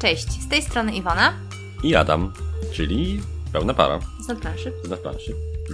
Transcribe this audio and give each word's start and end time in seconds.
Cześć, 0.00 0.28
z 0.42 0.48
tej 0.48 0.62
strony 0.62 0.92
Iwona. 0.96 1.32
I 1.84 1.94
Adam, 1.94 2.32
czyli 2.72 3.20
pełna 3.52 3.74
para. 3.74 4.00
Z 4.20 4.28
nadplanszy. 4.28 4.72
Z 4.84 4.88
nadplanszy. 4.90 5.32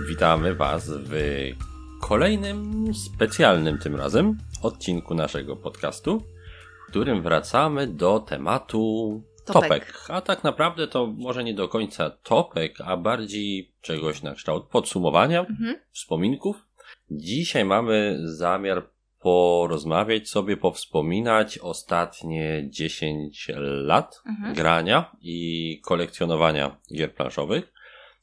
Witamy 0.08 0.54
Was 0.54 0.90
w 0.90 1.12
kolejnym 2.00 2.84
specjalnym 2.94 3.78
tym 3.78 3.96
razem 3.96 4.38
odcinku 4.62 5.14
naszego 5.14 5.56
podcastu, 5.56 6.22
w 6.86 6.90
którym 6.90 7.22
wracamy 7.22 7.86
do 7.86 8.20
tematu 8.20 9.22
Topek. 9.46 9.62
topek. 9.62 10.04
A 10.08 10.20
tak 10.20 10.44
naprawdę 10.44 10.88
to 10.88 11.06
może 11.06 11.44
nie 11.44 11.54
do 11.54 11.68
końca 11.68 12.10
topek, 12.10 12.80
a 12.84 12.96
bardziej 12.96 13.72
czegoś 13.80 14.22
na 14.22 14.34
kształt 14.34 14.64
podsumowania, 14.68 15.40
Mhm. 15.40 15.76
wspominków. 15.92 16.56
Dzisiaj 17.10 17.64
mamy 17.64 18.20
zamiar 18.24 18.86
porozmawiać 19.24 20.28
sobie, 20.28 20.56
powspominać 20.56 21.58
ostatnie 21.58 22.66
10 22.70 23.50
lat 23.56 24.22
Mhm. 24.26 24.54
grania 24.54 25.16
i 25.20 25.80
kolekcjonowania 25.84 26.76
gier 26.96 27.14
planszowych. 27.14 27.72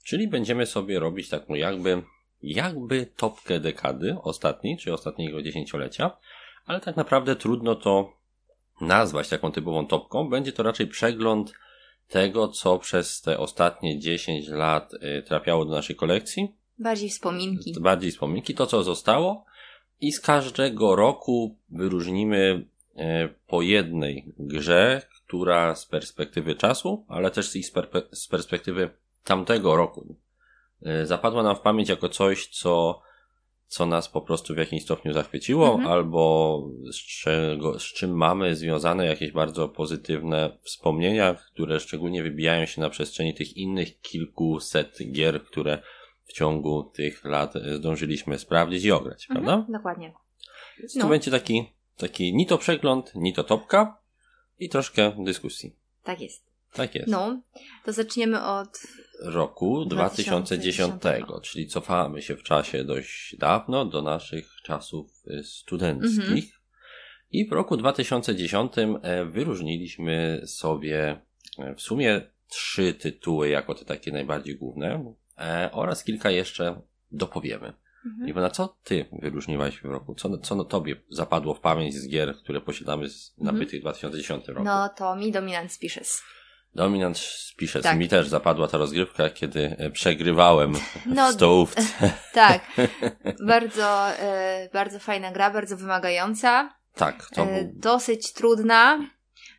Czyli 0.04 0.28
będziemy 0.28 0.66
sobie 0.66 1.00
robić 1.00 1.30
taką 1.30 1.54
jakby, 1.54 2.04
jakby 2.44 3.06
topkę 3.06 3.60
dekady 3.60 4.18
ostatniej, 4.22 4.78
czy 4.78 4.94
ostatniego 4.94 5.42
dziesięciolecia, 5.42 6.18
ale 6.66 6.80
tak 6.82 6.96
naprawdę 6.96 7.36
trudno 7.36 7.76
to 7.76 8.14
nazwać 8.82 9.30
taką 9.30 9.52
typową 9.52 9.88
topką. 9.88 10.30
Będzie 10.30 10.52
to 10.52 10.64
raczej 10.64 10.88
przegląd 10.88 11.54
tego, 12.08 12.48
co 12.48 12.80
przez 12.80 13.22
te 13.22 13.40
ostatnie 13.40 14.00
10 14.00 14.48
lat 14.48 14.94
y, 14.94 15.24
trafiało 15.28 15.66
do 15.66 15.72
naszej 15.72 15.96
kolekcji. 15.96 16.56
Bardziej 16.80 17.10
wspominki. 17.10 17.74
Bardziej 17.80 18.12
wspominki, 18.12 18.54
to 18.54 18.66
co 18.66 18.84
zostało. 18.84 19.46
I 20.02 20.12
z 20.12 20.20
każdego 20.20 20.96
roku 20.96 21.56
wyróżnimy 21.70 22.66
e, 22.96 23.30
po 23.48 23.62
jednej 23.62 24.34
grze, 24.40 25.02
która 25.12 25.76
z 25.76 25.86
perspektywy 25.86 26.56
czasu, 26.56 27.06
ale 27.08 27.32
też 27.32 27.50
z 28.12 28.28
perspektywy 28.28 28.90
tamtego 29.24 29.76
roku 29.76 30.16
e, 30.86 31.06
zapadła 31.06 31.44
nam 31.44 31.56
w 31.56 31.60
pamięć 31.60 31.90
jako 31.90 32.10
coś, 32.10 32.48
co, 32.48 33.02
co 33.68 33.86
nas 33.86 34.10
po 34.10 34.22
prostu 34.22 34.54
w 34.54 34.58
jakimś 34.58 34.84
stopniu 34.84 35.14
zachwyciło, 35.14 35.72
Mhm. 35.74 35.92
albo 35.92 36.64
z, 36.92 36.96
czego, 36.96 37.80
z 37.80 37.84
czym 37.84 38.18
mamy 38.18 38.56
związane 38.56 39.06
jakieś 39.06 39.32
bardzo 39.32 39.68
pozytywne 39.70 40.58
wspomnienia, 40.62 41.34
które 41.34 41.80
szczególnie 41.80 42.24
wybijają 42.24 42.66
się 42.66 42.82
na 42.82 42.90
przestrzeni 42.90 43.34
tych 43.34 43.58
innych 43.58 44.02
kilkuset 44.02 44.98
gier, 45.12 45.44
które 45.44 45.82
w 46.26 46.34
ciągu 46.34 46.84
tych 46.84 47.26
lat 47.26 47.56
e, 47.56 47.76
zdążyliśmy 47.76 48.40
sprawdzić 48.40 48.84
i 48.84 48.92
ograć, 48.92 49.28
prawda? 49.28 49.54
Mhm, 49.54 49.72
dokładnie. 49.72 50.14
Więc 50.80 50.96
No. 50.96 51.02
to 51.02 51.10
będzie 51.10 51.32
taki, 51.32 51.74
taki 51.98 52.36
ni 52.36 52.46
to 52.46 52.58
przegląd, 52.58 53.12
ni 53.16 53.34
to 53.34 53.44
topka 53.44 53.98
i 54.60 54.70
troszkę 54.70 55.24
dyskusji. 55.24 55.76
Tak 56.04 56.22
jest. 56.22 56.52
Tak 56.74 56.96
jest. 56.96 57.08
No, 57.08 57.42
to 57.86 57.94
zaczniemy 57.94 58.44
od. 58.46 58.82
Roku 59.24 59.86
2010, 59.86 60.94
2010, 60.94 61.44
czyli 61.44 61.68
cofamy 61.68 62.22
się 62.22 62.36
w 62.36 62.44
czasie 62.44 62.84
dość 62.84 63.36
dawno 63.38 63.86
do 63.86 64.02
naszych 64.02 64.52
czasów 64.64 65.24
y, 65.28 65.44
studenckich. 65.44 66.20
Mhm. 66.20 66.62
I 67.32 67.48
w 67.48 67.52
roku 67.52 67.78
2010 67.78 68.74
e, 68.78 69.26
wyróżniliśmy 69.26 70.42
sobie 70.46 71.22
e, 71.58 71.76
w 71.76 71.82
sumie 71.82 72.22
trzy 72.50 72.94
tytuły 72.94 73.50
jako 73.50 73.76
te 73.76 73.86
takie 73.86 74.12
najbardziej 74.12 74.56
główne 74.56 74.88
e, 74.88 75.14
oraz 75.72 76.04
kilka 76.04 76.32
jeszcze 76.32 76.82
dopowiemy. 77.12 77.74
Mhm. 78.06 78.30
Iwona, 78.30 78.50
co 78.50 78.78
ty 78.84 79.06
wyróżniłaś 79.12 79.82
w 79.82 79.86
roku? 79.86 80.16
Co, 80.16 80.38
co 80.38 80.56
na 80.56 80.64
tobie 80.64 80.96
zapadło 81.10 81.54
w 81.54 81.60
pamięć 81.60 81.96
z 81.96 82.08
gier, 82.10 82.38
które 82.38 82.62
posiadamy 82.62 83.10
z 83.10 83.34
nabytych 83.38 83.80
w 83.80 83.82
2010 83.82 84.48
roku? 84.48 84.64
No 84.64 84.90
to 84.90 85.16
mi 85.16 85.32
Dominant 85.32 85.72
Species. 85.74 86.24
Dominant 86.76 87.18
Species. 87.18 87.84
Tak. 87.84 87.98
Mi 87.98 88.08
też 88.10 88.28
zapadła 88.28 88.68
ta 88.68 88.78
rozgrywka, 88.78 89.30
kiedy 89.30 89.76
e, 89.78 89.90
przegrywałem 89.90 90.74
No, 91.06 91.32
w 91.32 91.34
stołówce. 91.34 91.82
Tak. 92.34 92.62
bardzo, 93.48 94.10
e, 94.10 94.70
bardzo 94.74 95.00
fajna 95.00 95.32
gra, 95.32 95.52
bardzo 95.52 95.78
wymagająca. 95.78 96.74
Tak, 96.96 97.30
to 97.36 97.42
E, 97.44 97.70
dosyć 97.74 98.34
trudna. 98.34 98.96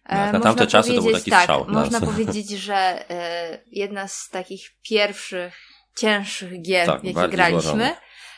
E, 0.04 0.08
Tak, 0.08 0.32
na 0.32 0.38
można 0.38 0.40
tamte 0.40 0.66
czasy 0.66 0.94
to 0.94 1.02
był 1.02 1.12
taki 1.12 1.30
tak, 1.30 1.40
strzał 1.42 1.64
dla 1.64 1.80
Można 1.80 2.00
nas. 2.00 2.08
powiedzieć, 2.08 2.50
że 2.50 3.10
e, 3.10 3.62
jedna 3.66 4.08
z 4.08 4.28
takich 4.28 4.70
pierwszych, 4.82 5.54
cięższych 5.98 6.62
gier, 6.62 6.86
Tak, 6.86 7.04
jakie 7.04 7.28
graliśmy. 7.28 7.62
złożonych. 7.62 7.92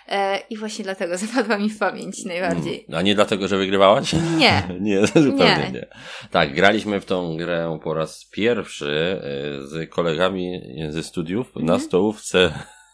E, 0.09 0.39
I 0.51 0.57
właśnie 0.57 0.85
dlatego 0.85 1.17
zapadła 1.27 1.59
mi 1.59 1.71
w 1.71 1.79
pamięć 1.79 2.25
najbardziej. 2.25 2.85
Mm, 2.89 2.99
A 2.99 3.03
nie 3.03 3.15
dlatego, 3.15 3.49
że 3.49 3.57
wygrywałaś? 3.59 4.13
Nie. 4.39 4.63
nie, 4.81 5.07
zupełnie 5.07 5.59
nie. 5.67 5.71
Nie. 5.73 5.87
Tak, 6.31 6.55
graliśmy 6.55 7.01
w 7.01 7.05
tą 7.07 7.37
grę 7.37 7.79
po 7.85 7.95
raz 7.95 8.29
pierwszy 8.33 9.21
e, 9.23 9.67
z 9.67 9.91
kolegami 9.91 10.61
ze 10.91 11.03
studiów 11.03 11.55
na 11.57 11.61
Mhm. 11.61 11.81
stołówce 11.81 12.53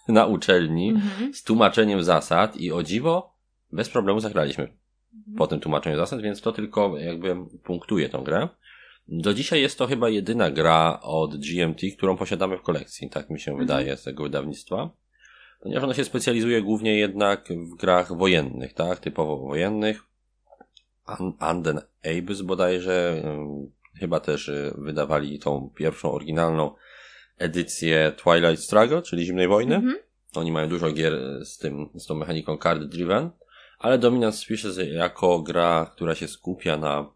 na 0.09 0.27
uczelni 0.27 0.89
Mhm. 0.91 1.35
z 1.35 1.43
tłumaczeniem 1.43 2.03
zasad 2.05 2.57
i 2.57 2.73
o 2.73 2.83
dziwo 2.83 3.37
bez 3.73 3.89
problemu 3.89 4.21
zagraliśmy 4.21 4.69
po 5.39 5.47
tym 5.47 5.61
tłumaczeniu 5.61 5.97
zasad, 5.97 6.21
więc 6.21 6.41
to 6.41 6.53
tylko 6.53 6.99
jakby 6.99 7.37
punktuje 7.65 8.09
tą 8.09 8.25
grę. 8.25 8.49
Do 9.13 9.35
dzisiaj 9.35 9.61
jest 9.63 9.79
to 9.79 9.87
chyba 9.87 10.09
jedyna 10.09 10.51
gra 10.51 11.01
od 11.03 11.37
GMT, 11.37 11.81
którą 11.97 12.17
posiadamy 12.17 12.59
w 12.59 12.63
kolekcji, 12.63 13.11
tak 13.11 13.31
mi 13.31 13.41
się 13.41 13.51
Mhm. 13.51 13.67
wydaje 13.67 13.97
z 13.97 14.03
tego 14.03 14.23
wydawnictwa. 14.23 14.91
Ponieważ 15.61 15.85
ona 15.85 15.95
się 15.95 16.05
specjalizuje 16.05 16.63
głównie 16.63 16.99
jednak 16.99 17.49
w 17.49 17.77
grach 17.77 18.17
wojennych, 18.17 18.75
tak, 18.75 18.99
typowo 18.99 19.37
wojennych. 19.39 20.03
Anden 21.39 21.81
Abyss 22.19 22.43
bodajże, 22.43 23.23
chyba 24.01 24.21
też 24.21 24.49
y, 24.49 24.75
wydawali 24.79 25.39
tą 25.39 25.71
pierwszą 25.75 26.13
oryginalną 26.13 26.75
edycję 27.39 28.13
Twilight 28.17 28.65
Struggle, 28.65 29.03
czyli 29.03 29.25
Zimnej 29.25 29.49
Wojny. 29.49 29.75
Mhm. 29.75 29.97
Oni 30.35 30.53
mają 30.53 30.69
dużo 30.69 30.93
gier 30.93 31.15
e, 31.15 31.45
z 31.45 31.59
tym, 31.59 31.89
z 31.95 32.07
tą 32.07 32.15
mechaniką 32.15 32.59
card 32.59 32.83
driven, 32.83 33.31
ale 33.79 33.99
Dominant 33.99 34.35
Species 34.35 34.79
jako 34.93 35.43
gra, 35.43 35.91
która 35.95 36.15
się 36.15 36.29
skupia 36.29 36.77
na 36.77 37.11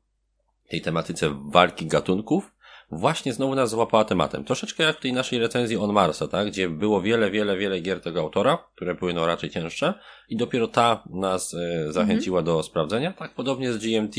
tej 0.69 0.81
tematyce 0.81 1.35
walki 1.51 1.87
gatunków, 1.87 2.55
właśnie 2.91 3.33
znowu 3.33 3.55
nas 3.55 3.71
złapała 3.71 4.05
tematem. 4.05 4.45
Troszeczkę 4.45 4.83
jak 4.85 4.97
w 4.97 5.01
tej 5.01 5.13
naszej 5.13 5.39
recenzji 5.39 5.77
On 5.77 5.93
Marsa, 5.93 6.29
tak? 6.29 6.47
Gdzie 6.47 6.69
było 6.69 7.01
wiele, 7.01 7.31
wiele, 7.31 7.57
wiele 7.57 7.81
gier 7.81 8.01
tego 8.01 8.21
autora, 8.21 8.59
które 8.75 8.95
były 8.95 9.15
no 9.15 9.27
raczej 9.27 9.51
cięższe 9.51 9.95
i 10.29 10.37
dopiero 10.37 10.69
ta 10.69 11.03
nas 11.11 11.55
e, 11.55 11.93
zachęciła 11.93 12.43
do 12.43 12.63
sprawdzenia. 12.63 13.13
Tak 13.13 13.35
podobnie 13.35 13.73
z 13.73 13.79
GMT. 13.79 14.17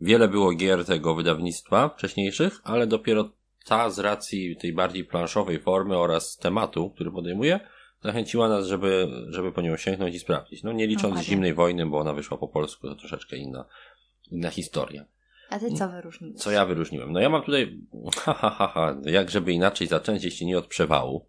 Wiele 0.00 0.28
było 0.28 0.52
gier 0.52 0.84
tego 0.84 1.14
wydawnictwa 1.14 1.88
wcześniejszych, 1.88 2.60
ale 2.64 2.86
dopiero 2.86 3.30
ta 3.64 3.90
z 3.90 3.98
racji 3.98 4.56
tej 4.56 4.72
bardziej 4.72 5.04
planszowej 5.04 5.60
formy 5.60 5.98
oraz 5.98 6.36
tematu, 6.36 6.90
który 6.90 7.10
podejmuje, 7.10 7.60
zachęciła 8.02 8.48
nas, 8.48 8.66
żeby, 8.66 9.08
żeby 9.28 9.52
po 9.52 9.62
nią 9.62 9.76
sięgnąć 9.76 10.14
i 10.14 10.18
sprawdzić. 10.18 10.62
No 10.62 10.72
nie 10.72 10.86
licząc 10.86 11.02
Dokładnie. 11.02 11.24
Zimnej 11.24 11.54
Wojny, 11.54 11.86
bo 11.86 11.98
ona 11.98 12.12
wyszła 12.12 12.38
po 12.38 12.48
polsku, 12.48 12.88
to 12.88 12.94
troszeczkę 12.94 13.36
inna, 13.36 13.64
inna 14.30 14.50
historia. 14.50 15.04
A 15.52 15.58
ty 15.58 15.72
co 15.72 15.88
wyróżniłeś? 15.88 16.36
Co 16.36 16.50
ja 16.50 16.66
wyróżniłem? 16.66 17.12
No 17.12 17.20
ja 17.20 17.28
mam 17.28 17.42
tutaj, 17.42 17.80
ha, 18.24 18.34
ha, 18.34 18.50
ha, 18.50 18.66
ha 18.74 18.96
jak 19.04 19.30
żeby 19.30 19.52
inaczej 19.52 19.86
zacząć, 19.86 20.24
jeśli 20.24 20.46
nie 20.46 20.58
od 20.58 20.66
przewału. 20.66 21.28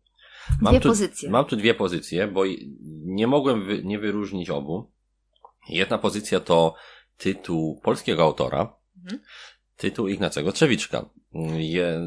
Mam 0.61 0.73
Dwie 0.73 0.81
tu, 0.81 0.89
pozycje. 0.89 1.29
Mam 1.29 1.45
tu 1.45 1.56
dwie 1.56 1.73
pozycje, 1.73 2.28
bo 2.28 2.44
nie 3.06 3.28
mogłem 3.28 3.66
wy, 3.66 3.83
nie 3.83 4.00
wyróżnić 4.00 4.50
obu. 4.50 4.91
Jedna 5.69 5.97
pozycja 5.97 6.39
to 6.39 6.75
tytuł 7.17 7.79
polskiego 7.83 8.23
autora, 8.23 8.73
Mhm. 9.03 9.22
tytuł 9.78 10.07
Ignacego 10.07 10.51
Trzewiczka. 10.51 11.06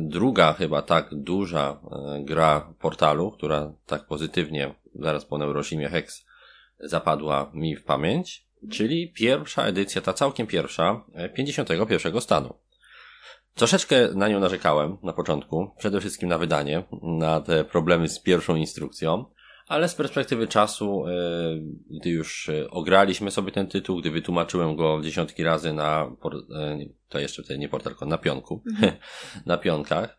Druga 0.01 0.53
chyba 0.53 0.83
tak 0.83 1.09
duża 1.13 1.81
e, 1.91 2.25
gra 2.25 2.75
portalu, 2.81 3.31
która 3.31 3.73
tak 3.87 4.07
pozytywnie 4.07 4.75
zaraz 4.95 5.25
po 5.25 5.39
Neurosimie 5.39 5.89
Hex 5.89 6.27
zapadła 6.81 7.51
mi 7.55 7.77
w 7.77 7.85
pamięć, 7.85 8.46
czyli 8.71 9.13
pierwsza 9.13 9.67
edycja, 9.67 10.01
ta 10.01 10.13
całkiem 10.13 10.47
pierwsza, 10.47 11.05
e, 11.15 11.29
51 11.29 12.21
stanu. 12.21 12.55
Troszeczkę 13.55 14.09
na 14.15 14.29
nią 14.29 14.41
narzekałem 14.41 14.97
na 15.03 15.13
początku, 15.13 15.71
przede 15.79 16.01
wszystkim 16.01 16.29
na 16.29 16.39
wydanie, 16.39 16.83
na 17.03 17.41
te 17.41 17.65
problemy 17.65 18.09
z 18.09 18.21
pierwszą 18.21 18.57
instrukcją, 18.57 19.25
ale 19.67 19.89
z 19.89 19.95
perspektywy 19.95 20.47
czasu, 20.47 21.07
e, 21.07 21.11
gdy 22.01 22.11
już 22.11 22.49
e, 22.49 22.71
ograliśmy 22.71 23.31
sobie 23.31 23.53
ten 23.53 23.67
tytuł, 23.67 24.01
gdy 24.01 24.11
wytłumaczyłem 24.11 24.77
go 24.77 25.01
dziesiątki 25.03 25.43
razy 25.43 25.73
na, 25.73 26.17
e, 26.57 26.79
to 27.09 27.19
jeszcze 27.19 27.43
wtedy 27.43 27.59
nie 27.59 27.69
portalko, 27.69 28.07
na 28.07 28.19
pionku, 28.19 28.63
na 29.47 29.59
pionkach, 29.59 30.19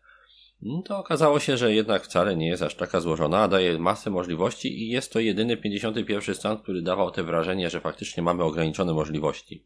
to 0.84 0.98
okazało 0.98 1.40
się, 1.40 1.56
że 1.56 1.74
jednak 1.74 2.04
wcale 2.04 2.36
nie 2.36 2.48
jest 2.48 2.62
aż 2.62 2.74
taka 2.74 3.00
złożona, 3.00 3.38
a 3.38 3.48
daje 3.48 3.78
masę 3.78 4.10
możliwości 4.10 4.82
i 4.82 4.88
jest 4.88 5.12
to 5.12 5.20
jedyny 5.20 5.56
51 5.56 6.34
stan, 6.34 6.58
który 6.58 6.82
dawał 6.82 7.10
te 7.10 7.22
wrażenie, 7.22 7.70
że 7.70 7.80
faktycznie 7.80 8.22
mamy 8.22 8.44
ograniczone 8.44 8.94
możliwości. 8.94 9.64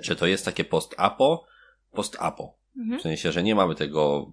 Że 0.00 0.16
to 0.16 0.26
jest 0.26 0.44
takie 0.44 0.64
post-apo, 0.64 1.44
post-apo. 1.92 2.54
Mhm. 2.76 3.00
W 3.00 3.02
sensie, 3.02 3.32
że 3.32 3.42
nie 3.42 3.54
mamy 3.54 3.74
tego, 3.74 4.32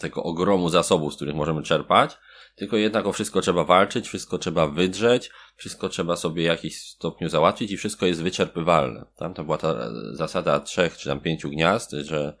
tego 0.00 0.22
ogromu 0.22 0.68
zasobów, 0.68 1.12
z 1.12 1.16
których 1.16 1.34
możemy 1.34 1.62
czerpać, 1.62 2.18
tylko 2.56 2.76
jednak 2.76 3.06
o 3.06 3.12
wszystko 3.12 3.40
trzeba 3.40 3.64
walczyć, 3.64 4.08
wszystko 4.08 4.38
trzeba 4.38 4.66
wydrzeć, 4.66 5.30
wszystko 5.56 5.88
trzeba 5.88 6.16
sobie 6.16 6.42
w 6.42 6.46
jakiś 6.46 6.82
stopniu 6.82 7.28
załatwić 7.28 7.70
i 7.70 7.76
wszystko 7.76 8.06
jest 8.06 8.22
wyczerpywalne. 8.22 9.06
Tam 9.16 9.34
to 9.34 9.44
była 9.44 9.58
ta 9.58 9.90
zasada 10.12 10.60
trzech 10.60 10.96
czy 10.96 11.08
tam 11.08 11.20
pięciu 11.20 11.50
gniazd, 11.50 11.90
że 11.90 12.36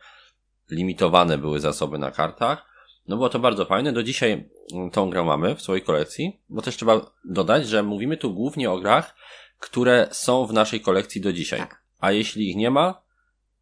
limitowane 0.70 1.38
były 1.38 1.60
zasoby 1.60 1.98
na 1.98 2.10
kartach. 2.10 2.66
No 3.08 3.16
było 3.16 3.28
to 3.28 3.38
bardzo 3.38 3.64
fajne. 3.64 3.92
Do 3.92 4.02
dzisiaj 4.02 4.48
mm, 4.74 4.90
tą 4.90 5.10
grę 5.10 5.24
mamy 5.24 5.54
w 5.54 5.62
swojej 5.62 5.82
kolekcji, 5.82 6.40
bo 6.48 6.62
też 6.62 6.76
trzeba 6.76 7.00
dodać, 7.24 7.68
że 7.68 7.82
mówimy 7.82 8.16
tu 8.16 8.34
głównie 8.34 8.70
o 8.70 8.78
grach, 8.78 9.16
które 9.58 10.08
są 10.10 10.46
w 10.46 10.52
naszej 10.52 10.80
kolekcji 10.80 11.20
do 11.20 11.32
dzisiaj. 11.32 11.60
Tak. 11.60 11.82
A 11.98 12.12
jeśli 12.12 12.50
ich 12.50 12.56
nie 12.56 12.70
ma, 12.70 13.02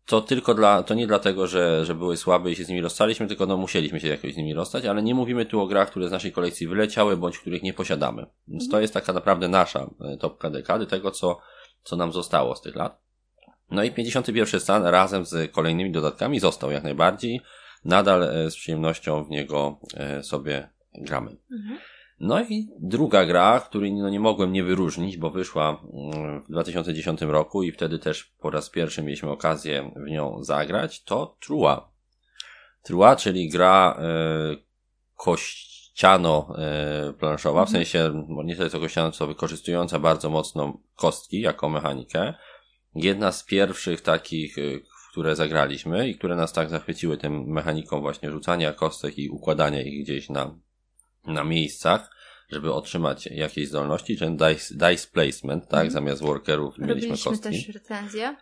to 0.06 0.20
tylko 0.20 0.54
dla, 0.54 0.82
to 0.82 0.94
nie 0.94 1.06
dlatego, 1.06 1.46
że, 1.46 1.84
że 1.84 1.94
były 1.94 2.16
słabe 2.16 2.50
i 2.50 2.56
się 2.56 2.64
z 2.64 2.68
nimi 2.68 2.80
rozstaliśmy, 2.80 3.26
tylko 3.26 3.46
no 3.46 3.56
musieliśmy 3.56 4.00
się 4.00 4.08
jakoś 4.08 4.34
z 4.34 4.36
nimi 4.36 4.54
rozstać, 4.54 4.84
ale 4.84 5.02
nie 5.02 5.14
mówimy 5.14 5.46
tu 5.46 5.60
o 5.60 5.66
grach, 5.66 5.90
które 5.90 6.08
z 6.08 6.12
naszej 6.12 6.32
kolekcji 6.32 6.68
wyleciały, 6.68 7.16
bądź 7.16 7.38
których 7.38 7.62
nie 7.62 7.72
posiadamy. 7.72 8.26
Więc 8.48 8.68
to 8.68 8.80
jest 8.80 8.94
taka 8.94 9.12
naprawdę 9.12 9.48
nasza 9.48 9.90
e, 10.00 10.16
topka 10.16 10.50
dekady, 10.50 10.86
tego 10.86 11.10
co, 11.10 11.38
co 11.82 11.96
nam 11.96 12.12
zostało 12.12 12.56
z 12.56 12.60
tych 12.60 12.76
lat. 12.76 13.05
No 13.70 13.84
i 13.84 13.90
51 13.90 14.60
stan 14.60 14.84
razem 14.84 15.24
z 15.24 15.52
kolejnymi 15.52 15.92
dodatkami 15.92 16.40
został 16.40 16.70
jak 16.70 16.82
najbardziej. 16.82 17.40
Nadal 17.84 18.22
e, 18.22 18.50
z 18.50 18.56
przyjemnością 18.56 19.24
w 19.24 19.30
niego 19.30 19.80
e, 19.94 20.22
sobie 20.22 20.68
gramy. 20.94 21.36
Mhm. 21.52 21.78
No 22.20 22.42
i 22.42 22.68
druga 22.78 23.26
gra, 23.26 23.60
której 23.60 23.94
no 23.94 24.08
nie 24.08 24.20
mogłem 24.20 24.52
nie 24.52 24.64
wyróżnić, 24.64 25.16
bo 25.16 25.30
wyszła 25.30 25.82
mm, 25.92 26.42
w 26.42 26.48
2010 26.48 27.22
roku 27.22 27.62
i 27.62 27.72
wtedy 27.72 27.98
też 27.98 28.24
po 28.24 28.50
raz 28.50 28.70
pierwszy 28.70 29.02
mieliśmy 29.02 29.30
okazję 29.30 29.90
w 29.96 30.10
nią 30.10 30.44
zagrać, 30.44 31.02
to 31.02 31.36
Trua. 31.40 31.92
Trua, 32.82 33.16
czyli 33.16 33.48
gra 33.48 33.96
e, 33.98 34.02
kościano-planszowa, 35.14 37.64
w 37.64 37.70
sensie 37.70 38.24
bo 38.28 38.42
nie 38.42 38.56
tyle 38.56 38.70
co 38.70 38.80
kościano, 38.80 39.10
co 39.10 39.26
wykorzystująca 39.26 39.98
bardzo 39.98 40.30
mocno 40.30 40.78
kostki 40.96 41.40
jako 41.40 41.68
mechanikę. 41.68 42.34
Jedna 42.96 43.32
z 43.32 43.44
pierwszych 43.44 44.00
takich, 44.00 44.58
y, 44.58 44.80
które 45.10 45.36
zagraliśmy 45.36 46.08
i 46.08 46.14
które 46.14 46.36
nas 46.36 46.52
tak 46.52 46.68
zachwyciły 46.70 47.16
tym 47.18 47.44
mechaniką 47.44 48.00
właśnie 48.00 48.30
rzucania 48.30 48.72
kostek 48.72 49.18
i 49.18 49.28
układania 49.30 49.82
ich 49.82 50.02
gdzieś 50.04 50.28
na, 50.30 50.54
na 51.26 51.44
miejscach, 51.44 52.10
żeby 52.52 52.72
otrzymać 52.72 53.26
jakieś 53.26 53.68
zdolności, 53.68 54.16
czyli 54.16 54.36
dice, 54.36 54.74
dice 54.74 55.08
placement, 55.12 55.64
tak, 55.64 55.72
Mhm. 55.84 55.90
zamiast 55.90 56.22
workerów 56.22 56.78
mieliśmy 56.78 57.08
Robiliśmy 57.08 57.30
kostki. 57.30 57.50
też 57.50 57.68
recenzję. 57.68 58.36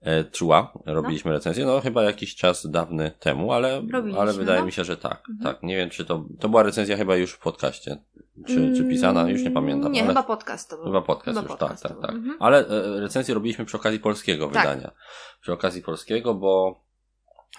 E, 0.00 0.24
Trua, 0.24 0.72
robiliśmy 0.86 1.32
recenzję, 1.32 1.64
no 1.66 1.80
chyba 1.80 2.02
jakiś 2.04 2.34
czas 2.36 2.70
dawny 2.70 3.10
temu, 3.20 3.52
ale, 3.52 3.82
Robiliśmy, 3.92 4.20
ale 4.20 4.32
wydaje 4.32 4.60
no. 4.60 4.66
mi 4.66 4.72
się, 4.72 4.84
że 4.84 4.96
tak. 4.96 5.22
Mhm. 5.30 5.38
Tak, 5.54 5.62
nie 5.62 5.76
wiem, 5.76 5.90
czy 5.90 6.04
to, 6.04 6.24
to 6.40 6.48
była 6.48 6.62
recenzja 6.62 6.96
chyba 6.96 7.16
już 7.16 7.32
w 7.32 7.38
podcaście, 7.38 7.96
czy, 8.46 8.72
czy 8.76 8.84
pisana, 8.84 9.28
już 9.30 9.42
nie 9.42 9.50
pamiętam. 9.50 9.80
Mm, 9.86 9.92
Nie, 9.92 10.00
ale... 10.00 10.08
chyba 10.08 10.22
podcast 10.22 10.70
to 10.70 10.76
był. 10.76 10.84
Chyba 10.84 11.02
podcast 11.02 11.38
Chyba 11.38 11.40
już, 11.40 11.48
podcast 11.48 11.82
tak, 11.82 11.92
to 11.92 11.98
tak, 12.00 12.06
tak. 12.10 12.20
był. 12.20 12.20
Mhm. 12.32 12.36
Ale 12.42 12.58
e, 12.68 13.00
recenzję 13.00 13.34
robiliśmy 13.34 13.64
przy 13.64 13.76
okazji 13.76 14.00
polskiego 14.00 14.48
Tak. 14.48 14.62
wydania. 14.68 14.90
Przy 15.40 15.52
okazji 15.52 15.82
polskiego, 15.82 16.34
bo, 16.34 16.80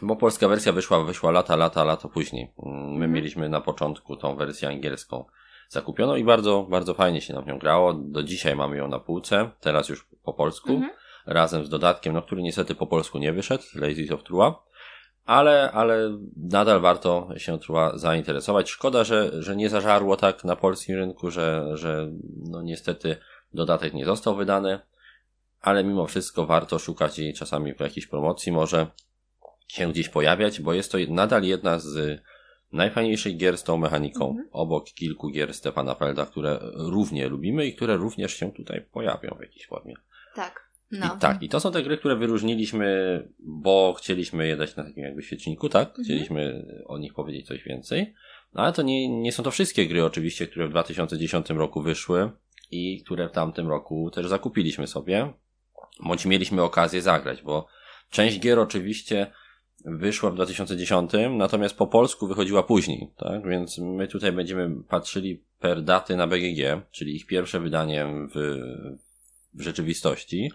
bo 0.01 0.15
polska 0.15 0.47
wersja 0.47 0.71
wyszła, 0.71 1.03
wyszła 1.03 1.31
lata, 1.31 1.56
lata, 1.56 1.83
lata 1.83 2.07
później. 2.09 2.53
Mm, 2.65 2.79
My 2.88 2.94
Mhm. 2.95 3.12
mieliśmy 3.12 3.50
na 3.50 3.62
początku 3.62 4.18
tą 4.18 4.35
wersję 4.35 4.68
angielską 4.68 5.25
zakupioną 5.69 6.15
i 6.15 6.23
bardzo, 6.23 6.63
bardzo 6.69 6.94
fajnie 6.94 7.21
się 7.21 7.33
nam 7.33 7.45
nią 7.45 7.59
grało. 7.59 7.94
Do 7.94 8.24
dzisiaj 8.24 8.56
mamy 8.56 8.77
ją 8.77 8.88
na 8.88 9.00
półce, 9.00 9.50
teraz 9.59 9.89
już 9.89 10.07
po 10.24 10.33
polsku, 10.33 10.71
Mhm. 10.74 10.91
razem 11.25 11.65
z 11.65 11.69
dodatkiem, 11.69 12.13
no 12.13 12.21
który 12.21 12.41
niestety 12.41 12.75
po 12.75 12.88
polsku 12.88 13.17
nie 13.17 13.33
wyszedł, 13.33 13.63
Lazy 13.75 14.13
of 14.13 14.24
Trua. 14.24 14.63
Ale, 15.25 15.71
ale 15.71 16.18
nadal 16.38 16.81
warto 16.81 17.29
się 17.38 17.59
Trua 17.59 17.97
zainteresować. 17.97 18.69
Szkoda, 18.69 19.03
że, 19.03 19.44
że 19.44 19.56
nie 19.56 19.69
zażarło 19.69 20.18
tak 20.18 20.44
na 20.44 20.56
polskim 20.56 20.95
rynku, 20.95 21.31
że, 21.31 21.77
że 21.77 22.12
no 22.38 22.62
niestety 22.62 23.15
dodatek 23.53 23.94
nie 23.94 24.06
został 24.06 24.35
wydany, 24.35 24.79
ale 25.62 25.83
mimo 25.83 26.07
wszystko 26.07 26.45
warto 26.45 26.79
szukać 26.79 27.19
jej 27.19 27.33
czasami 27.33 27.73
w 27.73 27.79
jakiejś 27.79 28.07
promocji, 28.07 28.51
może 28.51 28.88
się 29.68 29.91
gdzieś 29.91 30.09
pojawiać, 30.09 30.62
bo 30.62 30.73
jest 30.73 30.91
to 30.91 30.97
nadal 31.09 31.44
jedna 31.44 31.79
z 31.79 32.21
najfajniejszych 32.71 33.38
gier 33.38 33.57
z 33.57 33.63
tą 33.63 33.77
mechaniką, 33.77 34.29
Mhm. 34.29 34.47
obok 34.51 34.85
kilku 34.85 35.29
gier 35.29 35.53
Stefana 35.53 35.95
Felda, 35.95 36.25
które 36.25 36.59
równie 36.74 37.27
lubimy 37.27 37.65
i 37.65 37.75
które 37.75 37.95
również 37.97 38.33
się 38.33 38.51
tutaj 38.51 38.81
pojawią 38.81 39.35
w 39.38 39.41
jakiejś 39.41 39.67
formie. 39.67 39.95
Tak. 40.35 40.70
No. 40.91 41.15
I 41.15 41.19
tak, 41.19 41.43
i 41.43 41.49
to 41.49 41.59
są 41.59 41.71
te 41.71 41.83
gry, 41.83 41.97
które 41.97 42.15
wyróżniliśmy, 42.15 42.88
bo 43.39 43.93
chcieliśmy 43.97 44.47
je 44.47 44.57
dać 44.57 44.75
na 44.75 44.83
takim 44.83 45.03
jakby 45.03 45.23
świeczniku, 45.23 45.69
tak? 45.69 45.88
Mhm. 45.88 46.03
Chcieliśmy 46.05 46.65
o 46.85 46.97
nich 46.97 47.13
powiedzieć 47.13 47.47
coś 47.47 47.63
więcej. 47.63 48.13
No 48.53 48.63
ale 48.63 48.73
to 48.73 48.81
nie, 48.81 49.21
nie 49.21 49.31
są 49.31 49.43
to 49.43 49.51
wszystkie 49.51 49.88
gry 49.88 50.05
oczywiście, 50.05 50.47
które 50.47 50.67
w 50.67 50.71
2010 50.71 51.49
roku 51.49 51.81
wyszły 51.81 52.31
i 52.71 53.03
które 53.03 53.29
w 53.29 53.31
tamtym 53.31 53.67
roku 53.67 54.11
też 54.11 54.27
zakupiliśmy 54.27 54.88
sobie, 54.88 55.33
bądź 56.03 56.25
mieliśmy 56.25 56.63
okazję 56.63 57.01
zagrać, 57.01 57.41
bo 57.41 57.67
część 58.09 58.39
gier 58.39 58.59
oczywiście 58.59 59.31
wyszła 59.85 60.31
w 60.31 60.35
2010, 60.35 61.11
natomiast 61.38 61.77
po 61.77 61.88
polsku 61.88 62.27
wychodziła 62.27 62.63
później, 62.63 63.11
tak? 63.17 63.47
Więc 63.47 63.77
my 63.77 64.07
tutaj 64.07 64.31
będziemy 64.31 64.83
patrzyli 64.83 65.43
per 65.59 65.83
daty 65.83 66.15
na 66.15 66.27
BGG, 66.27 66.81
czyli 66.91 67.15
ich 67.15 67.25
pierwsze 67.25 67.59
wydanie 67.59 68.07
w, 68.35 68.59
w 69.53 69.61
rzeczywistości. 69.61 70.51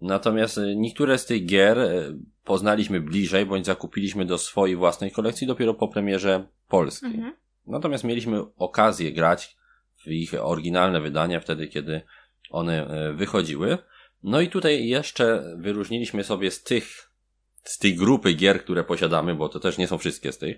Natomiast 0.00 0.58
y, 0.58 0.76
niektóre 0.76 1.18
z 1.18 1.26
tych 1.26 1.46
gier 1.46 1.78
y, 1.78 2.16
poznaliśmy 2.44 3.00
bliżej, 3.00 3.46
bądź 3.46 3.66
zakupiliśmy 3.66 4.24
do 4.24 4.38
swojej 4.38 4.76
własnej 4.76 5.10
kolekcji 5.10 5.46
dopiero 5.46 5.74
po 5.74 5.88
premierze 5.88 6.48
polskiej. 6.68 7.14
Mhm. 7.14 7.34
Natomiast 7.66 8.04
mieliśmy 8.04 8.42
okazję 8.56 9.12
grać 9.12 9.56
w 10.04 10.08
ich 10.08 10.34
oryginalne 10.34 11.00
wydania 11.00 11.40
wtedy, 11.40 11.68
kiedy 11.68 12.00
one 12.50 12.86
e, 12.86 13.12
wychodziły. 13.12 13.78
No 14.22 14.40
i 14.40 14.48
tutaj 14.48 14.86
jeszcze 14.86 15.54
wyróżniliśmy 15.58 16.24
sobie 16.24 16.50
z 16.50 16.62
tych, 16.62 17.10
z 17.62 17.78
tej 17.78 17.94
grupy 17.94 18.32
gier, 18.32 18.64
które 18.64 18.84
posiadamy, 18.84 19.34
bo 19.34 19.48
to 19.48 19.60
też 19.60 19.78
nie 19.78 19.88
są 19.88 19.98
wszystkie 19.98 20.32
z 20.32 20.38
tych, 20.38 20.56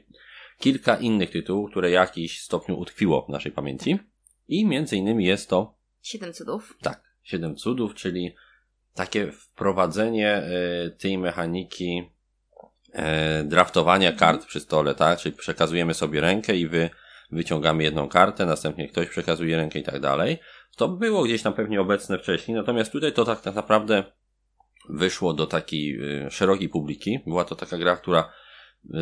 kilka 0.59 0.97
innych 0.97 1.31
tytułów, 1.31 1.71
które 1.71 1.89
w 1.89 1.93
jakiś 1.93 2.41
stopniu 2.41 2.79
utkwiło 2.79 3.27
w 3.27 3.29
naszej 3.29 3.53
pamięci. 3.53 3.99
I 4.49 4.67
między 4.67 4.97
innymi 4.97 5.25
jest 5.25 5.51
to, 5.51 5.79
Siedem 6.03 6.33
cudów. 6.33 6.77
tak, 6.83 7.03
Siedem 7.23 7.57
Cudów, 7.57 7.95
czyli 7.95 8.35
takie 8.99 9.33
wprowadzenie 9.33 10.29
e, 10.29 10.91
tej 10.91 11.19
mechaniki 11.19 12.11
e, 12.93 13.45
draftowania 13.45 14.13
kart 14.13 14.47
przy 14.47 14.61
stole, 14.61 14.95
tak? 14.95 15.19
Czyli 15.19 15.37
przekazujemy 15.37 15.95
sobie 15.95 16.21
rękę 16.21 16.57
i 16.57 16.69
wy 16.69 16.91
wyciągamy 17.31 17.83
jedną 17.83 18.09
kartę, 18.09 18.47
następnie 18.47 18.89
ktoś 18.89 19.09
przekazuje 19.09 19.57
rękę 19.57 19.79
i 19.79 19.83
tak 19.83 20.01
dalej. 20.01 20.39
To 20.77 20.89
było 20.89 21.23
gdzieś 21.23 21.43
tam 21.43 21.53
pewnie 21.53 21.81
obecne 21.81 22.19
wcześniej, 22.19 22.57
natomiast 22.57 22.93
tutaj 22.93 23.13
to 23.13 23.25
tak, 23.25 23.41
tak 23.41 23.55
naprawdę 23.55 24.05
wyszło 24.89 25.35
do 25.35 25.47
takiej 25.47 26.01
y, 26.27 26.31
szerokiej 26.31 26.69
publiki. 26.69 27.21
Była 27.27 27.45
to 27.45 27.55
taka 27.55 27.79
gra, 27.79 27.97
która 27.97 28.33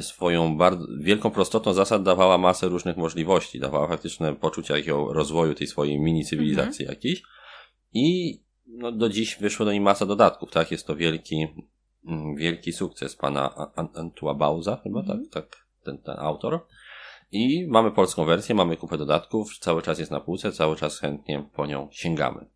swoją 0.00 0.56
bardzo 0.56 0.86
wielką 1.00 1.30
prostotą 1.30 1.72
zasad 1.72 2.02
dawała 2.02 2.38
masę 2.38 2.68
różnych 2.68 2.96
możliwości, 2.96 3.60
dawała 3.60 3.88
faktyczne 3.88 4.34
poczucie 4.34 4.74
takiego 4.74 5.12
rozwoju 5.12 5.54
tej 5.54 5.66
swojej 5.66 6.00
mini 6.00 6.24
cywilizacji 6.24 6.86
jakiejś. 6.86 7.22
I 7.92 8.45
no, 8.66 8.92
do 8.92 9.08
dziś 9.08 9.36
wyszło 9.40 9.66
do 9.66 9.72
niej 9.72 9.80
masa 9.80 10.06
dodatków, 10.06 10.50
tak? 10.50 10.70
Jest 10.70 10.86
to 10.86 10.96
wielki, 10.96 11.48
mm, 12.06 12.36
wielki 12.36 12.72
sukces 12.72 13.16
pana 13.16 13.70
Antua 13.94 14.34
Bauza, 14.34 14.80
chyba 14.82 15.00
Mhm. 15.00 15.28
tak, 15.30 15.32
tak, 15.44 15.66
ten, 15.84 15.98
ten 15.98 16.16
autor. 16.18 16.66
I 17.32 17.66
mamy 17.68 17.90
polską 17.90 18.24
wersję, 18.24 18.54
mamy 18.54 18.76
kupę 18.76 18.98
dodatków, 18.98 19.58
cały 19.58 19.82
czas 19.82 19.98
jest 19.98 20.10
na 20.10 20.20
półce, 20.20 20.52
cały 20.52 20.76
czas 20.76 20.98
chętnie 20.98 21.48
po 21.56 21.66
nią 21.66 21.88
sięgamy. 21.92 22.46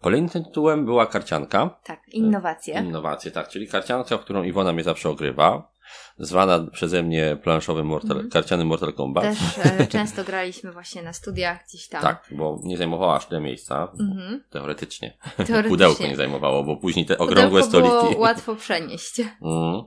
Kolejnym 0.00 0.30
tytułem 0.30 0.84
była 0.84 1.06
karcianka. 1.06 1.80
Tak, 1.84 2.08
innowacje. 2.08 2.74
Innowacje, 2.80 3.30
tak, 3.30 3.48
czyli 3.48 3.68
karcianka, 3.68 4.18
w 4.18 4.20
którą 4.20 4.42
Iwona 4.42 4.72
mnie 4.72 4.82
zawsze 4.82 5.08
ogrywa. 5.10 5.72
Zwana 6.18 6.66
przeze 6.72 7.02
mnie 7.02 7.38
planszowym 7.42 7.86
Mortal, 7.86 8.10
Mhm. 8.12 8.30
karcianym 8.30 8.66
Mortal 8.68 8.92
Kombat. 8.92 9.24
Też 9.24 9.38
e, 9.66 9.86
często 9.96 10.24
graliśmy 10.24 10.72
właśnie 10.72 11.02
na 11.02 11.12
studiach 11.12 11.64
gdzieś 11.68 11.88
tam. 11.88 12.02
Tak, 12.02 12.28
bo 12.30 12.60
nie 12.64 12.76
zajmowała 12.78 13.16
aż 13.16 13.26
tyle 13.26 13.40
miejsca. 13.40 13.92
Mhm. 14.00 14.44
Teoretycznie. 14.50 15.16
Teoretycznie. 15.36 15.62
Pudełko 15.68 16.06
nie 16.06 16.16
zajmowało, 16.16 16.64
bo 16.64 16.76
później 16.76 17.06
te 17.06 17.18
okrągłe 17.18 17.62
Pudełko 17.62 17.68
stoliki. 17.88 18.10
było 18.14 18.22
łatwo 18.28 18.56
przenieść. 18.56 19.20
Mm. 19.20 19.82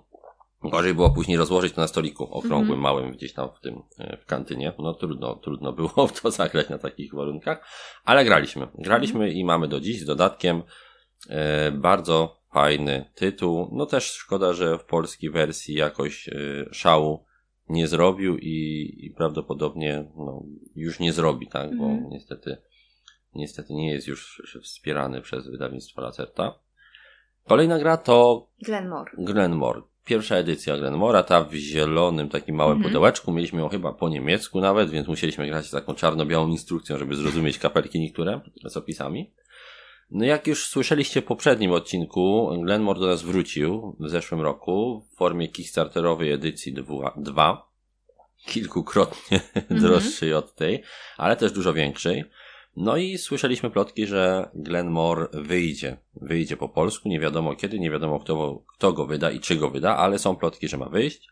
Gorzej 0.63 0.93
było 0.93 1.09
później 1.09 1.37
rozłożyć 1.37 1.73
to 1.73 1.81
na 1.81 1.87
stoliku 1.87 2.23
okrągłym, 2.23 2.61
Mhm. 2.61 2.79
małym 2.79 3.11
gdzieś 3.11 3.33
tam 3.33 3.49
w 3.57 3.59
tym, 3.59 3.81
e, 3.99 4.17
w 4.17 4.25
kantynie. 4.25 4.73
No 4.79 4.93
trudno, 4.93 5.35
trudno 5.35 5.73
było 5.73 6.07
w 6.07 6.21
to 6.21 6.31
zagrać 6.31 6.69
na 6.69 6.77
takich 6.77 7.13
warunkach, 7.15 7.65
ale 8.03 8.25
graliśmy. 8.25 8.67
Graliśmy 8.77 9.19
Mhm. 9.19 9.33
i 9.37 9.45
mamy 9.45 9.67
do 9.67 9.79
dziś 9.79 10.01
z 10.01 10.05
dodatkiem 10.05 10.63
e, 11.29 11.71
bardzo 11.71 12.38
fajny 12.53 13.05
tytuł. 13.15 13.69
No 13.71 13.85
też 13.85 14.11
szkoda, 14.11 14.53
że 14.53 14.77
w 14.77 14.85
polskiej 14.85 15.29
wersji 15.31 15.75
jakoś 15.75 16.29
e, 16.29 16.33
szału 16.71 17.25
nie 17.69 17.87
zrobił 17.87 18.37
i, 18.37 18.95
i 19.05 19.11
prawdopodobnie 19.17 20.05
no, 20.17 20.43
już 20.75 20.99
nie 20.99 21.13
zrobi, 21.13 21.47
tak, 21.47 21.77
bo 21.77 21.85
Mhm. 21.85 22.09
niestety 22.09 22.57
niestety 23.35 23.73
nie 23.73 23.91
jest 23.91 24.07
już 24.07 24.41
wspierany 24.63 25.21
przez 25.21 25.47
wydawnictwo 25.47 26.01
Lacerta. 26.01 26.59
Kolejna 27.47 27.79
gra 27.79 27.97
to 27.97 28.47
Glenmore. 28.65 29.11
Glenmore. 29.17 29.81
Pierwsza 30.05 30.35
edycja 30.35 30.77
Glenmora, 30.77 31.23
ta 31.23 31.43
w 31.43 31.53
zielonym 31.53 32.29
takim 32.29 32.55
małym 32.55 32.77
Mhm. 32.77 32.89
pudełeczku. 32.91 33.31
Mieliśmy 33.31 33.59
ją 33.59 33.69
chyba 33.69 33.93
po 33.93 34.09
niemiecku 34.09 34.61
nawet, 34.61 34.89
więc 34.89 35.07
musieliśmy 35.07 35.47
grać 35.47 35.65
z 35.65 35.71
taką 35.71 35.93
czarno-białą 35.95 36.47
instrukcją, 36.47 36.97
żeby 36.97 37.15
zrozumieć 37.15 37.59
kapelki 37.59 37.99
niektóre 37.99 38.41
z 38.65 38.77
opisami. 38.77 39.31
No 40.11 40.25
jak 40.25 40.47
już 40.47 40.67
słyszeliście 40.67 41.21
w 41.21 41.25
poprzednim 41.25 41.71
odcinku, 41.71 42.49
Glenmore 42.63 42.99
do 42.99 43.07
nas 43.07 43.21
wrócił 43.23 43.95
w 43.99 44.09
zeszłym 44.09 44.41
roku 44.41 45.05
w 45.11 45.17
formie 45.17 45.47
kickstarterowej 45.47 46.31
edycji 46.31 46.73
2, 47.17 47.69
kilkukrotnie 48.47 49.41
Mhm. 49.55 49.81
droższej 49.81 50.33
od 50.33 50.55
tej, 50.55 50.83
ale 51.17 51.35
też 51.35 51.51
dużo 51.51 51.73
większej. 51.73 52.23
No 52.75 52.97
i 52.97 53.17
słyszeliśmy 53.17 53.69
plotki, 53.69 54.07
że 54.07 54.49
Glenmore 54.55 55.27
wyjdzie. 55.33 55.97
Wyjdzie 56.21 56.57
po 56.57 56.69
polsku, 56.69 57.09
nie 57.09 57.19
wiadomo 57.19 57.55
kiedy, 57.55 57.79
nie 57.79 57.91
wiadomo 57.91 58.19
kto, 58.19 58.63
kto 58.77 58.93
go 58.93 59.05
wyda 59.05 59.31
i 59.31 59.39
czy 59.39 59.55
go 59.55 59.69
wyda, 59.69 59.97
ale 59.97 60.19
są 60.19 60.35
plotki, 60.35 60.67
że 60.67 60.77
ma 60.77 60.89
wyjść. 60.89 61.27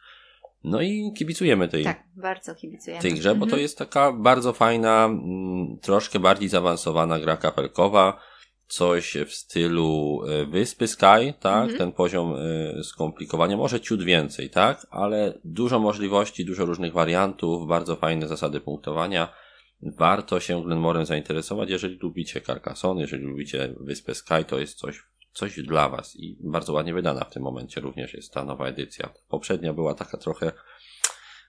No 0.63 0.81
i 0.81 1.13
kibicujemy 1.17 1.67
tej, 1.67 1.83
Tak, 1.83 2.03
bardzo 2.15 2.55
kibicujemy. 2.55 3.01
tej 3.01 3.13
grze, 3.13 3.35
bo 3.35 3.39
to 3.45 3.49
Mhm. 3.49 3.61
jest 3.61 3.77
taka 3.77 4.11
bardzo 4.13 4.53
fajna, 4.53 5.05
mm, 5.05 5.77
troszkę 5.81 6.19
bardziej 6.19 6.49
zaawansowana 6.49 7.19
gra 7.19 7.37
kapelkowa, 7.37 8.19
coś 8.67 9.17
w 9.27 9.33
stylu 9.33 10.21
e, 10.27 10.45
Wyspy 10.45 10.87
Sky, 10.87 11.33
tak? 11.39 11.61
Mhm. 11.63 11.77
Ten 11.77 11.91
poziom 11.91 12.35
e, 12.35 12.83
skomplikowania, 12.83 13.57
może 13.57 13.81
ciut 13.81 14.03
więcej, 14.03 14.49
tak? 14.49 14.87
Ale 14.89 15.39
dużo 15.45 15.79
możliwości, 15.79 16.45
dużo 16.45 16.65
różnych 16.65 16.93
wariantów, 16.93 17.67
bardzo 17.67 17.95
fajne 17.95 18.27
zasady 18.27 18.61
punktowania. 18.61 19.33
Warto 19.81 20.39
się 20.39 20.63
Glenmorem 20.63 21.05
zainteresować, 21.05 21.69
jeżeli 21.69 21.97
lubicie 22.01 22.41
Carcassonne, 22.41 23.01
jeżeli 23.01 23.23
lubicie 23.23 23.73
Wyspę 23.79 24.15
Sky, 24.15 24.45
to 24.47 24.59
jest 24.59 24.77
coś, 24.77 25.03
coś 25.33 25.59
dla 25.61 25.89
was 25.89 26.15
i 26.15 26.37
bardzo 26.39 26.73
ładnie 26.73 26.93
wydana 26.93 27.23
w 27.25 27.33
tym 27.33 27.43
momencie 27.43 27.81
również 27.81 28.13
jest 28.13 28.33
ta 28.33 28.43
nowa 28.45 28.67
edycja. 28.67 29.09
Poprzednia 29.29 29.73
była 29.73 29.93
taka 29.93 30.17
trochę 30.17 30.51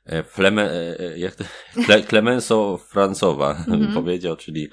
e, 0.06 0.22
fleme, 0.22 0.70
jak 1.16 1.34
to, 1.34 1.44
Cle- 1.86 2.02
Clemenceau-Francowa 2.06 3.54
bym 3.64 3.74
Mhm. 3.74 3.94
powiedział, 4.04 4.36
czyli 4.36 4.68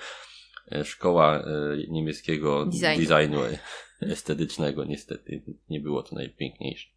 szkoła 0.83 1.37
e, 1.39 1.43
niemieckiego 1.87 2.65
Designu. 2.65 2.97
designu 3.07 3.43
e, 3.43 3.57
estetycznego. 4.01 4.83
Niestety 4.85 5.41
nie 5.69 5.79
było 5.79 6.03
to 6.03 6.15
najpiękniejsze. 6.15 6.87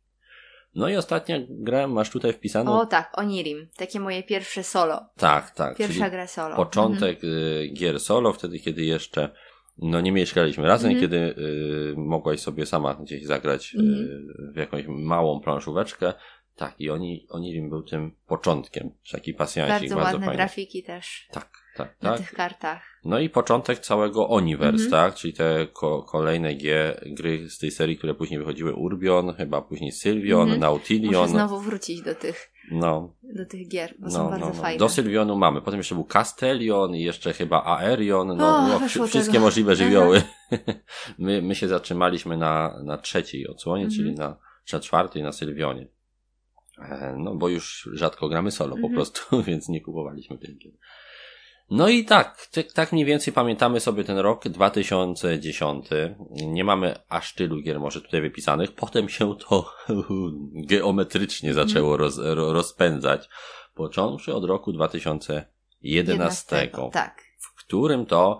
No 0.74 0.88
i 0.88 0.96
ostatnia 0.96 1.38
gra 1.48 1.86
masz 1.86 2.10
tutaj 2.10 2.32
wpisaną. 2.32 2.80
O 2.80 2.86
tak, 2.86 3.12
Onirim. 3.18 3.68
Takie 3.76 4.00
moje 4.00 4.22
pierwsze 4.22 4.62
solo. 4.64 5.00
tak, 5.16 5.50
tak. 5.50 5.76
Pierwsza 5.76 6.10
gra 6.10 6.26
solo. 6.26 6.56
początek 6.56 7.24
y, 7.24 7.70
gier 7.74 8.00
solo, 8.00 8.32
wtedy 8.32 8.58
kiedy 8.58 8.82
jeszcze 8.84 9.30
no 9.78 10.00
nie 10.00 10.12
mieszkaliśmy 10.12 10.66
razem, 10.66 10.90
Mhm. 10.90 11.00
kiedy 11.10 11.16
y, 11.16 11.94
mogłaś 11.96 12.40
sobie 12.40 12.66
sama 12.66 12.94
gdzieś 12.94 13.24
zagrać 13.24 13.74
y, 13.74 13.78
Mhm. 13.78 14.52
w 14.52 14.56
jakąś 14.56 14.84
małą 14.88 15.40
planszóweczkę. 15.40 16.12
Tak, 16.56 16.74
i 16.78 16.90
oni, 16.90 17.26
oni 17.30 17.68
był 17.68 17.82
tym 17.82 18.12
początkiem. 18.26 18.90
Taki 19.12 19.34
pasjansik, 19.34 19.72
Bardzo, 19.80 19.94
bardzo, 19.94 20.10
ładne 20.12 20.26
fajny. 20.26 20.36
grafiki 20.36 20.82
też 20.82 21.28
Tak, 21.32 21.50
tak, 21.78 22.02
na 22.02 22.10
tak. 22.10 22.18
tych 22.20 22.32
kartach. 22.32 22.82
No 23.04 23.18
i 23.18 23.28
początek 23.30 23.78
całego 23.78 24.28
Oniverse, 24.28 24.84
Mhm. 24.84 24.90
tak? 24.90 25.14
Czyli 25.14 25.32
te 25.34 25.66
ko- 25.72 26.02
kolejne 26.02 26.54
gie, 26.54 27.00
gry 27.06 27.50
z 27.50 27.58
tej 27.58 27.70
serii, 27.70 27.96
które 27.98 28.14
później 28.14 28.38
wychodziły. 28.38 28.74
Urbion, 28.74 29.34
chyba 29.34 29.62
później 29.62 29.92
Sylvion, 29.92 30.42
Mhm. 30.42 30.60
Nautilion. 30.60 31.14
Muszę 31.22 31.28
znowu 31.28 31.60
wrócić 31.60 32.02
do 32.02 32.14
tych, 32.14 32.52
No, 32.70 33.14
do 33.22 33.46
tych 33.46 33.68
gier, 33.68 33.94
bo 33.98 34.06
no, 34.06 34.10
są 34.10 34.24
no, 34.24 34.30
bardzo 34.30 34.46
no. 34.46 34.52
fajne. 34.52 34.78
Do 34.78 34.88
Sylvionu 34.88 35.36
mamy. 35.36 35.62
Potem 35.62 35.78
jeszcze 35.80 35.94
był 35.94 36.04
Castellion 36.04 36.94
i 36.94 37.02
jeszcze 37.02 37.32
chyba 37.32 37.64
Aerion. 37.64 38.36
No, 38.36 38.56
O, 38.56 38.68
no 38.68 38.88
wszystkie 38.88 39.22
tego. 39.32 39.40
możliwe 39.44 39.76
żywioły. 39.76 40.22
my, 41.18 41.42
my 41.42 41.54
się 41.54 41.68
zatrzymaliśmy 41.68 42.36
na, 42.36 42.80
na 42.84 42.98
trzeciej 42.98 43.48
odsłonie, 43.48 43.84
Mhm. 43.84 43.96
czyli 44.00 44.14
na, 44.14 44.36
na 44.72 44.80
czwartej 44.80 45.22
na 45.22 45.32
Sylwionie. 45.32 45.88
E, 46.78 47.14
No, 47.18 47.34
bo 47.34 47.48
już 47.48 47.88
rzadko 47.92 48.28
gramy 48.28 48.50
solo 48.50 48.70
po 48.70 48.76
Mhm. 48.76 48.94
prostu, 48.94 49.20
więc 49.48 49.68
nie 49.68 49.80
kupowaliśmy 49.80 50.38
tych 50.38 50.58
gier. 50.58 50.72
No 51.70 51.88
i 51.88 52.04
tak, 52.04 52.48
tak, 52.74 52.92
mniej 52.92 53.04
więcej 53.04 53.32
pamiętamy 53.32 53.80
sobie 53.80 54.04
ten 54.04 54.18
rok 54.18 54.48
2010. 54.48 55.86
Nie 56.30 56.64
mamy 56.64 56.94
aż 57.08 57.34
tylu 57.34 57.62
gier 57.62 57.80
może 57.80 58.00
tutaj 58.00 58.20
wypisanych. 58.20 58.72
Potem 58.72 59.08
się 59.08 59.36
to 59.36 59.72
geometrycznie 60.70 61.54
zaczęło 61.54 61.96
roz, 61.96 62.18
ro, 62.18 62.52
rozpędzać. 62.52 63.28
Począwszy 63.74 64.34
od 64.34 64.44
roku 64.44 64.72
2011, 64.72 66.70
Tak. 66.92 67.22
w 67.38 67.54
którym 67.64 68.06
to 68.06 68.38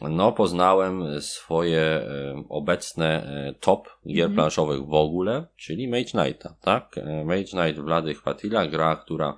no, 0.00 0.32
poznałem 0.32 1.20
swoje 1.20 1.80
e, 1.80 2.44
obecne 2.48 3.22
e, 3.22 3.54
top 3.60 3.88
gier 4.06 4.24
Mhm. 4.24 4.34
planszowych 4.34 4.86
w 4.86 4.94
ogóle, 4.94 5.46
czyli 5.56 5.88
Mage 5.88 6.04
Knighta, 6.04 6.54
tak? 6.60 6.98
E, 6.98 7.24
Mage 7.24 7.44
Knight 7.44 7.80
Wlady 7.80 8.14
Chwatila, 8.14 8.66
gra, 8.66 8.96
która 8.96 9.34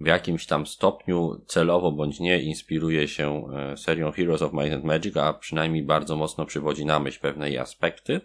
w 0.00 0.06
jakimś 0.06 0.46
tam 0.46 0.66
stopniu 0.66 1.40
celowo 1.46 1.92
bądź 1.92 2.20
nie 2.20 2.42
inspiruje 2.42 3.08
się 3.08 3.44
e, 3.52 3.76
serią 3.76 4.12
Heroes 4.12 4.42
of 4.42 4.52
Might 4.52 4.74
and 4.74 4.84
Magic, 4.84 5.16
a 5.16 5.32
przynajmniej 5.34 5.82
bardzo 5.82 6.16
mocno 6.16 6.46
przywodzi 6.46 6.86
na 6.86 6.98
myśl 6.98 7.20
pewne 7.20 7.48
jej 7.48 7.58
aspekty, 7.58 8.20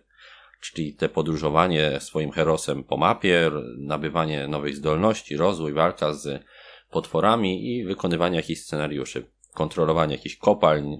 czyli 0.61 0.93
te 0.93 1.09
podróżowanie 1.09 1.99
swoim 1.99 2.31
herosem 2.31 2.83
po 2.83 2.97
mapie, 2.97 3.51
nabywanie 3.77 4.47
nowych 4.47 4.75
zdolności, 4.75 5.37
rozwój, 5.37 5.73
walka 5.73 6.13
z 6.13 6.43
potworami 6.91 7.75
i 7.75 7.83
wykonywanie 7.83 8.35
jakichś 8.35 8.61
scenariuszy, 8.61 9.25
kontrolowanie 9.53 10.15
jakichś 10.15 10.35
kopalń, 10.35 10.97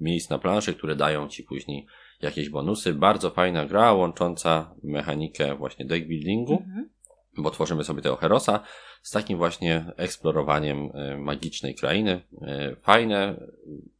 miejsc 0.00 0.30
na 0.30 0.38
planszy, 0.38 0.74
które 0.74 0.96
dają 0.96 1.28
ci 1.28 1.42
później 1.42 1.86
jakieś 2.22 2.48
bonusy. 2.48 2.94
Bardzo 2.94 3.30
fajna 3.30 3.66
gra, 3.66 3.92
łącząca 3.92 4.74
mechanikę 4.82 5.54
właśnie 5.54 5.84
deck 5.84 6.06
buildingu 6.06 6.52
Mhm. 6.52 6.93
Bo 7.36 7.50
tworzymy 7.50 7.84
sobie 7.84 8.02
tego 8.02 8.16
Herosa 8.16 8.60
z 9.02 9.10
takim 9.10 9.38
właśnie 9.38 9.84
eksplorowaniem 9.96 10.90
e, 10.94 11.16
magicznej 11.18 11.74
krainy. 11.74 12.20
E, 12.42 12.76
Fajne 12.82 13.34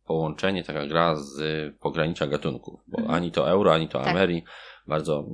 połączenie, 0.07 0.65
taka 0.65 0.87
gra 0.87 1.17
z 1.17 1.39
pogranicza 1.79 2.27
gatunków, 2.27 2.81
bo 2.87 2.99
Mhm. 2.99 3.15
ani 3.17 3.33
to 3.33 3.51
euro, 3.51 3.75
ani 3.75 3.89
to 3.89 3.99
Tak. 3.99 4.09
Ameri, 4.09 4.45
bardzo 4.87 5.25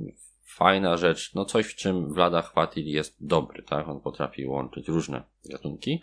fajna 0.45 0.97
rzecz, 0.97 1.33
no 1.35 1.45
coś 1.45 1.65
w 1.65 1.75
czym 1.75 2.13
Vlada 2.13 2.41
Chwatil 2.41 2.85
jest 2.87 3.15
dobry, 3.19 3.63
tak? 3.63 3.87
On 3.87 3.99
potrafi 4.01 4.45
łączyć 4.45 4.87
różne 4.87 5.23
gatunki. 5.45 6.01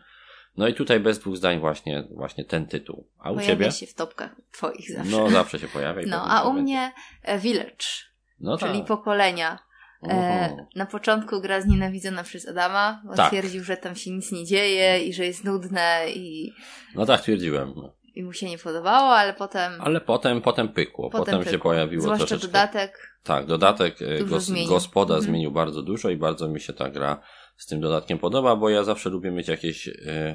No 0.57 0.69
i 0.69 0.75
tutaj 0.75 1.01
bez 1.01 1.19
dwóch 1.19 1.37
zdań 1.37 1.61
właśnie, 1.61 2.05
właśnie 2.11 2.45
ten 2.45 2.67
tytuł. 2.67 3.07
A 3.19 3.31
u 3.31 3.35
Pojawia 3.35 3.47
ciebie? 3.57 3.73
się 3.73 3.87
w 3.87 3.95
topkach 3.95 4.37
twoich 4.53 4.91
zawsze. 4.93 5.11
No 5.11 5.31
zawsze 5.31 5.59
się 5.59 5.69
pojawia. 5.69 6.03
No, 6.07 6.25
a 6.25 6.43
u 6.43 6.47
będzie. 6.55 6.63
mnie 6.63 6.93
e, 7.23 7.39
Village, 7.39 7.87
no 8.41 8.59
czyli 8.59 8.79
tak. 8.79 8.87
pokolenia. 8.89 9.59
E, 10.03 10.57
na 10.77 10.87
początku 10.87 11.41
gra 11.41 11.61
znienawidzona 11.61 12.23
przez 12.23 12.49
Adama, 12.49 13.03
bo 13.05 13.15
Tak. 13.15 13.29
twierdził, 13.29 13.65
że 13.65 13.77
tam 13.77 13.97
się 13.97 14.11
nic 14.11 14.33
nie 14.33 14.45
dzieje 14.45 15.05
i 15.05 15.13
że 15.13 15.25
jest 15.25 15.45
nudne 15.45 16.05
i, 16.15 16.53
No 16.95 17.07
tak 17.07 17.21
twierdziłem. 17.21 17.75
i 18.15 18.23
mu 18.25 18.33
się 18.33 18.47
nie 18.47 18.59
podobało, 18.59 19.09
ale 19.17 19.35
potem, 19.35 19.73
Ale 19.81 20.01
potem, 20.01 20.43
potem 20.43 20.69
pykło. 20.69 21.11
Potem, 21.11 21.25
potem 21.25 21.45
się 21.45 21.51
pykło. 21.51 21.71
pojawiło 21.71 22.03
Zwłaszcza 22.03 22.27
troszeczkę. 22.27 22.47
dodatek. 22.47 23.19
Tak, 23.23 23.47
dodatek 23.47 24.03
e, 24.03 24.25
gos, 24.25 24.45
zmienił. 24.45 24.69
gospoda 24.69 25.15
Mhm. 25.15 25.31
zmienił 25.33 25.51
bardzo 25.51 25.83
dużo 25.83 26.11
i 26.11 26.17
bardzo 26.17 26.49
mi 26.49 26.61
się 26.61 26.73
ta 26.73 26.91
gra 26.91 27.21
z 27.57 27.67
tym 27.67 27.81
dodatkiem 27.81 28.19
podoba, 28.19 28.57
bo 28.57 28.69
ja 28.69 28.85
zawsze 28.85 29.11
lubię 29.11 29.31
mieć 29.31 29.49
jakieś 29.49 29.89
e, 29.89 29.93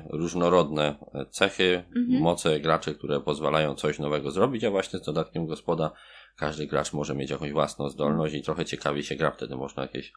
różnorodne 0.10 0.96
e, 1.14 1.26
cechy, 1.30 1.84
Mhm. 1.96 2.22
moce 2.22 2.60
graczy, 2.60 2.96
które 2.96 3.20
pozwalają 3.20 3.76
coś 3.76 4.00
nowego 4.00 4.32
zrobić, 4.32 4.64
a 4.64 4.72
właśnie 4.72 5.00
z 5.00 5.02
dodatkiem 5.04 5.46
gospoda 5.48 5.92
każdy 6.36 6.68
gracz 6.68 6.94
może 6.94 7.16
mieć 7.16 7.30
jakąś 7.30 7.52
własną 7.52 7.90
zdolność 7.90 8.34
i 8.36 8.44
trochę 8.44 8.66
ciekawie 8.66 9.04
się 9.04 9.16
gra, 9.16 9.32
wtedy 9.32 9.56
można 9.56 9.84
jakieś 9.84 10.14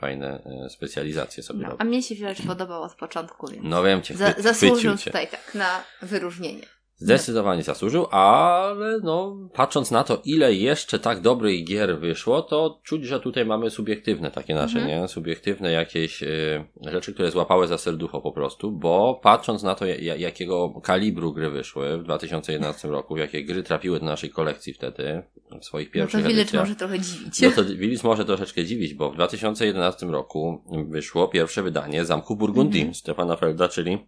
fajne 0.00 0.42
e, 0.66 0.70
specjalizacje 0.70 1.42
sobie 1.42 1.60
No, 1.62 1.66
robić. 1.68 1.80
a 1.80 1.84
mnie 1.84 2.02
się 2.02 2.14
Village 2.14 2.42
podobał 2.46 2.82
od 2.82 2.94
początku, 2.94 3.46
więc 3.48 3.62
No 3.64 3.82
wiem 3.82 4.02
cię, 4.02 4.14
chwy, 4.14 4.42
zasłużył 4.42 4.96
cię. 4.96 5.04
tutaj 5.10 5.28
tak 5.28 5.54
na 5.54 5.84
wyróżnienie. 6.02 6.66
Zdecydowanie 6.98 7.62
zasłużył, 7.62 8.06
ale 8.10 9.00
no, 9.02 9.36
patrząc 9.54 9.90
na 9.90 10.04
to, 10.04 10.22
ile 10.24 10.54
jeszcze 10.54 10.98
tak 10.98 11.20
dobrych 11.20 11.64
gier 11.64 11.98
wyszło, 12.00 12.42
to 12.42 12.80
czuć, 12.84 13.04
że 13.04 13.20
tutaj 13.20 13.44
mamy 13.46 13.70
subiektywne 13.70 14.30
takie 14.30 14.54
nasze, 14.54 14.78
Mhm. 14.78 15.00
nie? 15.02 15.08
Subiektywne 15.08 15.72
jakieś 15.72 16.22
y, 16.22 16.64
rzeczy, 16.90 17.14
które 17.14 17.30
złapały 17.30 17.66
za 17.66 17.78
serducho 17.78 18.20
po 18.20 18.32
prostu, 18.32 18.72
bo 18.72 19.20
patrząc 19.22 19.62
na 19.62 19.74
to, 19.74 19.86
ja- 19.86 20.16
jakiego 20.16 20.80
kalibru 20.82 21.32
gry 21.32 21.50
wyszły 21.50 21.98
w 21.98 22.02
2011 22.04 22.88
roku, 22.88 23.16
jakie 23.16 23.44
gry 23.44 23.62
trafiły 23.62 24.00
do 24.00 24.06
naszej 24.06 24.30
kolekcji 24.30 24.72
wtedy, 24.74 25.22
w 25.60 25.64
swoich 25.64 25.88
No 25.88 25.92
to 25.92 25.98
pierwszych 25.98 26.24
Village 26.26 26.58
może 26.58 26.74
trochę 26.76 27.00
dziwić. 27.00 27.40
No 27.42 27.50
to 27.50 27.64
Willis 27.64 28.04
może 28.04 28.24
troszeczkę 28.24 28.64
dziwić, 28.64 28.94
bo 28.94 29.10
w 29.10 29.14
2011 29.14 30.06
roku 30.06 30.62
wyszło 30.88 31.28
pierwsze 31.28 31.62
wydanie 31.62 32.04
Zamku 32.04 32.36
Burgundii 32.36 32.80
Mhm. 32.80 32.94
Stefana 32.94 33.36
Felda, 33.36 33.68
czyli 33.68 33.98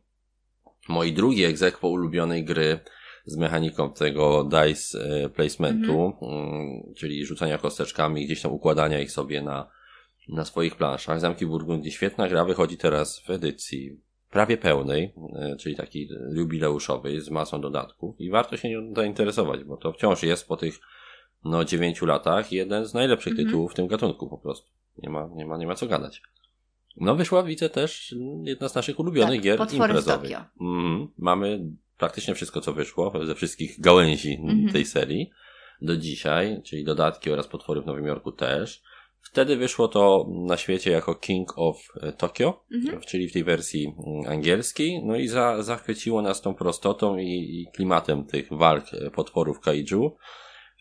moi 0.88 1.12
drugi 1.12 1.45
egzekwo 1.45 1.88
ulubionej 1.88 2.45
gry 2.45 2.80
z 3.26 3.37
mechaniką 3.37 3.92
tego 3.92 4.45
dice 4.45 4.99
e, 5.25 5.28
placementu, 5.28 6.12
mm, 6.23 6.95
czyli 6.97 7.26
rzucania 7.26 7.59
kosteczkami, 7.59 8.25
gdzieś 8.25 8.42
tam 8.42 8.52
układania 8.52 9.00
ich 9.00 9.11
sobie 9.11 9.42
na, 9.42 9.71
na 10.28 10.45
swoich 10.45 10.76
planszach. 10.76 11.21
Zamki 11.21 11.47
Burgundii, 11.47 11.92
świetna 11.92 12.28
gra, 12.28 12.45
wychodzi 12.45 12.76
teraz 12.76 13.21
w 13.21 13.30
edycji 13.30 14.00
prawie 14.30 14.57
pełnej, 14.57 15.14
e, 15.37 15.57
czyli 15.57 15.76
takiej 15.76 16.09
jubileuszowej 16.33 17.21
z 17.21 17.30
masą 17.30 17.61
dodatków 17.61 18.21
i 18.21 18.30
warto 18.30 18.57
się 18.57 18.71
nią 18.71 18.95
zainteresować, 18.97 19.64
bo 19.64 19.76
to 19.76 19.92
wciąż 19.92 20.23
jest 20.23 20.49
po 20.49 20.57
tych 20.57 20.78
no 21.45 21.64
dziewięciu 21.64 22.07
latach 22.07 22.52
jeden 22.52 22.87
z 22.87 22.95
najlepszych 22.95 23.30
Mhm. 23.30 23.49
tytułów 23.49 23.73
w 23.73 23.75
tym 23.75 23.87
gatunku 23.87 24.28
po 24.28 24.38
prostu. 24.38 24.71
Nie 25.02 25.11
ma, 25.11 25.28
nie 25.35 25.47
ma, 25.47 25.57
nie 25.57 25.66
ma 25.66 25.75
co 25.75 25.87
gadać. 25.87 26.23
No 26.97 27.14
wyszła, 27.16 27.42
widzę 27.42 27.71
też 27.71 28.14
jedna 28.45 28.68
z 28.68 28.75
naszych 28.75 28.99
ulubionych 28.99 29.35
Tak, 29.37 29.45
gier 29.45 29.59
Potwory 29.59 29.88
imprezowych. 29.95 30.30
Mhm. 30.61 31.09
Mamy 31.18 31.61
praktycznie 31.99 32.35
wszystko, 32.35 32.61
co 32.61 32.73
wyszło 32.73 33.12
ze 33.26 33.35
wszystkich 33.35 33.80
gałęzi 33.80 34.38
Mhm. 34.42 34.73
tej 34.73 34.85
serii. 34.85 35.30
do 35.83 35.97
dzisiaj, 35.97 36.62
czyli 36.64 36.85
dodatki 36.85 37.30
oraz 37.30 37.47
potwory 37.47 37.80
w 37.80 37.87
Nowym 37.87 38.07
Jorku 38.07 38.33
też. 38.33 38.83
Wtedy 39.21 39.57
wyszło 39.57 39.88
to 39.88 40.26
na 40.47 40.57
świecie 40.57 40.90
jako 40.90 41.14
King 41.14 41.52
of 41.57 41.76
Tokyo, 42.16 42.64
Mhm. 42.75 43.00
czyli 43.00 43.28
w 43.28 43.33
tej 43.33 43.45
wersji 43.45 43.95
mm, 44.07 44.33
angielskiej, 44.33 45.04
no 45.04 45.16
i 45.16 45.28
za, 45.28 45.62
zachwyciło 45.62 46.23
nas 46.23 46.40
tą 46.42 46.54
prostotą 46.54 47.16
i, 47.18 47.26
i 47.26 47.66
klimatem 47.75 48.25
tych 48.25 48.49
walk 48.50 48.85
e, 48.95 49.11
potworów 49.11 49.61
kaiju. 49.61 50.16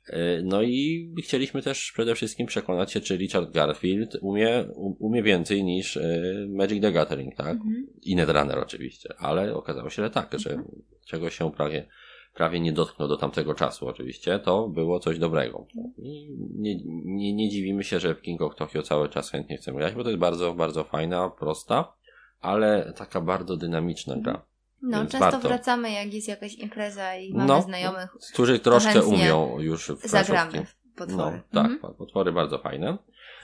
E, 0.10 0.42
No 0.44 0.62
i 0.62 1.10
chcieliśmy 1.24 1.62
też 1.62 1.92
przede 1.92 2.16
wszystkim 2.16 2.48
przekonać 2.48 2.92
się, 2.92 3.02
czy 3.02 3.18
Richard 3.18 3.52
Garfield 3.52 4.18
umie, 4.22 4.66
u- 4.76 5.06
umie 5.08 5.24
więcej 5.24 5.64
niż 5.64 5.98
e, 5.98 6.22
Magic 6.50 6.82
the 6.82 6.92
Gathering, 6.92 7.36
tak? 7.36 7.56
Mhm. 7.56 7.88
I 8.04 8.16
Netrunner 8.16 8.60
oczywiście, 8.60 9.10
ale 9.18 9.56
okazało 9.56 9.90
się, 9.90 10.04
że 10.04 10.10
tak, 10.10 10.30
że 10.40 10.64
czego 11.06 11.30
się 11.30 11.52
prawie, 11.52 11.88
prawie 12.34 12.60
nie 12.60 12.72
dotknął 12.72 13.08
do 13.08 13.18
tamtego 13.18 13.54
czasu 13.54 13.88
oczywiście, 13.88 14.40
to 14.40 14.68
było 14.70 15.00
coś 15.00 15.20
dobrego. 15.20 15.68
I 15.98 16.30
nie, 16.56 16.76
nie, 17.06 17.34
nie 17.34 17.50
dziwimy 17.50 17.84
się, 17.84 18.00
że 18.00 18.16
w 18.16 18.22
King 18.22 18.42
of 18.42 18.56
Tokyo 18.56 18.84
cały 18.84 19.10
czas 19.10 19.32
chętnie 19.32 19.58
chcemy 19.58 19.78
grać, 19.78 19.94
bo 19.94 20.04
to 20.04 20.10
jest 20.10 20.20
bardzo, 20.20 20.54
bardzo 20.54 20.84
fajna, 20.84 21.30
prosta, 21.30 21.94
ale 22.42 22.94
taka 22.98 23.22
bardzo 23.22 23.58
dynamiczna 23.58 24.16
gra. 24.18 24.46
No, 24.82 24.98
często 25.02 25.20
warto. 25.20 25.40
wracamy, 25.48 25.92
jak 25.92 26.14
jest 26.14 26.28
jakaś 26.28 26.54
impreza 26.56 27.16
i 27.16 27.34
mamy 27.34 27.48
No. 27.48 27.62
znajomych, 27.62 28.10
Którzy 28.34 28.60
troszkę 28.60 29.04
umią 29.04 29.60
już 29.60 29.92
w 29.92 30.08
zagramy 30.08 30.66
potwory. 30.96 31.42
No, 31.54 31.62
tak, 31.64 31.72
Mhm. 31.72 31.94
potwory 31.94 32.32
bardzo 32.32 32.58
fajne. 32.58 32.98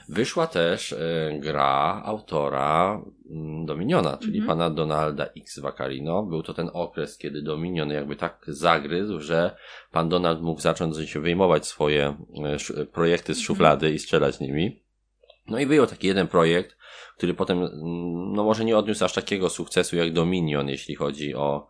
Wyszła 0.08 0.46
też 0.46 0.92
e, 0.92 0.96
gra 1.40 2.02
autora 2.04 3.02
mm, 3.30 3.66
Dominiona, 3.66 4.16
czyli 4.16 4.38
Mhm. 4.38 4.46
pana 4.58 4.70
Donalda 4.74 5.26
X 5.36 5.58
Vaccarino. 5.58 6.22
Był 6.22 6.42
to 6.42 6.54
ten 6.54 6.70
okres, 6.72 7.18
kiedy 7.18 7.42
Dominion 7.42 7.90
jakby 7.90 8.16
tak 8.16 8.44
zagryzł, 8.48 9.20
że 9.20 9.56
pan 9.92 10.08
Donald 10.08 10.40
mógł 10.42 10.60
zacząć 10.60 10.96
się 11.10 11.20
wyjmować 11.20 11.66
swoje 11.66 12.16
sz- 12.44 12.88
projekty 12.90 13.32
Mhm. 13.32 13.38
z 13.42 13.46
szuflady 13.46 13.90
i 13.90 13.98
strzelać 13.98 14.40
nimi. 14.40 14.83
No 15.48 15.58
i 15.58 15.66
wyjął 15.66 15.86
taki 15.86 16.06
jeden 16.06 16.28
projekt, 16.28 16.76
który 17.16 17.34
potem, 17.34 17.58
mm, 17.58 17.72
no 18.32 18.44
może 18.44 18.64
nie 18.64 18.78
odniósł 18.78 19.04
aż 19.04 19.12
takiego 19.12 19.48
sukcesu 19.50 19.96
jak 19.96 20.12
Dominion, 20.12 20.68
jeśli 20.68 20.94
chodzi 20.94 21.34
o, 21.34 21.68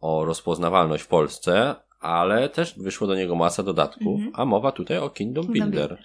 o 0.00 0.24
rozpoznawalność 0.24 1.04
w 1.04 1.08
Polsce, 1.08 1.74
ale 2.00 2.48
też 2.48 2.78
wyszło 2.78 3.06
do 3.06 3.14
niego 3.14 3.34
masa 3.34 3.62
dodatków, 3.62 4.14
Mhm. 4.16 4.32
a 4.34 4.44
mowa 4.44 4.72
tutaj 4.72 4.98
o 4.98 5.10
Kingdom 5.10 5.44
Kingdom 5.46 5.70
Builder, 5.70 5.98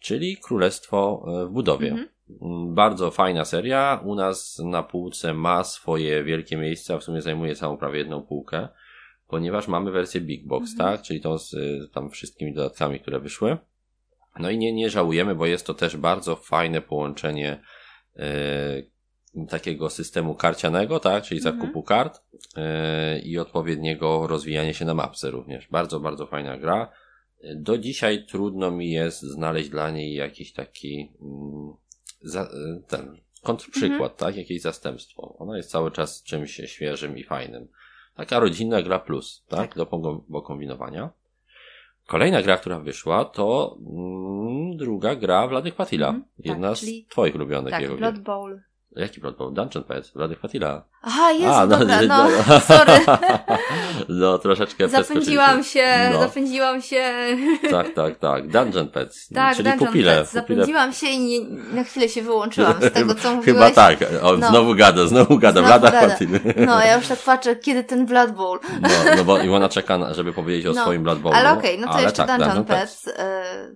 czyli 0.00 0.36
Królestwo 0.36 1.24
e, 1.42 1.46
w 1.46 1.50
budowie. 1.50 1.88
Mhm. 1.90 2.08
Mm, 2.42 2.74
Bardzo 2.74 3.10
fajna 3.10 3.44
seria. 3.44 4.00
U 4.04 4.14
nas 4.14 4.58
na 4.64 4.82
półce 4.82 5.34
ma 5.34 5.64
swoje 5.64 6.24
wielkie 6.24 6.56
miejsca, 6.56 6.98
w 6.98 7.04
sumie 7.04 7.22
zajmuje 7.22 7.54
całą 7.54 7.76
prawie 7.76 7.98
jedną 7.98 8.22
półkę, 8.22 8.68
ponieważ 9.28 9.68
mamy 9.68 9.90
wersję 9.90 10.20
Big 10.20 10.46
Box, 10.46 10.70
Mhm. 10.72 10.90
tak? 10.96 11.02
Czyli 11.06 11.20
tą 11.20 11.38
z 11.38 11.54
y, 11.54 11.88
tam 11.94 12.10
wszystkimi 12.10 12.54
dodatkami, 12.54 13.00
które 13.00 13.20
wyszły. 13.20 13.56
No 14.38 14.50
i 14.50 14.58
nie, 14.58 14.72
nie 14.72 14.90
żałujemy, 14.90 15.34
bo 15.34 15.46
jest 15.46 15.66
to 15.66 15.74
też 15.74 15.96
bardzo 15.96 16.36
fajne 16.36 16.80
połączenie 16.80 17.62
y, 18.16 18.90
takiego 19.48 19.90
systemu 19.90 20.34
karcianego, 20.34 21.00
tak? 21.00 21.24
Czyli 21.24 21.40
Mhm. 21.40 21.56
zakupu 21.60 21.82
kart 21.82 22.20
y, 23.16 23.20
i 23.20 23.38
odpowiedniego 23.38 24.26
rozwijania 24.26 24.72
się 24.72 24.84
na 24.84 24.94
mapce 24.94 25.30
również. 25.30 25.68
Bardzo, 25.68 26.00
bardzo 26.00 26.26
fajna 26.26 26.58
gra. 26.58 26.92
Do 27.56 27.78
dzisiaj 27.78 28.26
trudno 28.26 28.70
mi 28.70 28.90
jest 28.90 29.20
znaleźć 29.22 29.68
dla 29.68 29.90
niej 29.90 30.14
jakiś 30.14 30.52
taki 30.52 31.12
mm, 31.22 31.72
za, 32.20 32.42
y, 32.42 32.82
ten 32.88 33.16
kontrprzykład, 33.42 34.16
tak? 34.16 34.36
Jakieś 34.36 34.62
zastępstwo. 34.62 35.36
Ona 35.38 35.56
jest 35.56 35.70
cały 35.70 35.90
czas 35.90 36.22
czymś 36.22 36.60
świeżym 36.66 37.18
i 37.18 37.24
fajnym. 37.24 37.68
Taka 38.16 38.38
rodzinna 38.38 38.82
gra 38.82 38.98
plus, 38.98 39.44
tak? 39.48 39.58
Tak. 39.68 39.76
Do 39.76 39.84
pogom- 39.84 40.20
do 40.28 40.42
kombinowania. 40.42 41.10
Kolejna 42.12 42.42
gra, 42.42 42.56
która 42.56 42.78
wyszła, 42.78 43.24
to 43.24 43.76
mm, 43.80 44.76
druga 44.76 45.14
gra 45.16 45.46
Wladych 45.48 45.74
Patila. 45.74 46.12
Tak, 46.12 46.22
Jedna 46.38 46.74
czyli- 46.74 47.04
z 47.04 47.08
twoich 47.08 47.34
ulubionych 47.34 47.70
Tak, 47.70 47.82
jego 47.82 47.96
Blood 47.96 48.14
gier. 48.14 48.24
Bowl. 48.24 48.60
Jaki 48.96 49.20
Blood 49.20 49.36
Bowl? 49.36 49.52
Dungeon 49.52 49.84
Pets, 49.84 50.12
Wladych 50.14 50.40
Patila. 50.40 50.84
Aha, 51.02 51.30
jest, 51.32 51.46
A, 51.54 51.66
dobra, 51.66 52.00
że- 52.00 52.06
no, 52.06 52.28
sorry. 52.68 52.92
no, 54.08 54.38
troszeczkę 54.38 54.88
Zapędziłam 54.88 55.64
się, 55.64 55.86
No. 56.12 56.20
zapędziłam 56.20 56.82
się. 56.82 57.12
Tak, 57.70 57.94
tak, 57.94 58.18
tak. 58.18 58.48
Dungeon 58.48 58.88
Pets. 58.88 59.28
Tak, 59.34 59.56
czyli 59.56 59.68
Dungeon 59.70 59.86
pupile. 59.88 60.16
Pets. 60.16 60.30
pupile 60.30 60.42
Zapędziłam 60.42 60.92
się 60.92 61.06
i 61.06 61.18
nie, 61.20 61.40
na 61.74 61.84
chwilę 61.84 62.08
się 62.08 62.22
wyłączyłam 62.22 62.74
z 62.82 62.92
tego, 62.92 63.14
co 63.14 63.34
mówiłeś. 63.34 63.58
Chyba 63.62 63.70
tak. 63.70 63.98
On 64.22 64.40
No. 64.40 64.48
znowu 64.48 64.74
gada, 64.74 65.06
znowu 65.06 65.38
gada. 65.38 65.52
Znowu 65.60 65.66
Wlada 65.66 65.90
gada. 65.90 66.16
No, 66.66 66.80
ja 66.84 66.96
już 66.96 67.06
tak 67.08 67.18
patrzę, 67.18 67.56
kiedy 67.56 67.84
ten 67.84 68.06
Blood 68.06 68.30
Bowl. 68.32 68.58
No, 68.82 68.88
no 69.16 69.24
bo 69.24 69.38
Iwona 69.38 69.68
czeka, 69.68 69.98
na- 69.98 70.14
żeby 70.14 70.32
powiedzieć 70.32 70.66
o 70.66 70.72
No, 70.72 70.82
swoim 70.82 71.02
Blood 71.02 71.18
Bowlu. 71.18 71.38
Ale 71.38 71.52
okej, 71.52 71.78
no 71.78 71.92
to 71.92 72.00
jeszcze 72.00 72.24
tak, 72.26 72.40
Dungeon 72.40 72.64
Pets. 72.64 73.06
y, 73.06 73.12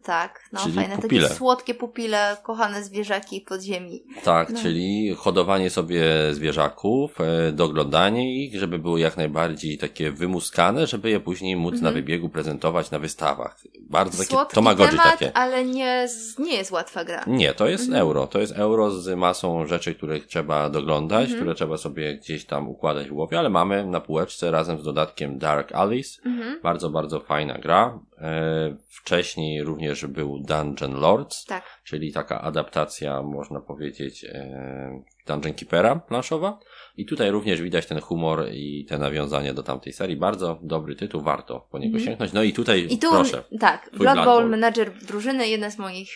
tak, 0.04 0.40
no 0.52 0.60
Czyli 0.62 0.74
fajne. 0.74 0.96
pupile. 0.96 1.22
Takie 1.22 1.34
słodkie 1.34 1.74
pupile, 1.74 2.36
kochane 2.42 2.82
zwierzaki 2.82 3.40
podziemi. 3.40 4.02
Tak, 4.24 4.50
No. 4.50 4.60
czyli 4.62 5.14
hodowanie 5.18 5.70
sobie 5.70 6.04
zwierzaków, 6.32 7.15
e, 7.20 7.52
doglądanie 7.52 8.44
ich, 8.44 8.58
żeby 8.60 8.78
były 8.78 9.00
jak 9.00 9.16
najbardziej 9.16 9.78
takie 9.78 10.10
wymuskane, 10.12 10.86
żeby 10.86 11.10
je 11.10 11.20
później 11.20 11.56
móc 11.56 11.72
na 11.72 11.78
Mhm. 11.78 11.94
wybiegu 11.94 12.28
prezentować 12.28 12.90
na 12.90 12.98
wystawach. 12.98 13.58
Bardzo 13.80 14.24
takie 14.24 14.54
tomagodzi 14.54 14.96
takie. 14.96 15.36
ale 15.36 15.64
nie, 15.64 16.06
nie 16.38 16.54
jest 16.56 16.70
łatwa 16.70 17.04
gra. 17.04 17.24
Nie, 17.26 17.54
to 17.54 17.68
jest 17.68 17.84
Mhm. 17.84 18.00
euro. 18.02 18.26
To 18.26 18.40
jest 18.40 18.52
euro 18.52 18.90
z 18.90 19.18
masą 19.18 19.66
rzeczy, 19.66 19.94
których 19.94 20.26
trzeba 20.26 20.70
doglądać, 20.70 21.22
Mhm. 21.22 21.38
które 21.40 21.54
trzeba 21.54 21.76
sobie 21.76 22.16
gdzieś 22.16 22.44
tam 22.44 22.68
układać 22.68 23.06
w 23.08 23.12
głowie, 23.12 23.38
ale 23.38 23.50
mamy 23.50 23.86
na 23.86 24.00
półeczce 24.00 24.50
razem 24.50 24.80
z 24.80 24.84
dodatkiem 24.84 25.38
Dark 25.38 25.72
Alice. 25.74 26.20
Bardzo, 26.62 26.90
bardzo 26.90 27.20
fajna 27.20 27.58
gra. 27.58 27.98
E, 28.18 28.76
wcześniej 28.88 29.62
również 29.62 30.06
był 30.06 30.38
Dungeon 30.38 30.94
Lords, 31.00 31.44
Tak. 31.44 31.62
czyli 31.84 32.12
taka 32.12 32.40
adaptacja, 32.40 33.22
można 33.22 33.60
powiedzieć, 33.60 34.24
e, 34.24 35.02
Dungeon 35.26 35.54
Keepera 35.54 35.96
planszowa. 35.96 36.58
I 36.96 37.06
tutaj 37.06 37.30
również 37.30 37.62
widać 37.62 37.86
ten 37.86 38.00
humor 38.00 38.48
i 38.52 38.84
te 38.88 38.98
nawiązania 38.98 39.54
do 39.54 39.62
tamtej 39.62 39.92
serii. 39.92 40.16
Bardzo 40.16 40.58
dobry 40.62 40.96
tytuł, 40.96 41.22
warto 41.22 41.60
po 41.70 41.78
niego 41.78 41.96
Mhm. 41.96 42.04
sięgnąć. 42.10 42.32
No 42.32 42.42
i 42.42 42.52
tutaj 42.52 42.86
I 42.90 42.98
tu, 42.98 43.10
proszę, 43.10 43.42
tak, 43.60 43.90
Blood 43.92 44.14
Bowl, 44.14 44.24
Bowl. 44.26 44.48
menadżer 44.48 44.92
drużyny, 45.02 45.48
jeden 45.48 45.70
z 45.70 45.78
moich 45.78 46.08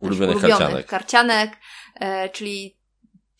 ulubionych 0.00 0.36
ulubionych 0.36 0.60
karcianek. 0.60 0.86
karcianek, 0.86 1.50
e, 2.00 2.28
czyli 2.28 2.78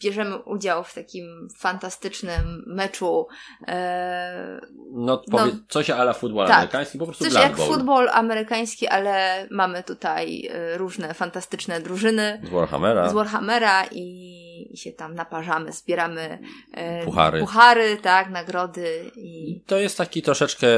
bierzemy 0.02 0.36
udział 0.36 0.84
w 0.84 0.94
takim 0.94 1.48
fantastycznym 1.58 2.64
meczu, 2.66 3.26
e, 3.68 4.60
No, 4.92 5.22
powiedz, 5.30 5.54
coś 5.68 5.90
ala 5.90 6.12
futbol 6.12 6.46
tak. 6.46 6.56
amerykański, 6.56 6.98
po 6.98 7.06
prostu 7.06 7.24
coś 7.24 7.34
jak 7.34 7.56
futbol 7.56 8.08
amerykański, 8.12 8.86
ale 8.88 9.46
mamy 9.50 9.82
tutaj 9.82 10.46
e, 10.52 10.78
różne 10.78 11.14
fantastyczne 11.14 11.80
drużyny 11.80 12.40
Z 12.44 12.48
Warhammera. 12.48 13.08
z 13.08 13.12
Warhammera 13.12 13.84
i 13.92 14.47
się 14.74 14.92
tam 14.92 15.14
naparzamy, 15.14 15.72
zbieramy 15.72 16.38
e, 16.72 17.04
Puchary. 17.04 17.40
puchary, 17.40 17.96
tak, 17.96 18.30
nagrody 18.30 19.10
i 19.16 19.60
To 19.66 19.78
jest 19.78 19.98
taki 19.98 20.22
troszeczkę 20.22 20.68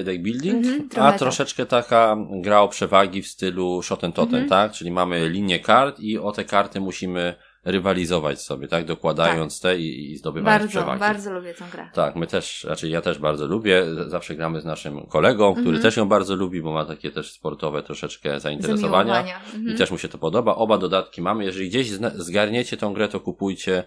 e, 0.00 0.04
deck 0.04 0.22
building, 0.22 0.56
Mhm, 0.66 0.82
a 0.86 0.88
trochę 0.94 1.10
tak. 1.10 1.18
troszeczkę 1.18 1.66
taka 1.66 2.16
gra 2.30 2.60
o 2.60 2.68
przewagi 2.68 3.22
w 3.22 3.28
stylu 3.28 3.82
shot 3.82 4.04
and 4.04 4.14
totem, 4.14 4.34
Mhm. 4.42 4.48
tak? 4.48 4.72
Czyli 4.72 4.90
mamy 4.90 5.28
linię 5.28 5.58
kart 5.60 6.00
i 6.00 6.18
o 6.18 6.32
te 6.32 6.44
karty 6.44 6.80
musimy 6.80 7.34
rywalizować 7.66 8.42
sobie, 8.42 8.68
tak? 8.68 8.84
Dokładając 8.84 9.60
te 9.60 9.78
i, 9.78 10.10
i 10.12 10.16
zdobywając 10.16 10.62
bardzo, 10.62 10.78
przewagi. 10.78 11.00
bardzo 11.00 11.32
lubię 11.32 11.54
tę 11.54 11.64
grę. 11.72 11.88
Tak, 11.94 12.16
my 12.16 12.26
też, 12.26 12.62
znaczy 12.66 12.88
ja 12.88 13.00
też 13.00 13.18
bardzo 13.18 13.46
lubię. 13.46 13.84
Zawsze 14.06 14.34
gramy 14.34 14.60
z 14.60 14.64
naszym 14.64 15.06
kolegą, 15.06 15.52
który 15.52 15.66
Mhm. 15.66 15.82
też 15.82 15.96
ją 15.96 16.08
bardzo 16.08 16.34
lubi, 16.36 16.62
bo 16.62 16.72
ma 16.72 16.84
takie 16.84 17.10
też 17.10 17.32
sportowe 17.32 17.82
troszeczkę 17.82 18.40
zainteresowania. 18.40 19.20
Mhm. 19.20 19.68
I 19.74 19.78
też 19.78 19.90
mu 19.90 19.98
się 19.98 20.08
to 20.08 20.18
podoba. 20.18 20.54
Oba 20.54 20.78
dodatki 20.78 21.22
mamy. 21.22 21.44
Jeżeli 21.44 21.68
gdzieś 21.68 21.90
zgarniecie 22.14 22.76
tą 22.76 22.92
grę, 22.94 23.08
to 23.08 23.20
kupujcie, 23.20 23.84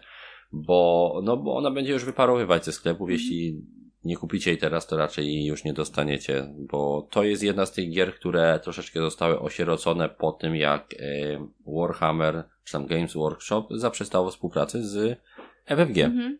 bo, 0.52 1.22
no, 1.24 1.38
bo 1.38 1.56
ona 1.58 1.72
będzie 1.72 1.92
już 1.94 2.06
wyparowywać 2.06 2.66
ze 2.66 2.72
sklepów. 2.72 3.10
Mhm. 3.10 3.20
Jeśli 3.20 3.62
nie 4.04 4.18
kupicie 4.18 4.52
jej 4.52 4.58
teraz, 4.60 4.88
to 4.88 4.98
raczej 4.98 5.26
jej 5.26 5.46
już 5.46 5.64
nie 5.64 5.74
dostaniecie, 5.74 6.54
bo 6.58 7.08
to 7.12 7.24
jest 7.24 7.44
jedna 7.44 7.66
z 7.66 7.72
tych 7.72 7.92
gier, 7.92 8.16
które 8.16 8.60
troszeczkę 8.64 9.00
zostały 9.00 9.40
osierocone 9.40 10.10
po 10.10 10.32
tym, 10.32 10.56
jak 10.56 10.94
e, 10.94 10.98
Warhammer, 11.68 12.44
czy 12.64 12.74
tam 12.74 12.86
Games 12.86 13.14
Workshop 13.14 13.68
zaprzestało 13.72 14.32
współpracy 14.32 14.88
z 14.88 15.20
FFG. 15.66 15.98
Mhm. 15.98 16.40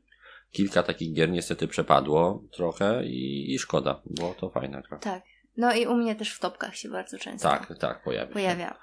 Kilka 0.52 0.84
takich 0.84 1.14
gier 1.14 1.30
niestety 1.30 1.68
przepadło 1.68 2.44
trochę 2.52 3.06
i, 3.06 3.54
i 3.54 3.60
szkoda, 3.60 4.02
bo 4.06 4.34
to 4.40 4.50
fajna 4.50 4.82
gra. 4.82 4.98
Tak. 4.98 5.24
No 5.58 5.74
i 5.74 5.88
u 5.88 5.96
mnie 5.96 6.16
też 6.16 6.34
w 6.34 6.40
topkach 6.40 6.76
się 6.76 6.90
bardzo 6.90 7.18
często 7.18 7.50
Tak, 7.50 7.78
tak, 7.80 8.04
pojawi 8.04 8.28
się. 8.30 8.34
pojawia. 8.34 8.78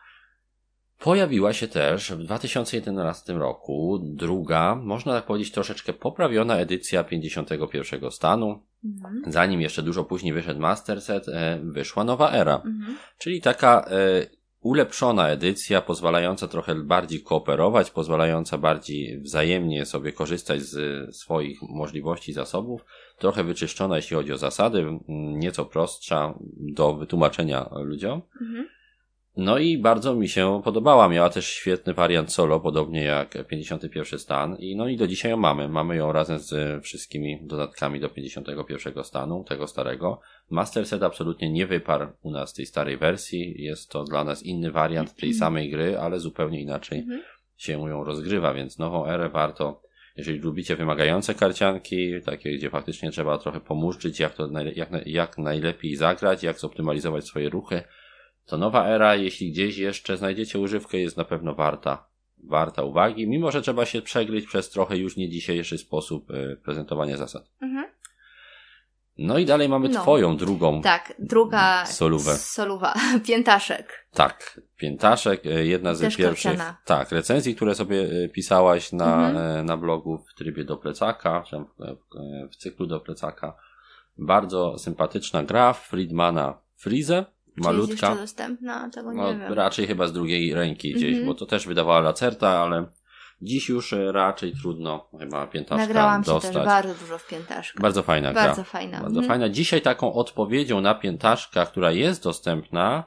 Pojawiła 0.99 1.53
się 1.53 1.69
też 1.69 2.13
w 2.13 2.19
2011 2.19 3.33
roku 3.33 3.99
druga, 4.03 4.75
można 4.75 5.13
tak 5.13 5.25
powiedzieć, 5.25 5.53
troszeczkę 5.53 5.93
poprawiona 5.93 6.57
edycja 6.57 7.05
51 7.05 8.11
stanu. 8.11 8.63
Mhm. 8.85 9.23
Zanim 9.27 9.61
jeszcze 9.61 9.83
dużo 9.83 10.05
później 10.05 10.33
wyszedł 10.33 10.61
Master 10.61 11.03
Set, 11.03 11.29
e, 11.29 11.61
wyszła 11.63 12.05
nowa 12.05 12.33
era. 12.33 12.55
Mhm. 12.55 12.97
Czyli 13.19 13.41
taka 13.41 13.85
e, 13.91 14.27
ulepszona 14.61 15.29
edycja, 15.29 15.81
pozwalająca 15.81 16.49
trochę 16.49 16.75
bardziej 16.75 17.23
kooperować, 17.23 17.91
pozwalająca 17.91 18.59
bardziej 18.59 19.21
wzajemnie 19.21 19.87
sobie 19.87 20.13
korzystać 20.13 20.63
z 20.63 21.17
swoich 21.17 21.59
możliwości, 21.63 22.33
zasobów. 22.33 22.85
trochę 23.19 23.45
wyczyszczona, 23.45 23.97
jeśli 23.97 24.17
chodzi 24.17 24.33
o 24.33 24.39
zasady, 24.39 24.87
nieco 25.09 25.65
prostsza 25.65 26.35
do 26.57 26.95
wytłumaczenia 26.95 27.71
ludziom. 27.73 28.23
Mhm. 28.41 28.76
No 29.37 29.59
i 29.59 29.79
bardzo 29.79 30.15
mi 30.15 30.29
się 30.29 30.61
podobała. 30.65 31.09
Miała 31.09 31.31
też 31.31 31.47
świetny 31.47 31.95
wariant 31.95 32.33
solo, 32.33 32.61
podobnie 32.61 33.05
jak 33.05 33.47
51 33.49 34.19
stan. 34.19 34.57
I 34.57 34.77
no 34.77 34.89
i 34.89 34.97
do 34.97 35.07
dzisiaj 35.07 35.31
ją 35.31 35.37
mamy. 35.37 35.69
Mamy 35.69 35.97
ją 35.97 36.13
razem 36.13 36.39
z 36.39 36.85
wszystkimi 36.85 37.39
dodatkami 37.43 38.01
do 38.01 38.09
51 38.09 39.05
stanu, 39.05 39.45
tego 39.45 39.67
starego. 39.67 40.21
Master 40.51 40.87
Set 40.87 41.03
absolutnie 41.03 41.51
nie 41.51 41.67
wyparł 41.67 42.07
u 42.23 42.31
nas 42.31 42.53
tej 42.55 42.67
starej 42.67 42.97
wersji. 42.97 43.63
Jest 43.63 43.91
to 43.91 44.05
dla 44.05 44.25
nas 44.25 44.43
inny 44.43 44.71
wariant 44.71 45.15
tej 45.15 45.35
samej 45.35 45.71
gry, 45.71 45.99
ale 45.99 46.21
zupełnie 46.21 46.61
inaczej 46.61 46.99
mhm. 46.99 47.23
się 47.57 47.73
ją 47.73 48.05
rozgrywa, 48.05 48.55
więc 48.55 48.79
nową 48.79 49.07
erę 49.07 49.29
warto 49.29 49.87
jeżeli 50.17 50.39
lubicie 50.39 50.77
wymagające 50.77 51.35
karcianki, 51.35 52.13
takie 52.25 52.57
gdzie 52.57 52.71
faktycznie 52.71 53.11
trzeba 53.11 53.39
trochę 53.39 53.61
pomurzyć, 53.61 54.21
jak 54.21 54.35
to 54.35 54.49
jak, 54.75 55.07
jak 55.07 55.39
najlepiej 55.39 55.97
zagrać, 55.97 56.43
jak 56.43 56.59
zoptymalizować 56.59 57.25
swoje 57.25 57.49
ruchy, 57.49 57.83
to 58.47 58.59
nowa 58.59 58.89
era, 58.89 59.17
jeśli 59.17 59.53
gdzieś 59.53 59.79
jeszcze 59.79 60.17
znajdziecie 60.17 60.59
używkę, 60.59 60.99
jest 60.99 61.17
na 61.17 61.25
pewno 61.25 61.55
warta, 61.55 62.07
warta 62.45 62.83
uwagi, 62.83 63.29
mimo 63.29 63.51
że 63.51 63.63
trzeba 63.63 63.85
się 63.87 64.03
przegryźć 64.03 64.47
przez 64.47 64.71
trochę 64.71 64.97
już 64.97 65.17
nie 65.17 65.29
dzisiejszy 65.29 65.79
sposób 65.79 66.31
y, 66.31 66.61
prezentowania 66.65 67.17
zasad. 67.17 67.51
Mhm. 67.63 67.87
No 69.19 69.39
i 69.39 69.45
dalej 69.45 69.69
mamy 69.69 69.89
no. 69.89 70.03
twoją 70.03 70.37
drugą. 70.37 70.83
Tak, 70.83 71.15
druga 71.19 71.87
solówę. 71.87 72.37
Soluwa, 72.37 72.95
piętaszek. 73.27 74.07
Tak, 74.13 74.61
piętaszek, 74.77 75.47
y, 75.47 75.67
jedna 75.67 75.95
z 75.95 76.01
Też 76.01 76.17
pierwszych. 76.17 76.53
Korciana. 76.53 76.77
Tak, 76.85 77.13
recenzji, 77.13 77.55
które 77.55 77.75
sobie 77.75 77.97
y, 77.97 78.31
pisałaś 78.35 78.93
na, 78.93 79.29
mhm. 79.29 79.67
na 79.67 79.77
blogu 79.77 80.19
w 80.19 80.35
trybie 80.35 80.65
do 80.65 80.77
plecaka, 80.77 81.45
czy 81.47 81.57
w, 81.59 81.67
w 82.53 82.57
cyklu 82.57 82.87
do 82.87 83.01
plecaka. 83.01 83.57
Bardzo 84.19 84.79
sympatyczna 84.79 85.43
gra 85.43 85.73
Friedmana 85.73 86.59
Frize 86.77 87.36
malutka. 87.57 87.97
Czy 87.97 88.07
jest 88.07 88.21
dostępna? 88.21 88.91
Tego 88.91 89.13
nie 89.13 89.23
no, 89.23 89.39
wiem. 89.39 89.53
Raczej 89.53 89.87
chyba 89.87 90.07
z 90.07 90.13
drugiej 90.13 90.55
ręki 90.55 90.95
gdzieś, 90.95 91.13
mm 91.13 91.23
-hmm. 91.23 91.27
bo 91.27 91.35
to 91.35 91.47
też 91.47 91.67
wydawała 91.67 92.01
Lacerta, 92.01 92.49
ale 92.49 92.87
dziś 93.43 93.69
już 93.69 93.93
e, 93.93 94.13
raczej 94.13 94.53
trudno 94.53 95.09
chyba 95.19 95.47
piętaszka 95.47 95.87
Nagrałam 95.87 96.23
dostać. 96.23 96.53
się 96.53 96.59
też 96.59 96.67
bardzo 96.67 96.95
dużo 96.95 97.19
w 97.19 97.29
piętaszkach. 97.29 97.83
Bardzo 97.83 98.03
fajna 98.03 98.33
Bardzo 98.33 98.55
gra. 98.55 98.65
fajna. 98.65 99.01
Bardzo 99.01 99.19
mm. 99.19 99.29
fajna. 99.29 99.49
Dzisiaj 99.49 99.83
taką 99.83 100.13
odpowiedzią 100.13 100.81
na 100.81 100.95
piętaszka, 100.95 101.67
która 101.67 101.93
jest 101.93 102.23
dostępna, 102.23 103.05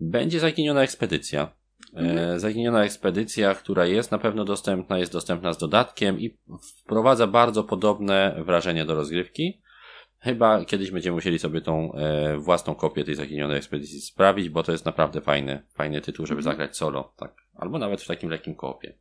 będzie 0.00 0.40
zaginiona 0.40 0.82
ekspedycja. 0.82 1.52
Mm. 1.94 2.40
Zaginiona 2.40 2.84
ekspedycja, 2.84 3.54
która 3.54 3.86
jest 3.86 4.10
na 4.10 4.18
pewno 4.18 4.44
dostępna, 4.44 4.98
jest 4.98 5.12
dostępna 5.12 5.52
z 5.52 5.58
dodatkiem 5.58 6.20
i 6.20 6.38
wprowadza 6.82 7.26
bardzo 7.26 7.64
podobne 7.64 8.42
wrażenie 8.44 8.84
do 8.84 8.94
rozgrywki. 8.94 9.62
Chyba 10.24 10.64
kiedyś 10.64 10.90
będziemy 10.90 11.14
musieli 11.14 11.38
sobie 11.38 11.60
tą 11.60 11.92
e, 11.92 12.38
własną 12.38 12.74
kopię 12.74 13.04
tej 13.04 13.14
zaginionej 13.14 13.56
ekspedycji 13.56 14.00
sprawić, 14.00 14.48
bo 14.48 14.62
to 14.62 14.72
jest 14.72 14.84
naprawdę 14.84 15.20
fajny, 15.20 15.62
fajny 15.74 16.00
tytuł, 16.00 16.26
żeby 16.26 16.40
mm. 16.40 16.52
zagrać 16.52 16.76
solo, 16.76 17.12
tak. 17.16 17.34
Albo 17.54 17.78
nawet 17.78 18.02
w 18.02 18.06
takim 18.06 18.30
lekkim 18.30 18.54
koopie. 18.54 18.98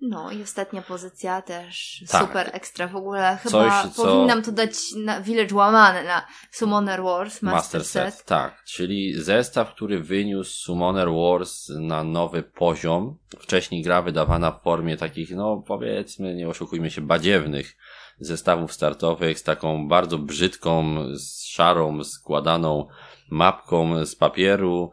No 0.00 0.30
i 0.30 0.42
ostatnia 0.42 0.82
pozycja 0.82 1.42
też 1.42 2.04
tak. 2.10 2.26
super 2.26 2.50
ekstra. 2.52 2.88
W 2.88 2.96
ogóle 2.96 3.38
chyba 3.42 3.82
Coś, 3.82 3.92
co... 3.92 4.04
powinnam 4.04 4.42
to 4.42 4.52
dać 4.52 4.74
na 5.04 5.20
Village 5.20 5.54
łamane 5.54 6.04
na 6.04 6.26
Summoner 6.50 7.02
Wars 7.02 7.42
Master, 7.42 7.52
Master 7.52 7.84
set. 7.84 8.14
set. 8.14 8.24
Tak, 8.24 8.64
czyli 8.64 9.14
zestaw, 9.22 9.74
który 9.74 10.00
wyniósł 10.00 10.64
Summoner 10.64 11.08
Wars 11.08 11.68
na 11.68 12.04
nowy 12.04 12.42
poziom. 12.42 13.18
Wcześniej 13.38 13.82
gra 13.82 14.02
wydawana 14.02 14.52
w 14.52 14.62
formie 14.62 14.96
takich, 14.96 15.30
no 15.30 15.62
powiedzmy, 15.66 16.34
nie 16.34 16.48
oszukujmy 16.48 16.90
się, 16.90 17.00
badziewnych 17.00 17.76
zestawów 18.20 18.72
startowych 18.72 19.38
z 19.38 19.42
taką 19.42 19.88
bardzo 19.88 20.18
brzydką, 20.18 20.96
szarą, 21.46 22.04
składaną 22.04 22.86
mapką 23.30 24.06
z 24.06 24.16
papieru, 24.16 24.90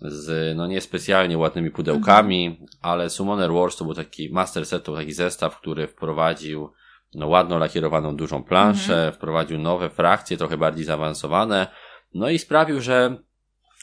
z 0.00 0.56
no 0.56 0.66
niespecjalnie 0.66 1.38
ładnymi 1.38 1.70
pudełkami, 1.70 2.46
mhm. 2.46 2.66
ale 2.82 3.10
Summoner 3.10 3.52
Wars 3.52 3.76
to 3.76 3.84
był 3.84 3.94
taki 3.94 4.30
master 4.30 4.66
set, 4.66 4.84
to 4.84 4.92
był 4.92 5.00
taki 5.00 5.12
zestaw, 5.12 5.58
który 5.58 5.86
wprowadził 5.86 6.72
no 7.14 7.28
ładno 7.28 7.58
lakierowaną 7.58 8.16
dużą 8.16 8.44
planszę, 8.44 8.94
mhm. 8.94 9.12
wprowadził 9.12 9.58
nowe 9.58 9.90
frakcje, 9.90 10.36
trochę 10.36 10.56
bardziej 10.56 10.84
zaawansowane, 10.84 11.66
no 12.14 12.30
i 12.30 12.38
sprawił, 12.38 12.80
że 12.80 13.16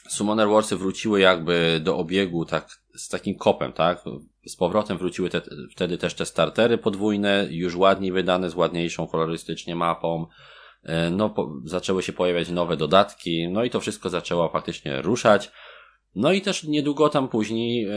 Summoner 0.08 0.48
Warsy 0.48 0.76
wróciły 0.76 1.20
jakby 1.20 1.80
do 1.84 1.96
obiegu 1.96 2.44
tak 2.44 2.80
z 2.94 3.08
takim 3.08 3.34
kopem, 3.34 3.72
tak? 3.72 4.04
Z 4.46 4.56
powrotem 4.56 4.98
wróciły 4.98 5.30
te, 5.30 5.42
wtedy 5.70 5.98
też 5.98 6.14
te 6.14 6.26
startery 6.26 6.78
podwójne, 6.78 7.46
już 7.50 7.76
ładniej 7.76 8.12
wydane, 8.12 8.50
z 8.50 8.54
ładniejszą 8.54 9.06
kolorystycznie 9.06 9.76
mapą. 9.76 10.26
E, 10.82 11.10
no, 11.10 11.30
po, 11.30 11.52
zaczęły 11.64 12.02
się 12.02 12.12
pojawiać 12.12 12.48
nowe 12.48 12.76
dodatki, 12.76 13.48
no 13.48 13.64
i 13.64 13.70
to 13.70 13.80
wszystko 13.80 14.10
zaczęło 14.10 14.48
faktycznie 14.48 15.02
ruszać. 15.02 15.50
No 16.14 16.32
i 16.32 16.40
też 16.40 16.64
niedługo 16.64 17.08
tam 17.08 17.28
później, 17.28 17.84
e, 17.84 17.92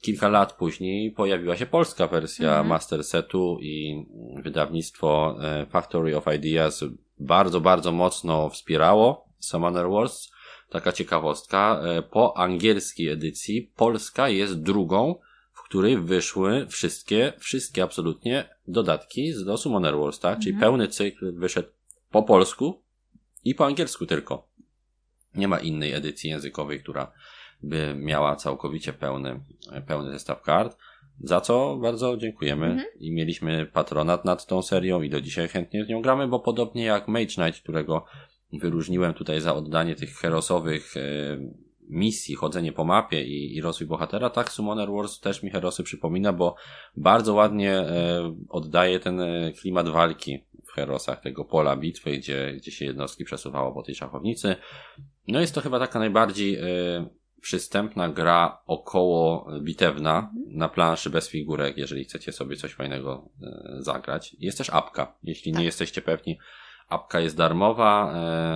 kilka 0.00 0.28
lat 0.28 0.52
później, 0.52 1.10
pojawiła 1.10 1.56
się 1.56 1.66
polska 1.66 2.06
wersja 2.06 2.48
mhm. 2.48 2.66
Master 2.66 3.04
Setu 3.04 3.58
i 3.60 4.06
wydawnictwo 4.42 5.36
e, 5.42 5.66
Factory 5.66 6.16
of 6.16 6.24
Ideas 6.34 6.84
bardzo, 7.18 7.60
bardzo 7.60 7.92
mocno 7.92 8.48
wspierało 8.48 9.28
Summoner 9.38 9.88
Wars 9.88 10.30
taka 10.70 10.92
ciekawostka, 10.92 11.80
e, 11.84 12.02
po 12.02 12.36
angielskiej 12.36 13.08
edycji 13.08 13.72
Polska 13.76 14.28
jest 14.28 14.62
drugą, 14.62 15.14
w 15.52 15.62
której 15.62 15.98
wyszły 15.98 16.66
wszystkie, 16.66 17.32
wszystkie 17.38 17.82
absolutnie 17.82 18.48
dodatki 18.68 19.32
z 19.32 19.44
do 19.44 19.56
Summoner 19.56 19.98
Wars, 19.98 20.18
tak? 20.18 20.30
Mhm. 20.30 20.42
Czyli 20.42 20.56
pełny 20.60 20.88
cykl 20.88 21.32
wyszedł 21.38 21.68
po 22.10 22.22
polsku 22.22 22.82
i 23.44 23.54
po 23.54 23.66
angielsku 23.66 24.06
tylko. 24.06 24.48
Nie 25.34 25.48
ma 25.48 25.58
innej 25.58 25.92
edycji 25.92 26.30
językowej, 26.30 26.80
która 26.80 27.12
by 27.62 27.94
miała 27.96 28.36
całkowicie 28.36 28.92
pełny, 28.92 29.40
pełny 29.86 30.12
zestaw 30.12 30.42
kart. 30.42 30.76
Za 31.20 31.40
co 31.40 31.76
bardzo 31.76 32.16
dziękujemy 32.16 32.66
mhm. 32.66 32.88
i 32.98 33.12
mieliśmy 33.12 33.66
patronat 33.66 34.24
nad 34.24 34.46
tą 34.46 34.62
serią 34.62 35.02
i 35.02 35.10
do 35.10 35.20
dzisiaj 35.20 35.48
chętnie 35.48 35.84
z 35.84 35.88
nią 35.88 36.02
gramy, 36.02 36.28
bo 36.28 36.40
podobnie 36.40 36.84
jak 36.84 37.08
Mage 37.08 37.26
Knight, 37.26 37.62
którego 37.62 38.04
wyróżniłem 38.52 39.14
tutaj 39.14 39.40
za 39.40 39.54
oddanie 39.54 39.94
tych 39.94 40.16
herosowych 40.16 40.96
e, 40.96 41.00
misji, 41.88 42.34
chodzenie 42.34 42.72
po 42.72 42.84
mapie 42.84 43.24
i, 43.24 43.56
i 43.56 43.60
rozwój 43.60 43.86
bohatera, 43.86 44.30
tak 44.30 44.52
Summoner 44.52 44.90
Wars 44.90 45.20
też 45.20 45.42
mi 45.42 45.50
herosy 45.50 45.82
przypomina, 45.82 46.32
bo 46.32 46.54
bardzo 46.96 47.34
ładnie 47.34 47.72
e, 47.72 48.34
oddaje 48.48 49.00
ten 49.00 49.20
e, 49.20 49.52
klimat 49.52 49.88
walki 49.88 50.44
w 50.66 50.72
herosach 50.72 51.20
tego 51.20 51.44
pola 51.44 51.76
bitwy, 51.76 52.18
gdzie, 52.18 52.52
gdzie 52.56 52.70
się 52.70 52.84
jednostki 52.84 53.24
przesuwało 53.24 53.72
po 53.72 53.82
tej 53.82 53.94
szachownicy. 53.94 54.56
No 55.28 55.40
jest 55.40 55.54
to 55.54 55.60
chyba 55.60 55.78
taka 55.78 55.98
najbardziej 55.98 56.58
przystępna 57.40 58.08
gra 58.08 58.58
około 58.66 59.50
bitewna 59.60 60.32
na 60.46 60.68
planszy 60.68 61.10
bez 61.10 61.28
figurek, 61.28 61.76
jeżeli 61.76 62.04
chcecie 62.04 62.32
sobie 62.32 62.56
coś 62.56 62.72
fajnego 62.72 63.28
zagrać. 63.78 64.36
Jest 64.38 64.58
też 64.58 64.70
apka, 64.70 65.14
jeśli 65.22 65.52
tak. 65.52 65.58
nie 65.58 65.64
jesteście 65.64 66.02
pewni, 66.02 66.38
Apka 66.90 67.20
jest 67.20 67.36
darmowa, 67.36 68.12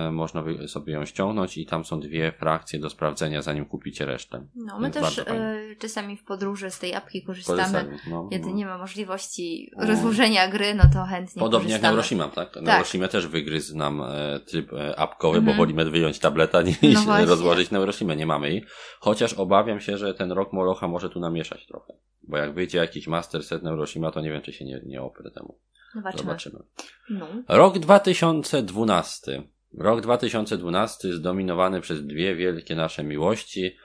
e, 0.07 0.11
można 0.11 0.43
sobie 0.67 0.93
ją 0.93 1.05
ściągnąć 1.05 1.57
i 1.57 1.65
tam 1.65 1.85
są 1.85 1.99
dwie 1.99 2.31
frakcje 2.31 2.79
do 2.79 2.89
sprawdzenia, 2.89 3.41
zanim 3.41 3.65
kupicie 3.65 4.05
resztę. 4.05 4.47
No, 4.55 4.79
my 4.79 4.91
też 4.91 5.19
e, 5.19 5.57
czasami 5.79 6.17
w 6.17 6.23
podróży 6.23 6.71
z 6.71 6.79
tej 6.79 6.95
apki 6.95 7.23
korzystamy. 7.23 7.97
No, 8.09 8.27
Kiedy 8.31 8.47
no. 8.47 8.55
nie 8.55 8.65
ma 8.65 8.77
możliwości 8.77 9.71
no. 9.77 9.85
rozłożenia 9.85 10.47
gry, 10.47 10.75
no 10.75 10.83
to 10.93 11.03
chętnie 11.03 11.39
Podobnie 11.39 11.67
korzystamy. 11.67 11.73
jak 11.73 11.81
Neuroshima, 11.81 12.27
tak? 12.27 12.53
tak. 12.53 12.63
Neuroshima 12.63 13.07
też 13.07 13.27
wygryzł 13.27 13.77
nam 13.77 14.01
e, 14.01 14.39
tryb 14.39 14.71
apkowy, 14.97 15.37
mm 15.37 15.45
bo 15.45 15.51
mhm. 15.51 15.67
wolimy 15.67 15.91
wyjąć 15.91 16.19
tableta 16.19 16.61
niż 16.61 17.05
no 17.05 17.25
rozłożyć 17.25 17.71
Neuroshima. 17.71 18.13
Nie 18.13 18.25
mamy 18.25 18.49
jej. 18.49 18.65
Chociaż 18.99 19.33
obawiam 19.33 19.79
się, 19.79 19.97
że 19.97 20.13
ten 20.13 20.31
rok 20.31 20.53
Molocha 20.53 20.87
może 20.87 21.09
tu 21.09 21.19
namieszać 21.19 21.65
trochę. 21.67 21.93
Bo 22.27 22.37
jak 22.37 22.53
wyjdzie 22.53 22.77
jakiś 22.77 23.07
Master 23.07 23.43
Set 23.43 23.63
Neuroshima, 23.63 24.11
to 24.11 24.21
nie 24.21 24.31
wiem, 24.31 24.41
czy 24.41 24.53
się 24.53 24.65
nie, 24.65 24.81
nie 24.85 25.01
oprę 25.01 25.31
temu. 25.31 25.59
Zobaczymy. 25.93 26.23
Zobaczymy. 26.23 26.59
No. 27.09 27.27
Rok 27.47 27.79
2012. 27.79 29.43
Rok 29.77 30.01
2012 30.01 31.13
zdominowany 31.13 31.81
przez 31.81 32.05
dwie 32.05 32.35
wielkie 32.35 32.75
nasze 32.75 33.03
miłości. 33.03 33.75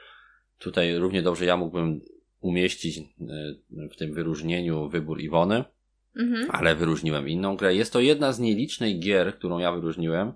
Tutaj 0.59 0.97
równie 0.97 1.23
dobrze 1.23 1.45
ja 1.45 1.57
mógłbym 1.57 2.01
umieścić 2.41 2.99
e, 2.99 3.05
w 3.89 3.97
tym 3.97 4.15
wyróżnieniu 4.15 4.89
wybór 4.89 5.21
Iwony, 5.21 5.65
mhm. 6.17 6.49
ale 6.51 6.75
wyróżniłem 6.75 7.29
inną 7.29 7.57
grę. 7.57 7.75
Jest 7.75 7.93
to 7.93 8.01
jedna 8.01 8.33
z 8.33 8.39
nielicznych 8.39 9.01
gier, 9.01 9.35
którą 9.39 9.59
ja 9.59 9.73
wyróżniłem, 9.73 10.33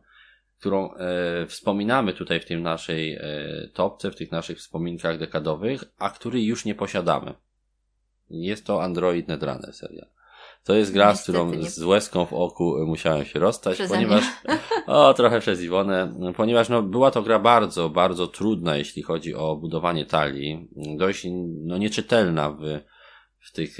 którą 0.58 0.94
e, 0.94 1.46
wspominamy 1.46 2.12
tutaj 2.12 2.40
w 2.40 2.44
tym 2.44 2.62
naszej 2.62 3.14
e, 3.14 3.22
topce, 3.74 4.10
w 4.10 4.16
tych 4.16 4.32
naszych 4.32 4.58
wspominkach 4.58 5.18
dekadowych, 5.18 5.84
a 5.98 6.10
której 6.10 6.46
już 6.46 6.64
nie 6.64 6.74
posiadamy. 6.74 7.34
Jest 8.30 8.66
to 8.66 8.82
Android 8.82 9.28
Netrunner 9.28 9.72
seria. 9.72 10.06
To 10.64 10.74
jest 10.74 10.92
gra, 10.92 11.14
z 11.14 11.22
którą 11.22 11.62
z 11.62 11.82
łezką 11.82 12.26
w 12.26 12.32
oku 12.32 12.76
musiałem 12.86 13.24
się 13.24 13.38
rozstać, 13.38 13.74
Przeze 13.74 13.94
ponieważ, 13.94 14.24
mnie. 14.44 14.58
o, 14.86 15.14
trochę 15.14 15.40
przez 15.40 15.62
Iwonę, 15.62 16.12
ponieważ 16.36 16.68
no, 16.68 16.82
była 16.82 17.10
to 17.10 17.22
gra 17.22 17.38
bardzo, 17.38 17.90
bardzo 17.90 18.26
trudna, 18.26 18.76
jeśli 18.76 19.02
chodzi 19.02 19.34
o 19.34 19.56
budowanie 19.56 20.06
talii, 20.06 20.68
dość, 20.96 21.26
no, 21.64 21.78
nieczytelna 21.78 22.50
w, 22.50 22.80
w 23.44 23.52
tych, 23.52 23.76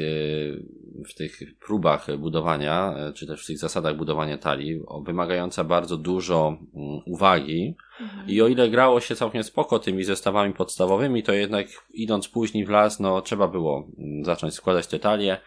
w 1.09 1.15
tych 1.15 1.41
próbach 1.67 2.17
budowania, 2.17 2.95
czy 3.15 3.27
też 3.27 3.45
w 3.45 3.47
tych 3.47 3.59
zasadach 3.59 3.97
budowania 3.97 4.39
talii, 4.39 4.83
wymagająca 5.05 5.65
bardzo 5.65 5.97
dużo 5.97 6.59
mm, 6.75 7.01
uwagi. 7.07 7.77
Mhm. 8.01 8.29
I 8.29 8.43
o 8.43 8.49
ile 8.49 8.71
grało 8.71 9.01
się 9.01 9.17
całkiem 9.17 9.45
spoko 9.45 9.79
tymi 9.79 10.05
zestawami 10.05 10.55
podstawowymi, 10.55 11.23
to 11.23 11.33
jednak 11.33 11.67
idąc 11.95 12.29
później 12.29 12.65
w 12.65 12.71
las, 12.71 13.01
no 13.01 13.23
trzeba 13.23 13.49
było 13.49 13.89
mm, 13.99 14.25
zacząć 14.25 14.55
składać 14.55 14.87
te 14.87 14.99
talie. 14.99 15.41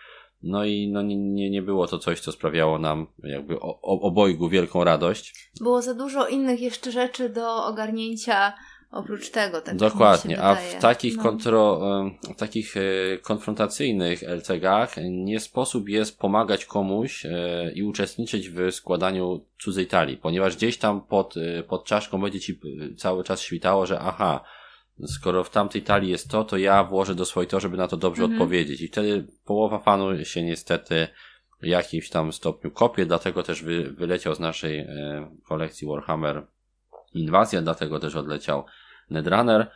No 0.43 0.65
i 0.65 0.88
no, 0.91 1.01
nie, 1.01 1.49
nie 1.49 1.62
było 1.62 1.88
to 1.88 1.99
coś, 1.99 2.19
co 2.19 2.32
sprawiało 2.32 2.80
nam 2.80 3.08
jakby 3.23 3.60
obojgu 3.82 4.49
wielką 4.49 4.84
radość. 4.84 5.51
Było 5.62 5.82
za 5.82 5.93
dużo 5.93 6.27
innych 6.27 6.62
jeszcze 6.62 6.91
rzeczy 6.91 7.30
do 7.30 7.65
ogarnięcia 7.65 8.53
oprócz 8.91 9.30
tego. 9.30 9.62
Tak 9.62 9.76
Dokładnie, 9.76 10.41
a 10.41 10.56
w 10.56 10.76
takich, 10.76 11.17
no. 11.17 11.23
kontro, 11.23 11.82
w 12.23 12.36
takich 12.36 12.78
e, 12.78 12.82
konfrontacyjnych 13.17 14.23
LCG-ach 14.23 14.95
nie 15.10 15.39
sposób 15.39 15.89
jest 15.89 16.19
pomagać 16.19 16.65
komuś 16.65 17.26
e, 17.26 17.71
i 17.71 17.84
uczestniczyć 17.84 18.50
w 18.50 18.71
składaniu 18.71 19.45
cudzej 19.60 19.88
talii, 19.88 20.17
ponieważ 20.17 20.56
gdzieś 20.56 20.78
tam 20.78 21.02
pod, 21.02 21.38
e, 21.38 21.63
pod 21.63 21.86
czaszką 21.86 22.21
będzie 22.21 22.39
ci 22.39 22.60
cały 22.97 23.23
czas 23.23 23.41
świtało, 23.41 23.86
że 23.86 24.00
aha, 24.00 24.43
skoro 25.08 25.43
w 25.43 25.50
tamtej 25.50 25.82
talii 25.82 26.12
jest 26.12 26.30
to, 26.30 26.43
to 26.43 26.58
ja 26.58 26.84
włożę 26.84 27.15
do 27.15 27.26
swojej 27.26 27.47
to, 27.47 27.60
żeby 27.60 27.78
na 27.78 27.88
to 27.88 27.97
dobrze 27.97 28.23
mhm. 28.23 28.41
odpowiedzieć. 28.41 28.82
I 28.82 28.88
wtedy 28.88 29.28
połowa 29.45 29.80
fanu 29.80 30.26
się 30.26 30.43
niestety 30.43 31.08
w 31.62 31.65
jakimś 31.65 32.10
tam 32.10 32.34
stopniu 32.34 32.71
kopie, 32.71 33.06
dlatego 33.06 33.43
też 33.43 33.63
wy, 33.63 33.84
wyleciał 33.84 34.36
z 34.36 34.39
naszej 34.39 34.88
kolekcji 35.47 35.88
Warhammer 35.88 36.47
Inwazja, 37.17 37.62
dlatego 37.62 37.99
też 37.99 38.15
odleciał 38.15 38.65
Netrunner. 39.10 39.71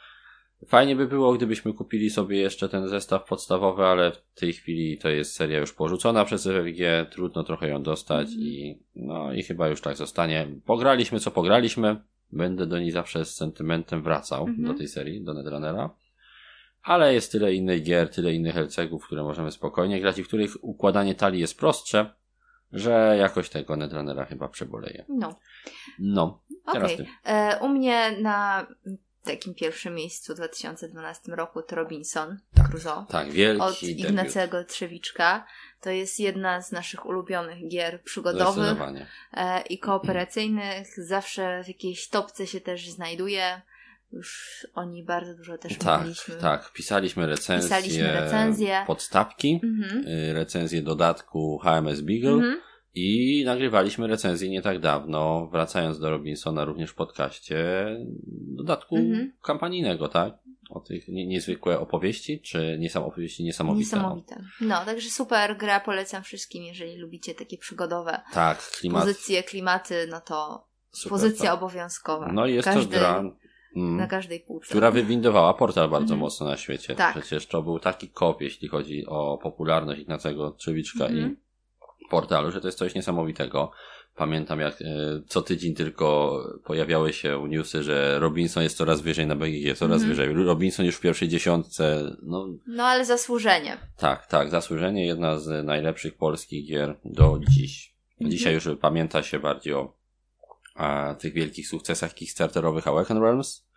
Fajnie 0.68 0.96
by 0.96 1.08
było, 1.08 1.34
gdybyśmy 1.34 1.74
kupili 1.74 2.10
sobie 2.10 2.38
jeszcze 2.38 2.70
ten 2.70 2.88
zestaw 2.88 3.28
podstawowy, 3.28 3.86
ale 3.86 4.12
w 4.12 4.40
tej 4.40 4.54
chwili 4.54 4.98
to 4.98 5.10
jest 5.10 5.36
seria 5.36 5.60
już 5.60 5.74
porzucona 5.74 6.26
przez 6.26 6.44
FFG, 6.44 7.12
trudno 7.12 7.44
trochę 7.44 7.68
ją 7.68 7.84
dostać 7.84 8.28
mm. 8.28 8.40
i 8.40 8.80
no 8.96 9.34
i 9.34 9.44
chyba 9.44 9.68
już 9.68 9.82
tak 9.82 9.98
zostanie. 9.98 10.48
Pograliśmy 10.66 11.20
co 11.20 11.32
pograliśmy, 11.32 12.02
będę 12.32 12.66
do 12.66 12.80
niej 12.80 12.92
zawsze 12.92 13.26
z 13.26 13.36
sentymentem 13.36 14.04
wracał, 14.04 14.46
-hmm. 14.46 14.68
do 14.68 14.74
tej 14.74 14.88
serii, 14.88 15.24
do 15.24 15.34
Netrunnera. 15.34 15.90
Ale 16.84 17.14
jest 17.14 17.32
tyle 17.32 17.54
innych 17.54 17.84
gier, 17.84 18.10
tyle 18.10 18.34
innych 18.34 18.58
LCG-ów, 18.58 19.06
które 19.06 19.24
możemy 19.24 19.52
spokojnie 19.52 20.02
grać 20.02 20.18
i 20.18 20.24
w 20.24 20.28
których 20.28 20.64
układanie 20.64 21.16
talii 21.16 21.42
jest 21.42 21.60
prostsze, 21.60 22.14
że 22.74 23.16
jakoś 23.20 23.50
tego 23.50 23.76
Netrunnera 23.76 24.26
chyba 24.26 24.48
przeboleje. 24.48 25.06
No. 25.10 25.36
No. 26.00 26.42
Okej. 26.66 26.94
Okay. 26.94 27.08
E, 27.26 27.60
u 27.60 27.70
mnie 27.70 28.12
na 28.22 28.68
takim 29.24 29.54
pierwszym 29.54 29.96
miejscu 29.96 30.34
w 30.34 30.36
2012 30.36 31.32
roku 31.32 31.62
to 31.62 31.76
Robinson 31.76 32.38
tak, 32.54 32.70
Crusoe. 32.70 33.06
Tak, 33.10 33.30
wielki 33.30 33.62
Od 33.62 33.84
Ignacego 33.84 34.64
Trzewiczka. 34.64 35.46
To 35.82 35.90
jest 35.90 36.20
jedna 36.20 36.62
z 36.62 36.72
naszych 36.72 37.06
ulubionych 37.06 37.68
gier 37.68 38.04
przygodowych 38.04 38.78
e, 39.34 39.62
i 39.62 39.80
kooperacyjnych. 39.80 40.88
Zawsze 40.98 41.64
w 41.64 41.68
jakiejś 41.68 42.10
topce 42.10 42.48
się 42.48 42.62
też 42.62 42.90
znajduje. 42.90 43.62
Już 44.14 44.68
o 44.74 44.86
niej 44.86 45.04
bardzo 45.04 45.36
dużo 45.36 45.58
też 45.58 45.78
tak, 45.78 46.00
mówiliśmy. 46.00 46.36
Tak, 46.36 46.74
pisaliśmy 46.74 47.28
recenzję, 47.28 47.70
pisaliśmy 47.70 48.14
recenzję. 48.14 48.84
podstawki, 48.88 49.60
mhm. 49.64 50.08
Y, 50.08 50.34
recenzję 50.34 50.82
dodatku 50.82 51.58
HMS 51.58 52.02
Beagle. 52.02 52.32
Mhm 52.32 52.62
i 52.96 53.44
nagrywaliśmy 53.46 54.08
recenzję 54.08 54.50
nie 54.50 54.62
tak 54.62 54.80
dawno, 54.80 55.48
wracając 55.52 56.00
do 56.00 56.10
Robinsona 56.10 56.66
również 56.66 56.92
w 56.92 56.96
podcaście, 56.96 57.86
dodatku 58.56 58.98
mhm. 58.98 59.34
kampanijnego, 59.44 60.08
tak? 60.08 60.34
O 60.70 60.80
tych 60.80 61.08
nie, 61.08 61.28
niezwykłe 61.28 61.80
opowieści, 61.80 62.42
czy 62.42 62.78
niesam 62.80 63.04
opowieści 63.04 63.44
niesamowite? 63.44 63.80
Niesamowite. 63.80 64.44
No, 64.62 64.86
także 64.86 65.10
super 65.10 65.58
gra, 65.58 65.80
polecam 65.80 66.24
wszystkim, 66.24 66.64
jeżeli 66.64 66.98
lubicie 66.98 67.36
takie 67.36 67.58
przygodowe 67.58 68.22
tak, 68.34 68.58
klimat... 68.58 69.02
pozycje, 69.02 69.44
klimaty, 69.44 70.08
no 70.10 70.22
to 70.22 70.68
super, 70.92 71.10
pozycja 71.10 71.46
tak. 71.46 71.54
obowiązkowa. 71.54 72.32
No 72.32 72.48
i 72.48 72.54
jest 72.54 72.66
Każdy... 72.66 72.94
to 72.94 73.00
gra 73.00 73.24
Mm. 73.76 73.98
na 73.98 74.08
każdej 74.08 74.40
półce. 74.40 74.70
Która 74.70 74.92
wywindowała 74.92 75.54
portal 75.54 75.90
bardzo 75.90 76.14
mm. 76.14 76.20
mocno 76.20 76.46
na 76.46 76.58
świecie. 76.58 76.96
Tak. 76.96 77.20
Przecież 77.20 77.48
to 77.48 77.62
był 77.62 77.80
taki 77.80 78.10
kop, 78.10 78.42
jeśli 78.42 78.68
chodzi 78.68 79.06
o 79.08 79.40
popularność 79.44 80.02
Ignacego 80.02 80.52
Trzewiczka 80.52 81.06
mm. 81.06 81.18
i 81.18 81.22
mhm 81.22 81.52
portalu, 82.12 82.52
że 82.52 82.62
to 82.62 82.68
jest 82.68 82.78
coś 82.78 82.96
niesamowitego. 82.96 83.72
Pamiętam 84.16 84.60
jak 84.60 84.82
e, 84.82 84.86
co 85.28 85.42
tydzień 85.42 85.76
tylko 85.76 86.38
pojawiały 86.64 87.14
się 87.14 87.48
newsy, 87.50 87.84
że 87.84 88.20
Robinson 88.20 88.64
jest 88.64 88.78
coraz 88.78 89.02
wyżej 89.02 89.28
na 89.28 89.36
BGG, 89.36 89.78
coraz 89.78 90.02
mm-hmm. 90.02 90.06
wyżej. 90.06 90.34
Robinson 90.34 90.86
już 90.86 90.96
w 90.96 91.02
pierwszej 91.02 91.28
dziesiątce. 91.28 92.16
No, 92.24 92.48
no 92.68 92.84
ale 92.84 93.06
zasłużenie. 93.06 93.78
Tak, 93.98 94.28
tak, 94.28 94.50
zasłużenie. 94.50 95.06
Jedna 95.06 95.40
z 95.40 95.66
najlepszych 95.66 96.18
polskich 96.18 96.68
gier 96.68 96.96
do 97.06 97.40
dziś. 97.50 97.94
Mm-hmm. 98.22 98.30
Dzisiaj 98.30 98.54
już 98.54 98.70
pamięta 98.82 99.24
się 99.24 99.40
bardziej 99.40 99.74
o 99.74 99.94
a, 100.82 101.16
tych 101.16 101.34
wielkich 101.34 101.68
sukcesach 101.68 102.14
kickstarterowych 102.14 102.88
Awaken 102.88 103.18
Realms, 103.18 103.72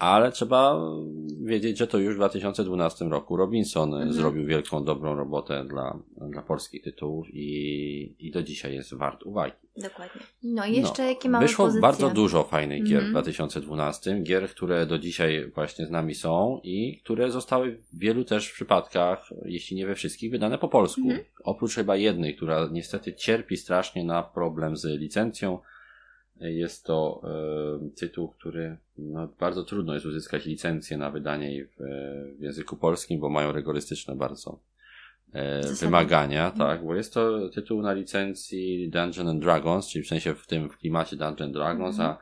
ale 0.00 0.32
trzeba 0.32 0.80
wiedzieć, 1.44 1.78
że 1.78 1.86
to 1.86 1.98
już 1.98 2.14
w 2.14 2.16
2012 2.16 3.04
roku 3.04 3.36
Robinson 3.36 3.94
mhm. 3.94 4.12
zrobił 4.12 4.46
wielką, 4.46 4.84
dobrą 4.84 5.14
robotę 5.14 5.64
dla, 5.64 5.98
dla 6.30 6.42
polskich 6.42 6.82
tytułów 6.82 7.26
i, 7.30 8.16
i 8.18 8.30
do 8.30 8.42
dzisiaj 8.42 8.74
jest 8.74 8.94
wart 8.94 9.22
uwagi. 9.22 9.52
Dokładnie. 9.76 10.20
No 10.42 10.66
i 10.66 10.76
jeszcze 10.76 11.02
no, 11.02 11.08
jakie 11.08 11.28
mamy 11.28 11.46
Wyszło 11.46 11.64
pozycje? 11.64 11.82
bardzo 11.82 12.10
dużo 12.10 12.44
fajnych 12.44 12.82
gier 12.84 13.04
mhm. 13.04 13.08
w 13.08 13.10
2012, 13.10 14.20
gier, 14.22 14.48
które 14.48 14.86
do 14.86 14.98
dzisiaj 14.98 15.50
właśnie 15.54 15.86
z 15.86 15.90
nami 15.90 16.14
są 16.14 16.60
i 16.62 17.00
które 17.04 17.30
zostały 17.30 17.72
w 17.72 17.98
wielu 17.98 18.24
też 18.24 18.52
przypadkach, 18.52 19.30
jeśli 19.44 19.76
nie 19.76 19.86
we 19.86 19.94
wszystkich, 19.94 20.30
wydane 20.30 20.58
po 20.58 20.68
polsku. 20.68 21.00
Mhm. 21.00 21.20
Oprócz 21.44 21.74
chyba 21.74 21.96
jednej, 21.96 22.36
która 22.36 22.68
niestety 22.72 23.14
cierpi 23.14 23.56
strasznie 23.56 24.04
na 24.04 24.22
problem 24.22 24.76
z 24.76 24.84
licencją, 24.84 25.58
jest 26.40 26.84
to 26.84 27.22
e, 27.24 27.90
tytuł, 27.96 28.28
który 28.28 28.76
no, 28.98 29.28
bardzo 29.40 29.64
trudno 29.64 29.94
jest 29.94 30.06
uzyskać 30.06 30.46
licencję 30.46 30.96
na 30.96 31.10
wydanie 31.10 31.64
w, 31.64 31.82
w 32.38 32.42
języku 32.42 32.76
polskim, 32.76 33.20
bo 33.20 33.28
mają 33.28 33.52
rygorystyczne 33.52 34.16
bardzo 34.16 34.60
e, 35.32 35.60
wymagania, 35.80 36.50
mhm. 36.50 36.58
tak, 36.58 36.86
bo 36.86 36.94
jest 36.94 37.14
to 37.14 37.48
tytuł 37.48 37.82
na 37.82 37.92
licencji 37.92 38.90
Dungeon 38.90 39.28
and 39.28 39.42
Dragons, 39.42 39.88
czyli 39.88 40.04
w 40.04 40.08
sensie 40.08 40.34
w 40.34 40.46
tym 40.46 40.68
w 40.68 40.76
klimacie 40.76 41.16
Dungeon 41.16 41.52
Dragons, 41.52 41.98
mhm. 41.98 42.10
a 42.10 42.18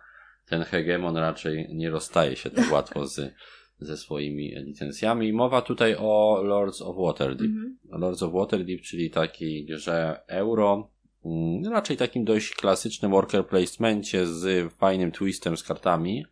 ten 0.49 0.63
hegemon 0.63 1.17
raczej 1.17 1.69
nie 1.75 1.91
rozstaje 1.91 2.37
się 2.37 2.51
tak 2.51 2.73
łatwo 2.73 3.07
z, 3.07 3.35
ze 3.79 3.97
swoimi 3.97 4.55
licencjami. 4.57 5.33
Mowa 5.33 5.63
tutaj 5.63 5.97
o 5.99 6.43
Lords 6.45 6.83
of 6.83 6.97
Waterdeep. 6.97 7.51
Mhm. 7.51 7.79
Lords 7.91 8.23
of 8.23 8.33
Waterdeep, 8.33 8.81
czyli 8.81 9.11
takiej 9.11 9.65
grze 9.65 10.21
euro, 10.27 10.91
Mm, 10.98 10.98
raczej 11.71 11.97
takim 11.97 12.25
dość 12.25 12.55
klasycznym 12.55 13.11
worker 13.11 13.47
placemencie 13.47 14.27
z 14.27 14.73
fajnym 14.73 15.13
twistem 15.13 15.57
z 15.57 15.63
kartami, 15.63 16.25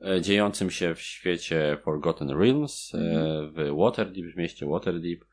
e, 0.00 0.20
dziejącym 0.20 0.70
się 0.70 0.94
w 0.94 1.00
świecie 1.00 1.78
Forgotten 1.84 2.30
Realms, 2.30 2.94
mm. 2.94 3.52
w 3.52 3.76
Waterdeep, 3.76 4.34
w 4.34 4.36
mieście 4.36 4.66
Waterdeep, 4.66 5.24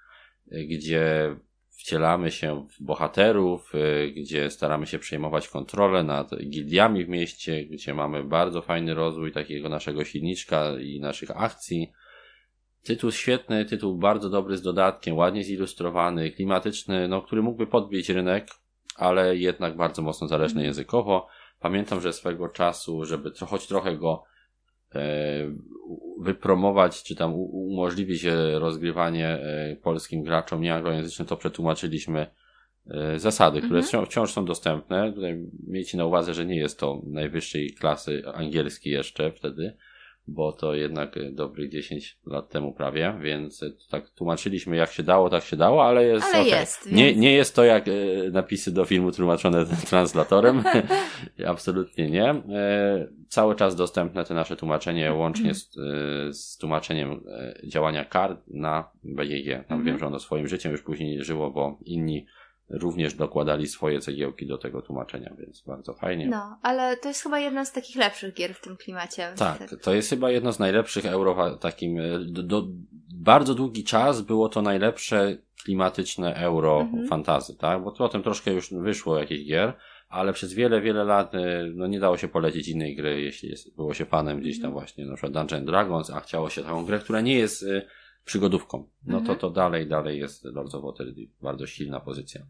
e, 0.52 0.64
gdzie 0.64 1.36
wcielamy 1.70 2.32
się 2.32 2.68
w 2.70 2.84
bohaterów, 2.84 3.72
gdzie 4.16 4.50
staramy 4.50 4.88
się 4.88 5.00
przejmować 5.00 5.48
kontrolę 5.48 6.04
nad 6.04 6.30
gildiami 6.50 7.06
w 7.06 7.10
mieście, 7.10 7.66
gdzie 7.66 7.94
mamy 7.94 8.24
bardzo 8.24 8.62
fajny 8.62 8.94
rozwój 8.94 9.32
takiego 9.32 9.70
naszego 9.70 10.04
silniczka 10.06 10.80
i 10.80 11.00
naszych 11.00 11.32
akcji. 11.32 11.92
Tytuł 12.84 13.12
świetny, 13.12 13.66
tytuł 13.66 13.98
bardzo 13.98 14.30
dobry 14.30 14.58
z 14.58 14.62
dodatkiem, 14.62 15.16
ładnie 15.16 15.44
zilustrowany, 15.44 16.32
klimatyczny, 16.32 17.08
no, 17.08 17.22
który 17.22 17.42
mógłby 17.42 17.68
podbić 17.68 18.10
rynek 18.10 18.48
ale 18.98 19.38
jednak 19.38 19.78
bardzo 19.78 20.02
mocno 20.02 20.28
zależny 20.28 20.60
mhm. 20.60 20.66
językowo. 20.66 21.28
Pamiętam, 21.60 22.02
że 22.02 22.14
swego 22.14 22.50
czasu, 22.50 23.06
żeby 23.06 23.32
choć 23.48 23.68
trochę 23.68 23.98
go 23.98 24.24
e, 24.96 25.02
wypromować, 26.20 27.04
czy 27.04 27.16
tam 27.16 27.34
umożliwić 27.36 28.26
e, 28.26 28.60
rozgrywanie 28.60 29.28
e, 29.28 29.76
polskim 29.76 30.24
graczom 30.24 30.62
nieanglojęzycznym, 30.62 31.28
to 31.28 31.38
przetłumaczyliśmy 31.38 32.28
zasady, 33.16 33.62
które 33.62 33.80
mhm. 33.80 34.06
wciąż 34.06 34.32
są 34.32 34.46
dostępne. 34.46 35.14
Tutaj 35.14 35.46
miejcie 35.68 35.98
na 35.98 36.06
uwadze, 36.06 36.34
że 36.34 36.46
nie 36.46 36.56
jest 36.56 36.80
to 36.80 37.02
najwyższej 37.06 37.74
klasy 37.74 38.24
angielski 38.34 38.90
jeszcze 38.90 39.32
wtedy, 39.32 39.78
bo 40.28 40.52
to 40.52 40.76
jednak 40.76 41.18
e, 41.18 41.32
dobrych 41.32 41.70
10 41.70 42.18
lat 42.26 42.50
temu 42.50 42.74
prawie, 42.74 43.14
więc 43.22 43.64
e, 43.64 43.72
tak 43.90 44.10
tłumaczyliśmy 44.10 44.76
jak 44.76 44.92
się 44.92 45.04
dało, 45.04 45.30
tak 45.30 45.44
się 45.44 45.58
dało, 45.58 45.86
ale 45.86 46.06
jest, 46.06 46.26
ale 46.26 46.46
okay. 46.46 46.60
jest 46.60 46.92
nie, 46.92 47.16
nie 47.16 47.34
jest 47.34 47.56
to 47.56 47.64
jak 47.64 47.88
e, 47.88 47.92
napisy 48.32 48.72
do 48.72 48.86
filmu 48.86 49.12
tłumaczone 49.12 49.66
translatorem, 49.90 50.64
absolutnie 51.48 52.10
nie. 52.10 52.42
Cały 53.30 53.56
czas 53.56 53.76
dostępne 53.76 54.26
te 54.26 54.34
nasze 54.34 54.56
tłumaczenie, 54.56 55.14
łącznie 55.14 55.54
z, 55.54 55.70
z 56.38 56.58
tłumaczeniem 56.58 57.24
działania 57.64 58.06
kart 58.06 58.42
na 58.48 58.90
BGG. 59.04 59.68
Tam 59.68 59.78
mm 59.78 59.86
wiem, 59.86 60.00
że 60.00 60.08
ono 60.08 60.20
swoim 60.20 60.48
życiem 60.48 60.72
już 60.72 60.82
później 60.82 61.18
nie 61.18 61.24
żyło, 61.24 61.52
bo 61.52 61.80
inni 61.86 62.26
również 62.70 63.14
dokładali 63.14 63.68
swoje 63.68 64.00
cegiełki 64.00 64.48
do 64.48 64.58
tego 64.58 64.82
tłumaczenia, 64.82 65.34
więc 65.40 65.62
bardzo 65.62 65.94
fajnie. 65.94 66.28
No, 66.28 66.60
ale 66.62 66.98
to 66.98 67.08
jest 67.08 67.24
chyba 67.24 67.40
jedna 67.40 67.66
z 67.66 67.72
takich 67.72 67.96
lepszych 67.96 68.34
gier 68.34 68.54
w 68.54 68.62
tym 68.62 68.78
klimacie. 68.78 69.34
Tak, 69.38 69.76
to 69.82 69.94
jest 69.94 70.10
chyba 70.10 70.32
jedno 70.32 70.52
z 70.54 70.60
najlepszych 70.60 71.06
euro 71.06 71.58
takim, 71.58 72.00
e, 72.00 72.20
do, 72.20 72.44
do, 72.44 72.68
bardzo 73.14 73.56
długi 73.56 73.84
czas 73.84 74.22
było 74.22 74.50
to 74.50 74.62
najlepsze 74.62 75.38
klimatyczne 75.64 76.36
euro 76.36 76.82
mhm. 76.82 77.08
fantazy, 77.08 77.58
tak? 77.58 77.84
Bo 77.84 77.92
potem 77.92 78.24
troszkę 78.24 78.54
już 78.54 78.74
wyszło 78.74 79.20
jakiś 79.20 79.48
gier, 79.48 79.74
ale 80.10 80.34
przez 80.34 80.54
wiele, 80.54 80.82
wiele 80.82 81.04
lat 81.04 81.36
y, 81.36 81.38
no 81.76 81.88
nie 81.88 82.00
dało 82.00 82.18
się 82.18 82.28
polecić 82.28 82.68
innej 82.68 82.96
gry, 82.96 83.22
jeśli 83.22 83.50
jest, 83.50 83.76
było 83.76 83.94
się 83.94 84.06
fanem 84.06 84.40
gdzieś 84.40 84.62
tam 84.62 84.66
mhm. 84.66 84.74
właśnie, 84.74 85.06
na 85.06 85.16
przykład 85.16 85.34
Dungeon 85.34 85.66
Dragons, 85.66 86.10
a 86.10 86.20
chciało 86.20 86.50
się 86.50 86.64
taką 86.64 86.86
grę, 86.86 87.00
która 87.00 87.22
nie 87.22 87.36
jest 87.36 87.64
y, 87.64 87.86
przygodówką. 88.28 88.90
No 89.06 89.18
mhm. 89.18 89.26
to 89.26 89.42
to 89.42 89.54
dalej, 89.54 89.88
dalej 89.88 90.20
jest 90.20 90.46
Lords 90.46 90.76
of 90.76 90.84
Waterdeep. 90.84 91.30
Bardzo 91.42 91.68
silna 91.68 92.00
pozycja. 92.00 92.42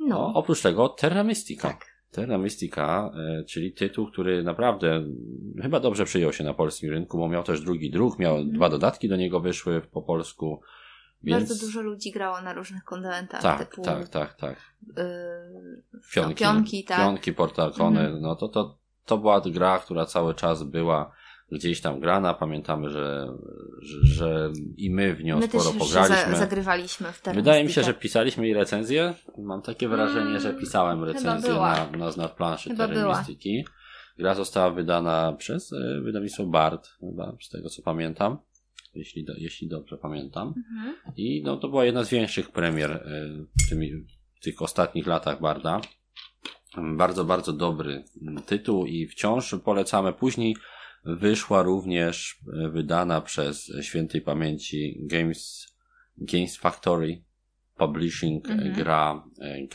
No. 0.00 0.06
no 0.08 0.34
oprócz 0.34 0.62
tego 0.62 0.88
Terra 0.88 1.24
Mystica. 1.24 1.68
Tak. 1.68 1.94
Terra 2.10 2.38
Mystica, 2.38 3.10
y, 3.40 3.44
czyli 3.44 3.72
tytuł, 3.72 4.06
który 4.06 4.42
naprawdę 4.42 5.04
chyba 5.62 5.80
dobrze 5.80 6.04
przyjął 6.04 6.32
się 6.32 6.44
na 6.44 6.54
polskim 6.54 6.90
rynku, 6.90 7.18
bo 7.18 7.28
miał 7.28 7.42
też 7.42 7.60
drugi 7.60 7.90
druk, 7.90 8.18
miał 8.18 8.36
mhm. 8.36 8.52
dwa 8.52 8.68
dodatki 8.68 9.08
do 9.08 9.16
niego 9.16 9.40
wyszły 9.40 9.80
po 9.80 10.02
polsku. 10.02 10.60
Więc... 11.22 11.48
Bardzo 11.48 11.66
dużo 11.66 11.82
ludzi 11.82 12.10
grało 12.10 12.40
na 12.40 12.52
różnych 12.52 12.84
kontynentach. 12.84 13.42
Tak, 13.42 13.70
typu, 13.70 13.82
tak, 13.82 14.08
tak, 14.08 14.34
tak. 14.34 14.56
Yy, 14.96 15.82
pionki, 16.12 16.44
no, 16.44 16.52
pionki, 16.52 16.84
tak. 16.84 16.98
Pionki, 16.98 17.32
Portalkony, 17.32 18.00
mhm. 18.00 18.22
no 18.22 18.36
to, 18.36 18.48
to, 18.48 18.78
to 19.04 19.18
była 19.18 19.40
gra, 19.40 19.78
która 19.78 20.06
cały 20.06 20.34
czas 20.34 20.62
była 20.62 21.12
gdzieś 21.52 21.80
tam 21.80 22.00
grana. 22.00 22.34
Pamiętamy, 22.34 22.90
że, 22.90 23.28
że, 23.82 23.98
że 24.02 24.52
i 24.76 24.90
my 24.90 25.14
w 25.14 25.24
nią 25.24 25.38
my 25.38 25.46
sporo 25.46 25.64
też 25.64 25.78
pograliśmy. 25.78 26.32
Za, 26.32 26.36
zagrywaliśmy 26.36 27.12
w 27.12 27.20
Terra 27.20 27.36
Wydaje 27.40 27.64
mi 27.64 27.72
się, 27.72 27.82
że 27.82 27.94
pisaliśmy 27.94 28.44
jej 28.44 28.54
recenzję. 28.54 29.14
Mam 29.38 29.62
takie 29.62 29.88
wrażenie, 29.88 30.30
mm, 30.30 30.40
że 30.40 30.54
pisałem 30.54 31.04
recenzję 31.04 31.54
na, 31.54 31.90
na, 31.90 32.10
na 32.16 32.28
planszy 32.28 32.76
Terremistyki. 32.76 33.64
Gra 34.18 34.34
została 34.34 34.70
wydana 34.70 35.32
przez 35.32 35.72
e, 35.72 36.00
wydawnictwo 36.00 36.46
Bard, 36.46 36.88
chyba 37.00 37.36
z 37.40 37.48
tego 37.48 37.68
co 37.68 37.82
pamiętam 37.82 38.38
jeśli, 38.94 39.24
do, 39.24 39.32
jeśli 39.36 39.68
dobrze 39.68 39.98
pamiętam. 39.98 40.54
Mhm. 40.56 40.94
I 41.16 41.42
no, 41.44 41.56
to 41.56 41.68
była 41.68 41.84
jedna 41.84 42.04
z 42.04 42.10
większych 42.10 42.50
premier 42.50 42.90
y, 42.90 43.46
w, 43.64 43.68
tymi, 43.68 43.92
w 44.34 44.40
tych 44.42 44.62
ostatnich 44.62 45.06
latach 45.06 45.40
Barda. 45.40 45.80
Bardzo, 46.96 47.24
bardzo 47.24 47.52
dobry 47.52 48.04
tytuł 48.46 48.86
i 48.86 49.06
wciąż 49.06 49.54
polecamy. 49.64 50.12
Później 50.12 50.56
wyszła 51.04 51.62
również 51.62 52.40
y, 52.66 52.68
wydana 52.68 53.20
przez 53.20 53.72
świętej 53.80 54.20
pamięci 54.20 54.98
Games, 55.00 55.74
Games 56.16 56.56
Factory 56.56 57.22
Publishing 57.76 58.50
mhm. 58.50 58.74
gra 58.74 59.24
y, 59.38 59.68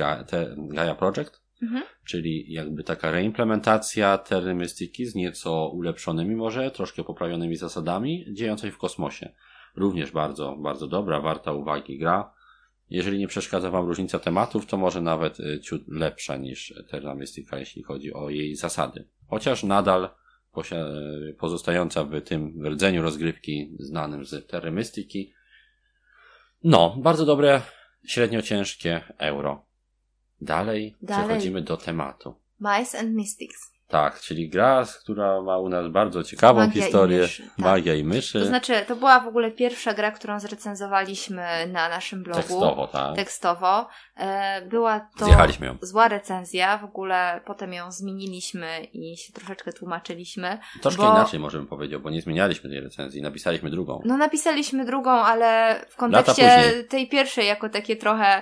Gaia 0.58 0.96
Project 0.96 1.42
Mhm. 1.62 1.84
Czyli 2.06 2.54
jakby 2.54 2.84
taka 2.84 3.12
reimplementacja 3.12 4.18
Terry 4.18 4.56
Mystyki 4.56 5.06
z 5.06 5.16
nieco 5.16 5.68
ulepszonymi 5.68 6.36
może, 6.36 6.72
troszkę 6.72 7.04
poprawionymi 7.04 7.56
zasadami, 7.56 8.26
dziejącej 8.34 8.72
w 8.72 8.78
kosmosie. 8.78 9.34
Również 9.76 10.12
bardzo, 10.12 10.56
bardzo 10.56 10.88
dobra, 10.88 11.22
warta 11.22 11.52
uwagi 11.52 11.98
gra. 11.98 12.34
Jeżeli 12.90 13.20
nie 13.20 13.28
przeszkadza 13.28 13.72
Wam 13.72 13.86
różnica 13.86 14.20
tematów, 14.20 14.66
to 14.66 14.78
może 14.78 15.02
nawet 15.02 15.38
ciut 15.64 15.82
lepsza 15.88 16.38
niż 16.38 16.74
Terra 16.92 17.16
Mystica, 17.16 17.60
jeśli 17.60 17.84
chodzi 17.84 18.14
o 18.14 18.30
jej 18.30 18.56
zasady. 18.56 19.08
Chociaż 19.28 19.64
nadal 19.64 20.10
pozostająca 21.38 22.04
w 22.04 22.22
tym 22.22 22.68
rdzeniu 22.68 23.02
rozgrywki 23.02 23.76
znanym 23.80 24.26
z 24.26 24.48
Terry 24.48 24.72
Mystyki. 24.72 25.34
No, 26.64 26.96
bardzo 26.98 27.26
dobre, 27.26 27.62
średnio 28.08 28.42
ciężkie 28.42 29.02
euro. 29.18 29.66
Dalej, 30.42 30.96
Dalej. 31.02 31.26
przechodzimy 31.26 31.62
do 31.62 31.78
tematu. 31.78 32.36
Mice 32.60 33.00
and 33.00 33.16
Mystics. 33.16 33.79
Tak, 33.90 34.20
czyli 34.20 34.50
gra, 34.50 34.86
która 35.04 35.42
ma 35.42 35.58
u 35.58 35.70
nas 35.70 35.88
bardzo 35.88 36.24
ciekawą 36.24 36.60
Magia 36.60 36.84
historię. 36.84 37.18
I 37.18 37.22
myszy, 37.22 37.44
tak. 37.44 37.58
Magia 37.58 37.96
i 37.96 38.04
myszy. 38.04 38.40
To 38.40 38.46
znaczy, 38.46 38.74
to 38.88 38.96
była 38.96 39.20
w 39.20 39.28
ogóle 39.28 39.52
pierwsza 39.52 39.94
gra, 39.94 40.12
którą 40.12 40.40
zrecenzowaliśmy 40.40 41.68
na 41.68 41.90
naszym 41.90 42.24
blogu. 42.24 42.42
Tekstowo, 42.42 42.88
tak. 42.88 43.16
Tekstowo. 43.16 43.88
E, 44.16 44.62
była 44.62 45.00
to 45.18 45.26
Zjechaliśmy 45.26 45.68
ją. 45.68 45.78
zła 45.82 46.08
recenzja, 46.08 46.78
w 46.78 46.84
ogóle 46.84 47.42
potem 47.46 47.74
ją 47.74 47.92
zmieniliśmy 47.92 48.84
i 48.94 49.18
się 49.18 49.34
troszeczkę 49.34 49.74
tłumaczyliśmy. 49.74 50.60
Troszkę 50.82 51.04
bo... 51.04 51.12
inaczej 51.12 51.40
możemy 51.40 51.66
powiedzieć, 51.66 52.02
bo 52.02 52.10
nie 52.10 52.22
zmienialiśmy 52.22 52.70
tej 52.70 52.80
recenzji, 52.80 53.22
napisaliśmy 53.22 53.70
drugą. 53.70 54.02
No 54.06 54.18
napisaliśmy 54.18 54.86
drugą, 54.86 55.12
ale 55.12 55.80
w 55.90 55.96
kontekście 55.96 56.84
tej 56.90 57.10
pierwszej 57.10 57.48
jako 57.48 57.70
takie 57.70 57.96
trochę 57.96 58.42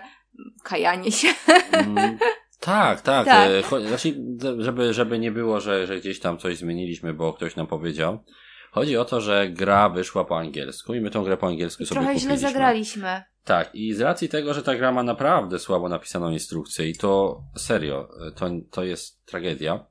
kajanie 0.64 1.12
się. 1.12 1.28
Mm, 1.72 2.18
tak, 2.60 3.02
tak. 3.02 3.26
tak. 3.26 3.50
E, 3.50 3.88
znaczy, 3.88 4.24
żeby, 4.58 4.94
żeby 4.94 5.20
nie 5.20 5.32
było, 5.32 5.60
że, 5.60 5.88
że 5.88 6.00
gdzieś 6.00 6.20
tam 6.20 6.38
coś 6.38 6.58
zmieniliśmy, 6.58 7.14
bo 7.14 7.34
ktoś 7.34 7.56
nam 7.56 7.68
powiedział. 7.68 8.24
Chodzi 8.72 8.98
o 8.98 9.06
to, 9.06 9.22
że 9.22 9.50
gra 9.50 9.90
wyszła 9.90 10.26
po 10.26 10.38
angielsku 10.38 10.94
i 10.94 11.02
my 11.02 11.10
tą 11.10 11.24
grę 11.24 11.38
po 11.38 11.48
angielsku 11.48 11.86
sobie 11.86 12.02
Trochę 12.02 12.20
źle 12.20 12.38
zagraliśmy. 12.38 13.24
Tak, 13.44 13.76
i 13.76 13.94
z 13.94 14.02
racji 14.02 14.30
tego, 14.30 14.54
że 14.54 14.64
ta 14.64 14.76
gra 14.76 14.92
ma 14.92 15.04
naprawdę 15.04 15.60
słabo 15.60 15.90
napisaną 15.90 16.32
instrukcję 16.32 16.90
i 16.90 16.96
to 16.96 17.42
serio, 17.58 18.10
to, 18.36 18.50
to 18.72 18.84
jest 18.84 19.26
tragedia. 19.26 19.86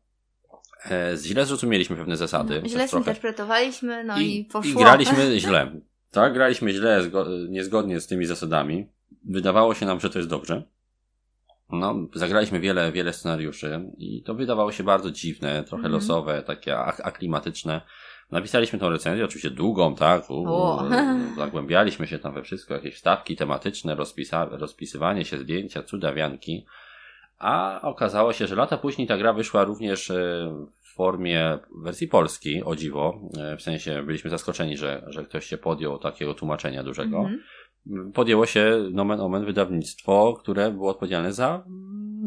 E, 0.90 1.16
źle 1.16 1.46
zrozumieliśmy 1.46 1.96
pewne 1.96 2.16
zasady. 2.16 2.60
No, 2.62 2.68
źle 2.68 2.88
zinterpretowaliśmy, 2.88 4.04
no 4.04 4.18
i, 4.18 4.36
i 4.36 4.44
poszło. 4.44 4.80
I 4.80 4.84
graliśmy 4.84 5.38
źle. 5.40 5.80
Tak, 6.10 6.32
graliśmy 6.32 6.72
źle, 6.72 7.02
niezgodnie 7.48 8.00
z 8.00 8.06
tymi 8.06 8.26
zasadami. 8.26 8.88
Wydawało 9.24 9.74
się 9.74 9.86
nam, 9.86 10.00
że 10.00 10.10
to 10.10 10.18
jest 10.18 10.30
dobrze. 10.30 10.62
No, 11.70 11.94
zagraliśmy 12.14 12.60
wiele, 12.60 12.92
wiele 12.92 13.12
scenariuszy 13.12 13.80
i 13.98 14.22
to 14.22 14.34
wydawało 14.34 14.72
się 14.72 14.84
bardzo 14.84 15.10
dziwne, 15.10 15.64
trochę 15.64 15.82
mm. 15.82 15.92
losowe, 15.92 16.42
takie 16.42 16.78
aklimatyczne. 16.78 17.80
Napisaliśmy 18.30 18.78
tą 18.78 18.90
recenzję, 18.90 19.24
oczywiście 19.24 19.50
długą, 19.50 19.94
tak, 19.94 20.30
u, 20.30 20.46
zagłębialiśmy 21.38 22.06
się 22.06 22.18
tam 22.18 22.34
we 22.34 22.42
wszystko, 22.42 22.74
jakieś 22.74 22.94
wstawki 22.94 23.36
tematyczne, 23.36 23.94
rozpisa, 23.94 24.44
rozpisywanie 24.50 25.24
się 25.24 25.38
zdjęcia, 25.38 25.82
cudawianki. 25.82 26.66
A 27.38 27.80
okazało 27.82 28.32
się, 28.32 28.46
że 28.46 28.54
lata 28.54 28.78
później 28.78 29.06
ta 29.06 29.18
gra 29.18 29.32
wyszła 29.32 29.64
również 29.64 30.10
e, 30.10 30.14
w 30.80 30.94
formie 30.94 31.58
wersji 31.82 32.08
polskiej, 32.08 32.64
o 32.64 32.76
dziwo. 32.76 33.20
E, 33.38 33.56
w 33.56 33.62
sensie 33.62 34.02
byliśmy 34.02 34.30
zaskoczeni, 34.30 34.76
że, 34.76 35.04
że 35.06 35.24
ktoś 35.24 35.46
się 35.46 35.58
podjął 35.58 35.98
takiego 35.98 36.34
tłumaczenia 36.34 36.82
dużego. 36.82 37.18
Mm 37.18 37.32
-hmm 37.32 37.65
podjęło 38.14 38.46
się 38.46 38.88
nomen 38.90 39.20
omen 39.20 39.44
wydawnictwo, 39.44 40.34
które 40.40 40.70
było 40.70 40.90
odpowiedzialne 40.90 41.32
za 41.32 41.64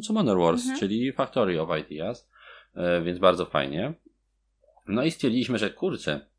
Summoner 0.03 0.37
Wars, 0.37 0.61
mhm. 0.61 0.79
czyli 0.79 1.13
Factory 1.13 1.61
of 1.61 1.69
Ideas, 1.79 2.29
e, 2.75 3.01
więc 3.01 3.19
bardzo 3.19 3.45
fajnie. 3.45 3.93
No 4.87 5.03
i 5.03 5.11
stwierdziliśmy, 5.11 5.57
że 5.57 5.69
kurczę, 5.69 6.29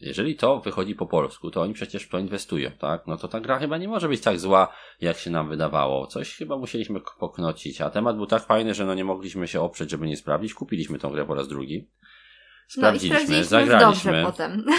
jeżeli 0.00 0.36
to 0.36 0.60
wychodzi 0.60 0.94
po 0.94 1.06
polsku, 1.06 1.50
to 1.50 1.62
oni 1.62 1.74
przecież 1.74 2.02
w 2.02 2.08
to 2.08 2.18
inwestują, 2.18 2.70
tak? 2.70 3.06
No 3.06 3.16
to 3.16 3.28
ta 3.28 3.40
gra 3.40 3.58
chyba 3.58 3.78
nie 3.78 3.88
może 3.88 4.08
być 4.08 4.20
tak 4.20 4.38
zła, 4.38 4.72
jak 5.00 5.16
się 5.16 5.30
nam 5.30 5.48
wydawało. 5.48 6.06
Coś 6.06 6.36
chyba 6.36 6.56
musieliśmy 6.56 7.00
poknocić, 7.18 7.80
a 7.80 7.90
temat 7.90 8.16
był 8.16 8.26
tak 8.26 8.42
fajny, 8.42 8.74
że 8.74 8.84
no 8.84 8.94
nie 8.94 9.04
mogliśmy 9.04 9.48
się 9.48 9.60
oprzeć, 9.60 9.90
żeby 9.90 10.06
nie 10.06 10.16
sprawdzić. 10.16 10.54
Kupiliśmy 10.54 10.98
tą 10.98 11.10
grę 11.10 11.24
po 11.24 11.34
raz 11.34 11.48
drugi. 11.48 11.88
Sprawdziliśmy, 12.68 13.36
no 13.36 13.44
zagraliśmy 13.44 14.26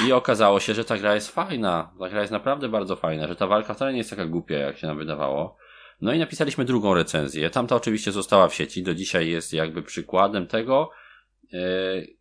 i 0.08 0.12
okazało 0.12 0.60
się, 0.60 0.74
że 0.74 0.86
ta 0.86 0.98
gra 0.98 1.15
jest 1.15 1.32
fajna. 1.32 1.91
Ta 2.00 2.10
gra 2.10 2.21
jest 2.21 2.32
naprawdę 2.32 2.69
bardzo 2.69 2.95
fajna, 2.95 3.28
że 3.28 3.36
ta 3.36 3.48
walka 3.48 3.74
wcale 3.74 3.91
nie 3.91 3.98
jest 3.98 4.10
taka 4.10 4.26
głupia, 4.26 4.58
jak 4.58 4.78
się 4.78 4.88
nam 4.88 4.98
wydawało. 4.98 5.58
No 6.02 6.13
i 6.13 6.19
napisaliśmy 6.19 6.65
drugą 6.65 6.93
recenzję. 6.93 7.50
Tamta 7.50 7.76
oczywiście 7.76 8.12
została 8.12 8.48
w 8.48 8.54
sieci, 8.54 8.84
do 8.84 8.95
dzisiaj 8.95 9.30
jest 9.30 9.54
jakby 9.54 9.84
przykładem 9.84 10.48
tego, 10.48 10.91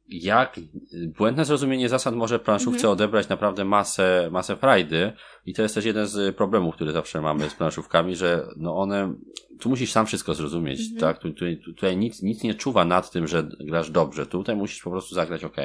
jak 0.08 0.60
błędne 1.18 1.44
zrozumienie 1.44 1.88
zasad 1.88 2.14
może 2.14 2.38
planszówce 2.38 2.76
mhm. 2.76 2.92
odebrać 2.92 3.28
naprawdę 3.28 3.64
masę, 3.64 4.28
masę 4.32 4.56
frajdy. 4.56 5.12
I 5.46 5.54
to 5.54 5.62
jest 5.62 5.74
też 5.74 5.84
jeden 5.84 6.06
z 6.06 6.36
problemów, 6.36 6.74
które 6.74 6.92
zawsze 6.92 7.20
mamy 7.20 7.50
z 7.50 7.54
planszówkami, 7.54 8.16
że 8.16 8.46
no 8.56 8.76
one, 8.76 9.14
tu 9.60 9.68
musisz 9.68 9.92
sam 9.92 10.06
wszystko 10.06 10.34
zrozumieć, 10.34 10.80
mhm. 10.80 11.00
tak? 11.00 11.18
Tu, 11.18 11.32
tu, 11.32 11.44
tutaj 11.64 11.96
nic, 11.96 12.22
nic 12.22 12.42
nie 12.42 12.54
czuwa 12.54 12.84
nad 12.84 13.10
tym, 13.10 13.26
że 13.26 13.48
grasz 13.60 13.90
dobrze. 13.90 14.26
Tutaj 14.26 14.56
musisz 14.56 14.82
po 14.82 14.90
prostu 14.90 15.14
zagrać 15.14 15.44
ok. 15.44 15.56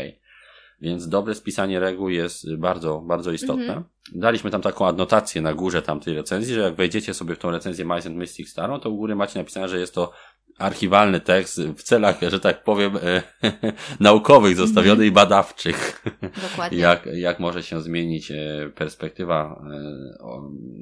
Więc 0.81 1.07
dobre 1.07 1.35
spisanie 1.35 1.79
reguł 1.79 2.09
jest 2.09 2.55
bardzo, 2.55 3.01
bardzo 3.01 3.31
istotne. 3.31 3.63
Mhm. 3.63 3.83
Daliśmy 4.15 4.51
tam 4.51 4.61
taką 4.61 4.87
adnotację 4.87 5.41
na 5.41 5.53
górze 5.53 5.81
tamtej 5.81 6.13
recenzji, 6.13 6.53
że 6.53 6.61
jak 6.61 6.75
wejdziecie 6.75 7.13
sobie 7.13 7.35
w 7.35 7.39
tą 7.39 7.51
recenzję 7.51 7.85
Mice 7.85 8.09
and 8.09 8.17
Mystic 8.17 8.49
starą, 8.49 8.79
to 8.79 8.89
u 8.89 8.97
góry 8.97 9.15
macie 9.15 9.39
napisane, 9.39 9.69
że 9.69 9.79
jest 9.79 9.93
to 9.93 10.11
archiwalny 10.59 11.19
tekst 11.19 11.61
w 11.61 11.83
celach, 11.83 12.19
że 12.21 12.39
tak 12.39 12.63
powiem, 12.63 12.97
e, 12.97 13.23
naukowych 13.99 14.55
zostawionych 14.55 15.07
i 15.07 15.11
badawczych. 15.11 16.03
Dokładnie. 16.51 16.77
jak, 16.87 17.05
jak 17.13 17.39
może 17.39 17.63
się 17.63 17.81
zmienić 17.81 18.31
e, 18.31 18.69
perspektywa 18.75 19.63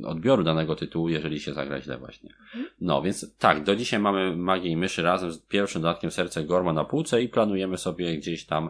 e, 0.04 0.08
odbioru 0.08 0.44
danego 0.44 0.76
tytułu, 0.76 1.10
jeżeli 1.10 1.40
się 1.40 1.54
zagra 1.54 1.82
źle 1.82 1.98
właśnie. 1.98 2.34
No, 2.82 3.02
więc 3.02 3.38
tak, 3.38 3.64
do 3.64 3.76
dzisiaj 3.76 4.00
mamy 4.00 4.36
Magię 4.36 4.70
i 4.70 4.78
Myszy 4.78 5.02
razem 5.02 5.32
z 5.32 5.40
pierwszym 5.40 5.82
dodatkiem 5.82 6.12
Serce 6.12 6.44
Gorma 6.44 6.74
na 6.74 6.86
półce 6.86 7.22
i 7.22 7.30
planujemy 7.30 7.78
sobie 7.78 8.18
gdzieś 8.18 8.46
tam 8.46 8.70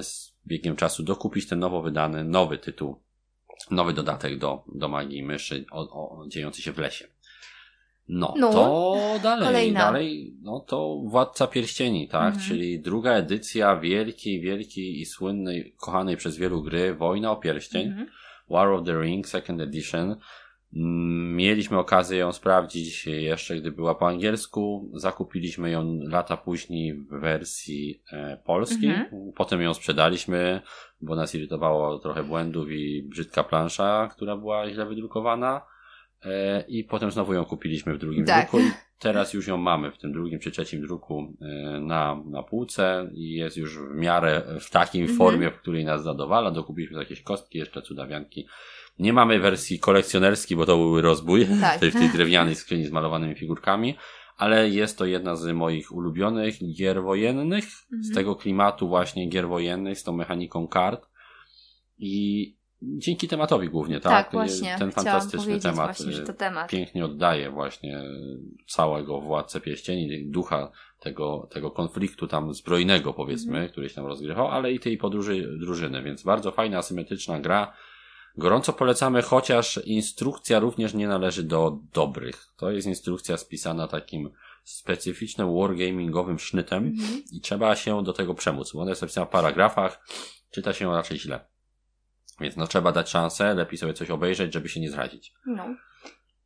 z 0.00 0.32
biegiem 0.46 0.76
czasu 0.76 1.02
dokupić 1.02 1.48
ten 1.48 1.58
nowo 1.58 1.82
wydany, 1.82 2.24
nowy 2.24 2.58
tytuł, 2.58 3.00
nowy 3.70 3.92
dodatek 3.92 4.38
do, 4.38 4.64
do 4.74 4.88
Magii 4.88 5.18
i 5.18 5.22
Myszy 5.22 5.64
o, 5.70 5.80
o, 5.80 6.26
dziejący 6.28 6.62
się 6.62 6.72
w 6.72 6.78
lesie. 6.78 7.08
No, 8.08 8.34
no, 8.38 8.52
to 8.52 8.98
dalej, 9.22 9.44
kolejna. 9.44 9.80
dalej, 9.80 10.34
no 10.42 10.60
to 10.60 11.02
Władca 11.04 11.46
Pierścieni, 11.46 12.08
tak? 12.08 12.34
Mhm. 12.34 12.48
Czyli 12.48 12.80
druga 12.80 13.12
edycja 13.12 13.76
wielkiej, 13.76 14.40
wielkiej 14.40 15.00
i 15.00 15.06
słynnej, 15.06 15.74
kochanej 15.76 16.16
przez 16.16 16.36
wielu 16.36 16.62
gry 16.62 16.94
Wojna 16.94 17.32
o 17.32 17.36
Pierścień. 17.36 17.86
Mhm. 17.86 18.06
War 18.50 18.68
of 18.68 18.86
the 18.86 19.02
Ring 19.02 19.28
Second 19.28 19.60
Edition. 19.60 20.16
Mm, 20.76 21.36
mieliśmy 21.36 21.78
okazję 21.78 22.18
ją 22.18 22.32
sprawdzić 22.32 23.06
jeszcze, 23.06 23.56
gdy 23.56 23.70
była 23.72 23.94
po 23.94 24.08
angielsku. 24.08 24.90
Zakupiliśmy 24.94 25.70
ją 25.70 25.98
lata 26.02 26.36
później 26.36 26.94
w 26.94 27.08
wersji 27.08 28.02
e, 28.12 28.36
polskiej. 28.44 28.90
Mhm. 28.90 29.32
Potem 29.32 29.62
ją 29.62 29.74
sprzedaliśmy, 29.74 30.60
bo 31.00 31.16
nas 31.16 31.34
irytowało 31.34 31.98
trochę 31.98 32.24
błędów 32.24 32.70
i 32.70 33.02
brzydka 33.02 33.44
plansza, 33.44 34.08
która 34.12 34.36
była 34.36 34.70
źle 34.70 34.86
wydrukowana. 34.86 35.60
E, 36.24 36.64
I 36.68 36.84
potem 36.84 37.10
znowu 37.10 37.34
ją 37.34 37.44
kupiliśmy 37.44 37.94
w 37.94 37.98
drugim 37.98 38.24
tak. 38.24 38.50
druku. 38.50 38.66
I 38.66 38.70
teraz 38.98 39.34
już 39.34 39.46
ją 39.46 39.56
mamy 39.56 39.92
w 39.92 39.98
tym 39.98 40.12
drugim 40.12 40.38
czy 40.38 40.50
trzecim 40.50 40.82
druku 40.82 41.34
e, 41.40 41.80
na, 41.80 42.22
na 42.26 42.42
półce 42.42 43.10
i 43.14 43.32
jest 43.32 43.56
już 43.56 43.78
w 43.78 43.94
miarę 43.94 44.42
w 44.60 44.70
takiej 44.70 45.00
mhm. 45.00 45.18
formie, 45.18 45.50
w 45.50 45.60
której 45.60 45.84
nas 45.84 46.02
zadowala. 46.02 46.50
Dokupiliśmy 46.50 46.98
jakieś 46.98 47.22
kostki, 47.22 47.58
jeszcze 47.58 47.82
cudawianki 47.82 48.48
nie 48.98 49.12
mamy 49.12 49.38
wersji 49.38 49.78
kolekcjonerskiej, 49.78 50.56
bo 50.56 50.66
to 50.66 50.76
były 50.76 51.02
rozbój 51.02 51.46
tak. 51.60 51.80
tej, 51.80 51.90
w 51.90 51.94
tej 51.94 52.08
drewnianej 52.08 52.54
skrzyni 52.54 52.86
z 52.86 52.90
malowanymi 52.90 53.34
figurkami, 53.34 53.96
ale 54.36 54.70
jest 54.70 54.98
to 54.98 55.04
jedna 55.04 55.36
z 55.36 55.46
moich 55.54 55.92
ulubionych 55.92 56.54
gier 56.74 57.02
wojennych, 57.02 57.64
mhm. 57.64 58.02
z 58.02 58.14
tego 58.14 58.36
klimatu 58.36 58.88
właśnie 58.88 59.28
gier 59.28 59.48
wojennych, 59.48 59.98
z 59.98 60.02
tą 60.02 60.12
mechaniką 60.12 60.68
kart 60.68 61.08
i 61.98 62.54
dzięki 62.82 63.28
tematowi 63.28 63.68
głównie, 63.68 64.00
tak? 64.00 64.12
Tak, 64.12 64.32
właśnie. 64.32 64.76
Ten 64.78 64.90
fantastyczny 64.90 65.60
temat, 65.60 65.96
właśnie, 65.96 66.24
to 66.24 66.32
temat 66.32 66.70
pięknie 66.70 67.04
oddaje 67.04 67.50
właśnie 67.50 68.02
całego 68.66 69.20
Władcę 69.20 69.60
Pierścieni, 69.60 70.30
ducha 70.30 70.70
tego, 71.00 71.48
tego 71.50 71.70
konfliktu 71.70 72.26
tam 72.26 72.54
zbrojnego 72.54 73.14
powiedzmy, 73.14 73.52
mhm. 73.52 73.68
który 73.68 73.88
się 73.88 73.94
tam 73.94 74.06
rozgrywał, 74.06 74.48
ale 74.48 74.72
i 74.72 74.80
tej 74.80 74.98
podróży 74.98 75.58
drużyny, 75.60 76.02
więc 76.02 76.22
bardzo 76.22 76.50
fajna, 76.50 76.78
asymetryczna 76.78 77.40
gra, 77.40 77.72
Gorąco 78.38 78.72
polecamy, 78.72 79.22
chociaż 79.22 79.80
instrukcja 79.84 80.58
również 80.58 80.94
nie 80.94 81.08
należy 81.08 81.42
do 81.42 81.78
dobrych. 81.92 82.46
To 82.56 82.70
jest 82.70 82.86
instrukcja 82.86 83.36
spisana 83.36 83.88
takim 83.88 84.30
specyficznym 84.64 85.54
wargamingowym 85.58 86.38
sznytem 86.38 86.92
mm-hmm. 86.92 87.22
i 87.32 87.40
trzeba 87.40 87.76
się 87.76 88.04
do 88.04 88.12
tego 88.12 88.34
przemóc. 88.34 88.74
Ona 88.74 88.90
jest 88.90 89.02
napisana 89.02 89.26
w 89.26 89.30
paragrafach, 89.30 90.06
czyta 90.50 90.72
się 90.72 90.92
raczej 90.92 91.18
źle. 91.18 91.40
Więc 92.40 92.56
no 92.56 92.66
trzeba 92.66 92.92
dać 92.92 93.10
szansę, 93.10 93.54
lepiej 93.54 93.78
sobie 93.78 93.94
coś 93.94 94.10
obejrzeć, 94.10 94.52
żeby 94.54 94.68
się 94.68 94.80
nie 94.80 94.90
zrazić. 94.90 95.32
No. 95.46 95.64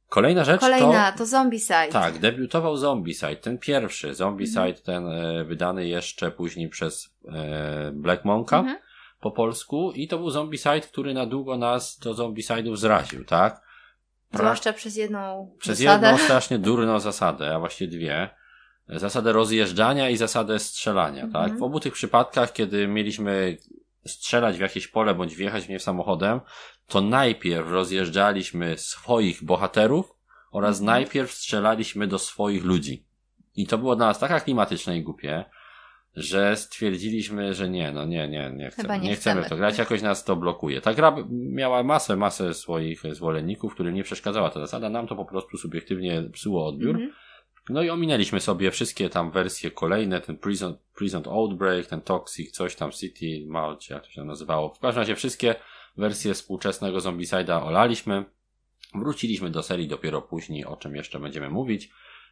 Kolejna 0.08 0.44
rzecz 0.44 0.60
Kolejna 0.60 1.12
to... 1.12 1.18
to 1.18 1.26
Zombicide. 1.26 1.88
Tak, 1.92 2.18
debiutował 2.18 2.76
Zombicide. 2.76 3.36
Ten 3.36 3.58
pierwszy 3.58 4.14
Zombicide, 4.14 4.72
mm-hmm. 4.72 4.82
ten 4.82 5.06
e, 5.08 5.44
wydany 5.44 5.86
jeszcze 5.86 6.30
później 6.30 6.68
przez 6.68 7.16
e, 7.28 7.90
Black 7.94 8.24
Monka. 8.24 8.62
Mm-hmm 8.62 8.92
po 9.22 9.30
polsku 9.30 9.92
i 9.92 10.08
to 10.08 10.18
był 10.18 10.30
Zombicide, 10.30 10.80
który 10.80 11.14
na 11.14 11.26
długo 11.26 11.58
nas 11.58 11.98
do 11.98 12.14
Zombicide'ów 12.14 12.76
zraził, 12.76 13.24
tak? 13.24 13.60
Pra... 14.30 14.38
Zwłaszcza 14.38 14.72
przez 14.72 14.96
jedną 14.96 15.54
Przez 15.58 15.78
zasadę. 15.78 16.06
jedną 16.06 16.24
strasznie 16.24 16.58
durną 16.58 17.00
zasadę, 17.00 17.54
a 17.54 17.58
właściwie 17.58 17.90
dwie. 17.98 18.30
Zasadę 18.88 19.32
rozjeżdżania 19.32 20.10
i 20.10 20.16
zasadę 20.16 20.58
strzelania, 20.58 21.22
tak? 21.22 21.42
Mhm. 21.42 21.58
W 21.58 21.62
obu 21.62 21.80
tych 21.80 21.92
przypadkach, 21.92 22.52
kiedy 22.52 22.88
mieliśmy 22.88 23.56
strzelać 24.06 24.56
w 24.56 24.60
jakieś 24.60 24.88
pole 24.88 25.14
bądź 25.14 25.34
wjechać 25.34 25.64
w 25.64 25.68
nie 25.68 25.80
samochodem, 25.80 26.40
to 26.86 27.00
najpierw 27.00 27.70
rozjeżdżaliśmy 27.70 28.78
swoich 28.78 29.44
bohaterów 29.44 30.14
oraz 30.52 30.80
mhm. 30.80 30.86
najpierw 30.86 31.32
strzelaliśmy 31.32 32.06
do 32.06 32.18
swoich 32.18 32.64
ludzi. 32.64 33.06
I 33.56 33.66
to 33.66 33.78
było 33.78 33.96
dla 33.96 34.06
nas 34.06 34.18
tak 34.18 34.44
klimatyczne 34.44 34.98
i 34.98 35.02
głupie, 35.02 35.44
że 36.16 36.56
stwierdziliśmy, 36.56 37.54
że 37.54 37.70
nie, 37.70 37.92
no 37.92 38.04
nie, 38.04 38.28
nie, 38.28 38.52
nie, 38.56 38.70
chcemy, 38.70 38.88
nie, 38.88 39.08
nie 39.08 39.16
chcemy, 39.16 39.16
chcemy 39.16 39.42
w 39.42 39.48
to 39.48 39.56
grać, 39.56 39.78
jakoś 39.78 40.02
nas 40.02 40.24
to 40.24 40.36
blokuje. 40.36 40.80
Ta 40.80 40.94
gra 40.94 41.16
miała 41.30 41.82
masę, 41.82 42.16
masę 42.16 42.54
swoich 42.54 43.02
zwolenników, 43.10 43.74
którym 43.74 43.94
nie 43.94 44.04
przeszkadzała 44.04 44.50
ta 44.50 44.60
zasada, 44.60 44.88
nam 44.88 45.06
to 45.06 45.16
po 45.16 45.24
prostu 45.24 45.56
subiektywnie 45.58 46.22
psuło 46.32 46.66
odbiór. 46.66 46.96
Mm 46.96 47.08
-hmm. 47.08 47.12
No 47.68 47.82
i 47.82 47.90
ominęliśmy 47.90 48.40
sobie 48.40 48.70
wszystkie 48.70 49.08
tam 49.08 49.30
wersje 49.30 49.70
kolejne, 49.70 50.20
ten 50.20 50.38
Prison, 50.38 50.76
Prison 50.94 51.22
Outbreak, 51.26 51.86
ten 51.86 52.00
Toxic, 52.00 52.50
coś 52.50 52.76
tam 52.76 52.92
City, 52.92 53.44
Malcie, 53.46 53.94
jak 53.94 54.04
to 54.04 54.10
się 54.10 54.24
nazywało. 54.24 54.74
W 54.74 54.78
każdym 54.78 55.00
razie 55.00 55.16
wszystkie 55.16 55.54
wersje 55.96 56.34
współczesnego 56.34 56.98
Zombicide'a 56.98 57.66
olaliśmy. 57.66 58.24
Wróciliśmy 58.94 59.50
do 59.50 59.62
serii 59.62 59.88
dopiero 59.88 60.22
później, 60.22 60.64
o 60.64 60.76
czym 60.76 60.96
jeszcze 60.96 61.20
będziemy 61.20 61.50
mówić. 61.50 61.90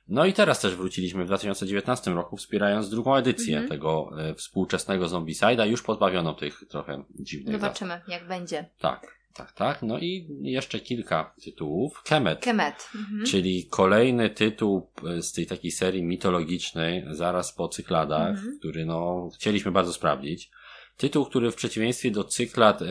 No 0.09 0.27
i 0.27 0.33
teraz 0.33 0.61
też 0.61 0.77
wróciliśmy 0.77 1.25
w 1.25 1.27
2019 1.27 2.11
roku, 2.11 2.37
wspierając 2.37 2.91
drugą 2.91 3.15
edycję 3.15 3.57
mm 3.57 3.67
-hmm. 3.67 3.71
tego 3.71 4.11
e, 4.19 4.35
współczesnego 4.35 5.07
Zombicide'a, 5.07 5.67
już 5.67 5.83
pozbawiono 5.83 6.35
tych 6.35 6.65
trochę 6.69 7.05
dziwnych 7.21 7.61
Zobaczymy, 7.61 8.01
jak 8.09 8.29
będzie. 8.29 8.71
Tak, 8.79 9.20
tak, 9.35 9.53
tak. 9.53 9.83
No 9.83 9.99
i 9.99 10.27
jeszcze 10.43 10.81
kilka 10.81 11.35
tytułów. 11.45 12.03
Kemet. 12.03 12.41
Kemet. 12.41 12.91
Mhm. 12.95 13.27
Czyli 13.27 13.67
kolejny 13.67 14.31
tytuł 14.31 14.91
e, 15.09 15.23
z 15.23 15.33
tej 15.33 15.47
takiej 15.47 15.71
serii 15.71 16.03
mitologicznej, 16.03 17.05
zaraz 17.11 17.53
po 17.53 17.69
Cykladach, 17.69 18.31
mhm. 18.31 18.59
który 18.59 18.87
no, 18.87 19.31
chcieliśmy 19.35 19.73
bardzo 19.73 19.93
sprawdzić. 19.93 20.51
Tytuł, 20.97 21.25
który 21.25 21.51
w 21.51 21.55
przeciwieństwie 21.55 22.11
do 22.11 22.25
Cyklad 22.25 22.83
y, 22.83 22.87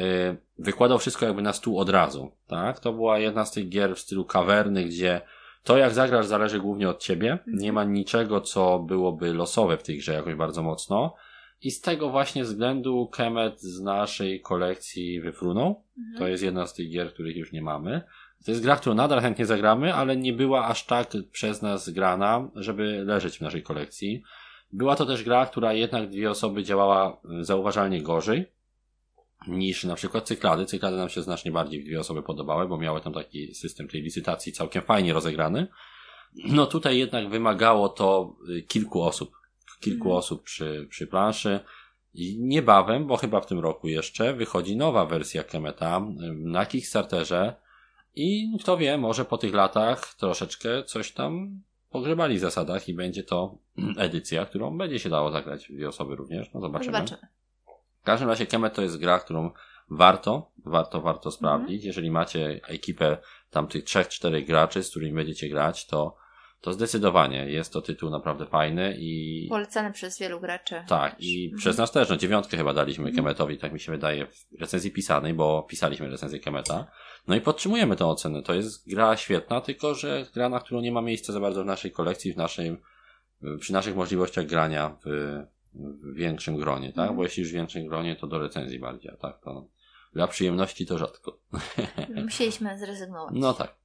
wykładał 0.59 0.99
wszystko 0.99 1.25
jakby 1.25 1.41
na 1.41 1.53
stół 1.53 1.79
od 1.79 1.89
razu, 1.89 2.31
tak? 2.47 2.79
To 2.79 2.93
była 2.93 3.19
jedna 3.19 3.45
z 3.45 3.51
tych 3.51 3.69
gier 3.69 3.95
w 3.95 3.99
stylu 3.99 4.25
kawerny, 4.25 4.83
gdzie 4.83 5.21
to 5.63 5.77
jak 5.77 5.93
zagrasz 5.93 6.25
zależy 6.25 6.59
głównie 6.59 6.89
od 6.89 6.99
ciebie. 6.99 7.31
Mhm. 7.31 7.57
Nie 7.57 7.73
ma 7.73 7.83
niczego, 7.83 8.41
co 8.41 8.79
byłoby 8.79 9.33
losowe 9.33 9.77
w 9.77 9.83
tej 9.83 9.97
grze 9.97 10.13
jakoś 10.13 10.35
bardzo 10.35 10.63
mocno. 10.63 11.15
I 11.61 11.71
z 11.71 11.81
tego 11.81 12.09
właśnie 12.09 12.43
względu 12.43 13.07
Kemet 13.07 13.61
z 13.61 13.81
naszej 13.81 14.41
kolekcji 14.41 15.21
wyfrunął. 15.21 15.83
Mhm. 15.97 16.17
To 16.17 16.27
jest 16.27 16.43
jedna 16.43 16.67
z 16.67 16.73
tych 16.73 16.89
gier, 16.89 17.13
których 17.13 17.37
już 17.37 17.51
nie 17.51 17.61
mamy. 17.61 18.01
To 18.45 18.51
jest 18.51 18.63
gra, 18.63 18.75
którą 18.75 18.95
nadal 18.95 19.21
chętnie 19.21 19.45
zagramy, 19.45 19.93
ale 19.93 20.17
nie 20.17 20.33
była 20.33 20.67
aż 20.67 20.85
tak 20.85 21.07
przez 21.31 21.61
nas 21.61 21.89
grana, 21.89 22.49
żeby 22.55 23.03
leżeć 23.05 23.37
w 23.37 23.41
naszej 23.41 23.63
kolekcji. 23.63 24.23
Była 24.71 24.95
to 24.95 25.05
też 25.05 25.23
gra, 25.23 25.45
która 25.45 25.73
jednak 25.73 26.09
dwie 26.09 26.29
osoby 26.29 26.63
działała 26.63 27.21
zauważalnie 27.41 28.01
gorzej 28.01 28.45
niż 29.47 29.83
na 29.83 29.95
przykład 29.95 30.27
cyklady. 30.27 30.65
Cyklady 30.65 30.97
nam 30.97 31.09
się 31.09 31.21
znacznie 31.21 31.51
bardziej 31.51 31.81
w 31.81 31.85
dwie 31.85 31.99
osoby 31.99 32.23
podobały, 32.23 32.67
bo 32.67 32.77
miały 32.77 33.01
tam 33.01 33.13
taki 33.13 33.55
system 33.55 33.87
tej 33.87 34.01
licytacji 34.01 34.53
całkiem 34.53 34.81
fajnie 34.81 35.13
rozegrany. 35.13 35.67
No 36.35 36.65
tutaj 36.65 36.97
jednak 36.97 37.29
wymagało 37.29 37.89
to 37.89 38.35
y, 38.49 38.61
kilku 38.61 39.01
osób. 39.01 39.38
Kilku 39.79 40.07
mm. 40.07 40.17
osób 40.17 40.43
przy, 40.43 40.87
przy 40.89 41.07
planszy. 41.07 41.59
I 42.13 42.39
niebawem, 42.39 43.07
bo 43.07 43.17
chyba 43.17 43.41
w 43.41 43.45
tym 43.45 43.59
roku 43.59 43.87
jeszcze, 43.87 44.33
wychodzi 44.33 44.77
nowa 44.77 45.05
wersja 45.05 45.43
Kemeta 45.43 46.01
na 46.35 46.65
Kickstarterze. 46.65 47.55
I 48.15 48.57
kto 48.61 48.77
wie, 48.77 48.97
może 48.97 49.25
po 49.25 49.37
tych 49.37 49.53
latach 49.53 50.13
troszeczkę 50.13 50.83
coś 50.83 51.11
tam 51.11 51.61
pogrzebali 51.89 52.37
w 52.37 52.39
zasadach 52.39 52.89
i 52.89 52.93
będzie 52.93 53.23
to 53.23 53.57
edycja, 53.97 54.45
którą 54.45 54.77
będzie 54.77 54.99
się 54.99 55.09
dało 55.09 55.31
zagrać 55.31 55.71
dwie 55.71 55.89
osoby 55.89 56.15
również. 56.15 56.53
No 56.53 56.61
zobaczymy. 56.61 56.97
zobaczymy. 56.97 57.27
W 58.01 58.03
każdym 58.03 58.29
razie 58.29 58.45
Kemet 58.45 58.73
to 58.73 58.81
jest 58.81 58.97
gra, 58.97 59.19
którą 59.19 59.51
warto, 59.89 60.51
warto, 60.65 61.01
warto 61.01 61.31
sprawdzić. 61.31 61.75
Mhm. 61.75 61.87
Jeżeli 61.87 62.11
macie 62.11 62.59
ekipę 62.67 63.17
tam 63.49 63.67
tych 63.67 63.83
trzech, 63.83 64.07
czterech 64.07 64.47
graczy, 64.47 64.83
z 64.83 64.89
którymi 64.89 65.13
będziecie 65.13 65.49
grać, 65.49 65.87
to, 65.87 66.15
to 66.61 66.73
zdecydowanie 66.73 67.49
jest 67.49 67.73
to 67.73 67.81
tytuł 67.81 68.09
naprawdę 68.09 68.45
fajny 68.45 68.95
i... 68.99 69.45
Polecany 69.49 69.93
przez 69.93 70.19
wielu 70.19 70.39
graczy. 70.39 70.83
Tak, 70.87 71.15
i 71.19 71.45
mhm. 71.45 71.59
przez 71.59 71.77
nas 71.77 71.91
też, 71.91 72.09
no 72.09 72.17
dziewiątkę 72.17 72.57
chyba 72.57 72.73
daliśmy 72.73 73.05
mhm. 73.07 73.15
Kemetowi, 73.15 73.57
tak 73.57 73.73
mi 73.73 73.79
się 73.79 73.91
wydaje, 73.91 74.25
w 74.27 74.61
recenzji 74.61 74.91
pisanej, 74.91 75.33
bo 75.33 75.63
pisaliśmy 75.69 76.09
recenzję 76.09 76.39
Kemeta. 76.39 76.87
No 77.27 77.35
i 77.35 77.41
podtrzymujemy 77.41 77.95
tę 77.95 78.05
ocenę. 78.05 78.41
To 78.41 78.53
jest 78.53 78.89
gra 78.89 79.17
świetna, 79.17 79.61
tylko 79.61 79.95
że 79.95 80.25
gra, 80.33 80.49
na 80.49 80.59
którą 80.59 80.81
nie 80.81 80.91
ma 80.91 81.01
miejsca 81.01 81.33
za 81.33 81.39
bardzo 81.39 81.63
w 81.63 81.65
naszej 81.65 81.91
kolekcji, 81.91 82.33
w 82.33 82.37
naszym, 82.37 82.77
przy 83.59 83.73
naszych 83.73 83.95
możliwościach 83.95 84.45
grania 84.45 84.97
w, 85.05 85.09
w 85.73 86.15
większym 86.15 86.57
gronie, 86.57 86.93
tak? 86.93 87.05
Mm. 87.05 87.15
Bo 87.15 87.23
jeśli 87.23 87.43
już 87.43 87.51
w 87.51 87.55
większym 87.55 87.87
gronie, 87.87 88.15
to 88.15 88.27
do 88.27 88.39
recenzji 88.39 88.79
bardziej, 88.79 89.11
tak? 89.21 89.41
To 89.41 89.67
dla 90.13 90.27
przyjemności 90.27 90.85
to 90.85 90.97
rzadko. 90.97 91.39
Musieliśmy 92.23 92.79
zrezygnować. 92.79 93.33
No 93.37 93.53
tak. 93.53 93.78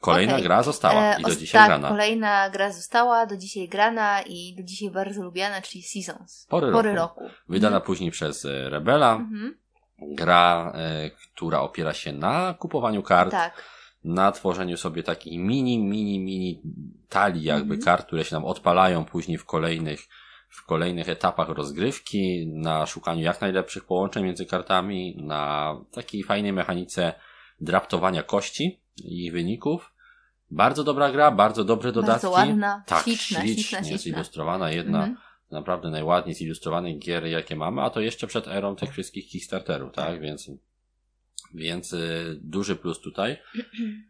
Kolejna 0.00 0.32
okay. 0.32 0.42
gra 0.42 0.62
została 0.62 1.14
i 1.14 1.22
do 1.22 1.32
e, 1.32 1.36
dzisiaj 1.36 1.60
tak, 1.60 1.68
grana. 1.68 1.88
kolejna 1.88 2.50
gra 2.50 2.72
została, 2.72 3.26
do 3.26 3.36
dzisiaj 3.36 3.68
grana 3.68 4.22
i 4.22 4.54
do 4.56 4.62
dzisiaj 4.62 4.90
bardzo 4.90 5.22
lubiana, 5.22 5.62
czyli 5.62 5.82
Seasons. 5.82 6.46
Pory, 6.48 6.72
Pory 6.72 6.94
roku. 6.94 7.20
roku. 7.20 7.34
Wydana 7.48 7.76
mhm. 7.76 7.86
później 7.86 8.10
przez 8.10 8.44
e, 8.44 8.70
Rebela. 8.70 9.12
Mhm. 9.12 9.58
Gra, 9.98 10.72
e, 10.74 11.10
która 11.10 11.60
opiera 11.60 11.94
się 11.94 12.12
na 12.12 12.54
kupowaniu 12.54 13.02
kart. 13.02 13.30
Tak. 13.30 13.62
Na 14.04 14.32
tworzeniu 14.32 14.76
sobie 14.76 15.02
takich 15.02 15.38
mini, 15.38 15.78
mini, 15.78 16.20
mini 16.20 16.62
talii 17.08 17.44
jakby 17.44 17.74
mhm. 17.74 17.82
kart, 17.84 18.06
które 18.06 18.24
się 18.24 18.36
nam 18.36 18.44
odpalają 18.44 19.04
później 19.04 19.38
w 19.38 19.44
kolejnych 19.44 20.00
w 20.48 20.64
kolejnych 20.64 21.08
etapach 21.08 21.48
rozgrywki, 21.48 22.46
na 22.54 22.86
szukaniu 22.86 23.22
jak 23.22 23.40
najlepszych 23.40 23.84
połączeń 23.84 24.24
między 24.24 24.46
kartami, 24.46 25.16
na 25.22 25.74
takiej 25.92 26.22
fajnej 26.22 26.52
mechanice 26.52 27.12
draftowania 27.60 28.22
kości 28.22 28.80
ich 29.04 29.32
wyników. 29.32 29.92
Bardzo 30.50 30.84
dobra 30.84 31.12
gra, 31.12 31.30
bardzo 31.30 31.64
dobre 31.64 31.92
dodatki. 31.92 32.12
Bardzo 32.12 32.30
ładna, 32.30 32.82
tak, 32.86 33.04
śliczna, 33.04 33.40
ślicznie 33.40 33.62
śliczna, 33.62 33.92
jest 33.92 34.06
ilustrowana, 34.06 34.70
jedna 34.70 35.06
-hmm. 35.06 35.14
naprawdę 35.50 35.90
najładniej 35.90 36.34
zilustrowanych 36.34 36.98
gier, 36.98 37.26
jakie 37.26 37.56
mamy, 37.56 37.82
a 37.82 37.90
to 37.90 38.00
jeszcze 38.00 38.26
przed 38.26 38.48
erą 38.48 38.76
tych 38.76 38.92
wszystkich 38.92 39.28
Kickstarterów, 39.28 39.92
tak? 39.92 40.20
Więc 40.20 40.50
Więc 41.54 41.92
y, 41.92 42.38
duży 42.42 42.76
plus 42.76 43.00
tutaj. 43.00 43.36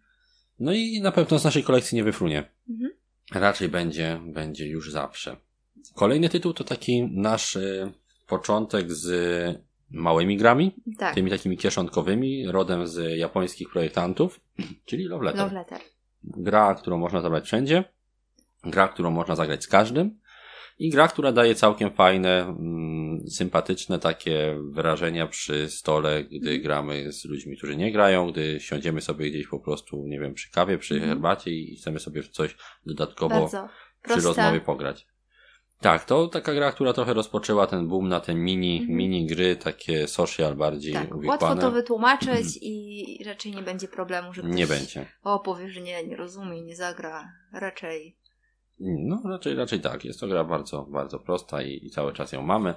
No 0.60 0.72
i 0.72 1.00
na 1.00 1.12
pewno 1.12 1.38
z 1.38 1.44
naszej 1.44 1.62
kolekcji 1.62 1.96
nie 1.96 2.04
wyfrunie. 2.04 2.50
Mhm. 2.70 2.90
Raczej 3.32 3.68
będzie, 3.68 4.20
będzie 4.26 4.66
już 4.66 4.92
zawsze. 4.92 5.36
Kolejny 5.94 6.28
tytuł 6.28 6.52
to 6.52 6.64
taki 6.64 7.02
nasz 7.02 7.56
y, 7.56 7.92
początek 8.26 8.92
z 8.92 9.06
małymi 9.90 10.36
grami, 10.36 10.74
tak. 10.98 11.14
tymi 11.14 11.30
takimi 11.30 11.56
kieszonkowymi, 11.56 12.46
rodem 12.46 12.86
z 12.86 13.18
japońskich 13.18 13.70
projektantów, 13.70 14.40
czyli 14.86 15.04
Love 15.04 15.24
Letter. 15.24 15.42
Love 15.42 15.54
Letter. 15.54 15.78
Gra, 16.24 16.74
którą 16.74 16.98
można 16.98 17.20
zabrać 17.20 17.44
wszędzie, 17.44 17.84
gra, 18.64 18.88
którą 18.88 19.10
można 19.10 19.36
zagrać 19.36 19.64
z 19.64 19.68
każdym 19.68 20.18
i 20.78 20.90
gra, 20.90 21.08
która 21.08 21.32
daje 21.32 21.54
całkiem 21.54 21.90
fajne, 21.90 22.40
mm, 22.42 23.30
sympatyczne 23.30 23.98
takie 23.98 24.58
wrażenia 24.70 25.26
przy 25.26 25.70
stole, 25.70 26.24
gdy 26.24 26.36
mhm. 26.36 26.62
gramy 26.62 27.12
z 27.12 27.24
ludźmi, 27.24 27.56
którzy 27.56 27.76
nie 27.76 27.92
grają, 27.92 28.30
gdy 28.30 28.60
siądziemy 28.60 29.00
sobie 29.00 29.30
gdzieś 29.30 29.48
po 29.48 29.60
prostu, 29.60 30.04
nie 30.06 30.20
wiem, 30.20 30.34
przy 30.34 30.50
kawie, 30.50 30.78
przy 30.78 30.94
mm. 30.94 31.08
herbacie 31.08 31.50
i 31.50 31.76
chcemy 31.76 32.00
sobie 32.00 32.22
coś 32.22 32.56
dodatkowo 32.86 33.50
przy 34.02 34.20
rozmowie 34.20 34.60
pograć. 34.60 35.06
Tak, 35.80 36.04
to 36.04 36.26
taka 36.28 36.54
gra, 36.54 36.72
która 36.72 36.92
trochę 36.92 37.14
rozpoczęła 37.14 37.66
ten 37.66 37.88
boom 37.88 38.08
na 38.08 38.20
te 38.20 38.34
mini, 38.34 38.78
mm 38.78 38.96
mini 38.96 39.26
gry, 39.26 39.56
takie 39.56 40.08
social 40.08 40.56
bardziej 40.56 40.92
tak. 40.92 41.08
Łatwo 41.24 41.56
to 41.56 41.70
wytłumaczyć 41.70 42.58
i 42.62 43.24
raczej 43.26 43.52
nie 43.52 43.62
będzie 43.62 43.88
problemu, 43.88 44.34
że 44.34 44.42
ktoś 44.42 44.54
nie 44.54 44.66
będzie. 44.66 45.06
O, 45.22 45.38
powie, 45.38 45.68
że 45.68 45.80
nie, 45.80 46.04
nie 46.04 46.16
rozumie, 46.16 46.62
nie 46.62 46.76
zagra. 46.76 47.32
Raczej. 47.52 48.16
No, 48.80 49.22
raczej, 49.24 49.54
raczej 49.54 49.80
tak. 49.80 50.04
Jest 50.04 50.20
to 50.20 50.28
gra 50.28 50.44
bardzo, 50.44 50.82
bardzo 50.82 51.18
prosta 51.18 51.62
i, 51.62 51.86
i 51.86 51.90
cały 51.90 52.12
czas 52.12 52.32
ją 52.32 52.42
mamy. 52.42 52.74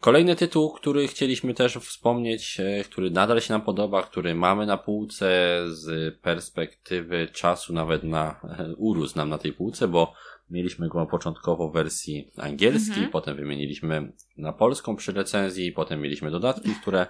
Kolejny 0.00 0.36
tytuł, 0.36 0.72
który 0.72 1.08
chcieliśmy 1.08 1.54
też 1.54 1.74
wspomnieć, 1.76 2.60
e, 2.60 2.84
który 2.84 3.10
nadal 3.10 3.40
się 3.40 3.52
nam 3.52 3.62
podoba, 3.62 4.02
który 4.02 4.34
mamy 4.34 4.66
na 4.66 4.76
półce 4.76 5.28
z 5.68 6.14
perspektywy 6.20 7.28
czasu 7.32 7.72
nawet 7.72 8.02
na 8.02 8.40
urósł 8.76 9.16
nam 9.16 9.28
na 9.28 9.38
tej 9.38 9.52
półce, 9.52 9.88
bo 9.88 10.12
Mieliśmy 10.50 10.88
go 10.88 11.06
początkowo 11.06 11.68
w 11.70 11.72
wersji 11.72 12.30
angielskiej, 12.36 12.94
mhm. 12.94 13.10
potem 13.10 13.36
wymieniliśmy 13.36 14.12
na 14.36 14.52
polską 14.52 14.96
przy 14.96 15.12
recenzji, 15.12 15.72
potem 15.72 16.00
mieliśmy 16.00 16.30
dodatki, 16.30 16.70
które 16.82 17.06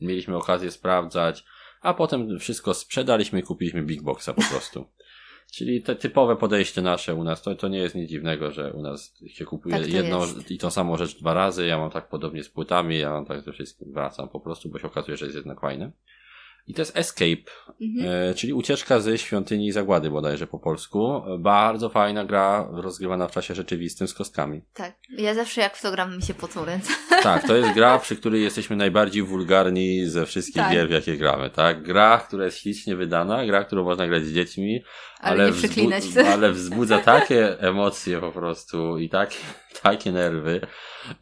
mieliśmy 0.00 0.36
okazję 0.36 0.70
sprawdzać, 0.70 1.44
a 1.80 1.94
potem 1.94 2.38
wszystko 2.38 2.74
sprzedaliśmy 2.74 3.40
i 3.40 3.42
kupiliśmy 3.42 3.82
Big 3.82 4.02
Boxa 4.02 4.28
po 4.36 4.42
prostu. 4.50 4.86
Czyli 5.52 5.82
te 5.82 5.96
typowe 5.96 6.36
podejście 6.36 6.82
nasze 6.82 7.14
u 7.14 7.24
nas, 7.24 7.42
to, 7.42 7.54
to 7.54 7.68
nie 7.68 7.78
jest 7.78 7.94
nic 7.94 8.10
dziwnego, 8.10 8.50
że 8.50 8.72
u 8.72 8.82
nas 8.82 9.14
się 9.26 9.44
kupuje 9.44 9.78
tak 9.78 9.92
jedną 9.92 10.20
jest. 10.20 10.50
i 10.50 10.58
tą 10.58 10.70
samą 10.70 10.96
rzecz 10.96 11.18
dwa 11.18 11.34
razy. 11.34 11.66
Ja 11.66 11.78
mam 11.78 11.90
tak 11.90 12.08
podobnie 12.08 12.44
z 12.44 12.48
płytami, 12.48 12.98
ja 12.98 13.10
mam 13.10 13.24
tak 13.24 13.42
ze 13.42 13.52
wszystkim 13.52 13.92
wracam 13.92 14.28
po 14.28 14.40
prostu, 14.40 14.68
bo 14.68 14.78
się 14.78 14.86
okazuje, 14.86 15.16
że 15.16 15.24
jest 15.24 15.36
jednak 15.36 15.60
fajne. 15.60 15.92
I 16.66 16.74
to 16.74 16.82
jest 16.82 16.96
Escape, 16.96 17.52
mhm. 17.80 18.30
e, 18.30 18.34
czyli 18.34 18.52
ucieczka 18.52 19.00
ze 19.00 19.18
świątyni 19.18 19.72
zagłady 19.72 20.10
bodajże 20.10 20.46
po 20.46 20.58
polsku. 20.58 21.22
Bardzo 21.38 21.88
fajna 21.88 22.24
gra, 22.24 22.68
rozgrywana 22.72 23.28
w 23.28 23.32
czasie 23.32 23.54
rzeczywistym 23.54 24.08
z 24.08 24.14
kostkami. 24.14 24.62
Tak, 24.74 24.94
ja 25.18 25.34
zawsze 25.34 25.60
jak 25.60 25.76
w 25.76 25.82
to 25.82 25.92
gram 25.92 26.16
mi 26.16 26.22
się 26.22 26.34
pocą 26.34 26.64
ręce. 26.64 26.92
Tak, 27.22 27.46
to 27.46 27.56
jest 27.56 27.72
gra, 27.72 27.98
przy 28.04 28.16
której 28.16 28.42
jesteśmy 28.42 28.76
najbardziej 28.76 29.22
wulgarni 29.22 30.06
ze 30.06 30.26
wszystkich 30.26 30.62
tak. 30.62 30.72
gier, 30.72 30.88
w 30.88 30.90
jakie 30.90 31.16
gramy, 31.16 31.50
tak? 31.50 31.82
Gra, 31.82 32.18
która 32.18 32.44
jest 32.44 32.58
ślicznie 32.58 32.96
wydana, 32.96 33.46
gra, 33.46 33.64
którą 33.64 33.84
można 33.84 34.06
grać 34.06 34.24
z 34.24 34.32
dziećmi, 34.32 34.82
ale, 35.20 35.42
ale, 35.42 35.52
wzbu 35.52 35.90
ale 36.32 36.52
wzbudza 36.52 36.98
takie 37.14 37.60
emocje 37.60 38.20
po 38.20 38.32
prostu 38.32 38.98
i 38.98 39.08
takie, 39.08 39.36
takie 39.82 40.12
nerwy, 40.12 40.60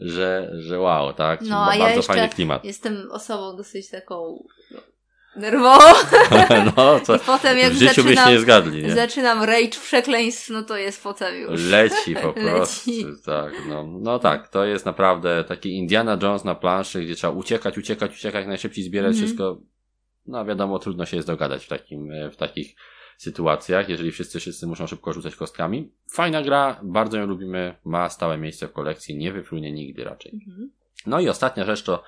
że, 0.01 0.51
że 0.59 0.78
wow, 0.78 1.12
tak? 1.12 1.41
No, 1.43 1.57
a 1.57 1.78
bardzo 1.78 1.97
ja 1.97 2.03
fajny 2.03 2.28
klimat. 2.28 2.64
Jestem 2.64 3.11
osobą 3.11 3.57
dosyć 3.57 3.91
taką 3.91 4.45
nerwowo. 5.37 5.95
No, 6.76 7.01
to 7.01 7.16
I 7.16 7.18
potem 7.18 7.59
jak 7.59 7.72
w 7.72 7.76
życiu 7.76 7.87
zaczynam, 7.87 8.14
byście 8.14 8.31
nie 8.31 8.39
zgadli, 8.39 8.83
nie? 8.83 8.95
Zaczynam 8.95 9.43
rage 9.43 9.81
przekleństw, 9.83 10.51
no 10.51 10.62
to 10.62 10.76
jest 10.76 11.03
potem 11.03 11.37
już. 11.37 11.64
Leci 11.64 12.14
po 12.14 12.33
prostu, 12.43 12.91
Leci. 12.91 13.07
tak. 13.24 13.53
No, 13.68 13.87
no 14.01 14.18
tak, 14.18 14.49
to 14.49 14.64
jest 14.64 14.87
naprawdę 14.87 15.45
taki 15.45 15.76
Indiana 15.76 16.18
Jones 16.22 16.45
na 16.45 16.55
planszy, 16.55 17.05
gdzie 17.05 17.14
trzeba 17.14 17.33
uciekać, 17.33 17.78
uciekać, 17.78 18.12
uciekać, 18.12 18.47
najszybciej 18.47 18.85
zbierać 18.85 19.14
-hmm. 19.14 19.18
wszystko. 19.18 19.61
No 20.26 20.45
wiadomo, 20.45 20.78
trudno 20.78 21.07
się 21.07 21.16
jest 21.16 21.28
dogadać 21.28 21.64
w 21.64 21.68
takim, 21.68 22.11
w 22.33 22.37
takich 22.37 22.76
sytuacjach, 23.18 23.89
jeżeli 23.89 24.12
wszyscy, 24.12 24.41
wszyscy 24.41 24.66
muszą 24.66 24.87
szybko 24.87 25.12
rzucać 25.12 25.37
kostkami. 25.37 25.93
Fajna 26.12 26.43
gra, 26.43 26.81
bardzo 26.83 27.18
ją 27.18 27.26
lubimy, 27.26 27.74
ma 27.85 28.09
stałe 28.09 28.39
miejsce 28.39 28.68
w 28.68 28.72
kolekcji, 28.72 29.16
nie 29.16 29.33
wyfrunie 29.33 29.72
nigdy 29.72 30.05
raczej. 30.05 30.33
-hmm. 30.33 30.81
No 31.07 31.20
i 31.20 31.28
ostatnia 31.28 31.64
rzecz 31.64 31.83
to 31.83 32.03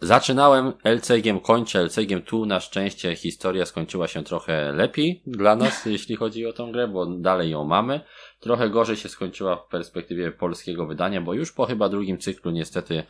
Zaczynałem 0.00 0.72
LCG, 0.84 1.40
kończę 1.42 1.82
LCG, 1.82 2.20
tu 2.26 2.46
na 2.46 2.60
szczęście 2.60 3.16
historia 3.16 3.66
skończyła 3.66 4.08
się 4.08 4.24
trochę 4.24 4.72
lepiej 4.72 5.22
dla 5.26 5.56
nas, 5.56 5.86
jeśli 5.86 6.16
chodzi 6.16 6.46
o 6.46 6.52
tą 6.52 6.72
grę, 6.72 6.88
bo 6.88 7.06
dalej 7.06 7.50
ją 7.50 7.64
mamy. 7.64 8.00
Trochę 8.40 8.70
gorzej 8.70 8.96
się 8.96 9.08
skończyła 9.08 9.56
w 9.56 9.66
perspektywie 9.66 10.32
polskiego 10.32 10.86
wydania, 10.86 11.20
bo 11.20 11.34
już 11.34 11.52
po 11.52 11.66
chyba 11.66 11.88
drugim 11.88 12.18
cyklu 12.18 12.50
niestety 12.50 13.02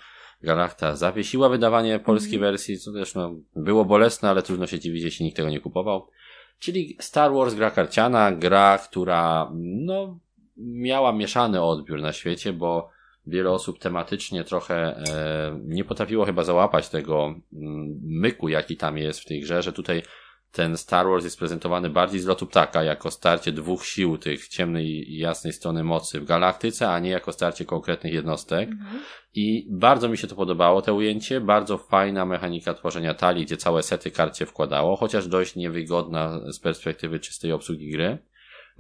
Galacta 0.43 0.97
zawiesiła 0.97 1.49
wydawanie 1.49 1.99
polskiej 1.99 2.39
mm. 2.39 2.51
wersji, 2.51 2.79
co 2.79 2.93
też 2.93 3.15
no, 3.15 3.35
było 3.57 3.85
bolesne, 3.85 4.31
ale 4.31 4.43
trudno 4.43 4.67
się 4.67 4.79
dziwić, 4.79 5.03
jeśli 5.03 5.25
nikt 5.25 5.37
tego 5.37 5.51
nie 5.51 5.61
kupował. 5.61 6.09
Czyli 6.59 6.97
Star 7.01 7.33
Wars 7.33 7.55
gra 7.55 7.71
karciana, 7.71 8.33
gra, 8.33 8.79
która 8.79 9.51
no, 9.55 10.19
miała 10.57 11.13
mieszany 11.13 11.63
odbiór 11.63 12.01
na 12.01 12.13
świecie, 12.13 12.53
bo 12.53 12.91
wiele 13.27 13.51
osób 13.51 13.79
tematycznie 13.79 14.45
trochę 14.45 14.75
e, 14.75 15.61
nie 15.65 15.85
potrafiło 15.85 16.25
chyba 16.25 16.45
załapać 16.45 16.89
tego 16.89 17.35
mm, 17.53 18.01
myku, 18.03 18.49
jaki 18.49 18.77
tam 18.77 18.99
jest 18.99 19.21
w 19.21 19.25
tej 19.25 19.41
grze, 19.41 19.63
że 19.63 19.73
tutaj 19.73 20.03
ten 20.53 20.77
Star 20.77 21.07
Wars 21.07 21.25
jest 21.25 21.39
prezentowany 21.39 21.91
bardziej 21.91 22.21
z 22.21 22.27
lotu 22.27 22.47
ptaka, 22.47 22.83
jako 22.83 23.11
starcie 23.11 23.53
dwóch 23.53 23.87
sił 23.87 24.19
tych 24.19 24.49
ciemnej 24.49 24.87
i 24.87 25.19
jasnej 25.19 25.53
strony 25.53 25.85
mocy 25.85 26.21
w 26.21 26.25
galaktyce, 26.25 26.89
a 26.89 26.99
nie 26.99 27.11
jako 27.11 27.33
starcie 27.33 27.65
konkretnych 27.65 28.13
jednostek. 28.13 28.69
Mhm. 28.69 29.03
I 29.35 29.67
bardzo 29.71 30.09
mi 30.09 30.19
się 30.19 30.27
to 30.27 30.37
podobało, 30.37 30.83
to 30.83 30.95
ujęcie. 30.95 31.41
Bardzo 31.41 31.79
fajna 31.79 32.27
mechanika 32.27 32.75
tworzenia 32.75 33.15
talii, 33.15 33.45
gdzie 33.45 33.57
całe 33.57 33.83
sety 33.83 34.11
karcie 34.11 34.47
wkładało, 34.47 34.97
chociaż 34.97 35.29
dość 35.29 35.57
niewygodna 35.57 36.53
z 36.53 36.61
perspektywy 36.61 37.21
czystej 37.21 37.53
obsługi 37.53 37.91
gry. 37.91 38.19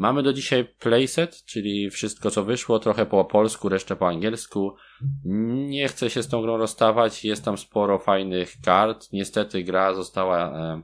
Mamy 0.01 0.23
do 0.23 0.33
dzisiaj 0.33 0.65
playset, 0.65 1.45
czyli 1.45 1.91
wszystko 1.91 2.31
co 2.31 2.45
wyszło, 2.45 2.79
trochę 2.79 3.07
po 3.07 3.25
polsku, 3.25 3.69
resztę 3.69 3.97
po 3.97 4.09
angielsku. 4.09 4.77
Nie 5.25 5.89
chcę 5.89 6.11
się 6.11 6.23
z 6.23 6.29
tą 6.29 6.43
grą 6.43 6.57
rozstawać, 6.57 7.25
jest 7.25 7.45
tam 7.45 7.59
sporo 7.59 7.99
fajnych 7.99 8.53
kart. 8.65 9.13
Niestety 9.13 9.63
gra 9.63 9.95
została 9.95 10.39
e, 10.39 10.83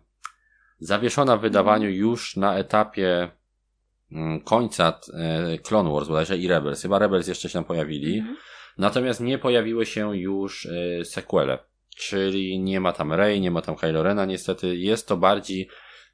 zawieszona 0.78 1.36
w 1.36 1.40
wydawaniu 1.40 1.90
już 1.90 2.36
na 2.36 2.58
etapie 2.58 3.30
mm, 4.12 4.40
końca 4.40 5.00
e, 5.14 5.58
Clone 5.58 5.92
Wars 5.92 6.08
bodajże 6.08 6.38
i 6.38 6.48
Rebels. 6.48 6.82
Chyba 6.82 6.98
Rebels 6.98 7.28
jeszcze 7.28 7.48
się 7.48 7.52
tam 7.52 7.64
pojawili. 7.64 8.18
Mhm. 8.18 8.36
Natomiast 8.78 9.20
nie 9.20 9.38
pojawiły 9.38 9.86
się 9.86 10.16
już 10.16 10.66
e, 10.66 11.04
sequele. 11.04 11.58
Czyli 11.96 12.60
nie 12.60 12.80
ma 12.80 12.92
tam 12.92 13.12
Rey, 13.12 13.40
nie 13.40 13.50
ma 13.50 13.62
tam 13.62 13.76
Kylo 13.76 14.02
Rena 14.02 14.24
niestety. 14.24 14.76
Jest 14.76 15.08
to 15.08 15.16
bardziej 15.16 15.68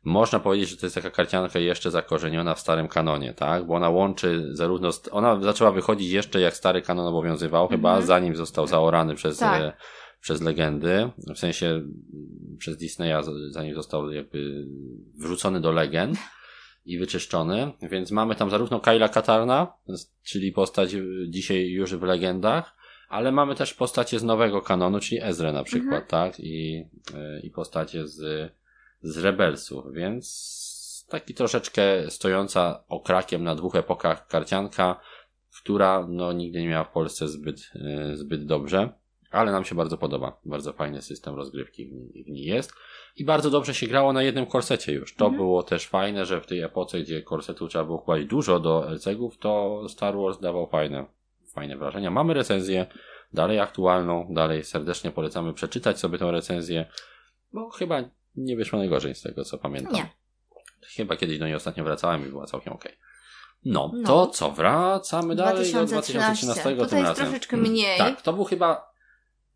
można 0.05 0.41
powiedzieć, 0.41 0.69
że 0.69 0.77
to 0.77 0.87
jest 0.87 0.95
taka 0.95 1.11
karcianka 1.11 1.59
jeszcze 1.59 1.91
zakorzeniona 1.91 2.55
w 2.55 2.61
starym 2.61 2.89
kanonie, 2.89 3.35
tak? 3.35 3.67
Bo 3.67 3.75
ona 3.75 3.91
łączy 3.91 4.49
zarówno, 4.53 4.91
ona 5.11 5.41
zaczęła 5.41 5.71
wychodzić 5.71 6.11
jeszcze 6.11 6.41
jak 6.41 6.57
stary 6.57 6.83
kanon 6.83 7.07
obowiązywał, 7.07 7.69
chyba 7.69 7.89
mhm. 7.89 8.07
zanim 8.07 8.37
został 8.37 8.67
zaorany 8.67 9.15
przez, 9.15 9.39
tak. 9.39 9.63
e, 9.63 9.73
przez 10.21 10.41
legendy, 10.41 11.11
w 11.35 11.39
sensie 11.39 11.83
przez 12.59 12.77
Disneya, 12.77 13.23
zanim 13.51 13.75
został 13.75 14.11
jakby 14.11 14.67
wrzucony 15.19 15.61
do 15.61 15.73
legend 15.73 16.19
i 16.85 16.99
wyczyszczony, 16.99 17.73
więc 17.83 18.11
mamy 18.11 18.35
tam 18.35 18.51
zarówno 18.51 18.81
Kyla 18.81 19.09
Katarna, 19.09 19.73
czyli 20.23 20.53
postać 20.53 20.97
dzisiaj 21.29 21.69
już 21.69 21.95
w 21.95 22.03
legendach, 22.03 22.77
ale 23.09 23.33
mamy 23.33 23.55
też 23.55 23.75
postacie 23.75 24.19
z 24.19 24.23
nowego 24.23 24.63
kanonu, 24.63 25.01
czyli 25.01 25.21
Ezra 25.23 25.53
na 25.53 25.65
przykład, 25.65 26.03
mhm. 26.03 26.07
tak? 26.07 26.41
I, 26.41 26.85
e, 27.15 27.41
I 27.41 27.51
postacie 27.51 28.09
z 28.09 28.53
z 29.03 29.19
Rebelsów, 29.19 29.93
więc 29.93 31.07
taki 31.09 31.35
troszeczkę 31.35 32.11
stojąca 32.11 32.85
okrakiem 32.89 33.45
na 33.45 33.55
dwóch 33.55 33.77
epokach 33.77 34.27
karcianka, 34.27 35.01
która 35.63 36.07
no 36.09 36.33
nigdy 36.33 36.61
nie 36.61 36.69
miała 36.69 36.85
w 36.85 36.93
Polsce 36.93 37.29
zbyt, 37.29 37.73
e, 37.75 38.17
zbyt 38.17 38.47
dobrze, 38.47 38.93
ale 39.31 39.53
nam 39.53 39.65
się 39.65 39.75
bardzo 39.75 39.99
podoba. 39.99 40.41
Bardzo 40.45 40.73
fajny 40.73 41.03
system 41.03 41.35
rozgrywki 41.35 41.91
w 42.27 42.29
niej 42.29 42.45
jest. 42.45 42.73
I 43.17 43.25
bardzo 43.25 43.51
dobrze 43.51 43.75
się 43.75 43.87
grało 43.87 44.13
na 44.13 44.23
jednym 44.23 44.47
korsecie 44.47 44.93
już. 44.93 45.15
To 45.15 45.25
mhm. 45.25 45.43
było 45.43 45.63
też 45.63 45.87
fajne, 45.87 46.27
że 46.27 46.41
w 46.41 46.47
tej 46.47 46.61
epoce, 46.61 47.01
gdzie 47.01 47.23
korsetu 47.23 47.69
trzeba 47.69 47.85
było 47.85 47.99
kłaść 47.99 48.27
dużo 48.27 48.61
do 48.61 48.91
LCG-ów, 48.91 49.39
to 49.39 49.83
Star 49.89 50.17
Wars 50.17 50.41
dawał 50.41 50.67
fajne, 50.67 51.05
fajne 51.55 51.77
wrażenia. 51.77 52.11
Mamy 52.11 52.35
recenzję, 52.35 52.87
dalej 53.33 53.61
aktualną, 53.61 54.27
dalej 54.31 54.65
serdecznie 54.65 55.11
polecamy 55.11 55.53
przeczytać 55.53 55.99
sobie 55.99 56.19
tę 56.19 56.31
recenzję, 56.31 56.87
bo 57.53 57.71
chyba 57.71 58.03
nie 58.37 58.57
wyszło 58.57 58.79
najgorzej 58.79 59.15
z 59.15 59.23
tego, 59.23 59.45
co 59.45 59.59
pamiętam. 59.59 59.95
Nie. 59.95 60.09
Chyba 60.97 61.17
kiedyś 61.17 61.39
do 61.39 61.47
niej 61.47 61.55
ostatnio 61.55 61.85
wracałem 61.85 62.27
i 62.27 62.29
była 62.29 62.47
całkiem 62.47 62.73
okej. 62.73 62.93
Okay. 62.93 63.03
No, 63.65 63.93
no, 63.95 64.07
to 64.07 64.27
co, 64.27 64.53
wracamy 64.53 65.35
dalej 65.37 65.73
2013. 65.73 65.81
do 65.81 65.87
2013 65.87 66.77
to 66.77 66.87
tym 66.87 67.05
razem. 67.05 67.27
troszeczkę 67.27 67.57
mniej. 67.57 67.99
Tak, 67.99 68.23
to 68.23 68.33
był 68.33 68.45
chyba 68.45 68.93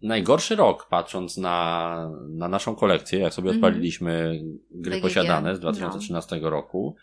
najgorszy 0.03 0.57
rok, 0.57 0.87
patrząc 0.89 1.37
na, 1.37 2.11
na 2.29 2.49
naszą 2.49 2.77
kolekcję, 2.77 3.19
jak 3.19 3.35
sobie 3.35 3.51
mhm. 3.51 3.65
odpaliliśmy 3.65 4.41
gry 4.71 4.93
BGG. 4.93 5.03
posiadane 5.03 5.57
z 5.57 5.61
2013 5.61 6.41
no. 6.43 6.51
roku, 6.51 6.97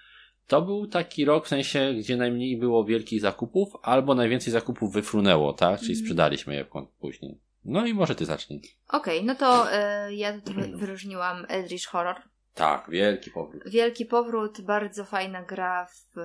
to 0.47 0.61
był 0.61 0.87
taki 0.87 1.25
rok 1.25 1.45
w 1.45 1.47
sensie, 1.47 1.93
gdzie 1.93 2.17
najmniej 2.17 2.57
było 2.57 2.85
wielkich 2.85 3.21
zakupów, 3.21 3.73
albo 3.81 4.15
najwięcej 4.15 4.53
zakupów 4.53 4.93
wyfrunęło, 4.93 5.53
tak? 5.53 5.79
Czyli 5.79 5.91
mhm. 5.91 6.05
sprzedaliśmy 6.05 6.55
je 6.55 6.65
później. 6.99 7.39
No 7.65 7.85
i 7.85 7.93
może 7.93 8.15
ty 8.15 8.25
zacznij. 8.25 8.61
Okej, 8.89 9.17
okay, 9.19 9.23
no 9.23 9.35
to 9.35 9.67
y, 10.07 10.15
ja 10.15 10.33
wyróżniłam 10.73 11.45
Eldritch 11.49 11.87
Horror. 11.87 12.15
Tak, 12.53 12.89
wielki 12.89 13.31
powrót. 13.31 13.63
Wielki 13.65 14.05
powrót, 14.05 14.61
bardzo 14.61 15.05
fajna 15.05 15.43
gra 15.43 15.85
w 15.85 16.17
y, 16.17 16.21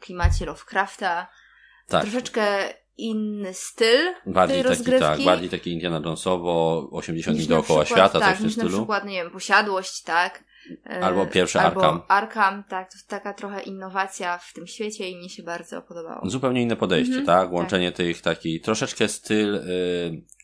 klimacie 0.00 0.46
Lovecrafta. 0.46 1.28
Tak. 1.86 2.02
Troszeczkę 2.02 2.74
inny 2.96 3.54
styl 3.54 4.14
bardziej 4.26 4.56
tej 4.56 4.64
taki, 4.64 4.76
rozgrywki. 4.76 5.06
Tak, 5.06 5.24
bardziej 5.24 5.50
taki 5.50 5.72
Indiana 5.72 6.00
Jonesowo, 6.04 6.88
80 6.92 7.36
dni 7.36 7.46
dookoła 7.46 7.84
przykład, 7.84 8.10
świata, 8.10 8.20
tak, 8.20 8.30
coś 8.30 8.38
w 8.38 8.40
tym 8.40 8.50
stylu. 8.50 8.70
na 8.70 8.76
przykład, 8.76 9.04
nie 9.04 9.22
wiem, 9.22 9.30
Posiadłość, 9.30 10.02
tak. 10.02 10.44
Albo 11.02 11.26
pierwszy 11.26 11.60
Albo 11.60 11.80
Arkham. 11.80 12.02
Arkham, 12.08 12.64
tak, 12.68 12.92
to 12.92 12.98
taka 13.08 13.34
trochę 13.34 13.62
innowacja 13.62 14.38
w 14.38 14.52
tym 14.52 14.66
świecie 14.66 15.08
i 15.08 15.16
mi 15.16 15.30
się 15.30 15.42
bardzo 15.42 15.82
podobało. 15.82 16.30
Zupełnie 16.30 16.62
inne 16.62 16.76
podejście, 16.76 17.12
mm 17.12 17.24
-hmm, 17.24 17.26
tak? 17.26 17.52
Łączenie 17.52 17.90
tak. 17.90 17.96
tych 17.96 18.20
taki, 18.20 18.60
troszeczkę 18.60 19.08
styl 19.08 19.54
y, 19.54 19.60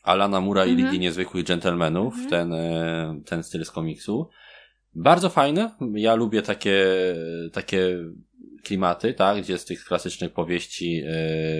Alana 0.03 0.41
Mura 0.41 0.63
mm 0.63 0.69
-hmm. 0.69 0.73
i 0.73 0.75
Ligi 0.77 0.87
mhm. 0.87 1.01
Niezwykłych 1.01 1.45
Gentlemanów, 1.45 2.13
mm 2.13 2.27
-hmm. 2.27 2.29
ten, 2.29 2.53
y, 2.53 3.23
ten 3.25 3.43
styl 3.43 3.65
z 3.65 3.71
komiksu. 3.71 4.29
Bardzo 4.95 5.29
fajne. 5.29 5.71
Ja 5.93 6.15
lubię 6.15 6.41
takie, 6.41 6.85
takie 7.53 7.97
klimaty, 8.63 9.13
tak? 9.13 9.41
Gdzie 9.41 9.57
z 9.57 9.65
tych 9.65 9.83
klasycznych 9.83 10.33
powieści 10.33 11.03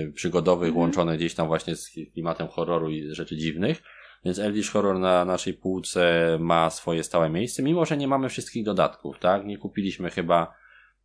y, 0.08 0.12
przygodowych 0.12 0.72
-hmm. 0.72 0.76
łączone 0.76 1.16
gdzieś 1.16 1.34
tam 1.34 1.46
właśnie 1.46 1.76
z 1.76 1.90
klimatem 2.12 2.48
horroru 2.48 2.90
i 2.90 3.14
rzeczy 3.14 3.36
dziwnych. 3.36 3.82
Więc 4.24 4.38
Eldritch 4.38 4.70
Horror 4.70 4.98
na 4.98 5.24
naszej 5.24 5.54
półce 5.54 6.36
ma 6.40 6.70
swoje 6.70 7.04
stałe 7.04 7.30
miejsce, 7.30 7.62
mimo 7.62 7.84
że 7.84 7.96
nie 7.96 8.08
mamy 8.08 8.28
wszystkich 8.28 8.64
dodatków, 8.64 9.18
tak? 9.18 9.44
Nie 9.44 9.58
kupiliśmy 9.58 10.10
chyba 10.10 10.54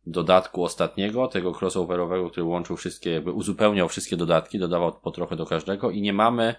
dodatku 0.06 0.64
ostatniego, 0.64 1.28
tego 1.28 1.52
crossoverowego, 1.60 2.30
który 2.30 2.44
łączył 2.44 2.76
wszystkie, 2.76 3.10
jakby 3.10 3.32
uzupełniał 3.32 3.88
wszystkie 3.88 4.16
dodatki, 4.16 4.58
dodawał 4.58 5.00
po 5.00 5.10
trochę 5.10 5.36
do 5.36 5.46
każdego 5.46 5.90
i 5.90 6.00
nie 6.00 6.12
mamy 6.12 6.54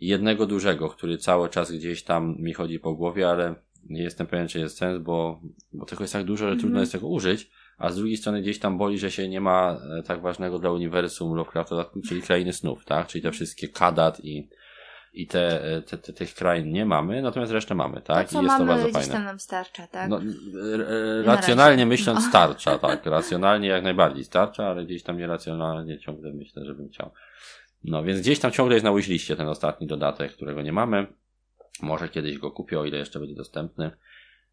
jednego 0.00 0.46
dużego, 0.46 0.88
który 0.88 1.18
cały 1.18 1.48
czas 1.48 1.72
gdzieś 1.72 2.02
tam 2.02 2.36
mi 2.38 2.52
chodzi 2.52 2.78
po 2.78 2.94
głowie, 2.94 3.28
ale 3.28 3.54
nie 3.84 4.02
jestem 4.02 4.26
pewien, 4.26 4.48
czy 4.48 4.58
jest 4.58 4.78
sens, 4.78 5.02
bo, 5.02 5.40
bo 5.72 5.86
tego 5.86 6.04
jest 6.04 6.12
tak 6.12 6.24
dużo, 6.24 6.38
że 6.38 6.46
mm 6.46 6.58
-hmm. 6.58 6.60
trudno 6.60 6.80
jest 6.80 6.92
tego 6.92 7.08
użyć, 7.08 7.50
a 7.78 7.90
z 7.90 7.96
drugiej 7.96 8.16
strony 8.16 8.42
gdzieś 8.42 8.58
tam 8.58 8.78
boli, 8.78 8.98
że 8.98 9.10
się 9.10 9.28
nie 9.28 9.40
ma 9.40 9.78
e, 9.98 10.02
tak 10.02 10.22
ważnego 10.22 10.58
dla 10.58 10.70
uniwersum 10.70 11.34
Lovecrafta 11.34 11.76
dodatku, 11.76 12.00
czyli 12.00 12.22
Krainy 12.22 12.52
Snów, 12.52 12.84
tak? 12.84 13.06
Czyli 13.06 13.22
te 13.22 13.32
wszystkie 13.32 13.68
Kadat 13.68 14.24
i 14.24 14.48
i 15.12 15.26
te, 15.26 15.60
te, 15.86 15.98
te, 15.98 16.12
tych 16.12 16.34
krain 16.34 16.72
nie 16.72 16.86
mamy, 16.86 17.22
natomiast 17.22 17.52
resztę 17.52 17.74
mamy, 17.74 18.00
tak? 18.00 18.26
To, 18.26 18.32
co 18.32 18.40
I 18.40 18.44
jest 18.44 18.58
mamy, 18.58 18.66
to 18.66 18.76
bardzo 18.76 18.92
fajne. 18.92 19.12
tam 19.12 19.24
nam 19.24 19.40
starcza, 19.40 19.86
tak? 19.86 20.10
No, 20.10 20.20
racjonalnie 21.24 21.86
myśląc 21.86 22.20
no. 22.20 22.28
starcza, 22.28 22.78
tak. 22.78 23.06
Racjonalnie 23.16 23.68
jak 23.68 23.84
najbardziej 23.84 24.24
starcza, 24.24 24.66
ale 24.66 24.84
gdzieś 24.84 25.02
tam 25.02 25.18
nieracjonalnie 25.18 25.98
ciągle 25.98 26.32
myślę, 26.32 26.64
żebym 26.64 26.88
chciał. 26.88 27.10
No, 27.84 28.02
więc 28.02 28.20
gdzieś 28.20 28.38
tam 28.38 28.52
ciągle 28.52 28.74
jest 28.74 28.84
na 28.84 28.90
łyśliście 28.90 29.36
ten 29.36 29.48
ostatni 29.48 29.86
dodatek, 29.86 30.32
którego 30.32 30.62
nie 30.62 30.72
mamy. 30.72 31.06
Może 31.82 32.08
kiedyś 32.08 32.38
go 32.38 32.50
kupię, 32.50 32.80
o 32.80 32.84
ile 32.84 32.98
jeszcze 32.98 33.20
będzie 33.20 33.34
dostępny. 33.34 33.90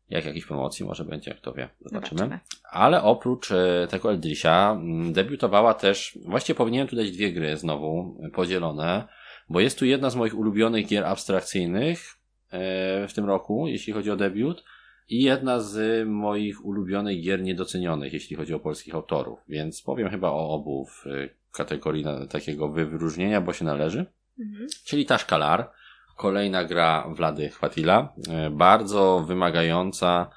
Jak 0.09 0.25
jakiejś 0.25 0.45
promocji 0.45 0.85
może 0.85 1.05
będzie, 1.05 1.33
kto 1.33 1.53
wie. 1.53 1.69
Zobaczymy. 1.81 2.19
Zobaczymy. 2.19 2.39
Ale 2.71 3.03
oprócz 3.03 3.51
e, 3.51 3.87
tego 3.89 4.11
Eldrisha 4.11 4.71
mm, 4.71 5.13
debiutowała 5.13 5.73
też, 5.73 6.17
właściwie 6.25 6.57
powinienem 6.57 6.87
tu 6.87 6.95
dać 6.95 7.11
dwie 7.11 7.33
gry 7.33 7.57
znowu 7.57 8.17
podzielone 8.33 9.07
bo 9.49 9.59
jest 9.59 9.79
tu 9.79 9.85
jedna 9.85 10.09
z 10.09 10.15
moich 10.15 10.37
ulubionych 10.37 10.87
gier 10.87 11.05
abstrakcyjnych 11.05 12.15
e, 12.51 13.07
w 13.07 13.13
tym 13.13 13.25
roku, 13.25 13.67
jeśli 13.67 13.93
chodzi 13.93 14.11
o 14.11 14.15
debiut, 14.15 14.63
i 15.09 15.21
jedna 15.21 15.59
z 15.59 16.07
moich 16.07 16.65
ulubionych 16.65 17.21
gier 17.21 17.41
niedocenionych, 17.41 18.13
jeśli 18.13 18.35
chodzi 18.35 18.53
o 18.53 18.59
polskich 18.59 18.95
autorów, 18.95 19.39
więc 19.47 19.81
powiem 19.81 20.09
chyba 20.09 20.29
o 20.29 20.49
obu 20.49 20.85
w 20.85 21.07
e, 21.07 21.29
kategorii 21.51 22.05
takiego 22.29 22.69
wyróżnienia, 22.69 23.41
bo 23.41 23.53
się 23.53 23.65
należy. 23.65 24.05
Mhm. 24.39 24.67
Czyli 24.85 25.05
ta 25.05 25.17
szkalar, 25.17 25.69
kolejna 26.17 26.65
gra 26.65 27.07
Wlady 27.15 27.49
Chwatila, 27.49 28.13
e, 28.29 28.49
bardzo 28.49 29.25
wymagająca, 29.27 30.29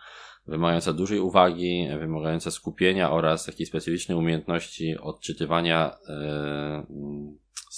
wymagająca 0.47 0.93
dużej 0.93 1.21
uwagi, 1.21 1.89
wymagająca 2.01 2.51
skupienia 2.51 3.11
oraz 3.11 3.47
takiej 3.47 3.67
specyficznej 3.67 4.19
umiejętności 4.19 4.99
odczytywania 4.99 5.97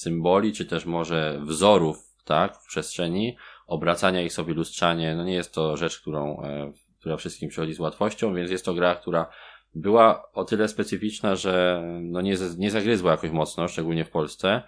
symboli, 0.01 0.53
czy 0.53 0.65
też 0.65 0.87
może 0.87 1.41
wzorów, 1.43 1.99
tak, 2.25 2.57
w 2.57 2.67
przestrzeni, 2.67 3.37
obracania 3.67 4.23
ich 4.23 4.33
sobie, 4.33 4.55
lustrzanie, 4.55 5.15
no 5.17 5.25
nie 5.25 5.35
jest 5.35 5.55
to 5.55 5.77
rzecz, 5.77 6.01
którą, 6.01 6.43
e, 6.43 6.73
która 7.01 7.17
wszystkim 7.17 7.49
przychodzi 7.49 7.75
z 7.75 7.81
łatwością, 7.81 8.35
więc 8.35 8.51
jest 8.51 8.65
to 8.65 8.75
gra, 8.75 8.95
która 8.95 9.27
była 9.75 10.33
o 10.33 10.45
tyle 10.45 10.69
specyficzna, 10.69 11.37
że 11.37 11.83
no 12.03 12.21
nie, 12.21 12.37
nie 12.59 12.71
zagryzła 12.71 13.11
jakoś 13.11 13.31
mocno, 13.31 13.69
szczególnie 13.69 14.05
w 14.05 14.11
Polsce. 14.11 14.63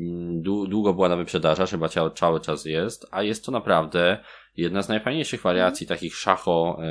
Mm, 0.00 0.42
długo 0.42 0.94
była 0.94 1.08
na 1.08 1.16
wyprzedażach, 1.16 1.70
chyba 1.70 1.88
cały 2.14 2.40
czas 2.40 2.64
jest, 2.64 3.06
a 3.10 3.22
jest 3.22 3.44
to 3.44 3.52
naprawdę 3.52 4.18
jedna 4.56 4.82
z 4.82 4.88
najfajniejszych 4.88 5.42
wariacji 5.42 5.86
mm. 5.86 5.96
takich 5.96 6.16
szacho, 6.16 6.78
e, 6.80 6.86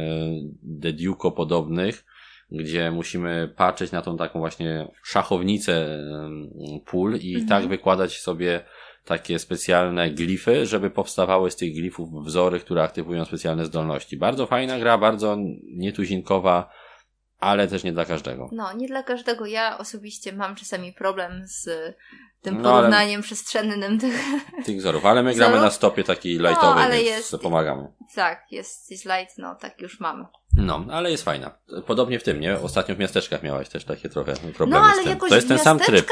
dediuko 0.63 1.31
podobnych, 1.31 2.05
gdzie 2.51 2.91
musimy 2.91 3.53
patrzeć 3.55 3.91
na 3.91 4.01
tą 4.01 4.17
taką 4.17 4.39
właśnie 4.39 4.87
szachownicę 5.03 5.99
pól 6.85 7.15
i 7.15 7.35
mhm. 7.35 7.47
tak 7.47 7.67
wykładać 7.69 8.19
sobie 8.19 8.63
takie 9.05 9.39
specjalne 9.39 10.09
glify, 10.09 10.65
żeby 10.65 10.89
powstawały 10.89 11.51
z 11.51 11.55
tych 11.55 11.73
glifów 11.73 12.09
wzory, 12.25 12.59
które 12.59 12.83
aktywują 12.83 13.25
specjalne 13.25 13.65
zdolności. 13.65 14.17
Bardzo 14.17 14.45
fajna 14.45 14.79
gra, 14.79 14.97
bardzo 14.97 15.37
nietuzinkowa, 15.63 16.69
ale 17.39 17.67
też 17.67 17.83
nie 17.83 17.93
dla 17.93 18.05
każdego. 18.05 18.49
No, 18.51 18.73
nie 18.73 18.87
dla 18.87 19.03
każdego. 19.03 19.45
Ja 19.45 19.77
osobiście 19.77 20.33
mam 20.33 20.55
czasami 20.55 20.93
problem 20.93 21.43
z 21.47 21.69
tym 22.41 22.61
no, 22.61 22.63
porównaniem 22.63 23.21
przestrzennym 23.21 23.99
tych, 23.99 24.15
tych 24.65 24.77
wzorów, 24.77 25.05
ale 25.05 25.23
my 25.23 25.31
wzorów. 25.31 25.51
gramy 25.51 25.65
na 25.65 25.71
stopie 25.71 26.03
takiej 26.03 26.33
lightowej, 26.33 26.59
no, 26.61 26.81
ale 26.81 26.95
więc 26.95 27.07
jest, 27.07 27.37
pomagamy. 27.43 27.87
Tak, 28.15 28.51
jest, 28.51 28.91
jest 28.91 29.05
light, 29.05 29.37
no 29.37 29.55
tak 29.55 29.81
już 29.81 29.99
mamy. 29.99 30.25
No, 30.57 30.85
ale 30.91 31.11
jest 31.11 31.23
fajna. 31.23 31.51
Podobnie 31.87 32.19
w 32.19 32.23
tym, 32.23 32.39
nie? 32.39 32.59
Ostatnio 32.59 32.95
w 32.95 32.99
miasteczkach 32.99 33.43
miałaś 33.43 33.69
też 33.69 33.83
takie 33.85 34.09
trochę 34.09 34.33
problemy 34.35 34.85
no, 34.85 34.91
ale 34.91 35.01
z 35.01 35.03
tym. 35.03 35.09
Jakoś 35.09 35.29
to 35.29 35.35
jest 35.35 35.47
ten 35.47 35.59
sam 35.59 35.79
tryb. 35.79 36.07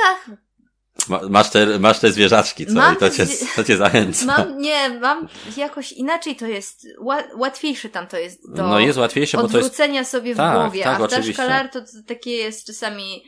masz, 1.30 1.50
te, 1.50 1.80
masz 1.80 2.00
te 2.00 2.12
zwierzaczki, 2.12 2.66
co? 2.66 2.74
Mam 2.74 2.94
I 2.94 2.98
to 2.98 3.10
cię, 3.10 3.26
to 3.56 3.64
cię 3.64 3.78
zachęca. 3.78 4.26
Mam, 4.26 4.58
nie, 4.58 4.90
mam 4.90 5.28
jakoś 5.58 5.92
inaczej 5.92 6.36
to 6.36 6.48
jest, 6.48 6.88
łatwiejsze 7.36 7.90
tam 7.90 8.08
to 8.08 8.18
jest 8.18 8.56
do 8.56 8.68
no 8.68 8.80
jest 8.80 8.98
łatwiejsze, 8.98 9.38
bo 9.38 9.48
to 9.48 9.58
jest... 9.58 10.10
sobie 10.10 10.34
w 10.34 10.38
tak, 10.38 10.58
głowie, 10.58 10.84
tak, 10.84 11.02
a 11.02 11.08
w 11.08 11.10
Tashkalar 11.10 11.70
to, 11.70 11.82
to 11.82 11.88
takie 12.08 12.32
jest 12.32 12.68
czasami 12.68 13.24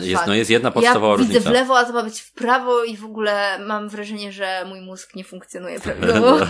jest, 0.00 0.26
no 0.26 0.34
jest 0.34 0.50
jedna 0.50 0.70
podstawowa 0.70 1.12
ja 1.12 1.16
różnica. 1.16 1.38
widzę 1.38 1.50
w 1.50 1.52
lewo, 1.52 1.78
a 1.78 1.84
to 1.84 1.92
ma 1.92 2.02
być 2.02 2.20
w 2.20 2.32
prawo 2.32 2.84
i 2.84 2.96
w 2.96 3.04
ogóle 3.04 3.58
mam 3.66 3.88
wrażenie, 3.88 4.32
że 4.32 4.64
mój 4.68 4.80
mózg 4.80 5.14
nie 5.14 5.24
funkcjonuje 5.24 5.80
prawidłowo. 5.90 6.46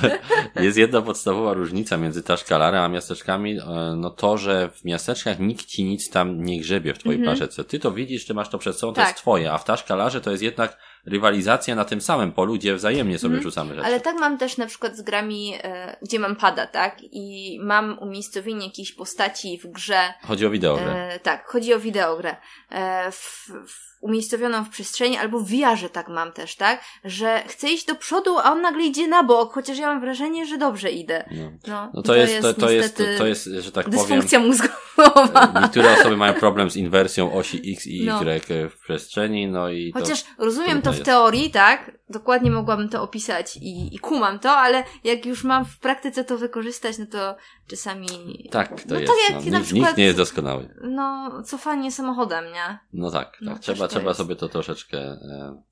No, 0.54 0.62
jest 0.62 0.78
jedna 0.78 1.02
podstawowa 1.02 1.52
różnica 1.52 1.96
między 1.96 2.22
Taszkalarem 2.22 2.82
a 2.82 2.88
miasteczkami, 2.88 3.58
e, 3.58 3.64
no 3.96 4.10
to, 4.10 4.38
że 4.38 4.70
w 4.70 4.84
miasteczkach 4.84 5.38
nikt 5.38 5.66
ci 5.66 5.84
nic 5.84 6.10
tam 6.10 6.44
nie 6.44 6.60
grzebie 6.60 6.94
w 6.94 6.98
twojej 6.98 7.20
-hmm. 7.20 7.24
plażece. 7.24 7.64
Ty 7.64 7.78
to 7.78 7.92
widzisz, 7.92 8.26
ty 8.26 8.34
masz 8.34 8.48
to 8.48 8.58
przed 8.58 8.76
sobą, 8.76 8.92
to 8.92 8.96
tak. 8.96 9.08
jest 9.08 9.20
twoje, 9.20 9.52
a 9.52 9.58
w 9.58 9.64
Taszkalarze 9.64 10.20
to 10.20 10.30
jest 10.30 10.42
jednak 10.42 10.76
rywalizacja 11.06 11.74
na 11.74 11.84
tym 11.84 12.00
samym 12.00 12.32
polu, 12.32 12.54
gdzie 12.54 12.74
wzajemnie 12.74 13.18
sobie 13.18 13.32
mm. 13.32 13.42
rzucamy 13.42 13.74
rzeczy. 13.74 13.86
Ale 13.86 14.00
tak 14.00 14.16
mam 14.20 14.38
też 14.38 14.56
na 14.56 14.66
przykład 14.66 14.96
z 14.96 15.02
grami, 15.02 15.54
e, 15.62 15.96
gdzie 16.02 16.18
mam 16.18 16.36
pada, 16.36 16.66
tak? 16.66 16.96
I 17.02 17.58
mam 17.62 17.98
umiejscowienie 17.98 18.66
jakiejś 18.66 18.92
postaci 18.92 19.58
w 19.58 19.66
grze. 19.66 20.14
Chodzi 20.22 20.46
o 20.46 20.50
wideogrę. 20.50 21.12
E, 21.14 21.20
tak, 21.20 21.46
chodzi 21.46 21.74
o 21.74 21.80
wideogrę. 21.80 22.36
E, 22.70 23.12
w, 23.12 23.50
w 23.66 23.87
umiejscowioną 24.00 24.64
w 24.64 24.68
przestrzeni, 24.68 25.16
albo 25.16 25.40
w 25.40 25.48
VR-ze 25.50 25.88
tak 25.88 26.08
mam 26.08 26.32
też, 26.32 26.56
tak? 26.56 26.84
Że 27.04 27.42
chcę 27.46 27.70
iść 27.70 27.86
do 27.86 27.94
przodu, 27.94 28.38
a 28.38 28.52
on 28.52 28.62
nagle 28.62 28.82
idzie 28.82 29.08
na 29.08 29.22
bok, 29.22 29.52
chociaż 29.52 29.78
ja 29.78 29.86
mam 29.86 30.00
wrażenie, 30.00 30.46
że 30.46 30.58
dobrze 30.58 30.90
idę. 30.90 31.24
No, 31.30 31.50
no, 31.66 31.90
no 31.94 32.02
to, 32.02 32.08
to, 32.08 32.16
jest, 32.16 32.42
to, 32.42 32.54
to 32.54 32.70
jest, 32.70 32.96
to, 32.96 33.04
to 33.18 33.26
jest, 33.26 33.44
że 33.44 33.72
tak 33.72 33.88
dysfunkcja 33.88 34.38
powiem... 34.38 34.52
mózgowa. 34.52 35.60
Niektóre 35.62 35.92
osoby 36.00 36.16
mają 36.16 36.34
problem 36.34 36.70
z 36.70 36.76
inwersją 36.76 37.32
osi 37.32 37.72
X 37.72 37.86
i 37.86 38.04
no. 38.04 38.22
Y 38.22 38.70
w 38.70 38.80
przestrzeni, 38.80 39.48
no 39.48 39.70
i 39.70 39.92
Chociaż 39.92 40.24
rozumiem 40.38 40.82
to 40.82 40.92
w 40.92 41.00
teorii, 41.00 41.50
tak? 41.50 41.97
Dokładnie 42.10 42.50
mogłabym 42.50 42.88
to 42.88 43.02
opisać 43.02 43.56
i, 43.56 43.94
i 43.94 43.98
kumam 43.98 44.38
to, 44.38 44.50
ale 44.50 44.84
jak 45.04 45.26
już 45.26 45.44
mam 45.44 45.64
w 45.64 45.78
praktyce 45.78 46.24
to 46.24 46.38
wykorzystać, 46.38 46.98
no 46.98 47.06
to 47.06 47.36
czasami... 47.66 48.48
Tak, 48.50 48.82
to 48.82 48.94
no 48.94 49.00
jest. 49.00 49.12
To 49.12 49.32
jak 49.32 49.44
no, 49.44 49.50
na 49.50 49.58
nikt, 49.58 49.64
przykład, 49.64 49.88
nikt 49.88 49.98
nie 49.98 50.04
jest 50.04 50.16
doskonały. 50.16 50.74
No, 50.82 51.30
cofanie 51.42 51.92
samochodem, 51.92 52.44
nie? 52.44 52.78
No 52.92 53.10
tak, 53.10 53.30
tak. 53.30 53.40
No, 53.40 53.58
trzeba, 53.58 53.88
trzeba 53.88 54.08
jest. 54.08 54.18
sobie 54.18 54.36
to 54.36 54.48
troszeczkę 54.48 54.98
e, 54.98 55.62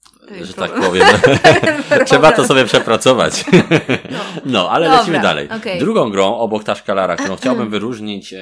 że 0.42 0.54
tak 0.54 0.74
powiem. 0.74 1.06
Trzeba 2.06 2.32
to 2.32 2.44
sobie 2.44 2.64
przepracować. 2.64 3.44
No, 4.10 4.18
no 4.54 4.70
ale 4.70 4.86
Dobra, 4.86 5.00
lecimy 5.00 5.20
dalej. 5.20 5.48
Okay. 5.50 5.78
Drugą 5.78 6.10
grą 6.10 6.36
obok 6.36 6.64
Taszkalara, 6.64 7.16
którą 7.16 7.36
chciałbym 7.40 7.70
wyróżnić 7.70 8.32
e, 8.32 8.38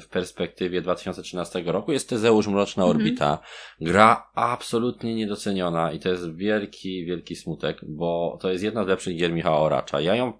w 0.00 0.08
perspektywie 0.08 0.82
2013 0.82 1.62
roku 1.66 1.92
jest 1.92 2.08
Tezeusz 2.08 2.46
Mroczna 2.46 2.82
mhm. 2.82 2.96
Orbita. 2.96 3.38
Gra 3.80 4.26
absolutnie 4.34 5.14
niedoceniona 5.14 5.92
i 5.92 6.00
to 6.00 6.08
jest 6.08 6.34
wielki, 6.34 7.04
wielki 7.04 7.29
smutek, 7.36 7.80
bo 7.82 8.38
to 8.40 8.50
jest 8.50 8.64
jedna 8.64 8.84
z 8.84 8.86
lepszych 8.86 9.16
gier 9.16 9.32
Michała 9.32 9.60
Oracza. 9.60 10.00
Ja 10.00 10.14
ją 10.16 10.32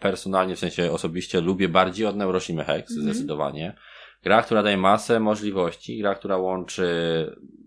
personalnie, 0.00 0.56
w 0.56 0.58
sensie 0.58 0.92
osobiście 0.92 1.40
lubię 1.40 1.68
bardziej 1.68 2.06
od 2.06 2.16
Neuroshima 2.16 2.64
Hex, 2.64 2.90
mm 2.90 3.02
-hmm. 3.02 3.10
zdecydowanie. 3.10 3.76
Gra, 4.22 4.42
która 4.42 4.62
daje 4.62 4.76
masę 4.76 5.20
możliwości, 5.20 5.98
gra, 5.98 6.14
która 6.14 6.36
łączy 6.36 6.86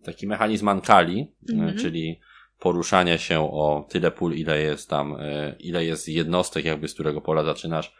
taki 0.03 0.27
mechanizm 0.27 0.67
Ankali, 0.67 1.31
mm 1.53 1.69
-hmm. 1.69 1.81
czyli 1.81 2.19
poruszania 2.59 3.17
się 3.17 3.39
o 3.39 3.87
tyle 3.89 4.11
pól, 4.11 4.33
ile 4.33 4.61
jest 4.61 4.89
tam, 4.89 5.15
e, 5.19 5.55
ile 5.59 5.85
jest 5.85 6.07
jednostek, 6.07 6.65
jakby 6.65 6.87
z 6.87 6.93
którego 6.93 7.21
pola 7.21 7.43
zaczynasz 7.43 7.95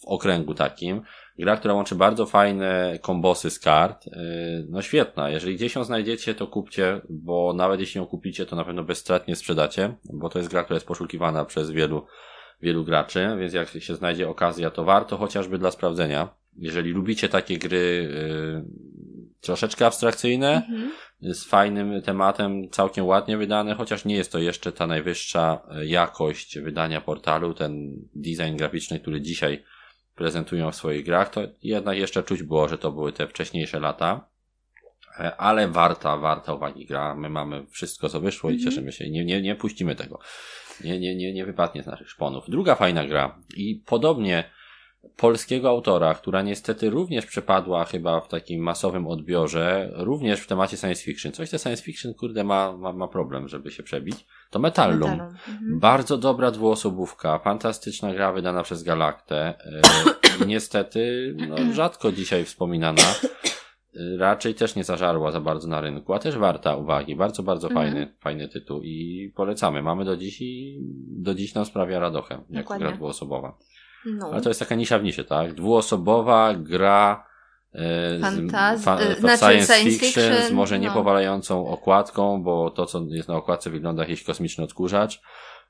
w 0.00 0.04
okręgu 0.04 0.54
takim. 0.54 1.02
Gra, 1.38 1.56
która 1.56 1.74
łączy 1.74 1.94
bardzo 1.94 2.26
fajne 2.26 2.98
kombosy 3.02 3.50
z 3.50 3.58
kart. 3.58 4.06
E, 4.06 4.20
no 4.68 4.82
świetna. 4.82 5.30
Jeżeli 5.30 5.56
gdzieś 5.56 5.74
ją 5.74 5.84
znajdziecie, 5.84 6.34
to 6.34 6.46
kupcie, 6.46 7.00
bo 7.08 7.52
nawet 7.56 7.80
jeśli 7.80 7.98
ją 7.98 8.06
kupicie, 8.06 8.46
to 8.46 8.56
na 8.56 8.64
pewno 8.64 8.84
bezstratnie 8.84 9.36
sprzedacie, 9.36 9.94
bo 10.12 10.28
to 10.28 10.38
jest 10.38 10.50
gra, 10.50 10.62
która 10.64 10.76
jest 10.76 10.86
poszukiwana 10.86 11.44
przez 11.44 11.70
wielu 11.70 12.06
wielu 12.62 12.84
graczy, 12.84 13.28
więc 13.38 13.52
jak 13.52 13.68
się 13.68 13.94
znajdzie 13.94 14.28
okazja, 14.28 14.70
to 14.70 14.84
warto 14.84 15.16
chociażby 15.16 15.58
dla 15.58 15.70
sprawdzenia. 15.70 16.28
Jeżeli 16.56 16.90
lubicie 16.90 17.28
takie 17.28 17.58
gry 17.58 17.76
y, 17.76 18.64
troszeczkę 19.42 19.86
abstrakcyjne, 19.86 20.66
mhm. 20.68 20.92
z 21.20 21.44
fajnym 21.44 22.02
tematem, 22.02 22.70
całkiem 22.70 23.06
ładnie 23.06 23.36
wydane, 23.36 23.74
chociaż 23.74 24.04
nie 24.04 24.16
jest 24.16 24.32
to 24.32 24.38
jeszcze 24.38 24.72
ta 24.72 24.86
najwyższa 24.86 25.62
jakość 25.84 26.58
wydania 26.58 27.00
portalu, 27.00 27.54
ten 27.54 27.92
design 28.14 28.56
graficzny, 28.56 29.00
który 29.00 29.20
dzisiaj 29.20 29.64
prezentują 30.14 30.70
w 30.70 30.76
swoich 30.76 31.04
grach, 31.04 31.30
to 31.30 31.40
jednak 31.62 31.98
jeszcze 31.98 32.22
czuć 32.22 32.42
było, 32.42 32.68
że 32.68 32.78
to 32.78 32.92
były 32.92 33.12
te 33.12 33.26
wcześniejsze 33.26 33.80
lata. 33.80 34.28
E, 35.18 35.36
ale 35.36 35.68
warta, 35.68 36.16
warta 36.16 36.54
uwagi 36.54 36.86
gra. 36.86 37.14
My 37.14 37.30
mamy 37.30 37.66
wszystko, 37.66 38.08
co 38.08 38.20
wyszło 38.20 38.50
i 38.50 38.54
mhm. 38.54 38.70
cieszymy 38.70 38.92
się. 38.92 39.10
Nie, 39.10 39.24
nie, 39.24 39.42
nie 39.42 39.56
puścimy 39.56 39.96
tego. 39.96 40.18
Nie, 40.84 41.00
nie, 41.00 41.16
nie, 41.16 41.32
nie 41.32 41.46
wypadnie 41.46 41.82
z 41.82 41.86
naszych 41.86 42.10
szponów. 42.10 42.44
Druga 42.48 42.74
fajna 42.74 43.06
gra 43.06 43.38
i 43.56 43.82
podobnie 43.86 44.44
polskiego 45.16 45.68
autora, 45.68 46.14
która 46.14 46.42
niestety 46.42 46.90
również 46.90 47.26
przepadła 47.26 47.84
chyba 47.84 48.20
w 48.20 48.28
takim 48.28 48.62
masowym 48.62 49.06
odbiorze, 49.06 49.90
również 49.94 50.40
w 50.40 50.46
temacie 50.46 50.76
science 50.76 51.02
fiction. 51.02 51.32
Coś 51.32 51.50
te 51.50 51.58
science 51.58 51.82
fiction, 51.82 52.14
kurde, 52.14 52.44
ma, 52.44 52.76
ma, 52.76 52.92
ma 52.92 53.08
problem, 53.08 53.48
żeby 53.48 53.70
się 53.70 53.82
przebić. 53.82 54.26
To 54.50 54.58
Metallum. 54.58 55.10
Metallum. 55.10 55.34
Mhm. 55.48 55.80
Bardzo 55.80 56.18
dobra 56.18 56.50
dwuosobówka, 56.50 57.38
fantastyczna 57.38 58.14
gra 58.14 58.32
wydana 58.32 58.62
przez 58.62 58.82
Galaktę. 58.82 59.36
E, 59.38 59.82
niestety, 60.46 61.34
no, 61.48 61.72
rzadko 61.72 62.12
dzisiaj 62.12 62.44
wspominana. 62.44 63.02
Y, 63.96 64.16
raczej 64.18 64.54
też 64.54 64.76
nie 64.76 64.84
zażarła 64.84 65.30
za 65.30 65.40
bardzo 65.40 65.68
na 65.68 65.80
rynku, 65.80 66.14
a 66.14 66.18
też 66.18 66.36
warta 66.36 66.76
uwagi. 66.76 67.16
Bardzo, 67.16 67.42
bardzo 67.42 67.68
mhm. 67.68 67.86
fajny, 67.86 68.14
fajny 68.20 68.48
tytuł 68.48 68.82
i 68.82 69.32
polecamy. 69.36 69.82
Mamy 69.82 70.04
do 70.04 70.16
dziś 70.16 70.40
i 70.40 70.78
do 71.08 71.34
dziś 71.34 71.54
nam 71.54 71.64
sprawia 71.64 71.98
radochę, 71.98 72.44
jako 72.50 72.78
gra 72.78 72.92
dwuosobowa. 72.92 73.58
No. 74.06 74.30
Ale 74.32 74.40
to 74.40 74.50
jest 74.50 74.60
taka 74.60 74.74
nisza 74.74 74.98
w 74.98 75.04
nisie, 75.04 75.24
tak? 75.24 75.54
Dwuosobowa 75.54 76.54
gra 76.54 77.26
e, 77.74 78.18
Fantaz... 78.20 78.84
fa, 78.84 78.98
e, 78.98 79.14
znaczy 79.14 79.38
science, 79.38 79.74
science 79.74 79.90
fiction, 79.90 80.22
fiction, 80.24 80.48
z 80.48 80.50
może 80.50 80.78
no. 80.78 80.82
niepowalającą 80.82 81.66
okładką, 81.66 82.42
bo 82.42 82.70
to, 82.70 82.86
co 82.86 83.02
jest 83.08 83.28
na 83.28 83.36
okładce 83.36 83.70
wygląda 83.70 84.02
jak 84.02 84.10
jakiś 84.10 84.24
kosmiczny 84.24 84.64
odkurzacz. 84.64 85.22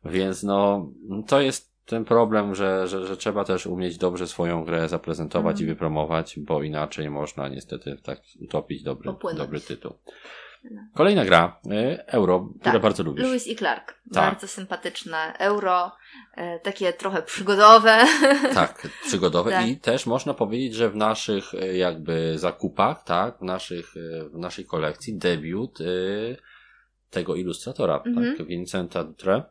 Więc 0.05 0.43
no, 0.43 0.91
to 1.26 1.41
jest 1.41 1.72
ten 1.87 2.05
problem, 2.05 2.55
że, 2.55 2.89
że, 2.89 3.07
że 3.07 3.16
trzeba 3.16 3.45
też 3.45 3.66
umieć 3.66 3.99
dobrze 3.99 4.26
swoją 4.26 4.64
grę 4.64 4.89
zaprezentować 4.89 5.57
mm. 5.57 5.64
i 5.64 5.66
wypromować, 5.66 6.39
bo 6.39 6.62
inaczej 6.62 7.11
można 7.11 7.49
niestety 7.49 7.97
tak 8.03 8.20
utopić 8.41 8.83
dobry, 8.83 9.11
dobry 9.37 9.61
tytuł. 9.61 9.93
No. 10.70 10.83
Kolejna 10.95 11.24
gra, 11.24 11.61
y, 11.66 12.07
Euro, 12.07 12.49
tak, 12.53 12.61
które 12.61 12.80
bardzo 12.80 13.03
lubisz. 13.03 13.24
Lewis 13.24 13.47
i 13.47 13.57
Clark. 13.57 13.87
Tak. 13.87 14.24
Bardzo 14.24 14.49
sympatyczne. 14.49 15.35
Euro, 15.39 15.93
takie 16.62 16.93
trochę 16.93 17.22
przygodowe. 17.22 18.07
Tak, 18.55 18.89
przygodowe 19.07 19.51
tak. 19.51 19.68
i 19.68 19.76
też 19.76 20.07
można 20.07 20.35
powiedzieć, 20.35 20.74
że 20.74 20.91
w 20.91 20.97
naszych 20.97 21.55
y, 21.55 21.76
jakby 21.76 22.39
zakupach, 22.39 23.05
tak, 23.05 23.39
w, 23.39 23.43
naszych, 23.43 23.95
w 24.33 24.39
naszej 24.39 24.64
kolekcji 24.64 25.14
debiut 25.14 25.78
tego 27.11 27.35
ilustratora, 27.35 27.99
tak, 27.99 28.07
mhm. 28.07 28.47
Vincenta 28.47 29.05
Dutre 29.05 29.43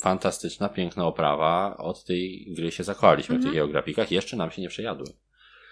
fantastyczna, 0.00 0.68
piękna 0.68 1.06
oprawa. 1.06 1.76
Od 1.76 2.04
tej 2.04 2.54
gry 2.56 2.70
się 2.70 2.84
zakochaliśmy 2.84 3.34
mhm. 3.34 3.40
w 3.40 3.44
tych 3.44 3.58
mhm. 3.58 3.66
geografikach. 3.66 4.10
Jeszcze 4.10 4.36
nam 4.36 4.50
się 4.50 4.62
nie 4.62 4.68
przejadły. 4.68 5.06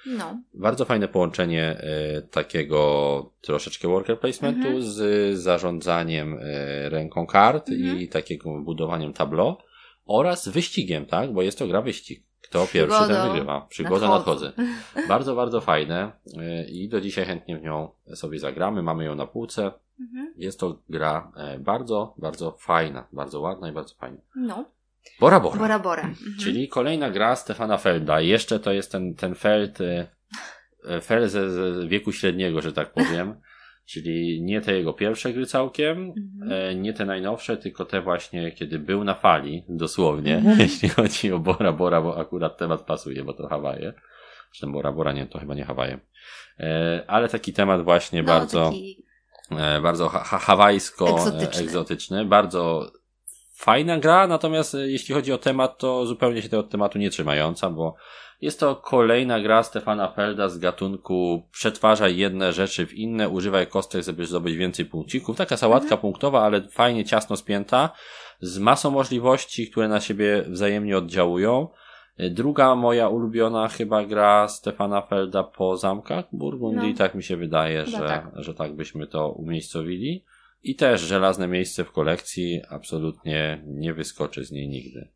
No. 0.07 0.43
Bardzo 0.55 0.85
fajne 0.85 1.09
połączenie 1.09 1.83
y, 2.19 2.23
takiego 2.23 3.33
troszeczkę 3.41 3.89
worker 3.89 4.21
placementu 4.21 4.67
mhm. 4.67 4.83
z 4.83 5.39
zarządzaniem 5.39 6.35
y, 6.35 6.89
ręką 6.89 7.27
kart 7.27 7.69
mhm. 7.69 7.99
i 7.99 8.09
takiego 8.09 8.61
budowaniem 8.61 9.13
tableau 9.13 9.57
oraz 10.09 10.49
wyścigiem, 10.49 11.07
tak? 11.07 11.33
Bo 11.33 11.43
jest 11.43 11.59
to 11.59 11.67
gra 11.67 11.83
wyścig. 11.83 12.23
Kto 12.43 12.67
pierwszy, 12.67 13.09
ten 13.09 13.29
wygrywa. 13.29 13.61
Przygoda 13.61 14.09
nadchodzę. 14.09 14.53
Bardzo, 15.09 15.35
bardzo 15.35 15.61
fajne 15.61 16.13
y, 16.27 16.71
i 16.71 16.89
do 16.89 17.01
dzisiaj 17.01 17.25
chętnie 17.25 17.59
w 17.59 17.63
nią 17.63 17.89
sobie 18.15 18.39
zagramy. 18.39 18.83
Mamy 18.83 19.05
ją 19.05 19.15
na 19.15 19.27
półce. 19.27 19.73
Mhm. 20.01 20.35
Jest 20.37 20.61
to 20.61 20.79
gra 20.89 21.33
e, 21.37 21.59
bardzo, 21.59 22.15
bardzo 22.19 22.57
fajna, 22.59 23.07
bardzo 23.13 23.41
ładna 23.41 23.69
i 23.69 23.73
bardzo 23.73 23.95
fajna. 23.95 24.19
No. 24.37 24.65
Bora 25.21 25.41
Bora. 25.41 25.59
Bora 25.59 25.79
Bora. 25.79 26.03
Mhm. 26.03 26.37
Czyli 26.41 26.69
kolejna 26.69 27.11
gra 27.11 27.37
Stefana 27.37 27.79
Felda. 27.79 28.21
Jeszcze 28.21 28.61
to 28.61 28.73
jest 28.73 28.93
ten, 28.93 29.15
ten 29.15 29.35
Feld, 29.35 29.81
e, 29.81 30.07
e, 30.89 31.01
Feld 31.01 31.31
ze 31.31 31.89
wieku 31.89 32.13
średniego, 32.13 32.61
że 32.61 32.73
tak 32.73 32.93
powiem. 32.93 33.35
Czyli 33.89 34.43
nie 34.43 34.61
te 34.61 34.77
jego 34.77 34.93
pierwsze 34.93 35.33
gry 35.33 35.47
całkiem, 35.47 36.15
mhm. 36.43 36.83
nie 36.83 36.93
te 36.93 37.05
najnowsze, 37.05 37.57
tylko 37.57 37.85
te 37.85 38.01
właśnie, 38.01 38.53
kiedy 38.53 38.79
był 38.79 39.05
na 39.05 39.15
fali, 39.15 39.65
dosłownie, 39.69 40.37
mhm. 40.37 40.59
jeśli 40.69 40.89
chodzi 40.89 41.33
o 41.33 41.39
Bora 41.39 41.73
Bora, 41.73 42.03
bo 42.03 42.19
akurat 42.19 42.59
temat 42.59 42.83
pasuje, 42.83 43.25
bo 43.25 43.33
to 43.33 43.49
Hawaje. 43.49 43.93
Zresztą 44.53 44.73
Bora 44.73 44.93
Bora 44.93 45.13
nie, 45.13 45.27
to 45.27 45.39
chyba 45.39 45.55
nie 45.55 45.65
Hawaje. 45.65 45.99
Ale 47.07 47.29
taki 47.29 47.53
temat 47.53 47.85
właśnie 47.85 48.23
no, 48.23 48.29
bardzo... 48.29 48.65
Taki 48.65 49.09
E, 49.51 49.81
bardzo 49.81 50.09
ha 50.09 50.39
hawajsko 50.39 51.09
egzotyczny. 51.09 51.63
egzotyczny, 51.63 52.25
bardzo 52.25 52.93
fajna 53.55 53.99
gra, 53.99 54.27
natomiast 54.27 54.75
e, 54.75 54.89
jeśli 54.89 55.15
chodzi 55.15 55.33
o 55.33 55.39
temat, 55.39 55.79
to 55.79 56.07
zupełnie 56.07 56.43
się 56.43 56.49
tego 56.49 56.63
tematu 56.63 56.99
nie 56.99 57.11
trzymająca, 57.11 57.71
bo 57.71 57.95
jest 58.41 58.61
to 58.61 58.77
kolejna 58.77 59.41
gra 59.41 59.63
Stefana 59.63 60.09
Felda 60.09 60.49
z 60.49 60.59
gatunku 60.59 61.49
przetwarzaj 61.53 62.17
jedne 62.17 62.53
rzeczy 62.53 62.87
w 62.87 62.95
inne, 62.95 63.29
używaj 63.29 63.67
kostek, 63.67 64.05
żeby 64.05 64.27
zdobyć 64.27 64.57
więcej 64.57 64.85
punkcików. 64.85 65.37
Taka 65.37 65.57
sałatka 65.57 65.95
mhm. 65.95 66.01
punktowa, 66.01 66.43
ale 66.43 66.69
fajnie 66.69 67.05
ciasno 67.05 67.37
spięta, 67.37 67.91
z 68.41 68.59
masą 68.59 68.91
możliwości, 68.91 69.71
które 69.71 69.89
na 69.89 70.01
siebie 70.01 70.45
wzajemnie 70.49 70.99
oddziałują. 70.99 71.69
Druga 72.31 72.75
moja 72.75 73.09
ulubiona 73.09 73.69
chyba 73.69 74.05
gra 74.05 74.49
Stefana 74.49 75.03
Felda 75.03 75.45
po 75.45 75.77
zamkach 75.77 76.25
Burgundii, 76.33 76.91
no. 76.91 76.99
tak 76.99 77.15
mi 77.15 77.23
się 77.23 77.37
wydaje, 77.37 77.87
że, 77.87 77.99
tak. 77.99 78.31
że 78.35 78.55
tak 78.55 78.77
byśmy 78.77 79.07
to 79.07 79.33
umiejscowili. 79.33 80.25
I 80.63 80.75
też 80.75 81.01
żelazne 81.01 81.49
miejsce 81.49 81.85
w 81.85 81.93
kolekcji, 81.93 82.61
absolutnie 82.69 83.63
nie 83.67 83.95
wyskoczy 83.95 84.45
z 84.45 84.53
niej 84.53 84.69
nigdy. 84.69 85.09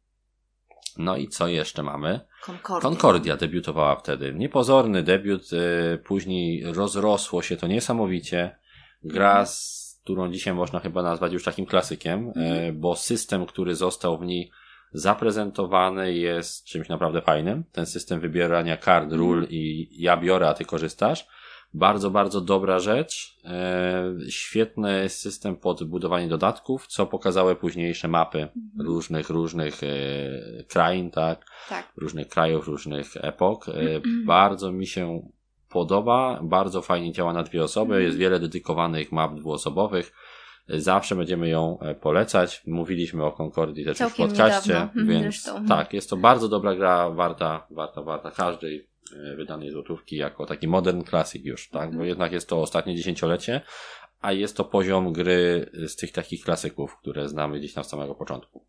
No 0.99 1.17
i 1.17 1.29
co 1.29 1.49
jeszcze 1.49 1.83
mamy? 1.83 2.21
Concordia. 2.47 2.91
Concordia 2.91 3.37
debiutowała 3.37 3.97
wtedy. 3.97 4.35
Niepozorny 4.35 5.03
debiut, 5.03 5.53
y, 5.53 5.99
później 6.05 6.65
rozrosło 6.73 7.43
się 7.43 7.57
to 7.57 7.67
niesamowicie. 7.67 8.57
Gra, 9.05 9.31
mhm. 9.31 9.47
z 9.47 9.83
którą 10.05 10.33
dzisiaj 10.33 10.55
można 10.55 10.81
chyba 10.81 11.03
nazwać 11.03 11.33
już 11.33 11.45
takim 11.45 11.67
klasykiem, 11.67 12.33
mm. 12.37 12.81
bo 12.81 12.97
system, 12.97 13.47
który 13.47 13.75
został 13.75 14.19
w 14.19 14.27
niej 14.27 14.51
zaprezentowany 14.93 16.15
jest 16.15 16.65
czymś 16.65 16.89
naprawdę 16.89 17.23
fajnym. 17.23 17.65
Ten 17.73 17.87
system 17.87 18.21
wybierania 18.21 18.77
kart, 18.77 19.05
mhm. 19.05 19.21
ról 19.21 19.47
i 19.51 19.89
ja 20.03 20.17
biorę, 20.17 20.49
a 20.49 20.55
ty 20.55 20.65
korzystasz. 20.65 21.27
Bardzo, 21.75 22.11
bardzo 22.11 22.41
dobra 22.41 22.79
rzecz. 22.79 23.39
E, 23.45 24.15
świetny 24.29 25.09
system 25.09 25.57
pod 25.57 25.85
budowanie 25.85 26.29
dodatków, 26.29 26.87
co 26.87 27.07
pokazały 27.07 27.57
późniejsze 27.57 28.09
mapy 28.09 28.39
mhm. 28.39 28.87
różnych, 28.87 29.31
różnych 29.31 29.83
e, 29.83 30.65
krain, 30.65 31.11
tak? 31.11 31.45
tak? 31.69 31.93
Różnych 31.97 32.29
krajów, 32.29 32.69
różnych 32.69 33.17
epok. 33.17 33.69
E, 33.69 33.73
mhm. 33.73 34.27
bardzo 34.27 34.73
mi 34.73 34.87
się 34.87 35.29
podoba, 35.69 36.41
bardzo 36.43 36.83
fajnie 36.83 37.13
działa 37.13 37.33
na 37.33 37.43
dwie 37.43 37.65
osoby. 37.65 38.03
Jest 38.03 38.17
wiele 38.17 38.41
dedykowanych 38.41 39.13
map 39.13 39.35
dwuosobowych 39.35 40.13
Zawsze 40.69 41.17
będziemy 41.17 41.49
ją 41.49 41.79
polecać. 42.01 42.63
Mówiliśmy 42.67 43.25
o 43.25 43.33
Concordii 43.33 43.85
też 43.85 43.99
Całkiem 43.99 44.27
w 44.27 44.29
podcaście, 44.29 44.73
niedawno. 44.73 45.05
więc 45.05 45.23
Zresztą. 45.23 45.67
tak, 45.67 45.93
jest 45.93 46.11
to 46.11 46.17
bardzo 46.17 46.49
dobra 46.49 46.75
gra, 46.75 47.11
warta, 47.11 47.67
warta, 47.71 48.03
warta 48.03 48.31
każdej 48.31 48.92
wydanej 49.37 49.71
złotówki 49.71 50.17
jako 50.17 50.47
taki 50.47 50.69
modern 50.69 51.05
classic 51.05 51.45
już, 51.45 51.69
tak? 51.69 51.89
Bo 51.89 51.93
mhm. 51.93 52.09
jednak 52.09 52.33
jest 52.33 52.49
to 52.49 52.63
ostatnie 52.63 52.97
dziesięciolecie, 52.97 53.61
a 54.21 54.33
jest 54.33 54.57
to 54.57 54.65
poziom 54.65 55.13
gry 55.13 55.71
z 55.87 55.97
tych 55.97 56.13
takich 56.13 56.45
klasyków, 56.45 56.97
które 56.97 57.29
znamy 57.29 57.59
gdzieś 57.59 57.75
tam 57.75 57.85
z 57.85 57.89
samego 57.89 58.15
początku. 58.15 58.67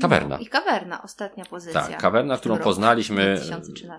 Kawerna. 0.00 0.36
No, 0.36 0.42
I 0.42 0.46
kawerna, 0.46 1.02
ostatnia 1.02 1.44
pozycja. 1.44 1.82
Tak, 1.82 2.00
kawerna, 2.00 2.36
którą 2.36 2.58
poznaliśmy, 2.58 3.40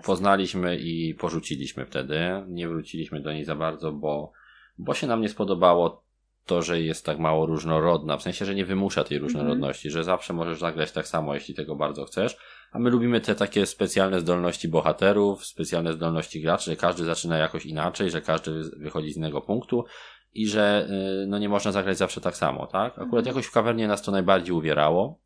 poznaliśmy 0.04 0.76
i 0.76 1.14
porzuciliśmy 1.14 1.86
wtedy. 1.86 2.20
Nie 2.48 2.68
wróciliśmy 2.68 3.20
do 3.20 3.32
niej 3.32 3.44
za 3.44 3.54
bardzo, 3.54 3.92
bo, 3.92 4.32
bo 4.78 4.94
się 4.94 5.06
nam 5.06 5.20
nie 5.20 5.28
spodobało 5.28 6.04
to, 6.46 6.62
że 6.62 6.80
jest 6.80 7.06
tak 7.06 7.18
mało 7.18 7.46
różnorodna, 7.46 8.16
w 8.16 8.22
sensie, 8.22 8.44
że 8.44 8.54
nie 8.54 8.64
wymusza 8.64 9.04
tej 9.04 9.18
różnorodności, 9.18 9.88
mm 9.88 9.92
że 9.92 10.04
zawsze 10.04 10.32
możesz 10.32 10.58
zagrać 10.58 10.92
tak 10.92 11.08
samo, 11.08 11.34
jeśli 11.34 11.54
tego 11.54 11.76
bardzo 11.76 12.04
chcesz, 12.04 12.36
a 12.74 12.78
my 12.78 12.90
lubimy 12.90 13.20
te 13.20 13.34
takie 13.34 13.66
specjalne 13.66 14.20
zdolności 14.20 14.68
bohaterów, 14.68 15.46
specjalne 15.46 15.92
zdolności 15.92 16.40
graczy, 16.40 16.70
że 16.70 16.76
każdy 16.76 17.04
zaczyna 17.04 17.38
jakoś 17.38 17.66
inaczej, 17.66 18.10
że 18.10 18.20
każdy 18.20 18.62
wychodzi 18.76 19.12
z 19.12 19.16
innego 19.16 19.40
punktu 19.40 19.84
i 20.32 20.46
że 20.46 20.88
y, 21.22 21.26
no 21.26 21.38
nie 21.38 21.48
można 21.48 21.72
zagrać 21.72 21.98
zawsze 21.98 22.20
tak 22.20 22.36
samo, 22.36 22.66
tak? 22.66 22.98
Akurat 22.98 23.24
-hmm. 23.24 23.28
jakoś 23.28 23.46
w 23.46 23.52
kawernie 23.52 23.88
nas 23.88 24.02
to 24.02 24.12
najbardziej 24.12 24.54
uwierało, 24.54 25.20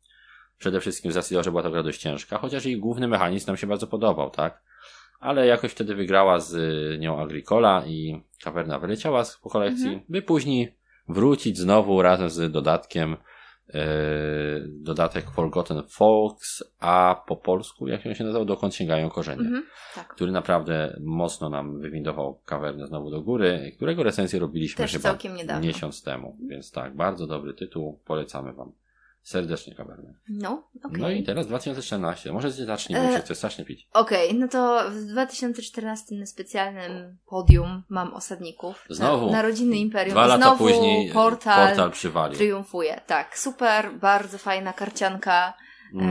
przede 0.57 0.79
wszystkim 0.81 1.11
z 1.11 1.15
racji 1.15 1.33
tego, 1.33 1.43
że 1.43 1.51
była 1.51 1.63
to 1.63 1.71
gra 1.71 1.83
dość 1.83 2.01
ciężka, 2.01 2.37
chociaż 2.37 2.65
jej 2.65 2.77
główny 2.79 3.07
mechanizm 3.07 3.47
nam 3.47 3.57
się 3.57 3.67
bardzo 3.67 3.87
podobał, 3.87 4.29
tak? 4.29 4.63
Ale 5.19 5.47
jakoś 5.47 5.71
wtedy 5.71 5.95
wygrała 5.95 6.39
z 6.39 6.55
nią 6.99 7.21
Agricola 7.21 7.83
i 7.87 8.21
kawerna 8.43 8.79
wyleciała 8.79 9.23
po 9.43 9.49
kolekcji, 9.49 9.89
-hmm. 9.89 10.01
by 10.09 10.21
później 10.21 10.75
wrócić 11.07 11.57
znowu 11.57 12.01
razem 12.01 12.29
z 12.29 12.51
dodatkiem 12.51 13.17
dodatek 14.67 15.31
Forgotten 15.31 15.83
Folks, 15.89 16.63
a 16.79 17.23
po 17.27 17.35
polsku, 17.35 17.87
jak 17.87 18.05
on 18.05 18.15
się 18.15 18.23
nazywał, 18.23 18.45
dokąd 18.45 18.75
sięgają 18.75 19.09
korzenie. 19.09 19.41
Mm 19.41 19.61
-hmm, 19.61 19.95
tak. 19.95 20.07
Który 20.07 20.31
naprawdę 20.31 20.97
mocno 21.01 21.49
nam 21.49 21.79
wywindował 21.79 22.39
kawernę 22.45 22.87
znowu 22.87 23.11
do 23.11 23.21
góry, 23.21 23.71
którego 23.75 24.03
recenzję 24.03 24.39
robiliśmy 24.39 24.77
Też 24.77 24.91
chyba 24.91 25.17
miesiąc 25.61 26.03
temu. 26.03 26.37
Więc 26.47 26.71
tak, 26.71 26.95
bardzo 26.95 27.27
dobry 27.27 27.53
tytuł, 27.53 27.99
polecamy 28.05 28.53
Wam. 28.53 28.71
Serdecznie 29.21 29.75
kawerny. 29.75 30.13
No, 30.29 30.63
okay. 30.83 31.01
No 31.01 31.09
i 31.09 31.23
teraz 31.23 31.47
2014. 31.47 32.31
Może 32.31 32.51
zacznij, 32.51 32.99
bo 32.99 33.05
e... 33.05 33.13
się 33.13 33.19
chcę 33.19 33.35
strasznie 33.35 33.65
pić. 33.65 33.87
Okej, 33.93 34.27
okay, 34.27 34.39
no 34.39 34.47
to 34.47 34.83
w 34.91 35.05
2014 35.05 36.15
na 36.15 36.25
specjalnym 36.25 37.17
podium 37.25 37.83
mam 37.89 38.13
osadników. 38.13 38.85
Znowu. 38.89 39.25
Na, 39.25 39.31
Narodziny 39.31 39.77
Imperium. 39.77 40.11
Dwa 40.11 40.27
lata 40.27 40.41
Znowu 40.41 40.57
później 40.57 41.11
portal, 41.11 41.67
portal 41.67 41.91
przywalił. 41.91 42.37
Triumfuje. 42.37 43.01
Tak, 43.07 43.37
super, 43.37 43.91
bardzo 43.93 44.37
fajna 44.37 44.73
karcianka. 44.73 45.53
Mm. 45.93 46.09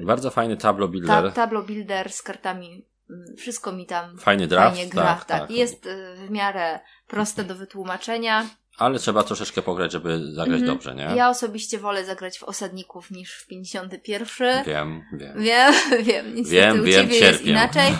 E... 0.00 0.04
Bardzo 0.04 0.30
fajny 0.30 0.56
tablo 0.56 0.88
builder. 0.88 1.24
Ta, 1.24 1.30
tablo 1.30 1.62
builder 1.62 2.12
z 2.12 2.22
kartami. 2.22 2.86
Mm, 3.10 3.36
wszystko 3.36 3.72
mi 3.72 3.86
tam 3.86 4.18
fajny 4.18 4.46
draft, 4.46 4.76
fajnie 4.76 4.90
gra. 4.90 5.02
Tak, 5.02 5.24
tak. 5.24 5.40
tak. 5.40 5.50
Jest 5.50 5.86
e, 5.86 6.14
w 6.26 6.30
miarę 6.30 6.80
proste 7.08 7.44
do 7.44 7.54
wytłumaczenia. 7.54 8.46
Ale 8.78 8.98
trzeba 8.98 9.22
troszeczkę 9.22 9.62
pograć, 9.62 9.92
żeby 9.92 10.32
zagrać 10.32 10.60
mm 10.60 10.64
dobrze, 10.64 10.94
nie? 10.94 11.16
Ja 11.16 11.30
osobiście 11.30 11.78
wolę 11.78 12.04
zagrać 12.04 12.38
w 12.38 12.42
Osadników 12.42 13.10
niż 13.10 13.34
w 13.34 13.46
51. 13.46 14.64
Wiem, 14.64 15.02
wiem. 15.12 15.42
Wiem, 15.42 15.74
wiem. 16.04 16.34
Niestety 16.34 16.60
wiem, 16.60 16.80
u 16.80 16.84
wiem, 16.84 17.08
ciebie 17.08 17.18
jest 17.18 17.44
inaczej. 17.44 17.92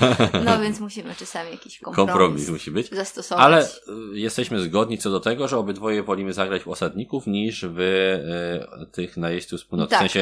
No 0.45 0.59
więc 0.62 0.81
musimy 0.81 1.14
czasami 1.14 1.51
jakiś 1.51 1.79
kompromis, 1.79 2.11
kompromis 2.12 2.49
musi 2.49 2.70
być. 2.70 2.91
zastosować. 2.91 3.45
Ale 3.45 3.64
y, 3.64 4.18
jesteśmy 4.18 4.61
zgodni 4.61 4.99
co 4.99 5.11
do 5.11 5.20
tego, 5.20 5.49
że 5.49 5.59
obydwoje 5.59 6.03
wolimy 6.03 6.33
zagrać 6.33 6.62
w 6.62 6.68
Osadników 6.68 7.27
niż 7.27 7.64
w 7.64 7.81
y, 7.81 8.87
tych 8.93 9.16
najeźdźców 9.16 9.61
z 9.61 9.64
północy. 9.64 9.91
Tak. 9.91 9.99
W 9.99 10.12
sensie 10.12 10.20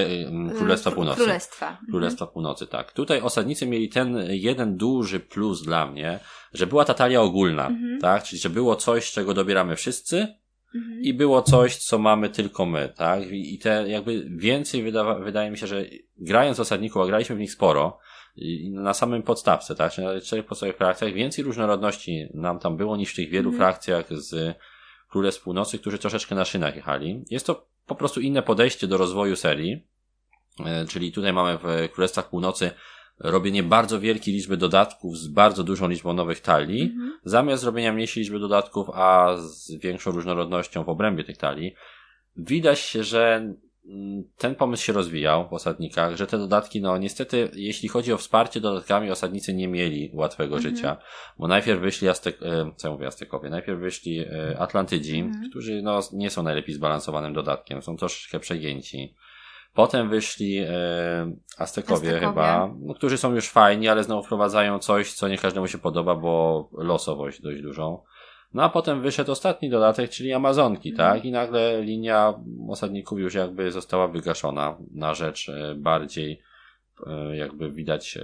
y, 0.53 0.59
Królestwa 0.59 0.91
Północy. 0.91 1.21
Królestwa. 1.21 1.69
Mhm. 1.69 1.87
Królestwa 1.91 2.27
Północy, 2.27 2.67
tak. 2.67 2.93
Tutaj 2.93 3.21
Osadnicy 3.21 3.67
mieli 3.67 3.89
ten 3.89 4.19
jeden 4.29 4.77
duży 4.77 5.21
plus 5.21 5.63
dla 5.63 5.87
mnie, 5.87 6.21
że 6.53 6.67
była 6.67 6.85
ta 6.85 6.95
talia 6.95 7.23
ogólna, 7.23 7.67
mhm. 7.67 7.99
tak? 8.01 8.23
Czyli, 8.23 8.43
że 8.43 8.51
było 8.51 8.77
coś, 8.77 9.13
czego 9.13 9.35
dobieramy 9.35 9.77
wszyscy, 9.77 10.42
Mhm. 10.75 11.01
I 11.01 11.15
było 11.15 11.43
coś, 11.43 11.77
co 11.77 11.99
mamy 11.99 12.29
tylko 12.29 12.67
my, 12.67 12.93
tak? 12.97 13.23
I 13.31 13.59
te 13.59 13.89
jakby 13.89 14.27
więcej 14.31 14.83
wydawa, 14.83 15.19
wydaje 15.19 15.51
mi 15.51 15.59
się, 15.59 15.67
że 15.67 15.85
grając 16.19 16.59
w 16.59 16.61
osadniku, 16.61 17.01
a 17.01 17.07
graliśmy 17.07 17.37
w 17.37 17.39
nich 17.39 17.53
sporo, 17.53 17.99
na 18.71 18.95
samym 18.95 19.23
podstawce, 19.23 19.75
tak? 19.75 19.93
Czyli 19.93 20.07
na 20.07 20.21
czterech 20.21 20.47
podstawowych 20.47 20.77
frakcjach, 20.77 21.13
więcej 21.13 21.45
różnorodności 21.45 22.29
nam 22.35 22.59
tam 22.59 22.77
było 22.77 22.97
niż 22.97 23.13
w 23.13 23.17
tych 23.17 23.31
wielu 23.31 23.51
mhm. 23.51 23.59
frakcjach 23.59 24.07
z 24.11 24.57
Królestw 25.11 25.43
Północy, 25.43 25.79
którzy 25.79 25.99
troszeczkę 25.99 26.35
na 26.35 26.45
szynach 26.45 26.77
jechali. 26.77 27.25
Jest 27.31 27.47
to 27.47 27.67
po 27.87 27.95
prostu 27.95 28.21
inne 28.21 28.43
podejście 28.43 28.87
do 28.87 28.97
rozwoju 28.97 29.37
serii, 29.37 29.87
e, 30.67 30.87
czyli 30.87 31.13
tutaj 31.13 31.33
mamy 31.33 31.59
w 31.59 31.93
Królestwach 31.93 32.29
Północy 32.29 32.71
robienie 33.19 33.63
bardzo 33.63 34.01
wielkiej 34.01 34.35
liczby 34.35 34.57
dodatków 34.57 35.19
z 35.19 35.29
bardzo 35.29 35.65
dużą 35.65 35.89
liczbą 35.89 36.13
nowych 36.13 36.41
talii, 36.41 36.83
mhm. 36.83 37.19
zamiast 37.25 37.65
robienia 37.65 37.93
mniejszej 37.93 38.23
liczby 38.23 38.39
dodatków, 38.39 38.91
a 38.95 39.37
z 39.37 39.73
większą 39.75 40.11
różnorodnością 40.11 40.85
w 40.85 40.89
obrębie 40.89 41.25
tych 41.25 41.37
talii. 41.37 41.75
Widać 42.37 42.79
się, 42.79 43.05
że 43.05 43.55
mm, 43.87 44.25
ten 44.39 44.55
pomysł 44.55 44.85
się 44.85 44.93
rozwijał 44.93 45.49
w 45.49 45.53
osadnikach, 45.53 46.17
że 46.17 46.27
te 46.27 46.39
dodatki, 46.39 46.81
no 46.81 46.99
niestety, 46.99 47.51
jeśli 47.55 47.89
chodzi 47.89 48.13
o 48.13 48.17
wsparcie 48.17 48.61
dodatkami, 48.61 49.11
osadnicy 49.11 49.55
nie 49.55 49.69
mieli 49.69 50.11
łatwego 50.15 50.57
mhm. 50.57 50.77
życia, 50.77 50.97
bo 51.39 51.49
najpierw 51.49 51.81
wyszli 51.81 52.09
Aztek, 52.09 52.43
e, 52.43 52.73
co 52.77 52.89
ja 52.89 52.95
mówię 52.95 53.07
Aztekowie, 53.07 53.51
najpierw 53.51 53.81
wyszli 53.81 54.19
e, 54.19 54.57
Atlantydzi, 54.59 55.19
mhm. 55.19 55.51
którzy 55.51 55.83
no 55.83 56.01
nie 56.13 56.31
są 56.31 56.43
najlepiej 56.43 56.75
zbalansowanym 56.75 57.35
dodatkiem, 57.35 57.83
są 57.83 57.97
troszeczkę 57.97 58.41
przegięci. 58.41 59.15
Potem 59.75 60.09
wyszli 60.09 60.59
e, 60.59 60.67
Aztekowie, 61.59 61.95
Aztekowie, 62.09 62.19
chyba, 62.19 62.75
no, 62.81 62.95
którzy 62.95 63.19
są 63.19 63.35
już 63.35 63.49
fajni, 63.49 63.89
ale 63.89 64.05
znowu 64.05 64.23
wprowadzają 64.23 64.79
coś, 64.79 65.13
co 65.13 65.29
nie 65.29 65.39
każdemu 65.39 65.67
się 65.69 65.79
podoba, 65.79 66.15
bo 66.15 66.69
losowość 66.73 67.43
dość 67.43 67.63
dużą. 67.63 68.03
No 68.55 68.63
a 68.63 68.69
potem 68.69 69.03
wyszedł 69.03 69.33
ostatni 69.33 69.71
dodatek, 69.71 70.11
czyli 70.11 70.33
Amazonki, 70.33 70.89
mm. 70.89 70.97
tak? 70.97 71.25
I 71.25 71.31
nagle 71.31 71.83
linia 71.83 72.35
osadników 72.69 73.19
już 73.19 73.35
jakby 73.35 73.73
została 73.73 74.09
wygaszona 74.09 74.77
na 74.95 75.15
rzecz 75.15 75.49
e, 75.49 75.75
bardziej, 75.75 76.43
e, 77.07 77.37
jakby 77.37 77.71
widać, 77.71 78.17
e, 78.17 78.23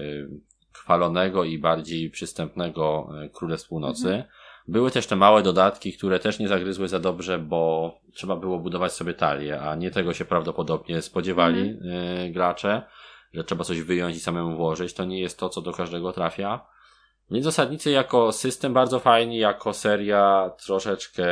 chwalonego 0.72 1.44
i 1.44 1.58
bardziej 1.58 2.10
przystępnego 2.10 3.08
Królestw 3.32 3.68
Północy. 3.68 4.08
Mm. 4.08 4.24
Były 4.68 4.90
też 4.90 5.06
te 5.06 5.16
małe 5.16 5.42
dodatki, 5.42 5.92
które 5.92 6.18
też 6.18 6.38
nie 6.38 6.48
zagryzły 6.48 6.88
za 6.88 6.98
dobrze, 6.98 7.38
bo 7.38 7.92
trzeba 8.12 8.36
było 8.36 8.58
budować 8.58 8.92
sobie 8.92 9.14
talię, 9.14 9.60
a 9.60 9.74
nie 9.74 9.90
tego 9.90 10.14
się 10.14 10.24
prawdopodobnie 10.24 11.02
spodziewali 11.02 11.60
mm. 11.60 12.32
gracze, 12.32 12.82
że 13.32 13.44
trzeba 13.44 13.64
coś 13.64 13.80
wyjąć 13.82 14.16
i 14.16 14.20
samemu 14.20 14.56
włożyć. 14.56 14.94
To 14.94 15.04
nie 15.04 15.20
jest 15.20 15.38
to, 15.38 15.48
co 15.48 15.62
do 15.62 15.72
każdego 15.72 16.12
trafia. 16.12 16.66
Więc 17.30 17.44
zasadnicy 17.44 17.90
jako 17.90 18.32
system 18.32 18.72
bardzo 18.72 18.98
fajni, 18.98 19.38
jako 19.38 19.72
seria 19.72 20.50
troszeczkę 20.64 21.26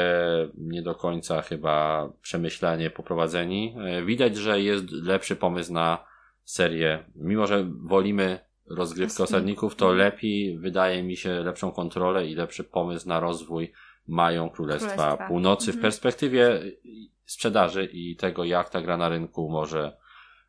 nie 0.58 0.82
do 0.82 0.94
końca 0.94 1.42
chyba 1.42 2.08
przemyślenie 2.22 2.90
poprowadzeni. 2.90 3.76
E, 3.84 4.02
widać, 4.02 4.36
że 4.36 4.60
jest 4.60 4.90
lepszy 4.90 5.36
pomysł 5.36 5.72
na 5.72 6.04
serię. 6.44 7.04
Mimo, 7.16 7.46
że 7.46 7.66
wolimy 7.82 8.38
rozgrywkę 8.70 9.22
osadników, 9.22 9.76
to 9.76 9.92
lepiej, 9.92 10.58
wydaje 10.58 11.02
mi 11.02 11.16
się, 11.16 11.30
lepszą 11.30 11.72
kontrolę 11.72 12.26
i 12.26 12.34
lepszy 12.34 12.64
pomysł 12.64 13.08
na 13.08 13.20
rozwój 13.20 13.72
mają 14.08 14.50
Królestwa, 14.50 14.94
Królestwa. 14.94 15.28
Północy 15.28 15.66
mhm. 15.66 15.78
w 15.78 15.82
perspektywie 15.82 16.62
sprzedaży 17.24 17.84
i 17.84 18.16
tego, 18.16 18.44
jak 18.44 18.70
ta 18.70 18.82
gra 18.82 18.96
na 18.96 19.08
rynku 19.08 19.50
może, 19.50 19.96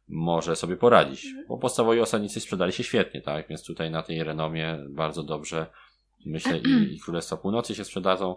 może 0.08 0.56
sobie 0.56 0.76
poradzić. 0.76 1.26
Mhm. 1.26 1.46
Bo 1.48 1.58
podstawowi 1.58 2.00
osadnicy 2.00 2.40
sprzedali 2.40 2.72
się 2.72 2.84
świetnie, 2.84 3.22
tak? 3.22 3.48
Więc 3.48 3.66
tutaj 3.66 3.92
na 3.92 4.04
tej 4.04 4.24
renomie 4.24 4.80
bardzo 4.90 5.24
dobrze 5.24 5.68
myślę 6.26 6.58
i, 6.58 6.70
i 6.96 7.00
Królestwa 7.00 7.38
Północy 7.38 7.76
się 7.76 7.86
sprzedadzą. 7.86 8.36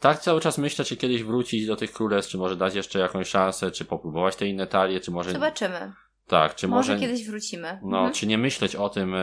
Tak 0.00 0.18
cały 0.18 0.40
czas 0.40 0.58
myślę, 0.58 0.84
czy 0.84 0.96
kiedyś 0.96 1.22
wrócić 1.22 1.66
do 1.66 1.76
tych 1.76 1.92
królestw, 1.92 2.30
czy 2.32 2.38
może 2.38 2.56
dać 2.56 2.74
jeszcze 2.74 2.98
jakąś 2.98 3.28
szansę, 3.28 3.70
czy 3.70 3.84
popróbować 3.84 4.36
te 4.36 4.46
inne 4.46 4.66
talie, 4.66 5.00
czy 5.00 5.10
może... 5.10 5.32
Zobaczymy. 5.32 5.92
Tak, 6.26 6.54
czy 6.54 6.68
może... 6.68 6.92
Może 6.92 7.06
kiedyś 7.06 7.26
wrócimy. 7.26 7.78
No, 7.82 7.96
mhm. 7.96 8.12
czy 8.12 8.26
nie 8.26 8.38
myśleć 8.38 8.76
o 8.76 8.88
tym 8.88 9.14
e, 9.14 9.18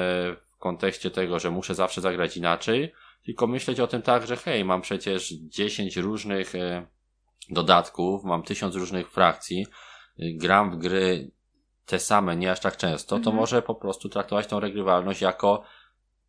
w 0.47 0.58
kontekście 0.60 1.12
tego, 1.12 1.39
że 1.39 1.52
muszę 1.52 1.76
zawsze 1.76 2.02
zagrać 2.02 2.38
inaczej, 2.38 2.93
tylko 3.26 3.47
myśleć 3.47 3.80
o 3.80 3.88
tym 3.88 4.02
tak, 4.02 4.28
że 4.28 4.38
hej, 4.38 4.66
mam 4.66 4.82
przecież 4.82 5.34
10 5.34 5.97
różnych 5.97 6.56
e, 6.56 6.86
dodatków, 7.49 8.24
mam 8.24 8.43
tysiąc 8.43 8.76
różnych 8.76 9.12
frakcji, 9.12 9.66
e, 10.20 10.34
gram 10.34 10.72
w 10.72 10.78
gry 10.78 11.32
te 11.86 11.99
same, 11.99 12.36
nie 12.36 12.52
aż 12.52 12.60
tak 12.60 12.78
często, 12.78 13.16
mhm. 13.16 13.24
to 13.24 13.41
może 13.41 13.62
po 13.62 13.76
prostu 13.76 14.10
traktować 14.10 14.47
tą 14.47 14.60
regrywalność 14.60 15.22
jako 15.22 15.64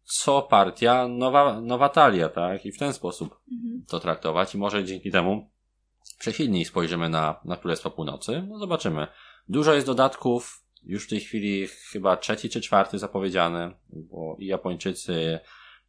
co 0.04 0.42
partia 0.42 1.08
nowa, 1.08 1.60
nowa 1.60 1.88
talia, 1.88 2.28
tak? 2.28 2.66
I 2.66 2.72
w 2.72 2.78
ten 2.78 2.92
sposób 2.92 3.40
mhm. 3.52 3.84
to 3.88 4.00
traktować 4.00 4.54
i 4.54 4.58
może 4.58 4.84
dzięki 4.84 5.10
temu 5.10 5.50
przesilniej 6.18 6.64
spojrzymy 6.64 7.08
na, 7.08 7.40
na 7.44 7.56
Królestwo 7.56 7.90
Północy. 7.90 8.46
No 8.48 8.58
zobaczymy. 8.58 9.06
Dużo 9.48 9.74
jest 9.74 9.86
dodatków, 9.86 10.61
już 10.84 11.06
w 11.06 11.10
tej 11.10 11.20
chwili 11.20 11.66
chyba 11.66 12.16
trzeci 12.16 12.50
czy 12.50 12.60
czwarty 12.60 12.98
zapowiedziany, 12.98 13.70
bo 13.88 14.36
i 14.38 14.46
Japończycy, 14.46 15.40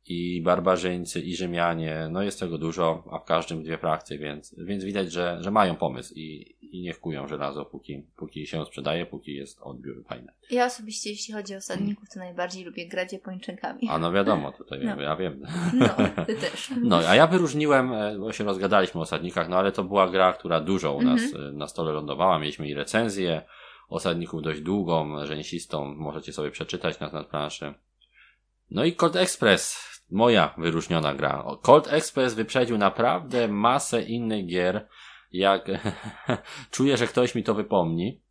i 0.05 0.41
barbarzyńcy, 0.41 1.21
i 1.21 1.35
Rzymianie, 1.35 2.07
no 2.11 2.21
jest 2.23 2.39
tego 2.39 2.57
dużo, 2.57 3.03
a 3.11 3.19
w 3.19 3.25
każdym 3.25 3.63
dwie 3.63 3.77
frakcje, 3.77 4.17
więc, 4.17 4.55
więc 4.57 4.83
widać, 4.83 5.11
że, 5.11 5.37
że 5.41 5.51
mają 5.51 5.75
pomysł 5.75 6.13
i, 6.15 6.55
i 6.61 6.81
niech 6.81 6.99
kują 6.99 7.27
żelazo, 7.27 7.65
póki, 7.65 8.03
póki 8.15 8.47
się 8.47 8.65
sprzedaje, 8.65 9.05
póki 9.05 9.35
jest 9.35 9.61
odbiór 9.61 10.03
fajny. 10.05 10.31
Ja 10.51 10.65
osobiście, 10.65 11.09
jeśli 11.09 11.33
chodzi 11.33 11.55
o 11.55 11.57
osadników, 11.57 12.09
to 12.09 12.19
najbardziej 12.19 12.63
lubię 12.63 12.87
grać 12.87 13.13
Japończykami. 13.13 13.89
A 13.89 13.97
no 13.97 14.11
wiadomo, 14.11 14.51
tutaj 14.51 14.79
no. 14.83 15.01
ja 15.01 15.15
wiem. 15.15 15.41
No, 15.73 15.87
ty 16.27 16.35
też. 16.35 16.71
No, 16.81 16.97
a 16.97 17.15
ja 17.15 17.27
wyróżniłem, 17.27 17.93
e, 17.93 18.19
bo 18.19 18.33
się 18.33 18.43
rozgadaliśmy 18.43 18.99
o 18.99 19.03
osadnikach, 19.03 19.49
no 19.49 19.57
ale 19.57 19.71
to 19.71 19.83
była 19.83 20.09
gra, 20.09 20.33
która 20.33 20.59
dużo 20.59 20.93
u 20.93 21.01
nas 21.01 21.21
mm 21.21 21.33
-hmm. 21.33 21.53
na 21.53 21.67
stole 21.67 21.91
lądowała. 21.91 22.39
Mieliśmy 22.39 22.67
i 22.67 22.73
recenzję 22.73 23.41
osadników 23.89 24.41
dość 24.41 24.61
długą, 24.61 25.25
rzęsistą, 25.25 25.95
możecie 25.95 26.33
sobie 26.33 26.51
przeczytać 26.51 26.99
na, 26.99 27.09
na 27.09 27.23
planszy. 27.23 27.73
No 28.71 28.85
i 28.85 28.95
Cold 28.95 29.15
Express, 29.15 29.93
moja 30.11 30.53
wyróżniona 30.57 31.13
gra. 31.13 31.45
Cold 31.61 31.93
Express 31.93 32.33
wyprzedził 32.33 32.77
naprawdę 32.77 33.47
masę 33.47 34.01
innych 34.01 34.45
gier, 34.45 34.87
jak 35.31 35.67
czuję, 36.71 36.97
że 36.97 37.07
ktoś 37.07 37.35
mi 37.35 37.43
to 37.43 37.53
wypomni. 37.53 38.21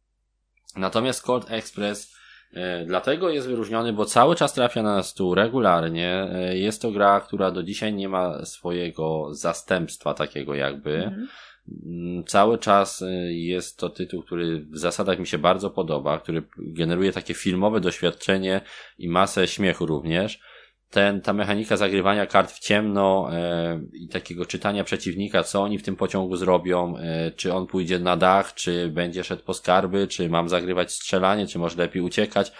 Natomiast 0.76 1.22
Cold 1.22 1.50
Express 1.50 2.16
e, 2.54 2.84
dlatego 2.84 3.30
jest 3.30 3.48
wyróżniony, 3.48 3.92
bo 3.92 4.04
cały 4.04 4.36
czas 4.36 4.52
trafia 4.52 4.82
na 4.82 5.02
stół 5.02 5.34
regularnie. 5.34 6.28
E, 6.32 6.56
jest 6.58 6.82
to 6.82 6.90
gra, 6.90 7.20
która 7.20 7.50
do 7.50 7.62
dzisiaj 7.62 7.94
nie 7.94 8.08
ma 8.08 8.44
swojego 8.44 9.34
zastępstwa 9.34 10.14
takiego 10.14 10.54
jakby. 10.54 10.94
Mhm. 10.94 11.28
Mm, 11.68 12.24
cały 12.24 12.58
czas 12.58 13.02
e, 13.02 13.32
jest 13.32 13.78
to 13.78 13.88
tytuł, 13.88 14.22
który 14.22 14.66
w 14.70 14.78
zasadach 14.78 15.18
mi 15.18 15.26
się 15.26 15.38
bardzo 15.38 15.70
podoba, 15.70 16.18
który 16.18 16.42
generuje 16.58 17.12
takie 17.12 17.34
filmowe 17.34 17.80
doświadczenie 17.80 18.60
i 18.98 19.08
masę 19.08 19.48
śmiechu 19.48 19.86
również 19.86 20.40
ten, 20.92 21.20
ta 21.20 21.32
mechanika 21.32 21.76
zagrywania 21.76 22.26
kart 22.26 22.52
w 22.52 22.58
ciemno 22.58 23.28
e, 23.32 23.80
i 23.92 24.08
takiego 24.08 24.46
czytania 24.46 24.84
przeciwnika, 24.84 25.42
co 25.42 25.62
oni 25.62 25.78
w 25.78 25.82
tym 25.82 25.96
pociągu 25.96 26.36
zrobią, 26.36 26.96
e, 26.96 27.30
czy 27.30 27.54
on 27.54 27.66
pójdzie 27.66 27.98
na 27.98 28.16
dach, 28.16 28.54
czy 28.54 28.88
będzie 28.88 29.24
szedł 29.24 29.42
po 29.42 29.54
skarby, 29.54 30.06
czy 30.06 30.28
mam 30.28 30.48
zagrywać 30.48 30.92
strzelanie, 30.92 31.46
czy 31.46 31.58
może 31.58 31.76
lepiej 31.76 32.02
uciekać. 32.02 32.52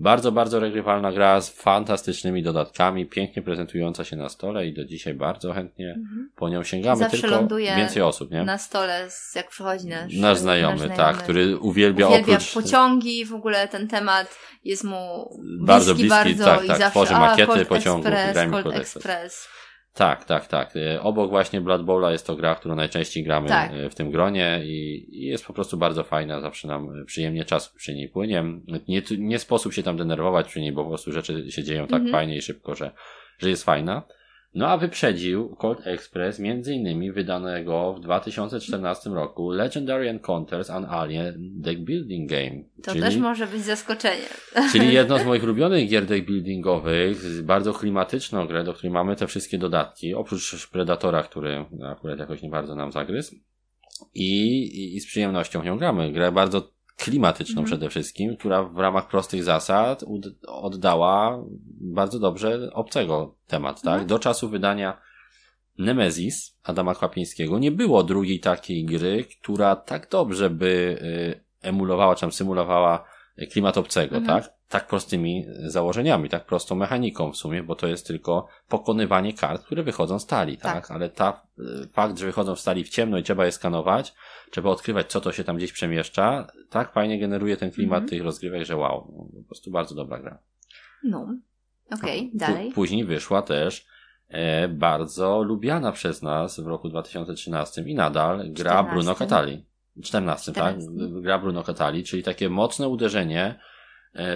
Bardzo, 0.00 0.32
bardzo 0.32 0.60
regrywalna 0.60 1.12
gra 1.12 1.40
z 1.40 1.50
fantastycznymi 1.50 2.42
dodatkami, 2.42 3.06
pięknie 3.06 3.42
prezentująca 3.42 4.04
się 4.04 4.16
na 4.16 4.28
stole 4.28 4.66
i 4.66 4.74
do 4.74 4.84
dzisiaj 4.84 5.14
bardzo 5.14 5.52
chętnie 5.52 5.94
mhm. 5.98 6.30
po 6.36 6.48
nią 6.48 6.62
sięgamy. 6.62 6.96
Zawsze 6.96 7.18
tylko 7.18 7.36
ląduje 7.36 7.76
więcej 7.76 8.02
osób, 8.02 8.30
nie? 8.30 8.44
Na 8.44 8.58
stole, 8.58 9.08
jak 9.34 9.48
przychodzi 9.48 9.86
nasz, 9.86 10.12
nasz 10.14 10.38
znajomy, 10.38 10.72
nasz 10.72 10.80
znajomy, 10.80 10.96
tak, 10.96 11.16
który 11.16 11.58
uwielbia, 11.58 12.08
uwielbia 12.08 12.34
oprócz... 12.34 12.54
pociągi, 12.54 13.24
w 13.24 13.34
ogóle 13.34 13.68
ten 13.68 13.88
temat 13.88 14.38
jest 14.64 14.84
mu 14.84 15.30
bliski 15.38 15.66
bardzo, 15.66 15.94
bliski, 15.94 16.10
bardzo 16.10 16.44
tak, 16.44 16.56
tak, 16.56 16.64
i 16.64 16.68
zawsze, 16.68 16.90
tworzy 16.90 17.12
makiety 17.12 17.64
pociągów, 17.64 18.06
Express, 18.06 18.50
Cold 18.50 18.66
Express. 18.66 18.96
Express. 18.96 19.48
Tak, 19.94 20.24
tak, 20.24 20.46
tak. 20.46 20.76
E, 20.76 21.02
obok 21.02 21.30
właśnie 21.30 21.60
Blood 21.60 21.84
Bowla 21.84 22.12
jest 22.12 22.26
to 22.26 22.36
gra, 22.36 22.54
którą 22.54 22.74
najczęściej 22.74 23.24
gramy 23.24 23.48
tak. 23.48 23.72
E, 23.72 23.90
w 23.90 23.94
tym 23.94 24.10
gronie 24.10 24.60
i, 24.64 25.06
jest 25.10 25.46
po 25.46 25.52
prostu 25.52 25.76
bardzo 25.76 26.04
fajna. 26.04 26.40
Zawsze 26.40 26.68
nam 26.68 27.04
przyjemnie 27.06 27.44
czas 27.44 27.68
przy 27.68 27.94
niej 27.94 28.08
płynie. 28.08 28.44
Nie, 28.88 29.02
nie 29.18 29.38
sposób 29.38 29.72
się 29.72 29.82
tam 29.82 29.96
denerwować 29.96 30.46
przy 30.46 30.60
niej, 30.60 30.72
bo 30.72 30.82
po 30.82 30.88
prostu 30.88 31.12
rzeczy 31.12 31.52
się 31.52 31.64
dzieją 31.64 31.86
tak 31.86 32.02
-hmm. 32.02 32.10
fajnie 32.10 32.36
i 32.36 32.42
szybko, 32.42 32.74
że, 32.74 32.90
że 33.38 33.50
jest 33.50 33.64
fajna. 33.64 34.02
No 34.54 34.68
a 34.68 34.78
wyprzedził 34.78 35.56
Cold 35.56 35.86
Express 35.86 36.38
między 36.38 36.74
innymi 36.74 37.12
wydanego 37.12 37.92
w 37.92 38.00
2014 38.00 39.10
roku 39.10 39.50
Legendary 39.50 40.08
Encounters 40.08 40.70
an 40.70 40.84
Alien 40.84 41.34
Deck 41.60 41.80
Building 41.80 42.30
Game. 42.30 42.64
To 42.82 42.90
czyli, 42.90 43.02
też 43.02 43.16
może 43.16 43.46
być 43.46 43.62
zaskoczenie. 43.62 44.26
Czyli 44.72 44.92
jedno 44.94 45.18
z 45.18 45.24
moich 45.24 45.44
ulubionych 45.44 45.88
gier 45.88 46.06
deck 46.06 46.26
buildingowych, 46.26 47.42
bardzo 47.42 47.74
klimatyczną 47.74 48.46
grę, 48.46 48.64
do 48.64 48.74
której 48.74 48.92
mamy 48.92 49.16
te 49.16 49.26
wszystkie 49.26 49.58
dodatki, 49.58 50.14
oprócz 50.14 50.70
Predatora, 50.70 51.22
który 51.22 51.64
akurat 51.86 52.18
jakoś 52.18 52.42
nie 52.42 52.50
bardzo 52.50 52.74
nam 52.74 52.92
zagryzł. 52.92 53.34
I, 54.14 54.58
i, 54.62 54.96
i 54.96 55.00
z 55.00 55.06
przyjemnością 55.06 55.62
nią 55.62 55.78
gramy. 55.78 56.12
Grę 56.12 56.32
bardzo 56.32 56.72
klimatyczną 57.00 57.58
mm. 57.58 57.66
przede 57.66 57.88
wszystkim, 57.88 58.36
która 58.36 58.62
w 58.62 58.78
ramach 58.78 59.08
prostych 59.08 59.44
zasad 59.44 60.04
oddała 60.46 61.44
bardzo 61.80 62.18
dobrze 62.18 62.70
obcego 62.72 63.34
temat, 63.46 63.82
tak? 63.82 63.94
Mm. 63.94 64.06
Do 64.06 64.18
czasu 64.18 64.48
wydania 64.48 65.00
Nemesis 65.78 66.58
Adama 66.62 66.94
Kwapińskiego 66.94 67.58
nie 67.58 67.70
było 67.70 68.02
drugiej 68.02 68.40
takiej 68.40 68.84
gry, 68.84 69.24
która 69.24 69.76
tak 69.76 70.10
dobrze 70.10 70.50
by 70.50 70.98
y, 71.02 71.68
emulowała, 71.68 72.14
czy 72.14 72.32
symulowała 72.32 73.04
klimat 73.52 73.78
obcego, 73.78 74.16
mm. 74.16 74.26
tak? 74.26 74.59
Tak 74.70 74.86
prostymi 74.86 75.46
założeniami, 75.58 76.28
tak 76.28 76.44
prostą 76.44 76.74
mechaniką 76.74 77.32
w 77.32 77.36
sumie, 77.36 77.62
bo 77.62 77.74
to 77.74 77.86
jest 77.86 78.06
tylko 78.06 78.46
pokonywanie 78.68 79.32
kart, 79.34 79.64
które 79.64 79.82
wychodzą 79.82 80.18
z 80.18 80.26
talii, 80.26 80.58
tak? 80.58 80.74
tak? 80.74 80.90
Ale 80.90 81.08
ta, 81.08 81.42
y, 81.58 81.88
fakt, 81.92 82.18
że 82.18 82.26
wychodzą 82.26 82.56
z 82.56 82.64
talii 82.64 82.84
w 82.84 82.88
ciemno 82.88 83.18
i 83.18 83.22
trzeba 83.22 83.46
je 83.46 83.52
skanować, 83.52 84.14
trzeba 84.50 84.70
odkrywać, 84.70 85.06
co 85.06 85.20
to 85.20 85.32
się 85.32 85.44
tam 85.44 85.56
gdzieś 85.56 85.72
przemieszcza, 85.72 86.46
tak 86.70 86.92
fajnie 86.92 87.18
generuje 87.18 87.56
ten 87.56 87.70
klimat 87.70 87.98
mm 87.98 88.06
-hmm. 88.06 88.10
tych 88.10 88.22
rozgrywek, 88.22 88.64
że 88.64 88.76
wow, 88.76 89.30
po 89.36 89.48
prostu 89.48 89.70
bardzo 89.70 89.94
dobra 89.94 90.18
gra. 90.18 90.38
No, 91.04 91.34
okej, 91.92 92.18
okay, 92.18 92.30
dalej. 92.34 92.72
Później 92.72 93.04
wyszła 93.04 93.42
też 93.42 93.86
e, 94.28 94.68
bardzo 94.68 95.42
lubiana 95.42 95.92
przez 95.92 96.22
nas 96.22 96.60
w 96.60 96.66
roku 96.66 96.88
2013 96.88 97.82
i 97.82 97.94
nadal 97.94 98.38
gra 98.38 98.70
14. 98.70 98.92
Bruno 98.92 99.14
Catali. 99.14 99.64
14, 100.02 100.52
14, 100.52 100.52
tak? 100.52 100.94
Gra 101.22 101.38
Bruno 101.38 101.62
Catali, 101.62 102.04
czyli 102.04 102.22
takie 102.22 102.48
mocne 102.50 102.88
uderzenie 102.88 103.58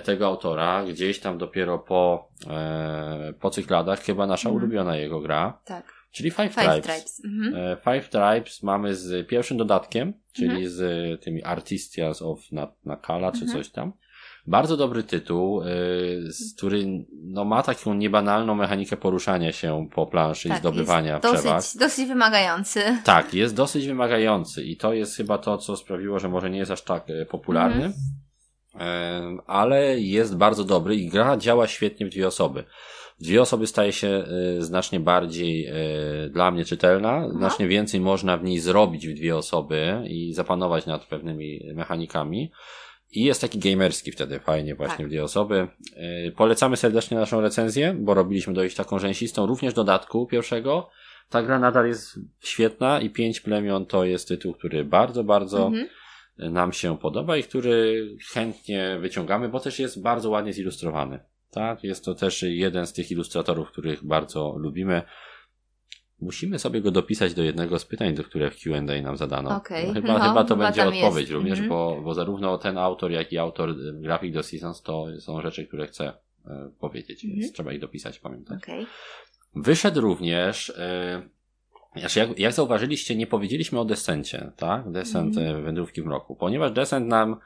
tego 0.05 0.27
autora, 0.27 0.85
gdzieś 0.85 1.21
tam 1.21 1.39
dopiero 1.39 1.79
po, 1.79 2.29
e, 2.51 3.33
po 3.41 3.51
cykladach, 3.51 4.01
chyba 4.01 4.27
nasza 4.27 4.49
mhm. 4.49 4.65
ulubiona 4.65 4.97
jego 4.97 5.21
gra. 5.21 5.61
Tak. 5.65 5.93
Czyli 6.13 6.31
Five, 6.31 6.55
Five 6.55 6.65
Tribes. 6.65 6.83
Tribes. 6.83 7.23
Mhm. 7.25 7.55
E, 7.57 7.77
Five 7.77 8.09
Tribes 8.09 8.63
mamy 8.63 8.95
z 8.95 9.29
pierwszym 9.29 9.57
dodatkiem, 9.57 10.13
czyli 10.33 10.49
mhm. 10.49 10.69
z 10.69 11.25
tymi 11.25 11.43
Artistias 11.43 12.23
of 12.23 12.41
Nakala, 12.85 13.33
czy 13.33 13.47
coś 13.47 13.71
tam. 13.71 13.93
Bardzo 14.47 14.77
dobry 14.77 15.03
tytuł, 15.03 15.63
który 16.57 16.85
no, 17.23 17.45
ma 17.45 17.63
taką 17.63 17.95
niebanalną 17.95 18.55
mechanikę 18.55 18.97
poruszania 18.97 19.53
się 19.53 19.89
po 19.95 20.07
planszy 20.07 20.49
tak, 20.49 20.59
i 20.59 20.61
zdobywania 20.61 21.13
jest 21.13 21.27
przewag. 21.27 21.57
Dosyć, 21.57 21.81
dosyć 21.81 22.09
wymagający. 22.09 22.99
Tak, 23.05 23.35
jest 23.35 23.55
dosyć 23.55 23.87
wymagający 23.87 24.63
i 24.65 24.77
to 24.77 24.93
jest 24.93 25.17
chyba 25.17 25.39
to, 25.39 25.59
co 25.59 25.77
sprawiło, 25.77 26.19
że 26.19 26.29
może 26.29 26.51
nie 26.51 26.59
jest 26.59 26.71
aż 26.71 26.83
tak 26.83 27.07
popularny. 27.31 27.93
Mhm 28.75 29.15
ale 29.47 30.01
jest 30.01 30.37
bardzo 30.37 30.65
dobry 30.65 30.97
i 30.97 31.09
gra 31.09 31.37
działa 31.37 31.67
świetnie 31.67 32.07
w 32.07 32.11
dwie 32.11 32.27
osoby. 32.27 32.65
Dwie 33.21 33.43
osoby 33.43 33.67
staje 33.67 33.93
się 33.93 34.09
e, 34.09 34.63
znacznie 34.63 35.01
bardziej 35.01 35.67
e, 35.67 35.75
dla 36.31 36.51
mnie 36.51 36.65
czytelna, 36.65 37.29
znacznie 37.31 37.69
więcej 37.69 38.01
można 38.01 38.37
w 38.37 38.45
niej 38.45 38.59
zrobić 38.59 39.09
w 39.09 39.15
dwie 39.15 39.37
osoby 39.37 40.03
i 40.07 40.33
zapanować 40.33 40.87
nad 40.87 41.07
pewnymi 41.07 41.61
mechanikami. 41.75 42.53
I 43.13 43.25
jest 43.25 43.41
taki 43.41 43.59
gamerski 43.59 44.13
wtedy 44.13 44.41
fajnie 44.41 44.75
właśnie 44.75 44.97
tak. 44.97 45.07
w 45.07 45.09
dwie 45.09 45.25
osoby. 45.25 45.69
E, 45.97 46.31
polecamy 46.31 46.77
serdecznie 46.77 47.17
naszą 47.17 47.41
recenzję, 47.41 47.97
bo 47.99 48.15
robiliśmy 48.15 48.55
dość 48.55 48.77
taką 48.77 48.99
rzęsistą, 48.99 49.47
również 49.47 49.75
dodatku 49.75 50.27
pierwszego. 50.27 50.91
Ta 51.31 51.43
gra 51.43 51.59
nadal 51.59 51.87
jest 51.87 52.19
świetna 52.41 53.01
i 53.01 53.11
pięć 53.11 53.41
plemion 53.41 53.87
to 53.87 54.05
jest 54.05 54.29
tytuł, 54.29 54.55
który 54.55 54.85
bardzo, 54.85 55.25
bardzo 55.25 55.67
mhm 55.67 55.89
nam 56.39 56.73
się 56.73 56.99
podoba 56.99 57.37
i 57.37 57.43
który 57.43 58.09
chętnie 58.33 58.99
wyciągamy, 59.01 59.49
bo 59.49 59.61
też 59.61 59.79
jest 59.79 60.03
bardzo 60.03 60.31
ładnie 60.31 60.53
zilustrowany. 60.53 61.21
Tak, 61.51 61.85
jest 61.85 62.05
to 62.05 62.15
też 62.15 62.43
jeden 62.43 62.87
z 62.87 62.93
tych 62.93 63.11
ilustratorów, 63.11 63.69
których 63.69 64.05
bardzo 64.05 64.55
lubimy. 64.59 65.03
Musimy 66.21 66.59
sobie 66.59 66.81
go 66.81 66.91
dopisać 66.91 67.35
do 67.35 67.43
jednego 67.43 67.79
z 67.79 67.85
pytań, 67.85 68.15
do 68.15 68.25
których 68.25 68.57
Q&A 68.57 69.03
nam 69.03 69.17
zadano. 69.17 69.57
Okay. 69.57 69.87
No, 69.87 69.93
chyba, 69.93 70.19
no, 70.19 70.25
chyba 70.25 70.45
to 70.45 70.55
chyba 70.55 70.65
będzie 70.65 70.85
odpowiedź 70.85 71.21
jest. 71.21 71.33
również, 71.33 71.59
mm 71.59 71.71
-hmm. 71.71 71.73
bo, 71.73 72.01
bo 72.05 72.15
zarówno 72.15 72.59
ten 72.59 72.79
autor, 72.79 73.11
jak 73.11 73.33
i 73.33 73.39
autor 73.39 73.71
y, 73.71 73.75
grafik 74.01 74.35
do 74.35 74.43
Seasons 74.43 74.83
to 74.83 75.07
są 75.21 75.41
rzeczy, 75.41 75.67
które 75.67 75.87
chcę 75.87 76.13
e, 76.47 76.71
powiedzieć, 76.81 77.25
mm 77.25 77.37
-hmm. 77.37 77.41
więc 77.41 77.53
trzeba 77.53 77.73
ich 77.73 77.81
dopisać, 77.81 78.19
pamiętać. 78.19 78.63
Okay. 78.63 78.87
Wyszedł 79.55 80.01
również 80.01 80.71
e, 80.71 81.23
znaczy, 82.01 82.19
jak, 82.19 82.39
jak 82.39 82.53
zauważyliście, 82.53 83.17
nie 83.17 83.27
powiedzieliśmy 83.27 83.81
o 83.81 83.85
Descencie, 83.85 84.53
tak? 84.57 84.93
Descent 84.93 85.37
mm. 85.37 85.65
wędrówki 85.65 86.03
w 86.03 86.05
mroku, 86.05 86.37
ponieważ 86.37 86.73
Descent 86.73 87.07
nam 87.09 87.37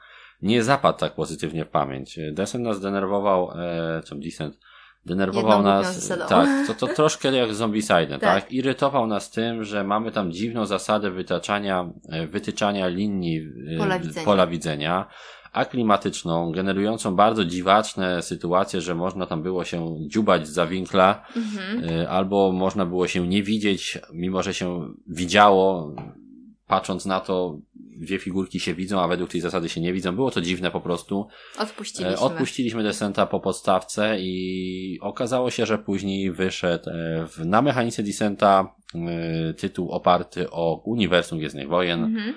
nie 0.41 0.63
zapadł 0.63 0.99
tak 0.99 1.15
pozytywnie 1.15 1.65
w 1.65 1.69
pamięć. 1.69 2.19
Descent 2.31 2.63
nas 2.63 2.81
denerwował, 2.81 3.51
e, 3.51 4.01
czy 4.05 4.15
Descent, 4.15 4.59
denerwował 5.05 5.57
Jedną 5.57 5.71
nas, 5.71 6.07
tak, 6.29 6.49
to, 6.67 6.73
to 6.73 6.93
troszkę 6.93 7.31
jak 7.31 7.53
Zombicide, 7.53 8.07
tak. 8.07 8.19
tak? 8.19 8.51
Irytował 8.51 9.07
nas 9.07 9.31
tym, 9.31 9.63
że 9.63 9.83
mamy 9.83 10.11
tam 10.11 10.31
dziwną 10.31 10.65
zasadę 10.65 11.11
wytaczania, 11.11 11.89
e, 12.09 12.27
wytyczania 12.27 12.87
linii 12.87 13.47
e, 13.75 13.77
pola 13.77 13.99
widzenia. 13.99 14.25
Pola 14.25 14.47
widzenia 14.47 15.07
aklimatyczną, 15.51 16.51
generującą 16.51 17.15
bardzo 17.15 17.45
dziwaczne 17.45 18.21
sytuacje, 18.21 18.81
że 18.81 18.95
można 18.95 19.25
tam 19.25 19.43
było 19.43 19.65
się 19.65 19.97
dziubać 20.07 20.47
za 20.47 20.67
winkla, 20.67 21.25
mhm. 21.35 21.83
Y, 21.83 22.09
albo 22.09 22.51
można 22.51 22.85
było 22.85 23.07
się 23.07 23.27
nie 23.27 23.43
widzieć, 23.43 23.99
mimo 24.13 24.43
że 24.43 24.53
się 24.53 24.93
widziało, 25.07 25.95
patrząc 26.67 27.05
na 27.05 27.19
to, 27.19 27.59
dwie 27.99 28.19
figurki 28.19 28.59
się 28.59 28.73
widzą, 28.73 29.01
a 29.01 29.07
według 29.07 29.31
tej 29.31 29.41
zasady 29.41 29.69
się 29.69 29.81
nie 29.81 29.93
widzą. 29.93 30.15
Było 30.15 30.31
to 30.31 30.41
dziwne 30.41 30.71
po 30.71 30.81
prostu. 30.81 31.27
Odpuściliśmy. 31.59 32.13
E, 32.13 32.19
odpuściliśmy 32.19 32.83
Descenta 32.83 33.25
po 33.25 33.39
podstawce 33.39 34.19
i 34.19 34.97
okazało 35.01 35.51
się, 35.51 35.65
że 35.65 35.77
później 35.77 36.31
wyszedł 36.31 36.89
e, 36.89 37.27
na 37.45 37.61
mechanice 37.61 38.03
Descenta 38.03 38.75
e, 38.95 39.53
tytuł 39.53 39.91
oparty 39.91 40.49
o 40.51 40.81
uniwersum 40.85 41.37
Gwiezdnych 41.37 41.67
Wojen. 41.67 42.03
Mhm 42.03 42.35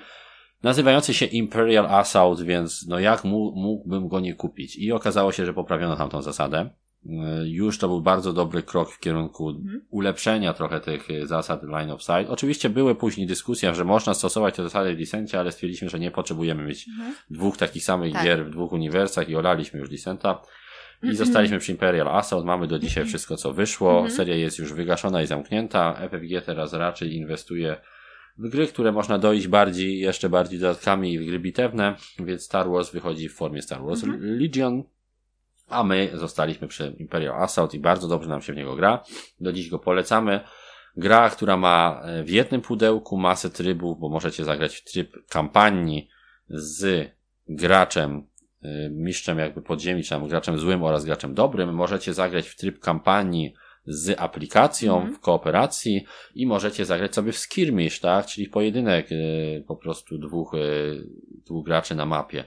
nazywający 0.63 1.13
się 1.13 1.25
Imperial 1.25 1.85
Assault, 1.85 2.41
więc 2.41 2.87
no 2.87 2.99
jak 2.99 3.23
mógłbym 3.23 4.07
go 4.07 4.19
nie 4.19 4.33
kupić? 4.33 4.75
I 4.75 4.91
okazało 4.91 5.31
się, 5.31 5.45
że 5.45 5.53
poprawiono 5.53 5.95
tamtą 5.95 6.21
zasadę. 6.21 6.69
E, 7.09 7.47
już 7.47 7.77
to 7.77 7.87
był 7.87 8.01
bardzo 8.01 8.33
dobry 8.33 8.63
krok 8.63 8.91
w 8.91 8.99
kierunku 8.99 9.49
mhm. 9.49 9.81
ulepszenia 9.89 10.53
trochę 10.53 10.79
tych 10.79 11.11
e, 11.11 11.27
zasad 11.27 11.63
line 11.63 11.91
of 11.91 12.03
sight. 12.03 12.29
Oczywiście 12.29 12.69
były 12.69 12.95
później 12.95 13.27
dyskusje, 13.27 13.75
że 13.75 13.85
można 13.85 14.13
stosować 14.13 14.55
te 14.55 14.63
zasady 14.63 14.95
w 14.95 14.99
licencie, 14.99 15.39
ale 15.39 15.51
stwierdziliśmy, 15.51 15.89
że 15.89 15.99
nie 15.99 16.11
potrzebujemy 16.11 16.63
mieć 16.63 16.87
mhm. 16.87 17.15
dwóch 17.29 17.57
takich 17.57 17.83
samych 17.83 18.13
tak. 18.13 18.23
gier 18.23 18.45
w 18.45 18.49
dwóch 18.49 18.71
uniwersach 18.71 19.29
i 19.29 19.35
olaliśmy 19.35 19.79
już 19.79 19.89
licenta. 19.89 20.41
I 20.93 21.05
mhm. 21.05 21.15
zostaliśmy 21.15 21.59
przy 21.59 21.71
Imperial 21.71 22.07
Assault, 22.07 22.45
mamy 22.45 22.67
do 22.67 22.79
dzisiaj 22.79 23.05
wszystko, 23.05 23.37
co 23.37 23.53
wyszło. 23.53 24.09
Seria 24.09 24.35
jest 24.35 24.59
już 24.59 24.73
wygaszona 24.73 25.21
i 25.21 25.27
zamknięta. 25.27 25.93
FFG 26.09 26.45
teraz 26.45 26.73
raczej 26.73 27.15
inwestuje 27.15 27.77
w 28.37 28.49
gry, 28.49 28.67
które 28.67 28.91
można 28.91 29.17
dojść 29.17 29.47
bardziej, 29.47 29.99
jeszcze 29.99 30.29
bardziej 30.29 30.59
dodatkami 30.59 31.19
w 31.19 31.25
gry 31.25 31.39
bitewne, 31.39 31.95
więc 32.19 32.43
Star 32.43 32.69
Wars 32.69 32.91
wychodzi 32.91 33.29
w 33.29 33.35
formie 33.35 33.61
Star 33.61 33.83
Wars 33.83 34.03
Legion, 34.19 34.83
a 35.67 35.83
my 35.83 36.11
zostaliśmy 36.13 36.67
przy 36.67 36.95
Imperial 36.99 37.43
Assault 37.43 37.73
i 37.73 37.79
bardzo 37.79 38.07
dobrze 38.07 38.29
nam 38.29 38.41
się 38.41 38.53
w 38.53 38.55
niego 38.55 38.75
gra. 38.75 39.03
Do 39.39 39.53
dziś 39.53 39.69
go 39.69 39.79
polecamy. 39.79 40.39
Gra, 40.97 41.29
która 41.29 41.57
ma 41.57 42.01
e, 42.03 42.23
w 42.23 42.29
jednym 42.29 42.61
pudełku 42.61 43.17
masę 43.17 43.49
trybów, 43.49 43.99
bo 43.99 44.09
możecie 44.09 44.45
zagrać 44.45 44.75
w 44.75 44.83
tryb 44.83 45.27
kampanii 45.27 46.09
z 46.49 47.09
graczem, 47.47 48.27
e, 48.61 48.89
mistrzem 48.89 49.39
jakby 49.39 49.61
podziemi, 49.61 50.03
czy 50.03 50.09
tam 50.09 50.27
graczem 50.27 50.57
złym 50.57 50.83
oraz 50.83 51.05
graczem 51.05 51.33
dobrym. 51.33 51.73
Możecie 51.73 52.13
zagrać 52.13 52.47
w 52.47 52.55
tryb 52.55 52.79
kampanii 52.79 53.53
z 53.85 54.19
aplikacją 54.19 55.01
mm. 55.01 55.15
w 55.15 55.19
kooperacji 55.19 56.05
i 56.35 56.45
możecie 56.45 56.85
zagrać 56.85 57.15
sobie 57.15 57.31
w 57.31 57.37
skirmish, 57.37 57.99
tak? 57.99 58.25
Czyli 58.25 58.47
pojedynek 58.47 59.07
e, 59.11 59.15
po 59.61 59.75
prostu 59.75 60.17
dwóch, 60.17 60.51
dwóch 61.45 61.65
graczy 61.65 61.95
na 61.95 62.05
mapie. 62.05 62.43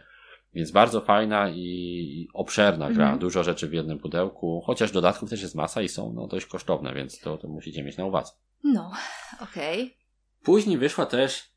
Więc 0.55 0.71
bardzo 0.71 1.01
fajna 1.01 1.51
i 1.51 2.29
obszerna 2.35 2.91
gra. 2.91 3.05
Mhm. 3.05 3.19
Dużo 3.19 3.45
rzeczy 3.45 3.69
w 3.69 3.73
jednym 3.73 3.99
pudełku, 3.99 4.63
chociaż 4.67 4.93
dodatków 4.93 5.31
też 5.31 5.43
jest 5.43 5.55
masa 5.55 5.83
i 5.83 5.89
są 5.89 6.13
no, 6.13 6.27
dość 6.27 6.47
kosztowne, 6.47 6.95
więc 6.95 7.21
to, 7.21 7.39
to 7.39 7.49
musicie 7.49 7.83
mieć 7.83 7.97
na 7.97 8.05
uwadze. 8.05 8.33
No, 8.65 8.93
okej. 9.41 9.83
Okay. 9.83 9.97
Później 10.43 10.79
wyszła 10.79 11.07
też 11.07 11.51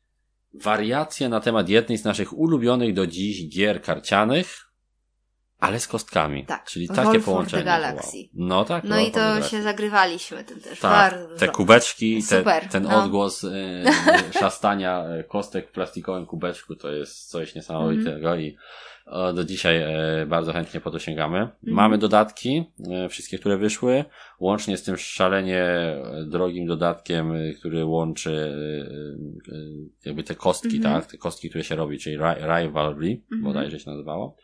wariacja 0.54 1.28
na 1.28 1.40
temat 1.40 1.68
jednej 1.68 1.98
z 1.98 2.04
naszych 2.04 2.38
ulubionych 2.38 2.94
do 2.94 3.06
dziś 3.06 3.48
gier 3.48 3.82
karcianych, 3.82 4.69
ale 5.60 5.80
z 5.80 5.88
kostkami. 5.88 6.44
Tak. 6.44 6.64
Czyli 6.64 6.88
takie 6.88 7.02
Wolf 7.02 7.24
połączenie. 7.24 7.64
Galaxy. 7.64 8.16
Wow. 8.16 8.26
No 8.34 8.64
tak. 8.64 8.84
No 8.84 9.00
i 9.00 9.10
to 9.10 9.42
się 9.42 9.62
zagrywaliśmy 9.62 10.44
tym 10.44 10.60
też 10.60 10.80
tak, 10.80 11.12
bardzo 11.12 11.36
Te 11.36 11.48
kubeczki, 11.48 12.22
te, 12.28 12.60
ten 12.70 12.82
no. 12.82 13.04
odgłos 13.04 13.44
y, 13.44 13.84
szastania 14.40 15.04
e, 15.04 15.24
kostek 15.24 15.68
w 15.68 15.72
plastikowym 15.72 16.26
kubeczku 16.26 16.76
to 16.76 16.92
jest 16.92 17.30
coś 17.30 17.54
niesamowitego 17.54 18.34
mm 18.34 18.40
i 18.40 18.56
do 19.34 19.44
dzisiaj 19.44 19.82
e, 19.82 20.26
bardzo 20.26 20.52
chętnie 20.52 20.80
po 20.80 20.90
to 20.90 20.98
sięgamy. 20.98 21.38
Mm. 21.38 21.52
Mamy 21.62 21.98
dodatki, 21.98 22.64
e, 22.90 23.08
wszystkie, 23.08 23.38
które 23.38 23.56
wyszły, 23.56 24.04
łącznie 24.40 24.76
z 24.76 24.82
tym 24.82 24.96
szalenie 24.96 25.66
drogim 26.26 26.66
dodatkiem, 26.66 27.32
e, 27.32 27.52
który 27.52 27.84
łączy 27.84 28.54
jakby 30.04 30.22
te 30.22 30.34
kostki, 30.34 30.76
mm 30.76 30.82
tak? 30.82 31.10
Te 31.10 31.18
kostki, 31.18 31.48
które 31.48 31.64
się 31.64 31.76
robi, 31.76 31.98
czyli 31.98 32.16
Rivalry, 32.16 33.06
mm 33.06 33.20
-hmm. 33.32 33.44
bodajże 33.44 33.80
się 33.80 33.90
nazywało. 33.90 34.36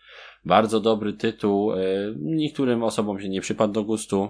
Bardzo 0.46 0.80
dobry 0.80 1.12
tytuł. 1.12 1.72
Niektórym 2.16 2.82
osobom 2.82 3.20
się 3.20 3.28
nie 3.28 3.40
przypadł 3.40 3.72
do 3.72 3.84
gustu. 3.84 4.28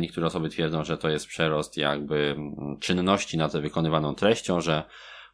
Niektóre 0.00 0.26
osoby 0.26 0.48
twierdzą, 0.48 0.84
że 0.84 0.98
to 0.98 1.08
jest 1.08 1.26
przerost 1.26 1.76
jakby 1.76 2.36
czynności 2.80 3.38
nad 3.38 3.56
wykonywaną 3.56 4.14
treścią, 4.14 4.60
że 4.60 4.82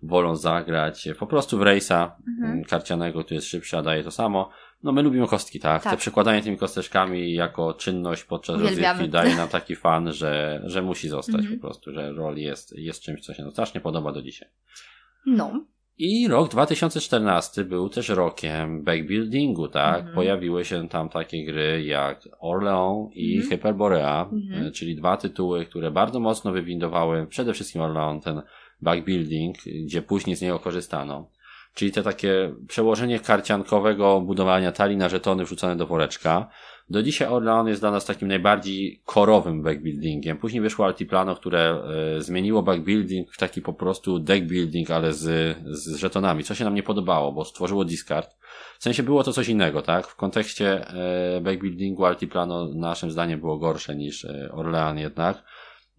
wolą 0.02 0.36
zagrać 0.36 1.08
po 1.18 1.26
prostu 1.26 1.58
w 1.58 1.62
rejsa 1.62 2.16
mhm. 2.28 2.52
Mm, 2.52 2.64
karcianego, 2.64 3.24
który 3.24 3.34
jest 3.34 3.48
szybszy, 3.48 3.78
a 3.78 3.82
daje 3.82 4.04
to 4.04 4.10
samo. 4.10 4.50
No 4.82 4.92
my 4.92 5.02
lubimy 5.02 5.26
kostki, 5.26 5.60
tak? 5.60 5.82
tak. 5.82 5.92
Te 5.92 5.96
przekładanie 5.96 6.42
tymi 6.42 6.56
kosteczkami 6.56 7.32
jako 7.32 7.74
czynność 7.74 8.24
podczas 8.24 8.60
rozgrywki 8.60 9.08
daje 9.08 9.36
nam 9.36 9.48
taki 9.48 9.76
fan, 9.76 10.12
że, 10.12 10.62
że 10.64 10.82
musi 10.82 11.08
zostać 11.08 11.40
mhm. 11.40 11.54
po 11.54 11.66
prostu, 11.66 11.92
że 11.92 12.12
rol 12.12 12.36
jest, 12.36 12.78
jest 12.78 13.02
czymś, 13.02 13.20
co 13.20 13.34
się 13.34 13.42
nam 13.42 13.52
strasznie 13.52 13.80
podoba 13.80 14.12
do 14.12 14.22
dzisiaj. 14.22 14.48
No. 15.26 15.64
I 15.98 16.28
rok 16.28 16.50
2014 16.50 17.64
był 17.64 17.88
też 17.88 18.08
rokiem 18.08 18.84
backbuildingu, 18.84 19.68
tak? 19.68 19.96
Mhm. 19.96 20.14
Pojawiły 20.14 20.64
się 20.64 20.88
tam 20.88 21.08
takie 21.08 21.44
gry 21.44 21.84
jak 21.84 22.28
Orlean 22.40 23.08
i 23.12 23.36
mhm. 23.36 23.50
Hyperborea, 23.50 24.28
mhm. 24.32 24.72
czyli 24.72 24.96
dwa 24.96 25.16
tytuły, 25.16 25.66
które 25.66 25.90
bardzo 25.90 26.20
mocno 26.20 26.52
wywindowały 26.52 27.26
przede 27.26 27.52
wszystkim 27.52 27.82
Orlean 27.82 28.20
ten 28.20 28.42
backbuilding, 28.82 29.56
gdzie 29.84 30.02
później 30.02 30.36
z 30.36 30.42
niego 30.42 30.58
korzystano. 30.58 31.30
Czyli 31.74 31.92
te 31.92 32.02
takie 32.02 32.54
przełożenie 32.68 33.20
karciankowego 33.20 34.20
budowania 34.20 34.72
talii 34.72 34.96
na 34.96 35.08
żetony 35.08 35.44
wrzucone 35.44 35.76
do 35.76 35.86
woreczka. 35.86 36.48
Do 36.88 37.02
dzisiaj 37.02 37.28
Orlean 37.28 37.68
jest 37.68 37.82
dla 37.82 37.90
nas 37.90 38.04
takim 38.04 38.28
najbardziej 38.28 39.02
korowym 39.04 39.62
backbuildingiem. 39.62 40.36
Później 40.36 40.62
wyszło 40.62 40.86
Altiplano, 40.86 41.36
które 41.36 41.82
e, 42.16 42.22
zmieniło 42.22 42.62
backbuilding 42.62 43.32
w 43.32 43.38
taki 43.38 43.62
po 43.62 43.72
prostu 43.72 44.18
deckbuilding, 44.18 44.90
ale 44.90 45.12
z, 45.12 45.56
z 45.64 45.96
żetonami, 45.96 46.44
co 46.44 46.54
się 46.54 46.64
nam 46.64 46.74
nie 46.74 46.82
podobało, 46.82 47.32
bo 47.32 47.44
stworzyło 47.44 47.84
discard. 47.84 48.36
W 48.78 48.82
sensie 48.82 49.02
było 49.02 49.24
to 49.24 49.32
coś 49.32 49.48
innego, 49.48 49.82
tak? 49.82 50.06
W 50.06 50.16
kontekście 50.16 50.88
e, 50.88 51.40
backbuildingu 51.40 52.04
Altiplano 52.04 52.68
naszym 52.74 53.10
zdaniem 53.10 53.40
było 53.40 53.58
gorsze 53.58 53.96
niż 53.96 54.24
e, 54.24 54.52
Orlean 54.52 54.98
jednak 54.98 55.44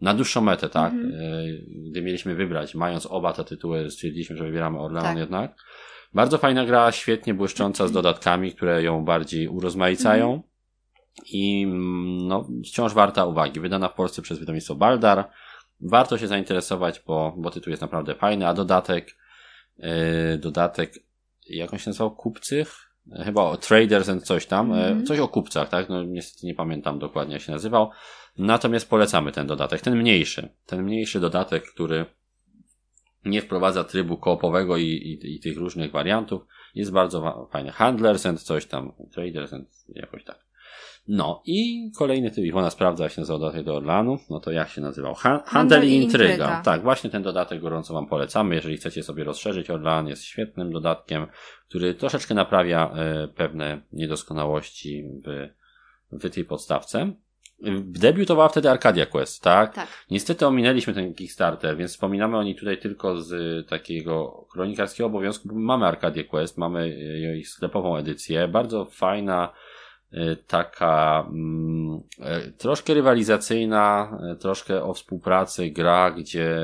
na 0.01 0.13
dłuższą 0.13 0.41
metę, 0.41 0.69
tak? 0.69 0.93
Mm 0.93 1.11
-hmm. 1.11 1.91
Gdy 1.91 2.01
mieliśmy 2.01 2.35
wybrać, 2.35 2.75
mając 2.75 3.05
oba 3.05 3.33
te 3.33 3.43
tytuły, 3.43 3.91
stwierdziliśmy, 3.91 4.37
że 4.37 4.43
wybieramy 4.43 4.79
Orlean 4.79 5.05
tak. 5.05 5.17
jednak. 5.17 5.55
Bardzo 6.13 6.37
fajna 6.37 6.65
gra, 6.65 6.91
świetnie 6.91 7.33
błyszcząca 7.33 7.87
z 7.87 7.89
mhm. 7.89 7.93
dodatkami, 7.93 8.51
które 8.51 8.83
ją 8.83 9.05
bardziej 9.05 9.47
urozmaicają. 9.47 10.29
Mm 10.29 10.39
-hmm. 10.39 10.56
I 11.25 11.63
mm, 11.63 12.27
no, 12.27 12.47
wciąż 12.65 12.93
warta 12.93 13.25
uwagi. 13.25 13.59
Wydana 13.59 13.89
w 13.89 13.93
Polsce 13.93 14.21
przez 14.21 14.39
wydawnictwo 14.39 14.75
Baldar. 14.75 15.29
Warto 15.81 16.17
się 16.17 16.27
zainteresować, 16.27 17.01
bo, 17.07 17.33
bo 17.37 17.51
tytuł 17.51 17.71
jest 17.71 17.81
naprawdę 17.81 18.15
fajny, 18.15 18.47
a 18.47 18.53
dodatek, 18.53 19.15
yy, 19.77 19.87
dodatek, 20.37 20.93
jak 21.49 21.73
on 21.73 21.79
się 21.79 21.89
nazywał? 21.89 22.15
Kupcych? 22.15 22.87
Chyba 23.25 23.41
o 23.41 23.57
Traders 23.57 24.09
and 24.09 24.23
coś 24.23 24.45
tam. 24.45 24.73
Mm. 24.73 25.05
Coś 25.05 25.19
o 25.19 25.27
kupcach, 25.27 25.69
tak? 25.69 25.89
No 25.89 26.03
niestety 26.03 26.45
nie 26.45 26.55
pamiętam 26.55 26.99
dokładnie 26.99 27.33
jak 27.33 27.41
się 27.41 27.51
nazywał. 27.51 27.89
Natomiast 28.37 28.89
polecamy 28.89 29.31
ten 29.31 29.47
dodatek, 29.47 29.81
ten 29.81 29.97
mniejszy. 29.97 30.49
Ten 30.65 30.83
mniejszy 30.83 31.19
dodatek, 31.19 31.63
który 31.73 32.05
nie 33.25 33.41
wprowadza 33.41 33.83
trybu 33.83 34.17
koopowego 34.17 34.77
i, 34.77 34.85
i, 34.85 35.35
i 35.35 35.39
tych 35.39 35.57
różnych 35.57 35.91
wariantów. 35.91 36.41
Jest 36.75 36.91
bardzo 36.91 37.47
fajny. 37.51 37.71
Handlers 37.71 38.25
and 38.25 38.41
coś 38.41 38.65
tam, 38.65 38.91
Traders 39.11 39.53
and 39.53 39.69
jakoś 39.89 40.23
tak. 40.23 40.46
No 41.07 41.41
i 41.45 41.91
kolejny 41.97 42.31
typ, 42.31 42.45
Iwona 42.45 42.69
sprawdza 42.69 43.03
jak 43.03 43.13
się 43.13 43.21
nazywał 43.21 43.39
dodatek 43.39 43.63
do 43.63 43.75
Orlanu, 43.75 44.19
no 44.29 44.39
to 44.39 44.51
jak 44.51 44.69
się 44.69 44.81
nazywał? 44.81 45.13
Ha 45.13 45.43
Handel 45.45 45.87
i 45.87 45.93
intryga. 45.93 46.23
intryga. 46.23 46.61
Tak, 46.61 46.83
właśnie 46.83 47.09
ten 47.09 47.23
dodatek 47.23 47.61
gorąco 47.61 47.93
Wam 47.93 48.07
polecamy, 48.07 48.55
jeżeli 48.55 48.77
chcecie 48.77 49.03
sobie 49.03 49.23
rozszerzyć 49.23 49.69
Orlan, 49.69 50.07
jest 50.07 50.23
świetnym 50.23 50.71
dodatkiem, 50.71 51.27
który 51.69 51.93
troszeczkę 51.93 52.33
naprawia 52.33 52.91
e, 52.95 53.27
pewne 53.27 53.81
niedoskonałości 53.93 55.03
w, 55.25 55.49
w 56.11 56.29
tej 56.29 56.45
podstawce. 56.45 57.11
Debiutowała 57.81 58.49
wtedy 58.49 58.69
Arcadia 58.69 59.05
Quest, 59.05 59.43
tak? 59.43 59.73
Tak. 59.73 59.87
Niestety 60.11 60.47
ominęliśmy 60.47 60.93
ten 60.93 61.13
Kickstarter, 61.13 61.77
więc 61.77 61.91
wspominamy 61.91 62.37
o 62.37 62.43
niej 62.43 62.55
tutaj 62.55 62.77
tylko 62.77 63.21
z 63.21 63.69
takiego 63.69 64.47
kronikarskiego 64.51 65.07
obowiązku, 65.07 65.47
bo 65.47 65.55
mamy 65.55 65.85
Arcadia 65.85 66.23
Quest, 66.23 66.57
mamy 66.57 66.97
ich 67.37 67.49
sklepową 67.49 67.97
edycję, 67.97 68.47
bardzo 68.47 68.85
fajna, 68.85 69.53
taka 70.47 71.27
mm, 71.29 72.01
y, 72.47 72.51
troszkę 72.51 72.93
rywalizacyjna, 72.93 74.17
y, 74.33 74.35
troszkę 74.35 74.83
o 74.83 74.93
współpracy, 74.93 75.69
gra, 75.69 76.11
gdzie 76.11 76.57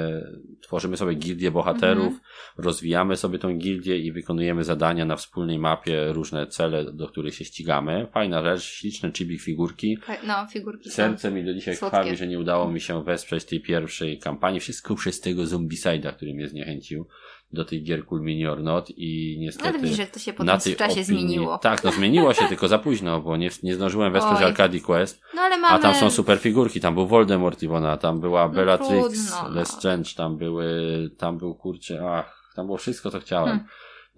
tworzymy 0.62 0.98
sobie 0.98 1.16
gildię 1.16 1.52
bohaterów, 1.52 2.14
-hmm. 2.14 2.64
rozwijamy 2.64 3.18
sobie 3.18 3.40
tą 3.40 3.58
gildię 3.58 3.98
i 3.98 4.12
wykonujemy 4.12 4.64
zadania 4.64 5.06
na 5.06 5.16
wspólnej 5.16 5.60
mapie, 5.60 6.14
różne 6.14 6.48
cele, 6.48 6.94
do 6.94 7.08
których 7.08 7.36
się 7.36 7.46
ścigamy. 7.46 8.08
Fajna 8.14 8.44
rzecz, 8.44 8.64
śliczne 8.64 9.12
chibi 9.12 9.40
figurki. 9.40 9.98
No, 10.28 10.48
figurki 10.48 10.90
Serce 10.90 11.32
mi 11.32 11.46
do 11.46 11.54
dzisiaj 11.54 11.76
słodkie. 11.76 11.98
krwawi, 11.98 12.18
że 12.18 12.28
nie 12.28 12.40
udało 12.40 12.72
mi 12.72 12.82
się 12.82 13.04
wesprzeć 13.04 13.46
tej 13.46 13.62
pierwszej 13.62 14.20
kampanii. 14.20 14.60
Wszystko 14.60 14.96
przez 14.96 15.20
tego 15.20 15.44
Zombicide'a, 15.44 16.14
który 16.14 16.34
mnie 16.34 16.48
zniechęcił 16.48 17.08
do 17.54 17.66
tych 17.66 17.84
gier 17.84 18.06
Cool 18.06 18.22
Mini 18.22 18.48
or 18.48 18.64
Not 18.64 18.90
i 18.90 19.38
niestety... 19.40 19.70
Ale 19.70 19.80
widzisz, 19.80 19.98
jak 19.98 20.10
to 20.10 20.20
się 20.20 20.34
potem 20.34 20.60
w 20.60 20.64
czasie 20.64 21.02
opinii... 21.02 21.04
zmieniło. 21.04 21.58
Tak, 21.58 21.84
no 21.84 21.92
zmieniło 21.92 22.34
się, 22.34 22.48
tylko 22.50 22.68
za 22.68 22.80
późno, 22.80 23.22
bo 23.22 23.38
nie, 23.38 23.50
nie 23.64 23.76
zdążyłem 23.76 24.14
wesprzeć 24.14 24.38
Oj. 24.38 24.44
Arcade 24.44 24.80
Quest. 24.80 25.22
No, 25.36 25.42
ale 25.42 25.58
mamy... 25.58 25.76
A 25.76 25.80
tam 25.80 25.96
są 25.96 26.12
super 26.12 26.40
figurki, 26.40 26.80
tam 26.80 26.96
był 26.96 27.08
Voldemort 27.08 27.64
Iwona, 27.64 27.98
tam 27.98 28.20
była 28.20 28.48
no, 28.48 28.54
Bellatrix, 28.54 29.32
no, 29.32 29.50
Lestrange, 29.50 30.10
tam 30.18 30.38
były, 30.38 30.70
tam 31.18 31.38
był 31.38 31.56
kurczę, 31.56 32.10
ach, 32.10 32.52
tam 32.56 32.66
było 32.66 32.78
wszystko, 32.78 33.12
co 33.12 33.20
chciałem. 33.20 33.50
Hmm. 33.50 33.68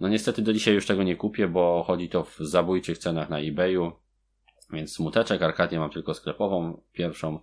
No 0.00 0.08
niestety 0.08 0.42
do 0.42 0.52
dzisiaj 0.52 0.74
już 0.74 0.86
tego 0.86 1.02
nie 1.02 1.16
kupię, 1.16 1.48
bo 1.48 1.84
chodzi 1.86 2.08
to 2.08 2.24
w 2.24 2.36
zabójczych 2.38 2.98
cenach 2.98 3.30
na 3.30 3.38
eBayu, 3.38 3.92
więc 4.72 4.92
smuteczek, 4.92 5.42
Arkadię 5.42 5.78
mam 5.78 5.90
tylko 5.90 6.14
sklepową, 6.14 6.82
pierwszą 6.92 7.40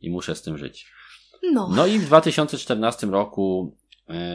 i 0.00 0.10
muszę 0.10 0.34
z 0.34 0.42
tym 0.42 0.58
żyć. 0.58 0.86
No. 1.52 1.68
No 1.76 1.86
i 1.86 1.98
w 1.98 2.06
2014 2.06 3.06
roku 3.06 3.76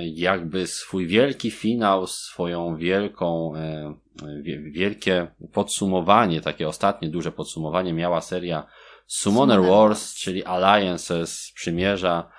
jakby 0.03 0.67
swój 0.67 1.07
wielki 1.07 1.51
finał, 1.51 2.07
swoją 2.07 2.75
wielką, 2.77 3.53
wielkie 4.63 5.27
podsumowanie, 5.53 6.41
takie 6.41 6.67
ostatnie 6.67 7.09
duże 7.09 7.31
podsumowanie 7.31 7.93
miała 7.93 8.21
seria 8.21 8.67
Summoner 9.07 9.61
Wars, 9.61 10.13
czyli 10.15 10.43
Alliances, 10.43 11.51
przymierza, 11.55 12.29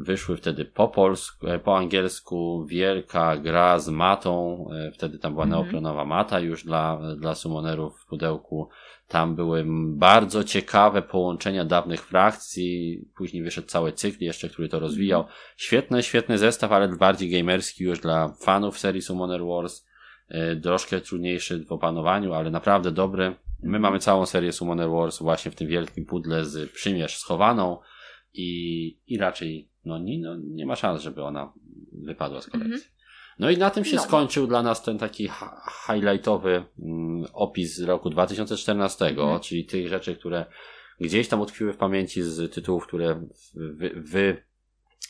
wyszły 0.00 0.36
wtedy 0.36 0.64
po 0.64 0.88
polsku, 0.88 1.46
e, 1.46 1.58
po 1.58 1.76
angielsku, 1.76 2.66
wielka 2.68 3.36
gra 3.36 3.78
z 3.78 3.88
matą, 3.88 4.64
e, 4.72 4.92
wtedy 4.92 5.18
tam 5.18 5.32
była 5.32 5.46
-hmm. 5.46 5.50
neoprenowa 5.50 6.04
mata 6.04 6.40
już 6.40 6.64
dla, 6.64 7.00
dla 7.16 7.34
summonerów 7.34 8.00
w 8.00 8.06
pudełku. 8.06 8.68
Tam 9.08 9.36
były 9.36 9.64
bardzo 9.96 10.44
ciekawe 10.44 11.02
połączenia 11.02 11.64
dawnych 11.64 12.06
frakcji, 12.06 13.04
później 13.16 13.42
wyszedł 13.42 13.68
cały 13.68 13.92
cykl 13.92 14.24
jeszcze, 14.24 14.48
który 14.48 14.68
to 14.68 14.78
rozwijał. 14.78 15.20
Mhm. 15.20 15.38
Świetny, 15.56 16.02
świetny 16.02 16.38
zestaw, 16.38 16.72
ale 16.72 16.88
bardziej 16.88 17.30
gamerski 17.30 17.84
już 17.84 18.00
dla 18.00 18.28
fanów 18.28 18.78
serii 18.78 19.02
Summoner 19.02 19.40
Wars. 19.44 19.88
E, 20.28 20.56
troszkę 20.56 21.00
trudniejszy 21.00 21.64
w 21.64 21.72
opanowaniu, 21.72 22.34
ale 22.34 22.50
naprawdę 22.50 22.90
dobry. 22.90 23.34
My 23.62 23.78
mamy 23.78 23.98
całą 23.98 24.26
serię 24.26 24.52
Summoner 24.52 24.90
Wars 24.90 25.18
właśnie 25.18 25.50
w 25.50 25.54
tym 25.54 25.68
wielkim 25.68 26.06
pudle 26.06 26.44
z 26.44 26.70
przymierz 26.70 27.18
schowaną 27.18 27.78
i, 28.34 28.98
i 29.06 29.18
raczej 29.18 29.68
no 29.84 29.98
nie, 29.98 30.18
no 30.18 30.36
nie 30.36 30.66
ma 30.66 30.76
szans, 30.76 31.02
żeby 31.02 31.24
ona 31.24 31.52
wypadła 31.92 32.40
z 32.40 32.46
kolekcji. 32.46 32.74
-hmm. 32.74 32.98
No 33.38 33.50
i 33.50 33.58
na 33.58 33.70
tym 33.70 33.84
się 33.84 33.96
no. 33.96 34.02
skończył 34.02 34.46
dla 34.46 34.62
nas 34.62 34.82
ten 34.82 34.98
taki 34.98 35.30
highlightowy 35.86 36.64
mm, 36.78 37.26
opis 37.32 37.74
z 37.74 37.82
roku 37.82 38.10
2014, 38.10 39.06
mm. 39.06 39.40
czyli 39.40 39.64
tych 39.64 39.88
rzeczy, 39.88 40.16
które 40.16 40.46
gdzieś 41.00 41.28
tam 41.28 41.40
utkwiły 41.40 41.72
w 41.72 41.76
pamięci 41.76 42.22
z 42.22 42.54
tytułów, 42.54 42.86
które 42.86 43.22
wy, 43.54 43.90
wy, 43.96 44.42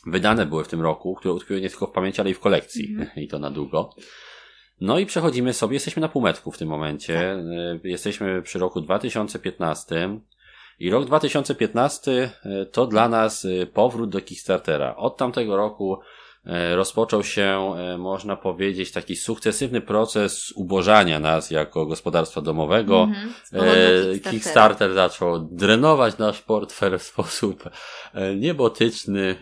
wydane 0.05 0.45
były 0.45 0.63
w 0.63 0.67
tym 0.67 0.81
roku, 0.81 1.15
które 1.15 1.33
utkwiły 1.33 1.61
nie 1.61 1.69
tylko 1.69 1.87
w 1.87 1.91
pamięci, 1.91 2.21
ale 2.21 2.29
i 2.29 2.33
w 2.33 2.39
kolekcji 2.39 2.93
mm. 2.93 3.07
i 3.23 3.27
to 3.27 3.39
na 3.39 3.51
długo. 3.51 3.89
No 4.81 4.99
i 4.99 5.05
przechodzimy 5.05 5.53
sobie, 5.53 5.73
jesteśmy 5.73 6.01
na 6.01 6.09
półmetku 6.09 6.51
w 6.51 6.57
tym 6.57 6.69
momencie. 6.69 7.13
Tak. 7.13 7.85
Y, 7.85 7.89
jesteśmy 7.89 8.41
przy 8.41 8.59
roku 8.59 8.81
2015. 8.81 10.19
I 10.79 10.89
rok 10.89 11.05
2015 11.05 12.11
e, 12.45 12.65
to 12.65 12.87
dla 12.87 13.09
nas 13.09 13.45
e, 13.45 13.65
powrót 13.65 14.09
do 14.09 14.21
Kickstartera. 14.21 14.95
Od 14.95 15.17
tamtego 15.17 15.57
roku 15.57 15.99
e, 16.45 16.75
rozpoczął 16.75 17.23
się, 17.23 17.75
można 17.97 18.35
powiedzieć, 18.35 18.91
taki 18.91 19.15
sukcesywny 19.15 19.81
proces 19.81 20.53
ubożania 20.55 21.19
nas 21.19 21.51
jako 21.51 21.85
gospodarstwa 21.85 22.41
domowego. 22.41 23.03
Mm 23.03 23.15
-hmm. 23.53 24.31
Kickstarter 24.31 24.93
zaczął 24.93 25.39
drenować 25.39 26.17
nasz 26.17 26.41
portfel 26.41 26.97
w 26.97 27.03
sposób 27.03 27.69
niebotyczny. 28.35 29.35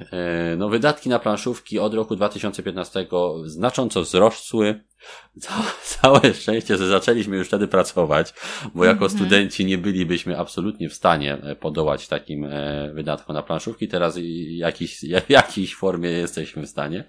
No, 0.58 0.70
wydatki 0.70 1.10
na 1.10 1.20
planszówki 1.20 1.80
od 1.80 1.94
roku 1.94 2.16
2015 2.16 3.08
znacząco 3.46 4.02
wzrosły. 4.02 4.84
Całe 5.84 6.34
szczęście, 6.34 6.78
że 6.78 6.88
zaczęliśmy 6.88 7.38
już 7.38 7.48
wtedy 7.48 7.68
pracować, 7.68 8.34
bo 8.76 8.86
jako 8.86 9.06
mm 9.06 9.10
-hmm. 9.10 9.16
studenci 9.16 9.66
nie 9.66 9.78
bylibyśmy 9.78 10.38
absolutnie 10.40 10.90
w 10.90 10.94
stanie 10.94 11.34
e, 11.34 11.56
podołać 11.56 12.08
takim 12.08 12.46
e, 12.46 12.92
wydatkom 12.94 13.36
na 13.36 13.44
planszówki. 13.44 13.88
Teraz 13.88 14.20
jakiś, 14.48 15.00
w 15.28 15.30
jakiejś 15.30 15.76
formie 15.76 16.10
jesteśmy 16.10 16.64
w 16.64 16.70
stanie. 16.70 17.04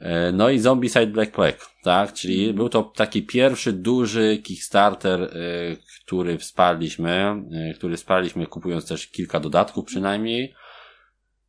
E, 0.00 0.32
no 0.32 0.50
i 0.50 0.58
Zombicide 0.58 1.06
Black 1.06 1.32
Plague, 1.32 1.58
tak? 1.82 2.12
Czyli 2.12 2.38
mhm. 2.38 2.56
był 2.56 2.68
to 2.68 2.82
taki 2.82 3.22
pierwszy 3.22 3.72
duży 3.72 4.38
Kickstarter, 4.38 5.30
który 6.04 6.38
wsparliśmy, 6.38 7.42
który 7.74 7.96
wsparliśmy 7.96 8.46
kupując 8.46 8.88
też 8.88 9.06
kilka 9.06 9.40
dodatków 9.40 9.84
przynajmniej. 9.84 10.54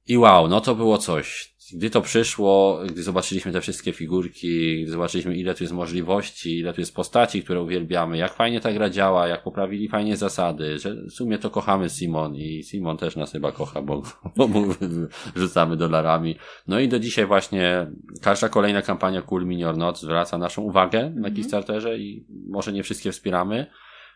I 0.07 0.17
wow, 0.17 0.47
no 0.47 0.61
to 0.61 0.75
było 0.75 0.97
coś 0.97 1.54
gdy 1.73 1.89
to 1.89 2.01
przyszło, 2.01 2.79
gdy 2.87 3.03
zobaczyliśmy 3.03 3.51
te 3.51 3.61
wszystkie 3.61 3.93
figurki, 3.93 4.83
gdy 4.83 4.91
zobaczyliśmy 4.91 5.35
ile 5.35 5.55
tu 5.55 5.63
jest 5.63 5.73
możliwości, 5.73 6.59
ile 6.59 6.73
tu 6.73 6.81
jest 6.81 6.95
postaci, 6.95 7.43
które 7.43 7.61
uwielbiamy, 7.61 8.17
jak 8.17 8.33
fajnie 8.33 8.61
ta 8.61 8.73
gra 8.73 8.89
działa, 8.89 9.27
jak 9.27 9.43
poprawili 9.43 9.89
fajnie 9.89 10.17
zasady, 10.17 10.79
że 10.79 10.95
w 10.95 11.11
sumie 11.11 11.37
to 11.37 11.49
kochamy 11.49 11.89
Simon 11.89 12.35
i 12.35 12.63
Simon 12.63 12.97
też 12.97 13.15
nas 13.15 13.31
chyba 13.31 13.51
kocha, 13.51 13.81
bo, 13.81 14.03
bo 14.35 14.47
mu 14.47 14.65
rzucamy 15.35 15.77
dolarami. 15.77 16.35
No 16.67 16.79
i 16.79 16.87
do 16.87 16.99
dzisiaj 16.99 17.25
właśnie 17.25 17.91
każda 18.21 18.49
kolejna 18.49 18.81
kampania 18.81 19.21
Cool 19.21 19.45
Minior 19.45 19.77
Not 19.77 19.99
zwraca 19.99 20.37
naszą 20.37 20.61
uwagę 20.61 20.99
na 21.01 21.07
mhm. 21.07 21.35
Kickstarterze 21.35 21.97
i 21.97 22.25
może 22.47 22.73
nie 22.73 22.83
wszystkie 22.83 23.11
wspieramy, 23.11 23.65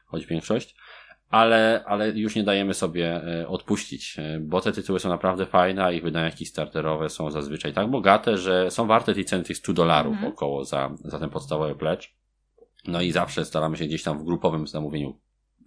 choć 0.06 0.26
większość 0.26 0.76
ale, 1.30 1.84
ale 1.86 2.10
już 2.10 2.36
nie 2.36 2.44
dajemy 2.44 2.74
sobie 2.74 3.22
e, 3.24 3.48
odpuścić, 3.48 4.16
e, 4.20 4.40
bo 4.40 4.62
te 4.62 4.72
tytuły 4.72 5.00
są 5.00 5.10
naprawdę 5.10 5.46
fajne, 5.46 5.84
a 5.84 5.92
ich 5.92 6.04
wydania 6.04 6.32
starterowe 6.46 7.10
są 7.10 7.32
zazwyczaj 7.32 7.74
tak 7.74 7.90
bogate, 7.90 8.38
że 8.38 8.72
są 8.72 8.88
warte 8.88 9.14
tej 9.14 9.26
ceny 9.26 9.44
tych 9.44 9.58
100 9.58 9.74
dolarów 9.74 10.14
mhm. 10.14 10.34
około 10.34 10.66
za, 10.66 10.96
za 11.04 11.20
ten 11.20 11.30
podstawowy 11.30 11.76
pledge. 11.76 12.08
No 12.88 13.02
i 13.02 13.12
zawsze 13.12 13.46
staramy 13.46 13.78
się 13.78 13.86
gdzieś 13.86 14.04
tam 14.04 14.20
w 14.20 14.24
grupowym 14.24 14.68
zamówieniu 14.68 15.20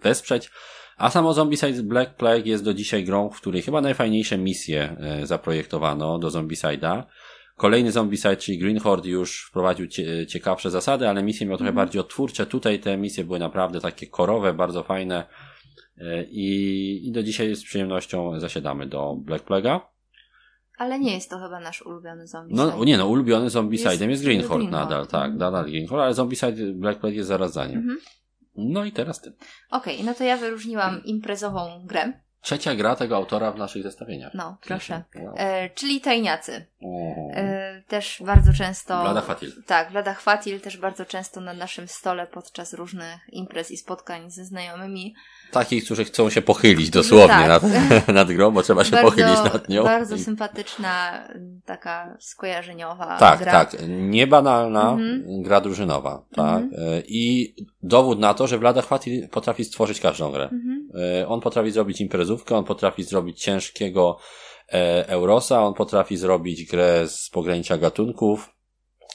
wesprzeć. 0.03 0.51
A 0.97 1.11
samo 1.11 1.35
Zombicide 1.35 1.83
Black 1.83 2.15
Plague 2.15 2.49
jest 2.49 2.65
do 2.65 2.75
dzisiaj 2.75 3.05
grą, 3.05 3.31
w 3.31 3.41
której 3.41 3.63
chyba 3.63 3.81
najfajniejsze 3.81 4.39
misje 4.39 4.97
e, 5.01 5.27
zaprojektowano 5.27 6.19
do 6.19 6.29
Zombicide'a. 6.29 7.03
Kolejny 7.57 7.93
Zombicide, 7.93 8.37
czyli 8.37 8.59
Green 8.59 8.79
Horde 8.79 9.09
już 9.09 9.47
wprowadził 9.49 9.87
ciekawsze 10.29 10.71
zasady, 10.71 11.09
ale 11.09 11.23
misje 11.23 11.47
miał 11.47 11.57
trochę 11.57 11.71
mm. 11.71 11.77
bardziej 11.77 12.01
odtwórcze. 12.01 12.47
Tutaj 12.47 12.81
te 12.81 12.97
misje 12.97 13.25
były 13.25 13.39
naprawdę 13.39 13.81
takie 13.81 14.07
korowe, 14.07 14.55
bardzo 14.55 14.83
fajne. 14.83 15.25
E, 15.99 16.25
I, 16.25 17.09
I 17.09 17.13
do 17.13 17.23
dzisiaj 17.23 17.55
z 17.55 17.65
przyjemnością 17.65 18.41
zasiadamy 18.41 18.87
do 18.87 19.17
Black 19.19 19.45
Plague'a. 19.45 19.81
Ale 20.79 20.99
nie 20.99 21.15
jest 21.15 21.31
to 21.31 21.39
chyba 21.39 21.61
nasz 21.61 21.83
ulubiony 21.83 22.27
zombie 22.27 22.55
No 22.55 22.85
nie 22.85 22.99
no, 22.99 23.07
ulubiony 23.07 23.49
zombicide'em 23.49 23.91
jest, 23.91 24.03
jest 24.09 24.25
Greenhorn 24.25 24.71
nadal, 24.71 25.07
tak, 25.07 25.25
mhm. 25.25 25.39
nadal 25.39 25.65
Greenhorn, 25.65 26.03
ale 26.03 26.15
zombicide 26.15 26.73
Black 26.73 27.01
Plague 27.01 27.17
jest 27.17 27.29
zaraz 27.29 27.53
za 27.53 27.67
nim. 27.67 27.79
Mhm. 27.79 27.99
No 28.57 28.85
i 28.85 28.93
teraz 28.93 29.21
ty. 29.21 29.33
Okej, 29.71 29.95
okay, 29.95 30.07
no 30.07 30.15
to 30.15 30.25
ja 30.25 30.37
wyróżniłam 30.37 31.05
imprezową 31.05 31.87
grę. 31.87 32.13
Trzecia 32.43 32.75
gra 32.75 32.97
tego 32.97 33.17
autora 33.17 33.53
w 33.53 33.59
naszych 33.59 33.83
zestawieniach. 33.83 34.35
No, 34.35 34.59
proszę. 34.63 35.03
Wow. 35.15 35.35
E, 35.37 35.71
czyli 35.71 36.01
Tajniacy. 36.01 36.67
E, 37.35 37.83
też 37.89 38.23
bardzo 38.27 38.53
często... 38.53 39.03
Blada 39.03 39.21
Fatil. 39.21 39.63
Tak, 39.67 39.91
Blada 39.91 40.15
Fatil 40.15 40.61
też 40.61 40.77
bardzo 40.77 41.05
często 41.05 41.41
na 41.41 41.53
naszym 41.53 41.89
stole 41.89 42.27
podczas 42.27 42.75
różnych 42.75 43.19
imprez 43.29 43.71
i 43.71 43.77
spotkań 43.77 44.31
ze 44.31 44.45
znajomymi 44.45 45.15
takich, 45.53 45.85
którzy 45.85 46.05
chcą 46.05 46.31
się 46.31 46.43
pochylić 46.43 46.91
dosłownie 46.91 47.29
tak. 47.29 47.49
nad, 47.49 47.63
nad 48.21 48.33
grą, 48.33 48.51
bo 48.51 48.63
trzeba 48.63 48.85
się 48.85 48.91
bardzo, 48.91 49.11
pochylić 49.11 49.53
nad 49.53 49.69
nią. 49.69 49.85
Bardzo 49.85 50.19
sympatyczna, 50.19 51.25
taka 51.65 52.17
skojarzeniowa 52.21 53.19
tak, 53.19 53.39
gra. 53.39 53.53
Tak. 53.53 53.77
Niebanalna 53.89 54.91
mhm. 54.91 55.43
gra 55.43 55.61
drużynowa. 55.61 56.25
Tak. 56.35 56.63
Mhm. 56.63 56.93
E, 56.93 57.03
I 57.07 57.55
dowód 57.83 58.19
na 58.19 58.35
to, 58.35 58.47
że 58.47 58.59
Vlada 58.59 58.83
Chwati 58.83 59.29
potrafi 59.31 59.65
stworzyć 59.65 60.01
każdą 60.01 60.33
grę. 60.33 60.45
Mhm. 60.45 60.89
E, 61.21 61.29
on 61.29 61.41
potrafi 61.41 61.71
zrobić 61.71 62.01
imprezówkę, 62.01 62.57
on 62.57 62.65
potrafi 62.65 63.03
zrobić 63.03 63.43
ciężkiego 63.43 64.19
e, 64.73 65.09
Eurosa, 65.09 65.63
on 65.63 65.75
potrafi 65.75 66.17
zrobić 66.17 66.65
grę 66.65 67.09
z 67.09 67.31
pogranicza 67.31 67.79
gatunków, 67.79 68.51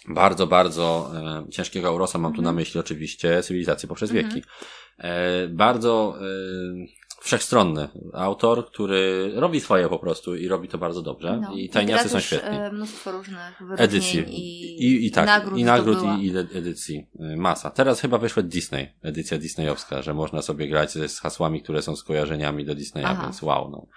bardzo, 0.08 0.48
bardzo 0.48 1.12
e, 1.16 1.52
ciężkiego 1.52 1.88
Eurosa, 1.88 2.18
mam 2.18 2.34
tu 2.34 2.42
na 2.42 2.52
myśli 2.52 2.80
oczywiście 2.80 3.44
cywilizację 3.44 3.90
poprzez 3.90 4.12
wieki. 4.12 4.44
E, 4.98 5.48
bardzo 5.48 6.18
e, 6.22 6.24
wszechstronny 7.22 7.88
autor, 8.14 8.68
który 8.68 9.32
robi 9.36 9.60
swoje 9.60 9.90
po 9.90 10.00
prostu 10.00 10.36
i 10.36 10.48
robi 10.48 10.68
to 10.68 10.78
bardzo 10.78 11.02
dobrze. 11.02 11.40
No, 11.42 11.54
I 11.56 11.70
tajniacy 11.70 12.10
są 12.10 12.20
świetni. 12.20 12.58
E, 12.58 12.72
mnóstwo 12.72 13.12
różnych 13.12 13.62
edycji. 13.78 14.20
I, 14.20 14.86
I, 14.86 15.06
i, 15.06 15.12
tak, 15.12 15.26
nagród, 15.26 15.60
i 15.60 15.64
nagród 15.64 15.98
i, 16.04 16.26
i 16.26 16.38
edycji. 16.38 17.08
Masa. 17.38 17.70
Teraz 17.70 18.02
chyba 18.02 18.18
wyszła 18.18 18.44
Disney, 18.44 18.90
edycja 19.02 19.38
disneyowska, 19.38 20.02
że 20.02 20.14
można 20.14 20.42
sobie 20.42 20.68
grać 20.68 20.92
z 20.92 21.20
hasłami, 21.20 21.62
które 21.64 21.82
są 21.82 21.96
skojarzeniami 21.96 22.66
do 22.66 22.76
Disneya, 22.76 23.06
Aha. 23.06 23.24
więc 23.24 23.42
wow, 23.42 23.70
no. 23.70 23.88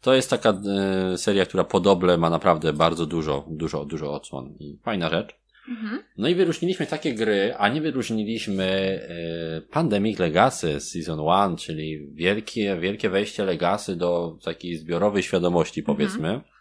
To 0.00 0.14
jest 0.14 0.30
taka 0.30 0.50
e, 0.50 1.18
seria, 1.18 1.46
która 1.46 1.64
podoble 1.64 2.18
ma 2.18 2.30
naprawdę 2.30 2.72
bardzo 2.72 3.06
dużo, 3.06 3.44
dużo, 3.50 3.84
dużo 3.84 4.12
odsłon 4.14 4.54
i 4.58 4.78
fajna 4.84 5.10
rzecz. 5.10 5.45
Mhm. 5.68 6.02
No 6.18 6.28
i 6.28 6.34
wyróżniliśmy 6.34 6.86
takie 6.86 7.14
gry, 7.14 7.54
a 7.58 7.68
nie 7.68 7.80
wyróżniliśmy 7.80 8.64
e, 8.64 9.60
Pandemic 9.60 10.18
Legacy 10.18 10.80
Season 10.80 11.20
1, 11.20 11.56
czyli 11.56 12.08
wielkie, 12.14 12.76
wielkie 12.80 13.10
wejście 13.10 13.44
Legacy 13.44 13.96
do 13.96 14.38
takiej 14.44 14.76
zbiorowej 14.76 15.22
świadomości, 15.22 15.80
mhm. 15.80 15.96
powiedzmy. 15.96 16.28
Mhm. 16.28 16.56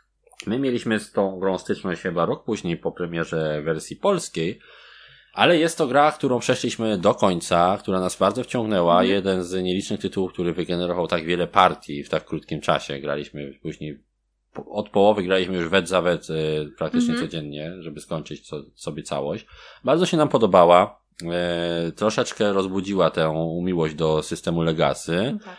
My 0.48 0.60
mieliśmy 0.60 0.99
z 0.99 1.11
tą 1.11 1.40
grą 1.40 1.57
styczność 1.57 2.02
chyba 2.02 2.26
rok 2.26 2.45
później 2.45 2.77
po 2.77 2.91
premierze 2.91 3.61
wersji 3.61 3.95
polskiej, 3.95 4.60
ale 5.34 5.57
jest 5.57 5.77
to 5.77 5.88
gra, 5.88 6.11
którą 6.11 6.40
przeszliśmy 6.40 6.98
do 6.98 7.14
końca, 7.14 7.77
która 7.82 7.99
nas 7.99 8.18
bardzo 8.18 8.44
wciągnęła. 8.44 8.94
Mhm. 8.94 9.10
Jeden 9.11 9.44
z 9.44 9.64
nielicznych 9.64 9.99
tytułów, 9.99 10.34
który 10.34 10.53
wygenerował 10.53 11.07
tak 11.07 11.26
wiele 11.26 11.48
partii 11.48 12.03
w 12.03 12.10
tak 12.10 12.26
krótkim 12.26 12.61
czasie. 12.61 12.99
Graliśmy 12.99 13.53
później 13.61 13.99
od 14.69 14.90
połowy 14.90 15.23
graliśmy 15.23 15.56
już 15.56 15.69
wet 15.69 15.90
za 15.90 16.02
wet 16.02 16.30
y, 16.30 16.72
praktycznie 16.77 17.10
mm 17.10 17.22
-hmm. 17.22 17.26
codziennie, 17.26 17.73
żeby 17.80 18.02
skończyć 18.02 18.48
co, 18.48 18.64
sobie 18.76 19.03
całość. 19.03 19.45
Bardzo 19.84 20.06
się 20.06 20.18
nam 20.18 20.30
podobała. 20.30 21.06
E, 21.32 21.91
troszeczkę 21.91 22.53
rozbudziła 22.53 23.10
tę 23.10 23.34
miłość 23.61 23.95
do 23.95 24.23
systemu 24.23 24.61
Legacy. 24.61 25.38
Okay. 25.41 25.56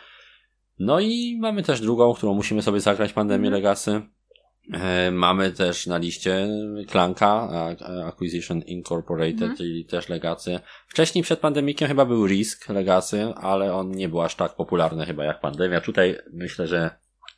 No 0.79 1.01
i 1.01 1.39
mamy 1.41 1.63
też 1.63 1.81
drugą, 1.81 2.15
którą 2.15 2.35
musimy 2.35 2.63
sobie 2.63 2.81
zagrać, 2.81 3.13
Pandemię 3.13 3.49
mm 3.49 3.51
-hmm. 3.51 3.63
Legacy. 3.63 4.03
E, 4.73 5.11
mamy 5.11 5.51
też 5.51 5.87
na 5.87 5.99
liście 5.99 6.49
Klanka, 6.89 7.49
Acquisition 8.07 8.61
Incorporated, 8.61 9.43
mhm. 9.43 9.57
czyli 9.57 9.85
też 9.85 10.09
Legacy. 10.09 10.61
Wcześniej 10.89 11.25
przed 11.25 11.41
pandemikiem 11.41 11.89
chyba 11.89 12.05
był 12.05 12.27
Risk 12.27 12.69
Legacy, 12.69 13.35
ale 13.37 13.75
on 13.75 13.91
nie 13.91 14.09
był 14.09 14.21
aż 14.21 14.35
tak 14.35 14.55
popularny 14.55 15.07
chyba 15.07 15.25
jak 15.25 15.41
pandemia. 15.41 15.81
Tutaj 15.81 16.17
myślę, 16.33 16.67
że 16.67 16.91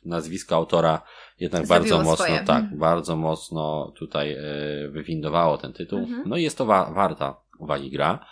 nazwisko 0.05 0.55
autora 0.55 1.01
jednak 1.39 1.67
Zrobiło 1.67 1.97
bardzo 1.97 2.09
mocno, 2.09 2.25
swoje. 2.25 2.39
tak, 2.39 2.61
mhm. 2.63 2.79
bardzo 2.79 3.15
mocno 3.15 3.93
tutaj 3.95 4.33
e, 4.33 4.43
wywindowało 4.89 5.57
ten 5.57 5.73
tytuł. 5.73 5.99
Mhm. 5.99 6.23
No 6.25 6.37
i 6.37 6.43
jest 6.43 6.57
to 6.57 6.65
wa 6.65 6.91
warta 6.93 7.41
uwagi 7.59 7.91
gra. 7.91 8.25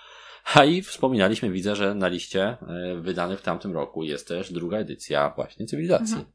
A 0.54 0.66
i 0.66 0.82
wspominaliśmy, 0.82 1.52
widzę, 1.52 1.76
że 1.76 1.96
na 1.96 2.08
liście 2.08 2.44
e, 2.44 2.58
wydanych 3.02 3.40
w 3.40 3.42
tamtym 3.42 3.74
roku 3.74 4.04
jest 4.04 4.28
też 4.28 4.54
druga 4.54 4.78
edycja 4.78 5.34
właśnie 5.36 5.66
cywilizacji. 5.66 6.16
Mhm. 6.16 6.32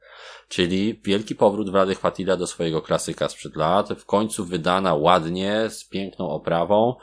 Czyli 0.48 1.00
wielki 1.04 1.34
powrót 1.34 1.70
Wlady 1.70 1.94
Fatila 1.94 2.36
do 2.36 2.46
swojego 2.46 2.82
klasyka 2.82 3.28
sprzed 3.28 3.56
lat. 3.56 3.88
W 3.88 4.04
końcu 4.04 4.44
wydana 4.44 4.94
ładnie, 4.94 5.70
z 5.70 5.88
piękną 5.88 6.30
oprawą. 6.30 6.94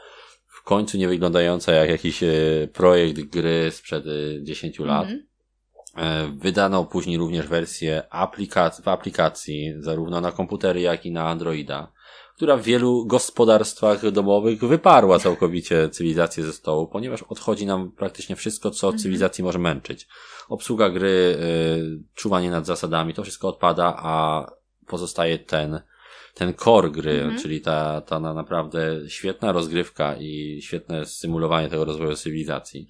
W 0.48 0.64
końcu 0.64 0.98
nie 0.98 1.08
wyglądająca 1.08 1.72
jak 1.72 1.90
jakiś 1.90 2.24
e, 2.24 2.28
projekt 2.74 3.20
gry 3.20 3.72
sprzed 3.72 4.06
10 4.42 4.80
lat. 4.80 5.04
Mhm. 5.04 5.29
E, 5.98 6.32
wydano 6.38 6.86
później 6.86 7.18
również 7.18 7.48
wersję 7.48 8.04
aplikac 8.10 8.82
w 8.82 8.88
aplikacji, 8.88 9.74
zarówno 9.80 10.22
na 10.22 10.32
komputery, 10.32 10.82
jak 10.82 11.06
i 11.06 11.12
na 11.12 11.30
Androida 11.30 11.92
która 12.40 12.58
w 12.58 12.64
wielu 12.64 13.06
gospodarstwach 13.06 14.12
domowych 14.12 14.60
wyparła 14.60 15.20
całkowicie 15.20 15.90
cywilizację 15.90 16.44
ze 16.44 16.54
stołu, 16.54 16.88
ponieważ 16.88 17.24
odchodzi 17.24 17.66
nam 17.66 17.92
praktycznie 17.92 18.36
wszystko, 18.36 18.72
co 18.72 18.88
mhm. 18.88 19.00
cywilizacji 19.00 19.44
może 19.44 19.60
męczyć. 19.60 20.08
Obsługa 20.50 20.90
gry, 20.90 21.08
y, 21.10 22.04
czuwanie 22.16 22.52
nad 22.52 22.66
zasadami, 22.66 23.14
to 23.14 23.24
wszystko 23.24 23.48
odpada, 23.48 23.96
a 23.98 24.46
pozostaje 24.88 25.40
ten, 25.40 25.82
ten 26.34 26.54
core 26.54 26.90
gry, 26.90 27.22
mhm. 27.22 27.42
czyli 27.42 27.62
ta, 27.62 28.02
ta 28.02 28.20
na 28.20 28.34
naprawdę 28.34 29.00
świetna 29.08 29.52
rozgrywka 29.52 30.16
i 30.20 30.60
świetne 30.62 31.06
symulowanie 31.06 31.70
tego 31.70 31.86
rozwoju 31.86 32.16
cywilizacji. 32.16 32.88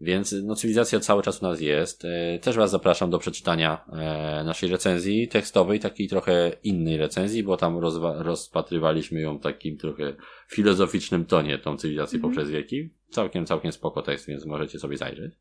Więc 0.00 0.34
no, 0.42 0.54
cywilizacja 0.54 1.00
cały 1.00 1.22
czas 1.22 1.42
u 1.42 1.44
nas 1.44 1.60
jest. 1.60 2.04
E, 2.04 2.38
też 2.38 2.56
Was 2.56 2.70
zapraszam 2.70 3.10
do 3.10 3.18
przeczytania 3.18 3.84
e, 3.92 4.44
naszej 4.44 4.70
recenzji 4.70 5.28
tekstowej, 5.28 5.80
takiej 5.80 6.08
trochę 6.08 6.52
innej 6.62 6.96
recenzji, 6.96 7.42
bo 7.42 7.56
tam 7.56 7.78
rozpatrywaliśmy 8.02 9.20
ją 9.20 9.38
w 9.38 9.42
takim 9.42 9.76
trochę 9.76 10.14
filozoficznym 10.48 11.24
tonie, 11.24 11.58
tą 11.58 11.76
cywilizację 11.76 12.18
mm 12.18 12.30
-hmm. 12.30 12.34
poprzez 12.34 12.50
wieki. 12.50 12.90
Całkiem, 13.10 13.46
całkiem 13.46 13.72
spoko 13.72 14.02
tekst, 14.02 14.26
więc 14.26 14.46
możecie 14.46 14.78
sobie 14.78 14.96
zajrzeć. 14.96 15.32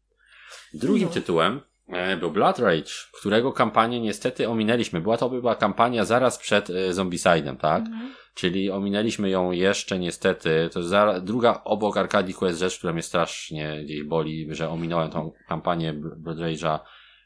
Drugim 0.73 1.07
no. 1.07 1.13
tytułem 1.13 1.61
e, 1.87 2.17
był 2.17 2.31
Blood 2.31 2.59
Rage, 2.59 2.91
którego 3.19 3.53
kampanię 3.53 3.99
niestety 3.99 4.49
ominęliśmy. 4.49 5.01
Była 5.01 5.17
to 5.17 5.29
była 5.29 5.55
kampania 5.55 6.05
zaraz 6.05 6.37
przed 6.37 6.69
Zombicide'em, 6.69 7.57
tak? 7.57 7.85
Mm 7.85 7.99
-hmm. 7.99 8.26
Czyli 8.37 8.71
ominęliśmy 8.71 9.29
ją 9.29 9.51
jeszcze 9.51 9.99
niestety. 9.99 10.69
To 10.73 10.79
jest 10.79 10.89
za, 10.89 11.19
druga 11.21 11.61
obok 11.63 11.97
Arcadi 11.97 12.33
Quest 12.33 12.59
rzecz, 12.59 12.77
która 12.77 12.93
mnie 12.93 13.03
strasznie 13.03 13.83
gdzieś 13.83 14.03
boli, 14.03 14.47
że 14.55 14.69
ominąłem 14.69 15.11
tą 15.11 15.31
kampanię 15.47 15.93
Blood 15.93 16.37
Rage'a 16.37 16.79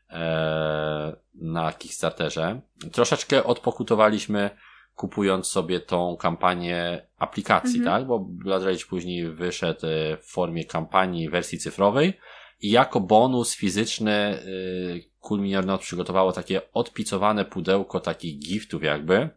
e, 0.09 1.15
na 1.35 1.73
Kickstarterze. 1.73 2.61
Troszeczkę 2.91 3.43
odpokutowaliśmy 3.43 4.49
kupując 4.95 5.47
sobie 5.47 5.79
tą 5.79 6.17
kampanię 6.17 7.07
aplikacji, 7.17 7.79
mhm. 7.79 7.97
tak? 7.97 8.07
Bo 8.07 8.19
Blood 8.19 8.63
Rage 8.63 8.85
później 8.89 9.31
wyszedł 9.31 9.85
e, 9.87 10.17
w 10.17 10.25
formie 10.25 10.65
kampanii 10.65 11.29
wersji 11.29 11.59
cyfrowej 11.59 12.13
i 12.61 12.71
jako 12.71 12.99
bonus 12.99 13.55
fizyczny 13.55 14.39
y, 14.45 15.09
Cool 15.19 15.41
Not 15.65 15.81
przygotowało 15.81 16.31
takie 16.31 16.73
odpicowane 16.73 17.45
pudełko 17.45 17.99
takich 17.99 18.39
giftów 18.39 18.83
jakby 18.83 19.29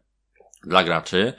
dla 0.62 0.84
graczy 0.84 1.32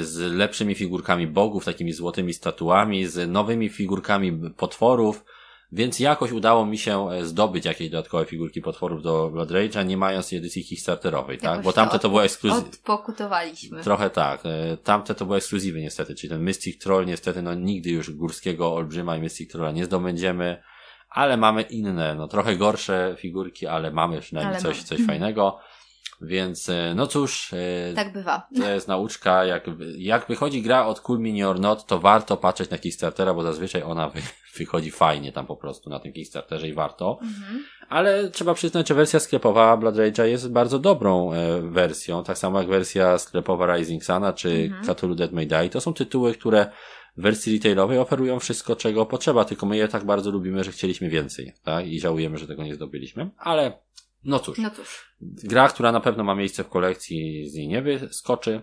z 0.00 0.18
lepszymi 0.32 0.74
figurkami 0.74 1.26
bogów, 1.26 1.64
takimi 1.64 1.92
złotymi 1.92 2.34
statuami, 2.34 3.06
z 3.06 3.30
nowymi 3.30 3.68
figurkami 3.68 4.32
potworów, 4.56 5.24
więc 5.72 6.00
jakoś 6.00 6.32
udało 6.32 6.66
mi 6.66 6.78
się 6.78 7.10
e, 7.10 7.24
zdobyć 7.24 7.64
jakieś 7.64 7.90
dodatkowe 7.90 8.24
figurki 8.24 8.60
potworów 8.60 9.02
do 9.02 9.30
Blood 9.30 9.50
Rage'a, 9.50 9.86
nie 9.86 9.96
mając 9.96 10.32
edycji 10.32 10.64
Kickstarterowej, 10.64 11.38
tak? 11.38 11.62
Bo 11.62 11.72
tamte 11.72 11.98
to, 11.98 12.08
było 12.08 12.24
ekskluzyw. 12.24 12.64
Odpokutowaliśmy. 12.64 13.82
Trochę 13.82 14.10
tak. 14.10 14.40
E, 14.44 14.76
tamte 14.76 15.14
to 15.14 15.26
były 15.26 15.38
ekskluzywy 15.38 15.80
niestety, 15.80 16.14
czyli 16.14 16.30
ten 16.30 16.42
Mystic 16.42 16.78
Troll 16.82 17.06
niestety, 17.06 17.42
no 17.42 17.54
nigdy 17.54 17.90
już 17.90 18.10
górskiego 18.10 18.74
olbrzyma 18.74 19.16
i 19.16 19.20
Mystic 19.20 19.52
Trolla 19.52 19.72
nie 19.72 19.84
zdobędziemy, 19.84 20.62
ale 21.10 21.36
mamy 21.36 21.62
inne, 21.62 22.14
no 22.14 22.28
trochę 22.28 22.56
gorsze 22.56 23.16
figurki, 23.18 23.66
ale 23.66 23.90
mamy 23.90 24.20
przynajmniej 24.20 24.54
ale 24.54 24.62
coś, 24.62 24.76
mamy. 24.76 24.86
coś 24.86 25.06
fajnego. 25.06 25.58
Więc 26.20 26.68
e, 26.68 26.94
no 26.96 27.06
cóż. 27.06 27.52
E, 27.52 27.94
tak 27.94 28.12
bywa. 28.12 28.48
To 28.56 28.70
jest 28.70 28.88
nauczka. 28.88 29.44
Jak, 29.44 29.66
jak 29.96 30.26
wychodzi 30.26 30.62
gra 30.62 30.86
od 30.86 31.00
Cool 31.00 31.18
Mini 31.18 31.44
or 31.44 31.60
Not, 31.60 31.86
to 31.86 31.98
warto 31.98 32.36
patrzeć 32.36 32.70
na 32.70 32.78
Kickstartera, 32.78 33.34
bo 33.34 33.42
zazwyczaj 33.42 33.82
ona 33.82 34.08
wy, 34.08 34.20
wychodzi 34.58 34.90
fajnie 34.90 35.32
tam 35.32 35.46
po 35.46 35.56
prostu 35.56 35.90
na 35.90 36.00
tym 36.00 36.12
Kickstarterze 36.12 36.68
i 36.68 36.74
warto. 36.74 37.18
Mhm. 37.22 37.64
Ale 37.88 38.30
trzeba 38.30 38.54
przyznać, 38.54 38.88
że 38.88 38.94
wersja 38.94 39.20
sklepowa 39.20 39.76
Blood 39.76 39.96
Rage'a 39.96 40.24
jest 40.24 40.52
bardzo 40.52 40.78
dobrą 40.78 41.32
e, 41.32 41.60
wersją. 41.60 42.24
Tak 42.24 42.38
samo 42.38 42.58
jak 42.58 42.68
wersja 42.68 43.18
sklepowa 43.18 43.76
Rising 43.76 44.04
Sana 44.04 44.32
czy 44.32 44.50
mhm. 44.50 44.96
Cthulhu 44.96 45.14
Dead 45.14 45.32
May 45.32 45.46
Die. 45.46 45.68
To 45.68 45.80
są 45.80 45.94
tytuły, 45.94 46.34
które 46.34 46.66
w 47.16 47.22
wersji 47.22 47.52
retailowej 47.52 47.98
oferują 47.98 48.40
wszystko, 48.40 48.76
czego 48.76 49.06
potrzeba, 49.06 49.44
tylko 49.44 49.66
my 49.66 49.76
je 49.76 49.88
tak 49.88 50.04
bardzo 50.04 50.30
lubimy, 50.30 50.64
że 50.64 50.72
chcieliśmy 50.72 51.08
więcej, 51.08 51.52
tak? 51.64 51.86
I 51.86 52.00
żałujemy, 52.00 52.38
że 52.38 52.46
tego 52.46 52.62
nie 52.62 52.74
zdobyliśmy. 52.74 53.30
Ale 53.38 53.72
no 54.24 54.38
cóż. 54.38 54.58
No 54.58 54.70
cóż. 54.70 55.16
Gra, 55.20 55.68
która 55.68 55.92
na 55.92 56.00
pewno 56.00 56.24
ma 56.24 56.34
miejsce 56.34 56.64
w 56.64 56.68
kolekcji, 56.68 57.50
z 57.50 57.54
niej 57.54 57.68
nie 57.68 57.82
wyskoczy. 57.82 58.62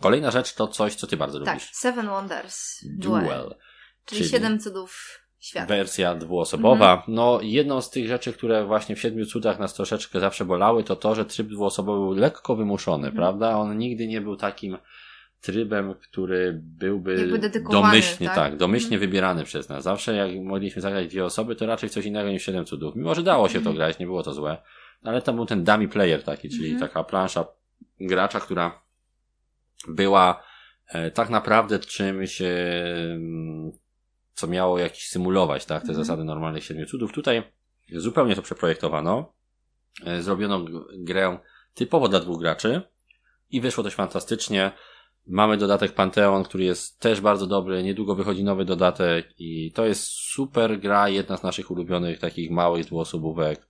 Kolejna 0.00 0.30
rzecz 0.30 0.54
to 0.54 0.68
coś, 0.68 0.94
co 0.94 1.06
ty 1.06 1.16
bardzo 1.16 1.40
tak, 1.40 1.54
lubisz. 1.54 1.66
Tak, 1.66 1.76
Seven 1.76 2.06
Wonders 2.06 2.84
Duel. 2.98 3.24
Duel 3.24 3.54
czyli, 4.04 4.18
czyli 4.18 4.30
Siedem 4.30 4.60
Cudów 4.60 5.20
Świata. 5.40 5.66
Wersja 5.66 6.14
dwuosobowa. 6.14 6.92
Mhm. 6.92 7.14
No, 7.14 7.38
jedną 7.42 7.80
z 7.80 7.90
tych 7.90 8.08
rzeczy, 8.08 8.32
które 8.32 8.66
właśnie 8.66 8.96
w 8.96 9.00
Siedmiu 9.00 9.26
Cudach 9.26 9.58
nas 9.58 9.74
troszeczkę 9.74 10.20
zawsze 10.20 10.44
bolały, 10.44 10.84
to 10.84 10.96
to, 10.96 11.14
że 11.14 11.24
tryb 11.24 11.48
dwuosobowy 11.48 11.98
był 12.00 12.12
lekko 12.12 12.56
wymuszony, 12.56 13.08
mhm. 13.08 13.16
prawda? 13.16 13.56
On 13.58 13.78
nigdy 13.78 14.06
nie 14.06 14.20
był 14.20 14.36
takim 14.36 14.78
trybem, 15.42 15.94
który 15.94 16.60
byłby 16.62 17.40
domyślnie, 17.70 18.26
tak, 18.26 18.36
tak 18.36 18.56
domyślnie 18.56 18.96
mhm. 18.96 19.10
wybierany 19.10 19.44
przez 19.44 19.68
nas. 19.68 19.84
Zawsze 19.84 20.14
jak 20.14 20.44
mogliśmy 20.44 20.82
zagrać 20.82 21.08
dwie 21.08 21.24
osoby, 21.24 21.56
to 21.56 21.66
raczej 21.66 21.90
coś 21.90 22.06
innego 22.06 22.30
niż 22.30 22.44
Siedem 22.44 22.64
Cudów. 22.64 22.96
Mimo, 22.96 23.14
że 23.14 23.22
dało 23.22 23.48
się 23.48 23.54
to 23.54 23.58
mhm. 23.58 23.76
grać, 23.76 23.98
nie 23.98 24.06
było 24.06 24.22
to 24.22 24.34
złe, 24.34 24.62
ale 25.04 25.22
tam 25.22 25.36
był 25.36 25.46
ten 25.46 25.64
dummy 25.64 25.88
player 25.88 26.22
taki, 26.24 26.48
czyli 26.48 26.70
mhm. 26.70 26.80
taka 26.80 27.04
plansza 27.04 27.44
gracza, 28.00 28.40
która 28.40 28.82
była 29.88 30.42
e, 30.88 31.10
tak 31.10 31.30
naprawdę 31.30 31.78
czymś, 31.78 32.42
e, 32.42 32.46
co 34.34 34.46
miało 34.46 34.78
jakiś 34.78 35.08
symulować, 35.08 35.64
tak, 35.64 35.82
te 35.82 35.88
mhm. 35.88 36.04
zasady 36.04 36.24
normalnych 36.24 36.64
Siedmiu 36.64 36.86
Cudów. 36.86 37.12
Tutaj 37.12 37.42
zupełnie 37.92 38.36
to 38.36 38.42
przeprojektowano. 38.42 39.32
E, 40.06 40.22
zrobiono 40.22 40.64
grę 40.98 41.38
typowo 41.74 42.08
dla 42.08 42.20
dwóch 42.20 42.40
graczy 42.40 42.82
i 43.50 43.60
wyszło 43.60 43.84
dość 43.84 43.96
fantastycznie. 43.96 44.72
Mamy 45.26 45.56
dodatek 45.56 45.92
Pantheon, 45.92 46.44
który 46.44 46.64
jest 46.64 47.00
też 47.00 47.20
bardzo 47.20 47.46
dobry. 47.46 47.82
Niedługo 47.82 48.14
wychodzi 48.14 48.44
nowy 48.44 48.64
dodatek 48.64 49.34
i 49.38 49.72
to 49.72 49.84
jest 49.84 50.02
super 50.04 50.80
gra, 50.80 51.08
jedna 51.08 51.36
z 51.36 51.42
naszych 51.42 51.70
ulubionych 51.70 52.18
takich 52.18 52.50
małych 52.50 52.86
dwuosobówek, 52.86 53.66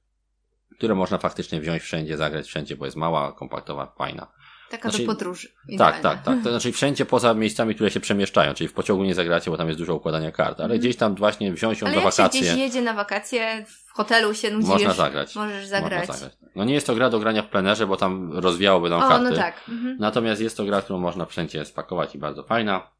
które 0.76 0.94
można 0.94 1.18
faktycznie 1.18 1.60
wziąć 1.60 1.82
wszędzie, 1.82 2.16
zagrać 2.16 2.46
wszędzie, 2.46 2.76
bo 2.76 2.84
jest 2.84 2.96
mała, 2.96 3.32
kompaktowa, 3.32 3.94
fajna. 3.98 4.32
Taka 4.72 4.90
znaczy, 4.90 5.06
do 5.06 5.12
podróży. 5.12 5.48
Tak, 5.78 6.00
tak, 6.00 6.22
tak. 6.22 6.42
To 6.44 6.50
znaczy 6.50 6.72
wszędzie 6.72 7.06
poza 7.06 7.34
miejscami, 7.34 7.74
które 7.74 7.90
się 7.90 8.00
przemieszczają, 8.00 8.54
czyli 8.54 8.68
w 8.68 8.72
pociągu 8.72 9.04
nie 9.04 9.14
zagracie, 9.14 9.50
bo 9.50 9.56
tam 9.56 9.68
jest 9.68 9.78
dużo 9.78 9.94
układania 9.94 10.32
kart, 10.32 10.60
ale 10.60 10.66
mm. 10.66 10.78
gdzieś 10.78 10.96
tam 10.96 11.14
właśnie 11.14 11.52
wziąć 11.52 11.80
ją 11.80 11.86
ale 11.86 11.96
do 11.96 12.02
wakacji. 12.02 12.40
Ale 12.40 12.50
gdzieś 12.50 12.56
jedzie 12.56 12.82
na 12.82 12.94
wakacje, 12.94 13.64
w 13.68 13.92
hotelu 13.92 14.34
się 14.34 14.50
nudzisz. 14.50 14.68
Można 14.68 14.92
zagrać. 14.92 15.36
Możesz 15.36 15.66
zagrać. 15.66 16.08
Można 16.08 16.14
zagrać. 16.14 16.36
No 16.56 16.64
nie 16.64 16.74
jest 16.74 16.86
to 16.86 16.94
gra 16.94 17.10
do 17.10 17.18
grania 17.20 17.42
w 17.42 17.48
plenerze, 17.48 17.86
bo 17.86 17.96
tam 17.96 18.32
rozwijałoby 18.32 18.90
nam 18.90 19.02
o, 19.02 19.08
karty. 19.08 19.30
no 19.30 19.36
tak. 19.36 19.54
Mhm. 19.68 19.96
Natomiast 20.00 20.40
jest 20.40 20.56
to 20.56 20.64
gra, 20.64 20.82
którą 20.82 20.98
można 20.98 21.26
wszędzie 21.26 21.64
spakować 21.64 22.14
i 22.14 22.18
bardzo 22.18 22.42
fajna. 22.42 22.90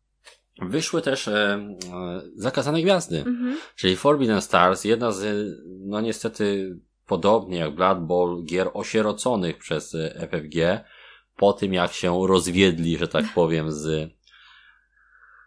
Wyszły 0.62 1.02
też 1.02 1.28
e, 1.28 1.32
e, 1.32 2.22
Zakazane 2.36 2.82
Gwiazdy, 2.82 3.18
mhm. 3.18 3.56
czyli 3.76 3.96
Forbidden 3.96 4.40
Stars, 4.40 4.84
jedna 4.84 5.12
z, 5.12 5.48
no 5.80 6.00
niestety, 6.00 6.76
podobnie 7.06 7.58
jak 7.58 7.74
Blood 7.74 8.06
Bowl, 8.06 8.44
gier 8.44 8.70
osieroconych 8.74 9.58
przez 9.58 9.94
e, 9.94 10.28
FFG, 10.28 10.84
po 11.42 11.52
tym 11.52 11.74
jak 11.74 11.92
się 11.92 12.26
rozwiedli, 12.26 12.98
że 12.98 13.08
tak 13.08 13.24
powiem, 13.34 13.72
z, 13.72 14.10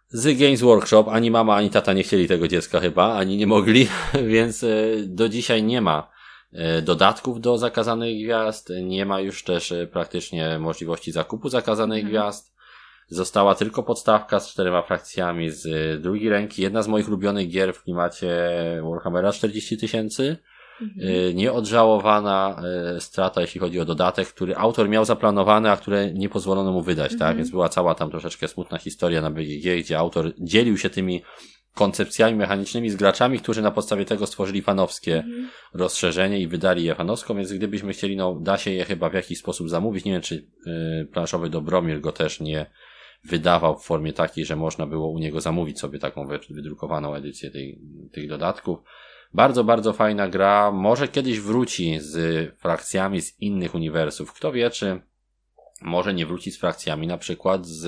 z 0.08 0.40
Games 0.40 0.62
Workshop. 0.62 1.06
Ani 1.08 1.32
mama, 1.32 1.56
ani 1.56 1.70
tata 1.70 1.94
nie 1.94 2.04
chcieli 2.04 2.28
tego 2.28 2.48
dziecka 2.48 2.80
chyba, 2.80 3.14
ani 3.14 3.38
nie 3.38 3.48
mogli, 3.48 3.88
więc 4.34 4.64
e, 4.64 4.68
do 5.06 5.30
dzisiaj 5.30 5.64
nie 5.64 5.82
ma 5.82 6.12
e, 6.54 6.82
dodatków 6.82 7.42
do 7.42 7.58
zakazanych 7.58 8.24
gwiazd, 8.24 8.70
nie 8.82 9.06
ma 9.06 9.20
już 9.20 9.44
też 9.44 9.72
e, 9.72 9.88
praktycznie 9.88 10.60
możliwości 10.60 11.12
zakupu 11.12 11.50
zakazanych 11.50 12.04
mhm. 12.04 12.12
gwiazd. 12.12 12.56
Została 13.08 13.56
tylko 13.56 13.84
podstawka 13.84 14.40
z 14.40 14.50
czterema 14.50 14.82
frakcjami 14.82 15.52
z 15.52 16.02
drugiej 16.02 16.30
ręki. 16.30 16.62
Jedna 16.62 16.82
z 16.84 16.88
moich 16.88 17.08
ulubionych 17.08 17.50
gier 17.50 17.74
w 17.74 17.84
klimacie 17.84 18.30
Warhammera 18.84 19.32
40 19.32 19.78
tysięcy 19.78 20.38
mhm. 20.82 21.36
nieodżałowana 21.36 22.62
strata, 23.00 23.42
jeśli 23.42 23.60
chodzi 23.60 23.80
o 23.80 23.86
dodatek, 23.86 24.28
który 24.28 24.56
autor 24.56 24.90
miał 24.90 25.06
zaplanowany, 25.06 25.72
a 25.72 25.78
które 25.78 26.14
nie 26.14 26.30
pozwolono 26.30 26.72
mu 26.72 26.82
wydać, 26.82 27.12
tak? 27.12 27.14
mhm. 27.14 27.30
tak? 27.30 27.38
Więc 27.38 27.50
była 27.50 27.70
cała 27.70 27.96
tam 27.96 28.12
troszeczkę 28.12 28.48
smutna 28.48 28.78
historia 28.78 29.22
na 29.22 29.32
BGG, 29.32 29.80
gdzie 29.80 29.98
autor 29.98 30.32
dzielił 30.40 30.78
się 30.78 30.90
tymi 30.90 31.22
koncepcjami 31.76 32.36
mechanicznymi 32.36 32.90
z 32.90 32.96
graczami, 32.96 33.40
którzy 33.40 33.62
na 33.62 33.72
podstawie 33.72 34.06
tego 34.06 34.28
stworzyli 34.28 34.62
fanowskie 34.62 35.18
mhm. 35.18 35.50
rozszerzenie 35.74 36.40
i 36.40 36.48
wydali 36.48 36.84
je 36.84 36.96
fanowsko, 36.96 37.36
więc 37.36 37.54
gdybyśmy 37.54 37.94
chcieli, 37.94 38.16
no 38.16 38.40
da 38.42 38.58
się 38.58 38.72
je 38.72 38.86
chyba 38.86 39.10
w 39.10 39.14
jakiś 39.14 39.40
sposób 39.40 39.70
zamówić. 39.70 40.06
Nie 40.06 40.12
wiem, 40.12 40.22
czy 40.22 40.48
yy, 40.66 41.08
planszowy 41.14 41.50
Dobromir 41.50 42.02
go 42.02 42.12
też 42.12 42.40
nie 42.40 42.66
wydawał 43.24 43.78
w 43.78 43.86
formie 43.86 44.14
takiej, 44.14 44.46
że 44.46 44.56
można 44.56 44.88
było 44.88 45.12
u 45.12 45.20
niego 45.20 45.42
zamówić 45.42 45.80
sobie 45.80 46.00
taką 46.00 46.28
wydrukowaną 46.50 47.16
edycję 47.16 47.52
tej, 47.52 47.80
tych 48.12 48.30
dodatków. 48.30 48.80
Bardzo, 49.36 49.64
bardzo 49.64 49.94
fajna 49.94 50.28
gra. 50.28 50.72
Może 50.72 51.08
kiedyś 51.08 51.40
wróci 51.40 52.00
z 52.00 52.16
frakcjami 52.60 53.22
z 53.22 53.42
innych 53.42 53.76
uniwersów. 53.76 54.34
Kto 54.34 54.52
wie, 54.52 54.70
czy 54.70 55.02
może 55.82 56.14
nie 56.14 56.26
wróci 56.26 56.52
z 56.52 56.60
frakcjami 56.60 57.08
na 57.08 57.18
przykład 57.18 57.66
z 57.66 57.86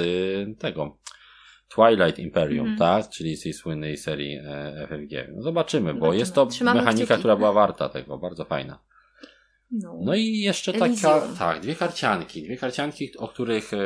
tego 0.59 0.97
Twilight 1.75 2.19
Imperium, 2.19 2.65
mm. 2.65 2.79
tak? 2.79 3.09
Czyli 3.09 3.35
z 3.35 3.43
tej 3.43 3.53
słynnej 3.53 3.97
serii 3.97 4.35
e, 4.35 4.87
FFG. 4.89 5.33
No 5.35 5.41
zobaczymy, 5.41 5.93
bo 5.93 6.13
jest 6.13 6.35
to 6.35 6.45
Trzymamy 6.45 6.79
mechanika, 6.79 7.05
kciuki. 7.05 7.19
która 7.19 7.35
była 7.35 7.53
warta 7.53 7.89
tego, 7.89 8.17
bardzo 8.17 8.45
fajna. 8.45 8.79
No, 9.71 9.97
no 10.01 10.15
i 10.15 10.37
jeszcze 10.39 10.73
taka, 10.73 11.21
tak, 11.39 11.59
dwie 11.59 11.75
karcianki. 11.75 12.43
Dwie 12.43 12.57
karcianki, 12.57 13.17
o 13.17 13.27
których 13.27 13.73
e, 13.73 13.77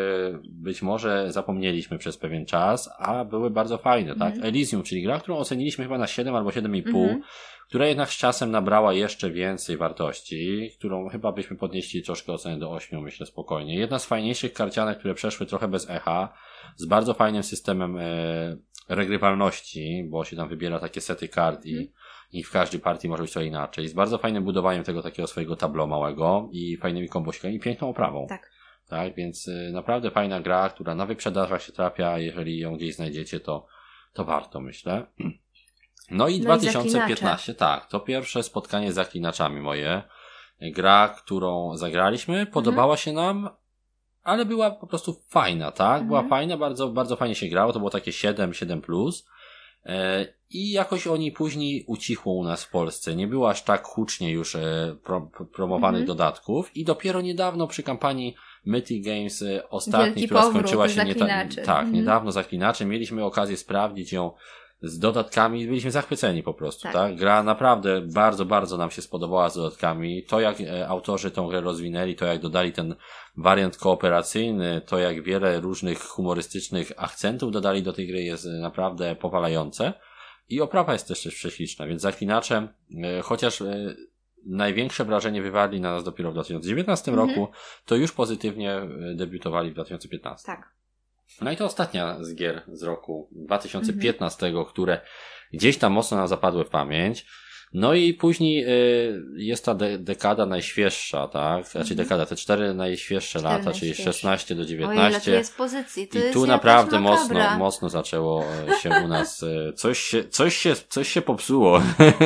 być 0.44 0.82
może 0.82 1.32
zapomnieliśmy 1.32 1.98
przez 1.98 2.18
pewien 2.18 2.46
czas, 2.46 2.90
a 3.00 3.26
były 3.26 3.50
bardzo 3.50 3.78
fajne, 3.78 4.16
tak? 4.16 4.34
Mm. 4.34 4.46
Elysium, 4.46 4.84
czyli 4.84 5.04
gra, 5.04 5.20
którą 5.20 5.38
oceniliśmy 5.38 5.84
chyba 5.84 5.98
na 5.98 6.08
7 6.08 6.36
albo 6.36 6.50
7,5, 6.50 6.88
mm. 6.88 7.22
która 7.70 7.88
jednak 7.88 8.10
z 8.10 8.18
czasem 8.18 8.52
nabrała 8.52 8.94
jeszcze 8.94 9.32
więcej 9.32 9.78
wartości, 9.78 10.72
którą 10.78 11.10
chyba 11.10 11.32
byśmy 11.32 11.58
podnieśli 11.58 12.04
troszkę 12.04 12.32
ocenę 12.34 12.60
do 12.60 12.72
8, 12.72 13.02
myślę 13.02 13.26
spokojnie. 13.26 13.76
Jedna 13.76 14.00
z 14.00 14.06
fajniejszych 14.06 14.54
karcianek, 14.54 15.00
które 15.00 15.14
przeszły 15.14 15.46
trochę 15.46 15.68
bez 15.68 15.90
echa, 15.90 16.34
z 16.76 16.86
bardzo 16.86 17.14
fajnym 17.14 17.44
systemem 17.44 17.98
e, 17.98 18.58
regrywalności, 18.90 20.08
bo 20.10 20.26
się 20.26 20.36
tam 20.36 20.50
wybiera 20.50 20.80
takie 20.80 21.02
sety 21.02 21.28
kart 21.28 21.66
i, 21.66 21.74
mm. 21.74 21.88
I 22.32 22.44
w 22.44 22.52
każdej 22.52 22.80
partii 22.80 23.10
może 23.10 23.24
być 23.24 23.34
to 23.34 23.42
inaczej. 23.42 23.88
Z 23.88 23.94
bardzo 23.94 24.18
fajnym 24.18 24.44
budowaniem 24.44 24.84
tego 24.84 25.02
takiego 25.02 25.28
swojego 25.28 25.56
tablo 25.56 25.88
małego 25.88 26.50
i 26.52 26.78
fajnymi 26.78 27.10
kombosikami 27.10 27.56
i 27.56 27.60
piękną 27.60 27.90
oprawą. 27.90 28.28
Tak. 28.30 28.52
Tak, 28.88 29.16
więc 29.16 29.48
y, 29.48 29.72
naprawdę 29.74 30.12
fajna 30.12 30.40
gra, 30.42 30.70
która 30.70 30.96
na 30.96 31.06
wyprzedażach 31.06 31.64
się 31.64 31.72
trafia, 31.72 32.18
jeżeli 32.18 32.60
ją 32.60 32.76
gdzieś 32.76 32.96
znajdziecie, 32.96 33.40
to, 33.40 33.68
to 34.14 34.26
warto, 34.26 34.60
myślę. 34.60 35.06
No 36.12 36.28
i 36.28 36.40
no 36.40 36.44
2015, 36.46 37.52
i 37.52 37.56
tak, 37.56 37.86
to 37.86 38.00
pierwsze 38.00 38.44
spotkanie 38.44 38.92
z 38.92 38.96
zaklinaczami 38.96 39.62
moje. 39.62 40.04
Gra, 40.62 41.16
którą 41.18 41.78
zagraliśmy, 41.78 42.46
podobała 42.46 42.94
mhm. 42.94 42.98
się 42.98 43.14
nam, 43.14 43.50
ale 44.24 44.46
była 44.46 44.72
po 44.72 44.88
prostu 44.88 45.22
fajna, 45.30 45.72
tak? 45.72 46.08
Była 46.08 46.20
mhm. 46.20 46.30
fajna, 46.30 46.58
bardzo, 46.58 46.88
bardzo 46.88 47.16
fajnie 47.16 47.36
się 47.36 47.48
grało, 47.48 47.74
to 47.74 47.80
było 47.80 47.90
takie 47.90 48.12
7, 48.12 48.54
7 48.54 48.82
plus. 48.82 49.28
E, 49.86 50.26
I 50.50 50.72
jakoś 50.72 51.08
o 51.08 51.18
niej 51.18 51.32
później 51.32 51.84
ucichło 51.88 52.34
u 52.34 52.44
nas 52.44 52.64
w 52.64 52.70
Polsce. 52.70 53.16
Nie 53.16 53.28
było 53.28 53.50
aż 53.50 53.64
tak 53.64 53.84
hucznie 53.84 54.32
już 54.32 54.56
e, 54.56 54.96
pro, 55.04 55.30
promowanych 55.54 56.02
mhm. 56.02 56.18
dodatków 56.18 56.76
i 56.76 56.86
dopiero 56.86 57.22
niedawno 57.22 57.68
przy 57.68 57.84
kampanii 57.84 58.36
Mythic 58.66 59.06
Games 59.06 59.42
e, 59.42 59.70
ostatniej, 59.70 60.26
która 60.26 60.50
skończyła 60.50 60.90
się 60.90 61.06
nie 61.06 61.16
ta, 61.16 61.28
tak, 61.28 61.60
mhm. 61.60 61.92
niedawno 61.92 62.32
zaklinacze, 62.32 62.86
mieliśmy 62.86 63.26
okazję 63.26 63.58
sprawdzić 63.58 64.14
ją 64.14 64.32
z 64.82 65.00
dodatkami 65.00 65.68
byliśmy 65.68 65.92
zachwyceni 65.92 66.44
po 66.44 66.54
prostu, 66.54 66.84
tak. 66.84 66.94
tak. 66.94 67.16
Gra 67.16 67.44
naprawdę 67.44 68.02
bardzo, 68.02 68.46
bardzo 68.46 68.78
nam 68.78 68.92
się 68.92 69.02
spodobała 69.02 69.50
z 69.50 69.56
dodatkami. 69.56 70.24
To 70.24 70.40
jak 70.40 70.62
e, 70.62 70.88
autorzy 70.88 71.32
tą 71.32 71.48
grę 71.48 71.62
rozwinęli, 71.62 72.16
to 72.16 72.26
jak 72.26 72.40
dodali 72.40 72.72
ten 72.72 72.96
wariant 73.38 73.78
kooperacyjny, 73.78 74.82
to 74.86 75.00
jak 75.00 75.24
wiele 75.24 75.60
różnych 75.60 76.04
humorystycznych 76.04 76.92
akcentów 76.98 77.52
dodali 77.52 77.84
do 77.84 77.94
tej 77.94 78.08
gry 78.08 78.24
jest 78.24 78.46
naprawdę 78.46 79.16
powalające. 79.16 79.94
I 80.50 80.62
oprawa 80.62 80.94
jest 80.94 81.08
też, 81.08 81.24
też 81.24 81.36
prześliczna, 81.36 81.88
więc 81.88 82.02
zaklinacze, 82.02 82.68
e, 83.04 83.22
chociaż 83.22 83.62
e, 83.62 83.96
największe 84.46 85.06
wrażenie 85.06 85.42
wywarli 85.42 85.82
na 85.82 85.92
nas 85.92 86.04
dopiero 86.04 86.32
w 86.32 86.34
2019 86.34 87.12
mhm. 87.12 87.30
roku, 87.30 87.52
to 87.86 87.96
już 87.96 88.12
pozytywnie 88.12 88.82
debiutowali 89.16 89.72
w 89.72 89.74
2015. 89.74 90.46
Tak. 90.46 90.81
No 91.42 91.52
i 91.52 91.58
to 91.58 91.66
ostatnia 91.66 92.24
z 92.24 92.36
gier 92.36 92.62
z 92.74 92.84
roku 92.84 93.30
2015, 93.32 94.48
mhm. 94.48 94.66
które 94.66 95.02
gdzieś 95.54 95.78
tam 95.78 95.94
mocno 95.94 96.18
nam 96.18 96.28
zapadły 96.28 96.66
w 96.66 96.70
pamięć. 96.70 97.26
No 97.74 97.94
i 97.94 98.14
później 98.14 98.66
y, 98.66 99.24
jest 99.36 99.66
ta 99.66 99.76
de 99.76 100.00
dekada 100.00 100.46
najświeższa, 100.46 101.28
tak? 101.28 101.68
Znaczy 101.68 101.94
mhm. 101.94 101.98
dekada, 101.98 102.26
te 102.26 102.36
cztery 102.36 102.74
najświeższe 102.74 103.40
cztery 103.40 103.58
lata, 103.58 103.72
czyli 103.72 103.96
16 103.96 104.56
do 104.56 104.66
19. 104.66 105.32
O 105.32 105.36
jest 105.36 105.58
pozycji. 105.58 106.08
To 106.08 106.20
I 106.20 106.34
tu 106.34 106.48
naprawdę 106.48 107.00
mocno, 107.00 107.58
mocno 107.58 107.90
zaczęło 107.90 108.44
e, 108.44 108.80
się 108.80 108.90
u 109.06 109.08
nas, 109.08 109.44
e, 109.44 109.74
coś 109.74 110.00
się, 110.00 110.24
coś 110.24 110.56
się, 110.56 110.76
coś 110.90 111.08
się 111.08 111.22
popsuło, 111.22 111.82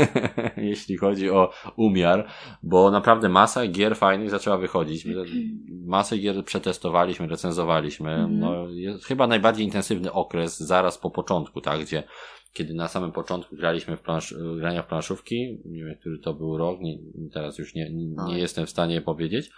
jeśli 0.58 0.98
chodzi 0.98 1.30
o 1.30 1.52
umiar, 1.76 2.28
bo 2.64 2.92
naprawdę 2.92 3.30
masa 3.30 3.68
gier 3.68 3.96
fajnych 3.96 4.30
zaczęła 4.30 4.58
wychodzić. 4.58 5.08
Masę 5.86 6.18
gier 6.18 6.46
przetestowaliśmy, 6.46 7.28
recenzowaliśmy. 7.28 8.12
Mhm. 8.12 8.40
No, 8.40 8.70
jest 8.70 9.06
chyba 9.06 9.28
najbardziej 9.28 9.66
intensywny 9.66 10.12
okres 10.12 10.60
zaraz 10.60 10.98
po 10.98 11.12
początku, 11.12 11.62
tak? 11.62 11.80
Gdzie 11.80 12.04
kiedy 12.56 12.74
na 12.74 12.88
samym 12.88 13.12
początku 13.12 13.56
graliśmy 13.56 13.98
w 13.98 14.02
plansz, 14.02 14.36
grania 14.58 14.82
w 14.82 14.88
planszówki, 14.88 15.62
nie 15.66 15.86
wiem, 15.86 15.96
który 15.96 16.20
to 16.20 16.34
był 16.34 16.58
rok, 16.58 16.80
nie, 16.82 16.98
teraz 17.34 17.58
już 17.58 17.76
nie, 17.76 17.92
nie 18.28 18.40
jestem 18.40 18.66
w 18.66 18.70
stanie 18.70 19.02
powiedzieć, 19.02 19.52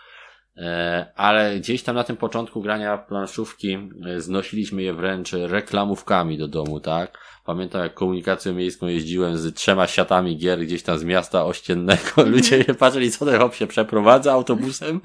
e, 0.57 1.11
ale 1.15 1.59
gdzieś 1.59 1.83
tam 1.83 1.95
na 1.95 2.03
tym 2.03 2.17
początku 2.17 2.61
grania 2.61 2.97
w 2.97 3.07
planszówki 3.07 3.77
e, 4.05 4.21
znosiliśmy 4.21 4.83
je 4.83 4.93
wręcz 4.93 5.33
reklamówkami 5.33 6.37
do 6.37 6.47
domu, 6.47 6.79
tak? 6.79 7.17
Pamiętam, 7.47 7.81
jak 7.81 7.93
komunikacją 7.93 8.53
miejską 8.53 8.87
jeździłem 8.87 9.37
z 9.37 9.53
trzema 9.53 9.87
siatami 9.87 10.37
gier 10.37 10.59
gdzieś 10.59 10.83
tam 10.83 10.99
z 10.99 11.03
miasta 11.03 11.45
ościennego. 11.45 12.01
Mhm. 12.17 12.31
Ludzie 12.31 12.63
się 12.63 12.73
patrzyli, 12.73 13.11
co 13.11 13.25
ten 13.25 13.39
hop 13.39 13.55
się 13.55 13.67
przeprowadza 13.67 14.33
autobusem, 14.33 15.01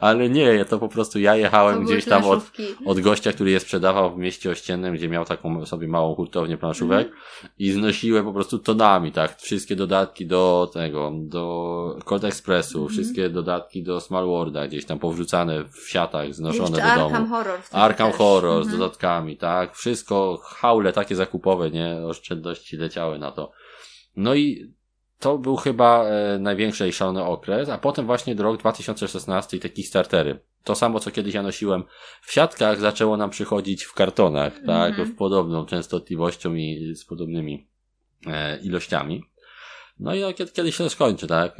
ale 0.00 0.28
nie, 0.28 0.42
ja 0.42 0.64
to 0.64 0.78
po 0.78 0.88
prostu 0.88 1.18
ja 1.18 1.36
jechałem 1.36 1.84
gdzieś 1.84 2.04
tam 2.04 2.24
od, 2.24 2.40
od 2.84 3.00
gościa, 3.00 3.32
który 3.32 3.50
je 3.50 3.60
sprzedawał 3.60 4.14
w 4.14 4.18
mieście 4.18 4.50
ościennym, 4.50 4.94
gdzie 4.94 5.08
miał 5.08 5.24
taką 5.24 5.66
sobie 5.66 5.88
małą 5.88 6.14
hurtownię 6.14 6.58
planszówek 6.58 7.06
mm. 7.06 7.18
i 7.58 7.70
znosiłem 7.72 8.24
po 8.24 8.32
prostu 8.32 8.58
tonami, 8.58 9.12
tak? 9.12 9.40
Wszystkie 9.40 9.76
dodatki 9.76 10.26
do 10.26 10.70
tego, 10.72 11.12
do 11.14 11.98
Cold 12.04 12.24
Expressu, 12.24 12.78
mm. 12.78 12.88
wszystkie 12.88 13.28
dodatki 13.28 13.82
do 13.82 14.00
Small 14.00 14.26
Worlda 14.26 14.68
gdzieś 14.68 14.84
tam 14.84 14.98
powrzucane 14.98 15.64
w 15.64 15.88
siatach, 15.88 16.34
znoszone 16.34 16.70
do 16.70 16.76
domu. 16.76 17.06
Arkham 17.06 17.28
Horror. 17.28 17.60
Arkham 17.72 18.12
Horror 18.12 18.52
mm. 18.52 18.64
z 18.64 18.66
mhm. 18.66 18.78
dodatkami, 18.78 19.36
tak? 19.36 19.76
Wszystko, 19.76 20.40
haule 20.42 20.92
takie 20.92 21.16
zakupowe, 21.16 21.70
nie? 21.70 21.79
Nie? 21.80 22.06
Oszczędności 22.06 22.76
leciały 22.76 23.18
na 23.18 23.30
to. 23.30 23.52
No 24.16 24.34
i 24.34 24.72
to 25.18 25.38
był 25.38 25.56
chyba 25.56 26.04
e, 26.04 26.38
największy 26.38 26.88
i 26.88 26.92
szalony 26.92 27.24
okres, 27.24 27.68
a 27.68 27.78
potem 27.78 28.06
właśnie 28.06 28.34
rok 28.34 28.60
2016 28.60 29.56
i 29.56 29.60
te 29.60 29.68
Kickstartery. 29.68 30.40
To 30.64 30.74
samo, 30.74 31.00
co 31.00 31.10
kiedyś 31.10 31.34
ja 31.34 31.42
nosiłem 31.42 31.84
w 32.22 32.32
siatkach, 32.32 32.80
zaczęło 32.80 33.16
nam 33.16 33.30
przychodzić 33.30 33.84
w 33.84 33.94
kartonach, 33.94 34.52
mm 34.52 34.64
-hmm. 34.64 34.66
tak? 34.66 35.06
W 35.06 35.16
podobną 35.16 35.66
częstotliwością 35.66 36.54
i 36.54 36.94
z 36.94 37.04
podobnymi 37.04 37.66
e, 38.26 38.60
ilościami. 38.60 39.24
No 39.98 40.14
i 40.14 40.20
no, 40.20 40.32
kiedy, 40.32 40.52
kiedy 40.52 40.72
się 40.72 40.84
to 40.84 40.90
skończy, 40.90 41.26
tak? 41.26 41.56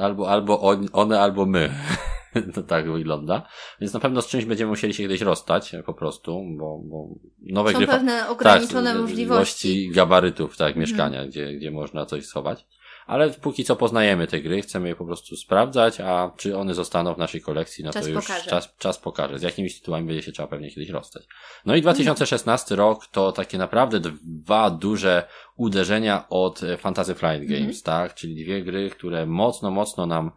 Albo, 0.00 0.30
albo 0.30 0.60
on, 0.60 0.88
one, 0.92 1.20
albo 1.20 1.46
my. 1.46 1.70
to 2.54 2.62
tak 2.62 2.92
wygląda. 2.92 3.48
Więc 3.80 3.92
na 3.92 4.00
pewno 4.00 4.22
z 4.22 4.28
czymś 4.28 4.44
będziemy 4.44 4.70
musieli 4.70 4.94
się 4.94 5.02
kiedyś 5.02 5.20
rozstać, 5.20 5.72
po 5.86 5.94
prostu, 5.94 6.44
bo, 6.58 6.80
bo 6.84 7.08
nowe 7.42 7.72
Są 7.72 7.78
gry... 7.78 7.86
pewne 7.86 8.28
ograniczone 8.28 8.92
tak, 8.92 9.00
możliwości. 9.00 9.90
gabarytów, 9.90 10.56
tak, 10.56 10.68
mhm. 10.68 10.80
mieszkania, 10.80 11.26
gdzie, 11.26 11.54
gdzie 11.54 11.70
można 11.70 12.06
coś 12.06 12.26
schować. 12.26 12.66
Ale 13.06 13.30
póki 13.30 13.64
co 13.64 13.76
poznajemy 13.76 14.26
te 14.26 14.40
gry, 14.40 14.62
chcemy 14.62 14.88
je 14.88 14.96
po 14.96 15.04
prostu 15.04 15.36
sprawdzać, 15.36 16.00
a 16.00 16.32
czy 16.36 16.56
one 16.56 16.74
zostaną 16.74 17.14
w 17.14 17.18
naszej 17.18 17.40
kolekcji, 17.40 17.84
no 17.84 17.92
czas 17.92 18.04
to 18.04 18.10
już 18.10 18.26
pokaże. 18.26 18.50
Czas, 18.50 18.76
czas 18.78 18.98
pokaże. 18.98 19.38
Z 19.38 19.42
jakimiś 19.42 19.80
tytułami 19.80 20.06
będzie 20.06 20.22
się 20.22 20.32
trzeba 20.32 20.48
pewnie 20.48 20.70
kiedyś 20.70 20.88
rozstać. 20.88 21.26
No 21.66 21.76
i 21.76 21.82
2016 21.82 22.74
mhm. 22.74 22.88
rok 22.88 23.06
to 23.06 23.32
takie 23.32 23.58
naprawdę 23.58 24.00
dwa 24.22 24.70
duże 24.70 25.28
uderzenia 25.56 26.28
od 26.28 26.60
Fantasy 26.78 27.14
Flight 27.14 27.44
Games, 27.48 27.78
mhm. 27.78 27.82
tak? 27.82 28.14
Czyli 28.14 28.44
dwie 28.44 28.62
gry, 28.62 28.90
które 28.90 29.26
mocno, 29.26 29.70
mocno 29.70 30.06
nam 30.06 30.30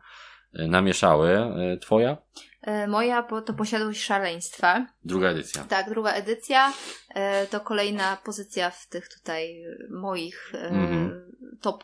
namieszały. 0.54 1.30
E, 1.30 1.78
twoja? 1.78 2.18
E, 2.62 2.88
moja 2.88 3.24
to 3.24 3.54
posiadłość 3.54 4.04
szaleństwa. 4.04 4.88
Druga 5.06 5.30
edycja. 5.30 5.64
Tak, 5.64 5.90
druga 5.90 6.12
edycja. 6.12 6.74
To 7.50 7.60
kolejna 7.60 8.18
pozycja 8.26 8.70
w 8.70 8.88
tych 8.88 9.10
tutaj 9.10 9.64
moich 9.90 10.54
mm-hmm. 10.54 11.10
top 11.62 11.84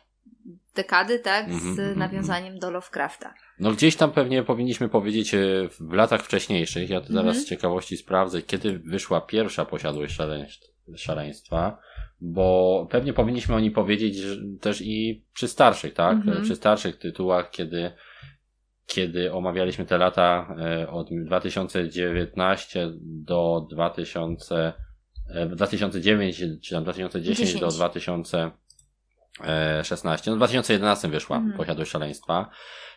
dekady, 0.76 1.20
tak, 1.20 1.48
mm-hmm, 1.48 1.76
z 1.76 1.80
mhm, 1.80 2.00
nawiązaniem 2.00 2.56
mm-hmm. 2.56 2.60
do 2.60 2.72
Lovecrafta. 2.72 3.34
No 3.60 3.72
gdzieś 3.72 3.96
tam 3.96 4.12
pewnie 4.12 4.44
powinniśmy 4.44 4.90
powiedzieć 4.90 5.36
w 5.80 5.94
latach 5.94 6.24
wcześniejszych, 6.24 6.90
ja 6.90 7.02
to 7.02 7.14
zaraz 7.14 7.38
z 7.38 7.46
ciekawości 7.46 7.98
sprawdzę, 7.98 8.42
kiedy 8.42 8.80
wyszła 8.80 9.22
pierwsza 9.22 9.66
posiadłość 9.66 10.18
szaleństwa 10.96 11.78
bo 12.22 12.88
pewnie 12.92 13.14
powinniśmy 13.14 13.56
o 13.56 13.60
nim 13.60 13.74
powiedzieć 13.74 14.18
też 14.62 14.82
i 14.82 15.26
przy 15.34 15.48
starszych, 15.48 15.94
tak? 15.94 16.18
Mhm. 16.18 16.44
Przy 16.44 16.56
starszych 16.56 17.00
tytułach, 17.00 17.52
kiedy, 17.52 17.92
kiedy 18.88 19.34
omawialiśmy 19.34 19.86
te 19.86 19.98
lata 19.98 20.56
e, 20.60 20.90
od 20.90 21.10
2019 21.26 22.92
do 23.02 23.68
2000, 23.70 24.74
2009 25.50 26.42
e, 26.42 26.58
czy 26.62 26.76
tam 26.76 26.84
2010 26.84 27.50
10. 27.50 27.62
do 27.62 27.68
2016. 27.68 30.32
No 30.32 30.36
w 30.36 30.40
2011 30.40 31.08
wyszła 31.08 31.38
mhm. 31.38 31.58
Posiadłość 31.58 31.92
Szaleństwa. 31.92 32.50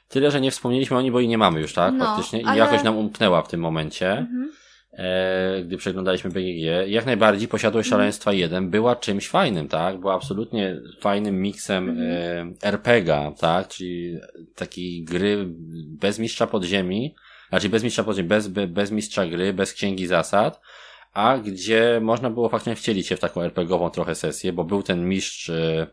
Tyle, 0.08 0.30
że 0.30 0.40
nie 0.40 0.50
wspomnieliśmy 0.50 0.96
o 0.96 1.02
niej, 1.02 1.10
bo 1.10 1.20
jej 1.20 1.28
nie 1.28 1.38
mamy 1.38 1.60
już, 1.60 1.74
tak? 1.74 1.94
No, 1.94 2.04
Faktycznie. 2.04 2.40
I 2.40 2.44
ale... 2.44 2.58
jakoś 2.58 2.82
nam 2.82 2.96
umknęła 2.96 3.42
w 3.42 3.48
tym 3.48 3.60
momencie. 3.60 4.12
Mhm 4.12 4.50
e, 4.50 4.59
gdy 5.64 5.76
przeglądaliśmy 5.76 6.30
BGG, 6.30 6.88
jak 6.88 7.06
najbardziej 7.06 7.48
Posiadłość 7.48 7.86
mhm. 7.86 8.00
Szaleństwa 8.00 8.32
1 8.32 8.70
była 8.70 8.96
czymś 8.96 9.28
fajnym, 9.28 9.68
tak? 9.68 10.00
Była 10.00 10.14
absolutnie 10.14 10.80
fajnym 11.00 11.42
miksem 11.42 11.88
mm. 11.88 12.54
e, 12.62 12.66
RPGa, 12.68 13.32
tak? 13.38 13.68
Czyli 13.68 14.18
takiej 14.54 15.04
gry 15.04 15.44
bez 15.86 16.18
mistrza 16.18 16.46
podziemi, 16.46 17.14
znaczy 17.48 17.68
bez 17.68 17.84
mistrza 17.84 18.04
podziemi, 18.04 18.28
bez, 18.28 18.48
bez 18.48 18.90
mistrza 18.90 19.26
gry, 19.26 19.52
bez 19.52 19.72
księgi 19.72 20.06
zasad, 20.06 20.60
a 21.12 21.38
gdzie 21.38 22.00
można 22.02 22.30
było 22.30 22.48
faktycznie 22.48 22.76
wcielić 22.76 23.06
się 23.06 23.16
w 23.16 23.20
taką 23.20 23.42
RPGową 23.42 23.90
trochę 23.90 24.14
sesję, 24.14 24.52
bo 24.52 24.64
był 24.64 24.82
ten 24.82 25.08
mistrz 25.08 25.50
e, 25.50 25.86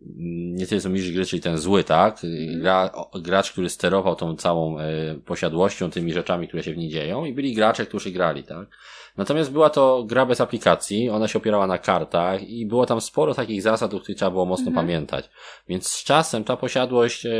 nie 0.00 0.66
tyle 0.66 0.80
co 0.80 0.90
mistrz 0.90 1.12
gry, 1.12 1.26
czyli 1.26 1.42
ten 1.42 1.58
zły, 1.58 1.84
tak? 1.84 2.24
Mhm. 2.24 2.60
Gra, 2.60 2.92
gracz, 3.14 3.52
który 3.52 3.68
sterował 3.68 4.16
tą 4.16 4.36
całą 4.36 4.78
e, 4.78 5.14
posiadłością, 5.14 5.90
tymi 5.90 6.12
rzeczami, 6.12 6.48
które 6.48 6.62
się 6.62 6.72
w 6.72 6.76
niej 6.76 6.88
dzieją 6.88 7.24
i 7.24 7.32
byli 7.32 7.54
gracze, 7.54 7.86
którzy 7.86 8.10
grali, 8.10 8.44
tak? 8.44 8.68
Natomiast 9.16 9.52
była 9.52 9.70
to 9.70 10.04
gra 10.04 10.26
bez 10.26 10.40
aplikacji, 10.40 11.10
ona 11.10 11.28
się 11.28 11.38
opierała 11.38 11.66
na 11.66 11.78
kartach 11.78 12.42
i 12.42 12.66
było 12.66 12.86
tam 12.86 13.00
sporo 13.00 13.34
takich 13.34 13.62
zasad, 13.62 13.94
o 13.94 14.00
których 14.00 14.18
trzeba 14.18 14.30
było 14.30 14.46
mocno 14.46 14.68
mhm. 14.68 14.86
pamiętać. 14.86 15.30
Więc 15.68 15.88
z 15.88 16.04
czasem 16.04 16.44
ta 16.44 16.56
posiadłość 16.56 17.26
e, 17.26 17.30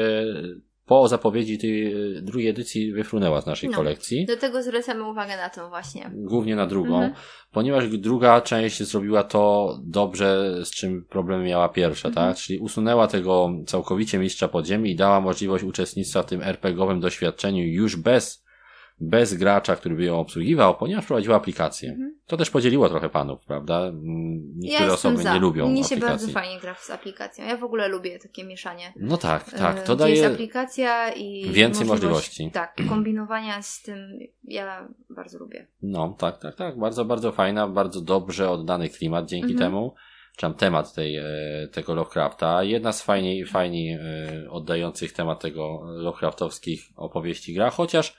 po 0.90 1.08
zapowiedzi 1.08 1.58
tej 1.58 1.92
e, 2.16 2.22
drugiej 2.22 2.48
edycji 2.48 2.92
wyfrunęła 2.92 3.40
z 3.40 3.46
naszej 3.46 3.70
no, 3.70 3.76
kolekcji. 3.76 4.26
Do 4.26 4.36
tego 4.36 4.62
zwracamy 4.62 5.04
uwagę 5.04 5.36
na 5.36 5.50
tą 5.50 5.68
właśnie. 5.68 6.10
Głównie 6.14 6.56
na 6.56 6.66
drugą, 6.66 6.94
mhm. 6.94 7.12
ponieważ 7.52 7.88
druga 7.88 8.40
część 8.40 8.82
zrobiła 8.82 9.24
to 9.24 9.78
dobrze, 9.84 10.56
z 10.64 10.70
czym 10.70 11.04
problem 11.04 11.44
miała 11.44 11.68
pierwsza, 11.68 12.08
mhm. 12.08 12.26
tak? 12.26 12.42
Czyli 12.42 12.58
usunęła 12.58 13.06
tego 13.06 13.50
całkowicie 13.66 14.18
mistrza 14.18 14.48
podziemi 14.48 14.90
i 14.90 14.96
dała 14.96 15.20
możliwość 15.20 15.64
uczestnictwa 15.64 16.22
w 16.22 16.26
tym 16.26 16.42
RPGowym 16.42 17.00
doświadczeniu 17.00 17.64
już 17.64 17.96
bez 17.96 18.44
bez 19.00 19.34
gracza, 19.34 19.76
który 19.76 19.94
by 19.94 20.04
ją 20.04 20.20
obsługiwał, 20.20 20.76
ponieważ 20.76 21.06
prowadziła 21.06 21.36
aplikację. 21.36 21.90
Mhm. 21.90 22.18
To 22.26 22.36
też 22.36 22.50
podzieliło 22.50 22.88
trochę 22.88 23.08
panów, 23.08 23.44
prawda? 23.46 23.80
Mm, 23.80 24.52
niektóre 24.56 24.86
ja 24.86 24.92
osoby 24.92 25.22
za. 25.22 25.34
nie 25.34 25.40
lubią 25.40 25.68
Mnie 25.68 25.84
się 25.84 25.96
bardzo 25.96 26.28
fajnie 26.28 26.60
gra 26.60 26.74
z 26.74 26.90
aplikacją. 26.90 27.46
Ja 27.46 27.56
w 27.56 27.64
ogóle 27.64 27.88
lubię 27.88 28.18
takie 28.18 28.44
mieszanie. 28.44 28.92
No 28.96 29.16
tak, 29.16 29.52
tak. 29.52 29.82
To 29.82 29.96
daje 29.96 30.14
jest 30.14 30.34
aplikacja 30.34 31.12
i 31.12 31.50
więcej 31.50 31.86
możliwości. 31.86 32.50
Tak, 32.52 32.76
kombinowania 32.88 33.62
z 33.62 33.82
tym 33.82 34.18
ja 34.44 34.88
bardzo 35.10 35.38
lubię. 35.38 35.66
No, 35.82 36.14
tak, 36.18 36.38
tak, 36.38 36.56
tak. 36.56 36.78
Bardzo, 36.78 37.04
bardzo 37.04 37.32
fajna, 37.32 37.68
bardzo 37.68 38.00
dobrze 38.00 38.50
oddany 38.50 38.88
klimat 38.88 39.26
dzięki 39.26 39.52
mhm. 39.52 39.70
temu 39.70 39.94
czy 40.36 40.40
tam 40.40 40.54
temat 40.54 40.94
tej, 40.94 41.16
e, 41.16 41.24
tego 41.72 41.94
Lovecrafta. 41.94 42.62
Jedna 42.62 42.92
z 42.92 43.02
fajniej, 43.02 43.46
fajniej 43.46 43.92
e, 43.92 44.50
oddających 44.50 45.12
temat 45.12 45.40
tego 45.40 45.80
Lovecraftowskich 45.84 46.82
opowieści 46.96 47.54
gra, 47.54 47.70
chociaż 47.70 48.16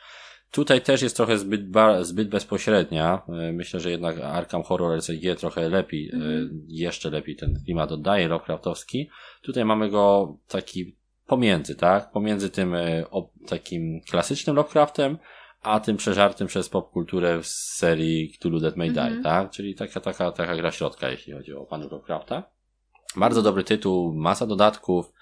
Tutaj 0.52 0.82
też 0.82 1.02
jest 1.02 1.16
trochę 1.16 1.38
zbyt, 1.38 1.62
zbyt 2.02 2.30
bezpośrednia. 2.30 3.22
E, 3.30 3.52
myślę, 3.52 3.80
że 3.80 3.92
jednak 3.92 4.20
Arkham 4.20 4.64
Horror 4.64 4.98
LCG 4.98 5.36
trochę 5.36 5.70
lepiej, 5.70 6.12
mm. 6.14 6.66
jeszcze 6.68 7.10
lepiej 7.10 7.36
ten 7.36 7.60
klimat 7.66 7.92
oddaje 7.92 8.28
Lovecraftowski. 8.28 9.10
Tutaj 9.42 9.66
mamy 9.66 9.90
go 9.90 10.38
taki 10.48 10.96
pomiędzy, 11.28 11.76
tak? 11.76 12.12
Pomiędzy 12.12 12.50
tym 12.50 12.76
e, 12.76 13.10
o, 13.12 13.30
takim 13.48 14.02
klasycznym 14.02 14.56
Lovecraftem, 14.56 15.18
a 15.62 15.80
tym 15.80 15.98
przeżartym 15.98 16.48
przez 16.48 16.70
popkulturę 16.70 17.40
w 17.40 17.48
serii 17.48 18.30
Cthulhu 18.30 18.60
Dead 18.60 18.78
May 18.78 18.92
Die, 18.92 19.02
mm 19.02 19.20
-hmm. 19.20 19.24
tak? 19.24 19.52
Czyli 19.52 19.76
taka, 19.76 20.00
taka, 20.00 20.32
taka 20.32 20.56
gra 20.56 20.72
środka, 20.72 21.10
jeśli 21.10 21.34
chodzi 21.34 21.54
o 21.54 21.66
panu 21.66 21.90
Lovecrafta. 21.90 22.44
Bardzo 23.16 23.42
dobry 23.42 23.64
tytuł, 23.64 24.14
masa 24.14 24.48
dodatków, 24.48 25.14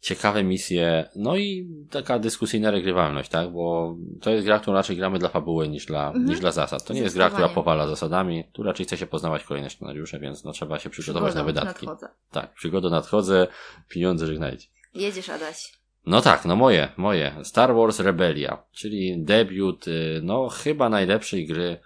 ciekawe 0.00 0.44
misje, 0.44 1.08
no 1.16 1.36
i 1.36 1.68
taka 1.90 2.18
dyskusyjna 2.18 2.70
regrywalność, 2.70 3.30
tak? 3.30 3.52
Bo 3.52 3.96
to 4.20 4.30
jest 4.30 4.44
gra, 4.44 4.58
którą 4.58 4.76
raczej 4.76 4.96
gramy 4.96 5.18
dla 5.18 5.28
fabuły 5.28 5.68
niż 5.68 5.86
dla, 5.86 6.06
mhm. 6.06 6.24
niż 6.24 6.40
dla 6.40 6.52
zasad. 6.52 6.84
To 6.84 6.94
nie 6.94 7.00
jest 7.00 7.14
gra, 7.14 7.30
która 7.30 7.48
powala 7.48 7.88
zasadami, 7.88 8.44
tu 8.52 8.62
raczej 8.62 8.86
chce 8.86 8.96
się 8.96 9.06
poznawać 9.06 9.44
kolejne 9.44 9.70
scenariusze, 9.70 10.18
więc 10.18 10.44
no 10.44 10.52
trzeba 10.52 10.78
się 10.78 10.90
przygotować 10.90 11.34
na 11.34 11.44
wydatki. 11.44 11.86
Nadchodzę. 11.86 12.08
Tak, 12.30 12.54
przygodę 12.54 12.90
nadchodzę, 12.90 13.46
pieniądze 13.88 14.26
żegnajcie. 14.26 14.68
Jedziesz, 14.94 15.28
Adaś. 15.28 15.80
No 16.06 16.20
tak, 16.20 16.44
no 16.44 16.56
moje, 16.56 16.88
moje. 16.96 17.32
Star 17.42 17.74
Wars 17.74 18.00
Rebellia, 18.00 18.62
czyli 18.72 19.24
debiut, 19.24 19.88
y, 19.88 20.20
no 20.22 20.48
chyba 20.48 20.88
najlepszej 20.88 21.46
gry 21.46 21.78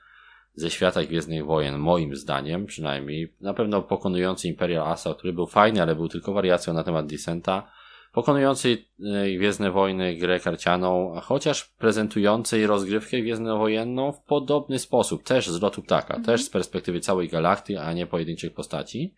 ze 0.54 0.70
świata 0.70 1.04
Gwiezdnych 1.04 1.44
Wojen, 1.44 1.78
moim 1.78 2.16
zdaniem 2.16 2.66
przynajmniej. 2.66 3.32
Na 3.40 3.54
pewno 3.54 3.82
pokonujący 3.82 4.48
Imperial 4.48 4.86
Assault, 4.86 5.18
który 5.18 5.32
był 5.32 5.46
fajny, 5.46 5.82
ale 5.82 5.94
był 5.94 6.08
tylko 6.08 6.32
wariacją 6.32 6.74
na 6.74 6.84
temat 6.84 7.06
Descenta 7.06 7.70
pokonującej 8.14 8.88
e, 9.04 9.36
Gwiezdne 9.36 9.70
Wojny 9.70 10.16
grę 10.16 10.40
karcianą, 10.40 11.20
chociaż 11.22 11.64
prezentującej 11.64 12.66
rozgrywkę 12.66 13.20
gwiezdnowojenną 13.20 14.12
w 14.12 14.22
podobny 14.22 14.78
sposób, 14.78 15.22
też 15.22 15.48
z 15.48 15.62
lotu 15.62 15.82
ptaka, 15.82 16.14
mhm. 16.14 16.24
też 16.24 16.44
z 16.44 16.50
perspektywy 16.50 17.00
całej 17.00 17.28
galakty, 17.28 17.80
a 17.80 17.92
nie 17.92 18.06
pojedynczych 18.06 18.54
postaci. 18.54 19.14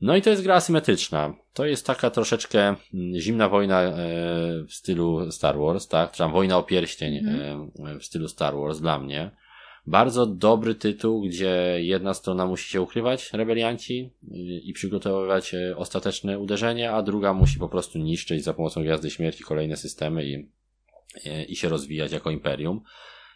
No 0.00 0.16
i 0.16 0.22
to 0.22 0.30
jest 0.30 0.42
gra 0.42 0.54
asymetryczna. 0.54 1.34
To 1.52 1.66
jest 1.66 1.86
taka 1.86 2.10
troszeczkę 2.10 2.60
mm, 2.94 3.20
zimna 3.20 3.48
wojna 3.48 3.82
e, 3.82 3.92
w 4.68 4.72
stylu 4.72 5.32
Star 5.32 5.58
Wars, 5.58 5.88
tak? 5.88 6.12
Czy 6.12 6.18
tam 6.18 6.32
wojna 6.32 6.58
o 6.58 6.62
pierścień 6.62 7.16
mhm. 7.18 7.70
E, 7.86 7.98
w 7.98 8.04
stylu 8.04 8.28
Star 8.28 8.54
Wars 8.56 8.80
dla 8.80 8.98
mnie. 8.98 9.30
Bardzo 9.86 10.26
dobry 10.26 10.74
tytuł, 10.74 11.22
gdzie 11.22 11.76
jedna 11.78 12.14
strona 12.14 12.46
musi 12.46 12.70
się 12.70 12.82
ukrywać, 12.82 13.32
rebelianci, 13.32 14.10
i 14.62 14.72
przygotowywać 14.72 15.54
e, 15.54 15.76
ostateczne 15.76 16.38
uderzenie, 16.38 16.92
a 16.92 17.02
druga 17.02 17.32
musi 17.32 17.58
po 17.58 17.68
prostu 17.68 17.98
niszczyć 17.98 18.44
za 18.44 18.54
pomocą 18.54 18.82
Gwiazdy 18.82 19.10
Śmierci 19.10 19.44
kolejne 19.44 19.76
systemy 19.76 20.24
i, 20.24 20.48
e, 21.26 21.44
i 21.44 21.56
się 21.56 21.68
rozwijać 21.68 22.12
jako 22.12 22.30
imperium. 22.30 22.80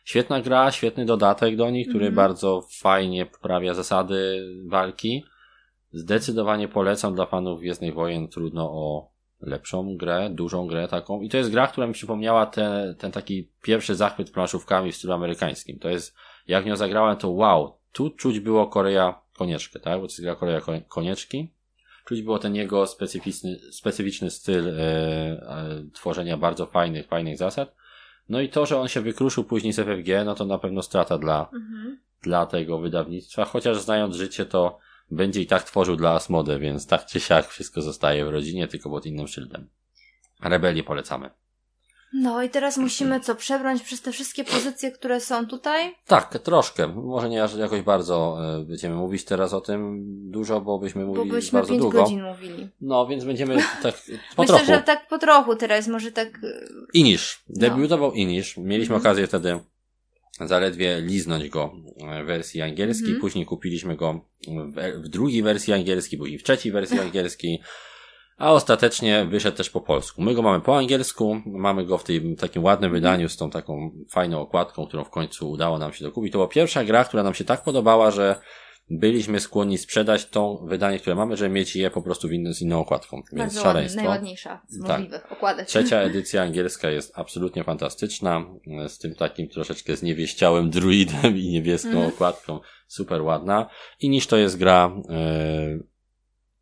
Świetna 0.05 0.41
gra, 0.41 0.71
świetny 0.71 1.07
dodatek 1.07 1.57
do 1.57 1.71
nich, 1.71 1.89
który 1.89 2.05
mm 2.05 2.17
bardzo 2.17 2.67
fajnie 2.81 3.27
poprawia 3.27 3.75
zasady 3.75 4.47
walki. 4.67 5.25
Zdecydowanie 5.93 6.69
polecam 6.69 7.15
dla 7.15 7.27
fanów 7.27 7.61
Gwiezdnych 7.61 7.95
Wojen, 7.95 8.29
trudno 8.29 8.71
o 8.71 9.11
lepszą 9.41 9.97
grę, 9.97 10.31
dużą 10.31 10.67
grę 10.67 10.89
taką. 10.89 11.21
I 11.21 11.29
to 11.29 11.37
jest 11.37 11.51
gra, 11.51 11.67
która 11.67 11.87
mi 11.87 11.93
przypomniała 11.93 12.47
ten, 12.47 12.95
ten 12.95 13.13
taki 13.13 13.49
pierwszy 13.63 13.95
zachwyt 13.95 14.31
planszówkami 14.31 14.93
w 14.93 14.97
stylu 14.97 15.13
amerykańskim. 15.13 15.79
To 15.79 15.89
jest 15.89 16.15
jak 16.49 16.67
nią 16.67 16.77
zagrałem, 16.77 17.17
to 17.17 17.31
wow, 17.31 17.79
tu 17.93 18.11
czuć 18.11 18.41
było 18.41 18.67
Korea 18.67 19.21
Konieczkę, 19.33 19.81
tak? 19.81 20.01
Bo 20.01 20.07
to 20.07 20.13
jest 20.13 20.23
gra 20.23 20.37
Korea 20.37 20.61
Konieczki. 20.89 21.53
Czuć 22.05 22.23
było 22.23 22.39
ten 22.39 22.55
jego 22.55 22.87
specyficzny, 22.87 23.61
specyficzny 23.73 24.31
styl 24.31 24.69
e, 24.69 24.73
e, 24.73 25.85
tworzenia 25.93 26.37
bardzo 26.37 26.67
fajnych, 26.67 27.07
fajnych 27.07 27.39
zasad. 27.39 27.75
No 28.29 28.41
i 28.41 28.49
to, 28.49 28.67
że 28.67 28.81
on 28.81 28.89
się 28.89 29.01
wykruszył 29.01 29.45
później 29.45 29.73
z 29.73 29.77
FFG, 29.77 30.25
no 30.25 30.35
to 30.35 30.45
na 30.45 30.59
pewno 30.59 30.83
strata 30.83 31.19
dla, 31.19 31.49
mhm. 31.55 31.99
dla 32.23 32.47
tego 32.47 32.79
wydawnictwa. 32.79 33.45
Chociaż 33.45 33.81
znając 33.81 34.17
życie, 34.17 34.47
to 34.47 34.79
będzie 35.11 35.41
i 35.41 35.47
tak 35.47 35.63
tworzył 35.63 35.97
dla 35.97 36.11
Asmode, 36.11 36.59
więc 36.59 36.87
tak 36.87 37.07
czy 37.07 37.21
siak 37.21 37.47
wszystko 37.47 37.83
zostaje 37.83 38.25
w 38.25 38.29
rodzinie, 38.29 38.69
tylko 38.69 38.91
pod 38.91 39.07
innym 39.07 39.29
szyldem. 39.29 39.69
Rebelię 40.43 40.83
polecamy. 40.83 41.31
No 42.13 42.43
i 42.43 42.51
teraz 42.51 42.77
musimy 42.77 43.21
co, 43.21 43.35
przebrnąć 43.35 43.83
przez 43.83 44.03
te 44.03 44.13
wszystkie 44.13 44.45
pozycje, 44.45 44.91
które 44.91 45.21
są 45.21 45.47
tutaj? 45.47 45.95
Tak, 46.07 46.39
troszkę. 46.39 46.89
Może 46.89 47.29
nie 47.29 47.47
jakoś 47.59 47.83
bardzo 47.83 48.39
e, 48.61 48.65
będziemy 48.65 48.95
mówić 48.95 49.25
teraz 49.25 49.53
o 49.53 49.61
tym 49.61 50.05
dużo, 50.31 50.61
bo 50.61 50.79
byśmy 50.79 51.05
mówili 51.05 51.29
bo 51.29 51.35
byśmy 51.35 51.59
bardzo 51.59 51.77
długo. 51.77 52.03
godzin 52.03 52.23
mówili. 52.23 52.69
No, 52.81 53.07
więc 53.07 53.25
będziemy 53.25 53.57
tak 53.83 53.95
po 54.37 54.43
Myślę, 54.43 54.57
trochu. 54.57 54.73
że 54.73 54.83
tak 54.83 55.09
po 55.09 55.19
trochu 55.19 55.57
teraz, 55.57 55.89
może 55.89 56.13
tak... 56.13 56.29
E, 56.29 56.67
Inisz. 56.95 57.45
No. 57.49 57.61
Debiutował 57.61 58.11
no. 58.11 58.15
Inisz. 58.15 58.57
Mieliśmy 58.57 58.95
mhm. 58.95 59.01
okazję 59.01 59.27
wtedy 59.27 59.61
zaledwie 60.41 61.01
liznąć 61.01 61.49
go 61.49 61.73
w 62.23 62.27
wersji 62.27 62.63
angielskiej, 62.63 63.09
mhm. 63.09 63.21
później 63.21 63.47
kupiliśmy 63.47 63.97
go 63.97 64.21
w, 64.47 65.03
w 65.05 65.09
drugiej 65.09 65.43
wersji 65.43 65.73
angielskiej, 65.73 66.19
później 66.19 66.39
w 66.39 66.43
trzeciej 66.43 66.73
wersji 66.73 67.01
angielskiej 67.07 67.61
a 68.39 68.53
ostatecznie 68.53 69.25
wyszedł 69.25 69.57
też 69.57 69.71
po 69.71 69.81
polsku. 69.81 70.23
My 70.23 70.35
go 70.35 70.43
mamy 70.43 70.61
po 70.61 70.77
angielsku, 70.77 71.41
mamy 71.47 71.85
go 71.87 71.99
w 71.99 72.05
tym 72.05 72.37
takim 72.37 72.65
ładnym 72.65 72.93
wydaniu 72.93 73.29
z 73.29 73.37
tą 73.37 73.51
taką 73.51 73.91
fajną 74.11 74.41
okładką, 74.41 74.87
którą 74.87 75.05
w 75.05 75.11
końcu 75.11 75.51
udało 75.51 75.79
nam 75.79 75.93
się 75.93 76.05
dokupić. 76.05 76.33
To 76.33 76.39
była 76.39 76.49
pierwsza 76.49 76.85
gra, 76.85 77.05
która 77.05 77.23
nam 77.23 77.35
się 77.35 77.45
tak 77.45 77.63
podobała, 77.63 78.11
że 78.11 78.41
byliśmy 78.91 79.41
skłonni 79.41 79.79
sprzedać 79.79 80.27
to 80.27 80.63
wydanie, 80.65 80.99
które 80.99 81.17
mamy, 81.17 81.37
żeby 81.37 81.55
mieć 81.55 81.77
je 81.77 81.91
po 81.91 82.03
prostu 82.03 82.29
w 82.29 82.33
inny, 82.33 82.55
z 82.55 82.63
inną 82.63 82.81
okładką. 82.81 83.23
Więc 83.33 83.55
Bardzo 83.55 83.63
szaleństwo. 83.63 84.01
najładniejsza 84.01 84.63
z 84.69 84.83
tak. 84.83 84.89
możliwych 84.91 85.33
okładek. 85.33 85.67
Trzecia 85.67 85.97
edycja 86.09 86.43
angielska 86.43 86.91
jest 86.91 87.13
absolutnie 87.19 87.65
fantastyczna, 87.65 88.45
z 88.89 88.99
tym 88.99 89.15
takim 89.15 89.49
troszeczkę 89.49 89.97
zniewieściałym 89.97 90.71
druidem 90.71 91.37
i 91.37 91.49
niebieską 91.49 91.91
mm. 91.91 92.09
okładką. 92.09 92.61
Super 92.87 93.23
ładna. 93.23 93.71
I 94.01 94.09
niż 94.09 94.27
to 94.27 94.37
jest 94.37 94.59
gra 94.59 94.93
yy, 95.09 95.98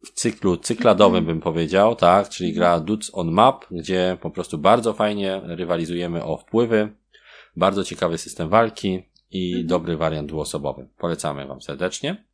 w 0.06 0.10
cyklu 0.10 0.56
cykladowym 0.56 1.18
mm. 1.18 1.26
bym 1.26 1.40
powiedział, 1.40 1.96
tak, 1.96 2.28
czyli 2.28 2.52
gra 2.52 2.80
Dudes 2.80 3.10
on 3.12 3.30
Map, 3.30 3.64
gdzie 3.70 4.16
po 4.20 4.30
prostu 4.30 4.58
bardzo 4.58 4.92
fajnie 4.92 5.40
rywalizujemy 5.44 6.24
o 6.24 6.36
wpływy, 6.36 6.92
bardzo 7.56 7.84
ciekawy 7.84 8.18
system 8.18 8.48
walki, 8.48 9.02
i 9.30 9.52
mhm. 9.52 9.66
dobry 9.66 9.96
wariant 9.96 10.28
dwuosobowy. 10.28 10.88
Polecamy 10.98 11.46
Wam 11.46 11.62
serdecznie. 11.62 12.24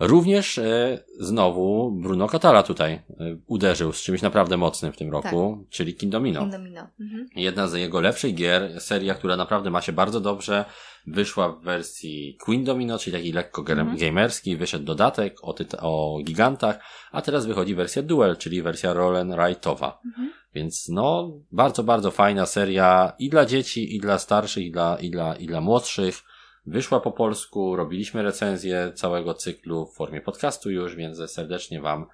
Również 0.00 0.58
e, 0.58 0.98
znowu 1.18 1.92
Bruno 1.92 2.28
Catala 2.28 2.62
tutaj 2.62 2.92
e, 2.92 3.02
uderzył 3.46 3.92
z 3.92 4.02
czymś 4.02 4.22
naprawdę 4.22 4.56
mocnym 4.56 4.92
w 4.92 4.96
tym 4.96 5.10
roku, 5.10 5.58
tak. 5.60 5.70
czyli 5.70 5.94
Kindomino. 5.94 6.40
Kindomino. 6.40 6.88
Mhm. 7.00 7.26
Jedna 7.36 7.68
z 7.68 7.74
jego 7.74 8.00
lepszych 8.00 8.34
gier, 8.34 8.80
seria, 8.80 9.14
która 9.14 9.36
naprawdę 9.36 9.70
ma 9.70 9.80
się 9.80 9.92
bardzo 9.92 10.20
dobrze, 10.20 10.64
wyszła 11.06 11.52
w 11.52 11.62
wersji 11.62 12.36
Queen 12.40 12.64
Domino, 12.64 12.98
czyli 12.98 13.16
taki 13.16 13.32
lekko 13.32 13.62
mhm. 13.68 13.96
gamerski, 13.96 14.56
wyszedł 14.56 14.84
dodatek 14.84 15.36
o, 15.42 15.54
o 15.78 16.18
gigantach, 16.24 16.78
a 17.12 17.22
teraz 17.22 17.46
wychodzi 17.46 17.74
wersja 17.74 18.02
Duel, 18.02 18.36
czyli 18.36 18.62
wersja 18.62 18.92
Roll 18.92 19.34
Rightowa. 19.46 20.00
Mhm. 20.06 20.32
Więc 20.54 20.88
no, 20.88 21.32
bardzo, 21.52 21.84
bardzo 21.84 22.10
fajna 22.10 22.46
seria 22.46 23.12
i 23.18 23.30
dla 23.30 23.46
dzieci, 23.46 23.96
i 23.96 24.00
dla 24.00 24.18
starszych, 24.18 24.64
i 24.64 24.70
dla, 24.70 24.98
i 25.00 25.10
dla, 25.10 25.36
i 25.36 25.46
dla 25.46 25.60
młodszych. 25.60 26.22
Wyszła 26.68 27.00
po 27.00 27.12
polsku, 27.12 27.76
robiliśmy 27.76 28.22
recenzję 28.22 28.92
całego 28.94 29.34
cyklu 29.34 29.86
w 29.86 29.94
formie 29.94 30.20
podcastu 30.20 30.70
już, 30.70 30.96
więc 30.96 31.30
serdecznie 31.30 31.80
Wam 31.80 32.06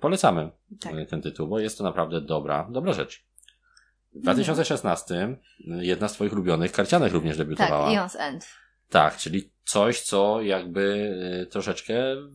polecamy 0.00 0.50
tak. 0.80 0.92
ten 1.10 1.22
tytuł, 1.22 1.48
bo 1.48 1.58
jest 1.58 1.78
to 1.78 1.84
naprawdę 1.84 2.20
dobra, 2.20 2.68
dobra 2.70 2.92
rzecz. 2.92 3.24
W 4.14 4.20
2016 4.20 5.36
jedna 5.66 6.08
z 6.08 6.12
Twoich 6.12 6.32
ulubionych 6.32 6.72
karcianek 6.72 7.12
również 7.12 7.36
debiutowała. 7.36 8.08
Tak, 8.08 8.10
End. 8.18 8.46
Tak, 8.90 9.16
czyli 9.16 9.50
coś, 9.64 10.00
co 10.00 10.42
jakby 10.42 10.80
y, 11.42 11.46
troszeczkę 11.46 11.94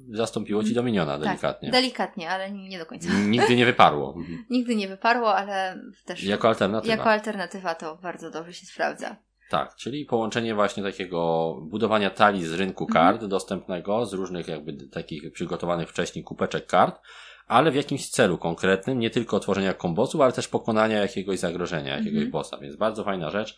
zastąpiło 0.09 0.63
ci 0.63 0.73
Dominiona 0.73 1.17
tak, 1.17 1.27
delikatnie. 1.27 1.71
Delikatnie, 1.71 2.30
ale 2.30 2.51
nie 2.51 2.80
do 2.80 2.85
końca. 2.85 3.09
Nigdy 3.13 3.55
nie 3.55 3.65
wyparło. 3.65 4.15
Nigdy 4.49 4.75
nie 4.75 4.88
wyparło, 4.88 5.35
ale 5.35 5.81
też. 6.05 6.23
Jako 6.23 6.47
alternatywa. 6.47 6.95
Jako 6.95 7.09
alternatywa 7.09 7.75
to 7.75 7.95
bardzo 7.95 8.31
dobrze 8.31 8.53
się 8.53 8.65
sprawdza. 8.65 9.15
Tak, 9.53 9.75
czyli 9.75 10.05
połączenie 10.05 10.55
właśnie 10.55 10.84
takiego 10.84 11.53
budowania 11.61 12.09
talii 12.09 12.45
z 12.45 12.53
rynku 12.53 12.84
mhm. 12.84 13.05
kart 13.05 13.25
dostępnego, 13.25 14.05
z 14.05 14.13
różnych 14.13 14.47
jakby 14.47 14.73
takich 14.73 15.31
przygotowanych 15.31 15.89
wcześniej 15.89 16.23
kupeczek 16.23 16.65
kart, 16.65 17.01
ale 17.47 17.71
w 17.71 17.75
jakimś 17.75 18.09
celu 18.09 18.38
konkretnym, 18.38 18.99
nie 18.99 19.09
tylko 19.09 19.39
tworzenia 19.39 19.73
kombosów, 19.73 20.21
ale 20.21 20.34
też 20.34 20.47
pokonania 20.47 20.97
jakiegoś 20.97 21.39
zagrożenia, 21.39 21.91
jakiegoś 21.97 22.13
mhm. 22.13 22.31
bossa, 22.31 22.57
więc 22.57 22.75
bardzo 22.75 23.03
fajna 23.03 23.30
rzecz. 23.30 23.57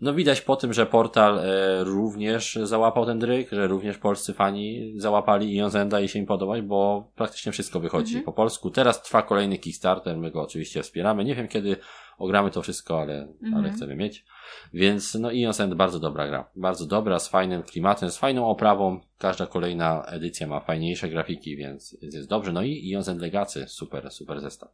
No 0.00 0.14
widać 0.14 0.40
po 0.40 0.56
tym, 0.56 0.72
że 0.72 0.86
portal 0.86 1.38
e, 1.38 1.84
również 1.84 2.58
załapał 2.62 3.06
ten 3.06 3.18
dryk, 3.18 3.48
że 3.52 3.66
również 3.66 3.98
polscy 3.98 4.34
fani 4.34 4.94
załapali 4.96 5.54
Ionzenda 5.54 6.00
i 6.00 6.08
się 6.08 6.18
im 6.18 6.26
podobać, 6.26 6.62
bo 6.62 7.10
praktycznie 7.14 7.52
wszystko 7.52 7.80
wychodzi 7.80 8.12
mhm. 8.12 8.24
po 8.24 8.32
polsku. 8.32 8.70
Teraz 8.70 9.02
trwa 9.02 9.22
kolejny 9.22 9.58
Kickstarter, 9.58 10.16
my 10.16 10.30
go 10.30 10.42
oczywiście 10.42 10.82
wspieramy. 10.82 11.24
Nie 11.24 11.34
wiem 11.34 11.48
kiedy 11.48 11.76
ogramy 12.18 12.50
to 12.50 12.62
wszystko, 12.62 13.00
ale, 13.00 13.22
mhm. 13.22 13.54
ale 13.54 13.70
chcemy 13.70 13.96
mieć. 13.96 14.24
Więc 14.74 15.14
no 15.14 15.30
Ionzend 15.30 15.74
bardzo 15.74 16.00
dobra 16.00 16.28
gra. 16.28 16.50
Bardzo 16.56 16.86
dobra, 16.86 17.18
z 17.18 17.28
fajnym 17.28 17.62
klimatem, 17.62 18.10
z 18.10 18.16
fajną 18.16 18.48
oprawą. 18.48 19.00
Każda 19.18 19.46
kolejna 19.46 20.04
edycja 20.04 20.46
ma 20.46 20.60
fajniejsze 20.60 21.08
grafiki, 21.08 21.56
więc 21.56 21.96
jest 22.02 22.28
dobrze. 22.28 22.52
No 22.52 22.62
i 22.62 22.88
Ionzend 22.88 23.20
Legacy, 23.20 23.64
super, 23.68 24.10
super 24.10 24.40
zestaw. 24.40 24.70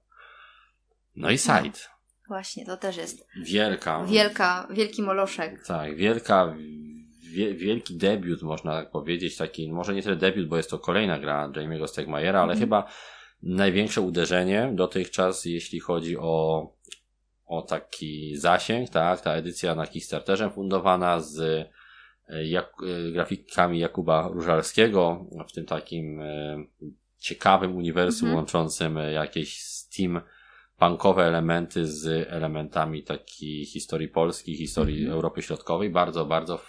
No 1.17 1.31
i 1.31 1.39
site. 1.39 1.63
No. 1.63 1.93
Właśnie, 2.29 2.67
to 2.67 2.77
też 2.77 2.97
jest. 2.97 3.27
Wielka. 3.43 4.05
Wielka, 4.05 4.69
wielki 4.71 5.03
moloszek. 5.03 5.67
Tak, 5.67 5.97
wielka, 5.97 6.55
wie, 7.33 7.55
wielki 7.55 7.97
debiut, 7.97 8.43
można 8.43 8.73
tak 8.73 8.91
powiedzieć. 8.91 9.37
Taki, 9.37 9.73
może 9.73 9.95
nie 9.95 10.03
tyle 10.03 10.17
debiut, 10.17 10.49
bo 10.49 10.57
jest 10.57 10.71
to 10.71 10.79
kolejna 10.79 11.19
gra 11.19 11.49
Jamie'ego 11.49 11.87
Stegmajera, 11.87 12.43
ale 12.43 12.53
mm. 12.53 12.61
chyba 12.61 12.89
największe 13.43 14.01
uderzenie 14.01 14.71
dotychczas, 14.75 15.45
jeśli 15.45 15.81
chodzi 15.81 16.17
o, 16.19 16.67
o 17.47 17.63
taki 17.63 18.37
zasięg, 18.37 18.91
tak? 18.91 19.21
Ta 19.21 19.35
edycja 19.35 19.75
na 19.75 19.87
Kickstarterze 19.87 20.51
fundowana 20.51 21.21
z 21.21 21.41
e, 22.29 22.45
jak, 22.45 22.73
e, 22.83 23.13
grafikami 23.13 23.79
Jakuba 23.79 24.29
Różalskiego 24.29 25.27
w 25.49 25.53
tym 25.53 25.67
takim 25.67 26.21
e, 26.21 26.57
ciekawym 27.19 27.77
uniwersum 27.77 28.29
-hmm. 28.29 28.35
łączącym 28.35 28.97
jakieś 28.97 29.63
Steam 29.63 30.21
punkowe 30.79 31.25
elementy 31.25 31.87
z 31.87 32.29
elementami 32.31 33.03
takiej 33.03 33.65
historii 33.67 34.09
Polski, 34.09 34.57
historii 34.57 35.07
-hmm. 35.07 35.13
Europy 35.13 35.43
Środkowej. 35.43 35.91
Bardzo, 35.91 36.25
bardzo 36.25 36.61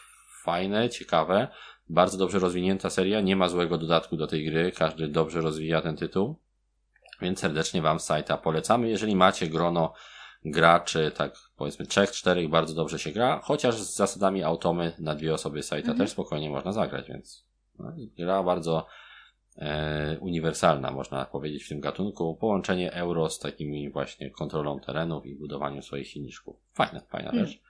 fajne, 0.44 0.90
ciekawe. 0.90 1.48
Bardzo 1.90 2.18
dobrze 2.18 2.40
rozwinięta 2.40 2.90
seria. 2.90 3.22
Nie 3.22 3.36
ma 3.36 3.50
złego 3.50 3.78
dodatku 3.78 4.18
do 4.18 4.28
tej 4.28 4.46
gry. 4.46 4.72
Każdy 4.72 5.08
dobrze 5.08 5.42
rozwija 5.42 5.82
ten 5.82 5.96
tytuł. 5.96 6.36
Więc 7.22 7.40
serdecznie 7.40 7.82
Wam 7.82 8.00
sajta 8.00 8.38
polecamy. 8.38 8.90
Jeżeli 8.90 9.16
macie 9.16 9.48
grono 9.48 9.94
graczy, 10.46 11.12
tak 11.16 11.34
powiedzmy 11.56 11.86
trzech, 11.86 12.12
czterech, 12.12 12.50
bardzo 12.50 12.74
dobrze 12.74 13.00
się 13.00 13.12
gra. 13.12 13.42
Chociaż 13.44 13.76
z 13.76 13.96
zasadami 13.96 14.44
automy 14.44 14.94
na 15.00 15.16
dwie 15.16 15.34
osoby 15.34 15.64
sajta 15.64 15.92
-hmm. 15.92 15.98
też 15.98 16.10
spokojnie 16.10 16.50
można 16.50 16.72
zagrać, 16.72 17.08
więc 17.08 17.46
no, 17.80 17.92
gra 18.18 18.44
bardzo 18.44 18.86
e, 19.58 20.18
uniwersalna, 20.20 20.92
można 20.92 21.26
powiedzieć, 21.26 21.64
w 21.64 21.70
tym 21.70 21.80
gatunku. 21.80 22.36
Połączenie 22.36 22.94
euro 22.94 23.30
z 23.30 23.40
takimi 23.40 23.92
właśnie 23.92 24.32
kontrolą 24.32 24.80
terenów 24.80 25.26
i 25.26 25.36
budowaniem 25.36 25.84
swoich 25.84 26.08
silniczków. 26.08 26.56
Fajna, 26.74 27.00
fajna 27.00 27.32
hmm. 27.32 27.48
rzecz. 27.48 27.62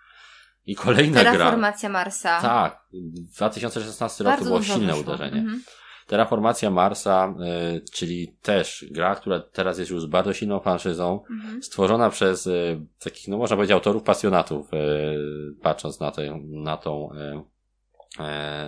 I 0.65 0.75
kolejna 0.75 1.13
Terraformacja 1.13 1.37
gra. 1.37 1.45
Terraformacja 1.45 1.89
Marsa. 1.89 2.41
Tak. 2.41 2.87
2016 2.93 4.23
Bardzo 4.23 4.39
roku 4.39 4.45
było 4.45 4.63
silne 4.63 4.93
wyszło. 4.93 5.01
uderzenie. 5.01 5.39
Mhm. 5.39 5.63
Terraformacja 6.07 6.71
Marsa, 6.71 7.35
y, 7.75 7.81
czyli 7.93 8.35
też 8.41 8.85
gra, 8.91 9.15
która 9.15 9.39
teraz 9.39 9.79
jest 9.79 9.91
już 9.91 10.01
z 10.01 10.05
bardzo 10.05 10.33
silną 10.33 10.59
franszyzą, 10.59 11.23
mhm. 11.31 11.63
stworzona 11.63 12.09
przez 12.09 12.47
y, 12.47 12.81
takich, 12.99 13.27
no 13.27 13.37
można 13.37 13.55
powiedzieć, 13.55 13.73
autorów 13.73 14.03
pasjonatów, 14.03 14.73
y, 14.73 15.17
patrząc 15.61 15.99
na, 15.99 16.11
te, 16.11 16.39
na 16.43 16.77
tą 16.77 17.09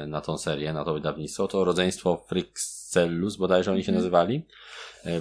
na 0.08 0.22
tą 0.22 0.38
serię, 0.38 0.74
na 0.74 0.86
to 0.86 0.94
wydawnictwo, 0.94 1.48
to 1.48 1.66
rodzeństwo 1.66 2.26
Frixellus, 2.28 3.36
bodajże 3.36 3.72
oni 3.72 3.84
się 3.84 3.92
mhm. 3.92 3.98
nazywali. 3.98 4.46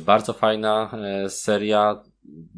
Bardzo 0.01 0.33
fajna 0.33 0.91
seria, 1.29 2.03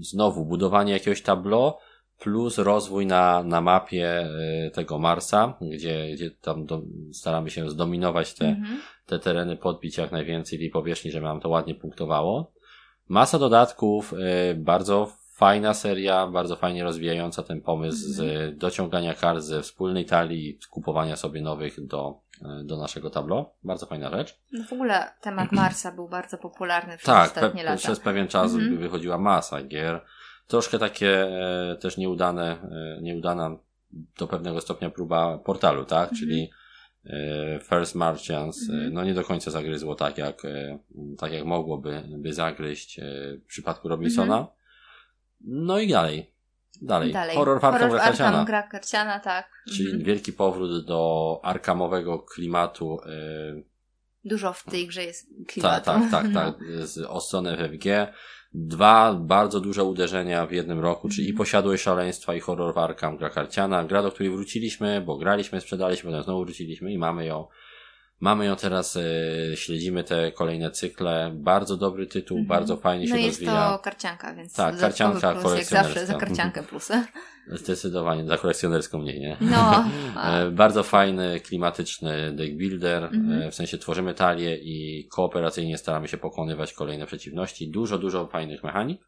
znowu 0.00 0.44
budowanie 0.44 0.92
jakiegoś 0.92 1.22
tableau, 1.22 1.72
plus 2.18 2.58
rozwój 2.58 3.06
na, 3.06 3.42
na 3.42 3.60
mapie 3.60 4.28
tego 4.72 4.98
Marsa, 4.98 5.58
gdzie, 5.60 6.10
gdzie 6.14 6.30
tam 6.30 6.66
do, 6.66 6.82
staramy 7.12 7.50
się 7.50 7.70
zdominować 7.70 8.34
te, 8.34 8.48
mhm. 8.48 8.80
Te 9.06 9.18
tereny, 9.18 9.56
podbić 9.56 9.96
jak 9.98 10.12
najwięcej 10.12 10.58
tej 10.58 10.70
powierzchni, 10.70 11.10
żeby 11.10 11.24
nam 11.24 11.40
to 11.40 11.48
ładnie 11.48 11.74
punktowało. 11.74 12.52
Masa 13.08 13.38
dodatków, 13.38 14.14
bardzo 14.56 15.12
fajna 15.36 15.74
seria, 15.74 16.26
bardzo 16.26 16.56
fajnie 16.56 16.84
rozwijająca 16.84 17.42
ten 17.42 17.60
pomysł 17.60 17.98
z 17.98 18.20
mhm. 18.20 18.58
dociągania 18.58 19.14
kart 19.14 19.40
ze 19.40 19.62
wspólnej 19.62 20.04
talii, 20.04 20.58
kupowania 20.70 21.16
sobie 21.16 21.40
nowych 21.40 21.86
do, 21.86 22.20
do 22.64 22.76
naszego 22.76 23.10
tablo. 23.10 23.54
Bardzo 23.64 23.86
fajna 23.86 24.10
rzecz. 24.10 24.40
No 24.52 24.64
w 24.64 24.72
ogóle 24.72 25.12
temat 25.20 25.52
Marsa 25.62 25.92
był 25.92 26.08
bardzo 26.08 26.38
popularny 26.38 26.96
przez 26.96 27.06
tak, 27.06 27.26
ostatnie 27.28 27.62
lata. 27.62 27.76
przez 27.76 28.00
pewien 28.00 28.28
czas 28.28 28.54
mhm. 28.54 28.78
wychodziła 28.78 29.18
masa 29.18 29.62
gier. 29.62 30.00
Troszkę 30.46 30.78
takie 30.78 31.22
e, 31.22 31.76
też 31.80 31.96
nieudane, 31.96 32.56
e, 32.98 33.02
nieudana 33.02 33.56
do 34.18 34.26
pewnego 34.26 34.60
stopnia 34.60 34.90
próba 34.90 35.38
portalu, 35.38 35.84
tak? 35.84 36.12
Mhm. 36.12 36.18
Czyli 36.18 36.50
First 37.62 37.94
Martians, 37.94 38.70
mhm. 38.70 38.92
no 38.92 39.04
nie 39.04 39.14
do 39.14 39.24
końca 39.24 39.50
zagryzło 39.50 39.94
tak 39.94 40.18
jak, 40.18 40.44
e, 40.44 40.78
tak 41.18 41.32
jak 41.32 41.44
mogłoby 41.44 42.02
by 42.18 42.32
zagryźć 42.32 42.98
e, 42.98 43.02
w 43.44 43.46
przypadku 43.46 43.88
Robinsona. 43.88 44.38
Mhm. 44.38 44.56
No 45.40 45.78
i 45.78 45.88
dalej. 45.88 46.32
Dalej. 46.82 47.12
dalej. 47.12 47.36
Horror 47.36 47.56
Arkham 47.62 47.90
gra 47.90 48.00
Arkham 48.02 48.44
gra 48.44 48.62
karciana, 48.62 49.20
tak. 49.20 49.50
Czyli 49.68 49.88
mhm. 49.88 50.04
wielki 50.04 50.32
powrót 50.32 50.86
do 50.86 51.40
arkamowego 51.42 52.18
klimatu. 52.18 52.98
Dużo 54.24 54.52
w 54.52 54.64
tej 54.64 54.86
grze 54.86 55.04
jest 55.04 55.28
klimatu. 55.48 55.84
Tak, 55.84 56.10
tak, 56.10 56.10
tak, 56.10 56.32
tak. 56.34 56.54
Z 56.88 56.98
Ostone 56.98 57.56
FFG. 57.56 58.12
Dwa 58.58 59.14
bardzo 59.14 59.60
duże 59.60 59.84
uderzenia 59.84 60.46
w 60.46 60.52
jednym 60.52 60.80
roku, 60.80 61.08
czyli 61.08 61.26
i 61.26 61.30
mhm. 61.30 61.38
Posiadłość 61.38 61.82
Szaleństwa 61.82 62.34
i 62.34 62.40
Horror 62.40 62.74
w 62.74 62.78
Arkham 62.78 63.16
gra 63.16 63.30
karciana. 63.30 63.84
Gra, 63.84 64.02
do 64.02 64.12
której 64.12 64.32
wróciliśmy, 64.32 65.00
bo 65.00 65.16
graliśmy, 65.16 65.60
sprzedaliśmy, 65.60 66.10
potem 66.10 66.24
znowu 66.24 66.44
wróciliśmy 66.44 66.92
i 66.92 66.98
mamy 66.98 67.26
ją. 67.26 67.46
Mamy 68.20 68.46
ją 68.46 68.56
teraz, 68.56 68.96
e, 68.96 69.56
śledzimy 69.56 70.04
te 70.04 70.32
kolejne 70.32 70.70
cykle. 70.70 71.32
Bardzo 71.34 71.76
dobry 71.76 72.06
tytuł, 72.06 72.36
mm 72.36 72.46
-hmm. 72.46 72.48
bardzo 72.48 72.76
fajnie 72.76 73.06
no 73.08 73.16
się 73.16 73.22
jest 73.22 73.40
rozwija. 73.40 73.70
to 73.70 73.78
karcianka, 73.78 74.34
więc 74.34 74.54
tak, 74.54 74.78
karcianka 74.78 75.34
plus, 75.34 75.54
jak 75.54 75.64
zawsze 75.64 76.06
za 76.06 76.14
karciankę 76.14 76.62
plusy. 76.62 77.04
Zdecydowanie, 77.52 78.26
za 78.26 78.38
kolekcjonerską 78.38 78.98
mniej, 78.98 79.20
nie? 79.20 79.36
No. 79.40 79.84
E, 80.24 80.50
bardzo 80.50 80.82
fajny, 80.82 81.40
klimatyczny 81.40 82.32
deck 82.32 82.54
builder, 82.54 83.04
Mhm. 83.04 83.42
e, 83.42 83.50
w 83.50 83.54
sensie 83.54 83.78
tworzymy 83.78 84.14
talię 84.14 84.56
i 84.56 85.08
kooperacyjnie 85.08 85.78
staramy 85.78 86.08
się 86.08 86.16
pokonywać 86.18 86.72
kolejne 86.72 87.06
przeciwności. 87.06 87.70
Dużo, 87.70 87.98
dużo 87.98 88.26
fajnych 88.26 88.64
mechanik. 88.64 89.00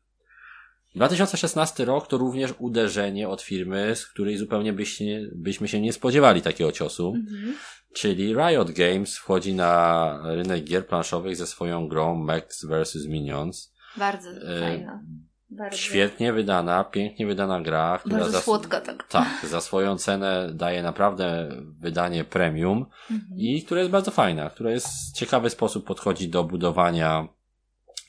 2016 0.95 1.85
rok 1.85 2.07
to 2.07 2.19
również 2.19 2.55
uderzenie 2.59 3.29
od 3.29 3.43
firmy, 3.43 3.97
z 3.97 4.07
której 4.07 4.37
zupełnie 4.37 4.73
byście, 4.73 5.21
byśmy 5.35 5.69
się 5.69 5.81
nie 5.81 5.93
spodziewali 5.93 6.43
takiego 6.43 6.73
ciosu. 6.73 7.15
Mhm. 7.17 7.55
Czyli 7.95 8.35
Riot 8.35 8.71
Games 8.71 9.17
wchodzi 9.19 9.55
na 9.55 10.21
rynek 10.25 10.65
gier 10.65 10.87
planszowych 10.87 11.37
ze 11.37 11.47
swoją 11.47 11.89
grą 11.89 12.15
Max 12.15 12.65
vs. 12.65 13.07
Minions. 13.07 13.75
Bardzo 13.97 14.31
E, 14.31 14.61
fajna. 14.61 15.03
Bardzo, 15.51 15.77
Świetnie 15.77 16.33
wydana, 16.33 16.85
pięknie 16.85 17.27
wydana 17.27 17.61
gra, 17.61 17.99
która 17.99 18.17
bardzo 18.19 18.33
za, 18.33 18.41
słodka 18.41 18.81
tak. 18.81 19.09
tak, 19.09 19.29
za 19.47 19.61
swoją 19.61 19.99
cenę 19.99 20.51
daje 20.55 20.83
naprawdę 20.83 21.49
wydanie 21.81 22.25
premium 22.25 22.87
Mhm. 23.11 23.41
i 23.41 23.63
która 23.63 23.81
jest 23.81 23.93
bardzo 23.93 24.11
fajna, 24.11 24.51
która 24.51 24.71
jest 24.71 24.87
w 24.87 25.13
ciekawy 25.19 25.51
sposób 25.51 25.87
podchodzi 25.87 26.29
do 26.29 26.45
budowania 26.45 27.29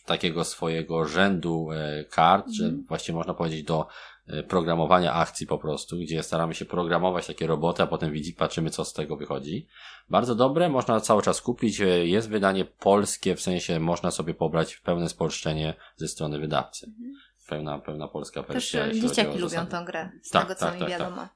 takiego 0.06 0.44
swojego 0.44 1.06
rzędu 1.06 1.68
e, 1.72 2.04
kart, 2.06 2.50
że 2.52 2.64
Mhm. 2.66 2.86
właściwie 2.88 3.18
można 3.18 3.34
powiedzieć 3.34 3.64
do 3.64 3.88
e, 4.28 4.44
programowania 4.44 5.14
akcji 5.14 5.48
po 5.48 5.58
prostu, 5.58 5.98
gdzie 5.98 6.24
staramy 6.24 6.56
się 6.56 6.66
programować 6.66 7.28
takie 7.28 7.48
roboty, 7.48 7.84
a 7.84 7.88
potem 7.88 8.12
widzi, 8.12 8.34
patrzymy 8.34 8.70
co 8.70 8.86
z 8.86 8.94
tego 8.94 9.18
wychodzi. 9.18 9.68
Bardzo 10.10 10.36
dobre, 10.36 10.70
można 10.70 11.00
cały 11.00 11.22
czas 11.22 11.42
kupić. 11.42 11.82
E, 11.82 11.86
Jest 11.86 12.30
wydanie 12.30 12.66
polskie, 12.66 13.36
w 13.36 13.42
sensie 13.42 13.80
można 13.80 14.12
sobie 14.12 14.34
pobrać 14.34 14.78
pełne 14.78 15.10
spolszczenie 15.10 15.74
ze 15.96 16.08
strony 16.08 16.40
wydawcy. 16.40 16.86
Mhm. 16.88 17.14
Pełna, 17.50 17.80
pełna 17.80 18.08
polska 18.08 18.44
Też 18.44 18.54
wersja. 18.54 18.84
e, 18.84 18.88
jeśli 18.88 19.02
chodzi 19.02 19.16
dzieciaki 19.16 19.36
lubią 19.38 19.50
zasady. 19.50 19.72
tą 19.72 19.86
grę, 19.86 20.10
z 20.24 20.30
Tak, 20.30 20.44
tego 20.44 20.56
co 20.56 20.66
tak, 20.66 20.74
mi 20.74 20.80
tak, 20.80 20.90
wiadomo. 20.90 21.28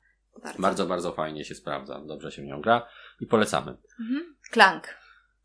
Bardzo. 0.44 0.62
Bardzo, 0.62 0.86
bardzo 0.86 1.12
fajnie 1.12 1.46
się 1.46 1.56
sprawdza. 1.56 2.02
Dobrze 2.06 2.32
się 2.32 2.42
w 2.42 2.46
nią 2.46 2.62
gra 2.62 2.88
i 3.20 3.26
polecamy. 3.26 3.78
Mhm. 4.02 4.36
Clank. 4.52 4.88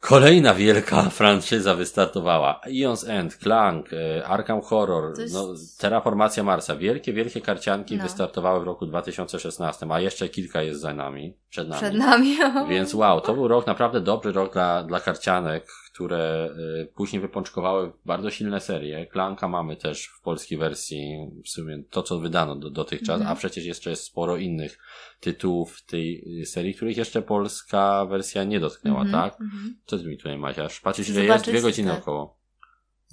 Kolejna 0.00 0.54
wielka 0.54 1.02
franczyza 1.20 1.74
wystartowała. 1.74 2.60
Eons 2.82 3.04
End, 3.08 3.34
Clank, 3.36 3.86
e, 3.92 4.26
Arkham 4.26 4.60
Horror, 4.60 5.18
jest- 5.18 5.34
no, 5.34 5.54
Terraformacja 5.78 6.42
Marsa. 6.42 6.76
Wielkie, 6.76 7.12
wielkie 7.12 7.40
karcianki 7.40 7.96
No. 7.96 8.02
wystartowały 8.02 8.60
w 8.60 8.62
roku 8.62 8.86
2016, 8.86 9.86
a 9.90 10.00
jeszcze 10.00 10.28
kilka 10.28 10.62
jest 10.62 10.80
za 10.80 10.94
nami, 10.94 11.36
przed 11.48 11.68
nami. 11.68 11.80
Przed 11.80 11.94
nami. 11.94 12.36
Więc 12.70 12.94
wow, 12.94 13.20
to 13.20 13.34
był 13.34 13.48
rok, 13.48 13.66
naprawdę 13.66 14.00
dobry 14.00 14.32
rok 14.32 14.52
dla, 14.52 14.82
dla 14.84 15.00
karcianek, 15.00 15.66
które 15.98 16.50
y, 16.82 16.86
później 16.94 17.22
wypączkowały 17.22 17.92
bardzo 18.04 18.30
silne 18.30 18.60
serie. 18.60 19.06
Klanka 19.06 19.48
mamy 19.48 19.76
też 19.76 20.06
w 20.06 20.20
polskiej 20.20 20.58
wersji, 20.58 21.30
w 21.44 21.48
sumie 21.48 21.82
to, 21.90 22.02
co 22.02 22.18
wydano 22.18 22.56
do, 22.56 22.70
dotychczas, 22.70 23.16
Mhm. 23.20 23.32
a 23.32 23.36
przecież 23.36 23.64
jeszcze 23.64 23.90
jest 23.90 24.04
sporo 24.04 24.36
innych 24.36 24.78
tytułów 25.20 25.82
tej 25.82 26.40
y, 26.42 26.46
serii, 26.46 26.74
których 26.74 26.96
jeszcze 26.96 27.22
polska 27.22 28.06
wersja 28.06 28.44
nie 28.44 28.60
dotknęła, 28.60 29.00
Mhm, 29.02 29.22
tak? 29.30 29.40
mhm. 29.40 29.76
Co 29.86 29.98
ty 29.98 30.04
mi 30.04 30.16
tutaj 30.16 30.38
maziasz? 30.38 30.80
Patrzysz 30.80 31.08
ile 31.08 31.24
jest? 31.24 31.44
Dwie 31.44 31.62
godziny 31.62 31.90
tak. 31.90 31.98
około. 32.02 32.38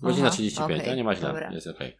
Godzina 0.01 0.27
Aha, 0.27 0.35
35, 0.35 0.81
okej, 0.81 0.93
a 0.93 0.95
nie 0.95 1.03
ma 1.03 1.15
źle, 1.15 1.27
dobra. 1.27 1.51
jest 1.53 1.67
okej. 1.67 1.97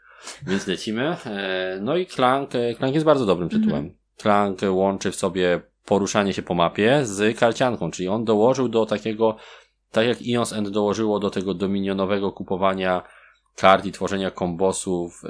Więc 0.47 0.67
lecimy. 0.67 1.17
E, 1.25 1.79
No 1.81 1.97
i 1.97 2.05
Clank, 2.05 2.55
e, 2.55 2.75
Clank 2.75 2.93
jest 2.93 3.05
bardzo 3.05 3.25
dobrym 3.25 3.45
Mhm. 3.45 3.61
tytułem. 3.63 3.95
Clank 4.17 4.59
łączy 4.69 5.11
w 5.11 5.15
sobie 5.15 5.61
poruszanie 5.85 6.33
się 6.33 6.41
po 6.41 6.53
mapie 6.53 7.05
z 7.05 7.37
karcianką, 7.39 7.91
czyli 7.91 8.07
on 8.07 8.25
dołożył 8.25 8.69
do 8.69 8.85
takiego, 8.85 9.37
tak 9.91 10.07
jak 10.07 10.21
Ions 10.21 10.53
End 10.53 10.69
dołożyło 10.69 11.19
do 11.19 11.29
tego 11.29 11.53
dominionowego 11.53 12.31
kupowania 12.31 13.03
kart 13.55 13.85
i 13.85 13.91
tworzenia 13.91 14.31
kombosów, 14.31 15.21
e, 15.25 15.29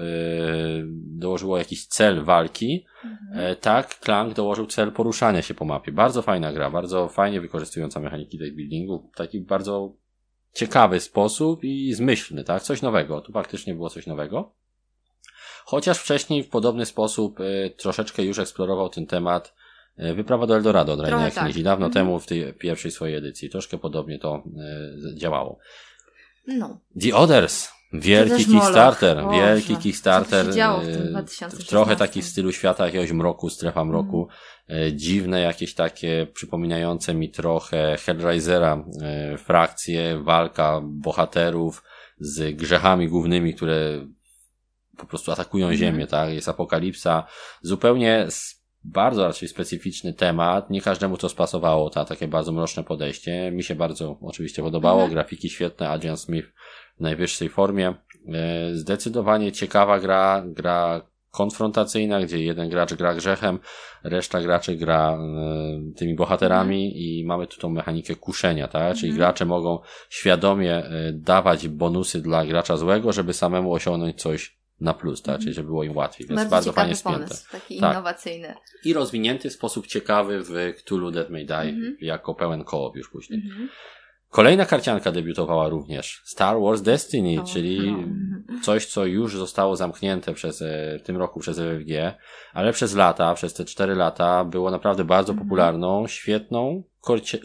dołożyło 1.17 1.57
jakiś 1.57 1.87
cel 1.87 2.23
walki, 2.23 2.85
Mhm. 3.05 3.51
E, 3.51 3.55
tak, 3.55 3.95
Clank 3.95 4.33
dołożył 4.33 4.65
cel 4.65 4.91
poruszania 4.91 5.41
się 5.41 5.53
po 5.53 5.65
mapie. 5.65 5.91
Bardzo 5.91 6.21
fajna 6.21 6.53
gra, 6.53 6.71
bardzo 6.71 7.09
fajnie 7.09 7.41
wykorzystująca 7.41 7.99
mechaniki 7.99 8.37
deck 8.37 8.55
buildingu. 8.55 9.09
W 9.13 9.17
taki 9.17 9.39
bardzo 9.39 9.93
ciekawy 10.53 10.99
sposób 10.99 11.63
i 11.63 11.93
zmyślny, 11.93 12.43
tak? 12.43 12.63
Coś 12.63 12.81
nowego. 12.81 13.21
Tu 13.21 13.31
faktycznie 13.31 13.75
było 13.75 13.89
coś 13.89 14.07
nowego. 14.07 14.53
Chociaż 15.65 15.99
wcześniej 15.99 16.43
w 16.43 16.49
podobny 16.49 16.85
sposób 16.85 17.39
e, 17.39 17.69
troszeczkę 17.69 18.23
już 18.23 18.39
eksplorował 18.39 18.89
ten 18.89 19.05
temat 19.05 19.55
Wyprawa 19.97 20.47
do 20.47 20.55
Eldorado 20.55 20.93
od 20.93 20.99
Raina 20.99 21.31
tak. 21.31 21.53
Dawno 21.53 21.85
Mhm. 21.85 21.91
temu 21.91 22.19
w 22.19 22.25
tej 22.25 22.53
pierwszej 22.53 22.91
swojej 22.91 23.15
edycji. 23.15 23.49
Troszkę 23.49 23.77
podobnie 23.77 24.19
to 24.19 24.43
e, 25.13 25.17
działało. 25.17 25.57
No. 26.47 26.79
The 27.01 27.15
Others. 27.15 27.69
Wielki. 27.93 28.45
Kickstarter, 28.45 29.23
Boże, 29.23 29.37
wielki 29.37 29.75
Kickstarter. 29.77 30.45
e, 30.49 30.51
2016? 31.09 31.63
Trochę 31.69 31.95
taki 31.95 32.21
w 32.21 32.25
stylu 32.25 32.51
świata 32.51 32.85
jakiegoś 32.85 33.11
mroku, 33.11 33.49
strefa 33.49 33.85
mroku. 33.85 34.27
Mhm. 34.69 34.87
E, 34.87 34.93
Dziwne 34.93 35.41
jakieś 35.41 35.73
takie, 35.73 36.27
przypominające 36.33 37.13
mi 37.13 37.29
trochę 37.31 37.97
Hellraisera, 38.05 38.85
e, 39.01 39.37
frakcje, 39.37 40.19
walka 40.23 40.81
bohaterów 40.83 41.83
z 42.19 42.55
grzechami 42.55 43.07
głównymi, 43.07 43.53
które 43.53 44.05
po 44.97 45.05
prostu 45.05 45.31
atakują 45.31 45.65
Mhm. 45.67 45.79
ziemię, 45.79 46.07
tak? 46.07 46.29
Jest 46.33 46.49
apokalipsa. 46.49 47.27
Zupełnie 47.61 48.27
bardzo 48.85 49.27
raczej 49.27 49.49
specyficzny 49.49 50.13
temat. 50.13 50.69
Nie 50.69 50.81
każdemu 50.81 51.17
to 51.17 51.29
spasowało, 51.29 51.89
ta, 51.89 52.05
takie 52.05 52.27
bardzo 52.27 52.51
mroczne 52.51 52.83
podejście. 52.83 53.51
Mi 53.51 53.63
się 53.63 53.75
bardzo 53.75 54.17
oczywiście 54.21 54.63
podobało. 54.63 54.99
Mhm. 55.01 55.11
Grafiki 55.11 55.49
świetne, 55.49 55.89
Adrian 55.89 56.17
Smith 56.17 56.47
w 56.97 57.01
najwyższej 57.01 57.49
formie. 57.49 57.93
E, 58.33 58.75
Zdecydowanie 58.75 59.51
ciekawa 59.51 59.99
gra, 59.99 60.43
gra 60.47 61.01
konfrontacyjna, 61.31 62.21
gdzie 62.21 62.43
jeden 62.43 62.69
gracz 62.69 62.93
gra 62.93 63.13
grzechem, 63.15 63.59
reszta 64.03 64.41
graczy 64.41 64.75
gra 64.75 65.17
e, 65.17 65.93
tymi 65.95 66.15
bohaterami 66.15 67.03
i 67.03 67.25
mamy 67.25 67.47
tu 67.47 67.59
tą 67.59 67.69
mechanikę 67.69 68.15
kuszenia, 68.15 68.67
tak? 68.67 68.95
Czyli 68.95 69.11
Mhm. 69.11 69.17
gracze 69.17 69.45
mogą 69.45 69.79
świadomie 70.09 70.75
e, 70.75 71.13
dawać 71.13 71.67
bonusy 71.67 72.21
dla 72.21 72.45
gracza 72.45 72.77
złego, 72.77 73.13
żeby 73.13 73.33
samemu 73.33 73.73
osiągnąć 73.73 74.21
coś 74.21 74.54
na 74.81 74.93
plus, 74.93 75.21
tak? 75.21 75.27
Mhm. 75.35 75.41
Czyli 75.41 75.53
żeby 75.53 75.67
było 75.67 75.83
im 75.83 75.95
łatwiej. 75.97 76.27
Więc 76.27 76.39
Bardzo, 76.41 76.51
bardzo, 76.55 76.71
fajnie 76.71 76.95
spięte. 76.95 77.19
pomysł, 77.19 77.51
taki 77.51 77.79
Tak. 77.79 77.91
innowacyjny. 77.93 78.53
I 78.85 78.93
rozwinięty 78.93 79.49
w 79.49 79.53
sposób 79.53 79.87
ciekawy 79.87 80.41
w 80.43 80.53
Cthulhu 80.83 81.11
Dead 81.11 81.29
May 81.29 81.45
Die, 81.45 81.55
Mhm. 81.57 81.97
jako 82.01 82.35
pełen 82.35 82.63
koop 82.63 82.95
już 82.95 83.09
później. 83.09 83.41
Mhm. 83.45 83.69
Kolejna 84.29 84.65
karcianka 84.65 85.11
debiutowała 85.11 85.69
również. 85.69 86.21
Star 86.25 86.57
Wars 86.61 86.81
Destiny, 86.81 87.41
O, 87.41 87.43
czyli 87.43 87.91
no. 87.91 88.59
coś, 88.63 88.85
co 88.85 89.05
już 89.05 89.37
zostało 89.37 89.75
zamknięte 89.75 90.33
przez, 90.33 90.61
e, 90.61 90.99
w 90.99 91.05
tym 91.05 91.17
roku 91.17 91.39
przez 91.39 91.57
FFG, 91.59 92.15
ale 92.53 92.73
przez 92.73 92.95
lata, 92.95 93.33
przez 93.33 93.53
te 93.53 93.65
cztery 93.65 93.95
lata 93.95 94.45
było 94.45 94.71
naprawdę 94.71 95.03
bardzo 95.03 95.31
Mhm. 95.33 95.47
popularną, 95.47 96.07
świetną 96.07 96.83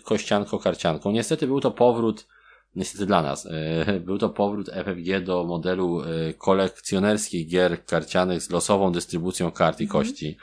kościanko-karcianką. 0.04 1.10
Niestety 1.12 1.46
był 1.46 1.60
to 1.60 1.70
powrót, 1.70 2.26
niestety 2.76 3.06
dla 3.06 3.22
nas, 3.22 3.46
e, 3.46 4.00
był 4.00 4.18
to 4.18 4.28
powrót 4.28 4.68
FFG 4.68 5.20
do 5.24 5.44
modelu 5.44 6.02
e, 6.02 6.34
kolekcjonerskich 6.34 7.48
gier 7.48 7.84
karcianych 7.84 8.42
z 8.42 8.50
losową 8.50 8.92
dystrybucją 8.92 9.50
kart 9.50 9.80
i 9.80 9.84
Mhm. 9.84 10.02
kości. 10.04 10.36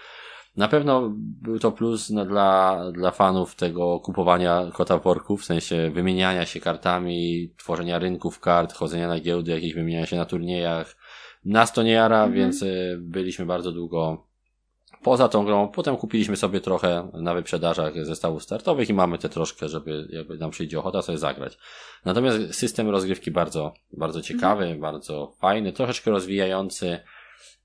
Na 0.57 0.67
pewno 0.67 1.13
był 1.17 1.59
to 1.59 1.71
plus 1.71 2.11
dla, 2.11 2.81
dla 2.91 3.11
fanów 3.11 3.55
tego 3.55 3.99
kupowania 3.99 4.71
kota 4.73 4.97
worku, 4.97 5.37
w 5.37 5.45
sensie 5.45 5.91
wymieniania 5.93 6.45
się 6.45 6.59
kartami, 6.59 7.53
tworzenia 7.57 7.99
rynków 7.99 8.39
kart, 8.39 8.73
chodzenia 8.73 9.07
na 9.07 9.19
giełdy, 9.19 9.51
jakieś 9.51 9.73
wymieniania 9.73 10.05
się 10.05 10.15
na 10.15 10.25
turniejach. 10.25 10.95
Nas 11.45 11.73
to 11.73 11.83
nie 11.83 11.91
jara, 11.91 12.17
Mhm. 12.17 12.33
więc 12.33 12.61
y, 12.61 12.97
byliśmy 13.01 13.45
bardzo 13.45 13.71
długo 13.71 14.26
poza 15.03 15.29
tą 15.29 15.45
grą. 15.45 15.67
Potem 15.67 15.97
kupiliśmy 15.97 16.37
sobie 16.37 16.61
trochę 16.61 17.11
na 17.13 17.33
wyprzedażach 17.33 18.05
zestawów 18.05 18.43
startowych 18.43 18.89
i 18.89 18.93
mamy 18.93 19.17
te 19.17 19.29
troszkę, 19.29 19.69
żeby 19.69 20.07
jakby 20.09 20.37
nam 20.37 20.51
przyjdzie 20.51 20.79
ochota 20.79 21.01
sobie 21.01 21.17
zagrać. 21.17 21.57
Natomiast 22.05 22.55
system 22.55 22.89
rozgrywki 22.89 23.31
bardzo, 23.31 23.73
bardzo 23.97 24.21
ciekawy, 24.21 24.75
bardzo 24.79 25.33
fajny, 25.39 25.73
troszeczkę 25.73 26.11
rozwijający 26.11 26.99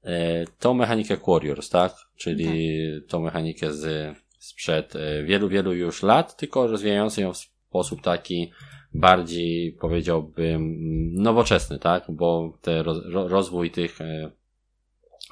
e, 0.04 0.44
tą 0.58 0.74
mechanikę 0.74 1.16
Warriors, 1.26 1.68
tak? 1.68 1.94
Czyli 2.16 2.78
tą 3.08 3.20
mechanikę 3.20 3.72
z, 3.72 4.16
sprzed 4.38 4.96
e, 4.96 5.24
wielu, 5.24 5.48
wielu 5.48 5.72
już 5.72 6.02
lat, 6.02 6.36
tylko 6.36 6.66
rozwijający 6.66 7.20
ją 7.20 7.32
w 7.32 7.38
sposób 7.38 8.02
taki 8.02 8.52
bardziej, 8.94 9.72
powiedziałbym, 9.72 10.54
mm, 10.54 11.14
nowoczesny, 11.14 11.78
tak? 11.78 12.04
Bo 12.08 12.58
te 12.62 12.82
roz, 12.82 12.98
ro, 13.04 13.28
rozwój 13.28 13.70
tych, 13.70 14.00
e, 14.00 14.30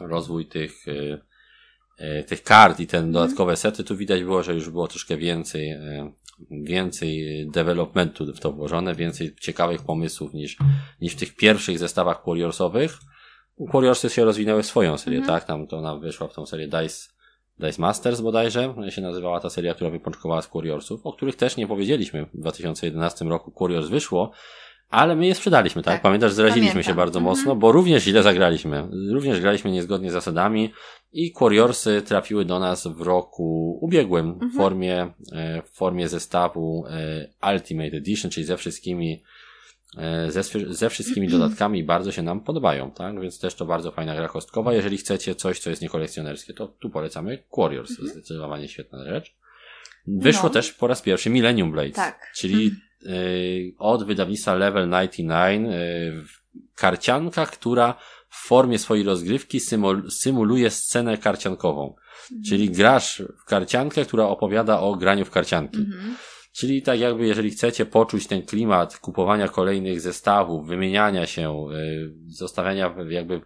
rozwój 0.00 0.46
tych, 0.46 0.88
e, 0.88 1.29
tych 2.26 2.42
kart 2.42 2.80
i 2.80 2.86
te 2.86 3.02
dodatkowe 3.02 3.56
sety, 3.56 3.84
tu 3.84 3.96
widać 3.96 4.24
było, 4.24 4.42
że 4.42 4.54
już 4.54 4.70
było 4.70 4.88
troszkę 4.88 5.16
więcej, 5.16 5.70
e, 5.70 6.12
więcej 6.50 7.46
developmentu 7.50 8.34
w 8.34 8.40
to 8.40 8.52
włożone, 8.52 8.94
więcej 8.94 9.34
ciekawych 9.40 9.82
pomysłów 9.82 10.34
niż, 10.34 10.56
niż 11.00 11.12
w 11.12 11.16
tych 11.18 11.36
pierwszych 11.36 11.78
zestawach 11.78 12.22
Warriorsowych. 12.26 12.98
Warriorsy 13.58 14.10
się 14.10 14.24
rozwinęły 14.24 14.62
w 14.62 14.66
swoją 14.66 14.98
serię, 14.98 15.18
Mhm. 15.18 15.40
tak? 15.40 15.48
Tam 15.48 15.66
to 15.66 15.78
ona 15.78 15.96
wyszła 15.96 16.28
w 16.28 16.34
tą 16.34 16.46
serię 16.46 16.68
Dice, 16.68 17.08
Dice 17.58 17.82
Masters 17.82 18.20
bodajże 18.20 18.74
się 18.88 19.02
nazywała 19.02 19.40
ta 19.40 19.50
seria, 19.50 19.74
która 19.74 19.90
wypączkowała 19.90 20.42
z 20.42 20.48
Warriorsów, 20.54 21.06
o 21.06 21.12
których 21.12 21.36
też 21.36 21.56
nie 21.56 21.66
powiedzieliśmy. 21.66 22.26
W 22.34 22.40
2011 22.40 23.24
roku 23.24 23.52
Warriors 23.60 23.88
wyszło, 23.88 24.30
ale 24.90 25.16
my 25.16 25.26
je 25.26 25.34
sprzedaliśmy, 25.34 25.82
tak? 25.82 25.94
tak. 25.94 26.02
Pamiętasz, 26.02 26.32
zraziliśmy 26.32 26.72
Pamiętam. 26.72 26.92
się 26.92 26.96
bardzo 26.96 27.18
mhm. 27.18 27.36
mocno, 27.36 27.56
bo 27.56 27.72
również 27.72 28.02
źle 28.02 28.22
zagraliśmy. 28.22 28.88
Również 29.12 29.40
graliśmy 29.40 29.70
niezgodnie 29.70 30.10
z 30.10 30.12
zasadami 30.12 30.72
i 31.12 31.32
Warriorsy 31.40 32.02
trafiły 32.02 32.44
do 32.44 32.58
nas 32.58 32.86
w 32.86 33.00
roku 33.00 33.78
ubiegłym 33.80 34.28
mhm. 34.28 34.50
w 34.50 34.54
formie, 34.54 35.12
e, 35.32 35.62
w 35.62 35.70
formie 35.70 36.08
zestawu 36.08 36.84
e, 37.42 37.52
Ultimate 37.52 37.96
Edition, 37.96 38.30
czyli 38.30 38.46
ze 38.46 38.56
wszystkimi 38.56 39.22
e, 39.98 40.30
ze, 40.30 40.42
ze 40.74 40.90
wszystkimi 40.90 41.28
dodatkami 41.28 41.84
bardzo 41.84 42.12
się 42.12 42.22
nam 42.22 42.40
podobają, 42.40 42.90
tak? 42.90 43.20
Więc 43.20 43.40
też 43.40 43.54
to 43.54 43.66
bardzo 43.66 43.90
fajna 43.90 44.14
gra 44.14 44.28
kostkowa. 44.28 44.72
Jeżeli 44.72 44.96
chcecie 44.96 45.34
coś, 45.34 45.58
co 45.58 45.70
jest 45.70 45.82
niekolekcjonerskie, 45.82 46.54
to 46.54 46.66
tu 46.66 46.90
polecamy 46.90 47.42
Warriors. 47.58 47.90
Mhm. 47.90 48.08
Zdecydowanie 48.08 48.68
świetna 48.68 49.04
rzecz. 49.04 49.34
Wyszło 50.06 50.42
no. 50.42 50.50
też 50.50 50.72
po 50.72 50.86
raz 50.86 51.02
pierwszy 51.02 51.30
Millennium 51.30 51.72
Blades. 51.72 51.96
Tak. 51.96 52.32
Czyli 52.36 52.64
mhm. 52.64 52.89
Od 53.78 54.04
wydawnictwa 54.04 54.54
Level 54.54 54.84
99 54.84 55.68
y, 55.68 56.12
karcianka, 56.74 57.46
która 57.46 57.94
w 58.28 58.46
formie 58.46 58.78
swojej 58.78 59.04
rozgrywki 59.04 59.60
symuluje 60.08 60.70
scenę 60.70 61.18
karciankową. 61.18 61.94
Mhm. 62.22 62.42
Czyli 62.48 62.70
grasz 62.70 63.22
w 63.42 63.44
karciankę, 63.44 64.04
która 64.04 64.24
opowiada 64.24 64.80
o 64.80 64.96
graniu 64.96 65.24
w 65.24 65.30
karcianki. 65.30 65.78
Mhm. 65.78 66.16
Czyli 66.52 66.82
tak 66.82 67.00
jakby, 67.00 67.26
jeżeli 67.26 67.50
chcecie 67.50 67.86
poczuć 67.86 68.26
ten 68.26 68.42
klimat 68.42 68.98
kupowania 68.98 69.48
kolejnych 69.48 70.00
zestawów, 70.00 70.66
wymieniania 70.66 71.26
się, 71.26 71.66
y, 71.72 72.14
zostawiania 72.26 72.94
jakby 73.08 73.40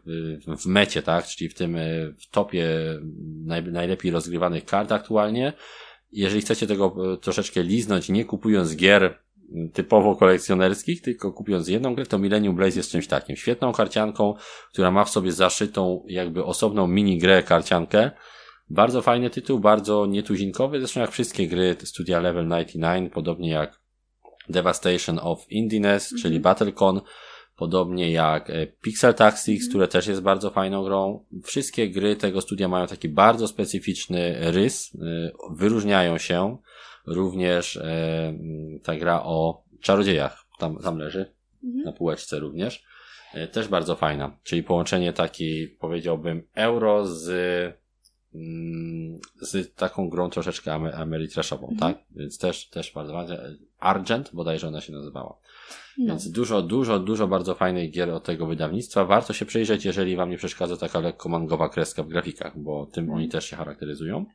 w 0.59 0.66
mecie, 0.66 1.02
tak? 1.02 1.26
Czyli 1.26 1.51
w 1.51 1.55
tym, 1.55 1.76
w 2.18 2.31
topie 2.31 2.68
najlepiej 3.72 4.10
rozgrywanych 4.10 4.64
kart 4.64 4.93
aktualnie. 4.93 5.52
Jeżeli 6.12 6.40
chcecie 6.40 6.66
tego 6.66 7.16
troszeczkę 7.16 7.62
liznąć, 7.62 8.09
nie 8.09 8.24
kupując 8.24 8.76
gier 8.76 9.24
typowo 9.72 10.16
kolekcjonerskich, 10.16 11.02
tylko 11.02 11.32
kupując 11.32 11.68
jedną 11.68 11.94
grę, 11.94 12.06
to 12.06 12.18
Millennium 12.18 12.56
Blaze 12.56 12.78
jest 12.78 12.90
czymś 12.90 13.06
takim. 13.06 13.36
Świetną 13.36 13.72
karcianką, 13.72 14.35
która 14.72 14.90
ma 14.90 15.05
w 15.05 15.10
sobie 15.10 15.32
zaszytą 15.32 16.05
jakby 16.06 16.44
osobną 16.44 16.86
mini 16.86 17.18
grę 17.18 17.43
karciankę. 17.43 18.10
Bardzo 18.70 19.02
fajny 19.02 19.31
tytuł, 19.31 19.60
bardzo 19.60 20.06
nietuzinkowy, 20.06 20.78
zresztą 20.78 21.01
jak 21.01 21.10
wszystkie 21.10 21.48
gry 21.48 21.76
studia 21.85 22.20
Level 22.20 22.44
99, 22.44 23.12
podobnie 23.12 23.51
jak 23.51 23.81
Devastation 24.48 25.18
of 25.22 25.47
Indiness, 25.51 26.12
-hmm. 26.12 26.22
czyli 26.22 26.40
Battlecon, 26.40 27.01
podobnie 27.56 28.12
jak 28.12 28.51
e, 28.51 28.66
Pixel 28.66 29.14
Tactics, 29.14 29.66
-hmm. 29.66 29.68
które 29.68 29.89
też 29.89 30.06
jest 30.06 30.22
bardzo 30.22 30.51
fajną 30.51 30.85
grą. 30.85 31.24
Wszystkie 31.44 31.90
gry 31.90 32.16
tego 32.16 32.40
studia 32.40 32.68
mają 32.68 32.86
taki 32.86 33.09
bardzo 33.09 33.48
specyficzny 33.48 34.36
rys, 34.40 34.93
e, 34.94 35.31
wyróżniają 35.51 36.18
się 36.18 36.59
Również 37.06 37.76
e, 37.76 38.35
ta 38.82 38.97
gra 38.97 39.22
o 39.22 39.64
czarodziejach 39.81 40.44
tam, 40.59 40.76
tam 40.76 40.98
leży, 40.98 41.35
mhm. 41.64 41.85
na 41.85 41.93
półeczce 41.93 42.39
również. 42.39 42.85
E, 43.35 43.48
też 43.48 43.68
bardzo 43.68 43.97
fajna, 43.97 44.36
czyli 44.43 44.62
połączenie 44.62 45.12
takiej, 45.12 45.68
powiedziałbym, 45.68 46.43
euro 46.55 47.06
z, 47.06 47.28
mm, 48.35 49.18
z 49.40 49.74
taką 49.74 50.09
grą 50.09 50.31
troszeczkę 50.31 50.72
ameritraszową, 50.74 51.68
mhm. 51.68 51.94
tak? 51.94 52.05
Więc 52.10 52.39
też, 52.39 52.68
też 52.68 52.93
bardzo 52.93 53.12
fajna. 53.12 53.36
Argent, 53.78 54.31
bodajże 54.32 54.68
ona 54.68 54.81
się 54.81 54.93
nazywała. 54.93 55.39
No. 55.98 56.06
Więc 56.06 56.31
dużo, 56.31 56.62
dużo, 56.62 56.98
dużo 56.98 57.28
bardzo 57.28 57.55
fajnych 57.55 57.90
gier 57.90 58.10
od 58.10 58.24
tego 58.24 58.47
wydawnictwa. 58.47 59.05
Warto 59.05 59.32
się 59.32 59.47
przyjrzeć, 59.47 59.85
jeżeli 59.85 60.16
Wam 60.16 60.31
nie 60.31 60.36
przeszkadza 60.36 60.76
taka 60.76 61.01
lekko 61.01 61.28
mangowa 61.28 61.68
kreska 61.68 62.02
w 62.02 62.09
grafikach, 62.09 62.59
bo 62.59 62.86
tym 62.86 63.05
mhm. 63.05 63.18
oni 63.18 63.28
też 63.28 63.44
się 63.44 63.56
charakteryzują. 63.56 64.26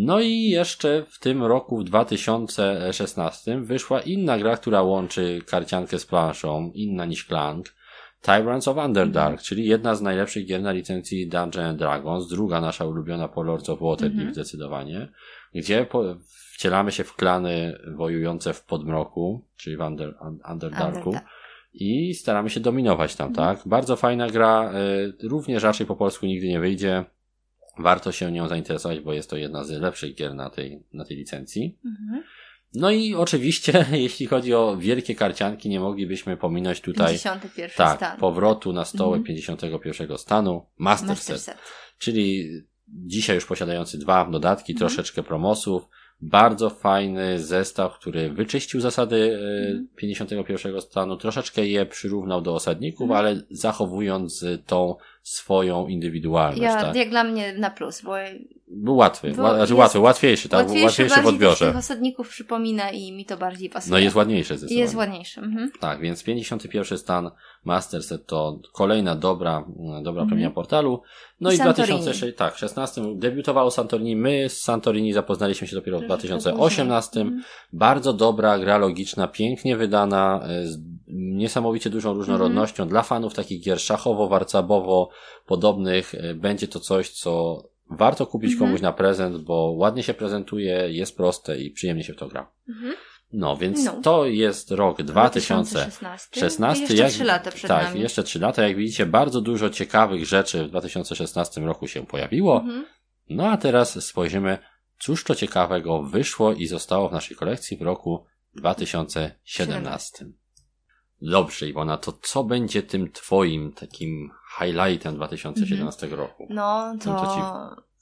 No 0.00 0.20
i 0.20 0.42
jeszcze 0.42 1.04
w 1.08 1.18
tym 1.18 1.44
roku, 1.44 1.78
w 1.78 1.84
2016, 1.84 3.60
wyszła 3.60 4.00
inna 4.00 4.38
gra, 4.38 4.56
która 4.56 4.82
łączy 4.82 5.40
karciankę 5.46 5.98
z 5.98 6.06
planszą, 6.06 6.70
inna 6.74 7.04
niż 7.04 7.26
Clank. 7.26 7.66
Tyrants 8.22 8.68
of 8.68 8.76
Underdark, 8.76 9.28
mm 9.28 9.36
-hmm. 9.38 9.46
czyli 9.46 9.66
jedna 9.66 9.94
z 9.94 10.02
najlepszych 10.02 10.46
gier 10.46 10.62
na 10.62 10.72
licencji 10.72 11.28
Dungeons 11.28 11.78
Dragons, 11.78 12.28
druga 12.28 12.60
nasza 12.60 12.84
ulubiona 12.84 13.28
po 13.28 13.42
Lords 13.42 13.68
of 13.68 13.80
Waterdeep 13.80 14.14
mm 14.14 14.28
-hmm. 14.28 14.32
zdecydowanie, 14.32 15.08
gdzie 15.54 15.86
po, 15.86 16.16
wcielamy 16.52 16.92
się 16.92 17.04
w 17.04 17.14
klany 17.14 17.78
wojujące 17.96 18.52
w 18.52 18.64
podmroku, 18.64 19.44
czyli 19.56 19.76
w 19.76 19.80
Under, 19.80 20.14
Underdarku 20.50 21.08
Under, 21.08 21.22
i 21.72 22.14
staramy 22.14 22.50
się 22.50 22.60
dominować 22.60 23.16
tam, 23.16 23.26
mm 23.26 23.34
-hmm. 23.34 23.36
tak? 23.36 23.68
Bardzo 23.68 23.96
fajna 23.96 24.30
gra, 24.30 24.72
y, 25.22 25.28
również 25.28 25.62
raczej 25.62 25.86
po 25.86 25.96
polsku 25.96 26.26
nigdy 26.26 26.48
nie 26.48 26.60
wyjdzie, 26.60 27.04
warto 27.78 28.12
się 28.12 28.32
nią 28.32 28.48
zainteresować, 28.48 29.00
bo 29.00 29.12
jest 29.12 29.30
to 29.30 29.36
jedna 29.36 29.64
z 29.64 29.70
lepszych 29.70 30.14
gier 30.14 30.34
na 30.34 30.50
tej, 30.50 30.82
na 30.92 31.04
tej 31.04 31.16
licencji. 31.16 31.78
Mhm. 31.84 32.22
No 32.74 32.90
i 32.90 33.14
oczywiście, 33.14 33.86
jeśli 33.92 34.26
chodzi 34.26 34.54
o 34.54 34.76
wielkie 34.76 35.14
karcianki, 35.14 35.68
nie 35.68 35.80
moglibyśmy 35.80 36.36
pominąć 36.36 36.80
tutaj 36.80 37.12
51 37.12 37.70
tak, 37.76 37.96
stan. 37.96 38.18
powrotu 38.18 38.72
na 38.72 38.84
stołę 38.84 39.16
mhm. 39.16 39.24
51 39.24 40.18
stanu 40.18 40.66
Master, 40.78 41.08
Master 41.08 41.38
set, 41.38 41.44
set, 41.44 41.58
czyli 41.98 42.48
dzisiaj 42.88 43.36
już 43.36 43.46
posiadający 43.46 43.98
dwa 43.98 44.30
dodatki, 44.30 44.72
mhm. 44.72 44.78
troszeczkę 44.78 45.22
promosów, 45.22 45.88
bardzo 46.20 46.70
fajny 46.70 47.38
zestaw, 47.38 47.98
który 47.98 48.30
wyczyścił 48.30 48.80
zasady 48.80 49.38
51 49.96 50.48
mhm. 50.48 50.80
stanu, 50.80 51.16
troszeczkę 51.16 51.66
je 51.66 51.86
przyrównał 51.86 52.40
do 52.40 52.54
osadników, 52.54 53.02
mhm. 53.02 53.18
ale 53.18 53.42
zachowując 53.50 54.44
tą 54.66 54.96
swoją 55.22 55.86
indywidualność. 55.86 56.62
Ja, 56.62 56.82
tak? 56.82 56.96
Jak 56.96 57.10
dla 57.10 57.24
mnie 57.24 57.52
na 57.52 57.70
plus, 57.70 58.02
bo 58.02 58.16
był 58.70 58.96
łatwy, 58.96 59.30
bo 59.30 59.54
znaczy 59.54 59.74
łatwy, 59.74 59.98
łatwiejszy, 59.98 60.48
tak? 60.48 60.60
Łatwiejszy, 60.60 60.84
łatwiejszy 60.84 61.22
w 61.22 61.26
odbiorze. 61.26 61.66
Tych 61.66 61.76
osadników 61.76 62.28
przypomina 62.28 62.90
i 62.90 63.12
mi 63.12 63.24
to 63.24 63.36
bardziej 63.36 63.70
pasuje. 63.70 63.92
No 63.92 63.98
jest 63.98 64.16
ładniejszy 64.16 64.58
zdecydowanie. 64.58 64.80
Jest 64.80 64.94
ładniejszy. 64.94 65.40
Mhm. 65.40 65.70
Tak, 65.80 66.00
więc 66.00 66.22
51 66.22 66.98
stan 66.98 67.30
Masterset 67.64 68.26
to 68.26 68.60
kolejna 68.72 69.16
dobra, 69.16 69.64
dobra 70.02 70.22
mhm. 70.22 70.28
premia 70.28 70.50
portalu. 70.50 71.02
No 71.40 71.52
i, 71.52 71.54
i 71.54 71.58
2006, 71.58 72.36
tak, 72.36 72.56
16 72.56 73.02
debiutowało 73.16 73.70
Santorini. 73.70 74.16
My 74.16 74.48
z 74.48 74.60
Santorini 74.60 75.12
zapoznaliśmy 75.12 75.66
się 75.66 75.76
dopiero 75.76 76.00
w 76.00 76.04
2018. 76.04 77.20
Mhm. 77.20 77.42
Bardzo 77.72 78.12
dobra 78.12 78.58
gra 78.58 78.78
logiczna, 78.78 79.28
pięknie 79.28 79.76
wydana, 79.76 80.40
e, 80.42 80.66
z 80.66 80.78
niesamowicie 81.08 81.90
dużą 81.90 82.14
różnorodnością. 82.14 82.82
Mhm. 82.82 82.88
Dla 82.88 83.02
fanów 83.02 83.34
takich 83.34 83.62
gier 83.62 83.78
szachowo-warcabowo 83.78 85.06
podobnych 85.46 86.14
e, 86.14 86.34
będzie 86.34 86.68
to 86.68 86.80
coś, 86.80 87.10
co 87.10 87.62
warto 87.90 88.26
kupić 88.26 88.52
mhm. 88.52 88.68
komuś 88.68 88.82
na 88.82 88.92
prezent, 88.92 89.38
bo 89.38 89.74
ładnie 89.76 90.02
się 90.02 90.14
prezentuje, 90.14 90.92
jest 90.92 91.16
proste 91.16 91.58
i 91.58 91.70
przyjemnie 91.70 92.04
się 92.04 92.12
w 92.12 92.16
to 92.16 92.28
gra. 92.28 92.50
Mhm. 92.68 92.94
No, 93.32 93.56
więc 93.56 93.84
no. 93.84 94.00
to 94.02 94.26
jest 94.26 94.70
rok 94.70 95.02
2016. 95.02 95.98
2016. 96.00 96.82
Jeszcze 96.82 97.02
jak, 97.02 97.12
3 97.12 97.24
lata 97.24 97.50
przed 97.50 97.68
tak, 97.68 97.84
nami. 97.84 98.00
jeszcze 98.00 98.22
3 98.22 98.38
lata. 98.38 98.68
Jak 98.68 98.76
widzicie, 98.76 99.06
bardzo 99.06 99.40
dużo 99.40 99.70
ciekawych 99.70 100.26
rzeczy 100.26 100.64
w 100.64 100.68
2016 100.68 101.60
roku 101.60 101.88
się 101.88 102.06
pojawiło. 102.06 102.60
Mhm. 102.60 102.84
No 103.30 103.50
a 103.50 103.56
teraz 103.56 104.04
spojrzymy, 104.04 104.58
cóż 104.98 105.24
to 105.24 105.34
ciekawego 105.34 106.02
wyszło 106.02 106.52
i 106.52 106.66
zostało 106.66 107.08
w 107.08 107.12
naszej 107.12 107.36
kolekcji 107.36 107.76
w 107.76 107.82
roku 107.82 108.24
2017. 108.54 110.26
Dobrze, 111.22 111.68
Iwona, 111.68 111.96
to 111.96 112.12
co 112.22 112.44
będzie 112.44 112.82
tym 112.82 113.12
twoim 113.12 113.72
takim 113.72 114.30
highlightem 114.58 115.14
2017 115.14 116.06
mhm. 116.06 116.20
roku? 116.20 116.46
No, 116.50 116.94
to, 117.04 117.14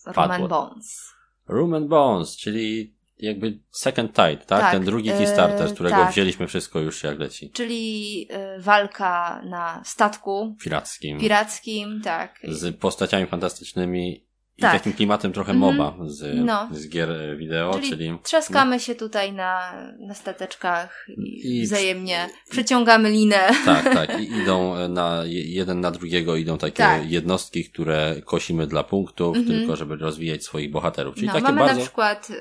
to 0.04 0.12
Roman 0.12 0.48
Bones. 0.48 1.12
Roman 1.48 1.88
Bones, 1.88 2.36
czyli 2.36 2.96
jakby 3.18 3.58
second 3.70 4.12
tide, 4.12 4.36
tak? 4.36 4.60
tak 4.60 4.72
Ten 4.72 4.84
drugi 4.84 5.10
e, 5.10 5.18
Kickstarter, 5.18 5.68
z 5.68 5.72
którego 5.72 5.96
tak. 5.96 6.12
wzięliśmy 6.12 6.46
wszystko 6.46 6.80
już 6.80 7.04
jak 7.04 7.18
leci. 7.18 7.50
Czyli 7.50 8.28
y, 8.58 8.62
walka 8.62 9.42
na 9.44 9.82
statku. 9.84 10.56
Pirackim. 10.62 11.20
Pirackim, 11.20 12.00
tak. 12.04 12.40
Z 12.48 12.76
postaciami 12.76 13.26
fantastycznymi 13.26 14.25
i 14.58 14.62
tak. 14.62 14.72
takim 14.72 14.92
klimatem 14.92 15.32
trochę 15.32 15.52
mm 15.52 15.62
-hmm. 15.62 15.76
MOBA 15.76 16.08
z, 16.08 16.44
no. 16.44 16.68
z 16.72 16.88
gier 16.88 17.36
wideo, 17.36 17.74
czyli, 17.74 17.88
czyli 17.88 18.18
trzaskamy 18.22 18.76
no. 18.76 18.78
się 18.78 18.94
tutaj 18.94 19.32
na, 19.32 19.72
na 19.98 20.14
stateczkach 20.14 21.06
i, 21.16 21.58
I 21.58 21.62
wzajemnie 21.62 22.28
przeciągamy 22.50 23.10
linę. 23.10 23.48
Tak, 23.64 23.84
tak. 23.94 24.20
I 24.20 24.32
idą 24.32 24.88
na 24.88 25.22
jeden 25.26 25.80
na 25.80 25.90
drugiego 25.90 26.36
idą 26.36 26.58
takie 26.58 26.76
tak. 26.76 27.10
jednostki, 27.10 27.64
które 27.64 28.16
kosimy 28.24 28.66
dla 28.66 28.84
punktów, 28.84 29.36
mm 29.36 29.48
-hmm. 29.48 29.58
tylko 29.58 29.76
żeby 29.76 29.96
rozwijać 29.96 30.44
swoich 30.44 30.70
bohaterów. 30.70 31.14
Czyli 31.14 31.26
no, 31.26 31.32
takie 31.32 31.44
mamy 31.44 31.58
bardzo... 31.58 31.74
na 31.74 31.82
przykład 31.82 32.30
yy, 32.30 32.36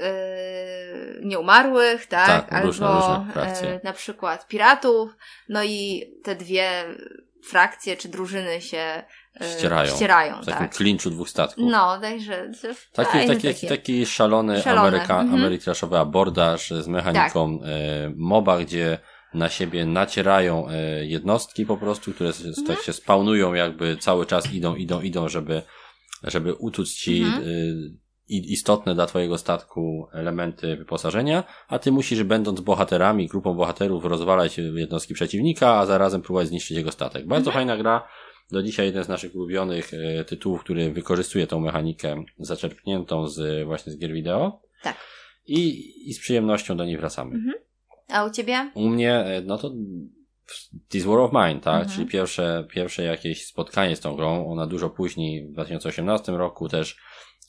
nieumarłych, 1.23 2.05
tak? 2.05 2.27
tak 2.27 2.53
Albo 2.53 2.67
różne, 2.67 2.87
różne 2.87 3.25
yy, 3.61 3.79
na 3.83 3.93
przykład 3.93 4.47
piratów, 4.47 5.15
no 5.49 5.63
i 5.63 6.03
te 6.23 6.35
dwie 6.35 6.83
frakcje 7.43 7.97
czy 7.97 8.09
drużyny 8.09 8.61
się 8.61 8.77
E, 8.77 9.03
ścierają. 9.41 9.95
ścierają 9.95 10.41
w 10.41 10.45
takim 10.45 10.67
tak. 10.67 10.75
klinczu 10.75 11.09
dwóch 11.09 11.29
statków. 11.29 11.63
No, 11.67 11.99
także... 12.01 12.51
Taki, 12.93 13.27
taki, 13.27 13.47
taki, 13.47 13.67
taki 13.67 14.05
szalony. 14.05 14.65
Ameryka, 14.65 15.19
mhm. 15.19 15.33
amerytraszowy 15.33 15.97
abordaż 15.97 16.69
z 16.69 16.87
mechaniką 16.87 17.59
tak. 17.59 17.67
e, 17.69 18.11
MOBA, 18.15 18.57
gdzie 18.57 18.97
na 19.33 19.49
siebie 19.49 19.85
nacierają 19.85 20.69
e, 20.69 21.05
jednostki 21.05 21.65
po 21.65 21.77
prostu, 21.77 22.13
które 22.13 22.29
mhm. 22.29 22.67
tak 22.67 22.79
się 22.79 22.93
spawnują 22.93 23.53
jakby 23.53 23.97
cały 23.97 24.25
czas 24.25 24.53
idą, 24.53 24.75
idą, 24.75 25.01
idą, 25.01 25.29
żeby, 25.29 25.61
żeby 26.23 26.53
utuc 26.53 26.93
ci 26.93 27.21
mhm. 27.21 27.43
istotne 28.27 28.95
dla 28.95 29.05
twojego 29.05 29.37
statku 29.37 30.07
elementy 30.13 30.75
wyposażenia, 30.75 31.43
a 31.67 31.79
ty 31.79 31.91
musisz, 31.91 32.23
będąc 32.23 32.61
bohaterami, 32.61 33.27
grupą 33.27 33.53
bohaterów, 33.53 34.05
rozwalać 34.05 34.57
jednostki 34.57 35.13
przeciwnika, 35.13 35.75
a 35.75 35.85
zarazem 35.85 36.21
próbować 36.21 36.47
zniszczyć 36.47 36.77
jego 36.77 36.91
statek. 36.91 37.27
Bardzo 37.27 37.49
mhm. 37.49 37.53
fajna 37.53 37.83
gra. 37.83 38.07
Do 38.51 38.63
dzisiaj 38.63 38.85
jeden 38.85 39.03
z 39.03 39.07
naszych 39.07 39.35
ulubionych 39.35 39.91
e, 39.93 40.25
tytułów, 40.25 40.63
który 40.63 40.91
wykorzystuje 40.91 41.47
tą 41.47 41.59
mechanikę 41.59 42.23
zaczerpniętą 42.39 43.27
z 43.27 43.65
właśnie 43.65 43.91
z 43.91 43.97
gier 43.97 44.13
wideo. 44.13 44.61
Tak. 44.83 44.97
I, 45.47 46.09
i 46.09 46.13
z 46.13 46.19
przyjemnością 46.19 46.77
do 46.77 46.85
niej 46.85 46.97
wracamy. 46.97 47.35
Mhm. 47.35 47.53
A 48.07 48.25
u 48.25 48.29
ciebie? 48.29 48.71
U 48.75 48.89
mnie, 48.89 49.13
e, 49.13 49.41
no 49.41 49.57
to 49.57 49.71
This 50.89 51.05
War 51.05 51.19
of 51.19 51.31
Mine, 51.31 51.59
tak? 51.59 51.81
Mhm. 51.81 51.89
Czyli 51.89 52.07
pierwsze, 52.07 52.67
pierwsze 52.71 53.03
jakieś 53.03 53.45
spotkanie 53.45 53.95
z 53.95 53.99
tą 53.99 54.15
grą. 54.15 54.47
Ona 54.47 54.67
dużo 54.67 54.89
później, 54.89 55.47
w 55.47 55.51
2018 55.51 56.31
roku 56.31 56.69
też 56.69 56.97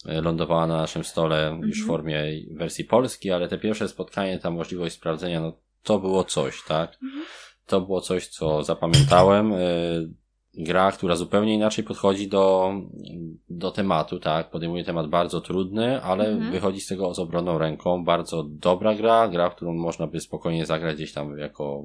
e, 0.07 0.21
lądowała 0.21 0.67
na 0.67 0.77
naszym 0.77 1.05
stole 1.05 1.49
mhm. 1.49 1.69
już 1.69 1.83
w 1.83 1.87
formie 1.87 2.25
wersji 2.51 2.85
polskiej, 2.85 3.33
ale 3.33 3.49
te 3.49 3.59
pierwsze 3.59 3.89
spotkanie, 3.89 4.39
ta 4.39 4.51
możliwość 4.51 4.95
sprawdzenia, 4.95 5.41
no 5.41 5.59
to 5.83 5.99
było 5.99 6.25
coś, 6.25 6.63
tak? 6.69 6.99
Mhm. 7.03 7.25
To 7.67 7.81
było 7.81 8.01
coś, 8.01 8.27
co 8.29 8.63
zapamiętałem. 8.65 9.53
Gra, 10.59 10.93
która 10.93 11.17
zupełnie 11.17 11.55
inaczej 11.55 11.85
podchodzi 11.85 12.29
do, 12.29 12.73
do 13.51 13.71
tematu, 13.71 14.21
tak? 14.21 14.51
Podejmuje 14.51 14.85
temat 14.85 15.09
bardzo 15.09 15.41
trudny, 15.41 16.03
ale 16.03 16.29
mhm. 16.29 16.53
wychodzi 16.53 16.81
z 16.81 16.87
tego 16.87 17.15
z 17.15 17.19
obronną 17.19 17.59
ręką. 17.59 18.05
Bardzo 18.05 18.43
dobra 18.43 18.95
gra, 18.95 19.29
gra, 19.29 19.51
w 19.51 19.57
którą 19.57 19.75
można 19.75 20.07
by 20.07 20.21
spokojnie 20.21 20.67
zagrać 20.67 20.97
gdzieś 20.97 21.13
tam 21.13 21.39
jako 21.39 21.83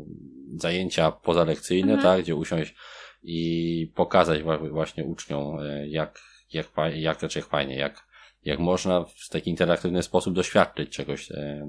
zajęcia 0.56 1.12
pozalekcyjne, 1.12 1.94
mhm. 1.94 2.02
tak? 2.02 2.24
Gdzie 2.24 2.36
usiąść 2.36 2.76
i 3.24 3.92
pokazać 3.96 4.44
właśnie 4.72 5.06
uczniom, 5.06 5.60
e, 5.60 5.88
jak, 5.88 6.20
jak, 6.54 6.72
jak, 6.96 7.36
jak 7.36 7.46
fajnie, 7.46 7.76
jak, 7.76 8.08
jak 8.46 8.60
można 8.60 9.04
w 9.04 9.30
taki 9.30 9.50
interaktywny 9.50 10.04
sposób 10.04 10.34
doświadczyć 10.34 10.90
czegoś, 10.90 11.32
e, 11.32 11.68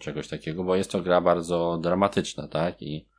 czegoś 0.00 0.28
takiego, 0.28 0.64
bo 0.64 0.76
jest 0.76 0.90
to 0.90 1.00
gra 1.00 1.20
bardzo 1.20 1.78
dramatyczna, 1.82 2.48
tak? 2.48 2.82
I, 2.82 3.11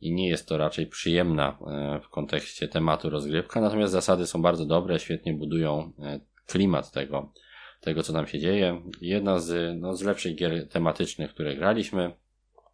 i 0.00 0.12
nie 0.12 0.28
jest 0.28 0.48
to 0.48 0.56
raczej 0.56 0.86
przyjemna 0.86 1.58
e, 1.66 2.00
w 2.00 2.08
kontekście 2.08 2.68
tematu 2.68 3.10
rozgrywka, 3.10 3.60
natomiast 3.60 3.92
zasady 3.92 4.26
są 4.26 4.42
bardzo 4.42 4.66
dobre, 4.66 4.98
świetnie 4.98 5.34
budują 5.34 5.92
e, 5.98 6.20
klimat 6.46 6.90
tego, 6.92 7.32
tego 7.80 8.02
co 8.02 8.12
nam 8.12 8.26
się 8.26 8.38
dzieje. 8.38 8.82
Jedna 9.00 9.38
z, 9.38 9.80
no, 9.80 9.94
z 9.94 10.02
lepszych 10.02 10.36
gier 10.36 10.68
tematycznych, 10.68 11.30
które 11.30 11.56
graliśmy. 11.56 12.12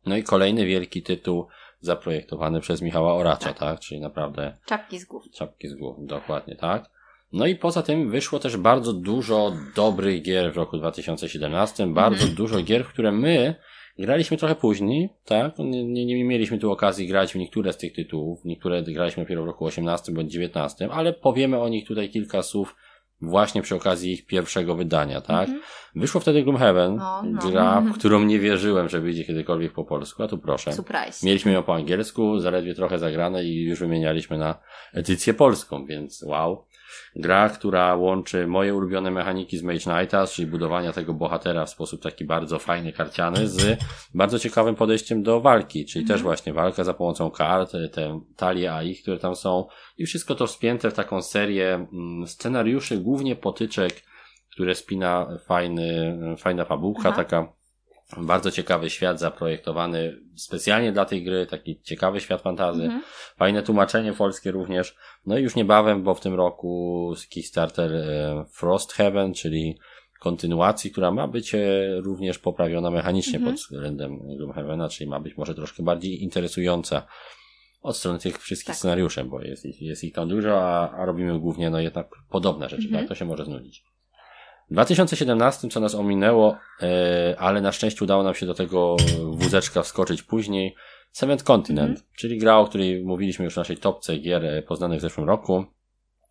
No 0.07 0.17
i 0.17 0.23
kolejny 0.23 0.67
wielki 0.67 1.03
tytuł 1.03 1.47
zaprojektowany 1.81 2.61
przez 2.61 2.83
Michała 2.83 3.15
Oracza, 3.15 3.49
tak? 3.49 3.59
tak? 3.59 3.81
Czyli 3.81 4.01
naprawdę. 4.01 4.57
Czapki 4.67 4.99
z 4.99 5.05
głów. 5.05 5.25
Czapki 5.35 5.69
z 5.69 5.75
głów, 5.75 5.97
dokładnie 6.07 6.57
tak. 6.57 6.91
No 7.33 7.47
i 7.47 7.57
poza 7.57 7.83
tym 7.83 8.11
wyszło 8.11 8.39
też 8.39 8.57
bardzo 8.57 8.93
dużo 8.93 9.53
dobrych 9.77 10.23
gier 10.23 10.53
w 10.53 10.57
roku 10.57 10.79
2017, 10.79 11.87
bardzo 11.87 12.27
-hmm. 12.27 12.35
dużo 12.35 12.63
gier, 12.63 12.85
w 12.85 12.89
które 12.89 13.13
my 13.13 13.55
Graliśmy 13.99 14.37
trochę 14.37 14.55
później, 14.55 15.09
tak? 15.25 15.59
Nie, 15.59 15.85
nie, 15.85 16.07
nie, 16.07 16.25
mieliśmy 16.25 16.59
tu 16.59 16.73
okazji 16.73 17.09
grać 17.09 17.33
w 17.33 17.37
niektóre 17.37 17.73
z 17.73 17.77
tych 17.77 17.93
tytułów. 17.93 18.45
Niektóre 18.45 18.83
graliśmy 18.83 19.23
dopiero 19.23 19.43
w 19.43 19.47
roku 19.47 19.65
18 19.65 20.13
bądź 20.13 20.33
19, 20.33 20.89
ale 20.93 21.13
powiemy 21.13 21.59
o 21.59 21.69
nich 21.69 21.87
tutaj 21.87 22.09
kilka 22.09 22.43
słów 22.43 22.77
właśnie 23.21 23.63
przy 23.63 23.75
okazji 23.75 24.13
ich 24.13 24.27
pierwszego 24.27 24.75
wydania, 24.75 25.21
tak? 25.21 25.49
Mm 25.49 25.61
-hmm. 25.61 25.65
Wyszło 25.95 26.21
wtedy 26.21 26.43
Gloomhaven, 26.43 26.97
no, 26.97 27.23
no. 27.23 27.51
gra, 27.51 27.81
w 27.81 27.99
którą 27.99 28.23
nie 28.23 28.39
wierzyłem, 28.39 28.89
że 28.89 29.01
wyjdzie 29.01 29.25
kiedykolwiek 29.25 29.73
po 29.73 29.85
polsku, 29.85 30.23
a 30.23 30.29
tu 30.29 30.39
proszę. 30.39 30.73
Surprise. 30.73 31.27
Mieliśmy 31.27 31.53
ją 31.53 31.63
po 31.63 31.75
angielsku, 31.75 32.39
zaledwie 32.41 32.75
trochę 32.75 32.99
zagrane 32.99 33.45
i 33.45 33.65
już 33.65 33.81
wymienialiśmy 33.81 34.39
na 34.39 34.59
edycję 34.93 35.35
polską, 35.35 35.85
więc 35.85 36.23
wow. 36.23 36.65
Gra, 37.19 37.49
która 37.49 37.95
łączy 37.95 38.47
moje 38.47 38.75
ulubione 38.75 39.11
mechaniki 39.11 39.59
z 39.59 39.63
Mage 39.63 39.79
Knighta, 39.79 40.27
czyli 40.27 40.49
budowania 40.49 40.93
tego 40.93 41.15
bohatera 41.15 41.67
w 41.67 41.71
sposób 41.71 42.03
taki 42.03 42.25
bardzo 42.25 42.59
fajny, 42.59 42.93
karciany, 42.93 43.49
z 43.49 43.79
bardzo 44.15 44.39
ciekawym 44.39 44.75
podejściem 44.75 45.23
do 45.23 45.41
walki, 45.41 45.85
czyli 45.85 46.05
mm. 46.05 46.09
też 46.09 46.23
właśnie 46.23 46.53
walka 46.53 46.85
za 46.85 46.95
pomocą 46.95 47.31
kart, 47.31 47.73
te 47.93 48.21
talie 48.37 48.75
AI, 48.75 48.97
które 48.97 49.19
tam 49.19 49.37
są 49.37 49.67
i 49.99 50.07
wszystko 50.07 50.35
to 50.35 50.47
wspięte 50.47 50.91
w 50.91 50.95
taką 50.95 51.23
serię 51.23 51.75
mm, 51.75 52.27
scenariuszy, 52.27 52.99
głównie 52.99 53.37
potyczek, 53.37 54.03
które 54.51 54.75
spina 54.75 55.39
fajny, 55.47 56.19
fajna 56.39 56.65
fabułka, 56.65 57.09
Aha. 57.09 57.17
taka 57.17 57.56
bardzo 58.17 58.51
ciekawy 58.51 58.91
świat 58.91 59.21
zaprojektowany 59.21 60.21
specjalnie 60.37 60.93
dla 60.93 61.05
tej 61.05 61.25
gry, 61.25 61.47
taki 61.47 61.81
ciekawy 61.83 62.21
świat 62.21 62.43
fantazy. 62.43 62.83
Mhm. 62.83 63.03
Fajne 63.37 63.63
tłumaczenie 63.63 64.13
polskie 64.13 64.51
również. 64.51 64.97
No 65.27 65.39
i 65.39 65.43
już 65.43 65.55
niebawem, 65.55 66.03
bo 66.03 66.15
w 66.15 66.21
tym 66.21 66.35
roku 66.35 67.15
Kickstarter 67.31 67.93
e, 67.95 68.45
Frost 68.53 68.93
Heaven, 68.93 69.35
czyli 69.35 69.79
kontynuacji, 70.21 70.91
która 70.91 71.11
ma 71.11 71.29
być 71.29 71.55
e, 71.55 71.61
również 72.01 72.39
poprawiona 72.39 72.91
mechanicznie 72.91 73.37
mhm. 73.37 73.55
pod 73.55 73.61
względem 73.61 74.19
Gloomhavena, 74.37 74.89
czyli 74.89 75.11
ma 75.11 75.21
być 75.21 75.37
może 75.37 75.55
troszkę 75.55 75.83
bardziej 75.83 76.23
interesująca 76.23 77.07
od 77.83 77.97
strony 77.97 78.19
tych 78.19 78.39
wszystkich 78.39 78.67
tak. 78.67 78.77
scenariuszy, 78.77 79.25
bo 79.25 79.43
jest, 79.43 79.65
jest 79.81 80.05
ich 80.05 80.13
tam 80.13 80.29
dużo, 80.29 80.61
a, 80.63 80.91
a 80.91 81.05
robimy 81.05 81.41
głównie 81.41 81.71
no 81.71 81.81
jednak 81.81 82.09
podobne 82.31 82.69
rzeczy, 82.69 82.85
mhm. 82.85 83.03
tak? 83.03 83.09
To 83.09 83.15
się 83.15 83.25
może 83.25 83.45
znudzić. 83.45 83.85
W 84.71 84.73
2017, 84.73 85.69
co 85.69 85.81
nas 85.81 85.95
ominęło, 85.95 86.59
e, 86.83 87.37
ale 87.39 87.61
na 87.61 87.73
szczęście 87.73 88.05
udało 88.05 88.23
nam 88.23 88.35
się 88.35 88.47
do 88.47 88.55
tego 88.55 88.97
wózeczka 89.31 89.83
wskoczyć 89.83 90.23
później, 90.23 90.75
Seventh 91.13 91.45
Continent, 91.45 91.89
mm 91.89 92.03
-hmm. 92.03 92.17
czyli 92.17 92.39
gra, 92.39 92.57
o 92.59 92.65
której 92.65 93.05
mówiliśmy 93.05 93.45
już 93.45 93.55
w 93.55 93.57
naszej 93.57 93.77
topce 93.77 94.17
gier 94.17 94.45
e, 94.45 94.63
poznanych 94.63 94.99
w 94.99 95.03
zeszłym 95.03 95.27
roku, 95.27 95.65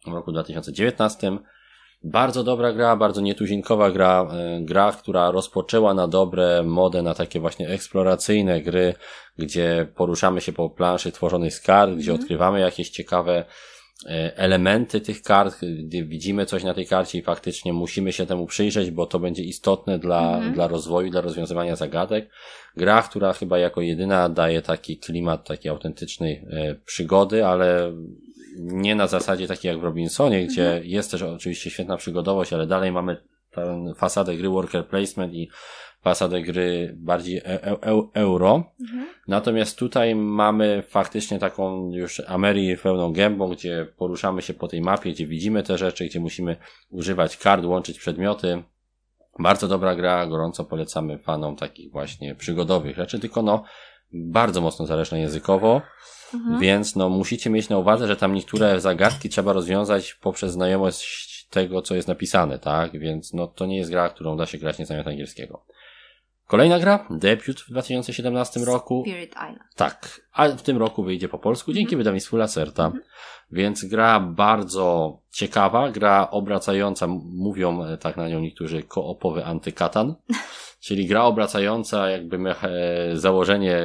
w 0.08 0.14
roku 0.14 0.32
2019. 0.32 1.38
Bardzo 2.04 2.44
dobra 2.44 2.74
gra, 2.74 2.96
bardzo 2.96 3.22
nietuzinkowa 3.22 3.92
gra, 3.92 4.28
e, 4.32 4.62
gra, 4.62 4.92
która 4.92 5.32
rozpoczęła 5.32 5.94
na 5.94 6.08
dobre 6.08 6.64
modę 6.64 7.02
na 7.02 7.14
takie 7.14 7.40
właśnie 7.40 7.70
eksploracyjne 7.70 8.62
gry, 8.62 8.94
gdzie 9.38 9.88
poruszamy 9.96 10.42
się 10.42 10.54
po 10.54 10.70
planszy 10.70 11.12
tworzonej 11.12 11.52
z 11.52 11.62
kart, 11.62 11.92
gdzie 11.92 12.12
mm 12.12 12.18
-hmm. 12.18 12.24
odkrywamy 12.24 12.60
jakieś 12.60 12.90
ciekawe 12.90 13.46
elementy 14.36 15.02
tych 15.02 15.22
kart, 15.22 15.56
gdy 15.80 16.04
widzimy 16.04 16.46
coś 16.46 16.64
na 16.64 16.74
tej 16.74 16.88
karcie 16.88 17.20
i 17.20 17.22
faktycznie 17.22 17.74
musimy 17.74 18.14
się 18.14 18.26
temu 18.26 18.46
przyjrzeć, 18.46 18.92
bo 18.92 19.06
to 19.06 19.20
będzie 19.20 19.44
istotne 19.44 20.00
dla, 20.00 20.36
mhm. 20.36 20.54
dla 20.54 20.68
rozwoju, 20.68 21.10
dla 21.10 21.22
rozwiązywania 21.22 21.76
zagadek. 21.76 22.30
Gra, 22.78 23.02
która 23.02 23.34
chyba 23.34 23.60
jako 23.60 23.82
jedyna 23.82 24.30
daje 24.30 24.62
taki 24.62 24.98
klimat 24.98 25.48
takiej 25.48 25.72
autentycznej 25.72 26.46
e, 26.50 26.76
przygody, 26.86 27.46
ale 27.46 27.94
nie 28.60 28.96
na 28.96 29.08
zasadzie 29.08 29.48
takiej 29.48 29.70
jak 29.70 29.80
w 29.80 29.84
Robinsonie, 29.84 30.48
gdzie 30.48 30.68
mhm. 30.68 30.86
jest 30.86 31.12
też 31.12 31.22
oczywiście 31.22 31.70
świetna 31.70 31.98
przygodowość, 31.98 32.54
ale 32.54 32.68
dalej 32.68 32.92
mamy 32.92 33.18
tę 33.52 33.94
fasadę 33.98 34.38
gry 34.38 34.50
worker 34.50 34.88
placement 34.88 35.34
i 35.34 35.50
fasadę 36.06 36.42
gry 36.42 36.96
bardziej 36.98 37.38
e 37.38 37.64
e 37.64 37.72
e 37.84 38.08
euro. 38.14 38.64
Mhm. 38.82 39.06
Natomiast 39.28 39.80
tutaj 39.80 40.16
mamy 40.16 40.84
faktycznie 40.88 41.40
taką 41.40 41.92
już 41.92 42.22
Amerię 42.28 42.78
pełną 42.78 43.14
gębą, 43.14 43.50
gdzie 43.50 43.88
poruszamy 43.98 44.42
się 44.42 44.54
po 44.54 44.68
tej 44.68 44.82
mapie, 44.82 45.12
gdzie 45.12 45.28
widzimy 45.28 45.64
te 45.64 45.78
rzeczy, 45.78 46.06
gdzie 46.06 46.20
musimy 46.20 46.56
używać 46.90 47.38
kart, 47.38 47.66
łączyć 47.66 48.00
przedmioty. 48.00 48.64
Bardzo 49.40 49.68
dobra 49.68 49.96
gra, 49.96 50.28
gorąco 50.28 50.66
polecamy 50.66 51.18
fanom 51.18 51.56
takich 51.56 51.92
właśnie 51.92 52.36
przygodowych 52.36 52.96
rzeczy, 52.96 53.20
tylko 53.20 53.42
no 53.42 53.64
bardzo 54.14 54.62
mocno 54.62 54.86
zależne 54.86 55.20
językowo. 55.20 55.82
Mhm. 56.34 56.60
Więc 56.60 56.96
no, 56.96 57.10
musicie 57.10 57.50
mieć 57.50 57.70
na 57.70 57.78
uwadze, 57.78 58.08
że 58.08 58.16
tam 58.16 58.34
niektóre 58.34 58.82
zagadki 58.82 59.30
trzeba 59.30 59.54
rozwiązać 59.54 60.14
poprzez 60.14 60.52
znajomość 60.52 61.48
tego, 61.50 61.82
co 61.82 61.96
jest 61.96 62.08
napisane, 62.08 62.60
tak? 62.60 63.00
Więc 63.00 63.34
no, 63.34 63.48
to 63.48 63.66
nie 63.66 63.78
jest 63.78 63.92
gra, 63.92 64.10
którą 64.10 64.38
da 64.38 64.46
się 64.46 64.58
grać 64.58 64.80
nie 64.80 64.86
znając 64.86 65.08
angielskiego. 65.08 65.66
Kolejna 66.48 66.80
gra, 66.80 67.08
debiut 67.10 67.62
w 67.62 67.70
2017 67.70 68.60
roku. 68.60 69.04
Spirit 69.06 69.32
Island. 69.32 69.60
Tak, 69.76 70.22
a 70.34 70.48
w 70.48 70.62
tym 70.62 70.78
roku 70.78 71.04
wyjdzie 71.04 71.30
po 71.30 71.40
polsku 71.40 71.74
dzięki 71.74 71.88
mm 71.88 71.96
-hmm. 71.96 71.98
wydawnictwu 71.98 72.38
Lacerta. 72.38 72.86
Mm 72.86 72.98
-hmm. 72.98 73.06
Więc 73.52 73.86
gra 73.86 74.20
bardzo 74.20 75.18
ciekawa, 75.32 75.92
gra 75.92 76.30
obracająca, 76.32 77.08
mówią 77.34 77.84
e, 77.84 77.98
tak 77.98 78.18
na 78.18 78.30
nią 78.30 78.40
niektórzy 78.40 78.84
koopowy 78.84 79.46
antykatan, 79.46 80.16
czyli 80.86 81.08
gra 81.08 81.24
obracająca 81.24 82.10
jakby 82.10 82.40
meche, 82.40 82.70
założenie 83.14 83.78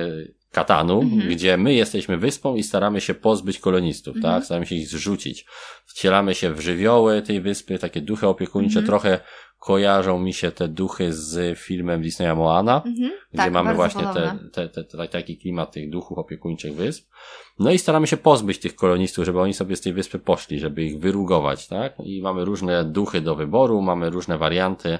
katanu, 0.52 1.02
mm 1.02 1.18
-hmm. 1.18 1.28
gdzie 1.28 1.56
my 1.56 1.74
jesteśmy 1.74 2.16
wyspą 2.16 2.54
i 2.54 2.62
staramy 2.62 3.00
się 3.00 3.14
pozbyć 3.14 3.58
kolonistów, 3.58 4.14
tak? 4.14 4.24
Mhm. 4.24 4.44
Staramy 4.44 4.66
się 4.66 4.74
ich 4.74 4.88
zrzucić. 4.88 5.46
Wcielamy 5.86 6.34
się 6.34 6.54
w 6.54 6.60
żywioły 6.60 7.22
tej 7.22 7.40
wyspy, 7.40 7.78
takie 7.78 8.00
duchy 8.00 8.26
opiekuńcze, 8.26 8.78
mhm. 8.78 8.86
trochę 8.86 9.20
kojarzą 9.60 10.18
mi 10.18 10.32
się 10.32 10.50
te 10.50 10.68
duchy 10.68 11.12
z 11.12 11.58
filmem 11.58 12.02
Disneya 12.02 12.34
Moana, 12.36 12.76
mhm, 12.76 13.10
gdzie 13.32 13.42
tak, 13.42 13.52
mamy 13.52 13.74
właśnie 13.74 14.04
te, 14.14 14.38
te, 14.52 14.68
te, 14.68 14.84
te, 14.84 15.08
taki 15.08 15.38
klimat 15.38 15.72
tych 15.72 15.90
duchów 15.90 16.18
opiekuńczych 16.18 16.74
wysp. 16.74 17.10
No 17.58 17.70
i 17.70 17.78
staramy 17.78 18.06
się 18.06 18.16
pozbyć 18.16 18.58
tych 18.58 18.76
kolonistów, 18.76 19.24
żeby 19.24 19.40
oni 19.40 19.54
sobie 19.54 19.76
z 19.76 19.80
tej 19.80 19.92
wyspy 19.92 20.18
poszli, 20.18 20.58
żeby 20.58 20.82
ich 20.82 20.98
wyrugować, 20.98 21.68
tak? 21.68 21.94
I 22.04 22.22
mamy 22.22 22.44
różne 22.44 22.84
duchy 22.84 23.20
do 23.20 23.34
wyboru, 23.34 23.82
mamy 23.82 24.10
różne 24.10 24.38
warianty. 24.38 24.98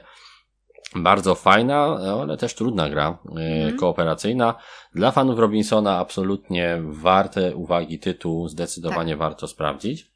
Bardzo 0.97 1.35
fajna, 1.35 1.99
ale 2.20 2.37
też 2.37 2.55
trudna 2.55 2.89
gra, 2.89 3.19
mhm. 3.28 3.77
kooperacyjna. 3.77 4.55
Dla 4.95 5.11
fanów 5.11 5.39
Robinsona 5.39 5.99
absolutnie 5.99 6.78
warte 6.82 7.57
uwagi 7.57 7.99
tytuł, 7.99 8.49
zdecydowanie 8.49 9.12
tak. 9.12 9.19
warto 9.19 9.47
sprawdzić. 9.47 10.10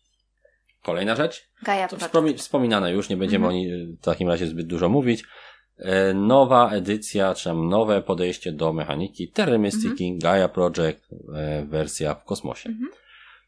Kolejna 0.84 1.16
rzecz? 1.16 1.50
Gaia 1.62 1.88
to 1.88 1.96
wspomi 1.96 2.34
wspominane 2.34 2.92
już, 2.92 3.08
nie 3.08 3.16
będziemy 3.16 3.46
mhm. 3.46 3.54
o 3.54 3.58
niej 3.58 3.86
w 3.86 4.00
takim 4.00 4.28
razie 4.28 4.46
zbyt 4.46 4.66
dużo 4.66 4.88
mówić. 4.88 5.24
E, 5.78 6.14
nowa 6.14 6.70
edycja, 6.70 7.34
czy 7.34 7.44
tam 7.44 7.68
nowe 7.68 8.02
podejście 8.02 8.52
do 8.52 8.72
mechaniki 8.72 9.28
Terry 9.28 9.58
Mystici, 9.58 10.04
mhm. 10.04 10.18
Gaia 10.18 10.48
Project, 10.48 11.08
e, 11.34 11.64
wersja 11.64 12.14
w 12.14 12.24
kosmosie. 12.24 12.68
Mhm. 12.68 12.88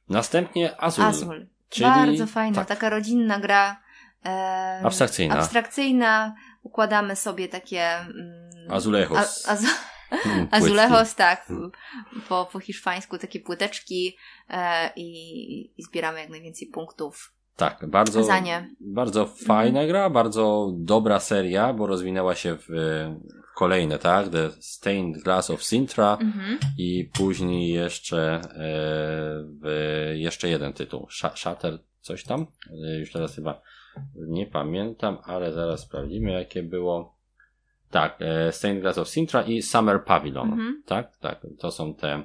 Następnie 0.09 0.81
Azul. 0.81 1.05
Azul. 1.05 1.47
Czyli, 1.69 1.87
Bardzo 1.87 2.27
fajna, 2.27 2.57
tak. 2.57 2.69
taka 2.69 2.91
rodzinna 2.91 3.41
gra. 3.41 3.81
E, 4.25 4.81
abstrakcyjna. 4.85 5.35
Abstrakcyjna. 5.35 6.35
Układamy 6.63 7.17
sobie 7.17 7.49
takie... 7.49 7.83
Mm, 7.99 8.71
Azulejos. 8.71 9.47
A, 9.49 9.53
az 9.53 9.65
Hmm, 10.11 10.49
Azulejos, 10.51 11.15
tak, 11.15 11.53
po, 12.29 12.49
po 12.53 12.61
hiszpańsku 12.61 13.19
takie 13.19 13.41
płyteczki 13.41 14.17
e, 14.49 14.91
i, 14.97 15.81
i 15.81 15.83
zbieramy 15.83 16.21
jak 16.21 16.31
najwięcej 16.31 16.69
punktów 16.69 17.37
tak, 17.57 17.87
bardzo, 17.89 18.23
bardzo 18.81 19.21
mhm. 19.21 19.39
fajna 19.39 19.81
mhm. 19.81 19.89
gra, 19.89 20.11
bardzo 20.11 20.73
dobra 20.75 21.21
seria, 21.21 21.73
bo 21.73 21.87
rozwinęła 21.87 22.35
się 22.35 22.57
w, 22.57 22.67
w 22.69 23.55
kolejne, 23.55 23.99
tak? 23.99 24.29
The 24.29 24.51
Stained 24.61 25.23
Glass 25.23 25.51
of 25.51 25.65
Sintra 25.65 26.19
mhm. 26.21 26.59
i 26.79 27.11
później 27.19 27.69
jeszcze 27.69 28.35
e, 28.35 28.41
w, 29.63 30.13
jeszcze 30.15 30.49
jeden 30.49 30.73
tytuł, 30.73 31.07
Shatter, 31.35 31.79
coś 32.01 32.25
tam, 32.25 32.47
e, 32.87 32.99
już 32.99 33.13
teraz 33.13 33.35
chyba 33.35 33.61
nie 34.17 34.47
pamiętam, 34.47 35.19
ale 35.25 35.53
zaraz 35.53 35.81
sprawdzimy 35.81 36.33
jakie 36.33 36.63
było. 36.63 37.16
Tak, 37.91 38.17
e, 38.21 38.53
Stained 38.53 38.83
Glass 38.83 38.99
of 38.99 39.09
Sintra 39.09 39.43
i 39.43 39.63
Summer 39.63 40.05
Pavilion. 40.05 40.53
Mhm. 40.53 40.83
Tak, 40.87 41.17
tak. 41.17 41.47
To 41.59 41.71
są 41.71 41.95
te, 41.95 42.23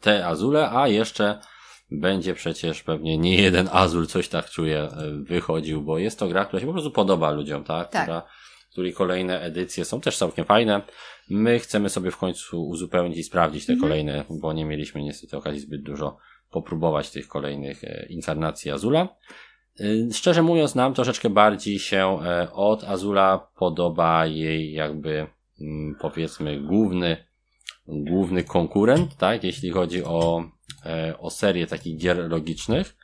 te 0.00 0.26
azule, 0.26 0.70
a 0.70 0.88
jeszcze 0.88 1.38
będzie 1.90 2.34
przecież 2.34 2.82
pewnie 2.82 3.18
nie 3.18 3.42
jeden 3.42 3.68
azul, 3.72 4.06
coś 4.06 4.28
tak 4.28 4.50
czuję, 4.50 4.78
e, 4.78 5.10
wychodził, 5.22 5.82
bo 5.82 5.98
jest 5.98 6.18
to 6.18 6.28
gra, 6.28 6.44
która 6.44 6.60
się 6.60 6.66
po 6.66 6.72
prostu 6.72 6.90
podoba 6.90 7.30
ludziom, 7.30 7.64
tak? 7.64 7.90
tak. 7.90 8.02
Która, 8.02 8.22
której 8.72 8.92
kolejne 8.92 9.40
edycje 9.40 9.84
są 9.84 10.00
też 10.00 10.18
całkiem 10.18 10.44
fajne. 10.44 10.82
My 11.30 11.58
chcemy 11.58 11.88
sobie 11.88 12.10
w 12.10 12.16
końcu 12.16 12.68
uzupełnić 12.68 13.18
i 13.18 13.24
sprawdzić 13.24 13.66
te 13.66 13.72
mhm. 13.72 13.90
kolejne, 13.90 14.24
bo 14.30 14.52
nie 14.52 14.64
mieliśmy 14.64 15.02
niestety 15.02 15.36
okazji 15.36 15.60
zbyt 15.60 15.82
dużo 15.82 16.18
popróbować 16.50 17.10
tych 17.10 17.28
kolejnych 17.28 17.84
e, 17.84 18.06
inkarnacji 18.08 18.70
Azula. 18.70 19.08
Y, 19.80 20.08
szczerze 20.12 20.42
mówiąc, 20.42 20.74
nam 20.74 20.94
troszeczkę 20.94 21.30
bardziej 21.30 21.78
się 21.78 22.18
e, 22.24 22.52
od 22.52 22.84
Azula 22.84 23.48
podoba 23.56 24.26
jej 24.26 24.72
jakby 24.72 25.26
mm, 25.60 25.96
powiedzmy 26.00 26.60
główny, 26.60 27.16
główny 27.86 28.44
konkurent, 28.44 29.16
tak, 29.16 29.44
jeśli 29.44 29.70
chodzi 29.70 30.04
o, 30.04 30.44
e, 30.86 31.18
o 31.18 31.30
serię 31.30 31.66
takich 31.66 31.98
gier 31.98 32.30
logicznych, 32.30 32.96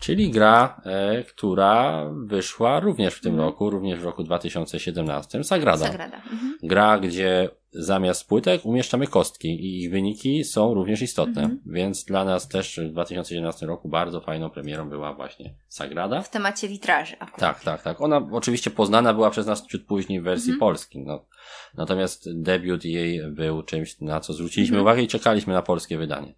czyli 0.00 0.30
gra, 0.30 0.80
e, 0.84 1.24
która 1.24 2.06
wyszła 2.26 2.80
również 2.80 3.14
w 3.14 3.20
tym 3.20 3.32
mhm. 3.32 3.48
roku, 3.48 3.70
również 3.70 4.00
w 4.00 4.04
roku 4.04 4.22
2017, 4.22 5.44
Sagrada. 5.44 5.86
Sagrada. 5.86 6.16
Mhm. 6.16 6.58
Gra, 6.62 6.98
gdzie 6.98 7.48
zamiast 7.74 8.28
płytek 8.28 8.64
umieszczamy 8.64 9.06
kostki 9.06 9.48
i 9.48 9.82
ich 9.82 9.90
wyniki 9.90 10.44
są 10.44 10.74
również 10.74 11.02
istotne. 11.02 11.42
Mhm. 11.42 11.60
Więc 11.66 12.04
dla 12.04 12.24
nas 12.24 12.48
też 12.48 12.80
w 12.80 12.92
2011 12.92 13.66
roku 13.66 13.88
bardzo 13.88 14.20
fajną 14.20 14.50
premierą 14.50 14.88
była 14.88 15.14
właśnie 15.14 15.54
Sagrada. 15.68 16.22
W 16.22 16.30
temacie 16.30 16.68
witraży. 16.68 17.14
Akurat. 17.18 17.40
Tak, 17.40 17.64
tak, 17.64 17.82
tak. 17.82 18.00
Ona 18.00 18.28
oczywiście 18.32 18.70
poznana 18.70 19.14
była 19.14 19.30
przez 19.30 19.46
nas 19.46 19.66
ciut 19.66 19.86
później 19.86 20.20
w 20.20 20.24
wersji 20.24 20.52
mhm. 20.52 20.60
polskiej. 20.60 21.04
No. 21.04 21.26
Natomiast 21.74 22.42
debiut 22.42 22.84
jej 22.84 23.30
był 23.30 23.62
czymś, 23.62 24.00
na 24.00 24.20
co 24.20 24.32
zwróciliśmy 24.32 24.76
mhm. 24.76 24.82
uwagę 24.82 25.02
i 25.02 25.08
czekaliśmy 25.08 25.52
na 25.52 25.62
polskie 25.62 25.98
wydanie. 25.98 26.34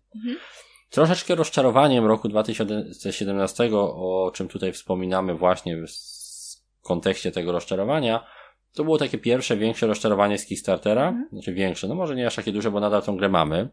Troszeczkę 0.91 1.35
rozczarowaniem 1.35 2.07
roku 2.07 2.29
2017, 2.29 3.71
o 3.77 4.31
czym 4.35 4.49
tutaj 4.49 4.73
wspominamy 4.73 5.35
właśnie 5.35 5.77
w 5.77 5.87
kontekście 6.83 7.33
tego 7.33 7.53
rozczarowania, 7.53 8.27
to 8.77 8.85
było 8.85 8.99
takie 8.99 9.19
pierwsze, 9.19 9.57
większe 9.57 9.87
rozczarowanie 9.87 10.39
z 10.39 10.47
Kickstartera. 10.47 11.09
Mm. 11.09 11.29
Znaczy 11.33 11.55
większe, 11.55 11.89
no 11.89 11.95
może 11.95 12.17
nie 12.17 12.27
aż 12.27 12.35
takie 12.35 12.53
duże, 12.53 12.71
bo 12.71 12.81
nadal 12.81 13.03
tą 13.03 13.17
grę 13.17 13.29
mamy, 13.29 13.69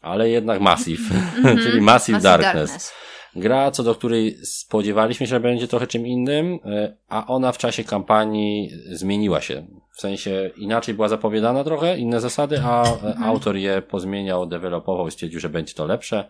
ale 0.00 0.30
jednak 0.30 0.60
Massive, 0.60 1.02
-hmm. 1.02 1.42
czyli 1.62 1.80
Massive, 1.80 1.80
Massive 1.80 2.20
Darkness. 2.20 2.70
Darkness. 2.70 2.92
Gra, 3.36 3.70
co 3.70 3.82
do 3.82 3.94
której 3.94 4.38
spodziewaliśmy 4.44 5.26
się, 5.26 5.30
że 5.30 5.40
będzie 5.40 5.68
trochę 5.68 5.86
czym 5.86 6.06
innym, 6.06 6.58
e, 6.64 6.96
a 7.08 7.26
ona 7.26 7.52
w 7.52 7.58
czasie 7.58 7.84
kampanii 7.84 8.70
zmieniła 8.90 9.40
się. 9.40 9.66
W 9.96 10.00
sensie 10.00 10.50
inaczej 10.56 10.94
była 10.94 11.08
zapowiadana 11.08 11.64
trochę, 11.64 11.98
inne 11.98 12.20
zasady, 12.20 12.60
a 12.64 12.92
mhm. 12.92 13.22
autor 13.22 13.56
je 13.56 13.82
pozmieniał, 13.82 14.46
dewelopował 14.46 15.08
i 15.08 15.10
stwierdził, 15.10 15.40
że 15.40 15.48
będzie 15.48 15.74
to 15.74 15.86
lepsze. 15.86 16.28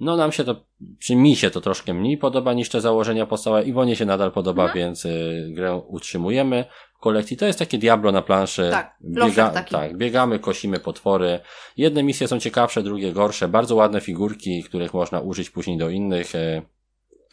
No 0.00 0.16
nam 0.16 0.32
się 0.32 0.44
to, 0.44 0.64
czy 0.98 1.16
mi 1.16 1.36
się 1.36 1.50
to 1.50 1.60
troszkę 1.60 1.94
mniej 1.94 2.18
podoba 2.18 2.52
niż 2.52 2.68
te 2.68 2.80
założenia 2.80 3.26
podstawowe. 3.26 3.64
Iwonie 3.64 3.96
się 3.96 4.04
nadal 4.04 4.32
podoba, 4.32 4.62
mhm. 4.62 4.78
więc 4.78 5.04
y, 5.04 5.48
grę 5.50 5.76
utrzymujemy 5.88 6.64
w 6.96 6.98
kolekcji. 6.98 7.36
To 7.36 7.46
jest 7.46 7.58
takie 7.58 7.78
Diablo 7.78 8.12
na 8.12 8.22
planszy. 8.22 8.68
Tak, 8.70 8.96
Biega, 9.00 9.50
tak, 9.50 9.96
biegamy, 9.96 10.38
kosimy 10.38 10.80
potwory. 10.80 11.40
Jedne 11.76 12.02
misje 12.02 12.28
są 12.28 12.40
ciekawsze, 12.40 12.82
drugie 12.82 13.12
gorsze. 13.12 13.48
Bardzo 13.48 13.74
ładne 13.74 14.00
figurki, 14.00 14.62
których 14.62 14.94
można 14.94 15.20
użyć 15.20 15.50
później 15.50 15.78
do 15.78 15.90
innych, 15.90 16.34
y, 16.34 16.62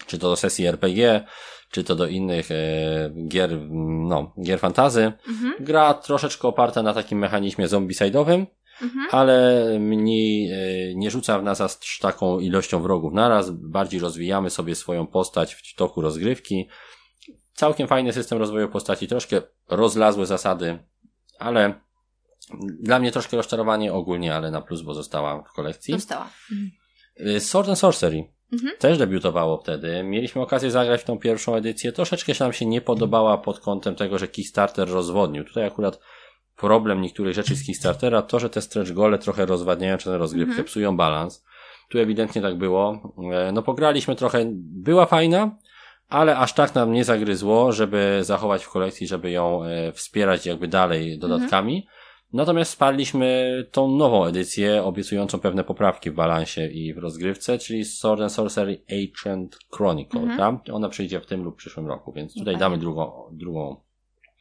czy 0.08 0.20
to 0.20 0.30
do 0.30 0.36
sesji 0.36 0.68
RPG, 0.68 1.26
czy 1.72 1.84
to 1.84 1.96
do 1.96 2.08
innych 2.08 2.52
y, 2.52 2.56
gier, 3.28 3.60
no, 4.08 4.34
gier 4.44 4.60
fantazy. 4.60 5.12
Mhm. 5.28 5.54
Gra 5.60 5.94
troszeczkę 5.94 6.48
oparta 6.48 6.84
na 6.84 6.94
takim 6.94 7.20
mechanizmie 7.20 7.68
zombie-side'owym, 7.68 8.46
mhm. 8.82 9.08
ale 9.12 9.66
mniej 9.80 10.52
e, 10.52 10.96
nie 10.96 11.12
rzuca 11.12 11.40
w 11.40 11.44
nas 11.44 11.62
aż 11.62 12.00
taką 12.00 12.40
ilością 12.40 12.82
wrogów 12.82 13.14
naraz, 13.14 13.50
bardziej 13.50 14.00
rozwijamy 14.00 14.50
sobie 14.50 14.76
swoją 14.76 15.08
postać 15.08 15.54
w 15.54 15.76
toku 15.76 16.02
rozgrywki. 16.02 16.68
Całkiem 17.54 17.88
fajny 17.88 18.14
system 18.14 18.38
rozwoju 18.38 18.70
postaci, 18.70 19.08
troszkę 19.08 19.42
rozlazłe 19.70 20.26
zasady, 20.26 20.80
ale 21.40 21.74
dla 22.80 23.00
mnie 23.00 23.12
troszkę 23.12 23.38
rozczarowanie 23.38 23.94
ogólnie, 23.94 24.36
ale 24.36 24.52
na 24.52 24.62
plus, 24.62 24.82
bo 24.82 24.94
została 24.94 25.44
w 25.44 25.54
kolekcji. 25.54 25.94
Została. 25.94 26.30
Mhm. 26.52 26.72
Sword 27.40 27.70
and 27.70 27.80
Sorcery. 27.80 28.24
Mhm. 28.54 28.78
Też 28.80 28.98
debiutowało 28.98 29.58
wtedy. 29.58 30.04
Mieliśmy 30.04 30.42
okazję 30.42 30.72
zagrać 30.72 31.02
w 31.02 31.04
tą 31.04 31.20
pierwszą 31.20 31.56
edycję. 31.56 31.92
Troszeczkę 31.92 32.36
się 32.36 32.44
nam 32.44 32.54
się 32.54 32.66
nie 32.66 32.82
podobała 32.82 33.38
pod 33.38 33.60
kątem 33.60 33.96
tego, 33.96 34.18
że 34.18 34.28
Kickstarter 34.28 34.90
rozwodnił. 34.90 35.44
Tutaj 35.44 35.66
akurat 35.66 36.00
problem 36.62 37.02
niektórych 37.02 37.34
rzeczy 37.34 37.56
z 37.56 37.66
Kickstartera 37.66 38.22
to, 38.22 38.40
że 38.40 38.50
te 38.50 38.62
stretch 38.62 38.92
gole 38.92 39.18
trochę 39.18 39.46
rozwadniają 39.46 39.98
czy 39.98 40.18
rozgrywkę, 40.18 40.62
-hmm. 40.62 40.66
psują 40.66 40.98
balans. 40.98 41.46
Tu 41.90 42.00
ewidentnie 42.00 42.42
tak 42.42 42.58
było. 42.58 43.14
E, 43.34 43.52
no 43.52 43.62
pograliśmy 43.62 44.16
trochę, 44.16 44.46
była 44.56 45.06
fajna, 45.06 45.58
ale 46.10 46.38
aż 46.38 46.54
tak 46.54 46.76
nam 46.76 46.92
nie 46.92 47.04
zagryzło, 47.04 47.72
żeby 47.72 48.20
zachować 48.22 48.64
w 48.64 48.70
kolekcji, 48.70 49.08
żeby 49.08 49.32
ją 49.32 49.64
e, 49.64 49.92
wspierać 49.92 50.46
jakby 50.46 50.68
dalej 50.68 51.20
dodatkami. 51.20 51.74
Mm 51.74 51.84
-hmm. 51.84 52.02
Natomiast 52.34 52.72
sparliśmy 52.72 53.54
tą 53.72 53.92
nową 53.92 54.26
edycję, 54.26 54.84
obiecującą 54.84 55.40
pewne 55.40 55.64
poprawki 55.64 56.12
w 56.12 56.14
balansie 56.14 56.68
i 56.68 56.94
w 56.94 56.98
rozgrywce, 56.98 57.58
czyli 57.58 57.86
Sword 57.86 58.22
and 58.22 58.32
Sorcery 58.32 58.84
Ancient 58.92 59.58
Chronicle, 59.72 60.22
-hmm. 60.22 60.38
tak? 60.38 60.56
Ona 60.74 60.90
przyjdzie 60.90 61.20
w 61.20 61.26
tym 61.26 61.44
lub 61.44 61.56
przyszłym 61.56 61.88
roku, 61.88 62.14
więc 62.14 62.34
tutaj 62.34 62.54
okay. 62.54 62.60
damy 62.60 62.78
drugą, 62.78 63.30
drugą 63.32 63.76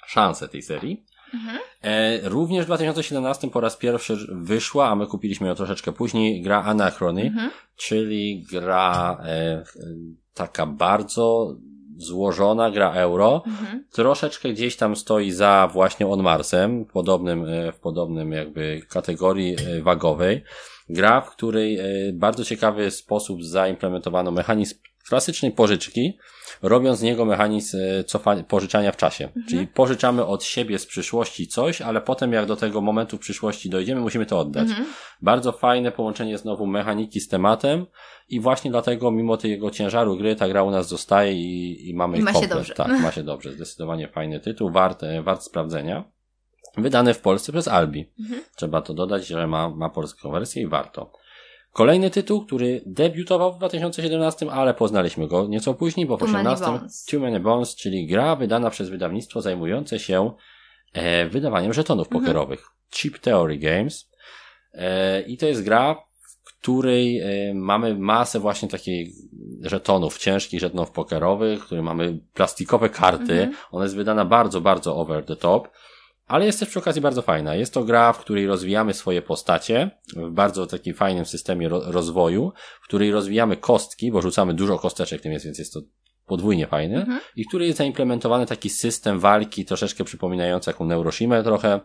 szansę 0.07 0.49
tej 0.49 0.63
serii. 0.63 1.05
Mhm. 1.35 1.59
E, 1.83 2.29
również 2.29 2.65
w 2.65 2.67
2017 2.67 3.51
po 3.51 3.61
raz 3.61 3.77
pierwszy 3.77 4.17
wyszła, 4.33 4.89
a 4.89 4.95
my 4.95 5.07
kupiliśmy 5.07 5.49
ją 5.49 5.55
troszeczkę 5.55 5.93
później, 5.93 6.43
gra 6.43 6.63
Anachrony, 6.63 7.23
mhm. 7.23 7.51
czyli 7.77 8.47
gra 8.51 9.19
e, 9.25 9.63
taka 10.35 10.67
bardzo 10.67 11.57
złożona 11.97 12.71
gra 12.71 12.93
euro. 12.93 13.43
Mhm. 13.47 13.85
Troszeczkę 13.93 14.49
gdzieś 14.53 14.77
tam 14.77 14.97
stoi 14.97 15.31
za 15.31 15.69
właśnie 15.73 16.07
On 16.07 16.23
Marsem, 16.23 16.85
podobnym, 16.85 17.45
e, 17.45 17.73
w 17.73 17.79
podobnym 17.79 18.33
jakby 18.33 18.83
kategorii 18.89 19.57
wagowej. 19.83 20.45
Gra, 20.89 21.21
w 21.21 21.31
której 21.31 21.79
bardzo 22.13 22.45
ciekawy 22.45 22.91
sposób 22.91 23.45
zaimplementowano 23.45 24.31
mechanizm 24.31 24.77
klasycznej 25.11 25.53
pożyczki, 25.53 26.19
robiąc 26.63 26.99
z 26.99 27.03
niego 27.03 27.25
mechanizm 27.25 27.79
e, 28.27 28.45
pożyczania 28.49 28.93
w 28.93 28.97
czasie. 28.97 29.25
Mhm. 29.25 29.47
Czyli 29.47 29.67
pożyczamy 29.67 30.27
od 30.27 30.45
siebie 30.45 30.79
z 30.79 30.87
przyszłości 30.87 31.47
coś, 31.47 31.81
ale 31.81 32.01
potem 32.01 32.33
jak 32.33 32.47
do 32.47 32.57
tego 32.57 32.81
momentu 32.81 33.17
w 33.17 33.21
przyszłości 33.21 33.71
dojdziemy, 33.71 34.01
musimy 34.01 34.27
to 34.27 34.39
oddać. 34.39 34.69
Mhm. 34.69 34.87
Bardzo 35.23 35.53
fajne 35.53 35.93
połączenie 35.93 36.39
znowu 36.39 36.67
mechaniki 36.67 37.21
z 37.21 37.29
tematem 37.29 37.87
i 38.29 38.41
właśnie 38.41 38.71
dlatego, 38.71 39.11
mimo 39.11 39.37
tego 39.37 39.71
ciężaru 39.71 40.17
gry, 40.17 40.37
ta 40.37 40.49
gra 40.49 40.63
u 40.63 40.71
nas 40.71 40.89
zostaje 40.89 41.33
i, 41.33 41.89
i 41.89 41.95
mamy 41.95 42.19
I 42.19 42.23
ma 42.23 42.33
komplet. 42.33 42.51
się 42.51 42.57
dobrze. 42.57 42.75
Tak, 42.75 43.01
ma 43.01 43.13
się 43.13 43.23
dobrze. 43.23 43.53
Zdecydowanie 43.53 44.09
fajny 44.09 44.41
tytuł, 44.41 44.71
wart, 44.71 45.03
wart 45.23 45.43
sprawdzenia. 45.43 46.05
Wydany 46.77 47.15
w 47.15 47.21
Polsce 47.21 47.53
przez 47.53 47.69
Albi. 47.69 48.11
Mhm. 48.21 48.41
Trzeba 48.57 48.83
to 48.83 48.95
dodać, 48.95 49.27
że 49.27 49.47
ma, 49.47 49.69
ma 49.69 49.89
polską 49.89 50.31
wersję 50.31 50.63
i 50.63 50.67
warto. 50.67 51.13
Kolejny 51.73 52.11
tytuł, 52.11 52.47
który 52.47 52.83
debiutował 52.87 53.53
w 53.53 53.57
2017, 53.57 54.51
ale 54.51 54.75
poznaliśmy 54.75 55.29
go 55.29 55.47
nieco 55.47 55.75
później, 55.75 56.07
bo 56.07 56.17
w 56.17 56.21
2018 56.21 57.11
Too 57.11 57.21
Many 57.21 57.41
Bones, 57.41 57.77
czyli 57.77 58.07
gra 58.07 58.37
wydana 58.37 58.71
przez 58.71 58.89
wydawnictwo 58.89 59.41
zajmujące 59.41 59.99
się 59.99 60.33
e, 60.93 61.29
wydawaniem 61.29 61.73
żetonów 61.73 62.07
mhm. 62.07 62.23
pokerowych. 62.23 62.67
Cheap 62.95 63.19
Theory 63.19 63.59
Games. 63.59 64.11
E, 64.73 65.21
I 65.21 65.37
to 65.37 65.47
jest 65.47 65.63
gra, 65.63 66.03
w 66.45 66.45
której 66.45 67.21
e, 67.21 67.55
mamy 67.55 67.95
masę 67.95 68.41
właśnie 68.41 68.69
takiej 68.69 69.13
żetonów, 69.63 70.19
ciężkich 70.19 70.61
żetonów 70.61 70.91
pokerowych, 70.91 71.65
które 71.65 71.83
mamy 71.83 72.19
plastikowe 72.35 72.89
karty. 72.89 73.33
Mhm. 73.33 73.55
Ona 73.71 73.85
jest 73.85 73.97
wydana 73.97 74.25
bardzo, 74.25 74.61
bardzo 74.61 74.97
over 74.97 75.25
the 75.25 75.37
top. 75.37 75.69
Ale 76.31 76.47
jest 76.47 76.61
też 76.61 76.69
przy 76.69 76.79
okazji 76.79 77.03
bardzo 77.03 77.23
fajna. 77.23 77.55
Jest 77.55 77.75
to 77.75 77.85
gra, 77.85 78.13
w 78.13 78.19
której 78.19 78.47
rozwijamy 78.47 78.95
swoje 78.95 79.23
postacie 79.23 79.91
w 80.17 80.31
bardzo 80.31 80.67
takim 80.67 80.95
fajnym 80.95 81.27
systemie 81.27 81.69
rozwoju, 81.69 82.53
w 82.83 82.85
której 82.85 83.11
rozwijamy 83.11 83.57
kostki, 83.57 84.13
bo 84.13 84.23
rzucamy 84.23 84.55
dużo 84.55 84.79
kosteczek 84.79 85.21
tym 85.21 85.33
jest, 85.33 85.45
więc 85.45 85.59
jest 85.59 85.73
to 85.73 85.81
podwójnie 86.27 86.67
fajny 86.67 86.97
mhm. 86.97 87.21
i 87.37 87.47
który 87.47 87.67
jest 87.67 87.79
zaimplementowany 87.79 88.47
taki 88.47 88.71
system 88.71 89.19
walki 89.21 89.65
troszeczkę 89.65 90.05
przypominający 90.05 90.71
jaką 90.71 90.85
Neuroshimę 90.85 91.43
trochę. 91.43 91.81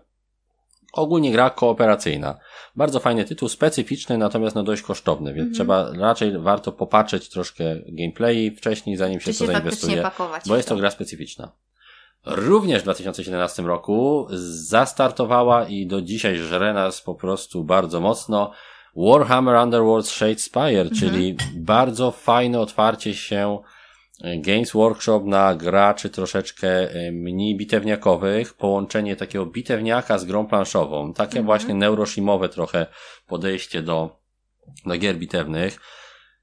Ogólnie 0.93 1.31
gra 1.31 1.49
kooperacyjna. 1.49 2.37
Bardzo 2.75 2.99
fajny 2.99 3.25
tytuł, 3.25 3.49
specyficzny, 3.49 4.17
natomiast 4.17 4.55
no 4.55 4.63
dość 4.63 4.81
kosztowny, 4.81 5.33
więc 5.33 5.47
mhm. 5.47 5.53
trzeba 5.53 5.91
raczej 6.07 6.39
warto 6.39 6.71
popatrzeć 6.71 7.29
troszkę 7.29 7.75
gameplay 7.87 8.51
wcześniej, 8.51 8.97
zanim 8.97 9.19
się, 9.19 9.33
to 9.33 9.45
zainwestuje, 9.45 10.11
bo 10.45 10.57
jest 10.57 10.69
to 10.69 10.75
gra 10.75 10.91
specyficzna. 10.91 11.51
Również 12.25 12.81
w 12.81 12.83
2017 12.83 13.63
roku 13.63 14.27
zastartowała 14.31 15.67
i 15.67 15.87
do 15.87 16.01
dzisiaj 16.01 16.37
żre 16.37 16.73
nas 16.73 17.01
po 17.01 17.15
prostu 17.15 17.63
bardzo 17.63 17.99
mocno 17.99 18.51
Warhammer 18.95 19.55
Underworld 19.55 20.07
Shade 20.07 20.39
Spire, 20.39 20.81
mhm. 20.81 20.95
czyli 20.95 21.37
bardzo 21.55 22.11
fajne 22.11 22.59
otwarcie 22.59 23.13
się 23.13 23.59
Games 24.37 24.71
Workshop 24.71 25.21
na 25.25 25.55
graczy 25.55 26.09
troszeczkę 26.09 26.91
e, 26.91 27.11
mniej 27.11 27.57
bitewniakowych, 27.57 28.53
połączenie 28.53 29.15
takiego 29.15 29.45
bitewniaka 29.45 30.17
z 30.17 30.25
grą 30.25 30.47
planszową, 30.47 31.13
takie 31.13 31.39
mhm. 31.39 31.45
właśnie 31.45 31.73
neuroshimowe 31.73 32.49
trochę 32.49 32.85
podejście 33.27 33.81
do, 33.81 34.19
do 34.85 34.97
gier 34.97 35.17
bitewnych. 35.17 35.79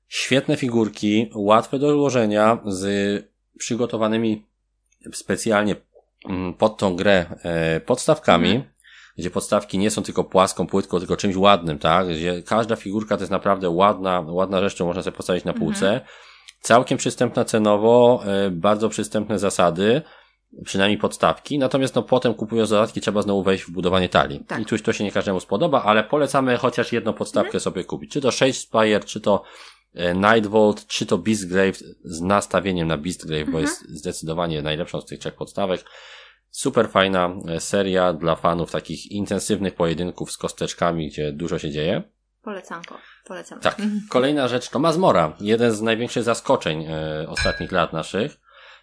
Świetne 0.09 0.57
figurki, 0.57 1.31
łatwe 1.35 1.79
do 1.79 1.97
ułożenia, 1.97 2.59
z 2.67 3.25
przygotowanymi 3.59 4.47
specjalnie 5.13 5.77
mm, 6.29 6.55
pod 6.55 6.77
tą 6.77 6.97
grę 6.97 7.27
e, 7.43 7.81
podstawkami, 7.81 8.51
mhm. 8.51 8.73
gdzie 9.19 9.31
podstawki 9.31 9.79
nie 9.79 9.91
są 9.91 10.03
tylko 10.03 10.25
płaską 10.25 10.67
płytką, 10.67 10.99
tylko 10.99 11.17
czymś 11.17 11.37
ładnym, 11.37 11.79
tak? 11.79 12.09
Gdzie 12.09 12.43
każda 12.43 12.77
figurka 12.77 13.17
to 13.17 13.23
jest 13.23 13.31
naprawdę 13.31 13.71
ładna, 13.71 14.21
ładna 14.21 14.61
rzecz, 14.61 14.75
którą 14.75 14.87
można 14.87 15.03
sobie 15.03 15.17
postawić 15.17 15.45
na 15.45 15.53
półce. 15.53 15.87
Mhm 15.87 16.07
Całkiem 16.63 16.99
przystępna 16.99 17.45
cenowo, 17.45 18.23
e, 18.27 18.51
bardzo 18.51 18.89
przystępne 18.89 19.39
zasady, 19.39 20.03
przynajmniej 20.65 20.99
podstawki, 20.99 21.59
natomiast 21.59 21.95
no 21.95 22.03
potem 22.03 22.35
kupując 22.35 22.71
dodatki 22.71 23.01
trzeba 23.01 23.23
znowu 23.23 23.43
wejść 23.43 23.65
w 23.65 23.71
budowanie 23.71 24.09
talii. 24.09 24.45
Tak. 24.47 24.61
I 24.61 24.67
czuć 24.67 24.83
to 24.83 24.93
się 24.93 25.05
nie 25.05 25.13
każdemu 25.13 25.41
spodoba, 25.41 25.83
ale 25.83 26.05
polecamy 26.05 26.57
chociaż 26.57 26.93
jedną 26.93 27.13
podstawkę 27.13 27.49
mhm. 27.49 27.61
sobie 27.61 27.85
kupić. 27.85 28.13
Czy 28.13 28.21
to 28.21 28.33
Shade 28.33 28.53
Spire, 28.53 29.01
czy 29.01 29.21
to 29.21 29.43
Nightvolt, 29.95 30.87
czy 30.87 31.07
to 31.07 31.19
Beastgrave 31.19 31.79
z 32.05 32.21
nastawieniem 32.21 32.89
na 32.89 32.99
Beastgrave, 32.99 33.41
mhm. 33.41 33.53
bo 33.53 33.61
jest 33.61 33.89
zdecydowanie 33.89 34.63
najlepszą 34.63 35.01
z 35.01 35.07
tych 35.07 35.19
trzech 35.19 35.35
podstawek. 35.35 35.85
Super 36.51 36.89
fajna 36.89 37.37
e, 37.49 37.61
seria 37.61 38.13
dla 38.13 38.37
fanów 38.37 38.71
takich 38.71 39.11
intensywnych 39.11 39.75
pojedynków 39.75 40.33
z 40.33 40.39
kosteczkami, 40.39 41.09
gdzie 41.09 41.33
dużo 41.33 41.59
się 41.59 41.71
dzieje. 41.71 42.03
Polecanko. 42.43 42.99
Polecam. 43.25 43.61
Tak. 43.61 43.77
Kolejna 44.09 44.49
rzecz 44.49 44.69
to 44.69 44.79
Mazmora. 44.79 45.37
Jeden 45.41 45.73
z 45.73 45.83
największych 45.83 46.23
zaskoczeń 46.23 46.85
e, 46.85 47.27
ostatnich 47.29 47.73
lat 47.73 47.93
naszych. 47.93 48.41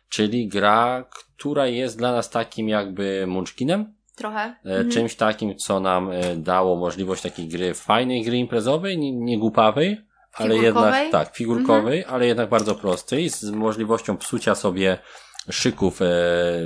Czyli 0.10 0.48
gra, 0.48 1.10
która 1.38 1.68
jest 1.68 1.98
dla 1.98 2.12
nas 2.12 2.30
takim 2.30 2.70
jakby 2.70 3.28
munchkinem. 3.28 3.94
Trochę. 4.16 4.40
E, 4.40 4.56
mhm. 4.64 4.92
Czymś 4.92 5.16
takim, 5.16 5.58
co 5.58 5.80
nam 5.80 6.12
e, 6.12 6.36
dało 6.36 6.76
możliwość 6.76 7.22
takiej 7.22 7.48
gry, 7.48 7.74
fajnej 7.74 8.24
gry 8.24 8.38
imprezowej, 8.38 8.98
nie, 8.98 9.12
nie 9.12 9.40
głupawej, 9.40 10.09
ale 10.40 10.58
jednak, 10.58 11.12
tak, 11.12 11.36
figurkowej, 11.36 12.00
mhm. 12.00 12.16
ale 12.16 12.28
jednak 12.28 12.50
bardzo 12.50 12.76
prostej, 12.76 13.30
z 13.30 13.44
możliwością 13.44 14.18
psucia 14.18 14.56
sobie 14.56 14.98
szyków 15.52 16.02
e, 16.02 16.06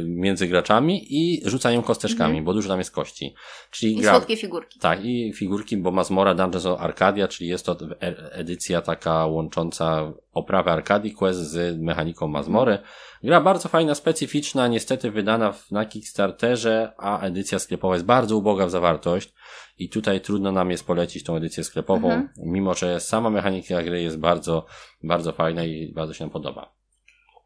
między 0.06 0.48
graczami 0.48 1.06
i 1.10 1.42
rzucaniem 1.46 1.84
kosteczkami, 1.84 2.42
-hmm. 2.42 2.44
bo 2.44 2.54
dużo 2.54 2.70
tam 2.70 2.80
jest 2.80 2.92
kości. 2.92 3.36
Czyli 3.72 3.94
I 3.94 4.02
gra, 4.02 4.12
słodkie 4.12 4.38
figurki. 4.38 4.80
Tak, 4.80 5.06
i 5.06 5.34
figurki, 5.34 5.78
bo 5.78 5.92
Mazmora 5.92 6.36
Dungeons 6.36 6.66
of 6.66 6.82
Arcadia, 6.82 7.28
czyli 7.28 7.50
jest 7.50 7.66
to 7.66 7.78
e, 8.02 8.34
edycja 8.34 8.82
taka 8.82 9.26
łącząca 9.26 10.14
oprawę 10.34 10.72
Arcadii 10.72 11.14
Quest 11.14 11.40
z 11.40 11.82
mechaniką 11.82 12.28
Mazmory. 12.28 12.78
Gra 13.24 13.42
bardzo 13.42 13.70
fajna, 13.70 13.96
specyficzna, 13.96 14.68
niestety 14.68 15.12
wydana 15.12 15.54
na 15.72 15.86
Kickstarterze, 15.86 16.94
a 16.98 17.22
edycja 17.22 17.60
sklepowa 17.60 17.94
jest 17.94 18.06
bardzo 18.06 18.38
uboga 18.38 18.66
w 18.66 18.70
zawartość. 18.70 19.34
I 19.78 19.90
tutaj 19.90 20.22
trudno 20.22 20.52
nam 20.52 20.72
jest 20.72 20.88
polecić 20.88 21.24
tą 21.24 21.36
edycję 21.36 21.64
sklepową, 21.64 22.10
-hmm. 22.10 22.28
mimo 22.38 22.74
że 22.74 23.00
sama 23.00 23.30
mechanika 23.30 23.84
gry 23.84 24.02
jest 24.02 24.20
bardzo, 24.20 24.66
bardzo 25.04 25.32
fajna 25.32 25.64
i 25.64 25.94
bardzo 25.94 26.14
się 26.14 26.24
nam 26.24 26.32
podoba. 26.32 26.74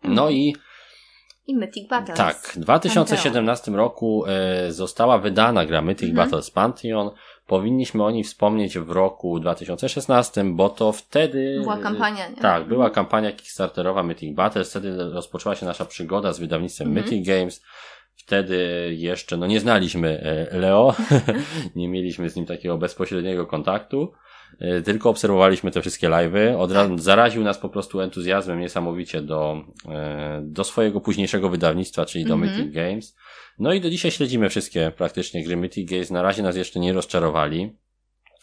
No 0.03 0.29
i 0.29 0.55
i 1.47 1.55
Mythic 1.55 1.89
Battles. 1.89 2.17
Tak, 2.17 2.37
w 2.37 2.59
2017 2.59 3.65
Pantheon. 3.65 3.77
roku 3.77 4.25
e, 4.27 4.71
została 4.71 5.17
wydana 5.17 5.65
gra 5.65 5.81
Mythic 5.81 6.09
mhm. 6.09 6.15
Battles 6.15 6.51
Pantheon. 6.51 7.11
Powinniśmy 7.47 8.03
o 8.03 8.11
niej 8.11 8.23
wspomnieć 8.23 8.79
w 8.79 8.91
roku 8.91 9.39
2016, 9.39 10.43
bo 10.43 10.69
to 10.69 10.91
wtedy... 10.91 11.59
Była 11.61 11.77
kampania, 11.77 12.29
nie? 12.29 12.35
Tak, 12.35 12.67
była 12.67 12.89
kampania 12.89 13.31
kickstarterowa 13.31 14.03
Mythic 14.03 14.35
Battles. 14.35 14.69
Wtedy 14.69 14.97
rozpoczęła 14.97 15.55
się 15.55 15.65
nasza 15.65 15.85
przygoda 15.85 16.33
z 16.33 16.39
wydawnictwem 16.39 16.87
mhm. 16.87 17.05
Mythic 17.05 17.27
Games. 17.27 17.63
Wtedy 18.15 18.89
jeszcze, 18.97 19.37
no 19.37 19.47
nie 19.47 19.59
znaliśmy 19.59 20.21
e, 20.51 20.57
Leo, 20.57 20.95
nie 21.75 21.87
mieliśmy 21.87 22.29
z 22.29 22.35
nim 22.35 22.45
takiego 22.45 22.77
bezpośredniego 22.77 23.45
kontaktu. 23.45 24.11
E, 24.59 24.81
tylko 24.81 25.09
obserwowaliśmy 25.09 25.71
te 25.71 25.81
wszystkie 25.81 26.09
live'y. 26.09 26.57
Od 26.57 26.71
razu 26.71 26.97
zaraził 26.97 27.43
nas 27.43 27.57
po 27.57 27.69
prostu 27.69 28.01
entuzjazmem 28.01 28.59
niesamowicie 28.59 29.21
do, 29.21 29.61
e, 29.89 30.41
do 30.43 30.63
swojego 30.63 31.01
późniejszego 31.01 31.49
wydawnictwa, 31.49 32.05
czyli 32.05 32.25
do 32.25 32.33
mm 32.33 32.49
-hmm. 32.49 32.57
Mythic 32.57 32.73
Games. 32.73 33.15
No 33.59 33.73
i 33.73 33.81
do 33.81 33.89
dzisiaj 33.89 34.11
śledzimy 34.11 34.49
wszystkie 34.49 34.91
praktycznie 34.97 35.43
gry 35.43 35.57
Mythic 35.57 35.89
Games. 35.89 36.11
Na 36.11 36.21
razie 36.21 36.43
nas 36.43 36.55
jeszcze 36.55 36.79
nie 36.79 36.93
rozczarowali. 36.93 37.77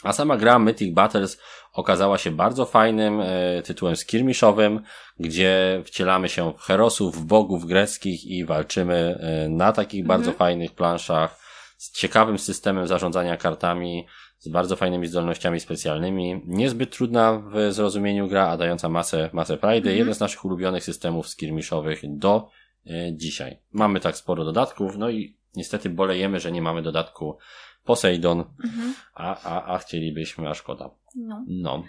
A 0.02 0.12
sama 0.12 0.36
gra 0.36 0.58
Mythic 0.58 0.94
Battles 0.94 1.40
okazała 1.72 2.18
się 2.18 2.30
bardzo 2.30 2.66
fajnym 2.66 3.20
e, 3.20 3.62
tytułem 3.62 3.96
skirmishowym, 3.96 4.80
gdzie 5.18 5.82
wcielamy 5.84 6.28
się 6.28 6.52
w 6.58 6.60
herosów, 6.60 7.16
w 7.16 7.24
bogów 7.24 7.66
greckich 7.66 8.24
i 8.24 8.44
walczymy 8.44 9.18
e, 9.20 9.48
na 9.48 9.72
takich 9.72 10.06
bardzo 10.06 10.32
fajnych 10.32 10.72
planszach 10.72 11.44
z 11.76 11.92
ciekawym 11.92 12.38
systemem 12.38 12.86
zarządzania 12.86 13.36
kartami, 13.36 14.06
z 14.38 14.48
bardzo 14.48 14.76
fajnymi 14.76 15.06
zdolnościami 15.06 15.60
specjalnymi. 15.60 16.42
Niezbyt 16.46 16.96
trudna 16.96 17.42
w 17.52 17.72
zrozumieniu 17.72 18.28
gra, 18.28 18.48
a 18.48 18.56
dająca 18.56 18.88
masę, 18.88 19.30
masę 19.32 19.56
frajdy. 19.56 19.90
-hmm. 19.90 19.96
Jeden 19.96 20.14
z 20.14 20.20
naszych 20.20 20.44
ulubionych 20.44 20.84
systemów 20.84 21.28
skirmiszowych 21.28 22.18
do 22.18 22.48
e, 22.86 23.16
dzisiaj. 23.16 23.58
Mamy 23.72 24.00
tak 24.00 24.16
sporo 24.16 24.44
dodatków, 24.44 24.96
no 24.96 25.10
i 25.10 25.36
niestety 25.56 25.90
bolejemy, 25.90 26.40
że 26.40 26.52
nie 26.52 26.62
mamy 26.62 26.82
dodatku 26.82 27.38
Poseidon, 27.84 28.40
-hmm. 28.40 28.92
a, 29.14 29.42
a, 29.42 29.74
a 29.74 29.78
chcielibyśmy, 29.78 30.48
a 30.48 30.54
szkoda. 30.54 30.90
No. 31.14 31.44
no. 31.48 31.84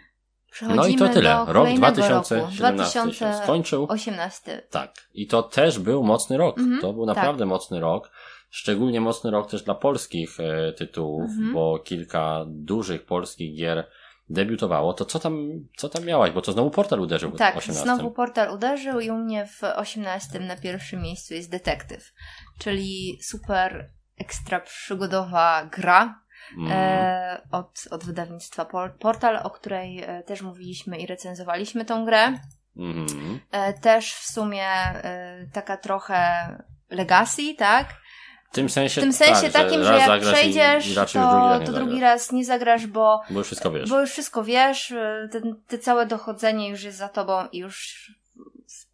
No 0.61 0.87
i 0.87 0.95
to 0.95 1.09
tyle. 1.09 1.45
Rok 1.47 1.69
2017 1.69 2.99
roku. 2.99 3.13
się 3.13 3.33
skończył. 3.43 3.85
18. 3.89 4.61
Tak. 4.69 4.93
I 5.13 5.27
to 5.27 5.43
też 5.43 5.79
był 5.79 6.03
mocny 6.03 6.37
rok. 6.37 6.57
-hmm. 6.57 6.81
To 6.81 6.93
był 6.93 7.05
naprawdę 7.05 7.39
tak. 7.39 7.49
mocny 7.49 7.79
rok. 7.79 8.11
Szczególnie 8.55 9.01
mocny 9.01 9.31
rok 9.31 9.49
też 9.49 9.63
dla 9.63 9.75
polskich 9.75 10.39
e, 10.39 10.73
tytułów, 10.73 11.31
mhm. 11.31 11.53
bo 11.53 11.79
kilka 11.79 12.45
dużych 12.47 13.05
polskich 13.05 13.55
gier 13.55 13.87
debiutowało, 14.29 14.93
to 14.93 15.05
co 15.05 15.19
tam, 15.19 15.49
co 15.77 15.89
tam 15.89 16.05
miałaś? 16.05 16.31
Bo 16.31 16.41
to 16.41 16.51
znowu 16.51 16.71
portal 16.71 16.99
uderzył 16.99 17.31
tak, 17.31 17.53
w 17.53 17.57
18. 17.57 17.83
znowu 17.83 18.11
portal 18.11 18.53
uderzył 18.53 18.99
i 18.99 19.09
u 19.09 19.17
mnie 19.17 19.45
w 19.47 19.63
18 19.63 20.39
na 20.39 20.55
pierwszym 20.55 21.01
miejscu 21.01 21.33
jest 21.33 21.51
Detektyw, 21.51 22.13
czyli 22.59 23.19
super 23.21 23.89
ekstra 24.17 24.59
przygodowa 24.59 25.69
gra 25.71 26.21
mm. 26.57 26.71
e, 26.71 27.41
od, 27.51 27.87
od 27.91 28.05
wydawnictwa 28.05 28.65
Portal, 28.99 29.39
o 29.43 29.49
której 29.49 30.03
e, 30.03 30.23
też 30.23 30.41
mówiliśmy 30.41 30.97
i 30.97 31.05
recenzowaliśmy 31.05 31.85
tą 31.85 32.05
grę. 32.05 32.39
Mm. 32.77 33.07
E, 33.51 33.73
też 33.73 34.13
w 34.13 34.25
sumie 34.25 34.67
e, 34.67 35.47
taka 35.53 35.77
trochę 35.77 36.49
legacy, 36.89 37.55
tak? 37.57 38.04
W 38.51 38.55
tym 38.55 38.69
sensie, 38.69 39.01
w 39.01 39.03
tym 39.03 39.13
sensie 39.13 39.41
tak, 39.41 39.51
takim, 39.51 39.83
że, 39.83 39.99
że 39.99 40.07
jak 40.07 40.21
przejdziesz, 40.21 40.87
i, 40.87 40.91
i 40.91 40.95
to, 40.95 41.05
drugi 41.05 41.65
to 41.65 41.71
drugi 41.71 41.99
raz 41.99 42.31
nie 42.31 42.45
zagrasz, 42.45 42.87
bo, 42.87 43.21
bo 43.29 43.39
już 43.39 43.47
wszystko 43.47 43.71
wiesz. 43.71 43.89
Bo 43.89 44.01
już 44.01 44.11
wszystko 44.11 44.43
wiesz, 44.43 44.93
te, 45.31 45.41
te 45.67 45.77
całe 45.77 46.05
dochodzenie 46.05 46.69
już 46.69 46.83
jest 46.83 46.97
za 46.97 47.09
tobą 47.09 47.47
i 47.51 47.57
już 47.57 48.11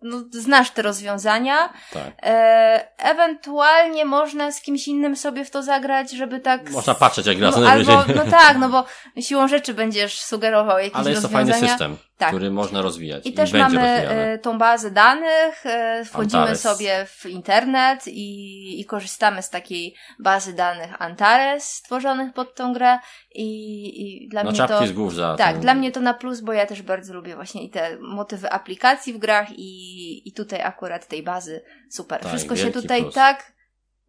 no, 0.02 0.24
znasz 0.32 0.72
te 0.72 0.82
rozwiązania. 0.82 1.74
Tak. 1.94 2.14
E, 2.24 2.88
ewentualnie 2.98 4.06
można 4.06 4.52
z 4.52 4.62
kimś 4.62 4.88
innym 4.88 5.16
sobie 5.16 5.46
w 5.46 5.52
to 5.52 5.64
zagrać, 5.64 6.12
żeby 6.12 6.40
tak. 6.40 6.70
Można 6.70 6.96
patrzeć, 6.96 7.26
jak 7.26 7.38
gra 7.38 7.52
no, 7.52 7.70
albo, 7.70 8.04
No 8.16 8.32
tak, 8.32 8.58
no 8.58 8.70
bo 8.70 8.86
siłą 9.22 9.48
rzeczy 9.48 9.74
będziesz 9.74 10.22
sugerował 10.22 10.78
jakieś 10.78 10.94
rozwiązania. 10.94 11.02
Ale 11.02 11.12
jest 11.12 11.24
rozwiązania. 11.24 11.54
to 11.54 11.60
fajny 11.60 11.70
system. 11.70 11.98
Tak. 12.22 12.30
który 12.30 12.52
można 12.52 12.82
rozwijać. 12.82 13.26
I, 13.26 13.30
I 13.30 13.34
też 13.34 13.54
mamy 13.54 13.76
rozwijany. 13.76 14.40
tą 14.40 14.58
bazę 14.58 14.92
danych, 14.92 15.64
wchodzimy 16.06 16.42
Antares. 16.42 16.62
sobie 16.62 17.06
w 17.06 17.26
internet 17.26 18.08
i, 18.08 18.82
i 18.82 18.86
korzystamy 18.86 19.42
z 19.42 19.50
takiej 19.50 19.96
bazy 20.20 20.54
danych 20.54 21.02
Antares 21.02 21.64
stworzonych 21.64 22.34
pod 22.34 22.56
tą 22.56 22.74
grę 22.74 23.00
i, 23.36 24.24
i 24.26 24.30
dla 24.30 24.44
no, 24.44 24.52
mnie 24.52 24.68
to... 24.68 24.88
z 24.88 24.92
głów 24.92 25.16
za 25.16 25.36
Tak, 25.38 25.52
ten... 25.52 25.62
dla 25.62 25.74
mnie 25.74 25.92
to 25.92 26.00
na 26.00 26.14
plus, 26.14 26.42
bo 26.42 26.54
ja 26.54 26.66
też 26.66 26.82
bardzo 26.82 27.14
lubię 27.14 27.36
właśnie 27.36 27.64
i 27.64 27.70
te 27.70 27.98
motywy 28.00 28.52
aplikacji 28.52 29.14
w 29.14 29.18
grach 29.18 29.48
i, 29.52 30.30
i 30.30 30.34
tutaj 30.34 30.62
akurat 30.62 31.08
tej 31.08 31.24
bazy 31.24 31.62
super. 31.90 32.20
Tak, 32.20 32.30
Wszystko 32.30 32.56
się 32.56 32.72
tutaj 32.72 33.02
plus. 33.02 33.16
tak 33.16 33.52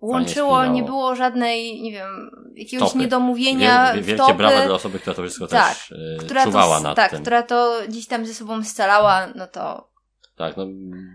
łączyło, 0.03 0.67
nie 0.67 0.83
było 0.83 1.17
żadnej, 1.17 1.83
nie 1.83 1.93
wiem, 1.93 2.31
jakiegoś 2.55 2.89
topy. 2.89 2.99
niedomówienia 2.99 3.93
Wiel, 3.95 4.03
Wielkie 4.03 4.35
brawa 4.35 4.67
dla 4.67 4.75
osoby, 4.75 4.99
która 4.99 5.15
to 5.15 5.23
wszystko 5.23 5.47
tak, 5.47 5.69
też 5.75 5.91
yy, 5.91 6.17
która 6.25 6.45
czuwała 6.45 6.77
to, 6.77 6.83
nad 6.83 6.97
tak, 6.97 7.11
tym. 7.11 7.19
Tak, 7.19 7.23
która 7.23 7.43
to 7.43 7.79
gdzieś 7.89 8.07
tam 8.07 8.27
ze 8.27 8.35
sobą 8.35 8.65
scalała, 8.65 9.27
no 9.35 9.47
to 9.47 9.93
tak, 10.37 10.57
no, 10.57 10.67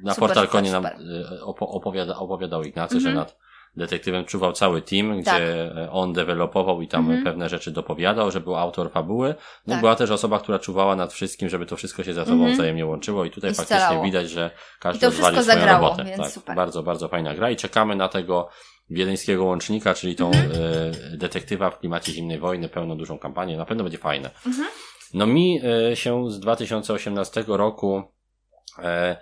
na 0.04 0.14
super, 0.14 0.28
portal 0.28 0.48
konie 0.48 0.72
nam 0.72 0.86
y, 0.86 1.44
opowiada, 1.60 2.16
opowiadał 2.16 2.64
Ignacy, 2.64 2.96
mm 2.96 3.00
-hmm. 3.00 3.04
że 3.04 3.10
mhm. 3.10 3.26
nad 3.26 3.47
detektywem 3.78 4.26
czuwał 4.26 4.54
cały 4.54 4.82
team, 4.82 5.24
tak. 5.24 5.36
gdzie 5.36 5.72
on 5.92 6.14
dewelopował 6.14 6.82
i 6.82 6.88
tam 6.88 7.08
-hmm. 7.08 7.24
pewne 7.24 7.50
rzeczy 7.50 7.72
dopowiadał, 7.72 8.32
że 8.32 8.40
był 8.40 8.56
autor 8.56 8.92
fabuły. 8.92 9.36
No 9.68 9.74
tak. 9.74 9.80
była 9.80 9.96
też 9.96 10.12
osoba, 10.12 10.40
która 10.40 10.60
czuwała 10.60 10.96
nad 10.96 11.14
wszystkim, 11.14 11.50
żeby 11.50 11.66
to 11.66 11.76
wszystko 11.76 12.04
się 12.04 12.14
ze 12.14 12.26
sobą 12.26 12.48
-hmm. 12.48 12.54
wzajemnie 12.54 12.86
łączyło 12.86 13.26
i 13.26 13.32
tutaj 13.32 13.52
I 13.52 13.54
faktycznie 13.54 13.80
scalało. 13.80 14.04
widać, 14.04 14.30
że 14.30 14.52
każdy 14.80 15.08
odwalił 15.08 15.42
swoją 15.42 15.60
zagrało, 15.60 15.90
robotę. 15.90 16.18
tak. 16.18 16.32
Super. 16.32 16.56
Bardzo, 16.56 16.84
bardzo 16.84 17.08
fajna 17.08 17.36
gra 17.36 17.52
i 17.52 17.56
czekamy 17.56 17.96
na 17.96 18.08
tego 18.08 18.50
wiedeńskiego 18.90 19.46
łącznika, 19.46 19.94
czyli 19.94 20.16
tą 20.16 20.32
-hmm. 20.32 21.14
e, 21.14 21.18
detektywa 21.18 21.70
w 21.70 21.80
klimacie 21.80 22.12
zimnej 22.12 22.40
wojny, 22.40 22.70
pełną 22.70 22.98
dużą 22.98 23.20
kampanię. 23.20 23.58
Na 23.58 23.66
pewno 23.66 23.84
będzie 23.84 23.98
fajne. 23.98 24.30
-hmm. 24.30 24.64
No 25.14 25.28
mi 25.28 25.62
e, 25.92 25.96
się 25.96 26.32
z 26.32 26.40
2018 26.40 27.44
roku 27.48 28.04
e, 28.80 29.18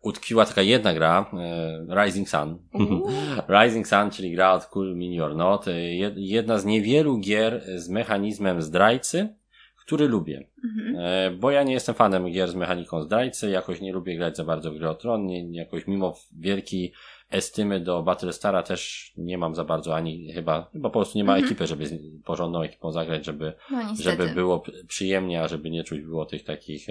utkwiła 0.00 0.46
taka 0.46 0.62
jedna 0.62 0.94
gra, 0.94 1.30
e, 1.32 2.04
Rising 2.04 2.28
Sun. 2.28 2.58
Rising 3.60 3.88
Sun, 3.88 4.10
czyli 4.10 4.32
gra 4.32 4.52
od 4.52 4.66
Cool 4.66 4.96
Mini 4.96 5.20
or 5.20 5.36
Not. 5.36 5.68
E, 5.68 5.72
jedna 6.16 6.58
z 6.58 6.64
niewielu 6.64 7.18
gier 7.18 7.62
z 7.76 7.88
mechanizmem 7.88 8.62
zdrajcy, 8.62 9.28
który 9.76 10.08
lubię. 10.08 10.46
Mhm. 10.64 10.96
E, 10.98 11.30
bo 11.30 11.50
ja 11.50 11.62
nie 11.62 11.72
jestem 11.72 11.94
fanem 11.94 12.30
gier 12.32 12.50
z 12.50 12.54
mechaniką 12.54 13.02
zdrajcy, 13.02 13.50
jakoś 13.50 13.80
nie 13.80 13.92
lubię 13.92 14.16
grać 14.16 14.36
za 14.36 14.44
bardzo 14.44 14.72
w 14.72 14.78
grę 14.78 14.90
o 14.90 14.94
tron, 14.94 15.26
nie, 15.26 15.52
jakoś 15.52 15.86
mimo 15.86 16.14
wielkiej 16.38 16.92
estymy 17.30 17.80
do 17.80 18.02
Battlestara 18.02 18.62
też 18.62 19.12
nie 19.16 19.38
mam 19.38 19.54
za 19.54 19.64
bardzo 19.64 19.96
ani 19.96 20.32
chyba, 20.32 20.68
chyba 20.72 20.90
po 20.90 20.98
prostu 20.98 21.18
nie 21.18 21.24
ma 21.24 21.32
mhm. 21.32 21.46
ekipy, 21.46 21.66
żeby 21.66 21.86
z 21.86 21.94
porządną 22.24 22.62
ekipą 22.62 22.92
zagrać, 22.92 23.24
żeby, 23.24 23.52
no, 23.70 23.94
żeby 24.00 24.28
było 24.28 24.64
przyjemnie, 24.88 25.42
a 25.42 25.48
żeby 25.48 25.70
nie 25.70 25.84
czuć 25.84 26.00
było 26.00 26.26
tych 26.26 26.44
takich 26.44 26.86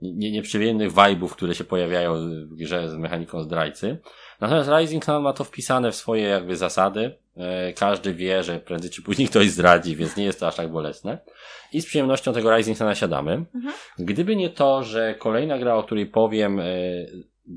nie, 0.00 0.32
nieprzyjemnych 0.32 0.92
vibe'ów, 0.92 1.28
które 1.28 1.54
się 1.54 1.64
pojawiają 1.64 2.14
w 2.46 2.54
grze 2.54 2.88
z 2.88 2.94
mechaniką 2.94 3.42
zdrajcy. 3.42 3.98
Natomiast 4.40 4.70
Rising 4.78 5.04
Sun 5.04 5.22
ma 5.22 5.32
to 5.32 5.44
wpisane 5.44 5.92
w 5.92 5.96
swoje 5.96 6.22
jakby 6.22 6.56
zasady. 6.56 7.18
E, 7.36 7.72
każdy 7.72 8.14
wie, 8.14 8.42
że 8.42 8.58
prędzej 8.58 8.90
czy 8.90 9.02
później 9.02 9.28
ktoś 9.28 9.50
zdradzi, 9.50 9.96
więc 9.96 10.16
nie 10.16 10.24
jest 10.24 10.40
to 10.40 10.46
aż 10.46 10.56
tak 10.56 10.70
bolesne. 10.72 11.18
I 11.72 11.80
z 11.80 11.86
przyjemnością 11.86 12.32
tego 12.32 12.56
Rising 12.56 12.78
Suna 12.78 12.94
siadamy. 12.94 13.32
Mhm. 13.32 13.74
Gdyby 13.98 14.36
nie 14.36 14.50
to, 14.50 14.82
że 14.82 15.14
kolejna 15.14 15.58
gra, 15.58 15.74
o 15.74 15.82
której 15.82 16.06
powiem, 16.06 16.60
e, 16.60 16.64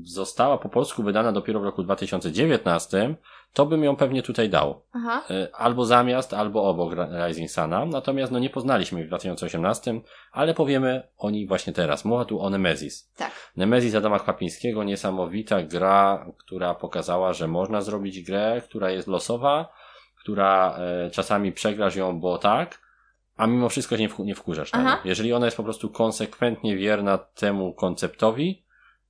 została 0.02 0.58
po 0.58 0.68
polsku 0.68 1.02
wydana 1.02 1.32
dopiero 1.32 1.60
w 1.60 1.64
roku 1.64 1.82
2019, 1.82 3.14
to 3.52 3.66
bym 3.66 3.84
ją 3.84 3.96
pewnie 3.96 4.22
tutaj 4.22 4.48
dał. 4.48 4.82
Aha. 4.92 5.22
E, 5.30 5.48
albo 5.54 5.84
zamiast, 5.84 6.34
albo 6.34 6.64
obok 6.64 6.92
Rising 7.26 7.50
Suna. 7.50 7.86
Natomiast 7.86 8.32
no 8.32 8.38
nie 8.38 8.50
poznaliśmy 8.50 9.04
w 9.04 9.06
2018, 9.06 10.00
ale 10.32 10.54
powiemy 10.54 11.08
o 11.18 11.30
niej 11.30 11.46
właśnie 11.46 11.72
teraz. 11.72 12.04
Mowa 12.04 12.24
tu 12.24 12.40
o 12.40 12.50
Nemesis. 12.50 13.12
Tak. 13.16 13.32
Nemesis 13.56 13.94
Adama 13.94 14.18
Chwapińskiego, 14.18 14.84
niesamowita 14.84 15.62
gra, 15.62 16.26
która 16.38 16.74
pokazała, 16.74 17.32
że 17.32 17.48
można 17.48 17.80
zrobić 17.80 18.22
grę, 18.22 18.62
która 18.64 18.90
jest 18.90 19.08
losowa, 19.08 19.72
która 20.20 20.78
e, 20.78 21.10
czasami 21.10 21.52
przegrasz 21.52 21.96
ją, 21.96 22.20
bo 22.20 22.38
tak, 22.38 22.88
a 23.36 23.46
mimo 23.46 23.68
wszystko 23.68 23.96
się 23.96 24.02
nie, 24.02 24.08
w, 24.08 24.18
nie 24.18 24.34
wkurzasz. 24.34 24.70
Jeżeli 25.04 25.32
ona 25.32 25.46
jest 25.46 25.56
po 25.56 25.64
prostu 25.64 25.90
konsekwentnie 25.90 26.76
wierna 26.76 27.18
temu 27.18 27.74
konceptowi, 27.74 28.64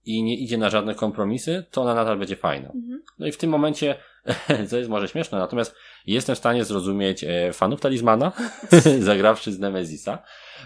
i 0.08 0.22
nie 0.22 0.36
idzie 0.36 0.58
na 0.58 0.70
żadne 0.70 0.94
kompromisy, 0.94 1.64
to 1.70 1.82
ona 1.82 1.94
nadal 1.94 2.18
będzie 2.18 2.36
fajna. 2.36 2.68
Mhm. 2.74 3.02
No 3.18 3.26
i 3.26 3.32
w 3.32 3.36
tym 3.36 3.50
momencie, 3.50 3.94
co 4.68 4.76
jest 4.76 4.90
może 4.90 5.08
śmieszne, 5.08 5.38
natomiast 5.38 5.74
jestem 6.06 6.34
w 6.34 6.38
stanie 6.38 6.64
zrozumieć 6.64 7.24
e, 7.24 7.52
fanów 7.52 7.80
Talizmana, 7.80 8.32
zagrawszy 9.00 9.52
z 9.52 9.58
Nemezisa, 9.58 10.18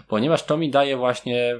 ponieważ 0.07 0.43
to 0.43 0.57
mi 0.57 0.71
daje 0.71 0.97
właśnie 0.97 1.55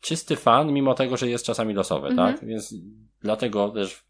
czysty 0.00 0.36
fan, 0.36 0.72
mimo 0.72 0.94
tego, 0.94 1.16
że 1.16 1.28
jest 1.28 1.44
czasami 1.44 1.74
losowy, 1.74 2.08
mhm. 2.08 2.34
tak? 2.34 2.46
Więc 2.46 2.74
dlatego 3.22 3.68
też 3.68 4.04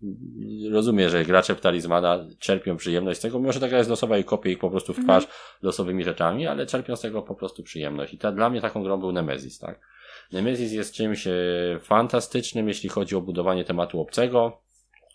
rozumiem, 0.70 1.10
że 1.10 1.24
gracze 1.24 1.56
Talizmana 1.56 2.26
czerpią 2.38 2.76
przyjemność 2.76 3.18
z 3.18 3.22
tego, 3.22 3.38
mimo 3.38 3.52
że 3.52 3.60
ta 3.60 3.68
gra 3.68 3.78
jest 3.78 3.90
losowa 3.90 4.18
i 4.18 4.24
kopię 4.24 4.52
ich 4.52 4.58
po 4.58 4.70
prostu 4.70 4.94
w 4.94 5.04
twarz 5.04 5.24
mhm. 5.24 5.42
losowymi 5.62 6.04
rzeczami, 6.04 6.46
ale 6.46 6.66
czerpią 6.66 6.96
z 6.96 7.00
tego 7.00 7.22
po 7.22 7.34
prostu 7.34 7.62
przyjemność. 7.62 8.14
I 8.14 8.18
ta, 8.18 8.32
dla 8.32 8.50
mnie 8.50 8.60
taką 8.60 8.82
grą 8.82 8.96
był 8.96 9.12
Nemezis, 9.12 9.58
tak? 9.58 9.97
Nemesis 10.32 10.72
jest 10.72 10.94
czymś 10.94 11.26
e, 11.26 11.32
fantastycznym, 11.82 12.68
jeśli 12.68 12.88
chodzi 12.88 13.16
o 13.16 13.20
budowanie 13.20 13.64
tematu 13.64 14.00
obcego. 14.00 14.60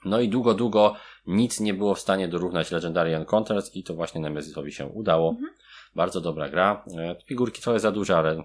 No 0.06 0.20
i 0.20 0.30
długo, 0.30 0.54
długo 0.54 0.96
nic 1.28 1.60
nie 1.60 1.74
było 1.74 1.96
w 1.96 2.00
stanie 2.00 2.28
dorównać 2.28 2.72
Legendary 2.72 3.16
Encounters 3.16 3.76
i 3.76 3.84
to 3.84 3.94
właśnie 3.94 4.22
Nemesisowi 4.22 4.72
się 4.72 4.86
udało. 4.86 5.30
Mhm. 5.30 5.54
Bardzo 5.96 6.22
dobra 6.22 6.50
gra. 6.50 6.84
E, 6.98 7.16
figurki 7.26 7.62
trochę 7.62 7.80
za 7.80 7.92
duże, 7.92 8.18
ale, 8.18 8.44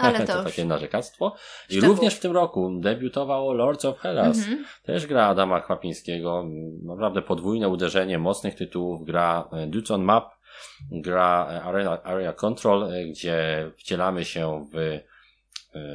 ale 0.00 0.20
to, 0.26 0.32
to 0.32 0.44
takie 0.44 0.64
narzekactwo. 0.64 1.34
I 1.70 1.80
również 1.80 2.14
w 2.14 2.20
tym 2.20 2.32
roku 2.32 2.78
debiutowało 2.80 3.52
Lords 3.52 3.84
of 3.84 3.98
Hellas. 3.98 4.38
Mhm. 4.38 4.64
Też 4.82 5.06
gra 5.06 5.26
Adama 5.26 5.60
Chwapińskiego. 5.60 6.44
Naprawdę 6.82 7.22
podwójne 7.22 7.68
uderzenie 7.68 8.18
mocnych 8.18 8.54
tytułów. 8.54 9.04
Gra 9.04 9.48
e, 9.52 9.66
Dudes 9.66 9.90
on 9.90 10.02
Map, 10.02 10.30
gra 10.90 11.46
Area, 11.64 12.02
Area 12.02 12.32
Control, 12.32 12.88
gdzie 13.10 13.70
wcielamy 13.76 14.24
się 14.24 14.66
w 14.74 15.00